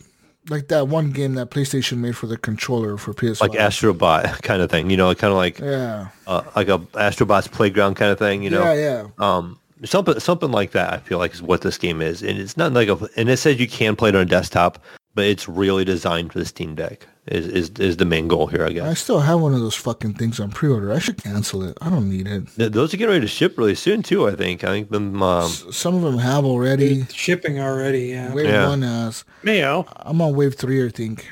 like 0.50 0.68
that 0.70 0.88
one 0.88 1.12
game 1.12 1.36
that 1.36 1.52
PlayStation 1.52 1.98
made 1.98 2.18
for 2.18 2.28
the 2.28 2.38
controller 2.38 2.98
for 2.98 3.14
PS5. 3.14 3.42
like 3.42 3.52
Astrobot 3.52 4.42
kind 4.44 4.62
of 4.62 4.70
thing, 4.70 4.90
you 4.90 4.98
know, 4.98 5.14
kind 5.16 5.32
of 5.32 5.38
like 5.38 5.60
yeah, 5.60 6.10
uh, 6.28 6.44
like 6.56 6.68
a 6.68 6.80
Astrobot's 6.80 7.48
playground 7.48 7.96
kind 7.96 8.12
of 8.12 8.20
thing, 8.20 8.44
you 8.44 8.50
know. 8.50 8.64
yeah, 8.64 8.74
yeah. 8.74 9.08
Um, 9.18 9.60
something 9.86 10.20
something 10.20 10.52
like 10.52 10.72
that. 10.72 10.94
I 10.94 10.98
feel 10.98 11.18
like 11.18 11.34
is 11.34 11.42
what 11.42 11.62
this 11.62 11.78
game 11.78 12.02
is, 12.02 12.22
and 12.22 12.38
it's 12.38 12.58
not 12.58 12.74
like 12.74 12.90
a. 12.90 12.98
And 13.16 13.30
it 13.30 13.38
says 13.38 13.60
you 13.60 13.68
can 13.68 13.96
play 13.96 14.10
it 14.10 14.16
on 14.16 14.22
a 14.22 14.26
desktop, 14.26 14.84
but 15.16 15.26
it's 15.26 15.48
really 15.48 15.86
designed 15.86 16.34
for 16.34 16.40
the 16.40 16.46
Steam 16.46 16.76
Deck. 16.76 17.08
Is 17.30 17.48
is 17.48 17.70
is 17.80 17.98
the 17.98 18.06
main 18.06 18.28
goal 18.28 18.48
here? 18.48 18.66
I 18.66 18.72
guess. 18.72 18.84
I 18.88 18.94
still 18.96 19.20
have 19.20 19.40
one 19.40 19.54
of 19.54 19.60
those 19.60 19.76
fucking 19.76 20.16
things 20.16 20.40
on 20.40 20.50
pre-order. 20.50 20.92
I 20.92 20.98
should 20.98 21.22
cancel 21.22 21.62
it. 21.64 21.78
I 21.80 21.90
don't 21.92 22.10
need 22.10 22.26
it. 22.28 22.48
Th- 22.56 22.72
Those 22.72 22.92
are 22.94 22.98
getting 22.98 23.14
ready 23.14 23.22
to 23.22 23.28
ship 23.28 23.56
really 23.56 23.76
soon 23.76 24.02
too. 24.02 24.28
I 24.28 24.36
think. 24.36 24.64
I 24.64 24.70
think 24.70 24.90
them. 24.90 25.22
Um, 25.22 25.46
S- 25.46 25.66
Some 25.72 25.94
of 25.94 26.02
them 26.02 26.18
have 26.18 26.44
already. 26.44 27.06
Shipping 27.14 27.60
already, 27.60 28.08
yeah. 28.08 28.34
Wave 28.34 28.48
Yeah. 28.48 28.68
one 28.68 28.82
has. 28.82 29.26
Mayo, 29.44 29.86
I'm 29.98 30.20
on 30.22 30.36
wave 30.36 30.56
three, 30.56 30.84
I 30.84 30.90
think. 30.90 31.30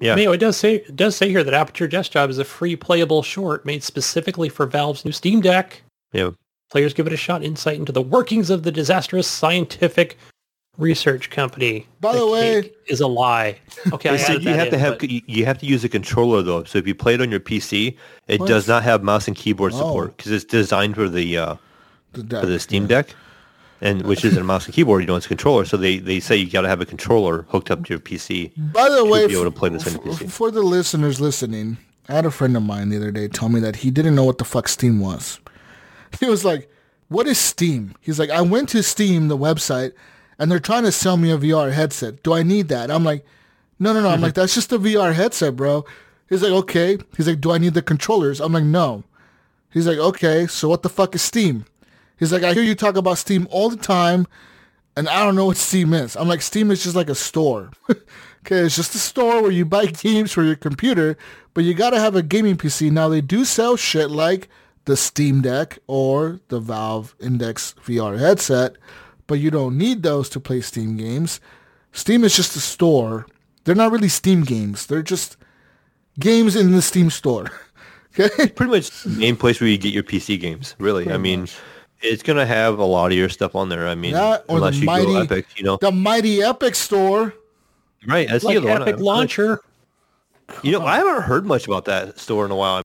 yeah. 0.00 0.14
Mayo, 0.16 0.32
it 0.32 0.38
does 0.38 0.58
say 0.58 0.76
it 0.76 0.96
does 0.96 1.16
say 1.16 1.30
here 1.30 1.42
that 1.42 1.54
Aperture 1.54 1.88
Desk 1.88 2.12
Job 2.12 2.28
is 2.28 2.36
a 2.38 2.44
free 2.44 2.76
playable 2.76 3.22
short 3.22 3.64
made 3.64 3.82
specifically 3.82 4.50
for 4.50 4.66
Valve's 4.66 5.02
new 5.04 5.12
Steam 5.12 5.40
Deck. 5.40 5.82
Yeah. 6.12 6.32
Players 6.70 6.92
give 6.92 7.06
it 7.06 7.12
a 7.14 7.16
shot 7.18 7.42
insight 7.42 7.78
into 7.78 7.92
the 7.92 8.02
workings 8.02 8.50
of 8.50 8.64
the 8.64 8.72
disastrous 8.72 9.26
scientific 9.26 10.18
research 10.78 11.30
company. 11.30 11.86
By 12.00 12.16
the 12.16 12.26
way- 12.26 12.62
cake 12.62 12.76
is 12.88 13.00
a 13.00 13.06
lie. 13.06 13.58
Okay, 13.92 14.10
I 14.10 14.16
They 14.16 14.32
you 14.34 14.38
that 14.40 14.56
have 14.58 14.70
to 14.70 14.78
have 14.78 14.98
but- 14.98 15.10
you 15.10 15.20
you 15.26 15.44
have 15.44 15.58
to 15.58 15.66
use 15.66 15.84
a 15.84 15.88
controller 15.88 16.40
though. 16.42 16.64
So 16.64 16.78
if 16.78 16.86
you 16.86 16.94
play 16.94 17.14
it 17.14 17.20
on 17.20 17.30
your 17.30 17.40
PC, 17.40 17.96
it 18.28 18.40
What? 18.40 18.48
does 18.48 18.68
not 18.68 18.82
have 18.82 19.02
mouse 19.02 19.26
and 19.28 19.36
keyboard 19.36 19.72
Oh. 19.74 19.78
support 19.78 20.16
because 20.16 20.32
it's 20.32 20.44
designed 20.44 20.94
for 20.94 21.08
the 21.08 21.36
uh, 21.36 21.54
The 22.12 22.22
deck, 22.22 22.40
for 22.40 22.46
the 22.46 22.58
Steam 22.60 22.84
yeah. 22.84 22.88
Deck, 22.88 23.14
and 23.80 24.02
which 24.10 24.24
isn't 24.24 24.40
a 24.40 24.44
mouse 24.44 24.64
and 24.66 24.74
keyboard. 24.74 25.02
You 25.02 25.08
know, 25.08 25.16
it's 25.16 25.26
a 25.26 25.28
controller. 25.28 25.64
So 25.64 25.76
they, 25.76 25.98
they 25.98 26.20
say 26.20 26.36
you 26.36 26.48
got 26.50 26.62
to 26.62 26.68
have 26.68 26.80
a 26.80 26.86
controller 26.86 27.42
hooked 27.48 27.70
up 27.70 27.84
to 27.84 27.90
your 27.90 27.98
PC. 28.00 28.52
By 28.72 28.88
the 28.88 29.04
way, 29.04 29.26
be 29.26 29.34
able 29.34 29.44
to 29.44 29.50
play 29.50 29.68
this 29.68 29.86
on 29.86 29.94
f- 29.94 30.00
PC. 30.20 30.30
for 30.30 30.50
the 30.50 30.62
listeners 30.62 31.20
listening, 31.20 31.76
I 32.08 32.14
had 32.14 32.24
a 32.26 32.30
friend 32.30 32.56
of 32.56 32.62
mine 32.62 32.88
the 32.90 32.96
other 32.96 33.10
day 33.10 33.28
tell 33.28 33.48
me 33.48 33.60
that 33.60 33.76
he 33.76 33.90
didn't 33.90 34.14
know 34.14 34.24
what 34.24 34.38
the 34.38 34.44
fuck 34.44 34.68
Steam 34.68 35.00
was. 35.00 35.38
He 36.20 36.26
was 36.26 36.44
like, 36.44 36.70
"What 37.08 37.26
is 37.26 37.38
Steam?" 37.38 37.94
He's 38.00 38.18
like, 38.18 38.28
"I 38.30 38.42
went 38.42 38.68
to 38.70 38.82
Steam, 38.82 39.28
the 39.28 39.36
website, 39.38 39.92
and 40.42 40.50
they're 40.50 40.58
trying 40.58 40.82
to 40.82 40.92
sell 40.92 41.16
me 41.16 41.30
a 41.30 41.38
VR 41.38 41.72
headset. 41.72 42.22
Do 42.22 42.34
I 42.34 42.42
need 42.42 42.68
that?" 42.68 42.90
I'm 42.90 43.04
like, 43.04 43.24
"No, 43.78 43.92
no, 43.92 44.02
no." 44.02 44.08
I'm 44.08 44.20
like, 44.20 44.34
"That's 44.38 44.54
just 44.54 44.72
a 44.72 44.78
VR 44.78 45.14
headset, 45.14 45.56
bro." 45.56 45.84
He's 46.28 46.42
like, 46.42 46.52
"Okay." 46.52 46.98
He's 47.16 47.28
like, 47.28 47.40
"Do 47.40 47.52
I 47.52 47.58
need 47.58 47.74
the 47.74 47.82
controllers?" 47.82 48.40
I'm 48.40 48.52
like, 48.52 48.64
"No." 48.64 49.04
He's 49.70 49.86
like, 49.86 49.98
"Okay, 49.98 50.46
so 50.46 50.68
what 50.68 50.82
the 50.82 50.88
fuck 50.88 51.14
is 51.14 51.22
Steam?" 51.22 51.64
He's 52.18 52.32
like, 52.32 52.42
"I 52.42 52.52
hear 52.52 52.62
you 52.62 52.74
talk 52.74 52.96
about 52.96 53.18
Steam 53.18 53.46
all 53.50 53.70
the 53.70 53.76
time." 53.76 54.26
and 54.96 55.08
I 55.08 55.24
don't 55.24 55.36
know 55.36 55.46
what 55.46 55.56
Steam 55.56 55.94
is. 55.94 56.16
I'm 56.16 56.28
like, 56.28 56.42
Steam 56.42 56.70
is 56.70 56.82
just 56.82 56.96
like 56.96 57.08
a 57.08 57.14
store. 57.14 57.70
okay, 57.90 58.58
it's 58.58 58.76
just 58.76 58.94
a 58.94 58.98
store 58.98 59.42
where 59.42 59.50
you 59.50 59.64
buy 59.64 59.86
games 59.86 60.32
for 60.32 60.42
your 60.42 60.56
computer, 60.56 61.16
but 61.54 61.64
you 61.64 61.74
gotta 61.74 62.00
have 62.00 62.14
a 62.14 62.22
gaming 62.22 62.56
PC. 62.56 62.90
Now 62.90 63.08
they 63.08 63.20
do 63.20 63.44
sell 63.44 63.76
shit 63.76 64.10
like 64.10 64.48
the 64.84 64.96
Steam 64.96 65.40
Deck 65.42 65.78
or 65.86 66.40
the 66.48 66.60
Valve 66.60 67.14
Index 67.20 67.74
VR 67.86 68.18
headset, 68.18 68.76
but 69.32 69.40
you 69.40 69.50
don't 69.50 69.78
need 69.78 70.02
those 70.02 70.28
to 70.28 70.38
play 70.38 70.60
Steam 70.60 70.94
games. 70.98 71.40
Steam 71.90 72.22
is 72.22 72.36
just 72.36 72.54
a 72.54 72.60
store. 72.60 73.24
They're 73.64 73.74
not 73.74 73.90
really 73.90 74.10
Steam 74.10 74.42
games. 74.42 74.84
They're 74.84 75.02
just 75.02 75.38
games 76.20 76.54
in 76.54 76.72
the 76.72 76.82
Steam 76.82 77.08
store. 77.08 77.46
okay? 78.20 78.48
Pretty 78.48 78.70
much 78.70 78.90
the 79.04 79.08
main 79.08 79.36
place 79.36 79.58
where 79.58 79.70
you 79.70 79.78
get 79.78 79.94
your 79.94 80.02
PC 80.02 80.38
games. 80.38 80.76
Really, 80.78 81.10
I 81.10 81.16
mean, 81.16 81.48
it's 82.02 82.22
gonna 82.22 82.44
have 82.44 82.78
a 82.78 82.84
lot 82.84 83.10
of 83.10 83.16
your 83.16 83.30
stuff 83.30 83.54
on 83.56 83.70
there. 83.70 83.88
I 83.88 83.94
mean, 83.94 84.12
That 84.12 84.44
or 84.48 84.58
unless 84.58 84.74
the 84.74 84.80
you 84.80 84.84
mighty 84.84 85.06
go 85.06 85.20
Epic, 85.22 85.46
you 85.56 85.64
know, 85.64 85.78
the 85.80 85.90
mighty 85.90 86.42
Epic 86.42 86.74
store. 86.74 87.32
right? 88.06 88.28
That's 88.28 88.44
like 88.44 88.56
the 88.60 88.68
other 88.68 88.80
one. 88.80 88.82
Epic 88.82 88.96
I- 88.96 89.02
Launcher. 89.02 89.60
You 90.62 90.72
know, 90.72 90.84
I 90.84 90.96
haven't 90.96 91.22
heard 91.22 91.46
much 91.46 91.66
about 91.66 91.86
that 91.86 92.18
store 92.20 92.44
in 92.44 92.50
a 92.50 92.56
while. 92.56 92.82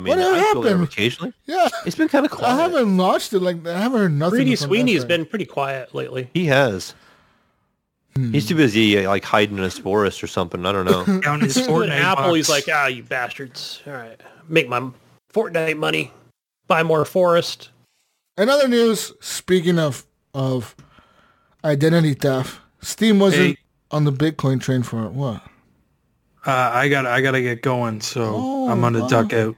I 0.00 0.02
mean, 0.02 0.18
What 0.18 0.34
I 0.34 0.38
happened? 0.38 0.82
occasionally. 0.82 1.32
Yeah. 1.46 1.68
It's 1.84 1.96
been 1.96 2.08
kind 2.08 2.24
of 2.24 2.32
quiet. 2.32 2.52
I 2.52 2.56
haven't 2.62 2.96
watched 2.96 3.32
it 3.32 3.40
like 3.40 3.66
I 3.66 3.78
haven't 3.78 3.98
heard 4.00 4.12
nothing. 4.12 4.36
Greedy 4.38 4.56
from 4.56 4.66
Sweeney 4.68 4.94
has 4.94 5.04
been 5.04 5.26
pretty 5.26 5.44
quiet 5.46 5.94
lately. 5.94 6.30
He 6.32 6.46
has. 6.46 6.94
Hmm. 8.16 8.32
He's 8.32 8.46
too 8.48 8.54
busy 8.56 9.06
like 9.06 9.24
hiding 9.24 9.58
in 9.58 9.62
his 9.64 9.78
forest 9.78 10.24
or 10.24 10.26
something. 10.26 10.64
I 10.64 10.72
don't 10.72 10.86
know. 10.86 11.20
Down 11.20 11.40
his 11.40 11.56
Fortnite 11.68 11.90
Apple, 12.00 12.34
he's 12.34 12.48
like, 12.48 12.64
ah, 12.72 12.86
you 12.86 13.02
bastards. 13.02 13.82
All 13.86 13.92
right, 13.92 14.20
make 14.48 14.68
my 14.68 14.90
Fortnite 15.32 15.76
money, 15.76 16.10
buy 16.66 16.82
more 16.82 17.04
Forest. 17.04 17.70
In 18.38 18.48
other 18.48 18.66
news, 18.68 19.12
speaking 19.20 19.78
of 19.78 20.06
of 20.34 20.74
identity 21.64 22.14
theft, 22.14 22.58
Steam 22.80 23.18
wasn't 23.18 23.50
Hey. 23.50 23.56
on 23.90 24.04
the 24.04 24.12
Bitcoin 24.12 24.60
train 24.60 24.82
for 24.82 25.08
what? 25.08 25.42
Uh, 26.46 26.50
I 26.72 26.88
got 26.88 27.04
I 27.06 27.20
gotta 27.20 27.42
get 27.42 27.60
going, 27.62 28.00
so 28.00 28.32
Oh, 28.34 28.70
I'm 28.70 28.80
gonna 28.80 29.00
wow. 29.02 29.08
duck 29.08 29.32
out. 29.34 29.54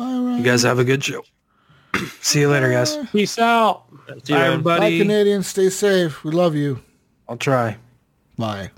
Bye, 0.00 0.36
You 0.38 0.42
guys 0.42 0.62
have 0.62 0.78
a 0.78 0.84
good 0.84 1.04
show. 1.04 1.22
See 2.22 2.40
you 2.40 2.48
later, 2.48 2.70
guys. 2.70 2.96
Peace 3.12 3.38
out. 3.38 3.84
See 4.24 4.32
you, 4.32 4.38
Bye, 4.38 4.48
man. 4.48 4.62
Bye. 4.62 4.96
Canadians. 4.96 5.46
Stay 5.46 5.68
safe. 5.68 6.24
We 6.24 6.30
love 6.30 6.54
you. 6.54 6.80
I'll 7.28 7.36
try. 7.36 7.76
Bye. 8.38 8.70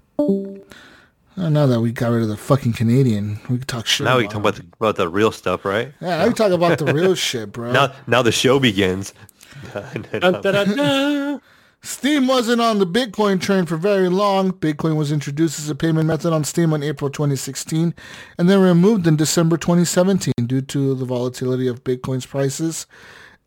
Now 1.37 1.67
that 1.67 1.81
we 1.81 1.93
got 1.93 2.09
rid 2.09 2.23
of 2.23 2.29
the 2.29 2.37
fucking 2.37 2.73
Canadian, 2.73 3.39
we 3.49 3.59
can 3.59 3.67
talk 3.67 3.87
shit. 3.87 4.05
Now 4.05 4.17
we 4.19 4.25
can 4.25 4.33
talk 4.33 4.41
about 4.41 4.55
the, 4.57 4.65
about 4.79 4.97
the 4.97 5.09
real 5.09 5.31
stuff, 5.33 5.65
right? 5.65 5.93
Yeah, 6.01 6.19
now 6.19 6.27
we 6.27 6.35
talk 6.35 6.51
about 6.53 6.79
the 6.79 6.93
real 6.93 7.15
shit, 7.29 7.53
bro. 7.53 7.73
Now, 7.73 7.93
now 8.07 8.23
the 8.23 8.33
show 8.33 8.59
begins. 8.59 9.15
Dun, 9.73 10.07
dun, 10.21 10.43
dun, 10.43 10.77
dun. 10.77 11.41
Steam 11.85 12.29
wasn't 12.29 12.61
on 12.61 12.79
the 12.79 12.87
Bitcoin 12.87 13.41
train 13.41 13.67
for 13.67 13.77
very 13.77 14.09
long. 14.09 14.53
Bitcoin 14.53 14.95
was 14.95 15.11
introduced 15.11 15.59
as 15.59 15.69
a 15.69 15.75
payment 15.75 16.07
method 16.07 16.33
on 16.33 16.45
Steam 16.45 16.73
in 16.73 16.83
April 16.83 17.11
2016 17.11 17.93
and 18.39 18.49
then 18.49 18.61
removed 18.61 19.07
in 19.09 19.17
December 19.17 19.57
2017 19.57 20.33
due 20.47 20.61
to 20.61 20.95
the 20.95 21.05
volatility 21.05 21.67
of 21.67 21.83
Bitcoin's 21.83 22.25
prices 22.25 22.87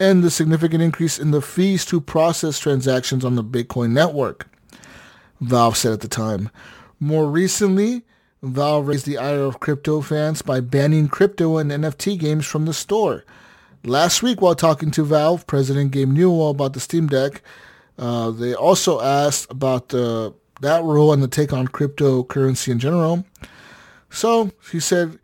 and 0.02 0.22
the 0.22 0.30
significant 0.30 0.84
increase 0.84 1.18
in 1.18 1.32
the 1.32 1.42
fees 1.42 1.86
to 1.86 2.02
process 2.02 2.60
transactions 2.60 3.24
on 3.24 3.36
the 3.36 3.44
Bitcoin 3.44 3.92
network, 3.92 4.48
Valve 5.40 5.78
said 5.78 5.94
at 5.94 6.02
the 6.02 6.10
time. 6.10 6.50
More 7.00 7.30
recently, 7.30 8.04
Valve 8.44 8.88
raised 8.88 9.06
the 9.06 9.18
ire 9.18 9.44
of 9.44 9.62
crypto 9.62 10.02
fans 10.02 10.42
by 10.42 10.60
banning 10.60 11.08
crypto 11.08 11.58
and 11.58 11.72
NFT 11.72 12.20
games 12.20 12.46
from 12.46 12.66
the 12.66 12.74
store. 12.74 13.24
Last 13.86 14.22
week, 14.22 14.42
while 14.42 14.56
talking 14.56 14.92
to 14.92 15.04
Valve, 15.04 15.48
President 15.48 15.92
Gabe 15.92 16.10
Newell 16.10 16.50
about 16.50 16.74
the 16.74 16.82
Steam 16.82 17.08
Deck, 17.08 17.42
uh, 17.98 18.32
they 18.32 18.54
also 18.54 19.02
asked 19.02 19.50
about 19.50 19.90
the 19.90 20.34
that 20.62 20.84
rule 20.84 21.12
and 21.12 21.22
the 21.22 21.28
take 21.28 21.54
on 21.54 21.68
cryptocurrency 21.68 22.70
in 22.70 22.80
general. 22.80 23.26
So 24.10 24.52
he 24.72 24.80
said, 24.80 25.20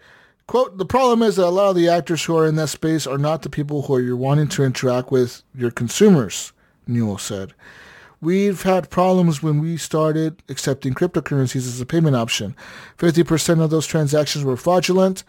quote, 0.47 0.77
the 0.77 0.85
problem 0.85 1.23
is 1.23 1.37
that 1.37 1.45
a 1.45 1.49
lot 1.49 1.69
of 1.69 1.75
the 1.75 1.87
actors 1.87 2.25
who 2.25 2.37
are 2.37 2.45
in 2.45 2.55
that 2.57 2.67
space 2.67 3.07
are 3.07 3.17
not 3.17 3.41
the 3.41 3.49
people 3.49 3.83
who 3.83 3.99
you're 3.99 4.17
wanting 4.17 4.49
to 4.49 4.63
interact 4.63 5.11
with 5.11 5.43
your 5.55 5.71
consumers, 5.71 6.51
Newell 6.85 7.17
said. 7.17 7.53
We've 8.19 8.61
had 8.61 8.91
problems 8.91 9.41
when 9.41 9.59
we 9.59 9.77
started 9.77 10.43
accepting 10.47 10.93
cryptocurrencies 10.93 11.67
as 11.67 11.81
a 11.81 11.85
payment 11.85 12.15
option. 12.15 12.55
50% 12.97 13.61
of 13.61 13.71
those 13.71 13.87
transactions 13.87 14.43
were 14.43 14.57
fraudulent, 14.57 15.23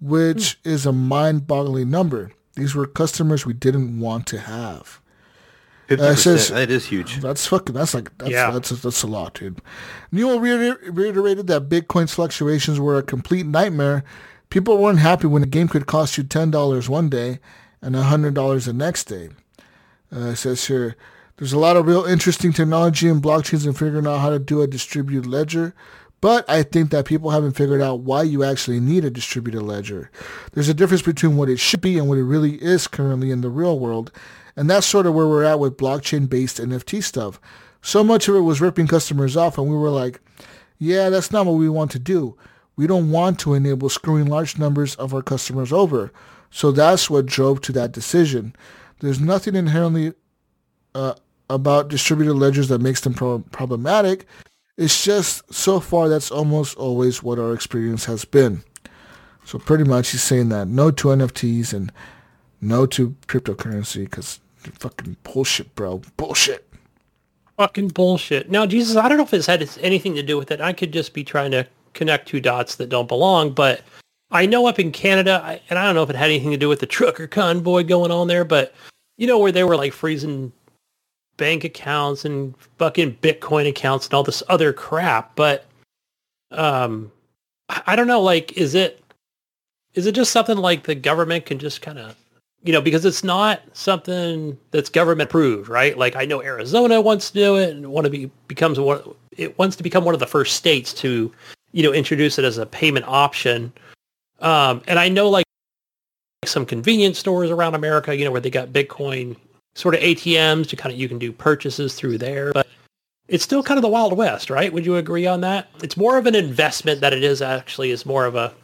which 0.00 0.58
is 0.64 0.84
a 0.84 0.92
mind-boggling 0.92 1.88
number. 1.88 2.32
These 2.54 2.74
were 2.74 2.86
customers 2.86 3.46
we 3.46 3.54
didn't 3.54 3.98
want 3.98 4.26
to 4.26 4.40
have. 4.40 5.00
50%, 5.88 6.16
says- 6.16 6.48
that 6.50 6.70
is 6.70 6.86
huge. 6.86 7.20
That's 7.20 7.46
fucking. 7.46 7.74
That's 7.74 7.94
like. 7.94 8.16
That's, 8.18 8.30
Yeah. 8.30 8.50
that's 8.50 8.70
that's 8.70 9.02
a 9.02 9.06
lot, 9.06 9.34
dude. 9.34 9.60
Newell 10.10 10.40
reiterated 10.40 11.46
that 11.48 11.68
Bitcoin's 11.68 12.14
fluctuations 12.14 12.80
were 12.80 12.96
a 12.98 13.02
complete 13.02 13.46
nightmare. 13.46 14.04
People 14.50 14.78
weren't 14.78 15.00
happy 15.00 15.26
when 15.26 15.42
a 15.42 15.46
game 15.46 15.68
could 15.68 15.86
cost 15.86 16.16
you 16.16 16.24
ten 16.24 16.50
dollars 16.50 16.88
one 16.88 17.08
day 17.08 17.38
and 17.82 17.94
hundred 17.96 18.34
dollars 18.34 18.64
the 18.66 18.72
next 18.72 19.04
day. 19.04 19.28
Uh, 20.14 20.30
it 20.30 20.36
says 20.36 20.66
here, 20.66 20.96
there's 21.38 21.52
a 21.52 21.58
lot 21.58 21.76
of 21.76 21.86
real 21.86 22.04
interesting 22.04 22.52
technology 22.52 23.08
in 23.08 23.20
blockchains 23.20 23.66
and 23.66 23.76
figuring 23.76 24.06
out 24.06 24.18
how 24.20 24.30
to 24.30 24.38
do 24.38 24.62
a 24.62 24.66
distributed 24.68 25.26
ledger, 25.26 25.74
But 26.20 26.48
I 26.48 26.62
think 26.62 26.90
that 26.90 27.04
people 27.04 27.30
haven't 27.32 27.52
figured 27.52 27.82
out 27.82 28.00
why 28.00 28.22
you 28.22 28.44
actually 28.44 28.78
need 28.80 29.04
a 29.04 29.10
distributed 29.10 29.62
ledger. 29.62 30.10
There's 30.52 30.68
a 30.70 30.74
difference 30.74 31.02
between 31.02 31.36
what 31.36 31.48
it 31.50 31.58
should 31.58 31.80
be 31.80 31.98
and 31.98 32.08
what 32.08 32.16
it 32.18 32.22
really 32.24 32.54
is 32.62 32.86
currently 32.86 33.30
in 33.32 33.40
the 33.40 33.50
real 33.50 33.78
world. 33.78 34.12
And 34.56 34.70
that's 34.70 34.86
sort 34.86 35.06
of 35.06 35.14
where 35.14 35.26
we're 35.26 35.44
at 35.44 35.58
with 35.58 35.76
blockchain-based 35.76 36.58
NFT 36.58 37.02
stuff. 37.02 37.40
So 37.82 38.04
much 38.04 38.28
of 38.28 38.36
it 38.36 38.40
was 38.40 38.60
ripping 38.60 38.86
customers 38.86 39.36
off, 39.36 39.58
and 39.58 39.68
we 39.68 39.76
were 39.76 39.90
like, 39.90 40.20
yeah, 40.78 41.10
that's 41.10 41.30
not 41.30 41.46
what 41.46 41.52
we 41.52 41.68
want 41.68 41.90
to 41.92 41.98
do. 41.98 42.36
We 42.76 42.86
don't 42.86 43.10
want 43.10 43.38
to 43.40 43.54
enable 43.54 43.88
screwing 43.88 44.26
large 44.26 44.58
numbers 44.58 44.94
of 44.96 45.14
our 45.14 45.22
customers 45.22 45.72
over. 45.72 46.12
So 46.50 46.72
that's 46.72 47.10
what 47.10 47.26
drove 47.26 47.60
to 47.62 47.72
that 47.72 47.92
decision. 47.92 48.54
There's 49.00 49.20
nothing 49.20 49.54
inherently 49.54 50.12
uh, 50.94 51.14
about 51.50 51.88
distributed 51.88 52.34
ledgers 52.34 52.68
that 52.68 52.80
makes 52.80 53.00
them 53.00 53.14
pro- 53.14 53.40
problematic. 53.50 54.26
It's 54.76 55.04
just 55.04 55.52
so 55.52 55.78
far 55.78 56.08
that's 56.08 56.30
almost 56.30 56.76
always 56.76 57.22
what 57.22 57.38
our 57.38 57.52
experience 57.52 58.06
has 58.06 58.24
been. 58.24 58.62
So 59.44 59.58
pretty 59.58 59.84
much 59.84 60.10
he's 60.10 60.22
saying 60.22 60.48
that 60.48 60.68
no 60.68 60.90
to 60.90 61.08
NFTs 61.08 61.72
and 61.72 61.92
no 62.60 62.86
to 62.86 63.10
cryptocurrency 63.26 64.04
because 64.04 64.40
fucking 64.72 65.16
bullshit, 65.22 65.74
bro. 65.74 66.02
Bullshit. 66.16 66.68
Fucking 67.56 67.88
bullshit. 67.88 68.50
Now, 68.50 68.66
Jesus, 68.66 68.96
I 68.96 69.08
don't 69.08 69.18
know 69.18 69.24
if 69.24 69.34
it's 69.34 69.46
had 69.46 69.68
anything 69.80 70.14
to 70.16 70.22
do 70.22 70.36
with 70.36 70.50
it. 70.50 70.60
I 70.60 70.72
could 70.72 70.92
just 70.92 71.14
be 71.14 71.22
trying 71.22 71.52
to 71.52 71.66
connect 71.92 72.28
two 72.28 72.40
dots 72.40 72.74
that 72.76 72.88
don't 72.88 73.06
belong, 73.08 73.52
but 73.52 73.82
I 74.30 74.46
know 74.46 74.66
up 74.66 74.80
in 74.80 74.90
Canada, 74.90 75.40
I, 75.44 75.60
and 75.70 75.78
I 75.78 75.84
don't 75.84 75.94
know 75.94 76.02
if 76.02 76.10
it 76.10 76.16
had 76.16 76.30
anything 76.30 76.50
to 76.50 76.56
do 76.56 76.68
with 76.68 76.80
the 76.80 76.86
trucker 76.86 77.28
convoy 77.28 77.84
going 77.84 78.10
on 78.10 78.26
there, 78.26 78.44
but 78.44 78.74
you 79.16 79.26
know 79.26 79.38
where 79.38 79.52
they 79.52 79.62
were 79.62 79.76
like 79.76 79.92
freezing 79.92 80.52
bank 81.36 81.64
accounts 81.64 82.24
and 82.24 82.54
fucking 82.78 83.16
Bitcoin 83.22 83.68
accounts 83.68 84.06
and 84.06 84.14
all 84.14 84.24
this 84.24 84.42
other 84.48 84.72
crap. 84.72 85.36
But 85.36 85.66
um, 86.50 87.12
I 87.86 87.94
don't 87.94 88.08
know. 88.08 88.20
Like, 88.20 88.52
is 88.56 88.74
it 88.74 89.00
is 89.94 90.06
it 90.06 90.16
just 90.16 90.32
something 90.32 90.58
like 90.58 90.84
the 90.84 90.94
government 90.94 91.46
can 91.46 91.58
just 91.58 91.80
kind 91.80 91.98
of 91.98 92.16
you 92.64 92.72
know 92.72 92.80
because 92.80 93.04
it's 93.04 93.22
not 93.22 93.60
something 93.74 94.58
that's 94.72 94.88
government 94.88 95.30
approved, 95.30 95.68
right? 95.68 95.96
Like 95.96 96.16
I 96.16 96.24
know 96.24 96.42
Arizona 96.42 97.00
wants 97.00 97.30
to 97.30 97.34
do 97.34 97.56
it 97.56 97.70
and 97.70 97.92
want 97.92 98.06
to 98.06 98.10
be 98.10 98.30
becomes 98.48 98.80
one. 98.80 99.02
It 99.36 99.56
wants 99.58 99.76
to 99.76 99.82
become 99.82 100.04
one 100.04 100.14
of 100.14 100.20
the 100.20 100.26
first 100.26 100.56
states 100.56 100.92
to 100.94 101.30
you 101.72 101.82
know 101.82 101.92
introduce 101.92 102.38
it 102.38 102.44
as 102.44 102.58
a 102.58 102.66
payment 102.66 103.04
option. 103.06 103.72
Um, 104.40 104.82
and 104.88 104.98
I 104.98 105.08
know 105.08 105.28
like 105.28 105.44
some 106.44 106.66
convenience 106.66 107.18
stores 107.18 107.50
around 107.50 107.74
America, 107.74 108.16
you 108.16 108.24
know, 108.24 108.32
where 108.32 108.40
they 108.40 108.50
got 108.50 108.68
Bitcoin 108.70 109.36
sort 109.74 109.94
of 109.94 110.00
ATMs 110.00 110.68
to 110.68 110.76
kind 110.76 110.92
of 110.92 110.98
you 110.98 111.08
can 111.08 111.18
do 111.18 111.32
purchases 111.32 111.94
through 111.94 112.18
there, 112.18 112.52
but 112.52 112.66
it's 113.28 113.44
still 113.44 113.62
kind 113.62 113.78
of 113.78 113.82
the 113.82 113.88
wild 113.88 114.16
west, 114.16 114.50
right? 114.50 114.72
Would 114.72 114.86
you 114.86 114.96
agree 114.96 115.26
on 115.26 115.40
that? 115.42 115.68
It's 115.82 115.96
more 115.96 116.16
of 116.18 116.26
an 116.26 116.34
investment 116.34 117.00
that 117.00 117.12
it 117.12 117.24
is 117.24 117.42
actually 117.42 117.90
is 117.90 118.06
more 118.06 118.24
of 118.24 118.34
a 118.34 118.54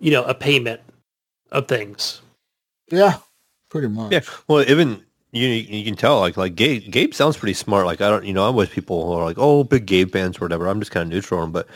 you 0.00 0.10
know 0.10 0.24
a 0.24 0.34
payment 0.34 0.80
of 1.50 1.68
things. 1.68 2.22
Yeah, 2.90 3.18
pretty 3.72 3.88
much. 3.88 4.12
Yeah. 4.12 4.20
Well, 4.46 4.62
even 4.70 5.02
you 5.32 5.48
you 5.48 5.84
can 5.84 5.96
tell 5.96 6.20
like 6.20 6.36
like 6.36 6.54
Gabe 6.54 6.90
Gabe 6.90 7.14
sounds 7.14 7.38
pretty 7.38 7.54
smart. 7.54 7.86
Like 7.86 8.02
I 8.02 8.10
don't 8.10 8.24
you 8.24 8.34
know 8.34 8.46
I'm 8.46 8.54
with 8.54 8.70
people 8.70 9.06
who 9.06 9.12
are 9.14 9.24
like 9.24 9.38
oh 9.38 9.64
big 9.64 9.86
Gabe 9.86 10.12
fans 10.12 10.36
or 10.36 10.44
whatever. 10.44 10.68
I'm 10.68 10.78
just 10.78 10.92
kind 10.92 11.02
of 11.02 11.08
neutral 11.08 11.40
on 11.40 11.46
him, 11.46 11.52
but 11.52 11.66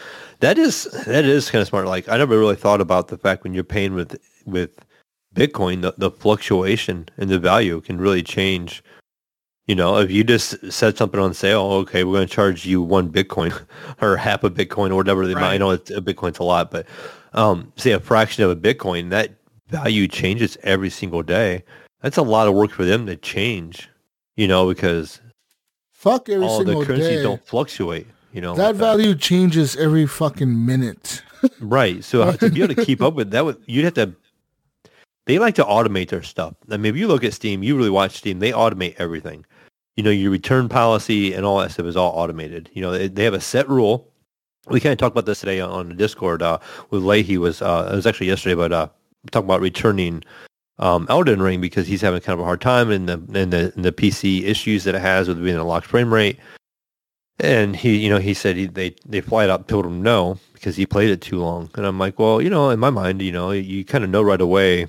that 0.40 0.58
is 0.58 0.84
that 1.06 1.24
is 1.24 1.50
kind 1.50 1.62
of 1.62 1.68
smart. 1.68 1.86
Like 1.86 2.08
I 2.08 2.18
never 2.18 2.38
really 2.38 2.54
thought 2.54 2.82
about 2.82 3.08
the 3.08 3.16
fact 3.16 3.42
when 3.42 3.54
you're 3.54 3.64
paying 3.64 3.94
with 3.94 4.16
with 4.44 4.78
Bitcoin, 5.34 5.82
the, 5.82 5.94
the 5.96 6.10
fluctuation 6.10 7.08
in 7.18 7.28
the 7.28 7.38
value 7.38 7.80
can 7.80 7.98
really 7.98 8.22
change. 8.22 8.84
You 9.66 9.74
know, 9.74 9.98
if 9.98 10.10
you 10.10 10.22
just 10.22 10.70
set 10.70 10.96
something 10.96 11.18
on 11.18 11.34
sale, 11.34 11.62
okay, 11.62 12.04
we're 12.04 12.12
going 12.12 12.28
to 12.28 12.32
charge 12.32 12.64
you 12.64 12.80
one 12.80 13.10
Bitcoin 13.10 13.52
or 14.00 14.16
half 14.16 14.44
a 14.44 14.50
Bitcoin 14.50 14.92
or 14.92 14.94
whatever. 14.94 15.26
They 15.26 15.34
might, 15.34 15.54
I 15.54 15.58
know 15.58 15.70
it's, 15.70 15.90
a 15.90 16.00
Bitcoin's 16.00 16.38
a 16.38 16.44
lot, 16.44 16.70
but 16.70 16.86
um, 17.32 17.72
say 17.74 17.90
a 17.90 17.98
fraction 17.98 18.44
of 18.44 18.50
a 18.50 18.56
Bitcoin, 18.56 19.10
that 19.10 19.32
value 19.68 20.06
changes 20.06 20.56
every 20.62 20.90
single 20.90 21.22
day. 21.22 21.64
That's 22.02 22.16
a 22.16 22.22
lot 22.22 22.48
of 22.48 22.54
work 22.54 22.70
for 22.70 22.84
them 22.84 23.06
to 23.06 23.16
change. 23.16 23.88
You 24.36 24.48
know, 24.48 24.68
because 24.68 25.20
fuck 25.92 26.28
every 26.28 26.46
all 26.46 26.58
single 26.58 26.80
the 26.80 26.86
currencies 26.86 27.08
day. 27.08 27.22
don't 27.22 27.44
fluctuate. 27.46 28.06
You 28.32 28.42
know, 28.42 28.54
that 28.54 28.66
like 28.72 28.76
value 28.76 29.14
changes 29.14 29.76
every 29.76 30.06
fucking 30.06 30.66
minute. 30.66 31.22
Right. 31.60 32.02
So 32.02 32.32
to 32.32 32.50
be 32.50 32.62
able 32.62 32.74
to 32.74 32.84
keep 32.84 33.00
up 33.02 33.14
with 33.14 33.30
that, 33.30 33.44
would 33.44 33.62
you'd 33.66 33.84
have 33.84 33.94
to. 33.94 34.14
They 35.26 35.38
like 35.38 35.54
to 35.56 35.64
automate 35.64 36.08
their 36.08 36.22
stuff. 36.22 36.54
I 36.70 36.76
mean, 36.76 36.94
if 36.94 36.98
you 36.98 37.06
look 37.06 37.22
at 37.22 37.34
Steam, 37.34 37.62
you 37.62 37.76
really 37.76 37.90
watch 37.90 38.16
Steam. 38.16 38.38
They 38.38 38.52
automate 38.52 38.96
everything. 38.98 39.44
You 39.96 40.02
know, 40.02 40.10
your 40.10 40.30
return 40.30 40.68
policy 40.68 41.34
and 41.34 41.44
all 41.44 41.58
that 41.58 41.70
stuff 41.72 41.86
is 41.86 41.96
all 41.96 42.12
automated. 42.12 42.70
You 42.72 42.82
know, 42.82 42.90
they, 42.90 43.08
they 43.08 43.24
have 43.24 43.34
a 43.34 43.40
set 43.40 43.68
rule. 43.68 44.10
We 44.68 44.80
kind 44.80 44.92
of 44.92 44.98
talked 44.98 45.14
about 45.14 45.26
this 45.26 45.40
today 45.40 45.60
on, 45.60 45.70
on 45.70 45.88
the 45.88 45.94
Discord 45.94 46.42
uh, 46.42 46.58
with 46.90 47.02
Leahy. 47.02 47.38
Was 47.38 47.62
uh, 47.62 47.90
it 47.92 47.94
was 47.94 48.06
actually 48.06 48.28
yesterday, 48.28 48.54
but 48.54 48.72
uh, 48.72 48.88
talking 49.30 49.46
about 49.46 49.60
returning 49.60 50.24
um, 50.78 51.06
Elden 51.08 51.40
Ring 51.40 51.60
because 51.60 51.86
he's 51.86 52.00
having 52.00 52.20
kind 52.20 52.34
of 52.34 52.40
a 52.40 52.44
hard 52.44 52.60
time 52.60 52.90
in 52.90 53.06
the 53.06 53.14
in 53.34 53.50
the 53.50 53.72
in 53.74 53.82
the 53.82 53.92
PC 53.92 54.42
issues 54.44 54.84
that 54.84 54.94
it 54.94 55.00
has 55.00 55.28
with 55.28 55.42
being 55.42 55.56
a 55.56 55.64
locked 55.64 55.86
frame 55.86 56.12
rate. 56.12 56.38
And 57.38 57.76
he, 57.76 57.96
you 57.98 58.08
know, 58.08 58.18
he 58.18 58.34
said 58.34 58.56
he, 58.56 58.66
they 58.66 58.94
they 59.06 59.20
flat 59.20 59.50
out 59.50 59.68
told 59.68 59.86
him 59.86 60.02
no 60.02 60.38
because 60.54 60.76
he 60.76 60.86
played 60.86 61.10
it 61.10 61.20
too 61.20 61.38
long. 61.38 61.70
And 61.74 61.86
I'm 61.86 61.98
like, 61.98 62.18
well, 62.18 62.40
you 62.40 62.50
know, 62.50 62.70
in 62.70 62.78
my 62.78 62.90
mind, 62.90 63.20
you 63.22 63.32
know, 63.32 63.50
you 63.50 63.84
kind 63.84 64.04
of 64.04 64.10
know 64.10 64.22
right 64.22 64.40
away 64.40 64.86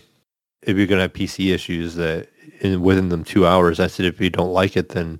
if 0.61 0.77
you're 0.77 0.87
going 0.87 0.97
to 0.97 1.03
have 1.03 1.13
PC 1.13 1.53
issues 1.53 1.95
that 1.95 2.29
in 2.61 2.81
within 2.81 3.09
them 3.09 3.23
two 3.23 3.45
hours. 3.45 3.79
I 3.79 3.87
said 3.87 4.05
if 4.05 4.19
you 4.19 4.29
don't 4.29 4.53
like 4.53 4.77
it, 4.77 4.89
then 4.89 5.19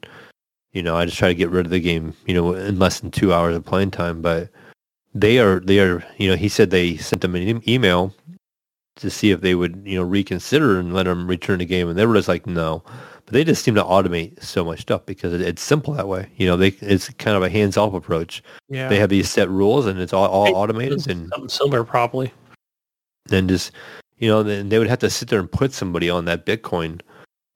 you 0.73 0.83
know, 0.83 0.95
I 0.95 1.05
just 1.05 1.17
try 1.17 1.29
to 1.29 1.35
get 1.35 1.49
rid 1.49 1.65
of 1.65 1.71
the 1.71 1.79
game, 1.79 2.13
you 2.25 2.33
know, 2.33 2.53
in 2.53 2.77
less 2.77 2.99
than 2.99 3.11
two 3.11 3.33
hours 3.33 3.55
of 3.55 3.65
playing 3.65 3.91
time. 3.91 4.21
But 4.21 4.49
they 5.13 5.39
are 5.39 5.59
they 5.59 5.79
are, 5.79 6.05
you 6.17 6.29
know, 6.29 6.35
he 6.35 6.49
said 6.49 6.69
they 6.69 6.97
sent 6.97 7.21
them 7.21 7.35
an 7.35 7.41
e- 7.41 7.73
email 7.73 8.13
to 8.97 9.09
see 9.09 9.31
if 9.31 9.41
they 9.41 9.55
would, 9.55 9.81
you 9.85 9.97
know, 9.97 10.03
reconsider 10.03 10.79
and 10.79 10.93
let 10.93 11.07
him 11.07 11.27
return 11.27 11.59
the 11.59 11.65
game, 11.65 11.89
and 11.89 11.97
they 11.97 12.05
were 12.05 12.15
just 12.15 12.27
like, 12.27 12.45
no. 12.45 12.83
But 13.25 13.33
they 13.33 13.43
just 13.43 13.63
seem 13.63 13.75
to 13.75 13.83
automate 13.83 14.41
so 14.41 14.63
much 14.63 14.81
stuff 14.81 15.05
because 15.05 15.33
it, 15.33 15.41
it's 15.41 15.61
simple 15.61 15.93
that 15.95 16.07
way. 16.07 16.29
You 16.37 16.47
know, 16.47 16.55
they 16.57 16.69
it's 16.81 17.09
kind 17.15 17.35
of 17.35 17.43
a 17.43 17.49
hands-off 17.49 17.93
approach. 17.93 18.41
Yeah, 18.69 18.87
They 18.87 18.99
have 18.99 19.09
these 19.09 19.29
set 19.29 19.49
rules, 19.49 19.85
and 19.85 19.99
it's 19.99 20.13
all, 20.13 20.27
all 20.27 20.55
automated, 20.55 21.07
and 21.07 21.29
something 21.29 21.49
similar 21.49 21.83
probably. 21.83 22.31
then 23.25 23.47
just 23.47 23.71
you 24.17 24.27
know, 24.27 24.43
then 24.43 24.69
they 24.69 24.79
would 24.79 24.87
have 24.87 24.99
to 24.99 25.09
sit 25.09 25.29
there 25.29 25.39
and 25.39 25.51
put 25.51 25.73
somebody 25.73 26.09
on 26.09 26.25
that 26.25 26.45
Bitcoin 26.45 27.01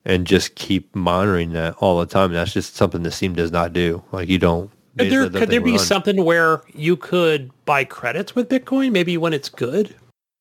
and 0.05 0.27
just 0.27 0.55
keep 0.55 0.93
monitoring 0.95 1.53
that 1.53 1.75
all 1.75 1.99
the 1.99 2.05
time. 2.05 2.25
And 2.25 2.35
that's 2.35 2.53
just 2.53 2.75
something 2.75 3.03
the 3.03 3.11
Steam 3.11 3.33
does 3.33 3.51
not 3.51 3.73
do. 3.73 4.03
Like 4.11 4.29
you 4.29 4.37
don't. 4.37 4.69
Could 4.97 5.09
there 5.09 5.29
could 5.29 5.49
there 5.49 5.61
be 5.61 5.71
run. 5.71 5.79
something 5.79 6.25
where 6.25 6.61
you 6.73 6.97
could 6.97 7.49
buy 7.65 7.85
credits 7.85 8.35
with 8.35 8.49
Bitcoin? 8.49 8.91
Maybe 8.91 9.17
when 9.17 9.31
it's 9.33 9.47
good, 9.47 9.95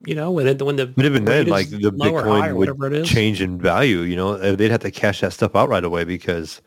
you 0.05 0.15
know, 0.15 0.31
when 0.31 0.47
it, 0.47 0.63
when 0.63 0.77
the 0.77 0.87
But 0.87 1.05
even 1.05 1.25
then, 1.25 1.47
like 1.47 1.69
the 1.69 1.91
low 1.91 2.13
or 2.13 2.25
high 2.25 2.49
Bitcoin 2.49 2.55
would 2.57 2.69
whatever 2.71 2.87
it 2.87 2.93
is. 2.95 3.09
change 3.09 3.41
in 3.41 3.59
value. 3.59 4.01
You 4.01 4.17
know, 4.17 4.31
Uh, 4.35 4.57
they'd 4.57 4.71
have 4.71 4.81
to 4.81 4.91
cash 4.91 5.21
that 5.21 5.33
stuff 5.33 5.55
out 5.55 5.69
right 5.69 5.85
away 5.85 6.05
because, 6.05 6.63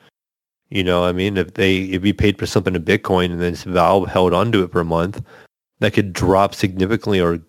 you 0.70 0.84
know, 0.84 1.04
I 1.04 1.12
mean, 1.12 1.38
if 1.38 1.54
they 1.56 1.78
if 1.78 2.06
you 2.06 2.14
paid 2.14 2.38
for 2.38 2.46
something 2.46 2.76
in 2.76 2.84
Bitcoin 2.84 3.32
and 3.32 3.42
then 3.42 3.56
Valve 3.56 4.08
held 4.08 4.34
onto 4.34 4.64
it 4.64 4.72
for 4.72 4.82
a 4.82 4.86
month, 4.86 5.24
that 5.80 5.94
could 5.94 6.14
drop 6.14 6.54
significantly 6.54 7.20
or 7.20 7.40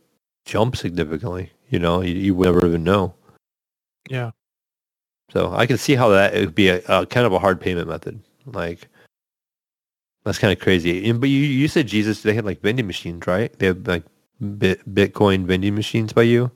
jump 0.47 0.77
significantly. 0.77 1.51
You 1.69 1.79
know, 1.79 2.01
you, 2.01 2.15
you 2.15 2.35
would 2.35 2.47
never 2.47 2.67
even 2.67 2.85
know. 2.85 3.15
Yeah. 4.09 4.31
So 5.33 5.53
I 5.53 5.67
can 5.67 5.79
see 5.79 5.95
how 5.95 6.09
that 6.11 6.35
it 6.35 6.41
would 6.41 6.55
be 6.55 6.69
a, 6.69 6.83
a 6.89 7.07
kind 7.07 7.27
of 7.27 7.33
a 7.33 7.39
hard 7.39 7.61
payment 7.61 7.89
method. 7.89 8.21
Like 8.47 8.89
that's 10.25 10.39
kind 10.39 10.53
of 10.53 10.59
crazy. 10.59 11.09
And, 11.09 11.21
but 11.21 11.29
you 11.29 11.41
you 11.41 11.69
said 11.69 11.87
Jesus, 11.87 12.23
they 12.23 12.35
had 12.35 12.45
like 12.45 12.63
vending 12.63 12.87
machines, 12.87 13.27
right? 13.27 13.53
They 13.59 13.67
have 13.67 13.87
like 13.87 14.05
Bitcoin 14.43 15.47
vending 15.47 15.75
machines 15.75 16.13
by 16.13 16.23
you. 16.23 16.51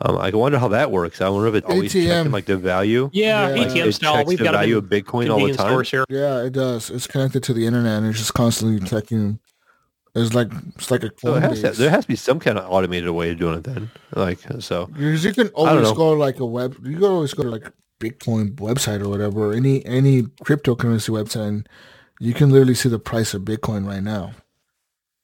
Um, 0.00 0.18
I 0.18 0.30
wonder 0.30 0.58
how 0.58 0.68
that 0.68 0.90
works. 0.90 1.20
I 1.20 1.28
wonder 1.28 1.46
if 1.48 1.54
it's 1.54 1.66
always 1.70 1.94
ATM. 1.94 2.06
checking 2.06 2.32
like 2.32 2.46
the 2.46 2.56
value. 2.56 3.10
Yeah, 3.12 3.48
Yeah. 3.48 3.62
Like, 3.62 3.68
ATM 3.68 3.94
style. 3.94 4.24
We've 4.24 4.38
the 4.38 4.44
got 4.44 4.54
value 4.54 4.74
them 4.80 4.84
of 4.84 4.90
Bitcoin 4.90 5.30
all 5.30 5.46
the 5.46 5.54
time. 5.54 5.68
stores 5.68 5.90
here. 5.90 6.04
Yeah, 6.08 6.42
it 6.42 6.52
does. 6.52 6.90
It's 6.90 7.06
connected 7.06 7.42
to 7.44 7.54
the 7.54 7.66
internet 7.66 7.98
and 7.98 8.06
it's 8.08 8.18
just 8.18 8.34
constantly 8.34 8.86
checking. 8.86 9.38
It's 10.16 10.34
like 10.34 10.48
it's 10.76 10.90
like 10.90 11.04
a 11.04 11.10
So 11.18 11.34
it 11.34 11.42
has 11.42 11.60
to, 11.62 11.70
there 11.72 11.90
has 11.90 12.04
to 12.04 12.08
be 12.08 12.16
some 12.16 12.38
kind 12.40 12.58
of 12.58 12.70
automated 12.70 13.10
way 13.10 13.30
of 13.30 13.38
doing 13.38 13.58
it 13.58 13.64
then. 13.64 13.90
Like 14.14 14.40
so. 14.60 14.86
Because 14.86 15.24
you 15.24 15.32
can 15.32 15.48
always 15.48 15.90
go 15.92 16.12
like 16.12 16.38
a 16.40 16.46
web. 16.46 16.76
You 16.84 16.94
can 16.96 17.04
always 17.04 17.34
go 17.34 17.42
to 17.44 17.50
like 17.50 17.70
Bitcoin 18.00 18.54
website 18.56 19.00
or 19.00 19.08
whatever, 19.08 19.50
or 19.50 19.54
any 19.54 19.84
any 19.86 20.22
cryptocurrency 20.22 21.10
website, 21.10 21.48
and 21.48 21.68
you 22.20 22.34
can 22.34 22.50
literally 22.50 22.74
see 22.74 22.88
the 22.88 22.98
price 22.98 23.34
of 23.34 23.42
Bitcoin 23.42 23.86
right 23.86 24.02
now. 24.02 24.32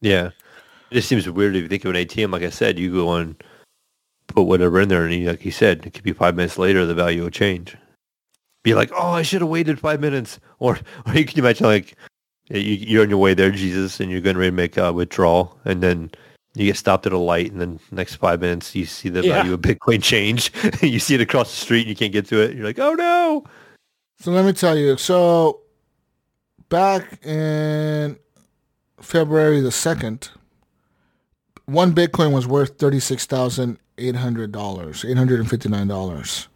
Yeah. 0.01 0.31
It 0.91 0.95
just 0.95 1.09
seems 1.09 1.29
weird 1.29 1.55
if 1.57 1.63
you 1.63 1.69
think 1.69 1.85
of 1.85 1.95
an 1.95 2.05
ATM. 2.05 2.33
Like 2.33 2.43
I 2.43 2.51
said, 2.51 2.79
you 2.79 2.93
go 2.93 3.13
and 3.15 3.41
put 4.27 4.43
whatever 4.43 4.81
in 4.81 4.89
there, 4.89 5.05
and 5.05 5.15
you, 5.15 5.29
like 5.29 5.45
you 5.45 5.51
said, 5.51 5.85
it 5.87 5.95
could 5.95 6.03
be 6.05 6.13
five 6.13 6.35
minutes 6.37 6.59
later, 6.59 6.85
the 6.87 6.95
value 6.95 7.23
will 7.23 7.31
change. 7.31 7.77
Be 8.63 8.75
like, 8.75 8.91
oh, 8.95 9.11
I 9.11 9.23
should 9.23 9.41
have 9.41 9.51
waited 9.51 9.79
five 9.81 10.01
minutes. 10.01 10.39
Or, 10.59 10.79
or 11.07 11.15
you 11.15 11.25
can 11.25 11.39
imagine 11.39 11.65
like 11.67 11.97
you, 12.51 12.59
you're 12.61 13.03
on 13.03 13.09
your 13.09 13.19
way 13.19 13.33
there, 13.33 13.51
Jesus, 13.51 13.99
and 13.99 14.11
you're 14.11 14.21
getting 14.21 14.37
ready 14.39 14.51
to 14.51 14.57
make 14.57 14.77
a 14.77 14.93
withdrawal, 14.93 15.59
and 15.65 15.83
then 15.83 16.11
you 16.55 16.67
get 16.67 16.77
stopped 16.77 17.07
at 17.07 17.13
a 17.13 17.19
light, 17.19 17.51
and 17.51 17.61
then 17.61 17.81
next 17.93 18.17
five 18.17 18.41
minutes 18.43 18.75
you 18.75 18.85
see 18.85 19.09
the 19.09 19.23
Yeah. 19.23 19.37
value 19.39 19.55
of 19.55 19.61
Bitcoin 19.63 20.03
change. 20.03 20.53
you 20.83 20.99
see 20.99 21.15
it 21.15 21.21
across 21.23 21.51
the 21.51 21.57
street, 21.57 21.81
and 21.81 21.89
you 21.89 21.97
can't 21.97 22.13
get 22.13 22.27
to 22.27 22.43
it. 22.43 22.55
You're 22.55 22.67
like, 22.67 22.79
oh 22.79 22.93
no. 22.93 23.45
So 24.19 24.33
let 24.33 24.45
me 24.45 24.53
tell 24.53 24.77
you. 24.77 24.99
So 24.99 25.61
back 26.69 27.25
in 27.25 28.19
February 29.01 29.61
the 29.63 29.73
second, 29.73 30.29
one 31.71 31.95
Bitcoin 31.95 32.33
was 32.33 32.47
worth 32.47 32.79
thirty 32.79 33.01
six 33.01 33.27
thousand 33.27 33.79
eight 33.99 34.17
hundred 34.17 34.53
dollars, 34.53 35.05
eight 35.05 35.17
hundred 35.17 35.41
and 35.41 35.49
fifty 35.49 35.69
nine 35.69 35.89
dollars. 35.89 36.49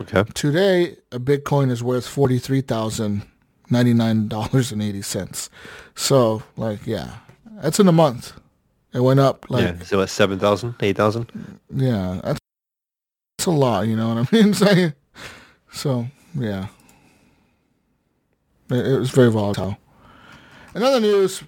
Okay. 0.00 0.24
Today, 0.34 0.96
a 1.10 1.18
Bitcoin 1.18 1.70
is 1.70 1.82
worth 1.82 2.06
forty 2.06 2.38
three 2.38 2.60
thousand 2.60 3.22
ninety 3.70 3.94
nine 3.94 4.28
dollars 4.28 4.72
and 4.72 4.82
eighty 4.82 5.02
cents. 5.02 5.50
So, 5.94 6.42
like, 6.56 6.86
yeah, 6.86 7.14
that's 7.62 7.80
in 7.80 7.88
a 7.88 7.92
month. 7.92 8.32
It 8.92 9.00
went 9.00 9.20
up 9.20 9.50
like 9.50 9.64
yeah. 9.64 9.82
So 9.82 10.00
at 10.00 10.08
7,000, 10.08 10.76
8,000? 10.80 11.60
Yeah, 11.74 12.20
that's, 12.24 12.40
that's 13.36 13.46
a 13.46 13.50
lot, 13.50 13.86
you 13.86 13.96
know 13.96 14.14
what 14.14 14.32
I 14.32 14.36
mean? 14.36 14.54
Saying, 14.54 14.94
so 15.70 16.06
yeah, 16.34 16.68
it, 18.70 18.86
it 18.86 18.98
was 18.98 19.10
very 19.10 19.30
volatile. 19.30 19.76
In 20.74 20.82
other 20.82 21.00
news, 21.00 21.42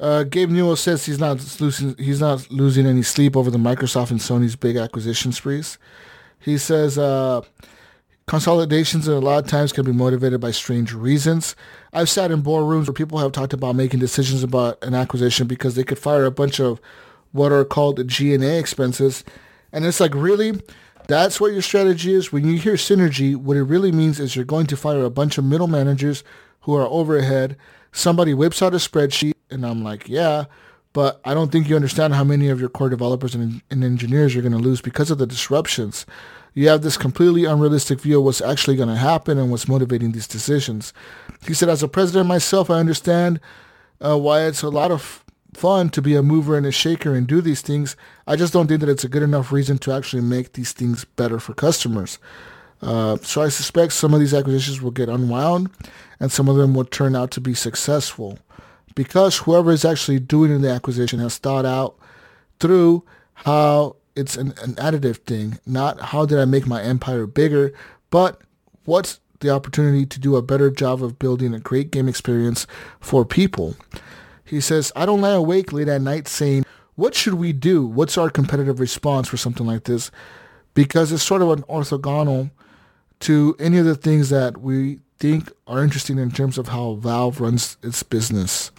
uh, 0.00 0.22
Gabe 0.24 0.50
Newell 0.50 0.76
says 0.76 1.06
he's 1.06 1.18
not 1.18 1.60
losing 1.60 1.96
he's 1.96 2.20
not 2.20 2.50
losing 2.50 2.86
any 2.86 3.02
sleep 3.02 3.36
over 3.36 3.50
the 3.50 3.58
Microsoft 3.58 4.10
and 4.10 4.20
Sony's 4.20 4.56
big 4.56 4.76
acquisition 4.76 5.32
sprees. 5.32 5.78
He 6.38 6.56
says 6.56 6.96
uh, 6.98 7.42
consolidations 8.26 9.08
a 9.08 9.18
lot 9.18 9.42
of 9.44 9.50
times 9.50 9.72
can 9.72 9.84
be 9.84 9.92
motivated 9.92 10.40
by 10.40 10.52
strange 10.52 10.92
reasons. 10.92 11.56
I've 11.92 12.08
sat 12.08 12.30
in 12.30 12.42
boardrooms 12.42 12.86
where 12.86 12.92
people 12.92 13.18
have 13.18 13.32
talked 13.32 13.52
about 13.52 13.74
making 13.74 14.00
decisions 14.00 14.44
about 14.44 14.82
an 14.84 14.94
acquisition 14.94 15.46
because 15.46 15.74
they 15.74 15.84
could 15.84 15.98
fire 15.98 16.24
a 16.24 16.30
bunch 16.30 16.60
of 16.60 16.80
what 17.32 17.52
are 17.52 17.64
called 17.64 18.06
G&A 18.06 18.58
expenses. 18.58 19.24
And 19.72 19.84
it's 19.84 20.00
like, 20.00 20.14
really? 20.14 20.62
That's 21.08 21.40
what 21.40 21.52
your 21.52 21.62
strategy 21.62 22.12
is? 22.12 22.32
When 22.32 22.46
you 22.46 22.58
hear 22.58 22.74
synergy, 22.74 23.34
what 23.34 23.56
it 23.56 23.62
really 23.62 23.92
means 23.92 24.20
is 24.20 24.36
you're 24.36 24.44
going 24.44 24.66
to 24.66 24.76
fire 24.76 25.02
a 25.02 25.10
bunch 25.10 25.38
of 25.38 25.44
middle 25.44 25.66
managers 25.66 26.22
who 26.60 26.74
are 26.74 26.86
overhead. 26.86 27.56
Somebody 27.92 28.34
whips 28.34 28.60
out 28.62 28.74
a 28.74 28.76
spreadsheet, 28.76 29.32
and 29.50 29.64
I'm 29.64 29.82
like, 29.82 30.08
yeah, 30.08 30.44
but 30.92 31.20
I 31.24 31.34
don't 31.34 31.52
think 31.52 31.68
you 31.68 31.76
understand 31.76 32.14
how 32.14 32.24
many 32.24 32.48
of 32.48 32.60
your 32.60 32.68
core 32.68 32.88
developers 32.88 33.34
and, 33.34 33.62
and 33.70 33.84
engineers 33.84 34.34
you're 34.34 34.42
going 34.42 34.52
to 34.52 34.58
lose 34.58 34.80
because 34.80 35.10
of 35.10 35.18
the 35.18 35.26
disruptions. 35.26 36.06
You 36.54 36.68
have 36.68 36.82
this 36.82 36.96
completely 36.96 37.44
unrealistic 37.44 38.00
view 38.00 38.18
of 38.18 38.24
what's 38.24 38.40
actually 38.40 38.76
going 38.76 38.88
to 38.88 38.96
happen 38.96 39.38
and 39.38 39.50
what's 39.50 39.68
motivating 39.68 40.12
these 40.12 40.26
decisions. 40.26 40.92
He 41.46 41.54
said, 41.54 41.68
as 41.68 41.82
a 41.82 41.88
president 41.88 42.26
myself, 42.26 42.70
I 42.70 42.80
understand 42.80 43.38
uh, 44.00 44.18
why 44.18 44.42
it's 44.42 44.62
a 44.62 44.70
lot 44.70 44.90
of 44.90 45.24
fun 45.54 45.90
to 45.90 46.02
be 46.02 46.14
a 46.14 46.22
mover 46.22 46.56
and 46.56 46.66
a 46.66 46.72
shaker 46.72 47.14
and 47.14 47.26
do 47.26 47.40
these 47.40 47.62
things. 47.62 47.96
I 48.26 48.36
just 48.36 48.52
don't 48.52 48.66
think 48.66 48.80
that 48.80 48.88
it's 48.88 49.04
a 49.04 49.08
good 49.08 49.22
enough 49.22 49.52
reason 49.52 49.78
to 49.78 49.92
actually 49.92 50.22
make 50.22 50.54
these 50.54 50.72
things 50.72 51.04
better 51.04 51.38
for 51.38 51.54
customers. 51.54 52.18
Uh, 52.80 53.16
so 53.22 53.42
I 53.42 53.48
suspect 53.48 53.92
some 53.92 54.14
of 54.14 54.20
these 54.20 54.34
acquisitions 54.34 54.80
will 54.80 54.90
get 54.90 55.08
unwound 55.08 55.70
and 56.20 56.30
some 56.30 56.48
of 56.48 56.56
them 56.56 56.74
will 56.74 56.84
turn 56.84 57.16
out 57.16 57.30
to 57.32 57.40
be 57.40 57.54
successful 57.54 58.38
because 58.98 59.36
whoever 59.36 59.70
is 59.70 59.84
actually 59.84 60.18
doing 60.18 60.60
the 60.60 60.68
acquisition 60.68 61.20
has 61.20 61.38
thought 61.38 61.64
out 61.64 61.96
through 62.58 63.04
how 63.32 63.94
it's 64.16 64.36
an, 64.36 64.48
an 64.60 64.74
additive 64.74 65.18
thing, 65.18 65.56
not 65.64 66.00
how 66.00 66.26
did 66.26 66.36
I 66.40 66.44
make 66.46 66.66
my 66.66 66.82
empire 66.82 67.24
bigger, 67.24 67.72
but 68.10 68.40
what's 68.86 69.20
the 69.38 69.50
opportunity 69.50 70.04
to 70.04 70.18
do 70.18 70.34
a 70.34 70.42
better 70.42 70.68
job 70.68 71.00
of 71.04 71.16
building 71.16 71.54
a 71.54 71.60
great 71.60 71.92
game 71.92 72.08
experience 72.08 72.66
for 72.98 73.24
people. 73.24 73.76
He 74.44 74.60
says, 74.60 74.90
I 74.96 75.06
don't 75.06 75.20
lie 75.20 75.30
awake 75.30 75.72
late 75.72 75.86
at 75.86 76.02
night 76.02 76.26
saying, 76.26 76.64
what 76.96 77.14
should 77.14 77.34
we 77.34 77.52
do? 77.52 77.86
What's 77.86 78.18
our 78.18 78.30
competitive 78.30 78.80
response 78.80 79.28
for 79.28 79.36
something 79.36 79.64
like 79.64 79.84
this? 79.84 80.10
Because 80.74 81.12
it's 81.12 81.22
sort 81.22 81.42
of 81.42 81.50
an 81.50 81.62
orthogonal 81.62 82.50
to 83.20 83.54
any 83.60 83.78
of 83.78 83.84
the 83.84 83.94
things 83.94 84.30
that 84.30 84.58
we 84.58 84.98
think 85.20 85.52
are 85.68 85.84
interesting 85.84 86.18
in 86.18 86.32
terms 86.32 86.58
of 86.58 86.66
how 86.66 86.94
Valve 86.94 87.40
runs 87.40 87.76
its 87.84 88.02
business. 88.02 88.72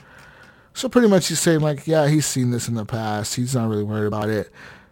So 0.79 0.87
pretty 0.87 1.09
much 1.09 1.27
he's 1.27 1.41
saying 1.41 1.59
like, 1.59 1.87
yeah, 1.87 2.07
he's 2.07 2.25
seen 2.25 2.51
this 2.51 2.69
in 2.69 2.75
the 2.75 2.85
past. 2.85 3.35
He's 3.35 3.53
not 3.53 3.67
really 3.67 3.83
worried 3.83 4.07
about 4.07 4.29
it. 4.29 4.49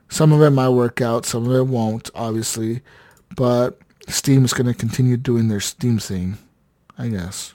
Some 0.10 0.34
of 0.34 0.42
it 0.42 0.50
might 0.50 0.68
work 0.68 1.00
out, 1.00 1.26
some 1.26 1.50
of 1.50 1.56
it 1.56 1.72
won't, 1.72 2.10
obviously. 2.14 2.82
But 3.38 3.80
Steam 4.10 4.44
is 4.44 4.54
going 4.54 4.68
to 4.68 4.74
continue 4.74 5.16
doing 5.16 5.48
their 5.48 5.62
Steam 5.62 5.98
thing, 5.98 6.40
I 6.98 7.08
guess. 7.08 7.54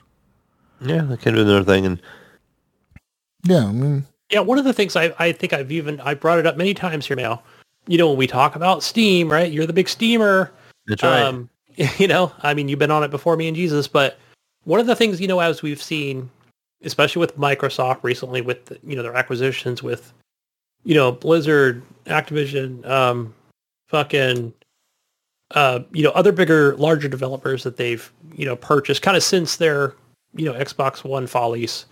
Yeah, 0.81 1.01
they 1.01 1.17
can 1.17 1.35
do 1.35 1.41
another 1.41 1.63
thing. 1.63 1.85
And 1.85 2.01
Yeah, 3.43 3.67
I 3.67 3.71
mean, 3.71 4.07
Yeah, 4.31 4.39
one 4.39 4.57
of 4.57 4.65
the 4.65 4.73
things 4.73 4.95
I, 4.95 5.13
I 5.19 5.31
think 5.31 5.53
I've 5.53 5.71
even 5.71 5.99
I 5.99 6.15
brought 6.15 6.39
it 6.39 6.47
up 6.47 6.57
many 6.57 6.73
times 6.73 7.05
here 7.05 7.15
now. 7.15 7.43
You 7.85 7.99
know, 7.99 8.09
when 8.09 8.17
we 8.17 8.25
talk 8.25 8.55
about 8.55 8.81
Steam, 8.81 9.31
right? 9.31 9.51
You're 9.51 9.67
the 9.67 9.73
big 9.73 9.87
steamer. 9.87 10.51
that's 10.87 11.03
right. 11.03 11.21
Um, 11.21 11.51
you 11.99 12.07
know, 12.07 12.31
I 12.41 12.55
mean, 12.55 12.67
you've 12.67 12.79
been 12.79 12.89
on 12.89 13.03
it 13.03 13.11
before 13.11 13.37
me 13.37 13.47
and 13.47 13.55
Jesus, 13.55 13.87
but 13.87 14.17
one 14.63 14.79
of 14.79 14.87
the 14.87 14.95
things, 14.95 15.21
you 15.21 15.27
know, 15.27 15.39
as 15.39 15.61
we've 15.61 15.83
seen, 15.83 16.31
especially 16.83 17.19
with 17.19 17.37
Microsoft 17.37 18.03
recently, 18.03 18.41
with 18.41 18.65
the, 18.65 18.79
you 18.83 18.95
know 18.95 19.03
their 19.03 19.15
acquisitions 19.15 19.81
with, 19.83 20.13
you 20.83 20.95
know, 20.95 21.11
Blizzard, 21.11 21.81
Activision, 22.05 22.87
um, 22.87 23.33
fucking, 23.87 24.53
uh, 25.51 25.79
you 25.91 26.03
know, 26.03 26.11
other 26.11 26.31
bigger, 26.31 26.75
larger 26.77 27.07
developers 27.07 27.63
that 27.63 27.77
they've 27.77 28.11
you 28.35 28.45
know 28.45 28.55
purchased, 28.55 29.01
kind 29.01 29.17
of 29.17 29.23
since 29.23 29.57
their 29.57 29.95
you 30.35 30.45
know 30.45 30.53
Xbox 30.53 31.03
One 31.03 31.27
follies, 31.27 31.85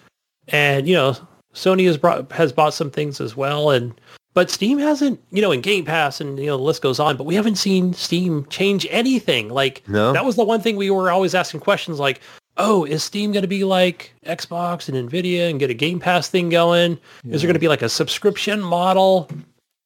and 0.48 0.88
you 0.88 0.96
know, 0.96 1.16
Sony 1.54 1.86
has 1.86 1.98
brought 1.98 2.32
has 2.32 2.52
bought 2.52 2.74
some 2.74 2.92
things 2.92 3.22
as 3.22 3.36
well, 3.36 3.70
and 3.72 3.94
but 4.34 4.50
Steam 4.50 4.80
hasn't, 4.80 5.22
you 5.32 5.42
know, 5.42 5.52
in 5.52 5.60
Game 5.60 5.84
Pass 5.84 6.22
and 6.22 6.40
you 6.40 6.46
know 6.46 6.58
the 6.58 6.64
list 6.64 6.82
goes 6.82 7.00
on, 7.00 7.18
but 7.18 7.26
we 7.26 7.36
haven't 7.36 7.58
seen 7.58 7.94
Steam 7.94 8.46
change 8.46 8.88
anything. 8.90 9.50
Like 9.50 9.84
No. 9.90 10.14
that 10.14 10.24
was 10.24 10.38
the 10.38 10.44
one 10.46 10.62
thing 10.62 10.78
we 10.78 10.90
were 10.90 11.12
always 11.12 11.36
asking 11.36 11.60
questions 11.60 12.00
like, 12.00 12.22
"Oh, 12.58 12.84
is 12.86 13.04
Steam 13.04 13.32
going 13.32 13.42
to 13.44 13.48
be 13.48 13.64
like 13.64 14.14
Xbox 14.26 14.88
and 14.90 15.10
Nvidia 15.10 15.50
and 15.50 15.60
get 15.60 15.70
a 15.70 15.74
Game 15.74 16.00
Pass 16.00 16.30
thing 16.30 16.50
going? 16.50 16.98
Is 17.26 17.42
there 17.42 17.48
going 17.48 17.54
to 17.54 17.60
be 17.60 17.68
like 17.68 17.82
a 17.82 17.90
subscription 17.90 18.62
model? 18.62 19.30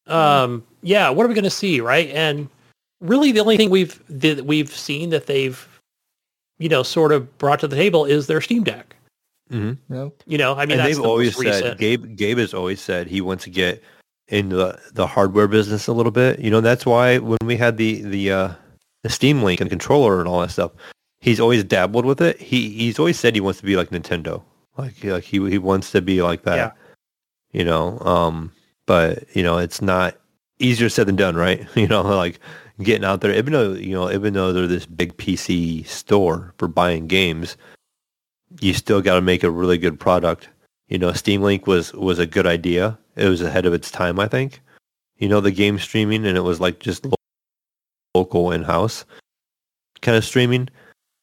Um, 0.06 0.64
yeah, 0.82 1.08
what 1.10 1.24
are 1.24 1.28
we 1.28 1.34
going 1.34 1.44
to 1.44 1.50
see, 1.50 1.80
right?" 1.80 2.08
And 2.10 2.48
really 3.00 3.32
the 3.32 3.40
only 3.40 3.56
thing 3.56 3.70
we've 3.70 4.00
that 4.08 4.44
we've 4.46 4.70
seen 4.70 5.10
that 5.10 5.26
they've 5.26 5.68
you 6.58 6.68
know 6.68 6.82
sort 6.82 7.12
of 7.12 7.36
brought 7.38 7.60
to 7.60 7.68
the 7.68 7.76
table 7.76 8.04
is 8.04 8.26
their 8.26 8.40
Steam 8.40 8.64
Deck. 8.64 8.96
hmm 9.50 9.68
you 9.68 9.76
know, 9.88 10.12
You 10.26 10.38
know, 10.38 10.54
I 10.54 10.66
mean, 10.66 10.72
and 10.72 10.80
that's 10.80 10.88
they've 10.88 11.02
the 11.02 11.08
always 11.08 11.36
most 11.36 11.44
said 11.44 11.62
recent. 11.62 11.78
Gabe 11.78 12.16
Gabe 12.16 12.38
has 12.38 12.54
always 12.54 12.80
said 12.80 13.06
he 13.06 13.20
wants 13.20 13.44
to 13.44 13.50
get 13.50 13.82
into 14.28 14.56
the, 14.56 14.78
the 14.92 15.06
hardware 15.06 15.46
business 15.46 15.86
a 15.86 15.92
little 15.92 16.10
bit. 16.10 16.40
You 16.40 16.50
know, 16.50 16.60
that's 16.60 16.84
why 16.84 17.18
when 17.18 17.38
we 17.44 17.56
had 17.56 17.76
the 17.76 18.02
the 18.02 18.32
uh, 18.32 18.52
the 19.02 19.08
Steam 19.10 19.42
Link 19.42 19.60
and 19.60 19.70
controller 19.70 20.18
and 20.18 20.28
all 20.28 20.40
that 20.40 20.50
stuff, 20.50 20.72
he's 21.26 21.40
always 21.40 21.64
dabbled 21.64 22.06
with 22.06 22.22
it. 22.22 22.40
He 22.40 22.70
he's 22.70 22.98
always 22.98 23.18
said 23.18 23.34
he 23.34 23.40
wants 23.42 23.60
to 23.60 23.66
be 23.66 23.76
like 23.76 23.90
Nintendo, 23.90 24.42
like 24.78 25.04
like 25.04 25.24
he 25.24 25.38
he 25.50 25.58
wants 25.58 25.90
to 25.90 26.00
be 26.00 26.22
like 26.22 26.44
that. 26.44 26.56
Yeah. 26.56 26.70
You 27.52 27.64
know, 27.64 27.98
um, 28.00 28.52
but 28.86 29.24
you 29.36 29.42
know, 29.42 29.58
it's 29.58 29.82
not 29.82 30.16
easier 30.58 30.88
said 30.88 31.06
than 31.06 31.16
done, 31.16 31.36
right? 31.36 31.66
You 31.74 31.88
know, 31.88 32.02
like 32.02 32.40
getting 32.80 33.04
out 33.04 33.20
there, 33.20 33.32
even 33.32 33.52
though 33.52 33.72
you 33.74 33.94
know, 33.94 34.10
even 34.10 34.32
though 34.32 34.52
they're 34.52 34.66
this 34.66 34.86
big 34.86 35.16
PC 35.18 35.86
store 35.86 36.54
for 36.58 36.68
buying 36.68 37.06
games, 37.08 37.56
you 38.60 38.72
still 38.72 39.02
got 39.02 39.16
to 39.16 39.20
make 39.20 39.42
a 39.42 39.50
really 39.50 39.78
good 39.78 40.00
product. 40.00 40.48
You 40.88 40.98
know, 40.98 41.12
Steam 41.12 41.42
Link 41.42 41.66
was 41.66 41.92
was 41.92 42.18
a 42.18 42.26
good 42.26 42.46
idea. 42.46 42.98
It 43.16 43.28
was 43.28 43.42
ahead 43.42 43.66
of 43.66 43.74
its 43.74 43.90
time, 43.90 44.20
I 44.20 44.28
think. 44.28 44.60
You 45.18 45.28
know, 45.28 45.40
the 45.40 45.50
game 45.50 45.78
streaming, 45.78 46.26
and 46.26 46.36
it 46.36 46.42
was 46.42 46.60
like 46.60 46.78
just 46.78 47.06
local 48.14 48.52
in 48.52 48.62
house 48.62 49.04
kind 50.02 50.16
of 50.16 50.24
streaming, 50.24 50.68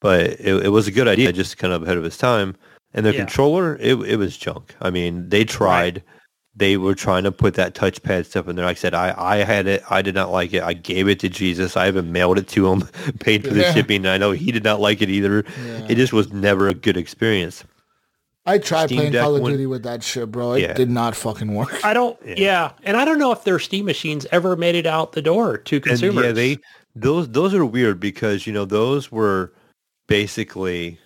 but 0.03 0.21
it, 0.39 0.65
it 0.65 0.69
was 0.69 0.87
a 0.87 0.91
good 0.91 1.07
idea, 1.07 1.31
just 1.33 1.57
kind 1.57 1.73
of 1.73 1.81
ahead 1.81 1.97
of 1.97 2.05
its 2.05 2.17
time. 2.17 2.55
And 2.93 3.03
their 3.05 3.13
Yeah. 3.13 3.19
controller, 3.21 3.77
it 3.77 3.95
it 4.01 4.17
was 4.17 4.37
junk. 4.37 4.75
I 4.81 4.91
mean, 4.91 5.27
they 5.29 5.43
tried. 5.45 6.03
They 6.55 6.77
were 6.77 6.93
trying 6.93 7.23
to 7.23 7.31
put 7.31 7.55
that 7.55 7.73
touchpad 7.73 8.27
stuff 8.27 8.47
in 8.47 8.55
there. 8.55 8.65
Like 8.65 8.77
I 8.77 8.79
said, 8.79 8.93
I, 8.93 9.15
I 9.17 9.37
had 9.37 9.65
it. 9.65 9.81
I 9.89 10.03
did 10.03 10.13
not 10.13 10.29
like 10.31 10.53
it. 10.53 10.61
I 10.61 10.73
gave 10.73 11.07
it 11.07 11.19
to 11.21 11.29
Jesus. 11.29 11.75
I 11.75 11.87
even 11.87 12.11
mailed 12.11 12.37
it 12.37 12.47
to 12.49 12.67
him, 12.71 12.81
paid 13.19 13.43
for 13.43 13.51
the 13.55 13.61
Yeah. 13.61 13.73
shipping. 13.73 14.05
I 14.05 14.19
know 14.19 14.29
he 14.29 14.51
did 14.51 14.63
not 14.63 14.79
like 14.79 15.01
it 15.01 15.09
either. 15.09 15.43
Yeah. 15.65 15.87
It 15.89 15.95
just 15.95 16.13
was 16.13 16.31
never 16.31 16.67
a 16.67 16.75
good 16.75 16.95
experience. 16.97 17.63
I 18.45 18.59
tried 18.59 18.87
Steam 18.87 18.97
playing 18.97 19.11
Deck 19.13 19.21
Call 19.23 19.35
of 19.37 19.41
went- 19.41 19.53
Duty 19.53 19.65
with 19.65 19.81
that 19.83 20.03
shit, 20.03 20.29
bro. 20.31 20.51
It 20.53 20.61
Yeah. 20.61 20.73
did 20.73 20.91
not 20.91 21.15
fucking 21.15 21.55
work. 21.55 21.83
I 21.83 21.93
don't. 21.95 22.19
Yeah. 22.23 22.35
Yeah. 22.37 22.71
and 22.83 22.97
I 22.97 23.05
don't 23.05 23.17
know 23.17 23.31
if 23.31 23.43
their 23.45 23.57
Steam 23.57 23.85
machines 23.85 24.27
ever 24.31 24.55
made 24.55 24.75
it 24.75 24.85
out 24.85 25.13
the 25.13 25.21
door 25.23 25.57
to 25.57 25.79
consumers. 25.79 26.17
And 26.17 26.25
yeah, 26.25 26.31
they 26.33 26.57
those 26.95 27.29
those 27.29 27.55
are 27.55 27.65
weird 27.65 27.99
because 27.99 28.45
you 28.45 28.53
know 28.53 28.65
those 28.65 29.11
were 29.11 29.53
basically 30.13 30.99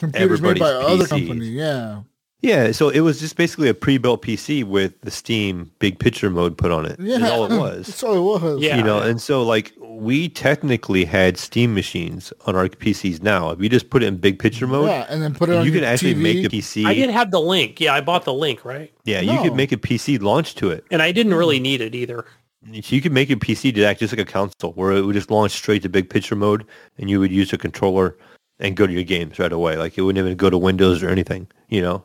Computers 0.00 0.40
made 0.42 0.58
by 0.58 0.68
everybody's 0.68 0.92
other 0.92 1.04
PCs. 1.04 1.08
company, 1.28 1.46
yeah. 1.46 2.00
yeah. 2.40 2.72
So 2.72 2.88
it 2.88 3.00
was 3.00 3.20
just 3.20 3.36
basically 3.36 3.68
a 3.68 3.74
pre-built 3.74 4.22
PC 4.22 4.64
with 4.64 5.00
the 5.02 5.12
Steam 5.12 5.70
big 5.78 6.00
picture 6.00 6.28
mode 6.28 6.58
put 6.58 6.72
on 6.72 6.86
it. 6.86 6.98
Yeah. 6.98 7.18
is 7.18 7.22
all 7.30 7.44
it 7.44 7.56
was. 7.66 7.86
That's 7.86 8.02
all 8.02 8.16
it 8.16 8.42
was. 8.42 8.60
Yeah. 8.60 8.78
you 8.78 8.82
know, 8.82 8.98
and 8.98 9.20
so 9.20 9.44
like 9.44 9.72
we 9.78 10.28
technically 10.28 11.04
had 11.04 11.36
Steam 11.36 11.72
machines 11.72 12.32
on 12.46 12.56
our 12.56 12.68
PCs 12.68 13.22
now. 13.22 13.50
If 13.50 13.60
you 13.60 13.68
just 13.68 13.90
put 13.90 14.02
it 14.02 14.06
in 14.06 14.16
big 14.16 14.40
picture 14.40 14.66
mode, 14.66 14.88
Yeah, 14.88 15.06
and 15.08 15.22
then 15.22 15.32
put 15.32 15.48
it 15.48 15.56
on 15.56 15.64
you 15.64 15.70
can 15.70 15.84
actually 15.84 16.14
TV. 16.16 16.22
make 16.22 16.44
a 16.46 16.48
PC. 16.48 16.86
I 16.86 16.94
did 16.94 17.10
have 17.10 17.30
the 17.30 17.40
link. 17.40 17.80
Yeah, 17.80 17.94
I 17.94 18.00
bought 18.00 18.24
the 18.24 18.34
link, 18.34 18.64
right? 18.64 18.92
yeah, 19.04 19.20
you 19.20 19.40
could 19.40 19.54
make 19.54 19.70
a 19.70 19.76
PC 19.76 20.20
launch 20.20 20.56
to 20.56 20.70
it. 20.70 20.84
And 20.90 21.00
I 21.00 21.12
didn't 21.12 21.34
really 21.34 21.56
mm-hmm. 21.56 21.62
need 21.62 21.80
it 21.80 21.94
either. 21.94 22.24
So 22.66 22.94
you 22.94 23.00
could 23.00 23.12
make 23.12 23.28
your 23.28 23.38
PC 23.38 23.74
to 23.74 23.84
act 23.84 24.00
just 24.00 24.12
like 24.12 24.20
a 24.20 24.30
console, 24.30 24.72
where 24.72 24.92
it 24.92 25.02
would 25.02 25.14
just 25.14 25.30
launch 25.30 25.52
straight 25.52 25.82
to 25.82 25.88
big 25.88 26.10
picture 26.10 26.36
mode, 26.36 26.66
and 26.98 27.08
you 27.08 27.18
would 27.18 27.32
use 27.32 27.52
a 27.52 27.58
controller 27.58 28.16
and 28.58 28.76
go 28.76 28.86
to 28.86 28.92
your 28.92 29.02
games 29.02 29.38
right 29.38 29.52
away. 29.52 29.76
Like 29.76 29.96
it 29.96 30.02
wouldn't 30.02 30.22
even 30.24 30.36
go 30.36 30.50
to 30.50 30.58
Windows 30.58 31.02
or 31.02 31.08
anything, 31.08 31.46
you 31.68 31.80
know. 31.80 32.04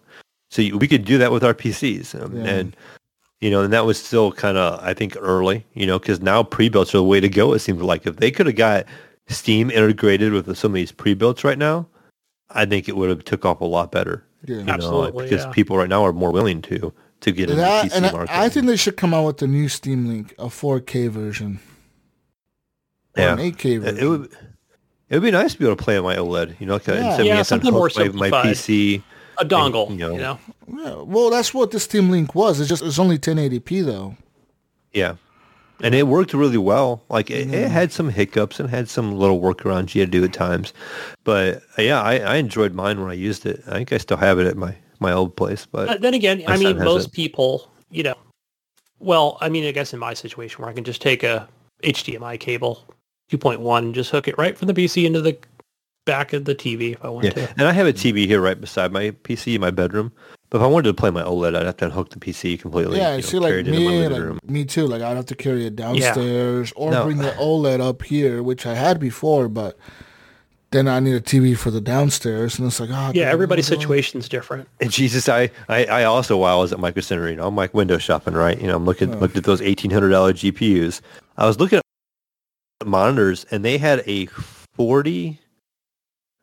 So 0.49 0.61
you, 0.61 0.77
we 0.77 0.88
could 0.88 1.03
do 1.03 1.18
that 1.18 1.32
with 1.32 1.44
our 1.44 1.53
PCs, 1.53 2.22
um, 2.22 2.38
Yeah. 2.38 2.45
and 2.45 2.76
You 3.41 3.52
know, 3.52 3.61
and 3.61 3.73
that 3.73 3.86
was 3.86 4.02
still 4.02 4.32
kind 4.32 4.57
of 4.57 4.82
I 4.82 4.94
think 4.94 5.18
early. 5.19 5.65
You 5.73 5.86
know, 5.86 5.99
because 5.99 6.22
now 6.22 6.41
pre-builts 6.41 6.95
are 6.95 6.99
the 6.99 7.03
way 7.03 7.19
to 7.19 7.27
go. 7.30 7.52
It 7.53 7.60
seems 7.60 7.82
like 7.82 8.07
if 8.07 8.15
they 8.18 8.32
could 8.32 8.45
have 8.45 8.56
got 8.56 8.86
Steam 9.27 9.69
integrated 9.69 10.32
with 10.32 10.56
some 10.57 10.72
of 10.72 10.76
these 10.76 10.91
pre-builts 10.94 11.44
right 11.44 11.57
now, 11.57 11.86
I 12.52 12.65
think 12.65 12.88
it 12.88 12.95
would 12.95 13.10
have 13.10 13.26
took 13.26 13.44
off 13.44 13.60
a 13.60 13.65
lot 13.65 13.91
better. 13.91 14.23
Yeah. 14.45 14.57
You 14.57 14.64
know, 14.64 14.73
Absolutely, 14.73 15.23
because 15.26 15.44
yeah. 15.45 15.52
people 15.52 15.76
right 15.76 15.90
now 15.90 16.06
are 16.06 16.14
more 16.14 16.32
willing 16.32 16.61
to 16.64 16.94
to 17.26 17.32
get 17.32 17.50
into 17.50 17.62
That, 17.62 17.84
the 17.84 17.90
PC 17.90 17.98
and 17.98 18.06
I, 18.08 18.12
market. 18.12 18.36
I 18.38 18.50
think 18.50 18.66
they 18.68 18.76
should 18.78 18.98
come 18.98 19.14
out 19.14 19.26
with 19.26 19.42
a 19.42 19.48
new 19.48 19.68
Steam 19.70 20.08
Link, 20.08 20.34
a 20.40 20.46
4K 20.46 21.10
version. 21.10 21.60
Or 23.18 23.22
Yeah. 23.24 23.34
an 23.34 23.40
8K 23.40 23.76
It- 23.76 23.80
version. 23.82 23.98
it 24.00 24.08
would 24.08 24.30
it 25.08 25.14
would 25.18 25.24
be 25.24 25.30
nice 25.32 25.54
to 25.54 25.60
be 25.60 25.66
able 25.66 25.76
to 25.76 25.84
play 25.84 25.98
on 25.98 26.04
my 26.04 26.16
OLED. 26.16 26.56
You 26.60 26.66
know, 26.66 26.74
Yeah. 26.88 26.94
instead 26.96 27.20
of 27.20 27.26
Yeah, 27.28 27.38
me 27.38 27.44
something 27.44 27.72
more 27.74 27.92
my, 27.96 28.30
my. 28.30 28.44
PC. 28.44 29.04
A 29.38 29.46
dongle, 29.46 29.90
you 29.90 29.96
you 29.96 30.18
know. 30.18 30.18
know. 30.18 30.40
Yeah, 30.84 31.04
well, 31.04 31.30
that's 31.30 31.54
what 31.54 31.70
the 31.72 31.80
Steam 31.80 32.10
Link 32.10 32.34
was. 32.34 32.60
It's 32.60 32.70
just 32.70 32.82
it's 32.82 32.98
only 32.98 33.20
1080p 33.20 33.82
though. 33.82 34.16
Yeah. 34.94 35.16
And 35.84 35.94
it 35.94 36.08
worked 36.08 36.34
really 36.34 36.58
well. 36.58 37.04
Like 37.10 37.30
it, 37.30 37.54
it 37.54 37.70
had 37.70 37.92
some 37.92 38.10
hiccups 38.10 38.60
and 38.62 38.70
had 38.70 38.88
some 38.90 39.14
little 39.14 39.42
workarounds 39.42 39.94
you 39.94 40.02
had 40.02 40.12
to 40.12 40.18
do 40.20 40.24
at 40.24 40.32
times. 40.34 40.72
But 41.26 41.62
uh, 41.78 41.82
yeah, 41.82 42.02
I, 42.02 42.16
I 42.20 42.36
enjoyed 42.38 42.74
mine 42.74 43.00
when 43.02 43.12
I 43.12 43.14
used 43.14 43.46
it. 43.46 43.62
I 43.68 43.72
think 43.72 43.92
I 43.94 43.98
still 43.98 44.18
have 44.18 44.40
it 44.40 44.48
at 44.48 44.56
my, 44.56 44.76
my 45.06 45.14
old 45.14 45.36
place. 45.36 45.65
But 45.65 45.90
Uh, 45.90 45.98
then 45.98 46.14
again, 46.14 46.44
I 46.48 46.57
mean, 46.57 46.76
son 46.76 46.77
has 46.77 46.86
most 46.86 47.06
it. 47.07 47.14
people, 47.14 47.69
you 47.90 48.03
know, 48.03 48.15
well, 48.99 49.38
I 49.41 49.49
mean, 49.49 49.65
I 49.65 49.72
guess 49.72 49.94
in 49.94 49.99
my 49.99 50.14
situation 50.14 50.61
where 50.61 50.69
I 50.69 50.73
can 50.73 50.84
just 50.84 51.02
take 51.02 51.23
a 51.23 51.48
HDMI 51.84 52.40
cable, 52.40 52.84
2.1, 53.32 53.77
and 53.80 53.94
just 53.95 54.10
hook 54.11 54.27
it 54.27 54.38
right 54.38 54.57
from 54.57 54.68
the 54.68 54.73
PC 54.73 55.06
into 55.06 55.22
the 55.22 55.38
back 56.06 56.34
of 56.34 56.45
the 56.45 56.56
TV 56.56 56.94
if 56.94 57.03
I 57.03 57.10
want 57.10 57.26
yeah, 57.26 57.32
to. 57.32 57.49
and 57.57 57.68
I 57.68 57.72
have 57.72 57.88
a 57.88 57.94
TV 57.94 58.27
here 58.27 58.41
right 58.41 58.60
beside 58.60 58.91
my 58.91 59.11
PC 59.11 59.56
in 59.56 59.61
my 59.61 59.72
bedroom. 59.72 60.11
But 60.49 60.60
if 60.60 60.64
I 60.64 60.68
wanted 60.68 60.90
to 60.90 60.94
play 60.94 61.10
my 61.10 61.23
OLED, 61.23 61.56
I'd 61.56 61.65
have 61.65 61.77
to 61.77 61.86
unhook 61.86 62.11
the 62.11 62.19
PC 62.19 62.60
completely. 62.60 62.99
yeah, 62.99 63.11
you 63.11 63.18
you 63.18 63.23
know, 63.23 63.27
see, 63.30 63.40
like 63.40 63.53
it 63.53 63.68
into 63.68 63.82
my 63.82 63.91
me, 63.91 64.07
like 64.07 64.44
me 64.49 64.65
too. 64.65 64.88
Like 64.88 65.02
I'd 65.02 65.18
have 65.18 65.26
to 65.26 65.36
carry 65.36 65.65
it 65.65 65.76
downstairs 65.76 66.72
or 66.76 66.91
No. 66.91 67.03
bring 67.03 67.18
the 67.18 67.32
OLED 67.40 67.82
up 67.82 68.03
here, 68.03 68.41
which 68.44 68.65
I 68.65 68.76
had 68.76 68.99
before, 68.99 69.49
but 69.49 69.77
then 70.76 70.88
I 70.88 71.00
need 71.00 71.14
a 71.14 71.22
TV 71.22 71.58
for 71.58 71.72
the 71.72 71.82
downstairs, 71.82 72.60
and 72.60 72.68
it's 72.68 72.80
like, 72.80 72.90
oh, 72.92 73.12
Yeah, 73.16 73.26
everybody's 73.32 73.66
situation. 73.66 73.82
situation's 74.22 74.30
different. 74.30 74.68
And 74.82 74.92
Jesus, 74.92 75.30
I, 75.30 75.50
I, 75.70 75.86
I 75.86 76.04
also 76.04 76.38
while 76.38 76.58
I 76.58 76.62
was 76.62 76.74
at 76.74 76.80
Micro 76.80 77.02
Center, 77.02 77.30
you 77.30 77.36
know, 77.38 77.48
I'm 77.48 77.56
like 77.56 77.74
window 77.74 77.98
shopping, 77.98 78.34
right? 78.34 78.60
You 78.60 78.68
know, 78.68 78.76
I'm 78.76 78.86
looking 78.86 79.18
looked 79.20 79.38
at 79.38 79.44
those 79.46 79.62
eighteen 79.62 79.92
hundred 79.92 80.10
dollar 80.10 80.34
GPUs. 80.34 81.02
I 81.38 81.46
was 81.48 81.60
looking 81.60 81.78
at 81.78 81.84
monitors, 82.88 83.46
and 83.52 83.64
they 83.64 83.78
had 83.78 84.04
a 84.06 84.26
forty. 84.76 85.40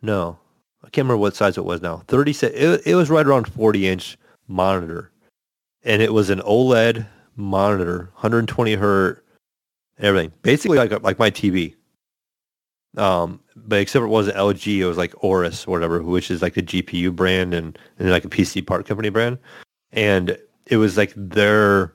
No, 0.00 0.38
I 0.82 0.88
can't 0.90 1.04
remember 1.04 1.18
what 1.18 1.36
size 1.36 1.56
it 1.58 1.64
was 1.64 1.82
now. 1.82 2.02
Thirty. 2.08 2.32
It, 2.32 2.82
it 2.86 2.94
was 2.94 3.10
right 3.10 3.26
around 3.26 3.52
forty 3.52 3.86
inch 3.86 4.16
monitor, 4.48 5.10
and 5.84 6.02
it 6.02 6.12
was 6.12 6.30
an 6.30 6.40
OLED 6.40 7.06
monitor, 7.36 8.10
120 8.14 8.74
hertz, 8.74 9.20
everything, 9.98 10.32
basically 10.42 10.78
like 10.78 11.02
like 11.02 11.18
my 11.18 11.30
TV. 11.30 11.74
Um, 12.96 13.40
but 13.56 13.80
except 13.80 14.04
it 14.04 14.08
wasn't 14.08 14.36
LG, 14.36 14.78
it 14.78 14.86
was 14.86 14.98
like 14.98 15.14
Aorus 15.22 15.66
or 15.66 15.70
whatever, 15.70 16.02
which 16.02 16.30
is 16.30 16.42
like 16.42 16.54
the 16.54 16.62
GPU 16.62 17.14
brand 17.14 17.54
and, 17.54 17.78
and 17.98 18.10
like 18.10 18.24
a 18.24 18.28
PC 18.28 18.66
part 18.66 18.86
company 18.86 19.08
brand. 19.08 19.38
And 19.92 20.36
it 20.66 20.76
was 20.76 20.96
like 20.96 21.12
their 21.16 21.94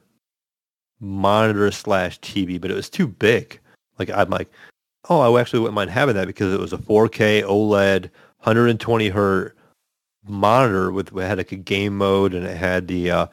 monitor 0.99 1.69
slash 1.71 2.19
TV, 2.21 2.59
but 2.59 2.71
it 2.71 2.75
was 2.75 2.89
too 2.89 3.07
big. 3.07 3.59
Like 3.99 4.09
I'm 4.09 4.29
like, 4.29 4.51
oh, 5.09 5.35
I 5.35 5.39
actually 5.39 5.59
wouldn't 5.59 5.75
mind 5.75 5.91
having 5.91 6.15
that 6.15 6.27
because 6.27 6.53
it 6.53 6.59
was 6.59 6.73
a 6.73 6.77
4K 6.77 7.43
OLED, 7.43 8.09
120 8.39 9.09
hertz 9.09 9.53
monitor 10.29 10.91
with 10.91 11.15
it 11.15 11.21
had 11.21 11.37
like 11.37 11.51
a 11.51 11.57
game 11.57 11.97
mode 11.97 12.33
and 12.33 12.45
it 12.45 12.57
had 12.57 12.87
the 12.87 13.11
uh, 13.11 13.27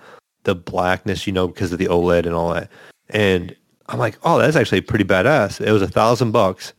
the 0.44 0.54
blackness, 0.54 1.26
you 1.26 1.32
know, 1.32 1.48
because 1.48 1.72
of 1.72 1.78
the 1.78 1.86
OLED 1.86 2.26
and 2.26 2.34
all 2.34 2.52
that. 2.54 2.70
And 3.10 3.54
I'm 3.86 3.98
like, 3.98 4.18
oh, 4.22 4.38
that's 4.38 4.56
actually 4.56 4.80
pretty 4.80 5.04
badass. 5.04 5.60
It 5.60 5.72
was 5.72 5.82
a 5.82 5.88
thousand 5.88 6.32
bucks, 6.32 6.72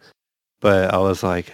but 0.65 0.91
I 0.91 0.97
was 0.97 1.21
like, 1.21 1.53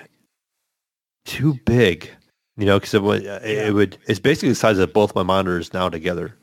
too 1.26 1.56
big, 1.66 2.10
you 2.56 2.66
know, 2.66 2.80
because 2.80 2.94
it 2.94 3.04
would, 3.04 3.28
uh, 3.28 3.42
it 3.44 3.74
would, 3.74 3.98
it's 4.08 4.22
basically 4.22 4.48
the 4.48 4.56
size 4.56 4.78
of 4.78 4.94
both 4.94 5.16
my 5.16 5.22
monitors 5.22 5.74
now 5.74 5.90
together. 5.90 6.34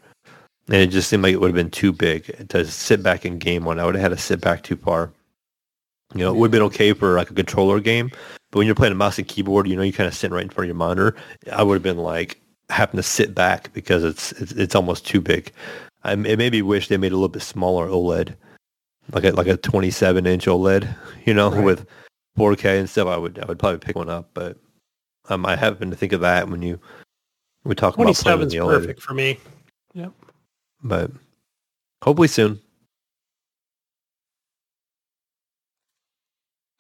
And 0.66 0.76
it 0.76 0.88
just 0.88 1.08
seemed 1.08 1.22
like 1.22 1.32
it 1.32 1.40
would 1.40 1.48
have 1.48 1.54
been 1.54 1.70
too 1.70 1.94
big 1.94 2.46
to 2.50 2.66
sit 2.66 3.02
back 3.02 3.24
and 3.24 3.40
game 3.40 3.64
one. 3.64 3.80
I 3.80 3.86
would 3.86 3.94
have 3.94 4.02
had 4.02 4.10
to 4.10 4.22
sit 4.22 4.42
back 4.42 4.64
too 4.64 4.76
far. 4.76 5.10
You 6.12 6.20
know, 6.20 6.30
it 6.30 6.36
would 6.36 6.48
have 6.48 6.52
been 6.52 6.66
okay 6.66 6.92
for 6.92 7.16
like 7.16 7.30
a 7.30 7.34
controller 7.34 7.80
game, 7.80 8.10
but 8.50 8.58
when 8.58 8.66
you're 8.66 8.76
playing 8.76 8.92
a 8.92 8.96
mouse 8.96 9.16
and 9.16 9.26
keyboard, 9.26 9.66
you 9.66 9.74
know, 9.74 9.80
you 9.80 9.94
kind 9.94 10.06
of 10.06 10.12
sit 10.12 10.30
right 10.30 10.42
in 10.42 10.50
front 10.50 10.66
of 10.66 10.68
your 10.68 10.74
monitor. 10.74 11.16
I 11.50 11.62
would 11.62 11.76
have 11.76 11.82
been 11.82 11.96
like 11.96 12.38
having 12.68 12.98
to 12.98 13.02
sit 13.02 13.34
back 13.34 13.72
because 13.72 14.04
it's 14.04 14.32
it's, 14.32 14.52
it's 14.52 14.74
almost 14.74 15.06
too 15.06 15.22
big. 15.22 15.52
I 16.04 16.12
it 16.12 16.36
made 16.36 16.52
me 16.52 16.60
wish 16.60 16.88
they 16.88 16.98
made 16.98 17.12
a 17.12 17.16
little 17.16 17.28
bit 17.28 17.40
smaller 17.40 17.88
OLED, 17.88 18.34
like 19.12 19.24
a 19.24 19.30
like 19.30 19.46
a 19.46 19.56
27 19.56 20.26
inch 20.26 20.44
OLED, 20.44 20.94
you 21.24 21.32
know, 21.32 21.48
with 21.62 21.86
4K 22.38 22.78
and 22.78 22.88
stuff. 22.88 23.08
I 23.08 23.16
would 23.16 23.38
I 23.38 23.46
would 23.46 23.58
probably 23.58 23.78
pick 23.78 23.96
one 23.96 24.08
up, 24.08 24.30
but 24.34 24.56
um, 25.28 25.44
I 25.44 25.56
happen 25.56 25.90
to 25.90 25.96
think 25.96 26.12
of 26.12 26.20
that 26.22 26.48
when 26.48 26.62
you 26.62 26.78
we 27.64 27.74
talk 27.74 27.94
about 27.94 28.04
playing 28.04 28.14
27 28.14 28.40
with 28.40 28.50
the 28.50 28.56
OLED, 28.58 28.80
perfect 28.80 29.02
for 29.02 29.14
me. 29.14 29.38
Yep. 29.94 30.12
but 30.82 31.10
hopefully 32.02 32.28
soon. 32.28 32.60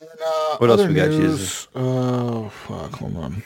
And, 0.00 0.10
uh, 0.24 0.56
What 0.58 0.70
else 0.70 0.86
we 0.86 0.94
got, 0.94 1.08
news, 1.08 1.68
oh 1.74 2.48
fuck, 2.50 2.92
hold 2.92 3.16
on. 3.16 3.42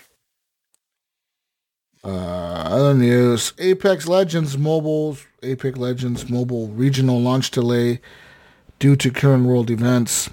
Uh, 2.05 2.09
other 2.09 2.95
news: 2.95 3.53
Apex 3.59 4.09
Legends 4.09 4.59
Mobile's 4.59 5.25
Apex 5.43 5.79
Legends 5.79 6.29
Mobile 6.29 6.69
regional 6.69 7.21
launch 7.21 7.51
delay 7.51 8.01
due 8.79 8.97
to 8.97 9.11
current 9.11 9.45
world 9.47 9.71
events. 9.71 10.29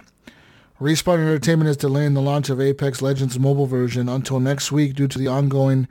Respawn 0.80 1.20
Entertainment 1.20 1.70
is 1.70 1.76
delaying 1.76 2.14
the 2.14 2.22
launch 2.22 2.50
of 2.50 2.62
Apex 2.62 3.02
Legends 3.02 3.38
mobile 3.38 3.66
version 3.66 4.08
until 4.08 4.40
next 4.40 4.72
week 4.72 4.96
due 4.96 5.10
to 5.10 5.20
the 5.20 5.28
ongoing 5.28 5.90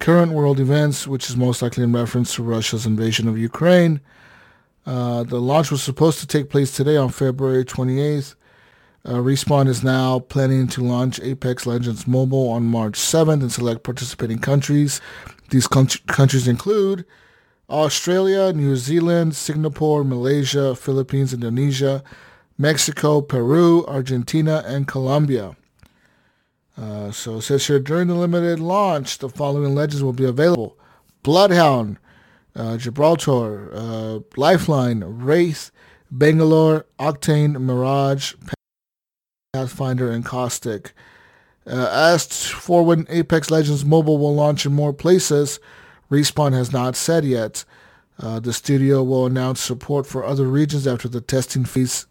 current 0.00 0.32
world 0.32 0.60
events, 0.60 1.08
which 1.08 1.30
is 1.30 1.36
most 1.36 1.62
likely 1.62 1.82
in 1.82 1.94
reference 1.94 2.34
to 2.34 2.42
Russia's 2.42 2.84
invasion 2.84 3.26
of 3.26 3.38
Ukraine. 3.38 4.02
Uh, 4.84 5.22
the 5.22 5.40
launch 5.40 5.70
was 5.70 5.82
supposed 5.82 6.18
to 6.18 6.26
take 6.26 6.50
place 6.50 6.76
today 6.76 6.98
on 6.98 7.08
February 7.08 7.64
28th. 7.64 8.34
Uh, 9.02 9.12
Respawn 9.12 9.66
is 9.66 9.82
now 9.82 10.18
planning 10.18 10.68
to 10.68 10.82
launch 10.82 11.18
Apex 11.20 11.64
Legends 11.64 12.06
Mobile 12.06 12.50
on 12.50 12.64
March 12.64 12.98
7th 12.98 13.42
in 13.42 13.48
select 13.48 13.82
participating 13.82 14.40
countries. 14.40 15.00
These 15.48 15.66
country- 15.66 16.02
countries 16.06 16.46
include 16.46 17.06
Australia, 17.70 18.52
New 18.52 18.76
Zealand, 18.76 19.34
Singapore, 19.34 20.04
Malaysia, 20.04 20.74
Philippines, 20.74 21.32
Indonesia, 21.32 22.04
Mexico, 22.58 23.20
Peru, 23.20 23.86
Argentina, 23.86 24.64
and 24.66 24.88
Colombia. 24.88 25.56
Uh, 26.76 27.10
so 27.12 27.36
it 27.36 27.42
says 27.42 27.66
here, 27.66 27.78
during 27.78 28.08
the 28.08 28.14
limited 28.14 28.58
launch, 28.58 29.18
the 29.18 29.28
following 29.28 29.74
legends 29.74 30.02
will 30.02 30.12
be 30.12 30.24
available. 30.24 30.76
Bloodhound, 31.22 31.98
uh, 32.56 32.76
Gibraltar, 32.76 33.70
uh, 33.72 34.18
Lifeline, 34.36 35.04
Wraith, 35.04 35.70
Bangalore, 36.10 36.86
Octane, 36.98 37.60
Mirage, 37.60 38.34
Pathfinder, 39.52 40.10
and 40.10 40.24
Caustic. 40.24 40.92
Uh, 41.66 41.88
asked 41.92 42.48
for 42.48 42.84
when 42.84 43.06
Apex 43.08 43.50
Legends 43.50 43.84
Mobile 43.84 44.18
will 44.18 44.34
launch 44.34 44.64
in 44.66 44.72
more 44.72 44.92
places, 44.92 45.60
Respawn 46.10 46.52
has 46.54 46.72
not 46.72 46.96
said 46.96 47.24
yet. 47.24 47.64
Uh, 48.18 48.40
the 48.40 48.52
studio 48.52 49.02
will 49.02 49.26
announce 49.26 49.60
support 49.60 50.06
for 50.06 50.24
other 50.24 50.46
regions 50.46 50.86
after 50.86 51.08
the 51.08 51.20
testing 51.20 51.64
phase 51.64 52.06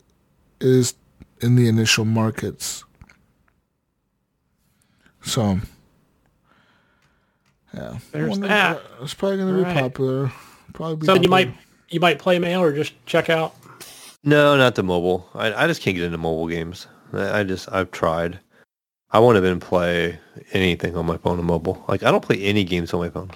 is 0.60 0.96
in 1.42 1.56
the 1.56 1.68
initial 1.68 2.06
markets. 2.06 2.84
So, 5.22 5.60
yeah, 7.74 7.98
There's 8.12 8.26
I 8.26 8.30
wonder- 8.30 8.48
that. 8.48 8.82
It's 9.02 9.14
probably 9.14 9.38
going 9.38 9.50
to 9.50 9.54
be 9.56 9.60
All 9.60 9.74
right. 9.76 9.82
popular. 9.84 10.32
Probably 10.74 10.96
be 10.98 11.06
So 11.06 11.16
you 11.16 11.30
might 11.30 11.54
you 11.90 12.00
might 12.00 12.20
play 12.20 12.40
mail 12.40 12.62
or 12.62 12.74
just 12.74 12.94
check 13.06 13.30
out. 13.30 13.56
No, 14.24 14.58
not 14.58 14.76
the 14.76 14.84
mobile. 14.84 15.30
I, 15.34 15.54
I 15.54 15.68
just 15.68 15.82
can't 15.82 15.96
get 15.96 16.06
into 16.06 16.18
mobile 16.18 16.48
games. 16.48 16.88
I, 17.14 17.40
I 17.40 17.44
just 17.44 17.72
I've 17.72 17.92
tried. 17.92 18.40
I 19.12 19.20
won't 19.20 19.38
even 19.38 19.60
play 19.60 20.20
anything 20.54 20.96
on 20.98 21.06
my 21.06 21.18
phone 21.18 21.38
and 21.40 21.48
mobile. 21.48 21.84
Like 21.88 22.04
I 22.04 22.12
don't 22.12 22.24
play 22.24 22.38
any 22.42 22.64
games 22.64 22.94
on 22.94 23.00
my 23.00 23.10
phone. 23.10 23.32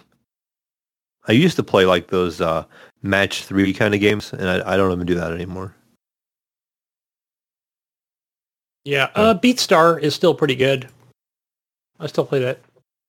I 1.27 1.34
used 1.34 1.56
to 1.57 1.64
play 1.64 1.85
like 1.85 2.07
those 2.07 2.41
uh, 2.41 2.65
match 3.03 3.43
three 3.45 3.73
kind 3.73 3.93
of 3.93 3.99
games, 4.02 4.34
and 4.34 4.49
I, 4.49 4.73
I 4.73 4.77
don't 4.77 4.91
even 4.91 5.06
do 5.06 5.15
that 5.15 5.31
anymore. 5.31 5.76
Yeah, 8.83 9.09
uh, 9.15 9.35
BeatStar 9.35 10.01
is 10.01 10.15
still 10.15 10.33
pretty 10.33 10.55
good. 10.55 10.89
I 11.99 12.07
still 12.07 12.25
play 12.25 12.39
that. 12.39 12.59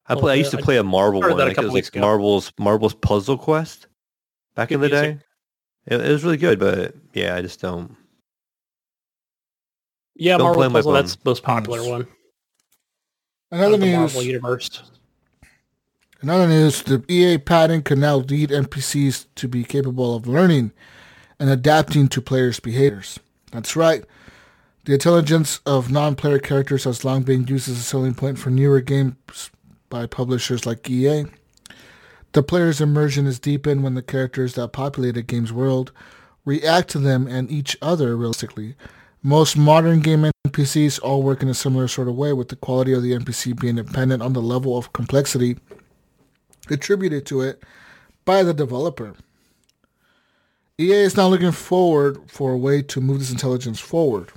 I 0.06 0.14
play. 0.14 0.32
I 0.32 0.36
used 0.36 0.50
to 0.50 0.58
play 0.58 0.76
a 0.76 0.82
Marvel 0.82 1.20
started 1.20 1.34
one. 1.34 1.38
that 1.38 1.44
a 1.44 1.46
I 1.46 1.48
think 1.48 1.52
it 1.52 1.56
couple 1.56 1.68
was 1.70 1.74
weeks 1.74 1.88
like 1.88 1.96
ago. 1.96 2.00
Marvel's 2.06 2.52
Marvel's 2.58 2.94
Puzzle 2.94 3.38
Quest 3.38 3.86
back 4.54 4.70
in 4.72 4.80
the 4.80 4.88
Good 4.88 5.00
day. 5.02 5.18
It, 5.86 6.00
it 6.00 6.12
was 6.12 6.24
really 6.24 6.36
good, 6.36 6.58
but 6.58 6.94
yeah, 7.14 7.34
I 7.34 7.40
just 7.42 7.60
don't. 7.60 7.96
Yeah, 10.14 10.36
Don't 10.36 10.54
play 10.54 10.68
Marvel 10.68 10.78
Puzzle. 10.78 10.92
That's 10.92 11.16
the 11.16 11.30
most 11.30 11.42
popular 11.42 11.78
Nice. 11.78 11.88
one. 11.88 12.06
Another 13.50 13.74
of 13.74 13.80
the 13.80 13.86
news. 13.86 13.96
Marvel 13.96 14.22
universe. 14.22 14.82
Another 16.20 16.46
news, 16.46 16.82
the 16.82 17.02
EA 17.08 17.38
patent 17.38 17.84
can 17.84 17.98
now 18.00 18.16
lead 18.16 18.50
NPCs 18.50 19.26
to 19.34 19.48
be 19.48 19.64
capable 19.64 20.14
of 20.14 20.26
learning 20.28 20.72
and 21.40 21.50
adapting 21.50 22.06
to 22.08 22.20
players' 22.20 22.60
behaviors. 22.60 23.18
That's 23.50 23.74
right. 23.74 24.04
The 24.84 24.94
intelligence 24.94 25.60
of 25.64 25.92
non-player 25.92 26.40
characters 26.40 26.82
has 26.84 27.04
long 27.04 27.22
been 27.22 27.46
used 27.46 27.68
as 27.68 27.78
a 27.78 27.82
selling 27.82 28.14
point 28.14 28.36
for 28.36 28.50
newer 28.50 28.80
games 28.80 29.52
by 29.88 30.06
publishers 30.06 30.66
like 30.66 30.90
EA. 30.90 31.26
The 32.32 32.42
player's 32.42 32.80
immersion 32.80 33.28
is 33.28 33.38
deepened 33.38 33.84
when 33.84 33.94
the 33.94 34.02
characters 34.02 34.54
that 34.54 34.72
populate 34.72 35.16
a 35.16 35.22
game's 35.22 35.52
world 35.52 35.92
react 36.44 36.88
to 36.90 36.98
them 36.98 37.28
and 37.28 37.48
each 37.48 37.76
other 37.80 38.16
realistically. 38.16 38.74
Most 39.22 39.56
modern 39.56 40.00
game 40.00 40.28
NPCs 40.48 40.98
all 41.00 41.22
work 41.22 41.44
in 41.44 41.48
a 41.48 41.54
similar 41.54 41.86
sort 41.86 42.08
of 42.08 42.16
way, 42.16 42.32
with 42.32 42.48
the 42.48 42.56
quality 42.56 42.92
of 42.92 43.04
the 43.04 43.12
NPC 43.12 43.60
being 43.60 43.76
dependent 43.76 44.20
on 44.20 44.32
the 44.32 44.42
level 44.42 44.76
of 44.76 44.92
complexity 44.92 45.58
attributed 46.68 47.24
to 47.26 47.40
it 47.40 47.62
by 48.24 48.42
the 48.42 48.52
developer. 48.52 49.14
EA 50.76 51.04
is 51.04 51.16
now 51.16 51.28
looking 51.28 51.52
forward 51.52 52.18
for 52.28 52.50
a 52.50 52.58
way 52.58 52.82
to 52.82 53.00
move 53.00 53.20
this 53.20 53.30
intelligence 53.30 53.78
forward 53.78 54.32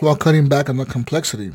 while 0.00 0.16
cutting 0.16 0.48
back 0.48 0.68
on 0.68 0.76
the 0.76 0.84
complexity. 0.84 1.52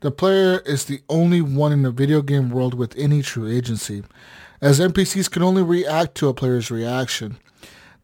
The 0.00 0.10
player 0.10 0.60
is 0.66 0.84
the 0.84 1.00
only 1.08 1.40
one 1.40 1.72
in 1.72 1.82
the 1.82 1.90
video 1.90 2.20
game 2.20 2.50
world 2.50 2.74
with 2.74 2.96
any 2.96 3.22
true 3.22 3.48
agency, 3.48 4.04
as 4.60 4.78
NPCs 4.78 5.30
can 5.30 5.42
only 5.42 5.62
react 5.62 6.14
to 6.16 6.28
a 6.28 6.34
player's 6.34 6.70
reaction. 6.70 7.38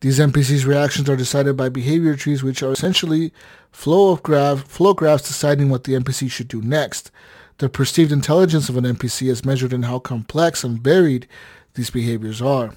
These 0.00 0.18
NPCs' 0.18 0.66
reactions 0.66 1.08
are 1.08 1.16
decided 1.16 1.56
by 1.56 1.68
behavior 1.68 2.16
trees, 2.16 2.42
which 2.42 2.62
are 2.62 2.72
essentially 2.72 3.32
flow 3.70 4.10
of 4.10 4.22
graph, 4.22 4.66
flow 4.66 4.94
graphs 4.94 5.28
deciding 5.28 5.68
what 5.68 5.84
the 5.84 5.92
NPC 5.92 6.30
should 6.30 6.48
do 6.48 6.60
next. 6.60 7.10
The 7.58 7.68
perceived 7.68 8.10
intelligence 8.10 8.68
of 8.68 8.76
an 8.76 8.84
NPC 8.84 9.28
is 9.28 9.44
measured 9.44 9.72
in 9.72 9.84
how 9.84 10.00
complex 10.00 10.64
and 10.64 10.80
varied 10.80 11.28
these 11.74 11.90
behaviors 11.90 12.42
are. 12.42 12.74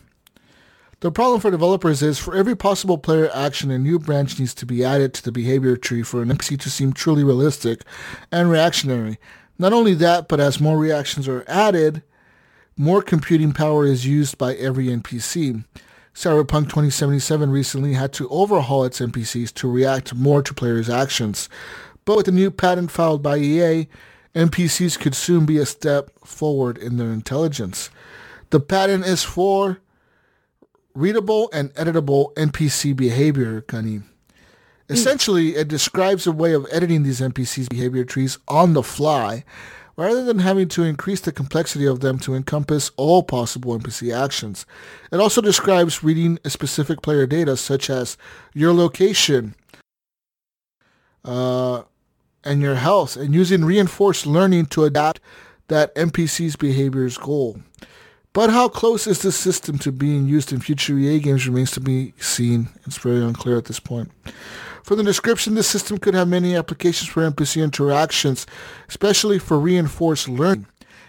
The 1.06 1.12
problem 1.12 1.40
for 1.40 1.52
developers 1.52 2.02
is 2.02 2.18
for 2.18 2.36
every 2.36 2.56
possible 2.56 2.98
player 2.98 3.30
action, 3.32 3.70
a 3.70 3.78
new 3.78 4.00
branch 4.00 4.40
needs 4.40 4.56
to 4.56 4.66
be 4.66 4.84
added 4.84 5.14
to 5.14 5.24
the 5.24 5.32
behavior 5.32 5.78
tree 5.78 6.02
for 6.02 6.24
an 6.24 6.30
NPC 6.30 6.60
to 6.62 6.70
seem 6.72 6.94
truly 6.94 7.24
realistic 7.24 7.84
and 8.32 8.50
reactionary. 8.50 9.20
Not 9.60 9.72
only 9.72 9.94
that, 9.94 10.28
but 10.28 10.40
as 10.40 10.60
more 10.60 10.80
reactions 10.80 11.28
are 11.28 11.46
added, 11.48 12.02
more 12.76 13.04
computing 13.04 13.54
power 13.54 13.86
is 13.86 14.08
used 14.08 14.40
by 14.40 14.56
every 14.56 14.88
NPC. 14.88 15.64
Cyberpunk 16.16 16.70
2077 16.70 17.52
recently 17.52 17.94
had 17.94 18.12
to 18.14 18.28
overhaul 18.30 18.84
its 18.84 19.00
NPCs 19.00 19.54
to 19.54 19.70
react 19.70 20.16
more 20.16 20.42
to 20.42 20.56
players' 20.56 20.90
actions. 20.90 21.50
But 22.06 22.18
with 22.18 22.26
the 22.26 22.32
new 22.32 22.50
patent 22.50 22.90
filed 22.90 23.22
by 23.22 23.38
EA, 23.38 23.88
NPCs 24.34 25.00
could 25.00 25.14
soon 25.14 25.46
be 25.46 25.60
a 25.60 25.68
step 25.68 26.10
forward 26.26 26.80
in 26.80 26.98
their 26.98 27.12
intelligence. 27.12 27.92
The 28.50 28.60
patent 28.60 29.06
is 29.06 29.22
for 29.24 29.82
readable 30.96 31.50
and 31.54 31.74
editable 31.76 32.34
NPC 32.34 32.96
behavior, 32.96 33.62
Gunny. 33.62 34.02
Essentially, 34.88 35.56
it 35.56 35.68
describes 35.68 36.28
a 36.28 36.32
way 36.32 36.54
of 36.54 36.68
editing 36.72 37.04
these 37.04 37.20
NPCs' 37.20 37.70
behavior 37.70 38.04
trees 38.04 38.38
on 38.48 38.74
the 38.74 38.84
fly, 38.84 39.44
rather 39.98 40.24
than 40.24 40.40
having 40.40 40.68
to 40.70 40.84
increase 40.84 41.22
the 41.22 41.32
complexity 41.32 41.86
of 41.86 42.02
them 42.02 42.20
to 42.20 42.36
encompass 42.36 42.92
all 42.96 43.24
possible 43.24 43.78
NPC 43.78 44.16
actions. 44.16 44.66
It 45.12 45.20
also 45.20 45.42
describes 45.42 46.04
reading 46.04 46.40
a 46.46 46.50
specific 46.50 47.02
player 47.02 47.26
data, 47.26 47.58
such 47.58 47.90
as 47.90 48.16
your 48.54 48.74
location 48.74 49.56
uh, 51.24 51.84
and 52.44 52.62
your 52.62 52.76
health, 52.76 53.18
and 53.18 53.34
using 53.34 53.66
reinforced 53.66 54.28
learning 54.28 54.68
to 54.68 54.84
adapt 54.84 55.20
that 55.68 55.96
NPC's 55.96 56.56
behavior's 56.56 57.18
goal. 57.18 57.58
But 58.36 58.50
how 58.50 58.68
close 58.68 59.08
is 59.08 59.22
this 59.22 59.38
system 59.38 59.78
to 59.78 59.94
being 59.94 60.28
used 60.28 60.52
in 60.52 60.60
future 60.60 60.98
EA 60.98 61.22
games 61.22 61.48
remains 61.48 61.72
to 61.72 61.80
be 61.80 62.14
seen. 62.20 62.68
It's 62.86 62.98
very 62.98 63.24
unclear 63.24 63.58
at 63.58 63.64
this 63.64 63.80
point. 63.80 64.12
From 64.84 64.98
the 64.98 65.06
description, 65.06 65.56
this 65.56 65.70
system 65.70 66.00
could 66.00 66.16
have 66.16 66.28
many 66.28 66.54
applications 66.54 67.10
for 67.10 67.22
NPC 67.22 67.64
interactions, 67.64 68.46
especially 68.90 69.40
for 69.40 69.58
reinforced 69.58 70.28
learning. 70.28 70.68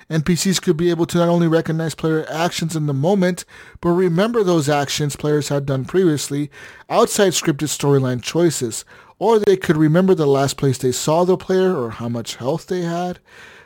NPCs 0.09 0.63
could 0.63 0.77
be 0.77 0.89
able 0.89 1.05
to 1.07 1.19
not 1.19 1.29
only 1.29 1.49
recognize 1.49 1.97
player 1.97 2.25
actions 2.31 2.77
in 2.77 2.87
the 2.87 2.95
moment, 2.95 3.45
but 3.81 3.89
remember 3.89 4.45
those 4.45 4.69
actions 4.69 5.17
players 5.17 5.49
had 5.49 5.67
done 5.67 5.85
previously 5.85 6.49
outside 6.89 7.33
scripted 7.33 7.75
storyline 7.77 8.23
choices. 8.23 8.85
Or 9.19 9.41
they 9.41 9.57
could 9.57 9.77
remember 9.77 10.15
the 10.15 10.29
last 10.29 10.57
place 10.57 10.79
they 10.79 10.93
saw 10.93 11.25
the 11.25 11.37
player 11.37 11.77
or 11.77 11.91
how 11.91 12.09
much 12.09 12.37
health 12.37 12.69
they 12.69 12.83
had. 12.83 13.19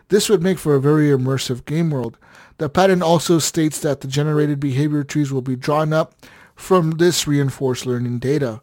This 0.09 0.31
would 0.31 0.43
make 0.43 0.59
for 0.59 0.75
a 0.75 0.81
very 0.81 1.09
immersive 1.09 1.67
game 1.67 1.91
world. 1.91 2.17
The 2.61 2.69
patent 2.69 3.03
also 3.03 3.39
states 3.39 3.79
that 3.79 4.03
the 4.03 4.07
generated 4.07 4.61
behavior 4.61 5.03
trees 5.03 5.33
will 5.33 5.41
be 5.41 5.57
drawn 5.57 5.95
up 5.95 6.15
from 6.55 6.91
this 6.91 7.27
reinforced 7.27 7.87
learning 7.87 8.19
data. 8.19 8.61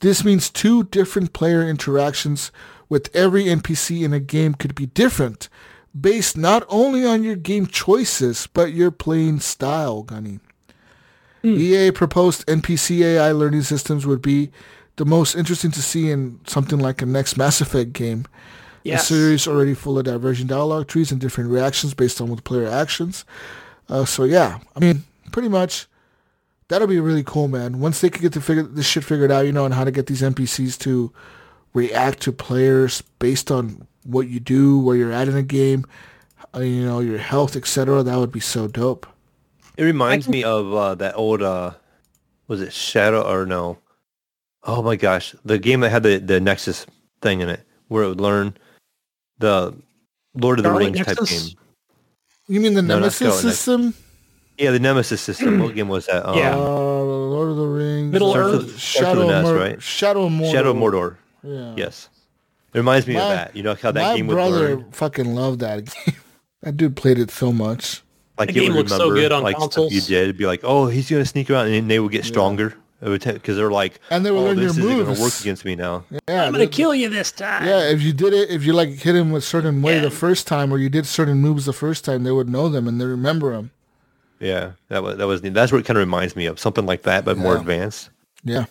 This 0.00 0.22
means 0.22 0.50
two 0.50 0.84
different 0.84 1.32
player 1.32 1.62
interactions 1.62 2.52
with 2.90 3.08
every 3.16 3.44
NPC 3.44 4.04
in 4.04 4.12
a 4.12 4.20
game 4.20 4.52
could 4.52 4.74
be 4.74 4.84
different, 4.84 5.48
based 5.98 6.36
not 6.36 6.66
only 6.68 7.06
on 7.06 7.22
your 7.22 7.36
game 7.36 7.66
choices, 7.66 8.46
but 8.52 8.74
your 8.74 8.90
playing 8.90 9.40
style, 9.40 10.02
Gunny. 10.02 10.40
Hmm. 11.40 11.56
EA 11.56 11.90
proposed 11.90 12.46
NPC 12.48 13.00
AI 13.00 13.32
learning 13.32 13.62
systems 13.62 14.04
would 14.04 14.20
be 14.20 14.50
the 14.96 15.06
most 15.06 15.34
interesting 15.34 15.70
to 15.70 15.80
see 15.80 16.10
in 16.10 16.38
something 16.46 16.78
like 16.78 17.00
a 17.00 17.06
next 17.06 17.38
Mass 17.38 17.62
Effect 17.62 17.94
game. 17.94 18.26
Yes. 18.84 19.08
The 19.08 19.14
series 19.14 19.48
already 19.48 19.74
full 19.74 19.98
of 19.98 20.04
divergent 20.04 20.48
dialogue 20.48 20.86
trees 20.86 21.12
and 21.12 21.20
different 21.20 21.50
reactions 21.50 21.94
based 21.94 22.20
on 22.20 22.30
the 22.34 22.40
player 22.40 22.66
actions. 22.66 23.24
Uh, 23.88 24.04
so 24.04 24.24
yeah, 24.24 24.58
I 24.76 24.80
mean, 24.80 25.04
pretty 25.32 25.48
much 25.48 25.86
that'll 26.68 26.86
be 26.86 27.00
really 27.00 27.24
cool, 27.24 27.48
man. 27.48 27.80
Once 27.80 28.00
they 28.00 28.10
can 28.10 28.22
get 28.22 28.32
to 28.34 28.40
figure 28.40 28.62
this 28.62 28.86
shit 28.86 29.04
figured 29.04 29.32
out, 29.32 29.46
you 29.46 29.52
know, 29.52 29.64
and 29.64 29.74
how 29.74 29.84
to 29.84 29.90
get 29.90 30.06
these 30.06 30.22
NPCs 30.22 30.78
to 30.80 31.12
react 31.74 32.20
to 32.20 32.32
players 32.32 33.02
based 33.18 33.50
on 33.50 33.86
what 34.04 34.28
you 34.28 34.40
do, 34.40 34.78
where 34.78 34.96
you're 34.96 35.12
at 35.12 35.28
in 35.28 35.36
a 35.36 35.42
game, 35.42 35.86
uh, 36.54 36.60
you 36.60 36.84
know, 36.84 37.00
your 37.00 37.18
health, 37.18 37.56
etc. 37.56 38.02
That 38.02 38.18
would 38.18 38.32
be 38.32 38.40
so 38.40 38.68
dope. 38.68 39.06
It 39.76 39.84
reminds 39.84 40.28
me 40.28 40.42
of 40.44 40.74
uh, 40.74 40.94
that 40.96 41.14
old, 41.16 41.42
uh, 41.42 41.72
was 42.46 42.60
it 42.60 42.72
Shadow 42.72 43.22
or 43.22 43.46
no? 43.46 43.78
Oh 44.64 44.82
my 44.82 44.96
gosh, 44.96 45.34
the 45.44 45.58
game 45.58 45.80
that 45.80 45.90
had 45.90 46.02
the, 46.02 46.18
the 46.18 46.40
Nexus 46.40 46.84
thing 47.22 47.40
in 47.40 47.48
it, 47.48 47.60
where 47.86 48.02
it 48.02 48.08
would 48.08 48.20
learn 48.20 48.56
the 49.38 49.74
Lord 50.34 50.58
of 50.58 50.62
the 50.64 50.68
Scarlet 50.70 50.92
Rings 50.94 51.06
type 51.06 51.18
game. 51.26 51.58
You 52.48 52.60
mean 52.60 52.74
the 52.74 52.82
No, 52.82 52.96
Nemesis 52.96 53.16
Scarlet 53.16 53.34
Nexus. 53.44 53.58
system? 53.58 53.94
Yeah, 54.58 54.70
the 54.72 54.78
Nemesis 54.80 55.20
system. 55.20 55.60
what 55.60 55.74
game 55.74 55.88
was 55.88 56.06
that? 56.06 56.26
Um, 56.28 56.36
Yeah. 56.38 56.54
Uh, 56.54 56.58
Lord 56.58 57.50
of 57.50 57.56
the 57.56 57.66
Rings. 57.66 58.12
Middle 58.12 58.34
Earth. 58.34 58.78
Shadow, 58.78 59.12
Starts 59.14 59.18
with 59.18 59.30
of 59.30 59.44
S, 59.46 59.52
right? 59.52 59.82
Shadow 59.82 60.24
of 60.26 60.32
Mordor. 60.32 60.52
Shadow 60.52 60.70
of 60.70 60.76
Mordor. 60.76 61.16
Yeah. 61.44 61.74
Yes. 61.76 62.08
It 62.74 62.78
reminds 62.78 63.06
me 63.06 63.14
My- 63.14 63.20
of 63.20 63.28
that. 63.30 63.56
You 63.56 63.62
know 63.62 63.74
how 63.74 63.92
that 63.92 64.00
My 64.02 64.16
game 64.16 64.26
would 64.26 64.34
brother 64.34 64.76
learn. 64.76 64.90
fucking 64.92 65.34
loved 65.34 65.60
that 65.60 65.84
game. 66.06 66.14
that 66.62 66.76
dude 66.76 66.96
played 66.96 67.18
it 67.18 67.30
so 67.30 67.52
much. 67.52 68.02
Like 68.38 68.48
The 68.48 68.54
you 68.54 68.60
game 68.62 68.70
would 68.72 68.88
looks 68.90 68.92
so 68.92 69.10
good 69.12 69.32
on 69.32 69.42
like 69.42 69.56
consoles. 69.56 69.92
you 69.92 70.00
did. 70.00 70.24
It'd 70.24 70.36
be 70.38 70.46
like, 70.46 70.60
oh, 70.64 70.86
he's 70.86 71.10
gonna 71.10 71.24
sneak 71.24 71.50
around, 71.50 71.66
and 71.66 71.74
then 71.74 71.88
they 71.88 71.98
would 72.00 72.12
get 72.12 72.24
stronger. 72.24 72.74
Because 73.00 73.56
they're 73.56 73.70
like, 73.70 74.00
And 74.10 74.26
they 74.26 74.30
would 74.32 74.38
oh, 74.40 74.44
learn 74.44 74.56
this 74.56 74.76
your 74.76 74.86
isn't 74.86 74.98
gonna 74.98 75.04
moves. 75.10 75.20
work 75.20 75.40
against 75.40 75.64
me 75.64 75.76
now. 75.76 76.04
Yeah, 76.10 76.44
I'm 76.44 76.52
gonna 76.52 76.64
dude. 76.66 76.72
kill 76.72 76.94
you 76.94 77.08
this 77.08 77.30
time. 77.30 77.64
Yeah, 77.66 77.88
if 77.90 78.02
you 78.02 78.12
did 78.12 78.32
it, 78.34 78.50
if 78.50 78.64
you 78.64 78.72
like 78.72 78.88
hit 78.90 79.14
him 79.14 79.32
a 79.34 79.40
certain 79.40 79.82
way 79.82 79.96
Yeah. 79.96 80.00
the 80.02 80.10
first 80.10 80.46
time, 80.48 80.72
or 80.72 80.78
you 80.78 80.88
did 80.88 81.06
certain 81.06 81.38
moves 81.38 81.64
the 81.64 81.72
first 81.72 82.04
time, 82.04 82.24
they 82.24 82.32
would 82.32 82.48
know 82.48 82.68
them 82.68 82.88
and 82.88 83.00
they 83.00 83.04
remember 83.04 83.52
them. 83.52 83.70
Yeah, 84.40 84.72
that 84.88 85.02
was 85.02 85.16
that 85.16 85.26
was 85.28 85.42
neat. 85.42 85.54
That's 85.54 85.70
what 85.70 85.78
it 85.78 85.84
kind 85.86 85.96
of 85.96 86.00
reminds 86.02 86.34
me 86.34 86.46
of 86.46 86.58
something 86.58 86.86
like 86.86 87.02
that, 87.02 87.24
but 87.24 87.36
more 87.38 87.56
advanced. 87.56 88.10
Yeah. 88.44 88.66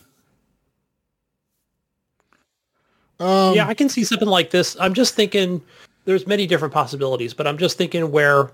Um, 3.20 3.56
yeah, 3.56 3.68
I 3.68 3.74
can 3.74 3.90
see 3.90 4.04
something 4.04 4.28
like 4.28 4.52
this. 4.52 4.78
I'm 4.80 4.94
just 4.94 5.16
thinking 5.16 5.62
there's 6.06 6.28
many 6.28 6.45
different 6.48 6.74
possibilities, 6.74 7.34
but 7.34 7.48
I'm 7.48 7.58
just 7.58 7.78
thinking 7.78 8.12
where 8.12 8.52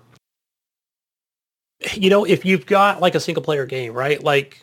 you 1.95 2.09
know, 2.09 2.23
if 2.23 2.45
you've 2.45 2.65
got 2.65 3.01
like 3.01 3.13
a 3.15 3.19
single 3.19 3.43
player 3.43 3.65
game, 3.65 3.93
right? 3.93 4.23
Like 4.23 4.61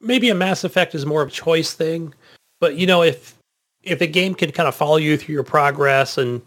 maybe 0.00 0.30
a 0.30 0.34
Mass 0.34 0.64
Effect 0.64 0.94
is 0.94 1.06
more 1.06 1.22
of 1.22 1.28
a 1.28 1.32
choice 1.32 1.72
thing, 1.74 2.14
but 2.60 2.76
you 2.76 2.86
know, 2.86 3.02
if 3.02 3.34
if 3.82 4.00
a 4.00 4.06
game 4.06 4.34
can 4.34 4.50
kind 4.52 4.68
of 4.68 4.74
follow 4.74 4.96
you 4.96 5.16
through 5.16 5.32
your 5.34 5.44
progress 5.44 6.18
and 6.18 6.42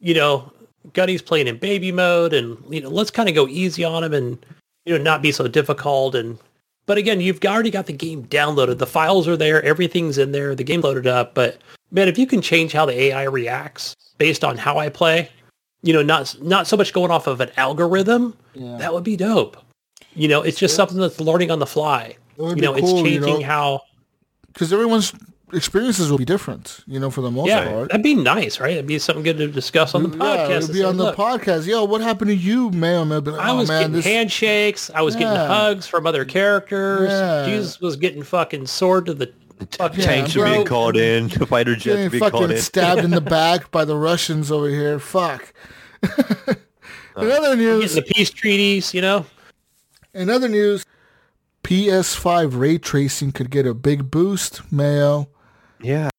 you 0.00 0.14
know, 0.14 0.52
Gunny's 0.92 1.22
playing 1.22 1.48
in 1.48 1.58
baby 1.58 1.92
mode 1.92 2.32
and 2.32 2.56
you 2.72 2.80
know, 2.80 2.88
let's 2.90 3.10
kind 3.10 3.28
of 3.28 3.34
go 3.34 3.48
easy 3.48 3.84
on 3.84 4.04
him 4.04 4.14
and 4.14 4.44
you 4.84 4.96
know, 4.96 5.02
not 5.02 5.22
be 5.22 5.32
so 5.32 5.48
difficult 5.48 6.14
and 6.14 6.38
but 6.86 6.98
again, 6.98 7.20
you've 7.20 7.44
already 7.44 7.72
got 7.72 7.86
the 7.86 7.92
game 7.92 8.24
downloaded. 8.26 8.78
The 8.78 8.86
files 8.86 9.26
are 9.26 9.36
there, 9.36 9.60
everything's 9.64 10.18
in 10.18 10.30
there, 10.30 10.54
the 10.54 10.62
game 10.62 10.82
loaded 10.82 11.08
up, 11.08 11.34
but 11.34 11.58
man, 11.90 12.06
if 12.06 12.16
you 12.16 12.26
can 12.28 12.40
change 12.40 12.72
how 12.72 12.86
the 12.86 12.92
AI 12.98 13.24
reacts 13.24 13.96
based 14.18 14.44
on 14.44 14.56
how 14.56 14.78
I 14.78 14.88
play, 14.88 15.28
you 15.82 15.92
know, 15.92 16.02
not 16.02 16.36
not 16.40 16.66
so 16.68 16.76
much 16.76 16.92
going 16.92 17.10
off 17.10 17.26
of 17.26 17.40
an 17.40 17.50
algorithm, 17.56 18.36
Yeah. 18.54 18.76
that 18.78 18.94
would 18.94 19.02
be 19.04 19.16
dope. 19.16 19.56
You 20.14 20.28
know, 20.28 20.42
it's 20.42 20.58
just 20.58 20.76
something 20.76 20.98
that's 20.98 21.20
learning 21.20 21.50
on 21.50 21.58
the 21.58 21.66
fly. 21.66 22.16
It 22.38 22.42
would 22.42 22.56
You 22.58 22.62
know, 22.62 22.74
cool, 22.74 22.82
it's 22.82 22.92
you 22.92 23.04
changing 23.04 23.40
know? 23.40 23.46
how 23.46 23.80
because 24.52 24.72
everyone's 24.72 25.12
experiences 25.52 26.10
will 26.10 26.18
be 26.18 26.24
different. 26.24 26.80
You 26.86 26.98
know, 26.98 27.10
for 27.10 27.20
the 27.20 27.30
most 27.30 27.48
Yeah, 27.48 27.68
part. 27.68 27.90
that'd 27.90 28.02
be 28.02 28.14
nice, 28.14 28.58
right? 28.60 28.72
It'd 28.72 28.86
be 28.86 28.98
something 28.98 29.22
good 29.22 29.38
to 29.38 29.48
discuss 29.48 29.94
on 29.94 30.02
the 30.02 30.08
podcast. 30.08 30.18
Yeah, 30.18 30.26
podcast. 30.26 30.50
it'll 30.50 30.64
and 30.64 30.68
be 30.68 30.78
say, 30.80 30.84
on 30.84 30.96
the 30.96 31.04
"Look, 31.04 31.16
podcast. 31.16 31.66
Yo, 31.66 31.84
what 31.84 32.00
happened 32.00 32.28
to 32.30 32.34
you, 32.36 32.70
man? 32.70 33.12
I'll 33.12 33.20
be 33.20 33.30
like, 33.30 33.40
I 33.40 33.50
oh, 33.50 33.56
was 33.56 33.68
man, 33.68 33.82
getting 33.82 33.96
this, 33.96 34.04
handshakes. 34.04 34.90
I 34.94 35.02
was 35.02 35.14
getting 35.14 35.36
hugs 35.36 35.86
from 35.86 36.06
other 36.06 36.24
characters. 36.24 37.10
Yeah. 37.10 37.46
Jesus 37.46 37.80
was 37.80 37.96
getting 37.96 38.22
fucking 38.22 38.66
sword 38.66 39.06
to 39.06 39.14
the 39.14 39.32
fucking 39.78 40.02
Tanks 40.04 40.36
are 40.36 40.40
bro. 40.40 40.52
being 40.52 40.66
called 40.66 40.96
in. 40.96 41.28
Fighter 41.46 41.74
jets 41.74 41.84
getting 41.84 42.06
are 42.06 42.10
being 42.10 42.20
called 42.20 42.32
fucking 42.34 42.56
in. 42.56 42.62
stabbed 42.62 43.04
in 43.04 43.10
the 43.10 43.20
back 43.22 43.70
by 43.70 43.84
the 43.84 43.96
Russians 43.96 44.50
over 44.50 44.68
here. 44.68 44.98
Fuck. 44.98 45.52
in 46.02 46.10
uh, 47.16 47.20
other 47.20 47.56
news, 47.56 47.94
the 47.94 48.02
peace 48.02 48.30
treaties. 48.30 48.92
You 48.92 49.00
know, 49.02 49.26
in 50.14 50.28
other 50.28 50.48
news, 50.48 50.84
PS5 51.66 52.60
ray 52.60 52.78
tracing 52.78 53.32
could 53.32 53.50
get 53.50 53.66
a 53.66 53.74
big 53.74 54.08
boost. 54.08 54.72
Mayo. 54.72 55.28
Yeah. 55.82 56.10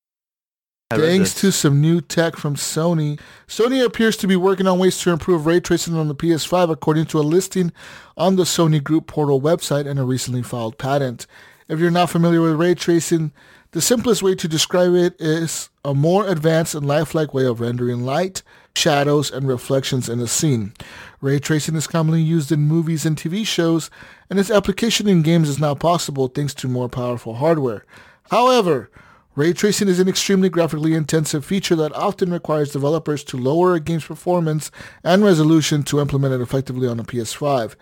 Thanks 0.92 1.34
to 1.36 1.54
some 1.54 1.80
new 1.80 2.02
tech 2.02 2.36
from 2.36 2.56
Sony. 2.56 3.18
Sony 3.48 3.84
appears 3.84 4.18
to 4.18 4.28
be 4.28 4.36
working 4.36 4.68
on 4.68 4.78
ways 4.78 5.00
to 5.00 5.12
improve 5.12 5.46
ray 5.46 5.62
tracing 5.62 5.96
on 5.96 6.10
the 6.10 6.16
PS5 6.16 6.70
according 6.70 7.06
to 7.06 7.20
a 7.20 7.22
listing 7.22 7.72
on 8.18 8.36
the 8.36 8.44
Sony 8.44 8.84
Group 8.84 9.08
Portal 9.08 9.40
website 9.40 9.88
and 9.88 9.98
a 9.98 10.04
recently 10.04 10.42
filed 10.44 10.78
patent. 10.78 11.28
If 11.70 11.80
you're 11.80 11.92
not 11.92 12.10
familiar 12.10 12.42
with 12.42 12.60
ray 12.60 12.76
tracing, 12.76 13.32
the 13.72 13.82
simplest 13.82 14.22
way 14.22 14.36
to 14.36 14.50
describe 14.50 14.96
it 14.96 15.16
is 15.18 15.70
a 15.86 15.94
more 15.94 16.28
advanced 16.28 16.76
and 16.76 16.86
lifelike 16.86 17.34
way 17.34 17.46
of 17.46 17.62
rendering 17.62 18.04
light, 18.04 18.44
shadows, 18.78 19.32
and 19.32 19.48
reflections 19.48 20.08
in 20.08 20.20
a 20.20 20.28
scene. 20.28 20.74
Ray 21.20 21.40
tracing 21.40 21.76
is 21.76 21.88
commonly 21.88 22.22
used 22.22 22.52
in 22.52 22.62
movies 22.62 23.06
and 23.06 23.18
TV 23.18 23.46
shows, 23.46 23.90
and 24.30 24.40
its 24.40 24.52
application 24.52 25.08
in 25.08 25.24
games 25.24 25.50
is 25.50 25.60
now 25.60 25.76
possible 25.76 26.28
thanks 26.28 26.54
to 26.54 26.68
more 26.68 26.88
powerful 26.88 27.36
hardware. 27.36 27.84
However, 28.30 28.90
Ray 29.36 29.54
tracing 29.54 29.88
is 29.88 30.00
an 30.00 30.08
extremely 30.08 30.50
graphically 30.50 30.94
intensive 30.94 31.46
feature 31.46 31.76
that 31.76 31.94
often 31.94 32.32
requires 32.32 32.72
developers 32.72 33.24
to 33.26 33.38
lower 33.38 33.76
a 33.76 33.80
game's 33.80 34.06
performance 34.06 34.72
and 35.04 35.24
resolution 35.24 35.84
to 35.84 36.00
implement 36.00 36.34
it 36.34 36.42
effectively 36.42 36.88
on 36.88 37.00
a 37.00 37.04
PS5. 37.04 37.76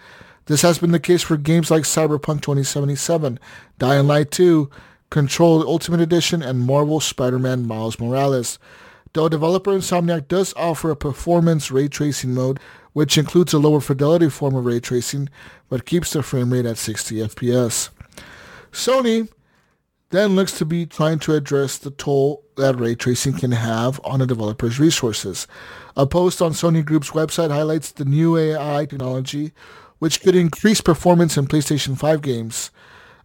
This 0.48 0.62
has 0.64 0.80
been 0.80 0.92
the 0.92 1.00
case 1.00 1.24
for 1.24 1.38
games 1.38 1.72
like 1.72 1.84
Cyberpunk 1.84 2.42
2077, 2.42 3.40
Dying 3.80 4.08
Light 4.08 4.32
2, 4.32 4.70
Control 5.10 5.66
Ultimate 5.68 6.02
Edition, 6.02 6.42
and 6.42 6.60
Marvel 6.60 7.00
Spider-Man 7.00 7.66
Miles 7.66 8.00
Morales. 8.00 8.60
Though 9.16 9.30
developer 9.30 9.72
Insomniac 9.72 10.28
does 10.28 10.54
offer 10.58 10.92
a 10.92 10.96
performance 10.98 11.72
ray 11.72 11.88
tracing 11.88 12.34
mode, 12.34 12.60
which 12.92 13.18
includes 13.18 13.54
a 13.54 13.60
lower 13.60 13.80
fidelity 13.80 14.30
form 14.30 14.56
of 14.56 14.66
ray 14.66 14.82
tracing, 14.82 15.30
but 15.70 15.86
keeps 15.86 16.12
the 16.12 16.22
frame 16.22 16.52
rate 16.52 16.66
at 16.66 16.78
60 16.78 17.16
FPS. 17.20 17.92
Sony 18.74 19.30
then 20.10 20.36
looks 20.36 20.58
to 20.58 20.66
be 20.66 20.86
trying 20.86 21.20
to 21.20 21.34
address 21.34 21.78
the 21.78 21.92
toll 21.92 22.44
that 22.58 22.78
ray 22.78 22.94
tracing 22.94 23.38
can 23.38 23.54
have 23.54 24.02
on 24.04 24.22
a 24.22 24.28
developer's 24.28 24.82
resources. 24.82 25.48
A 25.96 26.06
post 26.06 26.42
on 26.42 26.52
Sony 26.52 26.84
Group's 26.84 27.12
website 27.12 27.52
highlights 27.52 27.92
the 27.92 28.04
new 28.04 28.36
AI 28.36 28.86
technology, 28.86 29.54
which 30.00 30.20
could 30.20 30.36
increase 30.36 30.82
performance 30.82 31.38
in 31.38 31.48
PlayStation 31.48 31.98
5 31.98 32.22
games. 32.22 32.70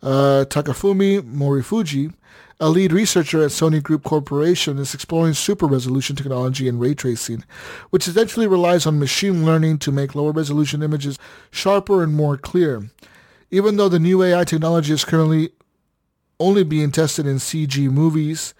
Uh, 0.05 0.45
Takafumi 0.49 1.21
Morifuji, 1.21 2.15
a 2.61 2.69
lead 2.69 2.93
researcher 2.93 3.43
at 3.43 3.51
Sony 3.51 3.83
Group 3.83 4.05
Corporation, 4.05 4.79
is 4.79 4.93
exploring 4.93 5.33
super 5.33 5.67
resolution 5.67 6.15
technology 6.15 6.69
and 6.69 6.79
ray 6.79 6.95
tracing, 6.95 7.43
which 7.89 8.07
essentially 8.07 8.47
relies 8.47 8.87
on 8.87 8.99
machine 8.99 9.47
learning 9.47 9.79
to 9.79 9.91
make 9.91 10.15
lower 10.15 10.31
resolution 10.31 10.83
images 10.83 11.19
sharper 11.51 12.03
and 12.03 12.15
more 12.15 12.37
clear. 12.37 12.91
Even 13.51 13.77
though 13.77 13.89
the 13.89 13.99
new 13.99 14.23
AI 14.23 14.45
technology 14.45 14.93
is 14.93 15.07
currently 15.07 15.51
only 16.39 16.63
being 16.63 16.91
tested 16.91 17.27
in 17.27 17.37
CG 17.37 17.91
movies, 17.91 18.53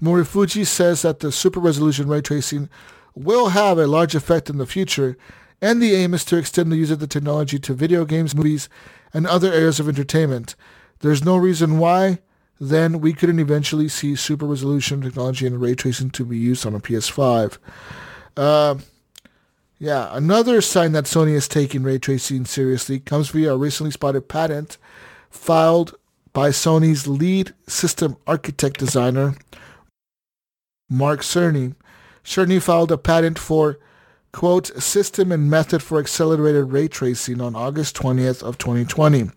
Morifuji 0.00 0.66
says 0.66 1.00
that 1.02 1.20
the 1.20 1.32
super 1.32 1.58
resolution 1.58 2.06
ray 2.06 2.20
tracing 2.20 2.68
will 3.14 3.48
have 3.48 3.78
a 3.78 3.86
large 3.86 4.14
effect 4.14 4.50
in 4.50 4.58
the 4.58 4.66
future, 4.66 5.16
and 5.62 5.82
the 5.82 5.94
aim 5.94 6.12
is 6.12 6.24
to 6.26 6.36
extend 6.36 6.70
the 6.70 6.76
use 6.76 6.90
of 6.90 7.00
the 7.00 7.06
technology 7.06 7.58
to 7.58 7.72
video 7.72 8.04
games, 8.04 8.34
movies, 8.34 8.68
and 9.14 9.26
other 9.26 9.50
areas 9.50 9.80
of 9.80 9.88
entertainment. 9.88 10.54
There's 11.00 11.24
no 11.24 11.36
reason 11.38 11.78
why 11.78 12.18
then 12.60 13.00
we 13.00 13.12
couldn't 13.12 13.38
eventually 13.38 13.88
see 13.88 14.16
super 14.16 14.46
resolution 14.46 15.00
technology 15.00 15.46
and 15.46 15.60
ray 15.60 15.74
tracing 15.74 16.10
to 16.10 16.24
be 16.24 16.36
used 16.36 16.66
on 16.66 16.74
a 16.74 16.80
PS5. 16.80 17.58
Uh, 18.36 18.76
yeah, 19.78 20.08
another 20.10 20.60
sign 20.60 20.92
that 20.92 21.04
Sony 21.04 21.32
is 21.32 21.46
taking 21.46 21.84
ray 21.84 21.98
tracing 21.98 22.44
seriously 22.44 22.98
comes 22.98 23.28
via 23.28 23.52
a 23.52 23.56
recently 23.56 23.92
spotted 23.92 24.28
patent 24.28 24.76
filed 25.30 25.94
by 26.32 26.50
Sony's 26.50 27.06
lead 27.06 27.54
system 27.66 28.16
architect 28.26 28.78
designer, 28.78 29.34
Mark 30.90 31.20
Cerny. 31.20 31.74
Cerny 32.24 32.60
filed 32.60 32.92
a 32.92 32.98
patent 32.98 33.38
for, 33.38 33.78
quote, 34.32 34.66
system 34.82 35.30
and 35.32 35.48
method 35.50 35.82
for 35.82 35.98
accelerated 35.98 36.72
ray 36.72 36.88
tracing 36.88 37.40
on 37.40 37.54
August 37.54 37.96
20th 37.96 38.42
of 38.42 38.58
2020, 38.58 39.30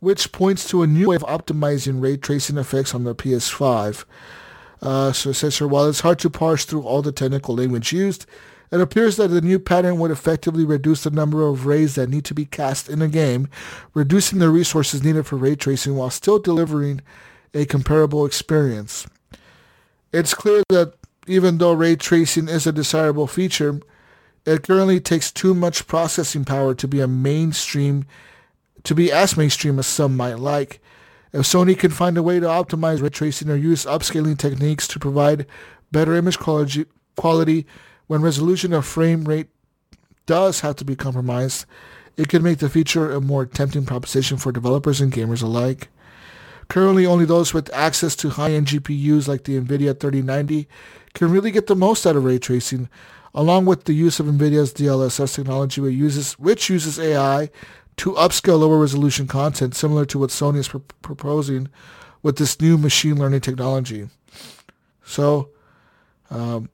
which 0.00 0.32
points 0.32 0.68
to 0.68 0.82
a 0.82 0.86
new 0.86 1.08
way 1.08 1.16
of 1.16 1.22
optimizing 1.22 2.02
ray 2.02 2.16
tracing 2.16 2.58
effects 2.58 2.94
on 2.94 3.04
the 3.04 3.14
PS5. 3.14 4.04
Uh, 4.82 5.12
so 5.12 5.30
it 5.30 5.34
says 5.34 5.58
here, 5.58 5.68
while 5.68 5.86
it's 5.86 6.00
hard 6.00 6.18
to 6.18 6.30
parse 6.30 6.64
through 6.64 6.82
all 6.82 7.02
the 7.02 7.12
technical 7.12 7.54
language 7.54 7.92
used, 7.92 8.26
it 8.70 8.80
appears 8.80 9.16
that 9.16 9.28
the 9.28 9.40
new 9.40 9.58
pattern 9.58 9.98
would 9.98 10.10
effectively 10.10 10.64
reduce 10.64 11.04
the 11.04 11.10
number 11.10 11.46
of 11.46 11.66
rays 11.66 11.96
that 11.96 12.08
need 12.08 12.24
to 12.26 12.34
be 12.34 12.44
cast 12.44 12.88
in 12.88 13.02
a 13.02 13.08
game, 13.08 13.48
reducing 13.94 14.38
the 14.38 14.48
resources 14.48 15.02
needed 15.02 15.26
for 15.26 15.36
ray 15.36 15.56
tracing 15.56 15.96
while 15.96 16.10
still 16.10 16.38
delivering 16.38 17.00
a 17.52 17.66
comparable 17.66 18.24
experience. 18.24 19.06
It's 20.12 20.34
clear 20.34 20.62
that 20.68 20.94
even 21.26 21.58
though 21.58 21.72
ray 21.72 21.96
tracing 21.96 22.48
is 22.48 22.66
a 22.66 22.72
desirable 22.72 23.26
feature, 23.26 23.80
it 24.46 24.62
currently 24.62 25.00
takes 25.00 25.30
too 25.30 25.54
much 25.54 25.86
processing 25.86 26.44
power 26.44 26.74
to 26.74 26.88
be 26.88 27.00
a 27.00 27.08
mainstream, 27.08 28.06
to 28.84 28.94
be 28.94 29.12
as 29.12 29.36
mainstream 29.36 29.78
as 29.78 29.86
some 29.86 30.16
might 30.16 30.38
like. 30.38 30.80
If 31.32 31.42
Sony 31.42 31.78
can 31.78 31.90
find 31.90 32.18
a 32.18 32.22
way 32.22 32.40
to 32.40 32.46
optimize 32.46 33.02
ray 33.02 33.08
tracing 33.08 33.50
or 33.50 33.56
use 33.56 33.84
upscaling 33.84 34.38
techniques 34.38 34.88
to 34.88 34.98
provide 34.98 35.46
better 35.92 36.14
image 36.14 36.38
quality, 36.38 37.66
when 38.08 38.22
resolution 38.22 38.74
or 38.74 38.82
frame 38.82 39.24
rate 39.24 39.48
does 40.26 40.60
have 40.60 40.76
to 40.76 40.84
be 40.84 40.96
compromised, 40.96 41.66
it 42.16 42.28
could 42.28 42.42
make 42.42 42.58
the 42.58 42.68
feature 42.68 43.12
a 43.12 43.20
more 43.20 43.46
tempting 43.46 43.86
proposition 43.86 44.36
for 44.36 44.50
developers 44.50 45.00
and 45.00 45.12
gamers 45.12 45.42
alike. 45.42 45.88
Currently, 46.68 47.06
only 47.06 47.24
those 47.24 47.54
with 47.54 47.72
access 47.72 48.14
to 48.16 48.30
high-end 48.30 48.68
GPUs 48.68 49.26
like 49.26 49.44
the 49.44 49.60
NVIDIA 49.60 49.98
3090 49.98 50.68
can 51.14 51.30
really 51.30 51.50
get 51.50 51.66
the 51.66 51.74
most 51.74 52.06
out 52.06 52.16
of 52.16 52.24
ray 52.24 52.38
tracing, 52.38 52.88
along 53.34 53.66
with 53.66 53.84
the 53.84 53.92
use 53.92 54.20
of 54.20 54.26
NVIDIA's 54.26 54.72
DLSS 54.72 55.34
technology, 55.34 55.80
which 55.80 55.94
uses, 55.94 56.32
which 56.34 56.70
uses 56.70 56.98
AI 56.98 57.50
to 58.00 58.12
upscale 58.12 58.60
lower 58.60 58.78
resolution 58.78 59.26
content, 59.26 59.74
similar 59.74 60.06
to 60.06 60.18
what 60.18 60.30
Sony 60.30 60.56
is 60.56 60.68
pr- 60.68 60.78
proposing 61.02 61.68
with 62.22 62.38
this 62.38 62.58
new 62.58 62.78
machine 62.78 63.18
learning 63.18 63.42
technology. 63.42 64.08
So, 65.04 65.50
um, 66.30 66.70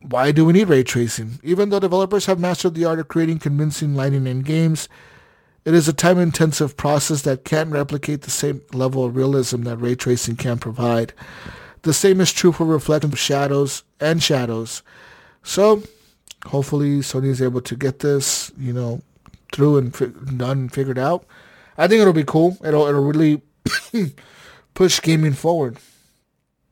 why 0.00 0.32
do 0.32 0.46
we 0.46 0.54
need 0.54 0.70
ray 0.70 0.82
tracing? 0.82 1.40
Even 1.42 1.68
though 1.68 1.78
developers 1.78 2.24
have 2.24 2.40
mastered 2.40 2.74
the 2.74 2.86
art 2.86 2.98
of 2.98 3.08
creating 3.08 3.40
convincing 3.40 3.94
lighting 3.94 4.26
in 4.26 4.40
games, 4.40 4.88
it 5.66 5.74
is 5.74 5.88
a 5.88 5.92
time-intensive 5.92 6.78
process 6.78 7.20
that 7.20 7.44
can't 7.44 7.70
replicate 7.70 8.22
the 8.22 8.30
same 8.30 8.62
level 8.72 9.04
of 9.04 9.14
realism 9.14 9.64
that 9.64 9.76
ray 9.76 9.94
tracing 9.94 10.36
can 10.36 10.58
provide. 10.58 11.12
The 11.82 11.92
same 11.92 12.18
is 12.18 12.32
true 12.32 12.50
for 12.50 12.64
reflective 12.64 13.18
shadows 13.18 13.82
and 14.00 14.22
shadows. 14.22 14.82
So, 15.42 15.82
hopefully, 16.46 17.00
Sony 17.00 17.26
is 17.26 17.42
able 17.42 17.60
to 17.60 17.76
get 17.76 17.98
this, 17.98 18.50
you 18.56 18.72
know, 18.72 19.02
through 19.52 19.78
and 19.78 19.94
fi- 19.94 20.06
done 20.36 20.58
and 20.58 20.72
figured 20.72 20.98
out. 20.98 21.24
I 21.78 21.86
think 21.88 22.00
it'll 22.00 22.12
be 22.12 22.24
cool. 22.24 22.56
It'll 22.64 22.86
it'll 22.86 23.04
really 23.04 23.40
push 24.74 25.00
gaming 25.00 25.32
forward. 25.32 25.78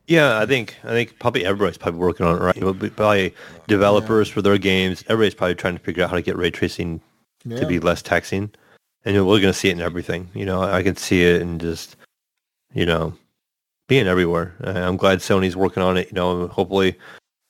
Yeah, 0.07 0.39
I 0.39 0.45
think 0.45 0.75
I 0.83 0.89
think 0.89 1.19
probably 1.19 1.45
everybody's 1.45 1.77
probably 1.77 1.99
working 1.99 2.25
on 2.25 2.35
it, 2.37 2.41
right? 2.41 2.95
Probably- 2.95 3.33
developers 3.67 4.27
for 4.29 4.41
their 4.41 4.57
games. 4.57 5.03
Everybody's 5.07 5.35
probably 5.35 5.55
trying 5.55 5.77
to 5.77 5.83
figure 5.83 6.03
out 6.03 6.09
how 6.09 6.15
to 6.17 6.21
get 6.21 6.35
ray 6.37 6.51
tracing 6.51 7.01
Yeah. 7.45 7.59
to 7.59 7.65
be 7.65 7.79
less 7.79 8.01
taxing, 8.01 8.51
and 9.05 9.15
we're 9.15 9.39
going 9.39 9.53
to 9.53 9.59
see 9.59 9.69
it 9.69 9.73
in 9.73 9.81
everything. 9.81 10.29
You 10.33 10.45
know, 10.45 10.61
I 10.61 10.83
can 10.83 10.95
see 10.97 11.23
it 11.23 11.41
in 11.41 11.59
just 11.59 11.95
you 12.73 12.85
know 12.85 13.13
being 13.87 14.07
everywhere. 14.07 14.53
I'm 14.61 14.97
glad 14.97 15.19
Sony's 15.19 15.55
working 15.55 15.83
on 15.83 15.97
it. 15.97 16.07
You 16.09 16.15
know, 16.15 16.47
hopefully 16.47 16.97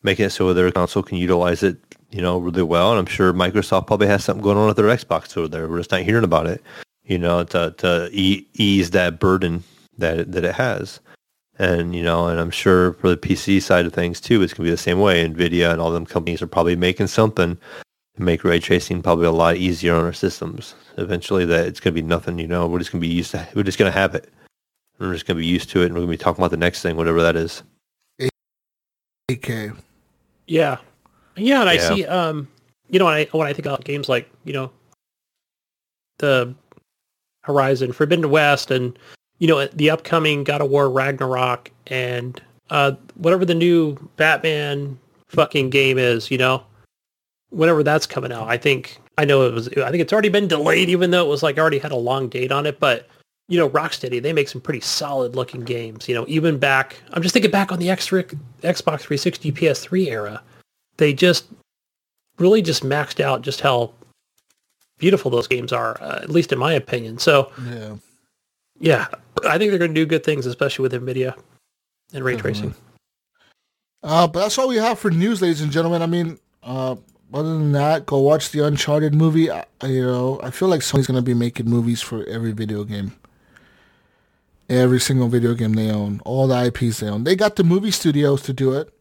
making 0.04 0.26
it 0.26 0.32
so 0.32 0.54
their 0.54 0.72
console 0.72 1.04
can 1.04 1.18
utilize 1.18 1.64
it. 1.64 1.78
You 2.12 2.22
know, 2.22 2.38
really 2.38 2.64
well, 2.64 2.92
and 2.92 3.00
I'm 3.00 3.06
sure 3.06 3.34
Microsoft 3.34 3.88
probably 3.88 4.08
has 4.08 4.24
something 4.24 4.44
going 4.44 4.58
on 4.58 4.68
with 4.68 4.78
their 4.78 4.86
Xbox 4.86 5.36
over 5.38 5.48
there. 5.48 5.68
We're 5.68 5.78
just 5.78 5.92
not 5.92 6.02
hearing 6.02 6.24
about 6.24 6.48
it. 6.48 6.62
You 7.04 7.18
know, 7.18 7.44
to 7.46 7.74
to 7.78 8.10
e- 8.12 8.46
ease 8.54 8.92
that 8.92 9.20
burden 9.20 9.64
that 9.98 10.20
it, 10.20 10.32
that 10.32 10.44
it 10.44 10.56
has. 10.56 11.00
And, 11.60 11.94
you 11.94 12.02
know, 12.02 12.28
and 12.28 12.40
I'm 12.40 12.50
sure 12.50 12.94
for 12.94 13.10
the 13.10 13.18
PC 13.18 13.62
side 13.62 13.86
of 13.86 13.94
things 13.94 14.20
too, 14.20 14.42
it's 14.42 14.54
going 14.54 14.66
to 14.66 14.70
be 14.70 14.72
the 14.72 14.78
same 14.78 15.00
way. 15.00 15.28
NVIDIA 15.28 15.72
and 15.72 15.80
all 15.80 15.92
them 15.92 16.08
companies 16.08 16.42
are 16.42 16.48
probably 16.48 16.76
making 16.76 17.08
something 17.08 17.56
to 18.16 18.22
make 18.22 18.44
ray 18.44 18.60
tracing 18.60 19.04
probably 19.04 19.28
a 19.28 19.32
lot 19.32 19.58
easier 19.58 19.94
on 19.94 20.04
our 20.04 20.14
systems. 20.14 20.74
Eventually 20.98 21.46
that 21.46 21.68
it's 21.68 21.80
going 21.80 21.94
to 21.94 22.02
be 22.02 22.08
nothing, 22.08 22.40
you 22.40 22.48
know, 22.48 22.68
we're 22.68 22.80
just 22.80 22.92
going 22.92 23.02
to 23.02 23.08
be 23.08 23.14
used 23.14 23.32
to, 23.32 23.48
we're 23.54 23.62
just 23.62 23.78
going 23.78 23.92
to 23.92 23.98
have 23.98 24.16
it. 24.16 24.32
We're 25.02 25.14
just 25.14 25.26
gonna 25.26 25.40
be 25.40 25.48
used 25.48 25.72
to 25.72 25.82
it, 25.82 25.88
and 25.88 25.96
we're 25.96 26.02
gonna 26.02 26.12
be 26.12 26.18
talking 26.18 26.44
about 26.44 26.52
the 26.52 26.58
next 26.58 26.84
thing, 26.84 26.96
whatever 26.96 27.24
that 27.24 27.36
is. 27.36 27.64
8K. 29.32 29.76
Yeah, 30.46 30.78
yeah, 31.36 31.62
and 31.62 31.70
I 31.70 31.74
Yeah. 31.74 31.96
see. 31.96 32.06
Um, 32.06 32.48
you 32.90 33.00
know, 33.00 33.06
when 33.06 33.14
I 33.14 33.28
when 33.32 33.48
I 33.48 33.54
think 33.54 33.66
about 33.66 33.84
games 33.84 34.10
like 34.10 34.30
you 34.44 34.54
know, 34.54 34.72
the 36.20 36.54
Horizon 37.44 37.92
Forbidden 37.92 38.30
West, 38.30 38.72
and 38.72 38.98
you 39.40 39.48
know 39.48 39.66
the 39.68 39.90
upcoming 39.90 40.44
God 40.44 40.62
of 40.62 40.70
War 40.70 40.90
Ragnarok, 40.90 41.72
and 41.88 42.42
uh, 42.70 42.94
whatever 43.16 43.46
the 43.46 43.56
new 43.56 43.96
Batman 44.18 44.98
fucking 45.30 45.70
game 45.70 45.98
is, 45.98 46.30
you 46.30 46.38
know, 46.38 46.64
whenever 47.50 47.84
that's 47.84 48.06
coming 48.06 48.32
out, 48.32 48.48
I 48.48 48.58
think 48.58 49.00
I 49.18 49.26
know 49.26 49.44
it 49.44 49.54
was. 49.54 49.68
I 49.70 49.90
think 49.90 50.02
it's 50.02 50.14
already 50.14 50.30
been 50.30 50.48
delayed, 50.48 50.90
even 50.90 51.12
though 51.12 51.26
it 51.26 51.30
was 51.30 51.44
like 51.44 51.58
already 51.58 51.80
had 51.80 51.92
a 51.92 51.98
long 51.98 52.30
date 52.30 52.52
on 52.52 52.66
it, 52.66 52.80
but. 52.80 53.08
You 53.48 53.58
know, 53.58 53.70
Rocksteady, 53.70 54.22
they 54.22 54.32
make 54.32 54.48
some 54.48 54.62
pretty 54.62 54.80
solid 54.80 55.36
looking 55.36 55.60
games. 55.62 56.08
You 56.08 56.16
know, 56.16 56.24
even 56.30 56.58
back, 56.58 57.02
I'm 57.12 57.22
just 57.22 57.34
thinking 57.34 57.52
back 57.52 57.74
on 57.74 57.80
the 57.80 57.90
X- 57.90 58.08
Xbox 58.08 59.02
360 59.02 59.52
PS3 59.52 60.08
era 60.08 60.42
they 61.02 61.14
just 61.14 61.48
really 62.38 62.62
just 62.62 62.84
maxed 62.84 63.20
out 63.20 63.42
just 63.42 63.60
how 63.60 63.92
beautiful 65.00 65.32
those 65.32 65.48
games 65.48 65.74
are, 65.74 66.00
uh, 66.00 66.20
at 66.22 66.30
least 66.30 66.54
in 66.54 66.60
my 66.60 66.74
opinion. 66.74 67.18
So 67.18 67.52
Yeah. 67.68 67.96
yeah, 68.80 69.08
I 69.44 69.58
think 69.58 69.72
they're 69.72 69.80
going 69.80 69.96
to 69.96 70.00
do 70.00 70.06
good 70.06 70.24
things, 70.24 70.46
especially 70.46 70.84
with 70.84 70.94
Nvidia 70.94 71.36
and 72.14 72.24
ray 72.24 72.36
tracing. 72.36 72.76
Uh, 74.04 74.28
but 74.28 74.42
that's 74.42 74.60
all 74.60 74.68
we 74.68 74.76
have 74.76 75.00
for 75.00 75.10
news, 75.10 75.42
ladies 75.42 75.62
and 75.62 75.72
gentlemen. 75.72 76.04
I 76.04 76.06
mean, 76.06 76.38
uh, 76.62 76.96
other 77.34 77.54
than 77.58 77.72
that, 77.72 78.06
go 78.06 78.20
watch 78.20 78.52
the 78.52 78.64
Uncharted 78.64 79.16
movie. 79.16 79.50
I, 79.50 79.66
you 79.84 80.06
know, 80.06 80.40
I 80.44 80.52
feel 80.52 80.68
like 80.68 80.82
Sony's 80.82 81.08
gonna 81.08 81.24
be 81.24 81.34
making 81.34 81.68
movies 81.68 82.02
for 82.02 82.24
every 82.28 82.52
video 82.52 82.84
game, 82.84 83.14
every 84.70 85.00
single 85.00 85.30
video 85.30 85.56
game 85.56 85.74
they 85.74 85.90
own, 85.90 86.22
all 86.26 86.48
the 86.48 86.66
IPs 86.66 87.00
they 87.00 87.10
own. 87.10 87.24
They 87.24 87.36
got 87.36 87.56
the 87.56 87.64
movie 87.64 87.92
studios 87.92 88.44
to 88.44 88.54
do 88.54 88.74
it. 88.74 88.94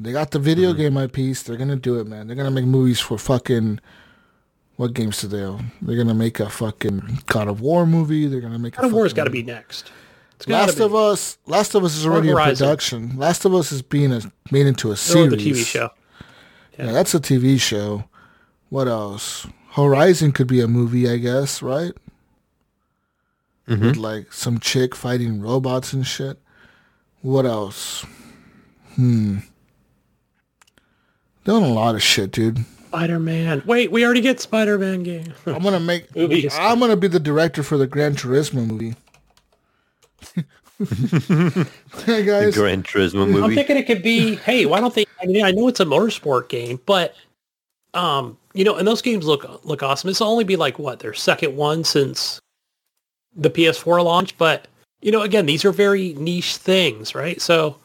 They 0.00 0.12
got 0.12 0.30
the 0.30 0.38
video 0.38 0.72
game 0.72 0.96
IPs. 0.96 1.42
They're 1.42 1.56
gonna 1.56 1.76
do 1.76 1.98
it, 1.98 2.06
man. 2.06 2.26
They're 2.26 2.36
gonna 2.36 2.50
make 2.50 2.64
movies 2.64 3.00
for 3.00 3.18
fucking. 3.18 3.80
What 4.76 4.94
games 4.94 5.20
do 5.20 5.26
they 5.26 5.42
own? 5.42 5.72
They're 5.82 5.96
gonna 5.96 6.14
make 6.14 6.38
a 6.38 6.48
fucking 6.48 7.20
God 7.26 7.48
of 7.48 7.60
War 7.60 7.84
movie. 7.84 8.26
They're 8.28 8.40
gonna 8.40 8.58
make. 8.58 8.76
God 8.76 8.86
of 8.86 8.92
War's 8.92 9.12
got 9.12 9.24
to 9.24 9.30
be 9.30 9.42
next. 9.42 9.90
Last 10.46 10.78
be. 10.78 10.84
of 10.84 10.94
Us. 10.94 11.38
Last 11.46 11.74
of 11.74 11.84
Us 11.84 11.96
is 11.96 12.06
already 12.06 12.30
in 12.30 12.36
production. 12.36 13.16
Last 13.16 13.44
of 13.44 13.54
Us 13.54 13.72
is 13.72 13.82
being 13.82 14.12
a, 14.12 14.20
made 14.52 14.66
into 14.66 14.92
a 14.92 14.96
series. 14.96 15.30
the 15.30 15.36
TV 15.36 15.66
show. 15.66 15.90
Yeah. 16.78 16.92
that's 16.92 17.12
a 17.12 17.18
TV 17.18 17.60
show. 17.60 18.04
What 18.68 18.86
else? 18.86 19.48
Horizon 19.70 20.30
could 20.30 20.46
be 20.46 20.60
a 20.60 20.68
movie, 20.68 21.08
I 21.08 21.16
guess, 21.16 21.60
right? 21.60 21.92
With 23.66 23.96
like 23.96 24.32
some 24.32 24.60
chick 24.60 24.94
fighting 24.94 25.42
robots 25.42 25.92
and 25.92 26.06
shit. 26.06 26.38
What 27.20 27.44
else? 27.44 28.06
Hmm. 28.94 29.38
Doing 31.48 31.64
a 31.64 31.72
lot 31.72 31.94
of 31.94 32.02
shit, 32.02 32.30
dude. 32.30 32.62
Spider-Man. 32.88 33.62
Wait, 33.64 33.90
we 33.90 34.04
already 34.04 34.20
get 34.20 34.38
Spider-Man 34.38 35.02
game. 35.02 35.32
I'm 35.46 35.62
gonna 35.62 35.80
make. 35.80 36.14
Movies. 36.14 36.54
I'm 36.60 36.78
gonna 36.78 36.94
be 36.94 37.08
the 37.08 37.18
director 37.18 37.62
for 37.62 37.78
the 37.78 37.86
Gran 37.86 38.16
Turismo 38.16 38.66
movie. 38.66 38.94
hey 40.34 40.84
The 42.04 42.22
guys, 42.22 42.54
Gran 42.54 42.82
Turismo 42.82 43.26
movie. 43.26 43.42
I'm 43.42 43.54
thinking 43.54 43.78
it 43.78 43.86
could 43.86 44.02
be, 44.02 44.34
hey, 44.34 44.66
why 44.66 44.78
don't 44.78 44.94
they? 44.94 45.06
I 45.22 45.24
mean, 45.24 45.42
I 45.42 45.50
know 45.52 45.68
it's 45.68 45.80
a 45.80 45.86
motorsport 45.86 46.50
game, 46.50 46.80
but 46.84 47.14
um, 47.94 48.36
you 48.52 48.62
know, 48.62 48.76
and 48.76 48.86
those 48.86 49.00
games 49.00 49.24
look 49.24 49.64
look 49.64 49.82
awesome. 49.82 50.08
This 50.08 50.20
will 50.20 50.28
only 50.28 50.44
be 50.44 50.56
like 50.56 50.78
what 50.78 50.98
their 50.98 51.14
second 51.14 51.56
one 51.56 51.82
since 51.82 52.42
the 53.34 53.48
PS4 53.48 54.04
launch, 54.04 54.36
but 54.36 54.68
you 55.00 55.10
know, 55.10 55.22
again, 55.22 55.46
these 55.46 55.64
are 55.64 55.72
very 55.72 56.12
niche 56.12 56.58
things, 56.58 57.14
right? 57.14 57.40
So 57.40 57.78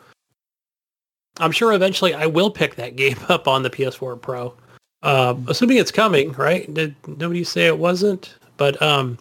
I'm 1.39 1.51
sure 1.51 1.73
eventually 1.73 2.13
I 2.13 2.25
will 2.25 2.51
pick 2.51 2.75
that 2.75 2.95
game 2.95 3.17
up 3.29 3.47
on 3.47 3.63
the 3.63 3.69
PS4 3.69 4.21
Pro, 4.21 4.53
um, 5.01 5.45
assuming 5.47 5.77
it's 5.77 5.91
coming, 5.91 6.31
right? 6.33 6.71
Did 6.73 6.95
nobody 7.07 7.43
say 7.43 7.65
it 7.67 7.77
wasn't? 7.77 8.35
But 8.57 8.79
um, 8.81 9.17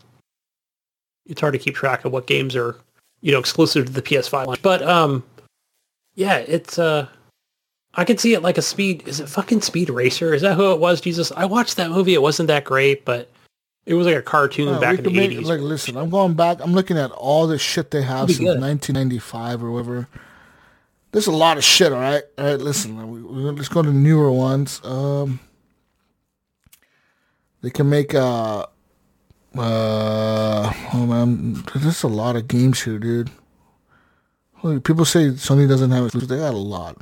it's 1.27 1.41
hard 1.41 1.55
to 1.55 1.59
keep 1.59 1.75
track 1.75 2.05
of 2.05 2.13
what 2.13 2.27
games 2.27 2.55
are 2.57 2.77
you 3.21 3.33
know 3.33 3.39
exclusive 3.39 3.87
to 3.87 3.93
the 3.93 4.03
PS5 4.03 4.47
launch. 4.47 4.63
But 4.63 4.83
um, 4.83 5.23
yeah, 6.15 6.37
it's 6.39 6.79
uh 6.79 7.07
I 7.95 8.05
could 8.05 8.21
see 8.21 8.35
it 8.35 8.41
like 8.43 8.59
a 8.59 8.63
speed 8.63 9.07
is 9.07 9.21
it 9.21 9.29
fucking 9.29 9.63
Speed 9.63 9.91
Racer? 9.91 10.35
Is 10.35 10.43
that 10.43 10.57
who 10.57 10.73
it 10.73 10.81
was? 10.81 11.01
Jesus. 11.01 11.31
I 11.37 11.45
watched 11.45 11.77
that 11.77 11.91
movie. 11.91 12.15
It 12.15 12.23
wasn't 12.23 12.49
that 12.49 12.65
great, 12.65 13.05
but 13.05 13.31
it 13.87 13.95
was 13.95 14.07
like 14.07 14.17
a 14.17 14.23
cartoon 14.23 14.69
Uh, 14.69 14.81
back 14.81 14.99
in 14.99 15.05
the 15.05 15.11
make- 15.11 15.31
eighties. 15.33 15.49
Like, 15.49 15.61
listen, 15.61 15.97
I'm 15.97 16.11
going 16.11 16.35
back. 16.35 16.59
I'm 16.61 16.73
looking 16.73 16.99
at 16.99 17.11
all 17.13 17.47
the 17.47 17.59
shit 17.59 17.91
they 17.91 18.03
have 18.03 18.29
since 18.29 18.39
good. 18.39 18.61
1995 18.61 19.63
or 19.65 19.71
whatever. 19.73 20.09
There's 21.13 21.27
a 21.27 21.33
lot 21.33 21.59
of 21.59 21.65
shit. 21.65 21.93
All 21.93 22.01
right, 22.01 22.23
all 22.39 22.45
right. 22.47 22.59
Listen, 22.61 23.55
let's 23.57 23.69
go 23.69 23.83
to 23.83 23.93
newer 23.93 24.31
ones. 24.33 24.81
Um, 24.85 25.41
they 27.61 27.71
can 27.71 27.89
make 27.91 28.15
uh, 28.15 28.67
uh, 29.57 30.73
oh 30.95 31.07
man, 31.07 31.63
there's 31.75 32.03
a 32.03 32.09
lot 32.09 32.37
of 32.37 32.49
games 32.49 32.83
here, 32.83 32.99
dude. 32.99 33.31
Holy- 34.55 34.81
People 34.81 35.05
say 35.05 35.29
Sony 35.31 35.69
doesn't 35.69 35.91
have 35.91 36.05
exclusives. 36.05 36.31
They 36.31 36.39
got 36.39 36.55
a 36.55 36.57
lot. 36.57 36.97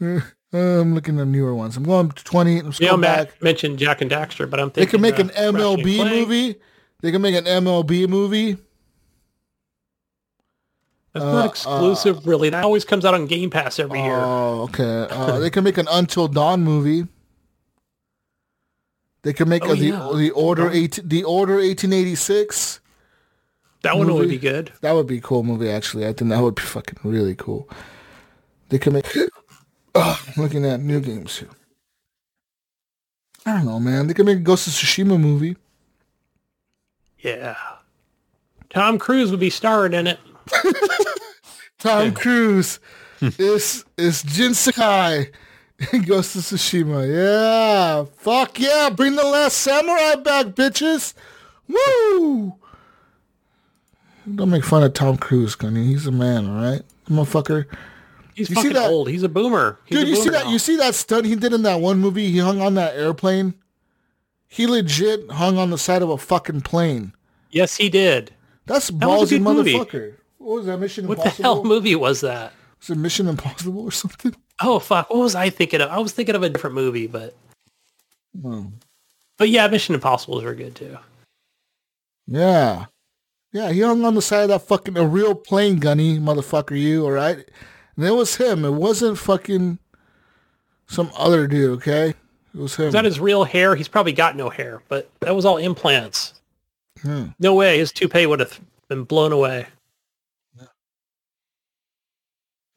I'm 0.50 0.94
looking 0.94 1.20
at 1.20 1.26
newer 1.26 1.54
ones. 1.54 1.76
I'm 1.76 1.84
going 1.84 2.10
to 2.10 2.24
20. 2.24 2.62
Let's 2.62 2.78
go 2.78 2.96
back. 2.96 3.42
Mentioned 3.42 3.78
Jak 3.78 4.00
and 4.00 4.10
Daxter, 4.10 4.48
but 4.48 4.58
I'm 4.58 4.70
thinking 4.70 5.02
They 5.02 5.12
can 5.12 5.26
make 5.28 5.36
an 5.36 5.54
MLB 5.54 6.10
movie. 6.10 6.56
They 7.00 7.12
can 7.12 7.20
make 7.22 7.34
an 7.36 7.44
MLB 7.44 8.08
movie. 8.08 8.56
Uh, 11.22 11.32
not 11.32 11.46
exclusive, 11.46 12.26
really. 12.26 12.50
That 12.50 12.64
always 12.64 12.84
comes 12.84 13.04
out 13.04 13.14
on 13.14 13.26
Game 13.26 13.50
Pass 13.50 13.78
every 13.78 14.00
year. 14.00 14.16
Oh, 14.16 14.62
okay. 14.64 15.06
Uh, 15.10 15.38
they 15.38 15.50
can 15.50 15.64
make 15.64 15.78
an 15.78 15.88
Until 15.90 16.28
Dawn 16.28 16.62
movie. 16.62 17.06
They 19.22 19.32
can 19.32 19.48
make 19.48 19.64
Oh, 19.64 19.72
uh, 19.72 19.74
the 19.74 19.86
yeah. 19.86 20.10
the 20.14 20.30
order 20.30 20.70
eight 20.70 21.00
the 21.02 21.24
order 21.24 21.54
1886. 21.54 22.80
That 23.82 23.96
one 23.96 24.06
would 24.08 24.14
movie. 24.22 24.30
be 24.30 24.38
good. 24.38 24.72
That 24.80 24.92
would 24.92 25.06
be 25.06 25.18
a 25.18 25.20
cool 25.20 25.42
movie. 25.42 25.70
Actually, 25.70 26.06
I 26.06 26.12
think 26.12 26.30
that 26.30 26.40
would 26.42 26.54
be 26.54 26.62
fucking 26.62 26.98
really 27.04 27.34
cool. 27.34 27.68
They 28.70 28.78
can 28.78 28.92
make. 28.92 29.06
I'm 29.94 30.16
looking 30.36 30.64
at 30.64 30.80
new 30.80 31.00
games 31.00 31.38
here. 31.38 31.48
I 33.46 33.52
don't 33.56 33.66
know, 33.66 33.80
man. 33.80 34.06
They 34.06 34.14
can 34.14 34.26
make 34.26 34.38
a 34.38 34.40
Ghost 34.40 34.66
of 34.66 34.72
Tsushima 34.74 35.18
movie. 35.18 35.56
Yeah. 37.20 37.56
Tom 38.70 38.98
Cruise 38.98 39.30
would 39.30 39.40
be 39.40 39.50
starring 39.50 39.94
in 39.94 40.06
it. 40.06 40.18
Tom 41.78 42.12
Cruise 42.12 42.80
hmm. 43.20 43.28
is 43.38 43.84
is 43.96 44.22
Jin 44.22 44.54
Sakai 44.54 45.30
Ghost 46.06 46.36
of 46.36 46.42
Tsushima. 46.42 47.06
Yeah, 47.06 48.04
fuck 48.16 48.58
yeah! 48.58 48.90
Bring 48.90 49.14
the 49.16 49.24
last 49.24 49.58
samurai 49.58 50.16
back, 50.16 50.46
bitches! 50.46 51.14
Woo! 51.68 52.54
Don't 54.34 54.50
make 54.50 54.64
fun 54.64 54.82
of 54.82 54.92
Tom 54.92 55.16
Cruise, 55.16 55.54
Gunny. 55.54 55.84
He's 55.86 56.06
a 56.06 56.12
man, 56.12 56.48
all 56.48 56.62
right, 56.62 56.82
motherfucker. 57.08 57.66
He's 58.34 58.50
You 58.50 58.54
see 58.56 58.62
fucking 58.62 58.72
that- 58.74 58.90
old. 58.90 59.08
He's 59.08 59.22
a 59.22 59.28
boomer. 59.28 59.78
He's 59.86 59.98
Dude, 59.98 60.08
a 60.08 60.10
you 60.10 60.16
see 60.16 60.30
that? 60.30 60.44
now. 60.44 60.52
You 60.52 60.58
see 60.58 60.76
that 60.76 60.94
stunt 60.94 61.26
he 61.26 61.34
did 61.34 61.52
in 61.52 61.62
that 61.62 61.80
one 61.80 61.98
movie? 61.98 62.30
He 62.30 62.38
hung 62.38 62.60
on 62.60 62.74
that 62.74 62.94
airplane. 62.94 63.54
He 64.48 64.66
legit 64.66 65.30
hung 65.30 65.58
on 65.58 65.70
the 65.70 65.78
side 65.78 66.02
of 66.02 66.08
a 66.10 66.18
fucking 66.18 66.62
plane. 66.62 67.12
Yes, 67.50 67.76
he 67.76 67.88
did. 67.88 68.32
That's 68.66 68.90
a 68.90 68.92
ballsy, 68.92 69.30
good 69.30 69.42
movie. 69.42 70.12
What 70.48 70.56
was 70.56 70.66
that? 70.66 70.78
Mission 70.80 71.06
What 71.06 71.22
the 71.22 71.28
hell 71.28 71.62
movie 71.62 71.94
was 71.94 72.22
that? 72.22 72.54
Was 72.80 72.88
it 72.88 72.96
Mission 72.96 73.28
Impossible 73.28 73.82
or 73.82 73.90
something? 73.90 74.34
Oh 74.62 74.78
fuck! 74.78 75.10
What 75.10 75.18
was 75.18 75.34
I 75.34 75.50
thinking 75.50 75.82
of? 75.82 75.90
I 75.90 75.98
was 75.98 76.12
thinking 76.12 76.34
of 76.34 76.42
a 76.42 76.48
different 76.48 76.74
movie, 76.74 77.06
but 77.06 77.36
Hmm. 78.40 78.68
but 79.36 79.50
yeah, 79.50 79.68
Mission 79.68 79.94
Impossible 79.94 80.38
is 80.38 80.44
very 80.44 80.56
good 80.56 80.74
too. 80.74 80.96
Yeah. 82.26 82.86
Yeah, 83.52 83.72
he 83.72 83.82
hung 83.82 84.06
on 84.06 84.14
the 84.14 84.22
side 84.22 84.44
of 84.44 84.48
that 84.48 84.66
fucking 84.66 84.96
a 84.96 85.06
real 85.06 85.34
plane 85.34 85.80
gunny, 85.80 86.18
motherfucker, 86.18 86.80
you, 86.80 87.04
alright? 87.04 87.46
And 87.96 88.06
it 88.06 88.12
was 88.12 88.36
him. 88.36 88.64
It 88.64 88.72
wasn't 88.72 89.18
fucking 89.18 89.78
some 90.86 91.10
other 91.14 91.46
dude, 91.46 91.76
okay? 91.78 92.08
It 92.54 92.58
was 92.58 92.74
him. 92.76 92.86
Is 92.86 92.92
that 92.94 93.04
his 93.04 93.20
real 93.20 93.44
hair? 93.44 93.74
He's 93.76 93.88
probably 93.88 94.12
got 94.12 94.34
no 94.34 94.48
hair, 94.48 94.80
but 94.88 95.10
that 95.20 95.36
was 95.36 95.44
all 95.44 95.58
implants. 95.58 96.40
Hmm. 97.02 97.26
No 97.38 97.54
way 97.54 97.76
his 97.78 97.92
toupee 97.92 98.24
would 98.26 98.40
have 98.40 98.58
been 98.88 99.04
blown 99.04 99.32
away. 99.32 99.66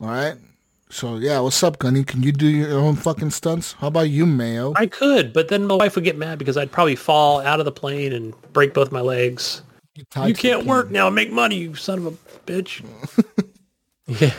Alright? 0.01 0.37
So 0.89 1.17
yeah, 1.17 1.39
what's 1.39 1.61
up, 1.63 1.79
Gunny? 1.79 2.03
Can 2.03 2.23
you 2.23 2.31
do 2.31 2.47
your 2.47 2.79
own 2.79 2.95
fucking 2.95 3.29
stunts? 3.29 3.73
How 3.73 3.87
about 3.87 4.09
you, 4.09 4.25
Mayo? 4.25 4.73
I 4.75 4.87
could, 4.87 5.31
but 5.31 5.47
then 5.47 5.65
my 5.65 5.75
wife 5.75 5.95
would 5.95 6.03
get 6.03 6.17
mad 6.17 6.39
because 6.39 6.57
I'd 6.57 6.71
probably 6.71 6.95
fall 6.95 7.39
out 7.41 7.59
of 7.59 7.65
the 7.65 7.71
plane 7.71 8.11
and 8.11 8.33
break 8.51 8.73
both 8.73 8.91
my 8.91 8.99
legs. 8.99 9.61
tied 10.09 10.27
you 10.27 10.33
can't 10.33 10.65
work 10.65 10.91
now 10.91 11.09
make 11.09 11.31
money, 11.31 11.55
you 11.57 11.75
son 11.75 11.99
of 11.99 12.07
a 12.07 12.11
bitch. 12.45 12.83
yeah. 14.07 14.33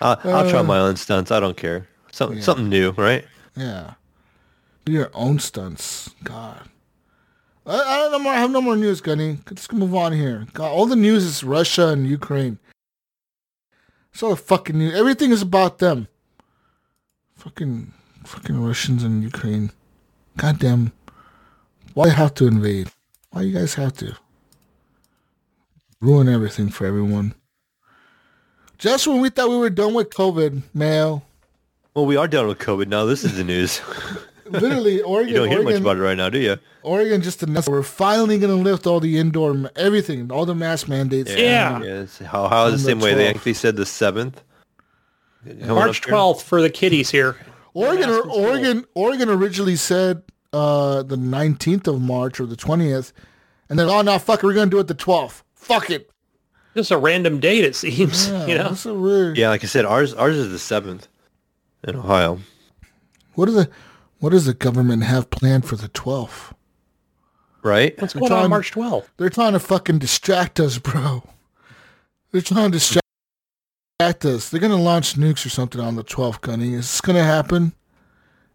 I'll, 0.00 0.20
I'll 0.24 0.50
try 0.50 0.62
my 0.62 0.78
own 0.78 0.96
stunts. 0.96 1.30
I 1.30 1.40
don't 1.40 1.56
care. 1.56 1.88
Something 2.12 2.40
something 2.40 2.68
new, 2.68 2.92
right? 2.92 3.24
Yeah. 3.56 3.94
Do 4.84 4.92
your 4.92 5.10
own 5.12 5.40
stunts. 5.40 6.14
God. 6.22 6.62
I, 7.66 7.78
I 7.80 7.96
don't 7.98 8.12
know 8.12 8.18
more. 8.20 8.32
I 8.32 8.38
have 8.38 8.50
no 8.50 8.62
more 8.62 8.76
news, 8.76 9.00
Gunny. 9.00 9.38
Let's 9.50 9.70
move 9.72 9.94
on 9.94 10.12
here. 10.12 10.46
God, 10.54 10.70
all 10.70 10.86
the 10.86 10.96
news 10.96 11.24
is 11.24 11.44
Russia 11.44 11.88
and 11.88 12.06
Ukraine. 12.06 12.58
It's 14.18 14.22
all 14.24 14.30
the 14.30 14.36
fucking 14.36 14.76
news. 14.76 14.96
Everything 14.96 15.30
is 15.30 15.42
about 15.42 15.78
them. 15.78 16.08
Fucking, 17.36 17.92
fucking 18.24 18.60
Russians 18.60 19.04
and 19.04 19.22
Ukraine. 19.22 19.70
Goddamn. 20.36 20.90
Why 21.94 22.08
have 22.08 22.34
to 22.34 22.48
invade? 22.48 22.90
Why 23.30 23.42
you 23.42 23.56
guys 23.56 23.74
have 23.74 23.92
to? 23.98 24.16
Ruin 26.00 26.28
everything 26.28 26.68
for 26.68 26.84
everyone. 26.84 27.32
Just 28.76 29.06
when 29.06 29.20
we 29.20 29.30
thought 29.30 29.50
we 29.50 29.56
were 29.56 29.70
done 29.70 29.94
with 29.94 30.10
COVID, 30.10 30.62
Mayo. 30.74 31.22
Well, 31.94 32.06
we 32.06 32.16
are 32.16 32.26
done 32.26 32.48
with 32.48 32.58
COVID 32.58 32.88
now. 32.88 33.04
This 33.04 33.22
is 33.22 33.36
the 33.36 33.44
news. 33.44 33.80
Literally, 34.50 35.02
Oregon. 35.02 35.28
you 35.32 35.36
don't 35.36 35.48
hear 35.48 35.62
much 35.62 35.80
about 35.80 35.96
it 35.96 36.00
right 36.00 36.16
now, 36.16 36.28
do 36.28 36.38
you? 36.38 36.58
Oregon 36.82 37.22
just 37.22 37.42
announced 37.42 37.68
we're 37.68 37.82
finally 37.82 38.38
going 38.38 38.56
to 38.56 38.62
lift 38.62 38.86
all 38.86 39.00
the 39.00 39.18
indoor, 39.18 39.70
everything, 39.76 40.30
all 40.30 40.46
the 40.46 40.54
mask 40.54 40.88
mandates. 40.88 41.34
Yeah. 41.34 41.82
Yes. 41.82 42.18
How 42.18 42.48
how 42.48 42.66
is 42.66 42.66
On 42.66 42.70
the 42.72 42.76
the 42.76 42.84
same 42.84 43.00
way 43.00 43.14
they 43.14 43.28
actually 43.28 43.54
said 43.54 43.76
the 43.76 43.86
seventh? 43.86 44.42
March 45.44 46.02
12th 46.02 46.42
for 46.42 46.60
the 46.60 46.70
kiddies 46.70 47.10
here. 47.10 47.36
Oregon, 47.74 48.10
Mask 48.10 48.22
school. 48.24 48.32
Oregon, 48.32 48.84
Oregon 48.94 49.28
originally 49.28 49.76
said 49.76 50.22
uh, 50.52 51.02
the 51.02 51.16
19th 51.16 51.86
of 51.86 52.00
March 52.00 52.40
or 52.40 52.46
the 52.46 52.56
20th, 52.56 53.12
and 53.68 53.78
then 53.78 53.88
oh 53.88 54.02
no, 54.02 54.18
fuck 54.18 54.42
it, 54.42 54.46
we're 54.46 54.54
gonna 54.54 54.70
do 54.70 54.78
it 54.78 54.88
the 54.88 54.94
12th. 54.94 55.42
Fuck 55.54 55.90
it. 55.90 56.10
Just 56.74 56.90
a 56.90 56.98
random 56.98 57.40
date, 57.40 57.64
it 57.64 57.76
seems. 57.76 58.28
Yeah, 58.28 58.46
you 58.46 58.54
know, 58.56 58.68
that's 58.68 58.86
a 58.86 58.94
weird. 58.94 59.36
Yeah, 59.36 59.48
like 59.48 59.64
I 59.64 59.66
said, 59.66 59.84
ours 59.84 60.14
ours 60.14 60.36
is 60.36 60.50
the 60.50 60.58
seventh 60.58 61.08
in 61.84 61.96
Ohio. 61.96 62.40
What 63.34 63.48
is 63.48 63.54
do 63.54 63.62
the 63.62 63.70
what 64.20 64.30
does 64.30 64.46
the 64.46 64.54
government 64.54 65.04
have 65.04 65.30
planned 65.30 65.64
for 65.66 65.76
the 65.76 65.88
12th? 65.88 66.52
Right? 67.62 68.00
what's 68.00 68.14
We're 68.14 68.20
going 68.20 68.32
on 68.32 68.38
trying- 68.38 68.50
March 68.50 68.72
12th? 68.72 69.06
They're 69.16 69.30
trying 69.30 69.52
to 69.52 69.58
fucking 69.60 69.98
distract 69.98 70.60
us, 70.60 70.78
bro. 70.78 71.24
They're 72.30 72.40
trying 72.40 72.70
to 72.72 72.78
distract 72.78 74.24
us. 74.24 74.48
They're 74.48 74.60
gonna 74.60 74.76
launch 74.76 75.14
nukes 75.14 75.44
or 75.44 75.48
something 75.48 75.80
on 75.80 75.96
the 75.96 76.04
12th, 76.04 76.40
Gunny. 76.40 76.74
Is 76.74 76.90
this 76.90 77.00
gonna 77.00 77.24
happen? 77.24 77.72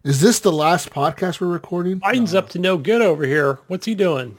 Is 0.04 0.20
this 0.20 0.38
the 0.40 0.52
last 0.52 0.90
podcast 0.90 1.40
we're 1.40 1.48
recording? 1.48 1.98
Biden's 2.00 2.34
up 2.34 2.48
to 2.50 2.58
no 2.58 2.76
good 2.76 3.00
over 3.02 3.24
here. 3.24 3.58
What's 3.68 3.86
he 3.86 3.94
doing? 3.94 4.36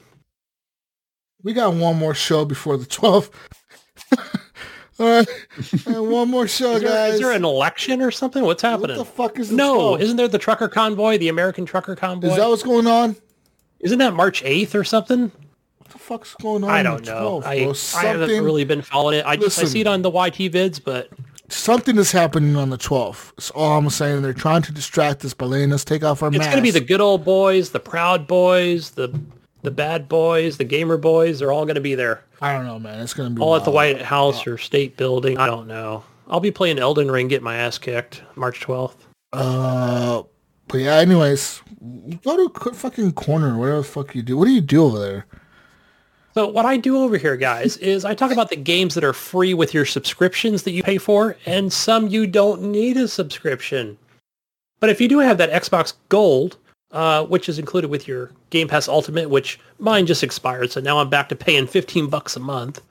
We 1.44 1.54
got 1.54 1.74
one 1.74 1.98
more 1.98 2.14
show 2.16 2.46
before 2.46 2.78
the 2.78 2.86
12th. 2.86 3.30
All 4.98 5.06
right. 5.08 5.28
One 5.86 6.30
more 6.30 6.48
show, 6.48 6.74
Is 6.74 6.82
there, 6.82 6.90
guys. 6.90 7.14
is 7.16 7.20
there 7.20 7.32
an 7.32 7.44
election 7.44 8.02
or 8.02 8.12
something? 8.12 8.44
What's 8.44 8.64
what 8.64 8.72
happening? 8.72 8.98
the 8.98 9.06
fuck 9.06 9.38
is 9.40 9.52
no, 9.52 9.96
12th? 9.96 10.00
isn't 10.02 10.18
there 10.18 10.28
the 10.28 10.38
trucker 10.38 10.70
convoy, 10.70 11.18
the 11.18 11.28
American 11.28 11.66
trucker 11.66 11.96
convoy? 11.96 12.30
Is 12.30 12.38
that 12.38 12.48
what's 12.48 12.64
going 12.64 12.88
on? 12.88 13.16
Isn't 13.82 14.00
that 14.00 14.14
March 14.14 14.42
8th 14.44 14.74
or 14.74 14.84
something? 14.86 15.32
What 15.80 15.90
the 15.90 15.98
fuck's 15.98 16.34
going 16.36 16.64
on? 16.64 16.70
I 16.70 16.82
don't 16.82 17.06
know. 17.06 17.42
12th, 17.44 17.96
I? 17.96 18.00
I 18.00 18.06
haven't 18.12 18.44
really 18.44 18.64
been 18.64 18.82
following 18.82 19.20
it. 19.20 19.26
I 19.26 19.36
just 19.36 19.60
I 19.60 19.66
see 19.66 19.82
it 19.82 19.88
on 19.88 20.02
the 20.02 20.10
YT 20.10 20.52
vids, 20.54 20.82
but 20.84 21.10
something 21.50 21.98
is 21.98 22.12
happening 22.14 22.56
on 22.56 22.70
the 22.70 22.78
12th. 22.78 23.34
That's 23.36 23.52
all 23.52 23.78
I'm 23.78 23.90
saying. 23.90 24.22
They're 24.22 24.34
trying 24.34 24.62
to 24.64 24.72
distract 24.72 25.26
us 25.26 25.34
by 25.34 25.46
letting 25.46 25.74
us 25.74 25.84
take 25.84 26.04
off 26.04 26.24
our 26.24 26.30
it's 26.30 26.38
masks. 26.38 26.54
going 26.54 26.64
to 26.64 26.74
be 26.74 26.78
the 26.80 26.86
good 26.86 27.02
old 27.02 27.26
boys, 27.26 27.72
the 27.72 27.80
proud 27.82 28.28
boys, 28.28 28.92
the 28.92 29.10
the 29.66 29.72
bad 29.72 30.08
boys, 30.08 30.58
the 30.58 30.64
gamer 30.64 30.98
boys. 30.98 31.40
They're 31.40 31.52
all 31.52 31.66
going 31.66 31.76
to 31.76 31.82
be 31.82 31.96
there, 31.96 32.24
I 32.42 32.54
don't 32.54 32.66
know, 32.66 32.80
man. 32.80 33.02
It's 33.02 33.14
going 33.14 33.30
to 33.30 33.36
be 33.36 33.42
all 33.42 33.56
at 33.56 33.66
the. 33.66 33.72
White 33.72 34.02
House 34.02 34.46
or 34.48 34.58
State 34.58 34.98
Building. 34.98 35.38
I 35.38 35.48
don't 35.48 35.68
know. 35.68 36.04
I'll 36.28 36.40
be 36.40 36.52
playing 36.52 36.80
Elden 36.80 37.12
Ring, 37.12 37.28
get 37.28 37.44
my 37.44 37.56
ass 37.56 37.78
kicked 37.78 38.24
March 38.36 38.62
12th. 38.62 38.96
Uh, 39.34 40.24
but 40.68 40.78
yeah, 40.78 40.96
anyways, 40.96 41.62
go 42.24 42.48
to 42.48 42.74
fucking 42.74 43.14
corner, 43.14 43.58
whatever 43.58 43.78
the 43.78 43.84
fuck 43.84 44.16
you 44.16 44.22
do. 44.22 44.38
What 44.38 44.46
do 44.46 44.52
you 44.52 44.62
do 44.62 44.86
over 44.86 45.00
there? 45.00 45.26
So 46.34 46.48
what 46.48 46.66
I 46.66 46.78
do 46.78 46.98
over 46.98 47.18
here, 47.18 47.38
guys, 47.38 47.78
is 47.78 48.06
I 48.06 48.14
talk 48.14 48.32
about 48.32 48.50
the 48.50 48.56
games 48.56 48.96
that 48.96 49.04
are 49.04 49.14
free 49.14 49.54
with 49.54 49.74
your 49.74 49.86
subscriptions 49.86 50.64
that 50.64 50.72
you 50.72 50.84
pay 50.84 50.98
for, 50.98 51.38
and 51.46 51.72
some 51.72 52.08
you 52.08 52.28
don't 52.28 52.62
need 52.64 52.98
a 52.98 53.08
subscription. 53.08 53.98
But 54.80 54.90
if 54.90 55.00
you 55.00 55.08
do 55.08 55.20
have 55.20 55.38
that 55.38 55.52
Xbox 55.52 55.94
Gold, 56.10 56.58
uh, 56.96 57.26
which 57.26 57.50
is 57.50 57.60
included 57.60 57.90
with 57.90 58.08
your 58.08 58.32
Game 58.52 58.70
Pass 58.70 58.88
Ultimate, 58.88 59.30
which 59.30 59.60
mine 59.80 60.06
just 60.06 60.24
expired, 60.24 60.72
so 60.72 60.80
now 60.80 60.98
I'm 60.98 61.10
back 61.10 61.28
to 61.30 61.36
paying 61.36 61.68
15 61.68 62.08
bucks 62.10 62.38
a 62.38 62.40
month. 62.40 62.82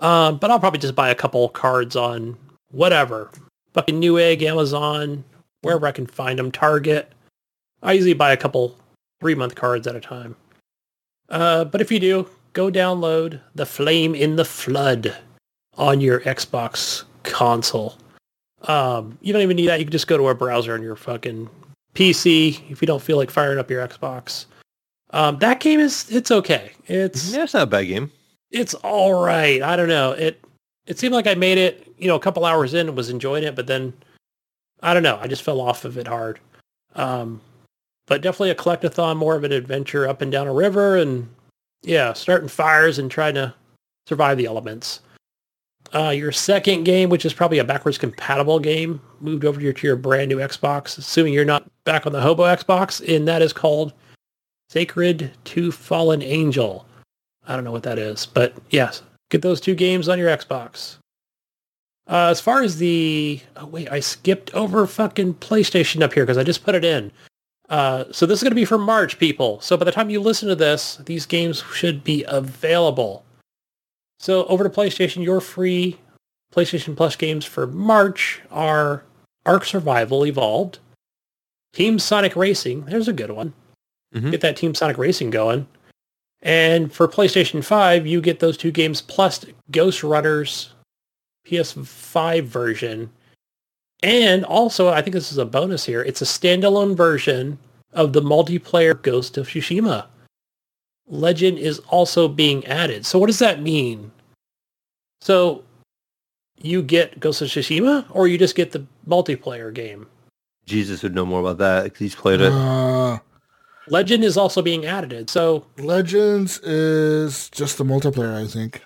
Um, 0.00 0.38
but 0.38 0.50
I'll 0.50 0.58
probably 0.58 0.80
just 0.80 0.96
buy 0.96 1.08
a 1.08 1.14
couple 1.14 1.48
cards 1.50 1.94
on 1.94 2.36
whatever, 2.72 3.30
fucking 3.72 4.00
Newegg, 4.00 4.42
Amazon, 4.42 5.22
wherever 5.62 5.86
I 5.86 5.92
can 5.92 6.06
find 6.06 6.36
them, 6.36 6.50
Target. 6.50 7.12
I 7.80 7.92
usually 7.92 8.12
buy 8.12 8.32
a 8.32 8.36
couple 8.36 8.76
three-month 9.20 9.54
cards 9.54 9.86
at 9.86 9.94
a 9.94 10.00
time. 10.00 10.34
Uh, 11.28 11.64
but 11.64 11.80
if 11.80 11.92
you 11.92 12.00
do, 12.00 12.28
go 12.54 12.72
download 12.72 13.40
The 13.54 13.66
Flame 13.66 14.16
in 14.16 14.34
the 14.34 14.44
Flood 14.44 15.16
on 15.78 16.00
your 16.00 16.20
Xbox 16.20 17.04
console. 17.22 17.96
Um, 18.62 19.16
you 19.22 19.32
don't 19.32 19.42
even 19.42 19.56
need 19.56 19.68
that. 19.68 19.78
You 19.78 19.86
can 19.86 19.92
just 19.92 20.08
go 20.08 20.18
to 20.18 20.26
a 20.28 20.34
browser 20.34 20.74
on 20.74 20.82
your 20.82 20.96
fucking 20.96 21.48
PC 21.94 22.70
if 22.70 22.80
you 22.82 22.86
don't 22.86 23.02
feel 23.02 23.16
like 23.16 23.30
firing 23.30 23.58
up 23.58 23.70
your 23.70 23.86
Xbox. 23.86 24.46
Um, 25.10 25.38
that 25.38 25.60
game 25.60 25.80
is 25.80 26.10
it's 26.10 26.30
okay. 26.30 26.72
It's 26.86 27.32
Yeah, 27.32 27.44
it's 27.44 27.54
not 27.54 27.64
a 27.64 27.66
bad 27.66 27.84
game. 27.84 28.10
it's 28.50 28.74
all 28.74 29.22
right. 29.24 29.62
I 29.62 29.76
don't 29.76 29.88
know. 29.88 30.12
It 30.12 30.40
it 30.86 30.98
seemed 30.98 31.14
like 31.14 31.26
I 31.26 31.34
made 31.34 31.56
it, 31.58 31.88
you 31.96 32.08
know, 32.08 32.16
a 32.16 32.20
couple 32.20 32.44
hours 32.44 32.74
in 32.74 32.88
and 32.88 32.96
was 32.96 33.08
enjoying 33.10 33.44
it, 33.44 33.54
but 33.56 33.66
then 33.66 33.92
I 34.82 34.92
don't 34.92 35.02
know. 35.02 35.18
I 35.20 35.28
just 35.28 35.42
fell 35.42 35.60
off 35.60 35.84
of 35.84 35.96
it 35.96 36.06
hard. 36.06 36.40
Um, 36.94 37.40
but 38.06 38.20
definitely 38.22 38.50
a 38.50 38.54
collectathon, 38.54 39.16
more 39.16 39.34
of 39.34 39.44
an 39.44 39.52
adventure 39.52 40.06
up 40.06 40.20
and 40.20 40.30
down 40.30 40.46
a 40.46 40.52
river, 40.52 40.96
and 40.98 41.28
yeah, 41.82 42.12
starting 42.12 42.48
fires 42.48 42.98
and 42.98 43.10
trying 43.10 43.34
to 43.34 43.54
survive 44.06 44.36
the 44.36 44.44
elements. 44.46 45.00
Uh, 45.94 46.10
your 46.10 46.32
second 46.32 46.82
game, 46.82 47.08
which 47.08 47.24
is 47.24 47.32
probably 47.32 47.58
a 47.58 47.64
backwards 47.64 47.98
compatible 47.98 48.58
game, 48.58 49.00
moved 49.20 49.44
over 49.44 49.60
to 49.60 49.64
your, 49.64 49.72
to 49.72 49.86
your 49.86 49.96
brand 49.96 50.28
new 50.28 50.38
Xbox, 50.38 50.98
assuming 50.98 51.32
you're 51.32 51.44
not 51.44 51.70
back 51.84 52.04
on 52.04 52.12
the 52.12 52.20
Hobo 52.20 52.42
Xbox, 52.42 53.00
and 53.14 53.28
that 53.28 53.42
is 53.42 53.52
called 53.52 53.92
Sacred 54.68 55.30
2 55.44 55.70
Fallen 55.70 56.20
Angel. 56.20 56.84
I 57.46 57.54
don't 57.54 57.62
know 57.62 57.70
what 57.70 57.84
that 57.84 57.98
is, 57.98 58.26
but 58.26 58.54
yes, 58.70 59.02
get 59.30 59.42
those 59.42 59.60
two 59.60 59.76
games 59.76 60.08
on 60.08 60.18
your 60.18 60.36
Xbox. 60.36 60.96
Uh, 62.08 62.28
as 62.28 62.40
far 62.40 62.62
as 62.62 62.78
the 62.78 63.40
oh 63.56 63.66
wait, 63.66 63.90
I 63.90 64.00
skipped 64.00 64.52
over 64.52 64.86
fucking 64.86 65.34
PlayStation 65.34 66.02
up 66.02 66.12
here 66.12 66.24
because 66.24 66.36
I 66.36 66.44
just 66.44 66.64
put 66.64 66.74
it 66.74 66.84
in. 66.84 67.12
Uh, 67.68 68.04
so 68.10 68.26
this 68.26 68.40
is 68.40 68.42
going 68.42 68.50
to 68.50 68.56
be 68.56 68.66
for 68.66 68.78
March, 68.78 69.18
people. 69.18 69.60
So 69.60 69.76
by 69.76 69.84
the 69.84 69.92
time 69.92 70.10
you 70.10 70.20
listen 70.20 70.48
to 70.48 70.54
this, 70.54 70.96
these 71.06 71.24
games 71.24 71.62
should 71.72 72.04
be 72.04 72.24
available. 72.28 73.24
So 74.18 74.44
over 74.46 74.64
to 74.64 74.70
PlayStation, 74.70 75.22
your 75.24 75.40
free 75.40 75.98
PlayStation 76.54 76.96
Plus 76.96 77.16
games 77.16 77.44
for 77.44 77.66
March 77.66 78.40
are 78.50 79.04
Ark 79.44 79.64
Survival 79.64 80.24
Evolved, 80.24 80.78
Team 81.72 81.98
Sonic 81.98 82.36
Racing. 82.36 82.84
There's 82.84 83.08
a 83.08 83.12
good 83.12 83.30
one. 83.30 83.52
Mhm. 84.14 84.30
Get 84.30 84.40
that 84.42 84.56
Team 84.56 84.74
Sonic 84.74 84.96
Racing 84.96 85.30
going. 85.30 85.66
And 86.40 86.92
for 86.92 87.08
PlayStation 87.08 87.64
5, 87.64 88.06
you 88.06 88.20
get 88.20 88.40
those 88.40 88.56
two 88.56 88.70
games 88.70 89.00
plus 89.00 89.44
Ghost 89.70 90.02
Runners 90.02 90.70
PS5 91.44 92.44
version. 92.44 93.10
And 94.02 94.44
also, 94.44 94.88
I 94.88 95.00
think 95.02 95.14
this 95.14 95.32
is 95.32 95.38
a 95.38 95.46
bonus 95.46 95.86
here. 95.86 96.02
It's 96.02 96.22
a 96.22 96.26
standalone 96.26 96.96
version 96.96 97.58
of 97.92 98.12
the 98.12 98.20
multiplayer 98.20 99.00
Ghost 99.00 99.38
of 99.38 99.48
Tsushima. 99.48 100.06
Legend 101.06 101.58
is 101.58 101.78
also 101.80 102.28
being 102.28 102.64
added. 102.66 103.04
So 103.06 103.18
what 103.18 103.26
does 103.26 103.38
that 103.40 103.60
mean? 103.60 104.10
So 105.20 105.64
you 106.60 106.82
get 106.82 107.20
Ghost 107.20 107.42
of 107.42 107.48
Tsushima 107.48 108.06
or 108.10 108.26
you 108.28 108.38
just 108.38 108.54
get 108.54 108.72
the 108.72 108.86
multiplayer 109.06 109.72
game? 109.72 110.06
Jesus 110.66 111.02
would 111.02 111.14
know 111.14 111.26
more 111.26 111.40
about 111.40 111.58
that 111.58 111.90
'cause 111.92 111.98
he's 111.98 112.14
played 112.14 112.40
it. 112.40 112.50
Uh, 112.52 113.18
Legend 113.88 114.24
is 114.24 114.38
also 114.38 114.62
being 114.62 114.86
added. 114.86 115.28
So 115.28 115.66
Legends 115.76 116.58
is 116.60 117.50
just 117.50 117.76
the 117.76 117.84
multiplayer, 117.84 118.34
I 118.34 118.46
think. 118.46 118.82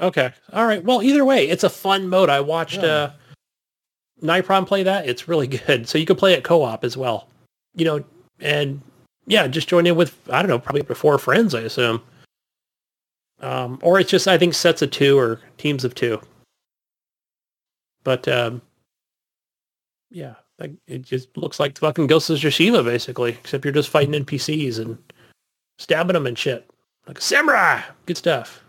Okay. 0.00 0.32
All 0.52 0.66
right. 0.66 0.82
Well, 0.82 1.02
either 1.02 1.24
way, 1.24 1.46
it's 1.48 1.64
a 1.64 1.68
fun 1.70 2.08
mode. 2.08 2.30
I 2.30 2.40
watched 2.40 2.78
Yeah. 2.82 2.86
uh 2.86 3.10
Nipron 4.22 4.66
play 4.66 4.82
that. 4.84 5.06
It's 5.06 5.28
really 5.28 5.46
good. 5.66 5.86
So 5.88 5.98
you 5.98 6.06
can 6.06 6.16
play 6.16 6.32
it 6.32 6.44
co-op 6.44 6.82
as 6.82 6.96
well. 6.96 7.28
You 7.74 7.84
know, 7.84 8.04
and 8.40 8.80
yeah, 9.26 9.46
just 9.46 9.68
join 9.68 9.86
in 9.86 9.96
with 9.96 10.16
I 10.30 10.42
don't 10.42 10.48
know, 10.48 10.58
probably 10.58 10.82
four 10.94 11.18
friends, 11.18 11.54
I 11.54 11.60
assume. 11.60 12.02
Um, 13.40 13.78
or 13.82 13.98
it's 14.00 14.10
just 14.10 14.28
I 14.28 14.38
think 14.38 14.54
sets 14.54 14.82
of 14.82 14.90
two 14.90 15.18
or 15.18 15.40
teams 15.58 15.84
of 15.84 15.94
two. 15.94 16.20
But 18.04 18.28
um, 18.28 18.62
yeah, 20.10 20.34
it 20.86 21.02
just 21.02 21.36
looks 21.36 21.58
like 21.58 21.78
fucking 21.78 22.06
Ghost 22.06 22.30
of 22.30 22.38
Tsushima 22.38 22.84
basically, 22.84 23.30
except 23.30 23.64
you're 23.64 23.72
just 23.72 23.88
fighting 23.88 24.24
NPCs 24.24 24.78
and 24.78 24.98
stabbing 25.78 26.14
them 26.14 26.26
and 26.26 26.38
shit. 26.38 26.68
Like 27.06 27.20
samurai, 27.20 27.82
good 28.06 28.16
stuff. 28.16 28.62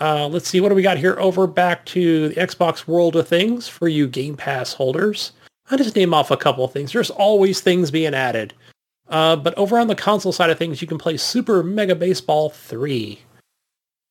Uh, 0.00 0.26
let's 0.26 0.48
see, 0.48 0.60
what 0.60 0.70
do 0.70 0.74
we 0.74 0.82
got 0.82 0.98
here? 0.98 1.16
Over 1.20 1.46
back 1.46 1.86
to 1.86 2.28
the 2.28 2.34
Xbox 2.34 2.88
World 2.88 3.14
of 3.14 3.28
Things 3.28 3.68
for 3.68 3.86
you 3.86 4.08
Game 4.08 4.36
Pass 4.36 4.72
holders. 4.72 5.32
I 5.70 5.76
just 5.76 5.94
name 5.96 6.12
off 6.12 6.30
a 6.30 6.36
couple 6.36 6.64
of 6.64 6.72
things. 6.72 6.92
There's 6.92 7.10
always 7.10 7.60
things 7.60 7.90
being 7.90 8.12
added. 8.12 8.52
Uh, 9.08 9.36
but 9.36 9.54
over 9.58 9.78
on 9.78 9.88
the 9.88 9.94
console 9.94 10.32
side 10.32 10.50
of 10.50 10.58
things, 10.58 10.80
you 10.80 10.88
can 10.88 10.98
play 10.98 11.16
Super 11.16 11.62
Mega 11.62 11.94
Baseball 11.94 12.50
3. 12.50 13.18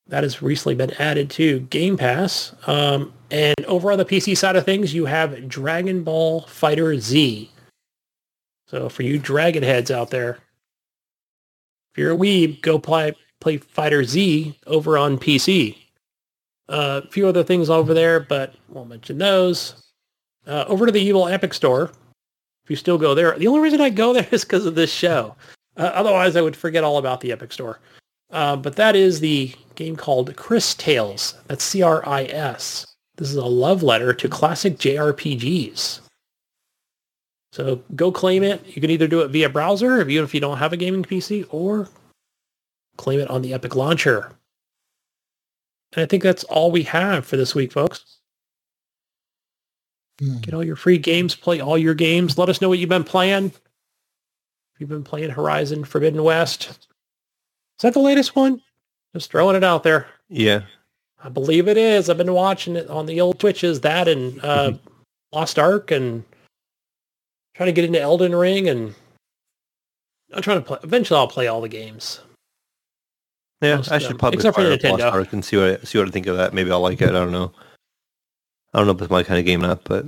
That 0.08 0.24
has 0.24 0.42
recently 0.42 0.76
been 0.76 0.92
added 0.92 1.30
to 1.32 1.62
Game 1.62 1.98
Pass. 1.98 2.54
Um, 2.68 3.14
and 3.32 3.66
over 3.66 3.92
on 3.92 3.98
the 3.98 4.06
PC 4.06 4.38
side 4.38 4.56
of 4.56 4.66
things, 4.66 4.94
you 4.94 5.06
have 5.06 5.48
Dragon 5.48 6.04
Ball 6.04 6.42
Fighter 6.42 7.00
Z. 7.00 7.50
So 8.68 8.90
for 8.90 9.04
you 9.04 9.18
Dragon 9.18 9.64
heads 9.64 9.92
out 9.92 10.10
there, 10.10 10.40
if 11.92 11.98
you're 11.98 12.14
a 12.14 12.18
weeb, 12.18 12.62
go 12.62 12.80
play 12.80 13.16
play 13.40 13.58
Fighter 13.58 14.04
Z 14.04 14.58
over 14.66 14.98
on 14.98 15.18
PC. 15.18 15.78
Uh, 16.70 17.02
a 17.04 17.08
few 17.10 17.28
other 17.28 17.44
things 17.44 17.70
over 17.70 17.94
there, 17.94 18.20
but 18.20 18.56
won't 18.70 18.90
mention 18.90 19.18
those. 19.18 19.76
Uh, 20.48 20.66
over 20.68 20.86
to 20.86 20.92
the 20.92 21.02
Evil 21.02 21.28
Epic 21.28 21.54
Store. 21.54 21.92
If 22.64 22.70
you 22.70 22.76
still 22.76 22.98
go 22.98 23.14
there, 23.14 23.38
the 23.38 23.48
only 23.48 23.60
reason 23.60 23.82
I 23.82 23.90
go 23.90 24.14
there 24.14 24.28
is 24.32 24.44
because 24.44 24.66
of 24.66 24.76
this 24.76 24.92
show. 24.92 25.36
Uh, 25.76 25.92
otherwise, 25.94 26.36
I 26.36 26.42
would 26.42 26.56
forget 26.56 26.84
all 26.84 26.98
about 26.98 27.22
the 27.22 27.32
Epic 27.32 27.52
Store. 27.52 27.80
Uh, 28.32 28.56
but 28.56 28.76
that 28.76 28.96
is 28.96 29.20
the 29.20 29.54
game 29.76 29.96
called 29.96 30.36
Cris 30.36 30.74
Tales. 30.76 31.36
That's 31.48 31.64
C-R-I-S. 31.64 32.88
This 33.18 33.30
is 33.30 33.36
a 33.36 33.46
love 33.46 33.84
letter 33.84 34.14
to 34.14 34.28
classic 34.28 34.78
JRPGs. 34.78 36.00
So 37.52 37.82
go 37.96 38.12
claim 38.12 38.42
it. 38.42 38.66
You 38.66 38.82
can 38.82 38.90
either 38.90 39.08
do 39.08 39.22
it 39.22 39.28
via 39.30 39.50
browser, 39.50 40.02
even 40.02 40.24
if 40.24 40.34
you 40.34 40.40
don't 40.40 40.58
have 40.58 40.74
a 40.74 40.78
gaming 40.78 41.04
PC, 41.04 41.46
or 41.52 41.88
claim 42.98 43.20
it 43.20 43.30
on 43.30 43.44
the 43.44 43.54
Epic 43.54 43.76
Launcher. 43.76 44.32
And 45.94 46.02
I 46.02 46.08
think 46.08 46.24
that's 46.24 46.44
all 46.46 46.72
we 46.72 46.82
have 46.84 47.26
for 47.28 47.38
this 47.38 47.54
week, 47.54 47.72
folks. 47.72 48.18
Hmm. 50.20 50.38
Get 50.40 50.54
all 50.54 50.64
your 50.64 50.76
free 50.76 50.98
games, 50.98 51.36
play 51.36 51.60
all 51.60 51.78
your 51.78 51.94
games. 51.96 52.38
Let 52.38 52.50
us 52.50 52.62
know 52.62 52.70
what 52.70 52.80
you've 52.80 52.90
been 52.90 53.04
playing. 53.04 53.48
If 53.48 54.80
you've 54.80 54.90
been 54.90 55.04
playing 55.04 55.30
Horizon 55.32 55.84
Forbidden 55.84 56.24
West. 56.24 56.70
Is 56.70 56.78
that 57.82 57.94
the 57.94 58.00
latest 58.00 58.36
one? 58.36 58.62
Just 59.14 59.32
throwing 59.32 59.56
it 59.56 59.64
out 59.64 59.84
there. 59.84 60.08
Yeah. 60.30 60.62
I 61.24 61.30
believe 61.30 61.68
it 61.68 61.78
is. 61.78 62.10
I've 62.10 62.18
been 62.18 62.34
watching 62.34 62.76
it 62.76 62.90
on 62.90 63.06
the 63.06 63.22
old 63.22 63.40
Twitches, 63.40 63.82
that 63.82 64.08
and 64.08 64.44
uh, 64.44 64.72
Mm-hmm. 64.72 64.88
Lost 65.32 65.58
Ark 65.58 65.90
and 65.90 66.24
trying 67.56 67.68
to 67.68 67.74
get 67.74 67.86
into 67.86 68.00
Elden 68.00 68.36
Ring 68.36 68.70
and 68.70 68.94
I'm 70.34 70.42
trying 70.44 70.60
to 70.60 70.66
play. 70.66 70.78
Eventually 70.84 71.18
I'll 71.18 71.28
play 71.28 71.48
all 71.48 71.62
the 71.62 71.70
games. 71.70 72.20
Yeah, 73.62 73.78
Most 73.78 73.92
I 73.92 73.98
should 73.98 74.20
probably 74.20 74.38
except 74.38 74.56
for 74.56 74.90
Lost 74.90 75.04
Ark 75.04 75.34
and 75.34 75.44
see 75.44 75.58
what 75.58 75.82
I, 75.82 75.84
see 75.84 75.98
what 75.98 76.08
I 76.08 76.12
think 76.12 76.28
of 76.28 76.38
that. 76.38 76.54
Maybe 76.54 76.72
I'll 76.72 76.82
like 76.82 77.02
it. 77.02 77.10
I 77.10 77.14
don't 77.14 77.32
know. 77.32 77.52
I 78.74 78.80
don't 78.80 78.88
know 78.88 78.94
if 78.94 79.02
it's 79.02 79.10
my 79.12 79.24
kind 79.24 79.40
of 79.40 79.46
game 79.46 79.64
or 79.64 79.68
not, 79.68 79.84
but 79.84 80.06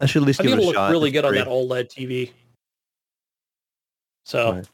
I 0.00 0.06
should 0.06 0.22
at 0.22 0.26
least 0.26 0.40
I 0.40 0.44
give 0.44 0.52
it 0.54 0.58
a 0.58 0.62
look 0.62 0.74
shot. 0.74 0.90
really 0.90 1.08
It's 1.10 1.14
good 1.14 1.24
on 1.24 1.32
free. 1.32 1.38
that 1.38 1.48
OLED 1.48 1.88
TV. 1.88 2.30
So 4.24 4.52
Right. 4.52 4.68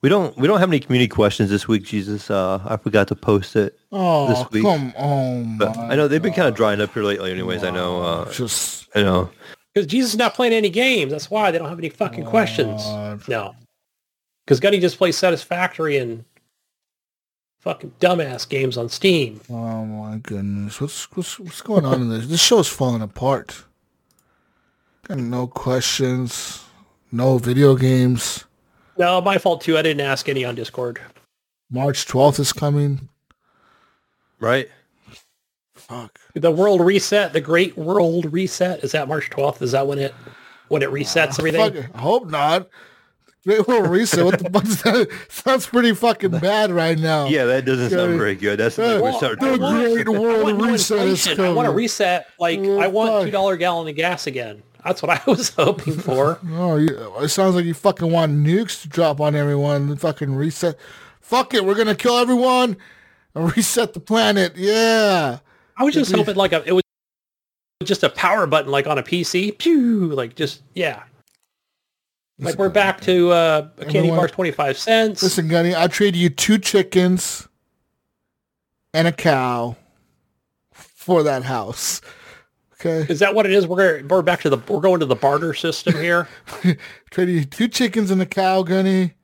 We 0.00 0.08
don't 0.08 0.36
we 0.36 0.46
don't 0.46 0.60
have 0.60 0.70
any 0.70 0.78
community 0.78 1.08
questions 1.08 1.50
this 1.50 1.66
week, 1.66 1.82
Jesus. 1.82 2.30
Uh, 2.30 2.60
I 2.64 2.76
forgot 2.76 3.08
to 3.08 3.16
post 3.16 3.56
it. 3.56 3.76
Oh, 3.90 4.28
This 4.28 4.50
week. 4.52 4.62
come 4.62 4.92
on. 4.96 5.58
But 5.58 5.76
I 5.76 5.96
know 5.96 6.06
they've 6.06 6.22
been 6.22 6.32
kind 6.34 6.46
of 6.46 6.54
drying 6.54 6.80
up 6.80 6.94
here 6.94 7.02
lately 7.02 7.32
anyways. 7.32 7.64
I 7.64 7.70
know 7.70 8.00
uh, 8.02 8.32
Just 8.32 8.86
I 8.94 9.02
know. 9.02 9.28
because 9.74 9.88
Jesus 9.88 10.12
is 10.12 10.16
not 10.18 10.34
playing 10.34 10.52
any 10.52 10.70
games, 10.70 11.10
that's 11.10 11.28
why 11.30 11.50
they 11.50 11.58
don't 11.58 11.68
have 11.68 11.80
any 11.80 11.88
fucking 11.88 12.26
questions. 12.26 12.80
No, 13.28 13.56
because 14.46 14.60
Gunny 14.60 14.78
just 14.78 14.98
plays 14.98 15.16
Satisfactory 15.18 15.98
and 15.98 16.24
fucking 17.58 17.92
dumbass 18.00 18.48
games 18.48 18.76
on 18.76 18.88
Steam. 18.88 19.40
Oh 19.50 19.84
my 19.84 20.18
goodness. 20.18 20.80
What's 20.80 21.10
what's 21.12 21.38
what's 21.38 21.62
going 21.62 21.84
on 21.84 22.02
in 22.02 22.08
this? 22.08 22.26
This 22.26 22.42
show's 22.42 22.68
falling 22.68 23.02
apart. 23.02 23.64
Got 25.06 25.18
no 25.18 25.46
questions. 25.46 26.64
No 27.10 27.38
video 27.38 27.74
games. 27.74 28.44
No, 28.98 29.20
my 29.20 29.38
fault 29.38 29.60
too. 29.62 29.78
I 29.78 29.82
didn't 29.82 30.06
ask 30.06 30.28
any 30.28 30.44
on 30.44 30.54
Discord. 30.54 31.00
March 31.70 32.06
twelfth 32.06 32.38
is 32.38 32.52
coming. 32.52 33.08
Right? 34.40 34.68
Fuck. 35.74 36.18
The 36.34 36.50
world 36.50 36.80
reset, 36.80 37.32
the 37.32 37.40
great 37.40 37.76
world 37.76 38.32
reset, 38.32 38.84
is 38.84 38.92
that 38.92 39.08
March 39.08 39.30
twelfth? 39.30 39.62
Is 39.62 39.72
that 39.72 39.86
when 39.86 39.98
it 39.98 40.14
when 40.68 40.82
it 40.82 40.90
resets 40.90 41.32
ah, 41.32 41.36
everything? 41.38 41.82
Fuck. 41.82 41.94
I 41.94 41.98
hope 41.98 42.30
not. 42.30 42.68
Great 43.46 43.66
World 43.68 43.88
Reset. 43.88 44.24
What 44.24 44.38
the 44.38 44.50
fuck 44.50 44.64
is 44.64 44.82
that? 44.82 45.08
Sounds 45.28 45.66
pretty 45.66 45.94
fucking 45.94 46.32
bad 46.38 46.70
right 46.70 46.98
now. 46.98 47.26
Yeah, 47.28 47.44
that 47.46 47.64
doesn't 47.64 47.90
sound 47.90 48.18
very 48.18 48.34
good. 48.34 48.58
That's 48.58 48.76
Yeah. 48.76 48.94
like 48.96 49.02
we're 49.22 49.36
the 49.36 49.56
great 50.04 50.08
world 50.08 50.58
want 50.58 50.72
reset 50.72 51.06
is. 51.06 51.26
I 51.38 51.52
want 51.52 51.66
to 51.66 51.72
reset. 51.72 52.26
Like 52.38 52.58
Oh, 52.60 52.78
I 52.80 52.88
want 52.88 53.24
two 53.24 53.30
dollar 53.30 53.56
gallon 53.56 53.88
of 53.88 53.94
gas 53.94 54.26
again. 54.26 54.62
That's 54.84 55.02
what 55.02 55.10
I 55.10 55.20
was 55.30 55.50
hoping 55.50 55.94
for. 55.98 56.38
Oh, 56.50 56.76
it 57.22 57.28
sounds 57.28 57.54
like 57.54 57.64
you 57.64 57.74
fucking 57.74 58.10
want 58.10 58.32
nukes 58.32 58.82
to 58.82 58.88
drop 58.88 59.20
on 59.20 59.34
everyone 59.34 59.88
and 59.90 60.00
fucking 60.00 60.34
reset. 60.34 60.76
Fuck 61.20 61.54
it, 61.54 61.64
we're 61.64 61.74
gonna 61.74 61.94
kill 61.94 62.18
everyone 62.18 62.76
and 63.34 63.56
reset 63.56 63.94
the 63.94 64.00
planet. 64.00 64.56
Yeah. 64.56 65.38
I 65.76 65.84
was 65.84 65.94
just 65.94 66.14
hoping 66.14 66.34
like 66.34 66.52
a, 66.52 66.64
it 66.66 66.72
was 66.72 66.82
just 67.84 68.02
a 68.02 68.08
power 68.10 68.46
button 68.46 68.70
like 68.72 68.86
on 68.88 68.98
a 68.98 69.02
PC. 69.02 69.56
Pew, 69.58 70.08
like 70.08 70.34
just 70.34 70.62
yeah. 70.74 71.04
Like 72.40 72.56
we're 72.56 72.68
back 72.68 73.00
to 73.02 73.30
uh, 73.32 73.68
a 73.78 73.84
candy 73.84 74.10
bar 74.10 74.28
twenty 74.28 74.52
five 74.52 74.78
cents. 74.78 75.22
Listen, 75.22 75.48
Gunny, 75.48 75.74
I'll 75.74 75.88
trade 75.88 76.14
you 76.14 76.28
two 76.30 76.58
chickens 76.58 77.48
and 78.94 79.08
a 79.08 79.12
cow 79.12 79.76
for 80.72 81.22
that 81.24 81.42
house. 81.44 82.00
Okay. 82.74 83.12
Is 83.12 83.18
that 83.18 83.34
what 83.34 83.44
it 83.44 83.50
is? 83.50 83.66
We're 83.66 84.04
we're 84.06 84.22
back 84.22 84.40
to 84.42 84.50
the 84.50 84.58
we're 84.72 84.80
going 84.80 85.00
to 85.00 85.06
the 85.06 85.16
barter 85.16 85.52
system 85.52 85.94
here. 85.94 86.28
trade 87.10 87.28
you 87.28 87.44
two 87.44 87.66
chickens 87.66 88.12
and 88.12 88.22
a 88.22 88.26
cow, 88.26 88.62
Gunny, 88.62 89.14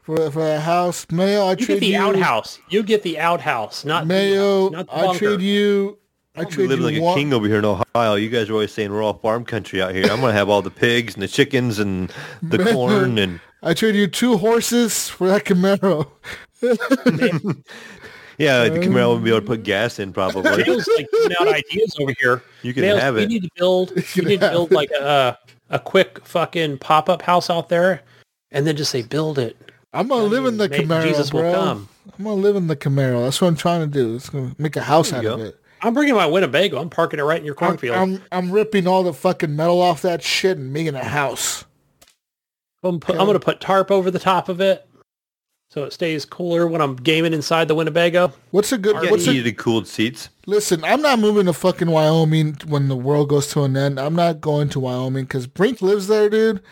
for 0.00 0.30
for 0.30 0.42
that 0.42 0.62
house. 0.62 1.06
Mayo, 1.10 1.46
I 1.46 1.54
trade 1.54 1.60
You 1.60 1.66
trade 1.66 1.74
get 1.74 1.80
the 1.80 1.86
you. 1.88 1.98
outhouse. 1.98 2.58
You 2.70 2.82
get 2.82 3.02
the 3.02 3.18
outhouse, 3.18 3.84
not 3.84 4.06
Mayo, 4.06 4.70
the, 4.70 4.76
not 4.78 4.86
the 4.86 4.96
I 4.96 5.16
trade 5.18 5.42
you. 5.42 5.98
I 6.36 6.40
I'm 6.42 6.48
trade 6.48 6.68
living 6.68 6.86
you 6.94 7.00
like 7.00 7.02
one. 7.02 7.12
a 7.12 7.20
king 7.20 7.32
over 7.32 7.46
here 7.46 7.58
in 7.60 7.64
Ohio. 7.64 8.14
You 8.16 8.28
guys 8.28 8.50
are 8.50 8.54
always 8.54 8.72
saying 8.72 8.90
we're 8.90 9.02
all 9.02 9.14
farm 9.14 9.44
country 9.44 9.80
out 9.80 9.94
here. 9.94 10.04
I'm 10.10 10.20
gonna 10.20 10.32
have 10.32 10.48
all 10.48 10.62
the 10.62 10.70
pigs 10.70 11.14
and 11.14 11.22
the 11.22 11.28
chickens 11.28 11.78
and 11.78 12.12
the 12.42 12.58
Man. 12.58 12.74
corn 12.74 13.18
and 13.18 13.40
I 13.62 13.72
trade 13.72 13.94
you 13.94 14.08
two 14.08 14.36
horses 14.36 15.08
for 15.08 15.28
that 15.28 15.44
Camaro. 15.44 16.10
yeah, 18.38 18.68
the 18.68 18.78
Camaro 18.80 19.14
would 19.14 19.24
be 19.24 19.30
able 19.30 19.40
to 19.42 19.46
put 19.46 19.62
gas 19.62 19.98
in 20.00 20.12
probably. 20.12 20.42
Nails 20.42 20.88
like 20.96 21.06
giving 21.12 21.36
out 21.40 21.48
ideas 21.48 21.94
over 22.00 22.12
here. 22.18 22.42
You 22.62 22.74
can 22.74 22.82
Nails, 22.82 23.00
have 23.00 23.14
we 23.14 23.22
it. 23.22 23.28
need 23.28 23.42
to 23.44 23.50
build. 23.56 23.92
We 24.16 24.24
need 24.24 24.40
to 24.40 24.50
build 24.50 24.72
like 24.72 24.90
a 24.90 25.38
a 25.70 25.78
quick 25.78 26.24
fucking 26.26 26.78
pop 26.78 27.08
up 27.08 27.22
house 27.22 27.48
out 27.48 27.68
there, 27.68 28.02
and 28.50 28.66
then 28.66 28.76
just 28.76 28.90
say 28.90 29.02
build 29.02 29.38
it. 29.38 29.56
I'm 29.92 30.08
gonna 30.08 30.24
live 30.24 30.46
in 30.46 30.56
the 30.56 30.68
Camaro, 30.68 31.04
Jesus 31.04 31.32
will 31.32 31.42
bro. 31.42 31.52
come. 31.52 31.88
I'm 32.18 32.24
gonna 32.24 32.40
live 32.40 32.56
in 32.56 32.66
the 32.66 32.76
Camaro. 32.76 33.22
That's 33.24 33.40
what 33.40 33.46
I'm 33.48 33.56
trying 33.56 33.80
to 33.80 33.86
do. 33.86 34.16
It's 34.16 34.28
gonna 34.28 34.54
make 34.58 34.74
a 34.74 34.82
house 34.82 35.12
out 35.12 35.22
you 35.22 35.30
of 35.30 35.40
it. 35.40 35.60
I'm 35.82 35.94
bringing 35.94 36.14
my 36.14 36.26
Winnebago. 36.26 36.80
I'm 36.80 36.90
parking 36.90 37.20
it 37.20 37.22
right 37.22 37.38
in 37.38 37.44
your 37.44 37.54
I'm, 37.60 37.68
cornfield. 37.68 37.96
I'm 37.96 38.22
I'm 38.32 38.50
ripping 38.50 38.86
all 38.86 39.02
the 39.02 39.12
fucking 39.12 39.54
metal 39.54 39.80
off 39.80 40.02
that 40.02 40.22
shit 40.22 40.56
and 40.58 40.72
making 40.72 40.94
a 40.94 41.04
house. 41.04 41.64
I'm, 42.82 43.00
put, 43.00 43.16
I'm 43.16 43.26
going 43.26 43.32
to 43.34 43.40
put 43.40 43.60
tarp 43.60 43.90
over 43.90 44.10
the 44.10 44.18
top 44.18 44.50
of 44.50 44.60
it, 44.60 44.86
so 45.70 45.84
it 45.84 45.92
stays 45.94 46.26
cooler 46.26 46.66
when 46.66 46.82
I'm 46.82 46.96
gaming 46.96 47.32
inside 47.32 47.66
the 47.66 47.74
Winnebago. 47.74 48.32
What's 48.50 48.72
a 48.72 48.78
good? 48.78 49.00
Get 49.00 49.10
What's 49.10 49.26
a, 49.26 49.32
heated, 49.32 49.56
cooled 49.56 49.88
seats. 49.88 50.28
listen? 50.46 50.84
I'm 50.84 51.00
not 51.00 51.18
moving 51.18 51.46
to 51.46 51.54
fucking 51.54 51.90
Wyoming 51.90 52.58
when 52.66 52.88
the 52.88 52.96
world 52.96 53.30
goes 53.30 53.48
to 53.52 53.62
an 53.62 53.76
end. 53.76 53.98
I'm 53.98 54.14
not 54.14 54.40
going 54.42 54.68
to 54.70 54.80
Wyoming 54.80 55.24
because 55.24 55.46
Brink 55.46 55.80
lives 55.80 56.08
there, 56.08 56.28
dude. 56.28 56.62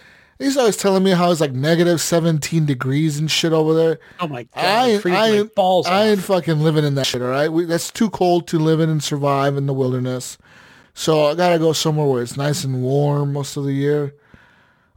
He's 0.43 0.57
always 0.57 0.77
telling 0.77 1.05
me 1.05 1.13
how 1.13 1.31
it's 1.31 1.41
like 1.41 1.53
negative 1.53 2.01
17 2.01 2.67
degrees 2.67 3.17
and 3.17 3.31
shit 3.31 3.53
over 3.53 3.75
there. 3.75 4.01
Oh 4.19 4.27
my 4.27 4.43
god! 4.43 4.51
I 4.57 4.89
ain't, 4.89 5.07
I 5.07 5.29
ain't, 5.29 5.55
balls 5.55 5.87
I 5.87 6.09
ain't 6.09 6.21
fucking 6.21 6.59
living 6.61 6.85
in 6.85 6.97
that 6.97 7.07
shit, 7.07 7.23
all 7.23 7.29
right? 7.29 7.49
We, 7.51 7.65
that's 7.65 7.93
too 7.93 8.11
cold 8.11 8.49
to 8.49 8.59
live 8.59 8.81
in 8.81 8.91
and 8.91 9.01
survive 9.01 9.57
in 9.57 9.67
the 9.67 9.73
wilderness. 9.73 10.39
So 10.95 11.27
I 11.27 11.35
gotta 11.37 11.61
go 11.61 11.73
somewhere 11.73 12.09
where 12.09 12.23
it's 12.25 12.37
nice 12.37 12.65
and 12.65 12.83
warm 12.83 13.33
most 13.33 13.57
of 13.57 13.65
the 13.65 13.73
year. 13.73 14.15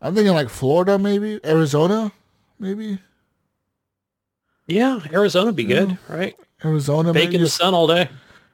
I'm 0.01 0.15
thinking 0.15 0.33
like 0.33 0.49
Florida, 0.49 0.97
maybe 0.97 1.39
Arizona, 1.45 2.11
maybe 2.59 2.97
Yeah, 4.65 4.99
Arizona 5.13 5.51
be 5.51 5.65
good, 5.65 5.97
right? 6.09 6.35
Arizona. 6.63 7.13
Bake 7.13 7.25
maybe 7.25 7.35
in 7.35 7.41
the 7.43 7.49
sun 7.49 7.75
all 7.75 7.85
day. 7.85 8.09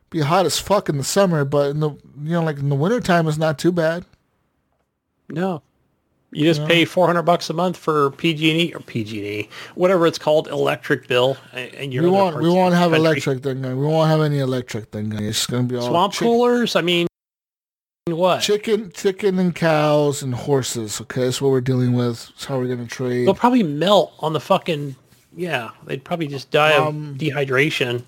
be 0.10 0.20
hot 0.20 0.46
as 0.46 0.60
fuck 0.60 0.90
in 0.90 0.98
the 0.98 1.06
summer, 1.06 1.46
but 1.46 1.70
in 1.70 1.80
the 1.80 1.92
you 2.22 2.34
know 2.34 2.44
like 2.44 2.58
in 2.58 2.68
the 2.68 2.76
wintertime 2.76 3.30
it's 3.30 3.38
not 3.38 3.58
too 3.58 3.72
bad. 3.72 4.04
No, 5.30 5.64
you 6.32 6.46
just 6.46 6.66
pay 6.66 6.86
400 6.86 7.24
bucks 7.24 7.50
a 7.50 7.54
month 7.54 7.76
for 7.78 8.12
PG&E 8.12 8.74
or 8.74 8.80
PG&E, 8.80 9.50
whatever 9.76 10.08
it's 10.08 10.18
called, 10.18 10.48
electric 10.48 11.08
bill, 11.08 11.38
and 11.54 11.94
you're 11.94 12.04
we 12.04 12.10
won't 12.10 12.38
we 12.40 12.50
won't 12.50 12.74
have 12.74 12.92
country. 12.92 13.00
electric 13.00 13.44
thing. 13.44 13.62
We 13.62 13.86
won't 13.86 14.10
have 14.10 14.22
any 14.22 14.40
electric 14.40 14.92
thing. 14.92 15.12
It's 15.14 15.46
gonna 15.46 15.64
be 15.64 15.76
all 15.76 15.88
swamp 15.90 16.14
coolers. 16.14 16.76
I 16.76 16.82
mean, 16.82 17.08
what? 18.08 18.42
chicken, 18.42 18.92
chicken 18.94 19.38
and 19.40 19.54
cows 19.54 20.24
and 20.24 20.34
horses. 20.34 21.02
Okay, 21.02 21.26
that's 21.26 21.42
what 21.42 21.52
we're 21.52 21.62
dealing 21.62 21.94
with. 21.94 22.28
That's 22.30 22.46
how 22.46 22.58
we're 22.60 22.68
gonna 22.74 22.88
trade. 22.88 23.28
They'll 23.28 23.36
probably 23.36 23.64
melt 23.64 24.14
on 24.20 24.34
the 24.34 24.40
fucking. 24.40 24.96
Yeah, 25.36 25.72
they'd 25.86 26.04
probably 26.04 26.28
just 26.28 26.50
die 26.52 26.76
Um, 26.76 27.12
of 27.12 27.18
dehydration. 27.18 28.04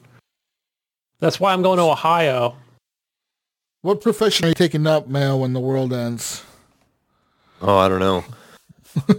That's 1.19 1.39
why 1.39 1.53
I'm 1.53 1.61
going 1.61 1.77
to 1.77 1.83
Ohio. 1.83 2.57
What 3.81 4.01
profession 4.01 4.45
are 4.45 4.49
you 4.49 4.53
taking 4.53 4.85
up, 4.87 5.07
man, 5.07 5.39
when 5.39 5.53
the 5.53 5.59
world 5.61 5.93
ends? 5.93 6.43
Oh, 7.64 7.77
I 7.77 7.88
don't 7.90 8.00
know. 8.00 8.24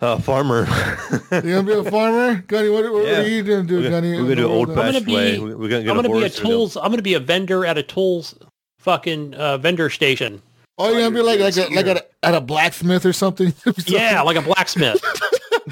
Uh, 0.00 0.16
farmer. 0.16 0.64
You 1.32 1.40
gonna 1.42 1.62
be 1.64 1.72
a 1.72 1.82
farmer, 1.90 2.36
Gunny? 2.46 2.68
What, 2.68 2.84
what 2.92 3.04
Yeah. 3.04 3.18
are 3.18 3.26
you 3.26 3.42
gonna 3.42 3.64
do, 3.64 3.80
we're 3.80 3.90
Gunny? 3.90 4.12
gonna, 4.12 4.22
we're 4.22 4.28
gonna 4.28 4.36
do 4.36 4.46
old 4.48 4.68
I'm 4.70 4.74
gonna 4.76 4.92
fashioned 4.92 5.12
way. 5.12 5.38
We- 5.40 5.54
We're 5.56 5.68
gonna 5.68 5.82
get 5.82 5.90
I'm 5.90 5.96
gonna 5.96 6.08
be 6.08 6.18
a 6.18 6.20
horse. 6.20 6.38
we're 6.38 6.44
tools. 6.50 6.76
I'm 6.76 6.90
gonna 6.92 7.02
be 7.02 7.14
a 7.14 7.18
vendor 7.20 7.66
at 7.66 7.78
a 7.78 7.82
tools 7.82 8.36
fucking 8.78 9.34
uh, 9.34 9.58
vendor 9.58 9.90
station. 9.90 10.40
Oh, 10.78 10.90
you're 10.92 11.00
gonna 11.00 11.16
be 11.16 11.20
like 11.20 11.40
like 11.40 11.56
a, 11.56 11.74
like 11.74 11.86
at 11.86 11.96
a, 11.96 12.06
at 12.22 12.34
a 12.36 12.40
blacksmith 12.40 13.04
or 13.06 13.12
something? 13.12 13.52
Yeah, 13.86 14.22
like 14.22 14.36
a 14.36 14.42
blacksmith. 14.42 15.02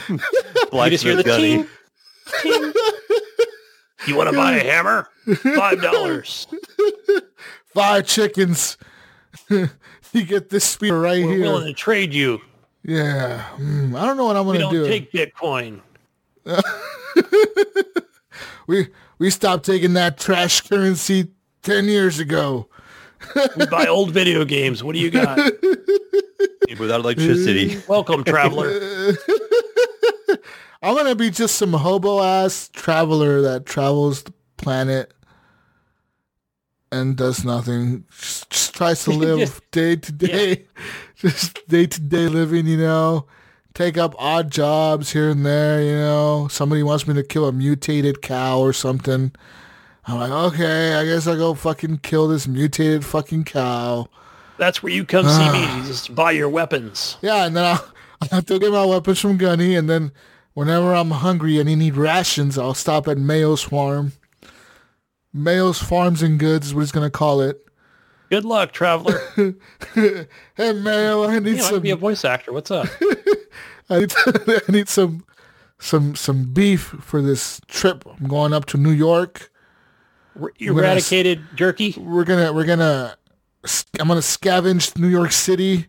you 0.08 0.18
just 0.90 1.04
hear 1.04 1.14
the 1.14 1.22
Blacksmith 1.22 1.24
Gunny. 1.24 1.64
ting, 2.42 2.50
ting. 2.72 2.72
You 4.08 4.16
want 4.16 4.28
to 4.30 4.34
buy 4.36 4.56
a 4.56 4.64
hammer? 4.64 5.08
Five 5.54 5.80
dollars. 5.80 6.48
Five 7.74 8.06
chickens. 8.08 8.76
you 10.12 10.24
get 10.24 10.48
this 10.50 10.64
spear 10.64 10.98
right 11.00 11.24
We're 11.24 11.32
here. 11.32 11.40
willing 11.42 11.66
to 11.66 11.72
trade 11.72 12.12
you. 12.14 12.40
Yeah, 12.82 13.44
Mm, 13.56 13.98
I 13.98 14.06
don't 14.06 14.16
know 14.16 14.26
what 14.26 14.36
I'm 14.36 14.46
gonna 14.46 14.60
don't 14.60 14.72
do. 14.72 14.86
take 14.86 15.10
Bitcoin. 15.12 15.80
we 18.66 18.88
we 19.18 19.30
stopped 19.30 19.64
taking 19.64 19.94
that 19.94 20.18
trash 20.18 20.60
currency 20.60 21.28
ten 21.62 21.86
years 21.86 22.18
ago. 22.20 22.68
We 23.56 23.66
buy 23.66 23.86
old 23.86 24.12
video 24.12 24.44
games. 24.44 24.84
What 24.84 24.94
do 24.94 25.00
you 25.00 25.10
got? 25.10 25.36
Without 26.78 27.00
electricity. 27.00 27.80
Welcome, 27.88 28.22
traveler. 28.24 29.12
I'm 30.82 30.94
gonna 30.94 31.16
be 31.16 31.30
just 31.30 31.56
some 31.56 31.72
hobo 31.72 32.22
ass 32.22 32.70
traveler 32.72 33.40
that 33.42 33.66
travels 33.66 34.22
the 34.24 34.32
planet 34.58 35.12
and 36.92 37.16
does 37.16 37.44
nothing. 37.44 38.04
Just, 38.10 38.74
tries 38.74 39.04
to 39.04 39.10
live 39.12 39.60
day 39.70 39.96
to 39.96 40.12
day, 40.12 40.64
just 41.16 41.66
day 41.68 41.86
to 41.86 42.00
day 42.00 42.28
living. 42.28 42.66
You 42.66 42.78
know, 42.78 43.26
take 43.74 43.98
up 43.98 44.14
odd 44.18 44.50
jobs 44.50 45.12
here 45.12 45.30
and 45.30 45.44
there. 45.44 45.82
You 45.82 45.96
know, 45.96 46.48
somebody 46.48 46.82
wants 46.82 47.06
me 47.06 47.14
to 47.14 47.22
kill 47.22 47.46
a 47.46 47.52
mutated 47.52 48.22
cow 48.22 48.60
or 48.60 48.72
something. 48.72 49.32
I'm 50.06 50.18
like, 50.18 50.30
okay, 50.30 50.94
I 50.94 51.04
guess 51.04 51.26
I'll 51.26 51.36
go 51.36 51.54
fucking 51.54 51.98
kill 51.98 52.28
this 52.28 52.46
mutated 52.46 53.04
fucking 53.04 53.44
cow. 53.44 54.08
That's 54.56 54.82
where 54.82 54.92
you 54.92 55.04
come 55.04 55.28
see 55.28 55.52
me. 55.52 55.66
You 55.76 55.82
just 55.86 56.14
buy 56.14 56.30
your 56.30 56.48
weapons. 56.48 57.18
Yeah, 57.22 57.46
and 57.46 57.56
then 57.56 57.64
I'll, 57.64 57.88
I 58.22 58.34
have 58.36 58.46
to 58.46 58.58
get 58.58 58.72
my 58.72 58.84
weapons 58.84 59.20
from 59.20 59.36
Gunny, 59.36 59.74
and 59.74 59.90
then 59.90 60.12
whenever 60.54 60.94
I'm 60.94 61.10
hungry 61.10 61.58
and 61.60 61.68
I 61.68 61.74
need 61.74 61.96
rations, 61.96 62.56
I'll 62.56 62.72
stop 62.74 63.08
at 63.08 63.18
Mayo's 63.18 63.62
farm. 63.62 64.12
Mayo's 65.36 65.78
Farms 65.80 66.22
and 66.22 66.38
Goods 66.38 66.68
is 66.68 66.74
what 66.74 66.80
he's 66.80 66.92
gonna 66.92 67.10
call 67.10 67.40
it. 67.40 67.62
Good 68.30 68.44
luck, 68.44 68.72
traveler. 68.72 69.20
Hey 69.94 70.72
Mayo, 70.72 71.24
I 71.24 71.38
need 71.38 71.58
I 71.58 71.60
some. 71.60 71.74
can 71.74 71.82
be 71.82 71.90
a 71.90 71.96
voice 71.96 72.24
actor. 72.24 72.52
What's 72.52 72.70
up? 72.70 72.86
I 73.90 74.00
need, 74.00 74.14
I 74.26 74.60
need 74.72 74.88
some, 74.88 75.24
some, 75.78 76.16
some 76.16 76.52
beef 76.52 76.94
for 77.00 77.22
this 77.22 77.60
trip. 77.68 78.04
I'm 78.06 78.26
going 78.26 78.52
up 78.52 78.64
to 78.66 78.78
New 78.78 78.90
York. 78.90 79.50
Eradicated 80.58 81.44
jerky. 81.54 81.94
We're 81.96 82.24
gonna, 82.24 82.52
we're 82.52 82.66
gonna, 82.66 83.16
I'm 84.00 84.08
gonna 84.08 84.20
scavenge 84.20 84.98
New 84.98 85.08
York 85.08 85.32
City. 85.32 85.86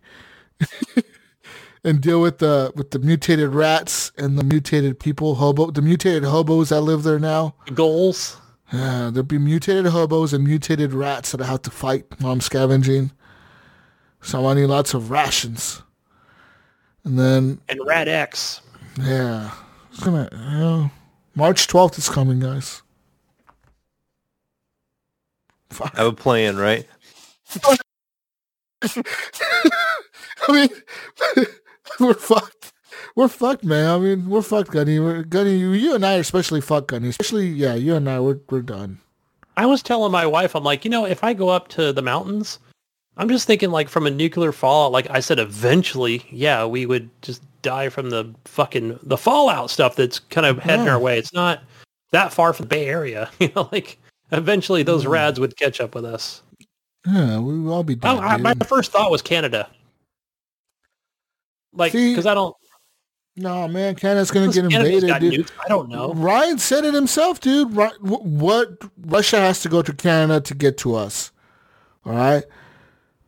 And 1.84 2.02
deal 2.02 2.22
with 2.22 2.40
the 2.40 2.74
with 2.76 2.92
the 2.92 3.00
mutated 3.00 3.50
rats 3.50 4.12
and 4.18 4.38
the 4.38 4.44
mutated 4.44 5.00
people 5.00 5.36
hobo 5.36 5.72
the 5.72 5.82
mutated 5.82 6.26
hobos 6.26 6.70
that 6.70 6.82
live 6.82 7.04
there 7.04 7.20
now. 7.20 7.56
Goals. 7.74 8.36
Yeah, 8.74 9.10
there'll 9.14 9.24
be 9.24 9.38
mutated 9.38 9.86
hobos 9.88 10.34
and 10.34 10.44
mutated 10.44 10.94
rats 10.94 11.32
that 11.32 11.42
I 11.42 11.46
have 11.46 11.62
to 11.64 11.72
fight 11.72 12.06
while 12.20 12.32
I'm 12.34 12.42
scavenging. 12.42 13.12
So 14.22 14.46
I 14.48 14.54
need 14.56 14.66
lots 14.66 14.94
of 14.94 15.10
rations. 15.12 15.82
And 17.04 17.18
then, 17.18 17.60
And 17.70 17.80
Rad-X. 17.86 18.62
yeah, 19.00 19.52
it's 19.92 20.04
gonna, 20.04 20.28
you 20.32 20.58
know, 20.60 20.92
March 21.36 21.68
12th 21.68 21.98
is 21.98 22.10
coming, 22.10 22.40
guys. 22.40 22.82
Fuck. 25.70 25.94
I 25.96 26.00
have 26.04 26.08
a 26.08 26.16
plan, 26.16 26.58
right? 26.58 26.86
I 28.84 29.04
mean, 30.50 30.70
we're 32.00 32.14
fucked. 32.14 32.74
We're 33.16 33.28
fucked, 33.28 33.64
man. 33.64 33.90
I 33.90 33.98
mean, 33.98 34.30
we're 34.30 34.42
fucked, 34.42 34.72
Gunny. 34.72 35.00
We're, 35.00 35.24
Gunny, 35.24 35.58
you, 35.58 35.72
you 35.72 35.96
and 35.96 36.06
I 36.06 36.18
are 36.18 36.20
especially 36.20 36.62
fucked, 36.62 36.88
Gunny. 36.88 37.10
Especially, 37.10 37.48
yeah, 37.48 37.76
you 37.76 37.96
and 37.96 38.10
I, 38.10 38.20
we're, 38.20 38.40
we're 38.50 38.62
done. 38.62 39.00
I 39.56 39.66
was 39.66 39.82
telling 39.82 40.12
my 40.12 40.26
wife, 40.26 40.56
I'm 40.56 40.64
like, 40.64 40.86
you 40.86 40.92
know, 40.92 41.06
if 41.06 41.24
I 41.24 41.34
go 41.34 41.50
up 41.50 41.68
to 41.70 41.92
the 41.92 42.02
mountains, 42.02 42.60
I'm 43.18 43.28
just 43.30 43.48
thinking 43.48 43.72
like 43.72 43.90
from 43.90 44.06
a 44.06 44.12
nuclear 44.12 44.52
fallout. 44.52 44.92
Like 44.92 45.10
I 45.10 45.20
said, 45.20 45.40
eventually, 45.40 46.24
yeah, 46.30 46.66
we 46.66 46.86
would 46.86 47.10
just 47.24 47.42
die 47.64 47.90
from 47.90 48.12
the 48.12 48.32
fucking 48.46 49.00
the 49.02 49.18
fallout 49.18 49.72
stuff 49.72 49.96
that's 49.96 50.20
kind 50.20 50.46
of 50.46 50.60
heading 50.60 50.86
Yeah. 50.86 50.94
our 50.94 51.00
way. 51.00 51.18
It's 51.18 51.34
not 51.34 51.64
that 52.12 52.32
far 52.32 52.54
from 52.54 52.66
the 52.66 52.70
Bay 52.70 52.86
Area, 52.88 53.32
you 53.40 53.52
know. 53.56 53.68
Like 53.72 53.98
eventually, 54.32 54.84
those 54.84 55.08
rads 55.08 55.40
would 55.40 55.58
catch 55.58 55.82
up 55.82 55.96
with 55.96 56.06
us. 56.06 56.44
Yeah, 57.08 57.40
we 57.40 57.60
will 57.60 57.74
all 57.74 57.84
be 57.84 57.96
dead. 57.96 58.16
Oh, 58.16 58.20
I, 58.20 58.38
my 58.38 58.54
first 58.54 58.92
thought 58.92 59.10
was 59.10 59.24
Canada. 59.24 59.68
Like, 61.74 61.94
because 61.94 62.26
I 62.26 62.34
don't. 62.34 62.56
No, 63.40 63.68
man, 63.68 63.94
Canada's 63.96 64.32
gonna 64.32 64.52
get 64.52 64.66
invaded, 64.66 65.20
dude. 65.20 65.52
I 65.64 65.68
don't 65.68 65.90
know. 65.90 66.12
Ryan 66.14 66.58
said 66.58 66.86
it 66.86 66.94
himself, 66.96 67.40
dude. 67.40 67.76
What 67.76 68.82
Russia 69.06 69.38
has 69.40 69.62
to 69.62 69.70
go 69.70 69.82
to 69.84 69.94
Canada 69.94 70.42
to 70.42 70.56
get 70.56 70.78
to 70.80 70.96
us, 70.96 71.32
all 72.06 72.14
right? 72.14 72.44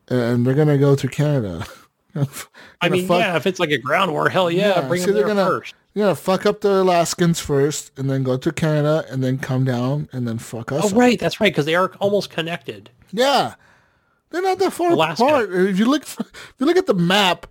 And 0.07 0.45
they're 0.45 0.55
gonna 0.55 0.79
go 0.79 0.95
to 0.95 1.07
Canada. 1.07 1.65
I 2.81 2.89
mean, 2.89 3.07
fuck- 3.07 3.19
yeah, 3.19 3.35
if 3.35 3.45
it's 3.45 3.59
like 3.59 3.69
a 3.69 3.77
ground 3.77 4.11
war, 4.11 4.29
hell 4.29 4.49
yeah, 4.49 4.81
Yeah, 4.81 4.87
bring 4.87 5.01
them 5.03 5.13
they're 5.13 5.25
there 5.25 5.35
gonna- 5.35 5.45
first. 5.47 5.75
You're 5.93 6.05
gonna 6.05 6.15
fuck 6.15 6.45
up 6.45 6.61
the 6.61 6.81
Alaskans 6.81 7.39
first, 7.39 7.91
and 7.97 8.09
then 8.09 8.23
go 8.23 8.37
to 8.37 8.51
Canada, 8.51 9.05
and 9.09 9.23
then 9.23 9.37
come 9.39 9.63
down, 9.65 10.07
and 10.11 10.27
then 10.27 10.37
fuck 10.37 10.71
us. 10.71 10.85
Oh, 10.85 10.87
up. 10.89 10.93
right, 10.95 11.19
that's 11.19 11.41
right, 11.41 11.51
because 11.51 11.65
they 11.65 11.75
are 11.75 11.91
almost 11.99 12.29
connected. 12.29 12.89
Yeah, 13.11 13.55
they're 14.29 14.41
not 14.43 14.59
that 14.59 14.71
far 14.71 14.91
Alaska. 14.91 15.23
apart. 15.23 15.49
If 15.51 15.77
you 15.79 15.85
look, 15.85 16.03
if 16.07 16.53
you 16.59 16.65
look 16.67 16.77
at 16.77 16.85
the 16.85 16.93
map, 16.93 17.47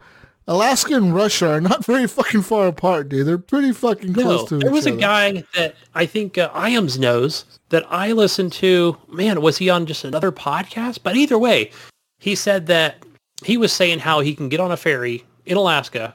Alaska 0.49 0.95
and 0.95 1.15
Russia 1.15 1.49
are 1.51 1.61
not 1.61 1.85
very 1.87 2.07
fucking 2.07 2.43
far 2.43 2.67
apart, 2.69 3.11
dude. 3.11 3.27
They're 3.27 3.39
pretty 3.39 3.73
fucking 3.73 4.13
No, 4.13 4.23
close 4.23 4.49
to 4.49 4.57
each 4.57 4.65
other. 4.65 4.65
there 4.65 4.73
was 4.73 4.87
a 4.87 4.93
guy 4.93 5.45
that 5.55 5.77
I 5.95 6.07
think 6.07 6.39
uh, 6.39 6.51
Iams 6.55 6.99
knows 6.99 7.45
that 7.69 7.85
I 7.91 8.13
listened 8.13 8.53
to. 8.55 8.97
Man, 9.09 9.43
was 9.43 9.59
he 9.59 9.69
on 9.71 9.87
just 9.87 10.05
another 10.05 10.33
podcast? 10.33 11.01
But 11.03 11.17
either 11.17 11.39
way, 11.39 11.71
he 12.19 12.35
said 12.35 12.67
that 12.67 13.05
he 13.45 13.57
was 13.57 13.73
saying 13.73 14.01
how 14.01 14.21
he 14.21 14.35
can 14.35 14.49
get 14.49 14.59
on 14.59 14.73
a 14.73 14.77
ferry 14.77 15.23
in 15.47 15.57
Alaska 15.57 16.15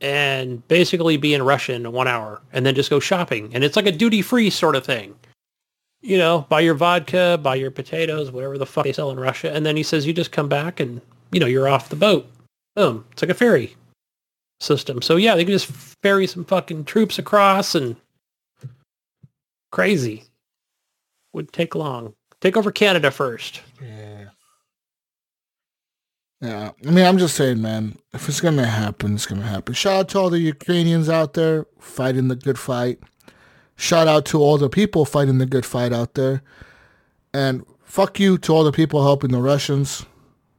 and 0.00 0.66
basically 0.68 1.16
be 1.16 1.32
in 1.34 1.42
Russia 1.42 1.74
in 1.74 1.90
one 1.92 2.08
hour 2.08 2.42
and 2.52 2.66
then 2.66 2.74
just 2.74 2.90
go 2.90 2.98
shopping. 3.00 3.50
And 3.54 3.62
it's 3.62 3.76
like 3.76 3.86
a 3.86 3.92
duty 3.92 4.20
free 4.22 4.50
sort 4.50 4.74
of 4.74 4.84
thing. 4.84 5.14
You 6.02 6.16
know, 6.18 6.46
buy 6.48 6.60
your 6.60 6.74
vodka, 6.74 7.38
buy 7.42 7.54
your 7.56 7.70
potatoes, 7.70 8.30
whatever 8.32 8.56
the 8.58 8.66
fuck 8.66 8.84
they 8.84 8.92
sell 8.92 9.10
in 9.10 9.20
Russia. 9.20 9.52
And 9.52 9.64
then 9.64 9.76
he 9.76 9.82
says 9.82 10.06
you 10.06 10.12
just 10.14 10.32
come 10.32 10.48
back 10.48 10.80
and, 10.80 11.00
you 11.30 11.38
know, 11.38 11.46
you're 11.46 11.68
off 11.68 11.90
the 11.90 11.96
boat. 11.96 12.26
Boom. 12.76 13.04
It's 13.12 13.22
like 13.22 13.30
a 13.30 13.34
ferry 13.34 13.76
system. 14.60 15.02
So 15.02 15.16
yeah, 15.16 15.34
they 15.34 15.44
can 15.44 15.52
just 15.52 15.66
ferry 15.66 16.26
some 16.26 16.44
fucking 16.44 16.84
troops 16.84 17.18
across 17.18 17.74
and 17.74 17.96
crazy. 19.72 20.24
Would 21.32 21.52
take 21.52 21.74
long. 21.74 22.14
Take 22.40 22.56
over 22.56 22.72
Canada 22.72 23.10
first. 23.10 23.60
Yeah, 23.82 24.24
Yeah. 26.40 26.70
I 26.86 26.90
mean, 26.90 27.04
I'm 27.04 27.18
just 27.18 27.36
saying, 27.36 27.60
man. 27.60 27.98
If 28.12 28.28
it's 28.28 28.40
gonna 28.40 28.66
happen, 28.66 29.14
it's 29.14 29.26
gonna 29.26 29.42
happen. 29.42 29.74
Shout 29.74 29.92
out 29.94 30.08
to 30.10 30.18
all 30.18 30.30
the 30.30 30.40
Ukrainians 30.40 31.08
out 31.08 31.34
there 31.34 31.66
fighting 31.78 32.28
the 32.28 32.36
good 32.36 32.58
fight. 32.58 32.98
Shout 33.76 34.08
out 34.08 34.24
to 34.26 34.38
all 34.38 34.58
the 34.58 34.68
people 34.68 35.04
fighting 35.04 35.38
the 35.38 35.46
good 35.46 35.64
fight 35.64 35.92
out 35.92 36.14
there. 36.14 36.42
And 37.32 37.64
fuck 37.84 38.18
you 38.18 38.36
to 38.38 38.52
all 38.52 38.64
the 38.64 38.72
people 38.72 39.02
helping 39.02 39.30
the 39.30 39.40
Russians. 39.40 40.04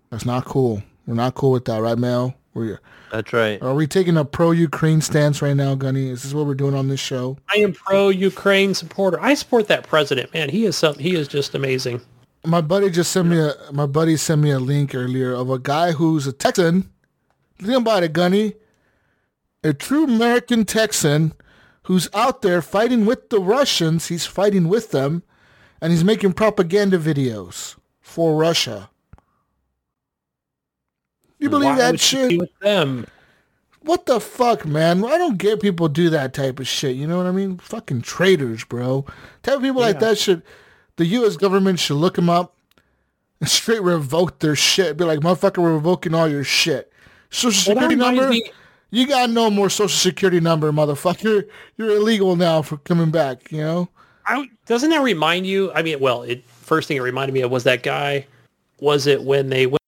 That's 0.09 0.25
not 0.25 0.45
cool. 0.45 0.83
We're 1.05 1.15
not 1.15 1.35
cool 1.35 1.51
with 1.51 1.65
that, 1.65 1.81
right, 1.81 1.97
Mel? 1.97 2.35
We're, 2.53 2.79
That's 3.11 3.31
right. 3.31 3.61
are 3.61 3.73
we 3.73 3.87
taking 3.87 4.17
a 4.17 4.25
pro-Ukraine 4.25 5.01
stance 5.01 5.41
right 5.41 5.55
now, 5.55 5.75
Gunny? 5.75 6.09
Is 6.09 6.23
this 6.23 6.33
what 6.33 6.45
we're 6.45 6.53
doing 6.53 6.75
on 6.75 6.89
this 6.89 6.99
show? 6.99 7.37
I 7.53 7.57
am 7.57 7.73
pro 7.73 8.09
Ukraine 8.09 8.73
supporter. 8.73 9.19
I 9.21 9.33
support 9.35 9.67
that 9.69 9.87
president, 9.87 10.33
man. 10.33 10.49
He 10.49 10.65
is 10.65 10.75
some, 10.75 10.95
he 10.95 11.15
is 11.15 11.27
just 11.27 11.55
amazing. 11.55 12.01
My 12.43 12.61
buddy 12.61 12.89
just 12.89 13.11
sent 13.11 13.27
me 13.27 13.39
a 13.39 13.53
my 13.71 13.85
buddy 13.85 14.17
sent 14.17 14.41
me 14.41 14.49
a 14.49 14.59
link 14.59 14.95
earlier 14.95 15.31
of 15.31 15.51
a 15.51 15.59
guy 15.59 15.91
who's 15.91 16.25
a 16.25 16.33
Texan. 16.33 16.89
Think 17.59 17.77
about 17.77 18.01
it, 18.01 18.13
Gunny. 18.13 18.55
A 19.63 19.73
true 19.73 20.05
American 20.05 20.65
Texan 20.65 21.33
who's 21.83 22.09
out 22.13 22.41
there 22.41 22.61
fighting 22.61 23.05
with 23.05 23.29
the 23.29 23.39
Russians. 23.39 24.07
He's 24.07 24.25
fighting 24.25 24.67
with 24.67 24.91
them, 24.91 25.23
and 25.81 25.91
he's 25.91 26.03
making 26.03 26.33
propaganda 26.33 26.97
videos 26.97 27.75
for 27.99 28.35
Russia. 28.35 28.89
You 31.41 31.49
believe 31.49 31.71
Why 31.71 31.91
that 31.91 31.99
shit? 31.99 32.39
with 32.39 32.57
them? 32.59 33.05
What 33.81 34.05
the 34.05 34.19
fuck, 34.19 34.63
man? 34.65 35.03
I 35.03 35.17
don't 35.17 35.37
get 35.39 35.59
people 35.59 35.89
do 35.89 36.11
that 36.11 36.35
type 36.35 36.59
of 36.59 36.67
shit. 36.67 36.95
You 36.95 37.07
know 37.07 37.17
what 37.17 37.25
I 37.25 37.31
mean? 37.31 37.57
Fucking 37.57 38.03
traitors, 38.03 38.63
bro. 38.63 39.05
Type 39.41 39.55
of 39.55 39.63
people 39.63 39.81
like 39.81 39.99
that 39.99 40.19
should, 40.19 40.43
the 40.97 41.05
U.S. 41.07 41.35
government 41.35 41.79
should 41.79 41.95
look 41.95 42.13
them 42.15 42.29
up 42.29 42.55
and 43.39 43.49
straight 43.49 43.81
revoke 43.81 44.37
their 44.37 44.55
shit. 44.55 44.97
Be 44.97 45.03
like, 45.03 45.19
motherfucker, 45.19 45.57
we're 45.57 45.73
revoking 45.73 46.13
all 46.13 46.27
your 46.27 46.43
shit. 46.43 46.93
Social 47.31 47.73
security 47.73 47.95
number, 47.95 48.29
me- 48.29 48.51
You 48.91 49.07
got 49.07 49.31
no 49.31 49.49
more 49.49 49.69
social 49.71 49.97
security 49.97 50.39
number, 50.39 50.71
motherfucker. 50.71 51.47
You're 51.75 51.89
illegal 51.95 52.35
now 52.35 52.61
for 52.61 52.77
coming 52.77 53.09
back. 53.09 53.51
You 53.51 53.61
know. 53.61 53.89
I, 54.27 54.47
doesn't 54.67 54.91
that 54.91 55.01
remind 55.01 55.47
you? 55.47 55.71
I 55.73 55.81
mean, 55.81 55.99
well, 55.99 56.21
it 56.21 56.45
first 56.45 56.87
thing 56.87 56.97
it 56.97 57.01
reminded 57.01 57.33
me 57.33 57.41
of 57.41 57.49
was 57.49 57.63
that 57.63 57.81
guy. 57.81 58.27
Was 58.79 59.07
it 59.07 59.23
when 59.23 59.49
they 59.49 59.65
went, 59.65 59.80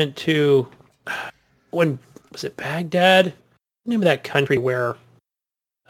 went 0.00 0.16
to 0.16 0.66
when 1.72 1.98
was 2.32 2.44
it 2.44 2.56
Baghdad? 2.56 3.34
Name 3.84 4.00
of 4.00 4.04
that 4.04 4.24
country 4.24 4.56
where, 4.56 4.96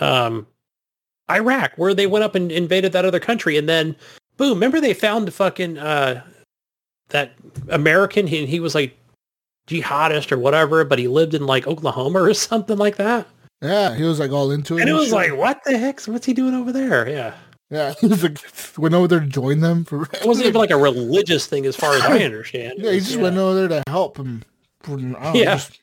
um, 0.01 0.47
Iraq, 1.31 1.73
where 1.77 1.95
they 1.95 2.09
went 2.09 2.25
up 2.25 2.35
and 2.35 2.51
invaded 2.51 2.93
that 2.93 3.05
other 3.05 3.21
country, 3.21 3.57
and 3.57 3.69
then 3.69 3.95
boom! 4.37 4.55
Remember 4.55 4.81
they 4.81 4.95
found 4.95 5.29
the 5.29 5.33
fucking 5.33 5.79
uh, 5.79 6.23
that 7.11 7.33
American, 7.69 8.27
and 8.27 8.49
he 8.49 8.59
was 8.59 8.75
like 8.75 8.97
jihadist 9.69 10.33
or 10.33 10.39
whatever, 10.39 10.85
but 10.85 10.99
he 10.99 11.07
lived 11.07 11.35
in 11.35 11.47
like 11.47 11.69
Oklahoma 11.69 12.21
or 12.21 12.35
something 12.51 12.79
like 12.79 12.97
that. 12.97 13.29
Yeah, 13.63 13.95
he 13.95 14.03
was 14.03 14.19
like 14.19 14.33
all 14.33 14.51
into 14.51 14.79
it. 14.79 14.81
And 14.81 14.91
it 14.91 14.95
was 14.95 15.09
shit. 15.09 15.15
like, 15.15 15.37
what 15.37 15.61
the 15.65 15.79
heck? 15.79 16.01
What's 16.03 16.27
he 16.27 16.33
doing 16.33 16.55
over 16.55 16.73
there? 16.73 17.09
Yeah. 17.09 17.35
Yeah, 17.71 17.95
he 18.01 18.07
was 18.09 18.23
like 18.23 18.39
went 18.79 18.95
over 18.95 19.09
there 19.09 19.21
to 19.21 19.27
join 19.27 19.61
them 19.61 19.85
for. 19.85 20.03
It 20.13 20.27
wasn't 20.27 20.47
even 20.49 20.61
like 20.61 20.71
a 20.71 20.77
religious 20.77 21.47
thing 21.47 21.67
as 21.67 21.77
far 21.77 21.95
as 21.95 22.03
I 22.03 22.19
understand. 22.25 22.75
Yeah, 22.79 22.91
he 22.91 22.97
was, 22.97 23.07
just 23.07 23.19
went 23.21 23.37
over 23.37 23.67
there 23.67 23.83
to 23.83 23.91
help 23.91 24.17
him. 24.19 24.43
I 24.85 24.89
don't 24.89 25.11
know, 25.13 25.33
Yeah. 25.35 25.55
just- 25.57 25.81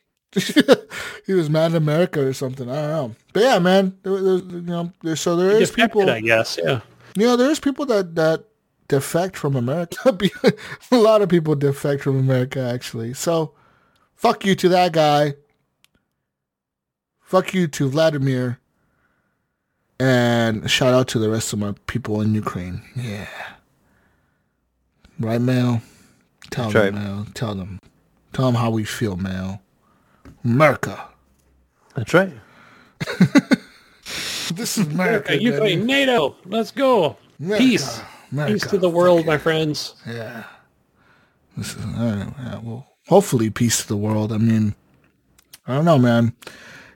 he 1.26 1.34
was 1.34 1.50
mad 1.50 1.72
at 1.72 1.78
America 1.78 2.22
or 2.24 2.34
something. 2.34 2.70
I 2.70 2.76
don't 2.76 2.90
know. 2.90 3.16
But 3.34 3.44
yeah, 3.44 3.60
man, 3.60 3.98
there, 4.04 4.22
there, 4.22 4.36
you 4.38 4.62
know, 4.62 4.92
there, 5.02 5.16
so 5.16 5.36
there 5.38 5.50
is 5.52 5.70
defected, 5.72 5.92
people. 6.02 6.10
I 6.12 6.20
guess. 6.20 6.60
Yeah. 6.62 6.82
You 7.16 7.26
know, 7.28 7.38
there's 7.38 7.60
people 7.62 7.86
that 7.88 8.14
that 8.16 8.44
defect 8.90 9.38
from 9.38 9.56
America. 9.56 9.98
a 10.92 10.98
lot 10.98 11.22
of 11.22 11.30
people 11.30 11.56
defect 11.56 12.04
from 12.04 12.20
America, 12.20 12.60
actually. 12.60 13.14
So, 13.14 13.54
fuck 14.16 14.46
you 14.46 14.54
to 14.56 14.70
that 14.70 14.92
guy. 14.92 15.36
Fuck 17.22 17.54
you 17.54 17.68
to 17.68 17.90
Vladimir. 17.90 18.60
And 20.00 20.70
shout 20.70 20.94
out 20.94 21.08
to 21.10 21.20
the 21.20 21.30
rest 21.30 21.54
of 21.54 21.60
my 21.60 21.74
people 21.88 22.22
in 22.22 22.36
Ukraine. 22.36 22.82
Yeah. 22.96 23.28
Right, 25.20 25.42
Mel? 25.42 25.82
Tell 26.52 26.70
That's 26.70 26.74
them, 26.74 26.96
right. 26.96 27.04
Mel. 27.04 27.28
Tell 27.34 27.56
them. 27.56 27.80
Tell 28.34 28.46
them 28.46 28.56
how 28.56 28.70
we 28.70 28.84
feel, 28.84 29.16
Mel. 29.16 29.62
America. 30.44 31.10
That's 31.96 32.14
right. 32.14 32.34
This 34.52 34.78
is 34.78 34.88
America. 34.88 35.34
Okay, 35.34 35.44
Ukraine, 35.44 35.80
baby. 35.80 35.86
NATO, 35.86 36.36
let's 36.46 36.72
go. 36.72 37.18
America. 37.40 37.64
Peace. 37.64 38.02
America. 38.32 38.54
Peace 38.54 38.68
to 38.68 38.78
the 38.78 38.90
world, 38.90 39.26
my 39.26 39.38
friends. 39.38 39.96
Yeah. 40.06 40.44
This 41.58 41.76
is, 41.76 41.86
uh, 41.86 42.32
yeah, 42.40 42.60
well, 42.64 42.88
hopefully 43.08 43.50
peace 43.50 43.82
to 43.82 43.88
the 43.88 43.98
world. 43.98 44.32
I 44.32 44.38
mean, 44.38 44.76
I 45.68 45.76
don't 45.76 45.86
know, 45.86 45.98
man. 45.98 46.34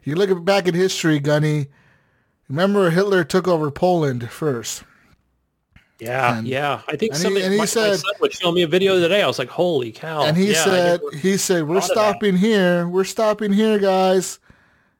You 0.03 0.15
look 0.15 0.45
back 0.45 0.67
at 0.67 0.75
history, 0.75 1.19
Gunny. 1.19 1.67
Remember 2.51 2.89
Hitler 2.89 3.23
took 3.23 3.47
over 3.47 3.71
Poland 3.71 4.29
first. 4.29 4.83
Yeah, 5.99 6.39
And- 6.39 6.45
yeah. 6.47 6.81
I 6.89 6.97
think 6.97 7.15
somebody, 7.15 7.45
he 7.45 7.51
my, 7.51 7.57
my 7.59 7.65
son 7.65 7.97
was 8.19 8.33
showing 8.33 8.55
me 8.55 8.63
a 8.63 8.67
video 8.67 8.99
today. 8.99 9.21
I 9.21 9.27
was 9.27 9.39
like, 9.39 9.47
holy 9.47 9.93
cow. 9.93 10.23
and 10.23 10.35
he 10.35 10.51
Yeah, 10.51 10.63
said, 10.65 10.99
he 11.21 11.37
said, 11.37 11.65
we're 11.65 11.75
thought 11.79 11.91
of 11.91 11.95
that." 11.95 12.01
stopping 12.09 12.35
here. 12.37 12.89
We're 12.89 13.05
stopping 13.05 13.53
here, 13.53 13.79
guys. 13.79 14.39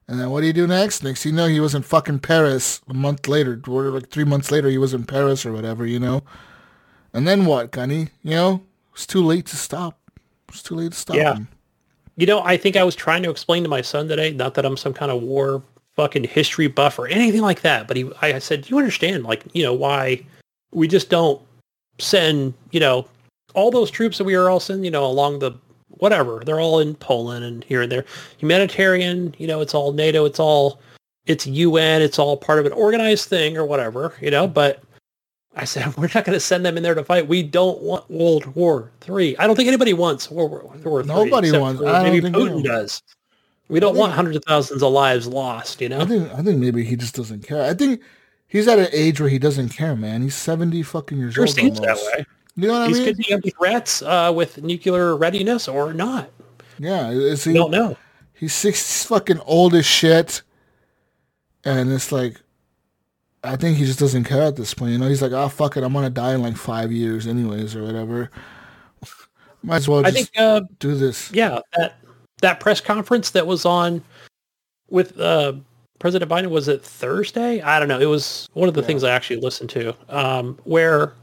And 0.08 0.18
then 0.18 0.30
what 0.30 0.42
do 0.42 0.48
you 0.48 0.54
do 0.54 0.66
next? 0.66 1.04
Next, 1.04 1.26
you 1.26 1.34
know, 1.34 1.48
he 1.48 1.60
was 1.60 1.76
in 1.76 1.82
fucking 1.82 2.20
Paris 2.20 2.80
a 2.88 2.94
month 2.94 3.28
later. 3.28 3.60
Or 3.68 3.90
like 3.90 4.10
three 4.12 4.24
months 4.24 4.50
later, 4.50 4.70
he 4.70 4.78
was 4.78 4.94
in 4.94 5.04
Paris 5.04 5.46
or 5.46 5.52
whatever, 5.52 5.86
you 5.86 6.00
know. 6.00 6.24
And 7.14 7.28
then 7.28 7.46
what, 7.46 7.72
Gunny? 7.72 8.10
You 8.24 8.32
know, 8.32 8.64
it's 8.94 9.06
too 9.06 9.26
late 9.26 9.46
to 9.48 9.58
stop. 9.58 10.00
It's 10.48 10.64
too 10.64 10.76
late 10.76 10.94
to 10.94 10.98
stop 10.98 11.18
Yeah. 11.18 11.34
him. 11.36 11.50
You 12.16 12.28
know, 12.28 12.42
I 12.44 12.56
think 12.56 12.78
I 12.78 12.86
was 12.86 12.96
trying 12.96 13.24
to 13.24 13.30
explain 13.30 13.64
to 13.64 13.70
my 13.70 13.82
son 13.82 14.08
today, 14.08 14.32
not 14.32 14.54
that 14.54 14.66
I'm 14.66 14.78
some 14.78 14.94
kind 14.94 15.12
of 15.12 15.22
war 15.22 15.64
fucking 15.96 16.24
history 16.24 16.68
buff 16.68 16.98
or 16.98 17.08
anything 17.08 17.42
like 17.42 17.62
that, 17.62 17.88
but 17.88 17.98
he, 17.98 18.10
I 18.22 18.40
said, 18.40 18.64
do 18.64 18.70
you 18.70 18.78
understand, 18.78 19.24
like, 19.24 19.44
you 19.54 19.64
know, 19.64 19.74
why 19.74 20.26
we 20.72 20.88
just 20.88 21.10
don't 21.10 21.42
send, 22.00 22.54
you 22.72 22.80
know, 22.80 23.08
all 23.54 23.72
those 23.72 23.92
troops 23.92 24.18
that 24.18 24.24
we 24.24 24.36
are 24.36 24.50
all 24.50 24.60
sending, 24.60 24.86
you 24.86 24.92
know, 24.92 25.06
along 25.06 25.40
the 25.40 25.52
whatever, 25.90 26.42
they're 26.46 26.60
all 26.60 26.80
in 26.80 26.96
Poland 26.96 27.44
and 27.44 27.64
here 27.66 27.82
and 27.82 27.92
there. 27.92 28.06
Humanitarian, 28.38 29.36
you 29.38 29.48
know, 29.48 29.62
it's 29.62 29.74
all 29.76 29.92
NATO, 29.92 30.26
it's 30.26 30.40
all, 30.40 30.80
it's 31.26 31.46
UN, 31.46 32.02
it's 32.02 32.18
all 32.18 32.38
part 32.38 32.60
of 32.60 32.66
an 32.66 32.72
organized 32.72 33.28
thing 33.28 33.58
or 33.58 33.66
whatever, 33.66 34.14
you 34.22 34.32
know, 34.32 34.48
but 34.48 34.82
I 35.56 35.66
said, 35.66 35.96
we're 35.98 36.10
not 36.16 36.26
going 36.26 36.34
to 36.34 36.40
send 36.40 36.66
them 36.66 36.78
in 36.78 36.84
there 36.84 36.96
to 36.96 37.04
fight. 37.04 37.28
We 37.28 37.44
don't 37.44 37.82
want 37.82 38.10
World 38.10 38.46
War 38.56 38.92
Three. 39.02 39.36
I 39.38 39.48
don't 39.48 39.56
think 39.56 39.68
anybody 39.68 39.94
wants 39.94 40.32
World 40.32 40.52
War, 40.52 40.74
Three. 40.78 41.04
Nobody 41.04 41.52
wants- 41.52 41.82
for 41.82 41.88
I 41.88 42.04
don't 42.04 42.12
Maybe 42.14 42.30
Putin 42.30 42.64
does. 42.64 43.02
We 43.72 43.80
don't 43.80 43.96
want 43.96 44.14
hundreds 44.14 44.38
of 44.38 44.44
thousands 44.46 44.84
of 44.84 44.92
lives 44.92 45.26
lost, 45.28 45.82
you 45.82 45.88
I 45.88 45.90
know? 45.90 46.06
think 46.06 46.32
I 46.34 46.42
think 46.44 46.60
maybe 46.60 46.84
he 46.84 46.96
just 46.96 47.16
doesn't 47.16 47.48
care. 47.48 47.64
I 47.64 47.74
think 47.74 48.02
he's 48.48 48.68
at 48.68 48.78
an 48.80 48.88
age 48.92 49.20
where 49.20 49.30
he 49.30 49.40
doesn't 49.40 49.70
care, 49.70 49.96
man. 49.96 50.22
He's 50.22 50.36
seventy 50.36 50.84
fucking 50.84 51.18
years 51.18 51.34
Sure 51.34 51.46
old. 51.48 51.56
seems 51.56 51.80
that 51.80 51.96
way. 51.98 52.26
You 52.58 52.68
know 52.68 52.74
what 52.74 52.82
I 52.84 52.88
These 52.88 53.00
mean? 53.00 53.16
could 53.32 53.42
be 53.44 53.50
threats 53.52 54.02
uh, 54.02 54.32
with 54.36 54.62
nuclear 54.62 55.16
readiness 55.16 55.68
or 55.70 55.94
not. 55.94 56.30
yeah, 56.78 57.10
is 57.10 57.46
We 57.46 57.54
he? 57.54 57.58
don't 57.58 57.72
know. 57.72 57.96
He's 58.34 58.54
six 58.54 59.06
fucking 59.06 59.40
old 59.46 59.74
as 59.76 59.86
shit, 59.86 60.42
and 61.64 61.92
it's 61.94 62.12
like, 62.12 62.42
I 63.44 63.56
think 63.56 63.78
he 63.78 63.86
just 63.86 64.00
doesn't 64.00 64.26
care 64.26 64.42
at 64.44 64.56
this 64.58 64.74
point. 64.74 64.92
You 64.92 64.98
know, 64.98 65.08
he's 65.08 65.22
like, 65.22 65.32
oh 65.32 65.48
fuck 65.48 65.78
it, 65.78 65.84
I'm 65.84 65.94
gonna 65.94 66.10
die 66.10 66.34
in 66.34 66.42
like 66.42 66.58
five 66.58 66.92
years 66.92 67.26
anyways 67.26 67.74
or 67.76 67.84
whatever. 67.84 68.30
Might 69.64 69.78
as 69.78 69.88
well 69.88 70.06
I 70.06 70.12
think, 70.12 70.30
uh, 70.38 70.62
do 70.80 70.96
this. 70.96 71.32
yeah, 71.32 71.60
that 71.78 72.00
that 72.42 72.60
press 72.60 72.82
conference 72.82 73.32
that 73.32 73.48
was 73.48 73.66
on 73.66 74.04
with 74.90 75.20
uh, 75.20 75.54
President 76.00 76.30
Biden 76.30 76.50
was 76.50 76.68
it 76.68 76.84
Thursday? 76.84 77.62
I 77.62 77.80
don't 77.80 77.88
know. 77.88 78.00
It 78.00 78.06
was 78.06 78.50
one 78.54 78.68
of 78.68 78.76
the 78.76 78.84
things 78.84 79.04
I 79.04 79.12
actually 79.12 79.40
listened 79.40 79.70
to, 79.72 79.96
um, 80.10 80.58
where 80.64 81.14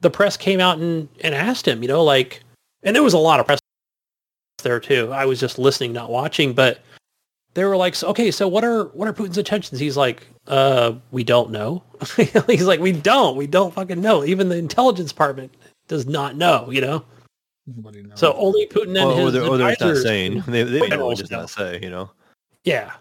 the 0.00 0.10
press 0.10 0.36
came 0.36 0.60
out 0.60 0.78
and, 0.78 1.08
and 1.20 1.34
asked 1.34 1.66
him, 1.66 1.82
you 1.82 1.88
know, 1.88 2.02
like, 2.02 2.42
and 2.82 2.96
there 2.96 3.02
was 3.02 3.14
a 3.14 3.18
lot 3.18 3.40
of 3.40 3.46
press 3.46 3.60
there 4.62 4.80
too. 4.80 5.12
I 5.12 5.24
was 5.24 5.40
just 5.40 5.58
listening, 5.58 5.92
not 5.92 6.10
watching, 6.10 6.52
but 6.52 6.80
they 7.54 7.64
were 7.64 7.76
like, 7.76 7.94
so, 7.94 8.08
okay, 8.08 8.30
so 8.30 8.48
what 8.48 8.64
are 8.64 8.84
what 8.86 9.08
are 9.08 9.12
Putin's 9.12 9.38
intentions? 9.38 9.80
He's 9.80 9.96
like, 9.96 10.26
uh, 10.46 10.94
we 11.10 11.24
don't 11.24 11.50
know. 11.50 11.82
He's 12.16 12.66
like, 12.66 12.80
we 12.80 12.92
don't, 12.92 13.36
we 13.36 13.46
don't 13.46 13.74
fucking 13.74 14.00
know. 14.00 14.24
Even 14.24 14.48
the 14.48 14.56
intelligence 14.56 15.10
department 15.10 15.52
does 15.88 16.06
not 16.06 16.36
know, 16.36 16.70
you 16.70 16.80
know. 16.80 17.04
Nobody 17.66 18.02
knows. 18.02 18.18
So 18.18 18.32
only 18.34 18.66
Putin 18.66 18.86
and 18.86 18.94
Well, 18.94 19.20
or 19.20 19.24
his 19.24 19.32
they're, 19.34 19.58
they're 19.58 19.68
just 19.76 19.80
not 19.80 19.96
saying. 19.98 20.42
They, 20.46 20.62
they 20.64 20.80
Wait, 20.80 20.90
know, 20.90 20.96
no, 21.08 21.14
just 21.14 21.30
no. 21.30 21.40
not 21.40 21.50
say. 21.50 21.78
You 21.82 21.90
know. 21.90 22.10
Yeah. 22.64 22.92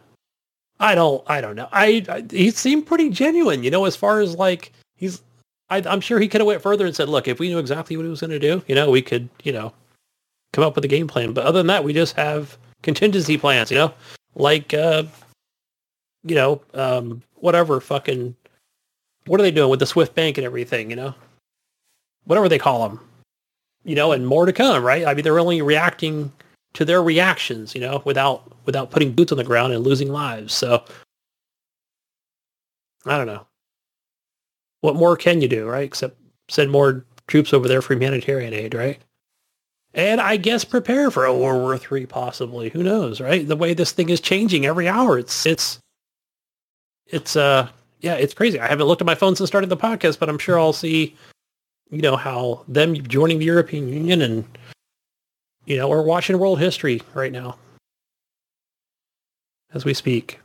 I 0.79 0.95
don't 0.95 1.23
I 1.27 1.41
don't 1.41 1.55
know. 1.55 1.69
I, 1.71 2.03
I 2.09 2.25
he 2.29 2.49
seemed 2.51 2.87
pretty 2.87 3.09
genuine, 3.09 3.63
you 3.63 3.69
know, 3.69 3.85
as 3.85 3.95
far 3.95 4.19
as 4.19 4.35
like 4.35 4.73
he's 4.95 5.21
I 5.69 5.77
I'm 5.85 6.01
sure 6.01 6.19
he 6.19 6.27
could 6.27 6.41
have 6.41 6.47
went 6.47 6.61
further 6.61 6.85
and 6.85 6.95
said, 6.95 7.07
"Look, 7.07 7.27
if 7.27 7.39
we 7.39 7.49
knew 7.49 7.59
exactly 7.59 7.95
what 7.95 8.03
he 8.03 8.09
was 8.09 8.19
going 8.19 8.31
to 8.31 8.39
do, 8.39 8.63
you 8.67 8.73
know, 8.73 8.89
we 8.89 9.01
could, 9.01 9.29
you 9.43 9.53
know, 9.53 9.73
come 10.53 10.63
up 10.63 10.75
with 10.75 10.83
a 10.83 10.87
game 10.87 11.07
plan." 11.07 11.33
But 11.33 11.45
other 11.45 11.59
than 11.59 11.67
that, 11.67 11.83
we 11.83 11.93
just 11.93 12.15
have 12.15 12.57
contingency 12.81 13.37
plans, 13.37 13.69
you 13.69 13.77
know? 13.77 13.93
Like 14.35 14.73
uh 14.73 15.03
you 16.23 16.35
know, 16.35 16.61
um 16.73 17.21
whatever 17.35 17.79
fucking 17.79 18.35
what 19.27 19.39
are 19.39 19.43
they 19.43 19.51
doing 19.51 19.69
with 19.69 19.79
the 19.79 19.85
Swift 19.85 20.15
Bank 20.15 20.37
and 20.39 20.45
everything, 20.45 20.89
you 20.89 20.95
know? 20.95 21.13
Whatever 22.25 22.49
they 22.49 22.57
call 22.59 22.89
them. 22.89 22.99
You 23.83 23.95
know, 23.95 24.11
and 24.11 24.27
more 24.27 24.45
to 24.45 24.53
come, 24.53 24.83
right? 24.83 25.05
I 25.05 25.13
mean, 25.13 25.23
they're 25.23 25.39
only 25.39 25.61
reacting 25.61 26.31
to 26.73 26.85
their 26.85 27.01
reactions, 27.01 27.73
you 27.75 27.81
know, 27.81 28.01
without 28.05 28.43
without 28.65 28.91
putting 28.91 29.11
boots 29.11 29.31
on 29.31 29.37
the 29.37 29.43
ground 29.43 29.73
and 29.73 29.83
losing 29.83 30.11
lives. 30.11 30.53
So 30.53 30.83
I 33.05 33.17
don't 33.17 33.27
know. 33.27 33.47
What 34.81 34.95
more 34.95 35.15
can 35.15 35.41
you 35.41 35.47
do, 35.47 35.67
right? 35.67 35.83
Except 35.83 36.17
send 36.49 36.71
more 36.71 37.05
troops 37.27 37.53
over 37.53 37.67
there 37.67 37.81
for 37.81 37.93
humanitarian 37.93 38.53
aid, 38.53 38.73
right? 38.73 38.99
And 39.93 40.21
I 40.21 40.37
guess 40.37 40.63
prepare 40.63 41.11
for 41.11 41.25
a 41.25 41.37
World 41.37 41.61
War 41.61 41.77
Three, 41.77 42.05
possibly. 42.05 42.69
Who 42.69 42.83
knows, 42.83 43.19
right? 43.19 43.47
The 43.47 43.55
way 43.55 43.73
this 43.73 43.91
thing 43.91 44.09
is 44.09 44.21
changing 44.21 44.65
every 44.65 44.87
hour, 44.87 45.19
it's 45.19 45.45
it's 45.45 45.79
it's 47.07 47.35
uh 47.35 47.67
yeah, 47.99 48.15
it's 48.15 48.33
crazy. 48.33 48.59
I 48.59 48.67
haven't 48.67 48.87
looked 48.87 49.01
at 49.01 49.05
my 49.05 49.15
phone 49.15 49.35
since 49.35 49.49
starting 49.49 49.69
the 49.69 49.77
podcast, 49.77 50.17
but 50.17 50.29
I'm 50.29 50.39
sure 50.39 50.57
I'll 50.59 50.73
see, 50.73 51.15
you 51.91 52.01
know, 52.01 52.15
how 52.15 52.63
them 52.67 52.95
joining 52.95 53.39
the 53.39 53.45
European 53.45 53.89
Union 53.89 54.21
and 54.21 54.45
you 55.65 55.77
know, 55.77 55.87
we're 55.87 56.01
watching 56.01 56.39
world 56.39 56.59
history 56.59 57.01
right 57.13 57.31
now 57.31 57.57
as 59.73 59.85
we 59.85 59.93
speak. 59.93 60.39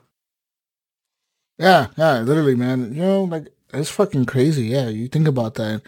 Yeah, 1.59 1.89
yeah, 1.97 2.21
literally, 2.21 2.55
man. 2.55 2.95
You 2.95 3.03
know, 3.03 3.25
like 3.25 3.49
it's 3.73 3.91
fucking 3.91 4.27
crazy. 4.27 4.67
Yeah, 4.67 4.89
you 4.89 5.09
think 5.09 5.27
about 5.27 5.55
that. 5.55 5.83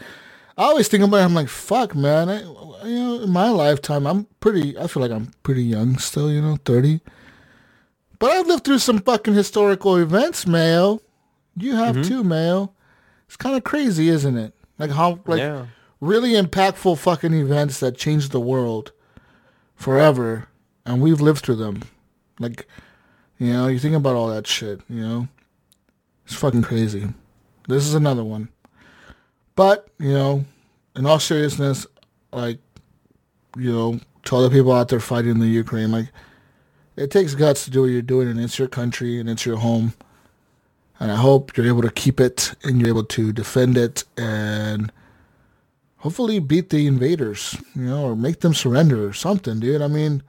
I 0.56 0.64
always 0.64 0.88
think 0.88 1.04
about 1.04 1.18
it. 1.18 1.24
I'm 1.24 1.34
like, 1.34 1.48
fuck, 1.48 1.94
man. 1.94 2.28
I, 2.28 2.40
you 2.40 2.98
know, 2.98 3.20
in 3.20 3.30
my 3.30 3.50
lifetime, 3.50 4.06
I'm 4.06 4.26
pretty. 4.40 4.78
I 4.78 4.86
feel 4.86 5.02
like 5.02 5.12
I'm 5.12 5.32
pretty 5.42 5.62
young 5.62 5.98
still. 5.98 6.30
You 6.30 6.40
know, 6.40 6.56
thirty. 6.64 7.00
But 8.18 8.32
I've 8.32 8.46
lived 8.46 8.64
through 8.64 8.80
some 8.80 9.00
fucking 9.00 9.34
historical 9.34 9.96
events, 9.96 10.46
Mayo. 10.46 11.00
You 11.56 11.76
have 11.76 11.96
mm-hmm. 11.96 12.08
too, 12.08 12.24
Mayo. 12.24 12.72
It's 13.26 13.36
kind 13.36 13.56
of 13.56 13.62
crazy, 13.62 14.08
isn't 14.08 14.36
it? 14.36 14.54
Like 14.78 14.90
how, 14.90 15.20
like 15.26 15.40
yeah. 15.40 15.66
really 16.00 16.32
impactful 16.32 16.98
fucking 16.98 17.34
events 17.34 17.80
that 17.80 17.96
changed 17.96 18.32
the 18.32 18.40
world 18.40 18.92
forever, 19.74 20.48
and 20.86 21.00
we've 21.00 21.20
lived 21.20 21.44
through 21.44 21.56
them. 21.56 21.82
Like 22.38 22.66
You 23.38 23.52
know, 23.52 23.68
you 23.68 23.78
think 23.78 23.94
about 23.94 24.16
all 24.16 24.28
that 24.28 24.46
shit, 24.46 24.80
you 24.88 25.00
know? 25.00 25.28
It's 26.24 26.34
fucking 26.34 26.62
crazy. 26.62 27.06
This 27.68 27.86
is 27.86 27.94
another 27.94 28.24
one. 28.24 28.48
But, 29.54 29.88
you 29.98 30.12
know, 30.12 30.44
in 30.96 31.06
all 31.06 31.20
seriousness, 31.20 31.86
like, 32.32 32.58
you 33.56 33.72
know, 33.72 34.00
to 34.24 34.34
all 34.34 34.42
the 34.42 34.50
people 34.50 34.72
out 34.72 34.88
there 34.88 35.00
fighting 35.00 35.30
in 35.30 35.38
the 35.38 35.46
Ukraine, 35.46 35.92
like, 35.92 36.08
it 36.96 37.10
takes 37.12 37.34
guts 37.34 37.64
to 37.64 37.70
do 37.70 37.82
what 37.82 37.90
you're 37.90 38.02
doing, 38.02 38.28
and 38.28 38.40
it's 38.40 38.58
your 38.58 38.68
country, 38.68 39.20
and 39.20 39.30
it's 39.30 39.46
your 39.46 39.58
home. 39.58 39.94
And 41.00 41.12
I 41.12 41.16
hope 41.16 41.56
you're 41.56 41.66
able 41.66 41.82
to 41.82 41.90
keep 41.90 42.20
it, 42.20 42.54
and 42.64 42.80
you're 42.80 42.88
able 42.88 43.04
to 43.04 43.32
defend 43.32 43.76
it, 43.76 44.04
and 44.16 44.90
hopefully 45.98 46.38
beat 46.38 46.70
the 46.70 46.86
invaders, 46.86 47.56
you 47.74 47.82
know, 47.82 48.02
or 48.04 48.16
make 48.16 48.40
them 48.40 48.54
surrender 48.54 49.06
or 49.06 49.12
something, 49.12 49.60
dude. 49.60 49.82
I 49.82 49.88
mean, 49.88 50.22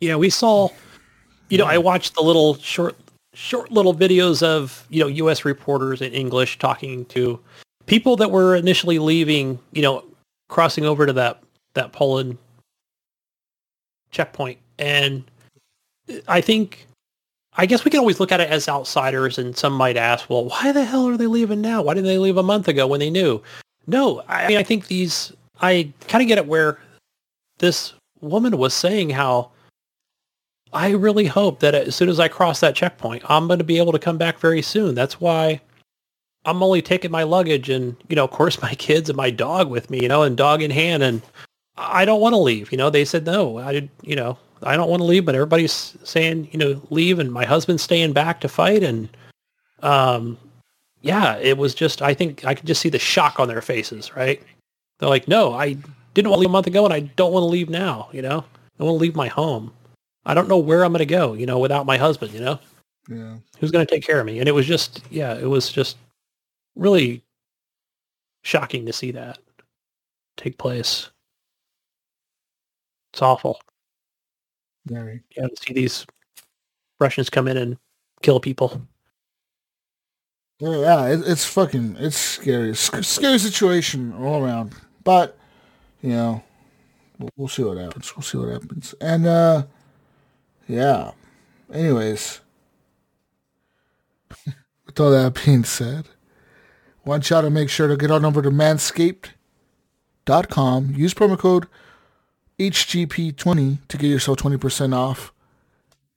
Yeah, 0.00 0.16
we 0.16 0.30
saw. 0.30 0.68
You 1.48 1.58
know, 1.58 1.66
I 1.66 1.78
watched 1.78 2.14
the 2.14 2.22
little 2.22 2.54
short, 2.56 2.96
short 3.34 3.72
little 3.72 3.94
videos 3.94 4.42
of 4.42 4.86
you 4.90 5.00
know 5.00 5.08
U.S. 5.08 5.44
reporters 5.44 6.00
in 6.02 6.12
English 6.12 6.58
talking 6.58 7.04
to 7.06 7.40
people 7.86 8.16
that 8.16 8.30
were 8.30 8.56
initially 8.56 8.98
leaving. 8.98 9.58
You 9.72 9.82
know, 9.82 10.04
crossing 10.48 10.84
over 10.84 11.06
to 11.06 11.12
that 11.14 11.42
that 11.74 11.92
Poland 11.92 12.36
checkpoint, 14.10 14.58
and 14.78 15.24
I 16.28 16.40
think. 16.40 16.86
I 17.60 17.66
guess 17.66 17.84
we 17.84 17.90
can 17.90 18.00
always 18.00 18.18
look 18.18 18.32
at 18.32 18.40
it 18.40 18.48
as 18.48 18.70
outsiders, 18.70 19.36
and 19.36 19.54
some 19.54 19.74
might 19.74 19.98
ask, 19.98 20.30
"Well, 20.30 20.46
why 20.46 20.72
the 20.72 20.82
hell 20.82 21.06
are 21.08 21.18
they 21.18 21.26
leaving 21.26 21.60
now? 21.60 21.82
Why 21.82 21.92
didn't 21.92 22.06
they 22.06 22.16
leave 22.16 22.38
a 22.38 22.42
month 22.42 22.68
ago 22.68 22.86
when 22.86 23.00
they 23.00 23.10
knew?" 23.10 23.42
No, 23.86 24.22
I 24.28 24.48
mean, 24.48 24.56
I 24.56 24.62
think 24.62 24.86
these. 24.86 25.30
I 25.60 25.92
kind 26.08 26.22
of 26.22 26.28
get 26.28 26.38
it 26.38 26.46
where 26.46 26.78
this 27.58 27.92
woman 28.22 28.56
was 28.56 28.72
saying 28.72 29.10
how 29.10 29.50
I 30.72 30.92
really 30.92 31.26
hope 31.26 31.60
that 31.60 31.74
as 31.74 31.94
soon 31.94 32.08
as 32.08 32.18
I 32.18 32.28
cross 32.28 32.60
that 32.60 32.74
checkpoint, 32.74 33.28
I'm 33.28 33.46
going 33.46 33.58
to 33.58 33.64
be 33.64 33.76
able 33.76 33.92
to 33.92 33.98
come 33.98 34.16
back 34.16 34.38
very 34.38 34.62
soon. 34.62 34.94
That's 34.94 35.20
why 35.20 35.60
I'm 36.46 36.62
only 36.62 36.80
taking 36.80 37.10
my 37.10 37.24
luggage 37.24 37.68
and, 37.68 37.94
you 38.08 38.16
know, 38.16 38.24
of 38.24 38.30
course, 38.30 38.62
my 38.62 38.74
kids 38.86 39.10
and 39.10 39.18
my 39.18 39.28
dog 39.28 39.68
with 39.68 39.90
me, 39.90 40.00
you 40.00 40.08
know, 40.08 40.22
and 40.22 40.34
dog 40.34 40.62
in 40.62 40.70
hand. 40.70 41.02
And 41.02 41.20
I 41.76 42.06
don't 42.06 42.22
want 42.22 42.32
to 42.32 42.38
leave. 42.38 42.72
You 42.72 42.78
know, 42.78 42.88
they 42.88 43.04
said 43.04 43.26
no. 43.26 43.58
I 43.58 43.72
did, 43.72 43.90
you 44.02 44.16
know, 44.16 44.38
I 44.62 44.76
don't 44.76 44.90
want 44.90 45.00
to 45.00 45.06
leave, 45.06 45.24
but 45.24 45.34
everybody's 45.34 45.96
saying, 46.04 46.48
you 46.52 46.58
know, 46.58 46.82
leave, 46.90 47.18
and 47.18 47.32
my 47.32 47.44
husband's 47.44 47.82
staying 47.82 48.12
back 48.12 48.40
to 48.40 48.48
fight. 48.48 48.82
And 48.82 49.08
um, 49.82 50.38
yeah, 51.00 51.36
it 51.36 51.56
was 51.58 51.74
just. 51.74 52.02
I 52.02 52.14
think 52.14 52.44
I 52.44 52.54
could 52.54 52.66
just 52.66 52.80
see 52.80 52.90
the 52.90 52.98
shock 52.98 53.40
on 53.40 53.48
their 53.48 53.62
faces. 53.62 54.14
Right? 54.14 54.42
They're 54.98 55.08
like, 55.08 55.28
no, 55.28 55.54
I 55.54 55.76
didn't 56.14 56.30
want 56.30 56.38
to 56.38 56.40
leave 56.40 56.50
a 56.50 56.52
month 56.52 56.66
ago, 56.66 56.84
and 56.84 56.94
I 56.94 57.00
don't 57.00 57.32
want 57.32 57.42
to 57.42 57.48
leave 57.48 57.70
now. 57.70 58.08
You 58.12 58.22
know, 58.22 58.44
I 58.78 58.84
want 58.84 58.94
to 58.96 59.00
leave 59.00 59.16
my 59.16 59.28
home. 59.28 59.72
I 60.26 60.34
don't 60.34 60.48
know 60.48 60.58
where 60.58 60.84
I'm 60.84 60.92
going 60.92 60.98
to 60.98 61.06
go, 61.06 61.32
you 61.32 61.46
know, 61.46 61.58
without 61.58 61.86
my 61.86 61.96
husband, 61.96 62.32
you 62.32 62.40
know? 62.40 62.58
yeah. 63.08 63.36
Who's 63.58 63.70
going 63.70 63.84
to 63.84 63.90
take 63.90 64.04
care 64.04 64.20
of 64.20 64.26
me? 64.26 64.38
And 64.38 64.48
it 64.48 64.52
was 64.52 64.66
just, 64.66 65.02
yeah, 65.10 65.34
it 65.34 65.46
was 65.46 65.70
just 65.70 65.96
really 66.76 67.22
shocking 68.42 68.86
to 68.86 68.92
see 68.92 69.10
that 69.12 69.38
take 70.36 70.56
place. 70.58 71.10
It's 73.12 73.22
awful. 73.22 73.60
Yeah, 74.88 75.04
to 75.36 75.50
see 75.56 75.74
these 75.74 76.06
Russians 76.98 77.30
come 77.30 77.46
in 77.48 77.56
and 77.56 77.78
kill 78.22 78.40
people. 78.40 78.82
Yeah, 80.58 81.08
it, 81.08 81.22
it's 81.26 81.44
fucking, 81.44 81.96
it's 81.98 82.16
scary. 82.16 82.70
It's 82.70 83.08
scary 83.08 83.38
situation 83.38 84.12
all 84.12 84.44
around. 84.44 84.74
But, 85.04 85.38
you 86.02 86.10
know, 86.10 86.42
we'll, 87.18 87.30
we'll 87.36 87.48
see 87.48 87.62
what 87.62 87.78
happens. 87.78 88.14
We'll 88.14 88.22
see 88.22 88.36
what 88.36 88.50
happens. 88.50 88.94
And, 89.00 89.26
uh, 89.26 89.62
yeah. 90.68 91.12
Anyways, 91.72 92.40
with 94.86 95.00
all 95.00 95.12
that 95.12 95.42
being 95.44 95.64
said, 95.64 96.08
want 97.04 97.30
y'all 97.30 97.42
to 97.42 97.50
make 97.50 97.70
sure 97.70 97.88
to 97.88 97.96
get 97.96 98.10
on 98.10 98.26
over 98.26 98.42
to 98.42 98.50
manscaped.com. 98.50 100.94
Use 100.94 101.14
promo 101.14 101.38
code 101.38 101.66
HGP20 102.60 103.78
to 103.88 103.96
get 103.96 104.08
yourself 104.08 104.36
20% 104.38 104.94
off 104.94 105.32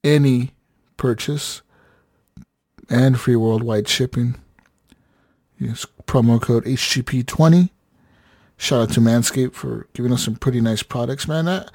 any 0.04 0.50
purchase 0.98 1.62
and 2.90 3.18
free 3.18 3.34
worldwide 3.34 3.88
shipping. 3.88 4.36
Use 5.58 5.86
promo 6.06 6.40
code 6.40 6.66
HGP20. 6.66 7.70
Shout 8.58 8.82
out 8.82 8.92
to 8.92 9.00
Manscaped 9.00 9.54
for 9.54 9.88
giving 9.94 10.12
us 10.12 10.22
some 10.22 10.36
pretty 10.36 10.60
nice 10.60 10.82
products, 10.82 11.26
man. 11.26 11.46
That 11.46 11.70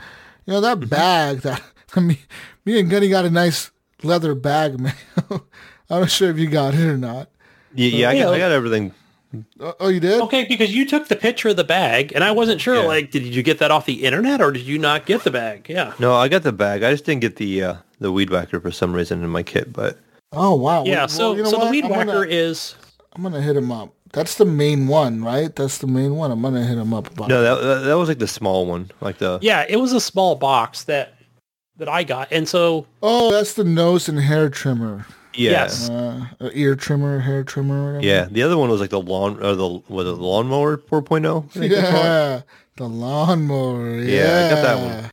you 0.46 0.54
know 0.54 0.62
that 0.62 0.78
mm-hmm. 0.78 0.90
bag 0.90 1.40
that 1.40 1.62
me, 1.98 2.22
me 2.64 2.80
and 2.80 2.92
Gunny 2.92 3.10
got 3.10 3.26
a 3.26 3.32
nice 3.32 3.72
leather 4.04 4.36
bag, 4.36 4.80
man. 4.80 4.94
I'm 5.90 6.02
not 6.02 6.12
sure 6.12 6.30
if 6.30 6.38
you 6.38 6.48
got 6.48 6.76
it 6.76 6.86
or 6.86 6.98
not. 6.98 7.30
Yeah, 7.74 7.90
yeah, 7.90 8.10
I, 8.10 8.20
got, 8.20 8.34
I 8.36 8.38
got 8.38 8.52
everything. 8.52 8.94
Oh, 9.60 9.76
oh, 9.80 9.88
you 9.90 10.00
did? 10.00 10.22
Okay, 10.22 10.46
because 10.46 10.74
you 10.74 10.86
took 10.88 11.08
the 11.08 11.16
picture 11.16 11.50
of 11.50 11.56
the 11.56 11.64
bag, 11.64 12.14
and 12.16 12.24
I 12.24 12.32
wasn't 12.32 12.60
sure, 12.60 12.76
Yeah. 12.78 12.82
like, 12.88 13.12
did 13.12 13.24
you 13.24 13.44
get 13.44 13.60
that 13.60 13.70
off 13.70 13.86
the 13.86 14.04
internet 14.04 14.42
or 14.42 14.52
did 14.52 14.64
you 14.64 14.80
not 14.80 15.06
get 15.06 15.24
the 15.24 15.30
bag? 15.32 15.68
Yeah. 15.70 15.94
No, 16.00 16.16
I 16.16 16.28
got 16.30 16.42
the 16.44 16.52
bag. 16.52 16.82
I 16.84 16.92
just 16.92 17.06
didn't 17.06 17.22
get 17.22 17.36
the 17.36 17.64
uh, 17.64 17.76
the 18.00 18.12
weed 18.12 18.32
whacker 18.32 18.60
for 18.60 18.72
some 18.72 18.92
reason 18.94 19.24
in 19.24 19.30
my 19.30 19.44
kit. 19.44 19.72
But 19.72 20.00
Oh 20.32 20.56
wow. 20.56 20.84
Yeah, 20.84 21.00
Well, 21.02 21.08
so 21.10 21.36
you 21.36 21.44
know 21.44 21.50
so 21.50 21.58
the 21.58 21.66
what? 21.66 21.72
weed 21.72 21.84
I'm 21.86 21.92
whacker 21.92 22.06
Gonna, 22.26 22.28
is 22.28 22.76
I'm 23.14 23.22
gonna 23.24 23.42
hit 23.42 23.56
him 23.56 23.72
up. 23.72 23.94
That's 24.14 24.36
the 24.36 24.46
main 24.46 24.88
one, 24.88 25.24
right? 25.24 25.56
That's 25.56 25.78
the 25.78 25.86
main 25.88 26.16
one. 26.16 26.32
I'm 26.32 26.42
gonna 26.42 26.66
hit 26.66 26.78
him 26.80 26.94
up 26.96 27.12
about. 27.12 27.30
no, 27.30 27.42
that, 27.44 27.62
that 27.62 27.80
that 27.86 27.98
was 27.98 28.10
like 28.10 28.18
the 28.20 28.28
small 28.28 28.66
one, 28.66 28.90
like 29.02 29.20
the 29.20 29.38
yeah, 29.44 29.66
it 29.70 29.76
was 29.78 29.94
a 29.94 30.02
small 30.02 30.36
box 30.36 30.86
that 30.86 31.14
that 31.78 31.88
I 31.88 32.04
got, 32.04 32.30
and 32.32 32.48
so 32.50 32.88
Oh, 33.04 33.32
that's 33.32 33.54
the 33.54 33.64
nose 33.64 34.10
and 34.10 34.20
hair 34.20 34.50
trimmer. 34.50 35.06
Yeah. 35.40 35.52
Yes. 35.52 35.90
Uh, 35.90 36.26
ear 36.54 36.76
trimmer, 36.76 37.20
hair 37.20 37.44
trimmer, 37.44 37.86
whatever. 37.86 38.06
Yeah, 38.06 38.28
the 38.30 38.44
other 38.44 38.58
one 38.58 38.70
was 38.70 38.82
like 38.82 38.90
the 38.92 39.02
lawn 39.02 39.42
or 39.44 39.56
the 39.56 39.68
was 39.90 40.06
it 40.08 40.12
the 40.12 40.16
lawnmower 40.16 40.78
4.0? 40.78 41.46
I 41.46 41.48
think 41.60 41.72
they 41.74 41.82
call 41.82 41.90
it. 41.90 41.94
Yeah, 41.94 42.42
the 42.76 42.88
lawnmower. 42.90 43.96
Yeah, 43.96 44.16
Yeah, 44.16 44.46
I 44.46 44.50
got 44.50 44.62
that 44.62 45.02
one. 45.02 45.12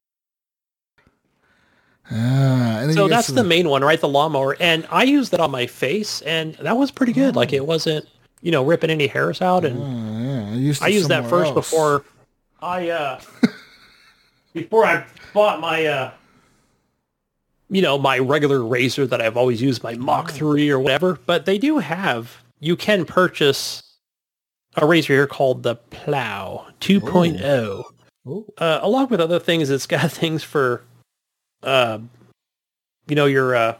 Ah, 2.11 2.87
so 2.93 3.09
that's 3.09 3.27
some- 3.29 3.37
the 3.37 3.43
main 3.45 3.69
one, 3.69 3.83
right? 3.83 4.01
The 4.01 4.09
lawnmower, 4.09 4.57
and 4.61 4.87
I 4.91 5.03
used 5.03 5.33
that 5.33 5.41
on 5.41 5.51
my 5.51 5.67
face, 5.67 6.21
and 6.23 6.55
that 6.57 6.77
was 6.77 6.91
pretty 6.93 7.13
good. 7.13 7.35
Like 7.35 7.53
it 7.53 7.67
wasn't, 7.67 8.07
you 8.43 8.53
know, 8.53 8.65
ripping 8.65 8.91
any 8.91 9.09
hairs 9.09 9.43
out, 9.43 9.65
and 9.65 9.83
Oh, 9.83 10.21
yeah, 10.23 10.51
I 10.53 10.55
used, 10.57 10.83
I 10.85 10.87
used 10.89 11.09
that 11.09 11.29
first 11.29 11.47
else. 11.49 11.55
before 11.55 12.05
I 12.63 12.91
uh 12.91 13.21
before 14.55 14.85
I 14.87 15.05
bought 15.35 15.61
my 15.61 15.85
uh 15.87 16.11
you 17.69 17.83
know 17.83 17.99
my 17.99 18.19
regular 18.19 18.62
razor 18.62 19.07
that 19.07 19.20
I've 19.20 19.36
always 19.36 19.61
used, 19.61 19.83
my 19.83 19.95
Mach 19.95 20.31
three 20.31 20.70
or 20.70 20.78
whatever. 20.78 21.19
But 21.27 21.47
they 21.47 21.59
do 21.59 21.78
have 21.78 22.36
you 22.61 22.77
can 22.77 23.05
purchase 23.05 23.83
a 24.77 24.86
razor 24.86 25.15
here 25.15 25.27
called 25.27 25.62
the 25.62 25.77
Plow 25.77 26.67
2.0. 26.81 27.85
Ooh. 28.28 28.53
Uh, 28.59 28.81
along 28.83 29.09
with 29.09 29.20
other 29.20 29.39
things, 29.39 29.70
it's 29.70 29.86
got 29.86 30.11
things 30.12 30.43
for 30.43 30.83
uh, 31.62 31.99
you 33.09 33.17
know 33.17 33.27
your 33.27 33.55
uh, 33.55 33.77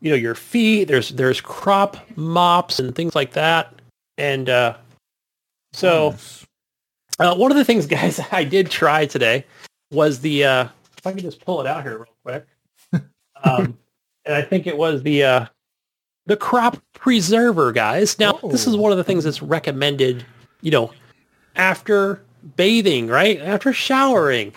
you 0.00 0.10
know 0.10 0.16
your 0.16 0.34
feet. 0.34 0.84
There's 0.84 1.10
there's 1.10 1.40
crop 1.40 1.96
mops 2.16 2.78
and 2.78 2.94
things 2.94 3.14
like 3.14 3.32
that, 3.32 3.74
and 4.18 4.48
uh, 4.48 4.76
so. 5.72 6.14
Uh, 7.18 7.34
one 7.34 7.50
of 7.50 7.56
the 7.58 7.64
things, 7.66 7.84
guys, 7.86 8.18
I 8.32 8.44
did 8.44 8.70
try 8.70 9.04
today 9.04 9.44
was 9.90 10.20
the, 10.20 10.42
uh, 10.42 10.68
if 10.96 11.06
I 11.06 11.12
could 11.12 11.20
just 11.22 11.44
pull 11.44 11.60
it 11.60 11.66
out 11.66 11.82
here 11.82 11.98
real 11.98 12.06
quick. 12.24 12.46
Um, 13.44 13.76
and 14.24 14.34
I 14.34 14.42
think 14.42 14.66
it 14.66 14.76
was 14.76 15.02
the, 15.02 15.24
uh, 15.24 15.46
the 16.26 16.36
crop 16.36 16.76
preserver, 16.94 17.72
guys. 17.72 18.18
Now, 18.18 18.32
this 18.50 18.66
is 18.66 18.74
Oh. 18.74 18.78
one 18.78 18.92
of 18.92 18.98
the 18.98 19.04
things 19.04 19.24
that's 19.24 19.42
recommended, 19.42 20.24
you 20.60 20.70
know, 20.70 20.92
after 21.56 22.22
bathing, 22.56 23.06
right? 23.08 23.40
After 23.40 23.72
showering. 23.72 24.52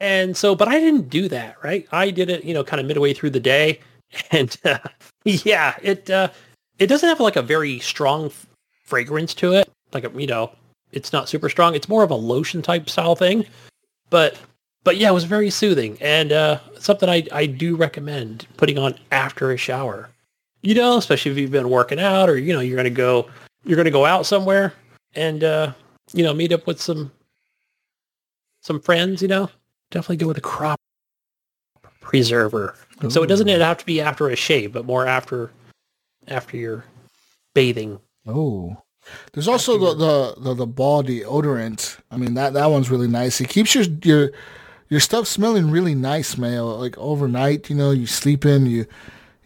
And 0.00 0.36
so, 0.36 0.54
but 0.54 0.68
I 0.68 0.78
didn't 0.78 1.08
do 1.10 1.28
that, 1.28 1.56
right? 1.62 1.86
I 1.92 2.10
did 2.10 2.30
it, 2.30 2.44
you 2.44 2.54
know, 2.54 2.62
kind 2.64 2.80
of 2.80 2.86
midway 2.86 3.12
through 3.14 3.30
the 3.30 3.40
day. 3.40 3.80
And 4.30 4.56
uh, 4.64 4.78
yeah, 5.24 5.74
it, 5.82 6.08
uh, 6.08 6.30
it 6.78 6.86
doesn't 6.86 7.06
have 7.08 7.20
like 7.20 7.36
a 7.36 7.42
very 7.42 7.78
strong 7.80 8.26
f- 8.26 8.46
fragrance 8.84 9.34
to 9.34 9.52
it. 9.52 9.70
Like, 9.92 10.04
a, 10.04 10.10
you 10.18 10.26
know, 10.26 10.50
it's 10.92 11.12
not 11.12 11.28
super 11.28 11.50
strong. 11.50 11.74
It's 11.74 11.90
more 11.90 12.02
of 12.04 12.10
a 12.10 12.14
lotion 12.14 12.62
type 12.62 12.88
style 12.88 13.14
thing. 13.16 13.44
But 14.08 14.38
but 14.88 14.96
yeah, 14.96 15.10
it 15.10 15.12
was 15.12 15.24
very 15.24 15.50
soothing 15.50 15.98
and 16.00 16.32
uh, 16.32 16.60
something 16.78 17.10
I, 17.10 17.26
I 17.30 17.44
do 17.44 17.76
recommend 17.76 18.46
putting 18.56 18.78
on 18.78 18.94
after 19.12 19.52
a 19.52 19.58
shower. 19.58 20.08
You 20.62 20.74
know, 20.74 20.96
especially 20.96 21.30
if 21.30 21.36
you've 21.36 21.50
been 21.50 21.68
working 21.68 22.00
out 22.00 22.30
or 22.30 22.38
you 22.38 22.54
know 22.54 22.60
you're 22.60 22.78
gonna 22.78 22.88
go 22.88 23.28
you're 23.66 23.76
gonna 23.76 23.90
go 23.90 24.06
out 24.06 24.24
somewhere 24.24 24.72
and 25.14 25.44
uh, 25.44 25.74
you 26.14 26.24
know 26.24 26.32
meet 26.32 26.52
up 26.52 26.66
with 26.66 26.80
some 26.80 27.12
some 28.62 28.80
friends. 28.80 29.20
You 29.20 29.28
know, 29.28 29.50
definitely 29.90 30.16
go 30.16 30.28
with 30.28 30.38
a 30.38 30.40
crop 30.40 30.80
preserver. 32.00 32.74
So 33.10 33.22
it 33.22 33.26
doesn't 33.26 33.46
have 33.46 33.76
to 33.76 33.84
be 33.84 34.00
after 34.00 34.30
a 34.30 34.36
shave, 34.36 34.72
but 34.72 34.86
more 34.86 35.06
after 35.06 35.50
after 36.28 36.56
you're 36.56 36.84
bathing. 37.54 38.00
Oh. 38.26 38.78
There's 39.34 39.48
also 39.48 39.76
the, 39.76 39.94
the, 39.94 40.34
the, 40.40 40.54
the 40.54 40.66
ball 40.66 41.02
deodorant. 41.02 41.98
I 42.10 42.16
mean 42.16 42.32
that, 42.34 42.54
that 42.54 42.70
one's 42.70 42.90
really 42.90 43.06
nice. 43.06 43.38
It 43.42 43.50
keeps 43.50 43.74
your 43.74 43.84
your 44.02 44.30
your 44.88 45.00
stuff 45.00 45.26
smelling 45.26 45.70
really 45.70 45.94
nice, 45.94 46.36
man. 46.38 46.62
Like 46.62 46.96
overnight, 46.98 47.68
you 47.70 47.76
know, 47.76 47.90
you 47.90 48.06
sleep 48.06 48.44
in, 48.44 48.66
you 48.66 48.86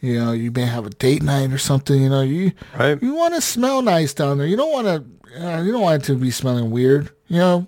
You 0.00 0.18
know, 0.18 0.32
you 0.32 0.50
may 0.50 0.64
have 0.66 0.84
a 0.84 0.90
date 0.90 1.22
night 1.22 1.52
or 1.52 1.58
something. 1.58 2.02
You 2.02 2.08
know, 2.08 2.22
you 2.22 2.52
Right. 2.76 3.00
you 3.00 3.14
want 3.14 3.34
to 3.34 3.40
smell 3.40 3.82
nice 3.82 4.12
down 4.12 4.38
there. 4.38 4.46
You 4.48 4.56
don't 4.56 4.72
want 4.72 4.86
to. 4.88 5.04
Uh, 5.46 5.62
you 5.62 5.70
don't 5.72 5.80
want 5.80 6.02
it 6.02 6.06
to 6.06 6.16
be 6.16 6.30
smelling 6.32 6.70
weird. 6.72 7.10
You 7.28 7.38
know, 7.38 7.66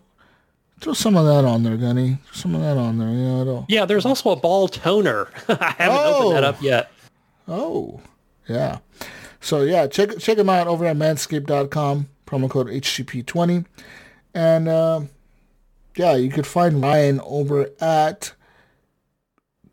throw 0.81 0.95
some 0.95 1.17
of 1.17 1.25
that 1.27 1.45
on 1.45 1.63
there, 1.63 1.77
Gunny. 1.77 2.19
Throw 2.27 2.33
some 2.35 2.55
of 2.57 2.61
that 2.63 2.77
on 2.77 2.99
there. 2.99 3.09
You 3.09 3.23
know, 3.23 3.41
it'll, 3.43 3.67
Yeah, 3.69 3.85
there's 3.87 4.05
also 4.05 4.31
a 4.31 4.37
ball 4.37 4.67
toner. 4.69 5.29
I 5.49 5.75
haven't 5.79 5.99
opened 5.99 6.37
that 6.37 6.45
Oh. 6.45 6.49
up 6.49 6.61
yet. 6.63 6.91
Oh, 7.47 8.01
yeah. 8.49 8.79
So 9.41 9.63
yeah, 9.63 9.87
check 9.87 10.19
check 10.19 10.37
them 10.37 10.49
out 10.51 10.67
over 10.67 10.85
at 10.87 10.97
manscaped.com. 10.97 12.09
Promo 12.27 12.51
code 12.51 12.67
HGP20, 12.69 13.65
and 14.35 14.67
uh, 14.69 15.03
yeah, 15.97 16.15
you 16.17 16.31
could 16.31 16.47
find 16.47 16.83
Ryan 16.83 17.21
over 17.25 17.71
at 17.81 18.33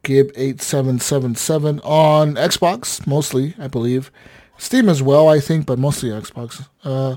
Gib8777 0.03 1.80
on 1.83 2.35
Xbox 2.35 3.06
mostly, 3.08 3.56
I 3.59 3.67
believe. 3.67 4.11
Steam 4.58 4.90
as 4.90 5.01
well, 5.01 5.27
I 5.27 5.40
think, 5.40 5.66
but 5.66 5.80
mostly 5.80 6.09
Xbox. 6.09 6.67
Uh, 6.83 7.16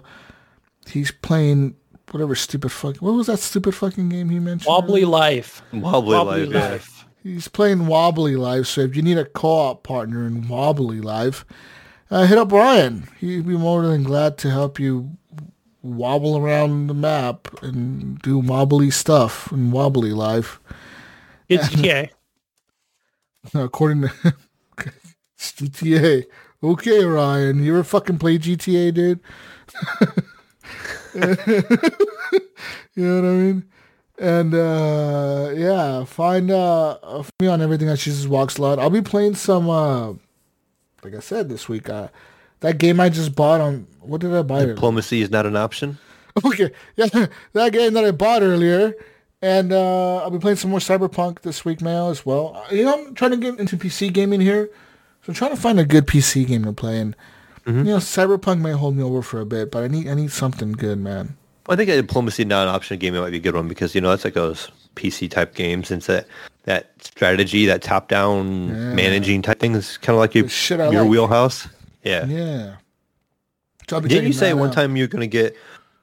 he's 0.89 1.11
playing 1.11 1.77
whatever 2.11 2.35
stupid 2.35 2.73
fuck. 2.73 2.97
What 2.97 3.13
was 3.15 3.27
that 3.27 3.39
stupid 3.39 3.75
fucking 3.75 4.09
game 4.09 4.31
he 4.31 4.39
mentioned? 4.39 4.67
Wobbly 4.69 5.05
life. 5.05 5.63
Wobbly, 5.73 6.15
Wobbly 6.17 6.47
life. 6.47 7.05
yeah. 7.23 7.33
He's 7.33 7.49
playing 7.49 7.87
Wobbly 7.87 8.37
Life, 8.37 8.67
so 8.67 8.83
if 8.83 8.95
you 8.95 9.01
need 9.01 9.17
a 9.17 9.25
co-op 9.25 9.83
partner 9.83 10.27
in 10.27 10.47
Wobbly 10.47 11.01
Life, 11.01 11.47
uh, 12.11 12.27
hit 12.27 12.37
up 12.37 12.53
Ryan. 12.53 13.09
He'd 13.19 13.47
be 13.49 13.57
more 13.57 13.81
than 13.81 14.03
glad 14.03 14.37
to 14.39 14.51
help 14.51 14.79
you 14.79 15.17
wobble 15.85 16.39
around 16.39 16.87
the 16.87 16.95
map 16.95 17.49
and 17.63 18.19
do 18.21 18.39
wobbly 18.39 18.91
stuff 18.91 19.53
and 19.53 19.71
Wobbly 19.71 20.13
life. 20.13 20.61
It's 21.49 21.69
GTA. 21.75 22.11
According 23.55 24.03
to 24.03 24.11
it's 25.37 25.53
GTA. 25.53 26.25
Okay, 26.63 27.05
Ryan, 27.05 27.63
you 27.63 27.75
ever 27.75 27.85
fucking 27.85 28.19
play 28.19 28.39
GTA, 28.39 28.95
dude? 28.95 29.21
you 31.15 33.05
know 33.05 33.17
what 33.17 33.29
I 33.29 33.33
mean? 33.33 33.65
And 34.19 34.55
uh 34.55 35.53
yeah, 35.55 36.05
find 36.05 36.51
uh 36.51 36.97
find 36.97 37.31
me 37.41 37.49
on 37.49 37.61
everything 37.61 37.89
at 37.89 37.99
Jesus 37.99 38.27
Walks 38.27 38.57
a 38.57 38.63
Lot. 38.63 38.79
I'll 38.79 38.89
be 38.89 39.03
playing 39.03 39.35
some 39.35 39.69
uh 39.69 40.13
like 41.03 41.15
I 41.15 41.21
said 41.21 41.51
this 41.51 41.69
week, 41.69 41.91
uh 41.91 42.09
that 42.65 42.79
game 42.79 42.99
I 42.99 43.11
just 43.11 43.35
bought 43.35 43.61
on 43.61 43.87
what 44.01 44.23
did 44.23 44.35
I 44.35 44.41
buy? 44.43 44.65
Diplomacy 44.65 45.21
is 45.21 45.31
not 45.31 45.47
an 45.47 45.57
option. 45.57 45.99
Okay, 46.45 46.73
yeah, 46.97 47.07
that 47.53 47.73
game 47.73 47.93
that 47.93 48.05
I 48.05 48.11
bought 48.11 48.43
earlier, 48.43 48.93
and 49.41 49.73
uh, 49.73 50.17
I'll 50.17 50.31
be 50.33 50.41
playing 50.41 50.57
some 50.57 50.73
more 50.73 50.81
Cyberpunk 50.81 51.43
this 51.43 51.65
week, 51.65 51.81
Mayo, 51.81 52.11
as 52.11 52.27
well. 52.27 52.57
Uh, 52.57 52.75
You 52.75 52.85
know, 52.87 52.95
I'm 53.07 53.15
trying 53.15 53.31
to 53.31 53.37
get 53.37 53.61
into 53.61 53.77
PC 53.77 54.13
gaming 54.13 54.41
here, 54.41 54.69
so 55.23 55.29
I'm 55.29 55.35
trying 55.35 55.53
to 55.53 55.57
find 55.57 55.79
a 55.79 55.85
good 55.85 56.09
PC 56.09 56.45
game 56.45 56.65
to 56.65 56.73
play. 56.73 56.99
And 56.99 57.15
you 57.67 57.85
know, 57.85 57.99
Cyberpunk 57.99 58.61
may 58.61 58.73
hold 58.73 58.97
me 58.97 59.05
over 59.05 59.23
for 59.23 59.39
a 59.41 59.47
bit, 59.47 59.71
but 59.71 59.85
I 59.85 59.87
need 59.87 60.09
I 60.09 60.15
need 60.15 60.33
something 60.33 60.73
good, 60.73 60.99
man. 60.99 61.37
I 61.69 61.77
think 61.77 61.89
a 61.89 62.03
diplomacy 62.03 62.45
not 62.45 62.67
an 62.67 62.75
option 62.75 62.99
game 62.99 63.15
might 63.15 63.31
be 63.31 63.37
a 63.37 63.41
good 63.41 63.55
one 63.55 63.69
because 63.69 63.95
you 63.95 64.01
know 64.01 64.11
that's 64.11 64.25
like 64.25 64.35
those 64.35 64.73
PC 64.97 65.31
type 65.31 65.55
games 65.55 65.93
and 65.93 66.03
that 66.03 66.27
that 66.65 66.91
strategy, 67.01 67.65
that 67.67 67.81
top 67.83 68.09
down 68.09 68.95
managing 68.97 69.43
type 69.43 69.61
thing 69.61 69.77
is 69.77 69.99
kind 69.99 70.17
of 70.17 70.21
like 70.21 70.35
your, 70.35 70.49
shit 70.49 70.79
your 70.79 71.03
like. 71.03 71.11
wheelhouse. 71.11 71.69
Yeah. 72.05 72.27
Yeah. 72.27 72.77
So 73.89 74.01
Didn't 74.01 74.27
you 74.27 74.33
say 74.33 74.55
one 74.55 74.69
out. 74.69 74.75
time 74.75 74.97
you 74.97 75.05
were 75.05 75.09
gonna 75.09 75.27
get 75.27 75.57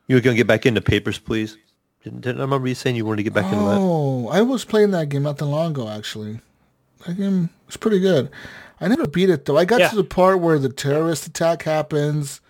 you 0.08 0.16
were 0.16 0.22
gonna 0.22 0.36
get 0.36 0.48
back 0.48 0.66
into 0.66 0.82
Papers, 0.82 1.18
Please? 1.20 1.58
Didn't, 2.04 2.22
didn't 2.22 2.40
I 2.40 2.44
remember 2.44 2.68
you 2.68 2.76
saying 2.76 2.96
you 2.96 3.06
wanted 3.06 3.18
to 3.18 3.24
get 3.24 3.34
back 3.34 3.46
into 3.46 3.58
that? 3.66 3.78
Oh, 3.80 4.28
I 4.30 4.42
was 4.42 4.66
playing 4.66 4.92
that 4.92 5.10
game 5.10 5.24
not 5.24 5.38
that 5.38 5.46
long 5.46 5.72
ago, 5.72 5.88
actually. 5.88 6.40
That 7.06 7.16
game 7.18 7.50
was 7.68 7.78
pretty 7.78 8.00
good. 8.00 8.30
I 8.80 8.88
never 8.88 9.08
beat 9.08 9.30
it 9.30 9.46
though. 9.46 9.58
I 9.58 9.66
got 9.66 9.80
Yeah. 9.80 9.90
to 9.90 9.96
the 9.96 10.04
part 10.04 10.40
where 10.40 10.58
the 10.60 10.70
terrorist 10.70 11.28
attack 11.28 11.64
happens. 11.64 12.42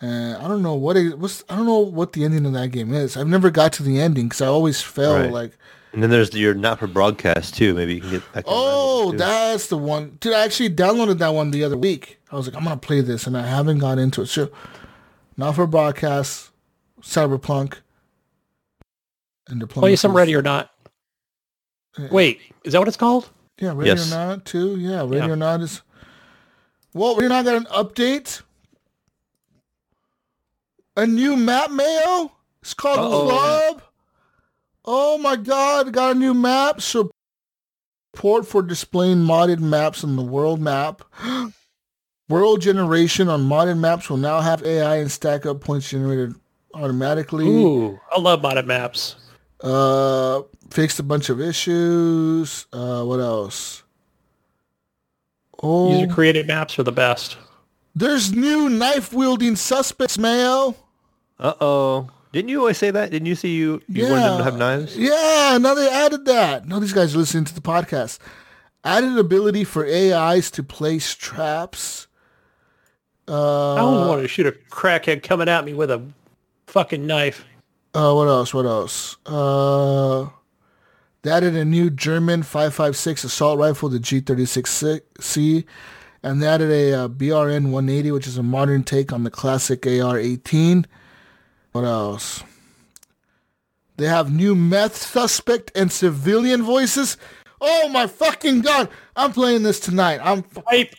And 0.00 0.36
I 0.36 0.46
don't 0.46 0.62
know 0.62 0.74
what 0.74 0.96
it 0.96 1.18
was. 1.18 1.42
I 1.48 1.56
don't 1.56 1.66
know 1.66 1.78
what 1.78 2.12
the 2.12 2.24
ending 2.24 2.44
of 2.46 2.52
that 2.52 2.70
game 2.70 2.92
is. 2.92 3.16
I've 3.16 3.26
never 3.28 3.50
got 3.50 3.72
to 3.74 3.82
the 3.82 3.98
ending 4.00 4.26
because 4.28 4.42
I 4.42 4.46
always 4.46 4.80
fail. 4.82 5.14
Right. 5.14 5.32
Like, 5.32 5.52
And 5.96 6.02
then 6.02 6.10
there's 6.10 6.34
your 6.34 6.52
not 6.52 6.78
for 6.78 6.86
broadcast 6.86 7.54
too. 7.54 7.72
Maybe 7.72 7.94
you 7.94 8.00
can 8.02 8.10
get 8.10 8.20
back. 8.34 8.44
into 8.44 8.50
that 8.50 8.54
oh, 8.54 9.04
one, 9.06 9.12
too. 9.12 9.16
that's 9.16 9.68
the 9.68 9.78
one. 9.78 10.18
Dude, 10.20 10.34
I 10.34 10.44
actually 10.44 10.68
downloaded 10.68 11.16
that 11.20 11.30
one 11.32 11.52
the 11.52 11.64
other 11.64 11.78
week. 11.78 12.18
I 12.30 12.36
was 12.36 12.46
like, 12.46 12.54
I'm 12.54 12.64
gonna 12.64 12.76
play 12.76 13.00
this, 13.00 13.26
and 13.26 13.34
I 13.34 13.46
haven't 13.46 13.78
got 13.78 13.96
into 13.98 14.20
it. 14.20 14.26
So, 14.26 14.50
not 15.38 15.54
for 15.54 15.66
broadcast, 15.66 16.50
Cyberpunk, 17.00 17.78
and 19.48 19.58
diplomacy. 19.58 19.78
Oh, 19.78 19.80
play 19.80 19.96
some 19.96 20.14
Ready 20.14 20.34
or 20.36 20.42
Not. 20.42 20.70
Wait, 22.10 22.40
is 22.62 22.74
that 22.74 22.78
what 22.78 22.88
it's 22.88 22.98
called? 22.98 23.30
Yeah, 23.58 23.72
Ready 23.74 23.88
Yes. 23.88 24.12
or 24.12 24.16
Not 24.16 24.44
too. 24.44 24.78
Yeah, 24.78 25.00
Ready 25.00 25.16
Yeah. 25.16 25.30
or 25.30 25.36
Not 25.36 25.62
is. 25.62 25.80
Well, 26.92 27.14
Ready 27.14 27.24
or 27.24 27.30
Not 27.30 27.46
got 27.46 27.56
an 27.56 27.64
update. 27.72 28.42
A 30.94 31.06
new 31.06 31.38
map, 31.38 31.70
Mayo. 31.70 32.32
It's 32.60 32.74
called 32.74 32.98
Uh-oh. 32.98 33.28
Club. 33.28 33.82
Oh 34.86 35.18
my 35.18 35.36
God! 35.36 35.92
Got 35.92 36.16
a 36.16 36.18
new 36.18 36.32
map. 36.34 36.80
Support 36.80 38.46
for 38.46 38.62
displaying 38.62 39.18
modded 39.18 39.58
maps 39.60 40.04
on 40.04 40.16
the 40.16 40.22
world 40.22 40.60
map. 40.60 41.02
World 42.28 42.60
generation 42.60 43.28
on 43.28 43.42
modded 43.48 43.78
maps 43.78 44.10
will 44.10 44.16
now 44.16 44.40
have 44.40 44.60
AI 44.64 44.96
and 44.96 45.08
stack 45.10 45.46
up 45.46 45.60
points 45.60 45.88
generated 45.90 46.34
automatically. 46.74 47.46
Ooh, 47.46 48.00
I 48.10 48.18
love 48.18 48.40
modded 48.42 48.66
maps. 48.66 49.14
Uh, 49.60 50.42
fixed 50.70 50.98
a 50.98 51.04
bunch 51.04 51.28
of 51.28 51.40
issues. 51.40 52.66
Uh, 52.72 53.04
what 53.04 53.20
else? 53.20 53.84
Oh, 55.62 56.00
User 56.00 56.12
created 56.12 56.48
maps 56.48 56.78
are 56.80 56.82
the 56.82 56.90
best. 56.92 57.36
there's 57.94 58.32
new 58.32 58.68
knife 58.68 59.12
wielding 59.12 59.54
suspects, 59.54 60.18
Mayo. 60.18 60.74
Uh 61.38 61.54
oh. 61.60 62.10
Didn't 62.32 62.48
you 62.50 62.60
always 62.60 62.78
say 62.78 62.90
that? 62.90 63.10
Didn't 63.10 63.26
you 63.26 63.34
see 63.34 63.54
you 63.54 63.80
you 63.88 64.04
wanted 64.04 64.22
them 64.22 64.38
to 64.38 64.44
have 64.44 64.58
knives? 64.58 64.96
Yeah, 64.96 65.58
now 65.60 65.74
they 65.74 65.88
added 65.88 66.24
that. 66.26 66.66
Now 66.66 66.78
these 66.78 66.92
guys 66.92 67.14
are 67.14 67.18
listening 67.18 67.44
to 67.44 67.54
the 67.54 67.60
podcast. 67.60 68.18
Added 68.84 69.18
ability 69.18 69.64
for 69.64 69.86
AIs 69.86 70.50
to 70.52 70.62
place 70.62 71.14
traps. 71.14 72.06
Uh, 73.28 73.74
I 73.74 73.78
don't 73.78 74.08
want 74.08 74.22
to 74.22 74.28
shoot 74.28 74.46
a 74.46 74.52
crackhead 74.70 75.22
coming 75.22 75.48
at 75.48 75.64
me 75.64 75.74
with 75.74 75.90
a 75.90 76.02
fucking 76.66 77.06
knife. 77.06 77.44
Uh, 77.94 78.12
what 78.12 78.28
else? 78.28 78.52
What 78.54 78.66
else? 78.66 79.16
Uh, 79.26 80.28
they 81.22 81.30
added 81.30 81.56
a 81.56 81.64
new 81.64 81.90
German 81.90 82.42
5.56 82.42 83.24
assault 83.24 83.58
rifle, 83.58 83.88
the 83.88 83.98
G36C, 83.98 85.64
and 86.22 86.42
they 86.42 86.46
added 86.46 86.70
a 86.70 86.92
uh, 86.92 87.08
BRN 87.08 87.70
180, 87.70 88.12
which 88.12 88.26
is 88.26 88.38
a 88.38 88.42
modern 88.42 88.84
take 88.84 89.12
on 89.12 89.24
the 89.24 89.30
classic 89.30 89.86
AR-18. 89.86 90.84
What 91.76 91.84
else? 91.84 92.42
They 93.98 94.06
have 94.06 94.32
new 94.32 94.54
meth 94.54 94.96
suspect 94.96 95.72
and 95.74 95.92
civilian 95.92 96.62
voices. 96.62 97.18
Oh 97.60 97.90
my 97.90 98.06
fucking 98.06 98.62
god! 98.62 98.88
I'm 99.14 99.34
playing 99.34 99.62
this 99.62 99.78
tonight. 99.78 100.18
I'm 100.22 100.42
Pipe. 100.42 100.94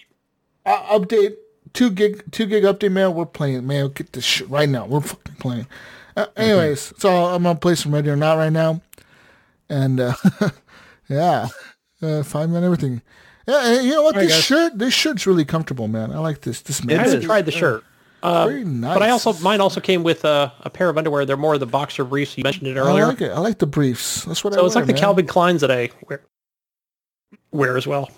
uh, 0.67 0.99
update 0.99 1.33
two 1.73 1.89
gig 1.89 2.29
two 2.29 2.45
gig 2.45 2.63
update 2.63 2.91
man 2.91 3.15
we're 3.15 3.25
playing 3.25 3.65
man 3.65 3.89
get 3.89 4.13
this 4.13 4.23
shit 4.23 4.47
right 4.51 4.69
now 4.69 4.85
we're 4.85 5.01
fucking 5.01 5.35
playing 5.37 5.67
uh, 6.15 6.27
anyways 6.35 6.93
so 6.97 7.25
i'm 7.25 7.43
gonna 7.43 7.57
play 7.59 7.75
some 7.75 7.93
ready 7.93 8.09
or 8.09 8.15
not 8.15 8.37
right 8.37 8.53
now 8.53 8.81
and 9.69 9.99
uh 9.99 10.13
yeah 11.09 11.47
uh 12.01 12.23
five 12.23 12.49
man 12.49 12.63
everything 12.63 13.01
yeah 13.47 13.79
you 13.81 13.91
know 13.91 14.01
what 14.01 14.15
All 14.15 14.21
right, 14.21 14.27
this 14.27 14.37
guys. 14.37 14.43
shirt 14.45 14.79
this 14.79 14.93
shirt's 14.93 15.27
really 15.27 15.45
comfortable 15.45 15.87
man 15.87 16.11
i 16.11 16.17
like 16.19 16.41
this 16.41 16.61
this 16.61 16.83
man. 16.83 16.95
I 16.95 17.01
man 17.01 17.09
haven't 17.09 17.25
tried 17.25 17.45
the 17.45 17.51
shirt. 17.51 17.83
Uh, 18.23 18.47
very 18.47 18.63
nice 18.63 18.95
But 18.95 19.03
I 19.03 19.09
also 19.11 19.33
mine 19.33 19.61
also 19.61 19.79
came 19.79 20.01
with 20.03 20.25
uh, 20.25 20.49
a 20.61 20.69
pair 20.69 20.89
of 20.89 20.97
underwear. 20.97 21.25
They're 21.25 21.37
more 21.37 21.53
of 21.53 21.59
the 21.59 21.65
boxer 21.67 22.03
briefs. 22.03 22.35
You 22.37 22.43
mentioned 22.43 22.67
it 22.67 22.75
i 22.77 22.79
earlier. 22.79 23.05
like 23.07 23.21
it 23.21 23.31
i 23.31 23.37
like 23.39 23.59
the 23.59 23.67
briefs 23.67 24.25
that's 24.25 24.43
what 24.43 24.53
i 24.53 24.55
so 24.57 24.65
it's 24.65 24.73
wear, 24.75 24.81
like 24.83 24.87
the 24.87 24.93
man. 24.93 24.99
Calvin 25.01 25.27
Kleins 25.27 25.59
that 25.61 25.69
I 25.71 25.89
wear, 26.09 26.21
wear 27.51 27.77
as 27.77 27.85
well. 27.85 28.09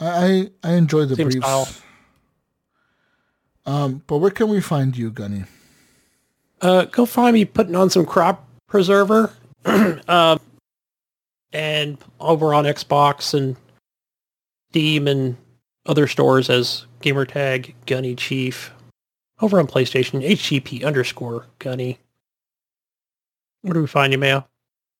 I, 0.00 0.50
I 0.62 0.70
i 0.70 0.72
enjoy 0.74 1.06
the 1.06 1.16
Same 1.16 1.26
briefs 1.28 1.44
style. 1.46 1.68
um 3.66 4.02
but 4.06 4.18
where 4.18 4.30
can 4.30 4.48
we 4.48 4.60
find 4.60 4.96
you 4.96 5.10
gunny 5.10 5.44
Uh, 6.60 6.84
go 6.86 7.04
find 7.06 7.34
me 7.34 7.44
putting 7.44 7.74
on 7.76 7.88
some 7.90 8.04
crop 8.06 8.44
preserver, 8.66 9.32
um, 10.08 10.38
and 11.52 11.96
over 12.20 12.52
on 12.52 12.64
Xbox 12.64 13.32
and 13.32 13.56
Steam 14.70 15.06
and 15.08 15.36
other 15.86 16.06
stores 16.08 16.50
as 16.50 16.84
gamertag 17.00 17.74
Gunny 17.86 18.14
Chief. 18.14 18.72
Over 19.40 19.60
on 19.60 19.66
PlayStation, 19.68 20.26
HGP 20.26 20.84
underscore 20.84 21.46
Gunny. 21.60 21.98
Where 23.62 23.74
do 23.74 23.80
we 23.80 23.86
find 23.86 24.12
you, 24.12 24.18
Mayo? 24.18 24.46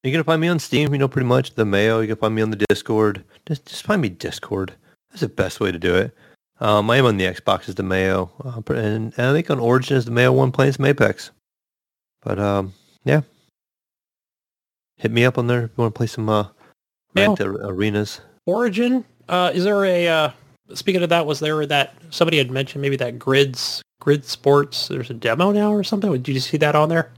You're 0.04 0.12
gonna 0.12 0.24
find 0.24 0.40
me 0.40 0.48
on 0.48 0.60
Steam, 0.60 0.92
you 0.92 0.98
know, 0.98 1.08
pretty 1.08 1.26
much 1.26 1.54
the 1.54 1.64
Mayo. 1.64 2.00
You 2.00 2.06
can 2.08 2.16
find 2.16 2.34
me 2.34 2.42
on 2.42 2.50
the 2.50 2.64
Discord. 2.68 3.24
Just 3.46 3.66
just 3.66 3.82
find 3.82 4.00
me 4.00 4.08
Discord. 4.08 4.74
That's 5.10 5.22
the 5.22 5.28
best 5.28 5.58
way 5.58 5.72
to 5.72 5.78
do 5.78 5.96
it. 5.96 6.14
Um, 6.60 6.88
I 6.90 6.96
am 6.96 7.06
on 7.06 7.16
the 7.16 7.24
Xbox 7.24 7.68
as 7.68 7.74
the 7.76 7.82
Mayo, 7.82 8.30
uh, 8.44 8.60
and, 8.74 9.12
and 9.16 9.26
I 9.26 9.32
think 9.32 9.50
on 9.50 9.58
Origin 9.58 9.96
as 9.96 10.04
the 10.04 10.10
Mayo 10.10 10.32
One 10.32 10.52
playing 10.52 10.72
some 10.72 10.86
Apex. 10.86 11.30
But 12.22 12.38
um, 12.38 12.74
yeah, 13.04 13.22
hit 14.96 15.10
me 15.10 15.24
up 15.24 15.36
on 15.38 15.46
there 15.48 15.64
if 15.64 15.70
you 15.76 15.82
want 15.82 15.94
to 15.94 15.98
play 15.98 16.06
some 16.06 16.28
uh, 16.28 16.48
Mayo. 17.14 17.34
arenas. 17.40 18.20
Origin 18.46 19.04
Uh, 19.28 19.50
is 19.52 19.64
there 19.64 19.84
a 19.84 20.08
uh, 20.08 20.30
speaking 20.74 21.02
of 21.02 21.08
that? 21.10 21.26
Was 21.26 21.40
there 21.40 21.64
that 21.66 21.94
somebody 22.10 22.38
had 22.38 22.50
mentioned 22.50 22.82
maybe 22.82 22.96
that 22.96 23.18
grids 23.18 23.82
grid 24.00 24.24
sports? 24.24 24.88
There's 24.88 25.10
a 25.10 25.14
demo 25.14 25.52
now 25.52 25.72
or 25.72 25.82
something. 25.84 26.10
Did 26.12 26.28
you 26.28 26.40
see 26.40 26.56
that 26.58 26.74
on 26.74 26.88
there? 26.88 27.10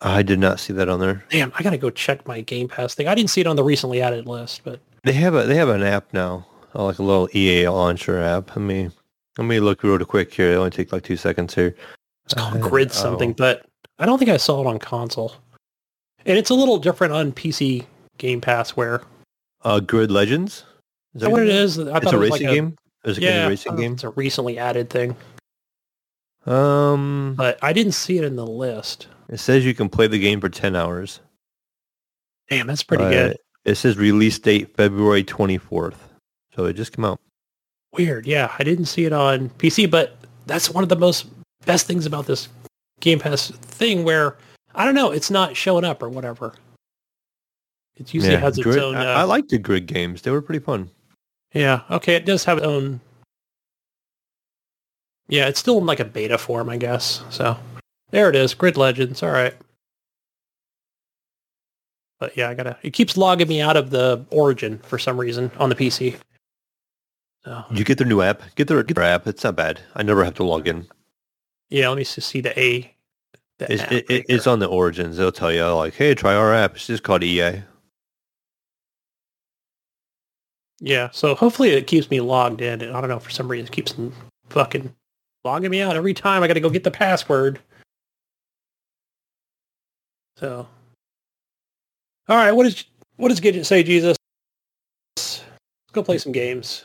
I 0.00 0.22
did 0.22 0.38
not 0.38 0.60
see 0.60 0.72
that 0.74 0.88
on 0.88 1.00
there. 1.00 1.24
Damn, 1.30 1.52
I 1.58 1.62
gotta 1.62 1.78
go 1.78 1.90
check 1.90 2.26
my 2.28 2.42
Game 2.42 2.68
Pass 2.68 2.94
thing. 2.94 3.08
I 3.08 3.14
didn't 3.14 3.30
see 3.30 3.40
it 3.40 3.46
on 3.46 3.56
the 3.56 3.64
recently 3.64 4.02
added 4.02 4.26
list, 4.26 4.60
but 4.64 4.80
They 5.04 5.12
have 5.14 5.34
a 5.34 5.44
they 5.44 5.56
have 5.56 5.68
an 5.70 5.82
app 5.82 6.12
now, 6.12 6.46
uh, 6.74 6.84
like 6.84 6.98
a 6.98 7.02
little 7.02 7.28
EA 7.34 7.68
launcher 7.68 8.20
app. 8.20 8.50
Let 8.50 8.62
me 8.62 8.90
let 9.38 9.46
me 9.46 9.58
look 9.60 9.82
real 9.82 9.98
quick 10.04 10.32
here. 10.34 10.52
It 10.52 10.56
only 10.56 10.70
take 10.70 10.92
like 10.92 11.02
two 11.04 11.16
seconds 11.16 11.54
here. 11.54 11.74
it's 12.24 12.34
called 12.34 12.56
Uh, 12.56 12.68
Grid 12.68 12.88
oh. 12.90 12.94
something. 12.94 13.32
But 13.32 13.64
I 13.98 14.04
don't 14.06 14.18
think 14.18 14.30
I 14.30 14.36
saw 14.36 14.60
it 14.60 14.66
on 14.66 14.78
console. 14.78 15.32
And 16.26 16.36
it's 16.36 16.50
a 16.50 16.54
little 16.54 16.78
different 16.78 17.12
on 17.14 17.32
PC 17.32 17.86
Game 18.18 18.40
Pass. 18.42 18.70
Where 18.70 19.02
Uh, 19.64 19.80
Grid 19.80 20.10
Legends. 20.10 20.64
is 21.14 21.22
that 21.22 21.30
what 21.30 21.42
it 21.42 21.48
is? 21.48 21.78
I 21.78 21.96
It's 21.98 22.12
a 22.12 22.16
it 22.16 22.18
was 22.18 22.30
racing 22.30 22.46
like 22.48 22.54
game. 22.56 22.76
Is 23.06 23.18
it 23.18 23.22
Yeah, 23.24 23.46
a 23.46 23.48
racing 23.48 23.72
uh, 23.72 23.76
game? 23.76 23.92
It's 23.94 24.04
a 24.04 24.10
recently 24.10 24.58
added 24.58 24.90
thing, 24.90 25.16
Um, 26.44 27.34
but 27.36 27.58
I 27.62 27.72
didn't 27.72 27.92
see 27.92 28.18
it 28.18 28.24
in 28.24 28.36
the 28.36 28.46
list. 28.46 29.08
it 29.28 29.38
says 29.38 29.64
you 29.64 29.74
can 29.74 29.88
play 29.88 30.06
the 30.06 30.18
game 30.18 30.40
for 30.40 30.48
ten 30.48 30.76
hours. 30.76 31.20
Damn, 32.50 32.66
that's 32.66 32.82
pretty 32.82 33.04
Uh, 33.04 33.10
good. 33.10 33.36
It 33.64 33.74
says 33.76 33.96
release 33.96 34.38
date 34.38 34.76
February 34.76 35.24
twenty 35.24 35.58
fourth. 35.58 36.12
So 36.54 36.64
it 36.66 36.74
just 36.74 36.92
came 36.94 37.04
out. 37.04 37.20
Weird. 37.92 38.26
Yeah, 38.26 38.52
I 38.58 38.64
didn't 38.64 38.86
see 38.86 39.04
it 39.04 39.12
on 39.12 39.50
PC, 39.50 39.90
but 39.90 40.16
that's 40.46 40.70
one 40.70 40.82
of 40.82 40.88
the 40.88 40.96
most 40.96 41.26
best 41.64 41.86
things 41.86 42.06
about 42.06 42.26
this 42.26 42.48
Game 43.00 43.18
Pass 43.18 43.50
thing 43.50 44.04
where 44.04 44.36
I 44.74 44.84
don't 44.84 44.94
know, 44.94 45.10
it's 45.10 45.30
not 45.30 45.56
showing 45.56 45.84
up 45.84 46.02
or 46.02 46.08
whatever. 46.08 46.54
It 47.96 48.12
usually 48.12 48.34
Yeah, 48.34 48.40
has 48.40 48.58
its 48.58 48.64
Grid- 48.64 48.78
own. 48.78 48.94
Uh, 48.94 49.00
I, 49.00 49.20
I 49.20 49.22
like 49.22 49.48
the 49.48 49.58
Grid 49.58 49.86
games. 49.86 50.22
They 50.22 50.30
were 50.30 50.42
pretty 50.42 50.62
fun. 50.64 50.90
Yeah. 51.56 51.82
Okay, 51.90 52.14
it 52.14 52.24
does 52.26 52.44
have 52.44 52.58
its 52.58 52.66
own. 52.66 53.00
Yeah, 55.28 55.48
it's 55.48 55.58
still 55.58 55.78
in 55.78 55.86
like 55.86 56.00
a 56.00 56.04
beta 56.04 56.38
form, 56.38 56.68
I 56.68 56.76
guess. 56.76 57.22
So 57.30 57.58
there 58.10 58.28
it 58.28 58.36
is, 58.36 58.54
Grid 58.54 58.76
Legends. 58.76 59.22
All 59.22 59.30
right. 59.30 59.54
But 62.18 62.36
yeah, 62.36 62.48
I 62.48 62.54
gotta. 62.54 62.78
It 62.82 62.92
keeps 62.92 63.16
logging 63.16 63.48
me 63.48 63.60
out 63.60 63.76
of 63.76 63.90
the 63.90 64.24
Origin 64.30 64.78
for 64.78 64.98
some 64.98 65.18
reason 65.18 65.50
on 65.58 65.68
the 65.68 65.74
PC. 65.74 66.16
So 67.44 67.64
You 67.70 67.84
get 67.84 67.98
their 67.98 68.06
new 68.06 68.22
app. 68.22 68.42
Get 68.54 68.68
their, 68.68 68.82
get 68.82 68.94
their 68.94 69.04
app. 69.04 69.26
It's 69.26 69.44
not 69.44 69.56
bad. 69.56 69.80
I 69.94 70.02
never 70.02 70.24
have 70.24 70.34
to 70.34 70.44
log 70.44 70.66
in. 70.66 70.86
yeah, 71.68 71.88
let 71.88 71.98
me 71.98 72.04
just 72.04 72.28
see 72.28 72.40
the 72.40 72.58
A. 72.58 72.94
The 73.58 73.72
It's, 73.72 73.82
it, 73.84 74.06
right 74.08 74.24
it's 74.28 74.46
on 74.46 74.58
the 74.58 74.66
origins. 74.66 75.16
They'll 75.16 75.32
tell 75.32 75.52
you 75.52 75.64
like, 75.66 75.94
hey, 75.94 76.14
try 76.14 76.34
our 76.34 76.54
app. 76.54 76.76
It's 76.76 76.86
just 76.86 77.02
called 77.02 77.22
EA. 77.22 77.62
Yeah, 80.80 81.08
so 81.10 81.34
hopefully 81.34 81.70
it 81.70 81.86
keeps 81.86 82.10
me 82.10 82.20
logged 82.20 82.60
in. 82.60 82.82
I 82.82 83.00
don't 83.00 83.08
know 83.08 83.18
for 83.18 83.30
some 83.30 83.48
reason 83.48 83.66
it 83.66 83.72
keeps 83.72 83.94
fucking 84.50 84.94
logging 85.44 85.70
me 85.70 85.80
out 85.80 85.96
every 85.96 86.14
time. 86.14 86.42
I 86.42 86.46
got 86.46 86.54
to 86.54 86.60
go 86.60 86.70
get 86.70 86.84
the 86.84 86.90
password. 86.90 87.60
So, 90.38 90.66
all 92.28 92.36
right, 92.36 92.52
what 92.52 92.66
is 92.66 92.84
what 93.16 93.28
does 93.28 93.40
Gidget 93.40 93.64
say, 93.64 93.82
Jesus? 93.82 94.16
Let's 95.16 95.42
go 95.92 96.02
play 96.02 96.18
some 96.18 96.32
games. 96.32 96.84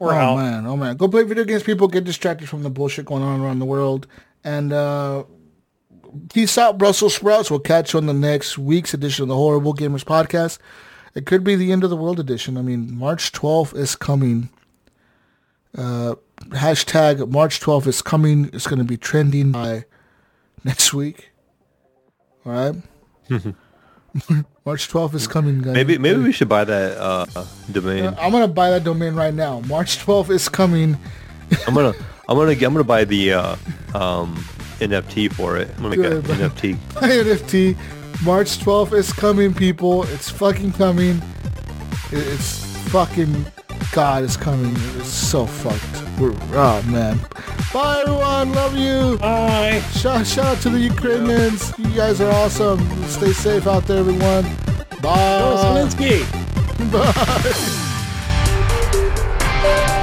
We're 0.00 0.14
oh 0.14 0.16
out. 0.16 0.36
man, 0.36 0.66
oh 0.66 0.76
man. 0.76 0.96
Go 0.96 1.08
play 1.08 1.24
video 1.24 1.44
games, 1.44 1.62
people. 1.62 1.88
Get 1.88 2.04
distracted 2.04 2.48
from 2.48 2.62
the 2.62 2.70
bullshit 2.70 3.04
going 3.04 3.22
on 3.22 3.40
around 3.40 3.58
the 3.58 3.66
world. 3.66 4.06
And 4.44 4.72
uh 4.72 5.24
peace 6.30 6.56
out, 6.56 6.78
Brussels 6.78 7.14
sprouts. 7.14 7.50
We'll 7.50 7.60
catch 7.60 7.92
you 7.92 7.98
on 7.98 8.06
the 8.06 8.14
next 8.14 8.56
week's 8.56 8.94
edition 8.94 9.24
of 9.24 9.28
the 9.28 9.34
Horrible 9.34 9.74
Gamers 9.74 10.04
Podcast. 10.04 10.58
It 11.18 11.26
could 11.26 11.42
be 11.42 11.56
the 11.56 11.72
end 11.72 11.82
of 11.82 11.90
the 11.90 11.96
world 11.96 12.20
edition. 12.20 12.56
I 12.56 12.62
mean, 12.62 12.96
March 12.96 13.32
12th 13.32 13.76
is 13.76 13.96
coming. 13.96 14.50
Uh, 15.76 16.14
hashtag 16.50 17.28
March 17.28 17.58
12th 17.58 17.88
is 17.88 18.02
coming. 18.02 18.50
It's 18.52 18.68
going 18.68 18.78
to 18.78 18.84
be 18.84 18.96
trending 18.96 19.50
by 19.50 19.84
next 20.62 20.94
week. 20.94 21.30
All 22.46 22.52
right. 22.52 22.74
March 24.64 24.88
12th 24.88 25.14
is 25.14 25.26
coming, 25.26 25.60
guys. 25.60 25.74
Maybe 25.74 25.98
maybe 25.98 26.20
we 26.20 26.30
should 26.30 26.48
buy 26.48 26.62
that 26.62 26.96
uh, 26.96 27.26
domain. 27.72 28.04
Uh, 28.04 28.16
I'm 28.20 28.30
gonna 28.30 28.46
buy 28.46 28.70
that 28.70 28.84
domain 28.84 29.14
right 29.14 29.34
now. 29.34 29.58
March 29.62 29.98
12th 29.98 30.30
is 30.30 30.48
coming. 30.48 30.96
I'm 31.66 31.74
gonna 31.74 31.94
I'm 32.28 32.36
gonna 32.36 32.52
I'm 32.52 32.58
gonna 32.58 32.84
buy 32.84 33.04
the 33.04 33.32
uh, 33.32 33.56
um, 33.92 34.36
NFT 34.78 35.32
for 35.32 35.56
it. 35.56 35.68
I'm 35.76 35.82
gonna 35.82 35.88
make 35.96 35.98
Good, 35.98 36.30
an 36.30 36.38
man. 36.38 36.50
NFT. 36.50 36.94
My 36.94 37.00
NFT. 37.08 37.76
March 38.24 38.58
12th 38.58 38.92
is 38.94 39.12
coming, 39.12 39.54
people. 39.54 40.02
It's 40.04 40.28
fucking 40.28 40.72
coming. 40.72 41.22
It's 42.10 42.64
fucking 42.88 43.46
God 43.92 44.24
is 44.24 44.36
coming. 44.36 44.74
It's 44.98 45.08
so 45.08 45.46
fucked. 45.46 46.20
We're, 46.20 46.34
oh 46.52 46.82
man. 46.86 47.18
Bye 47.72 48.00
everyone. 48.00 48.52
Love 48.52 48.76
you. 48.76 49.18
Bye. 49.18 49.80
Shout, 49.92 50.26
shout 50.26 50.46
out 50.46 50.58
to 50.62 50.68
the 50.70 50.80
Ukrainians. 50.80 51.72
You 51.78 51.90
guys 51.90 52.20
are 52.20 52.30
awesome. 52.30 52.80
Stay 53.06 53.32
safe 53.32 53.66
out 53.66 53.84
there, 53.84 53.98
everyone. 53.98 54.44
Bye. 55.00 55.86
Zelensky. 55.94 56.24
Bye. 59.62 59.94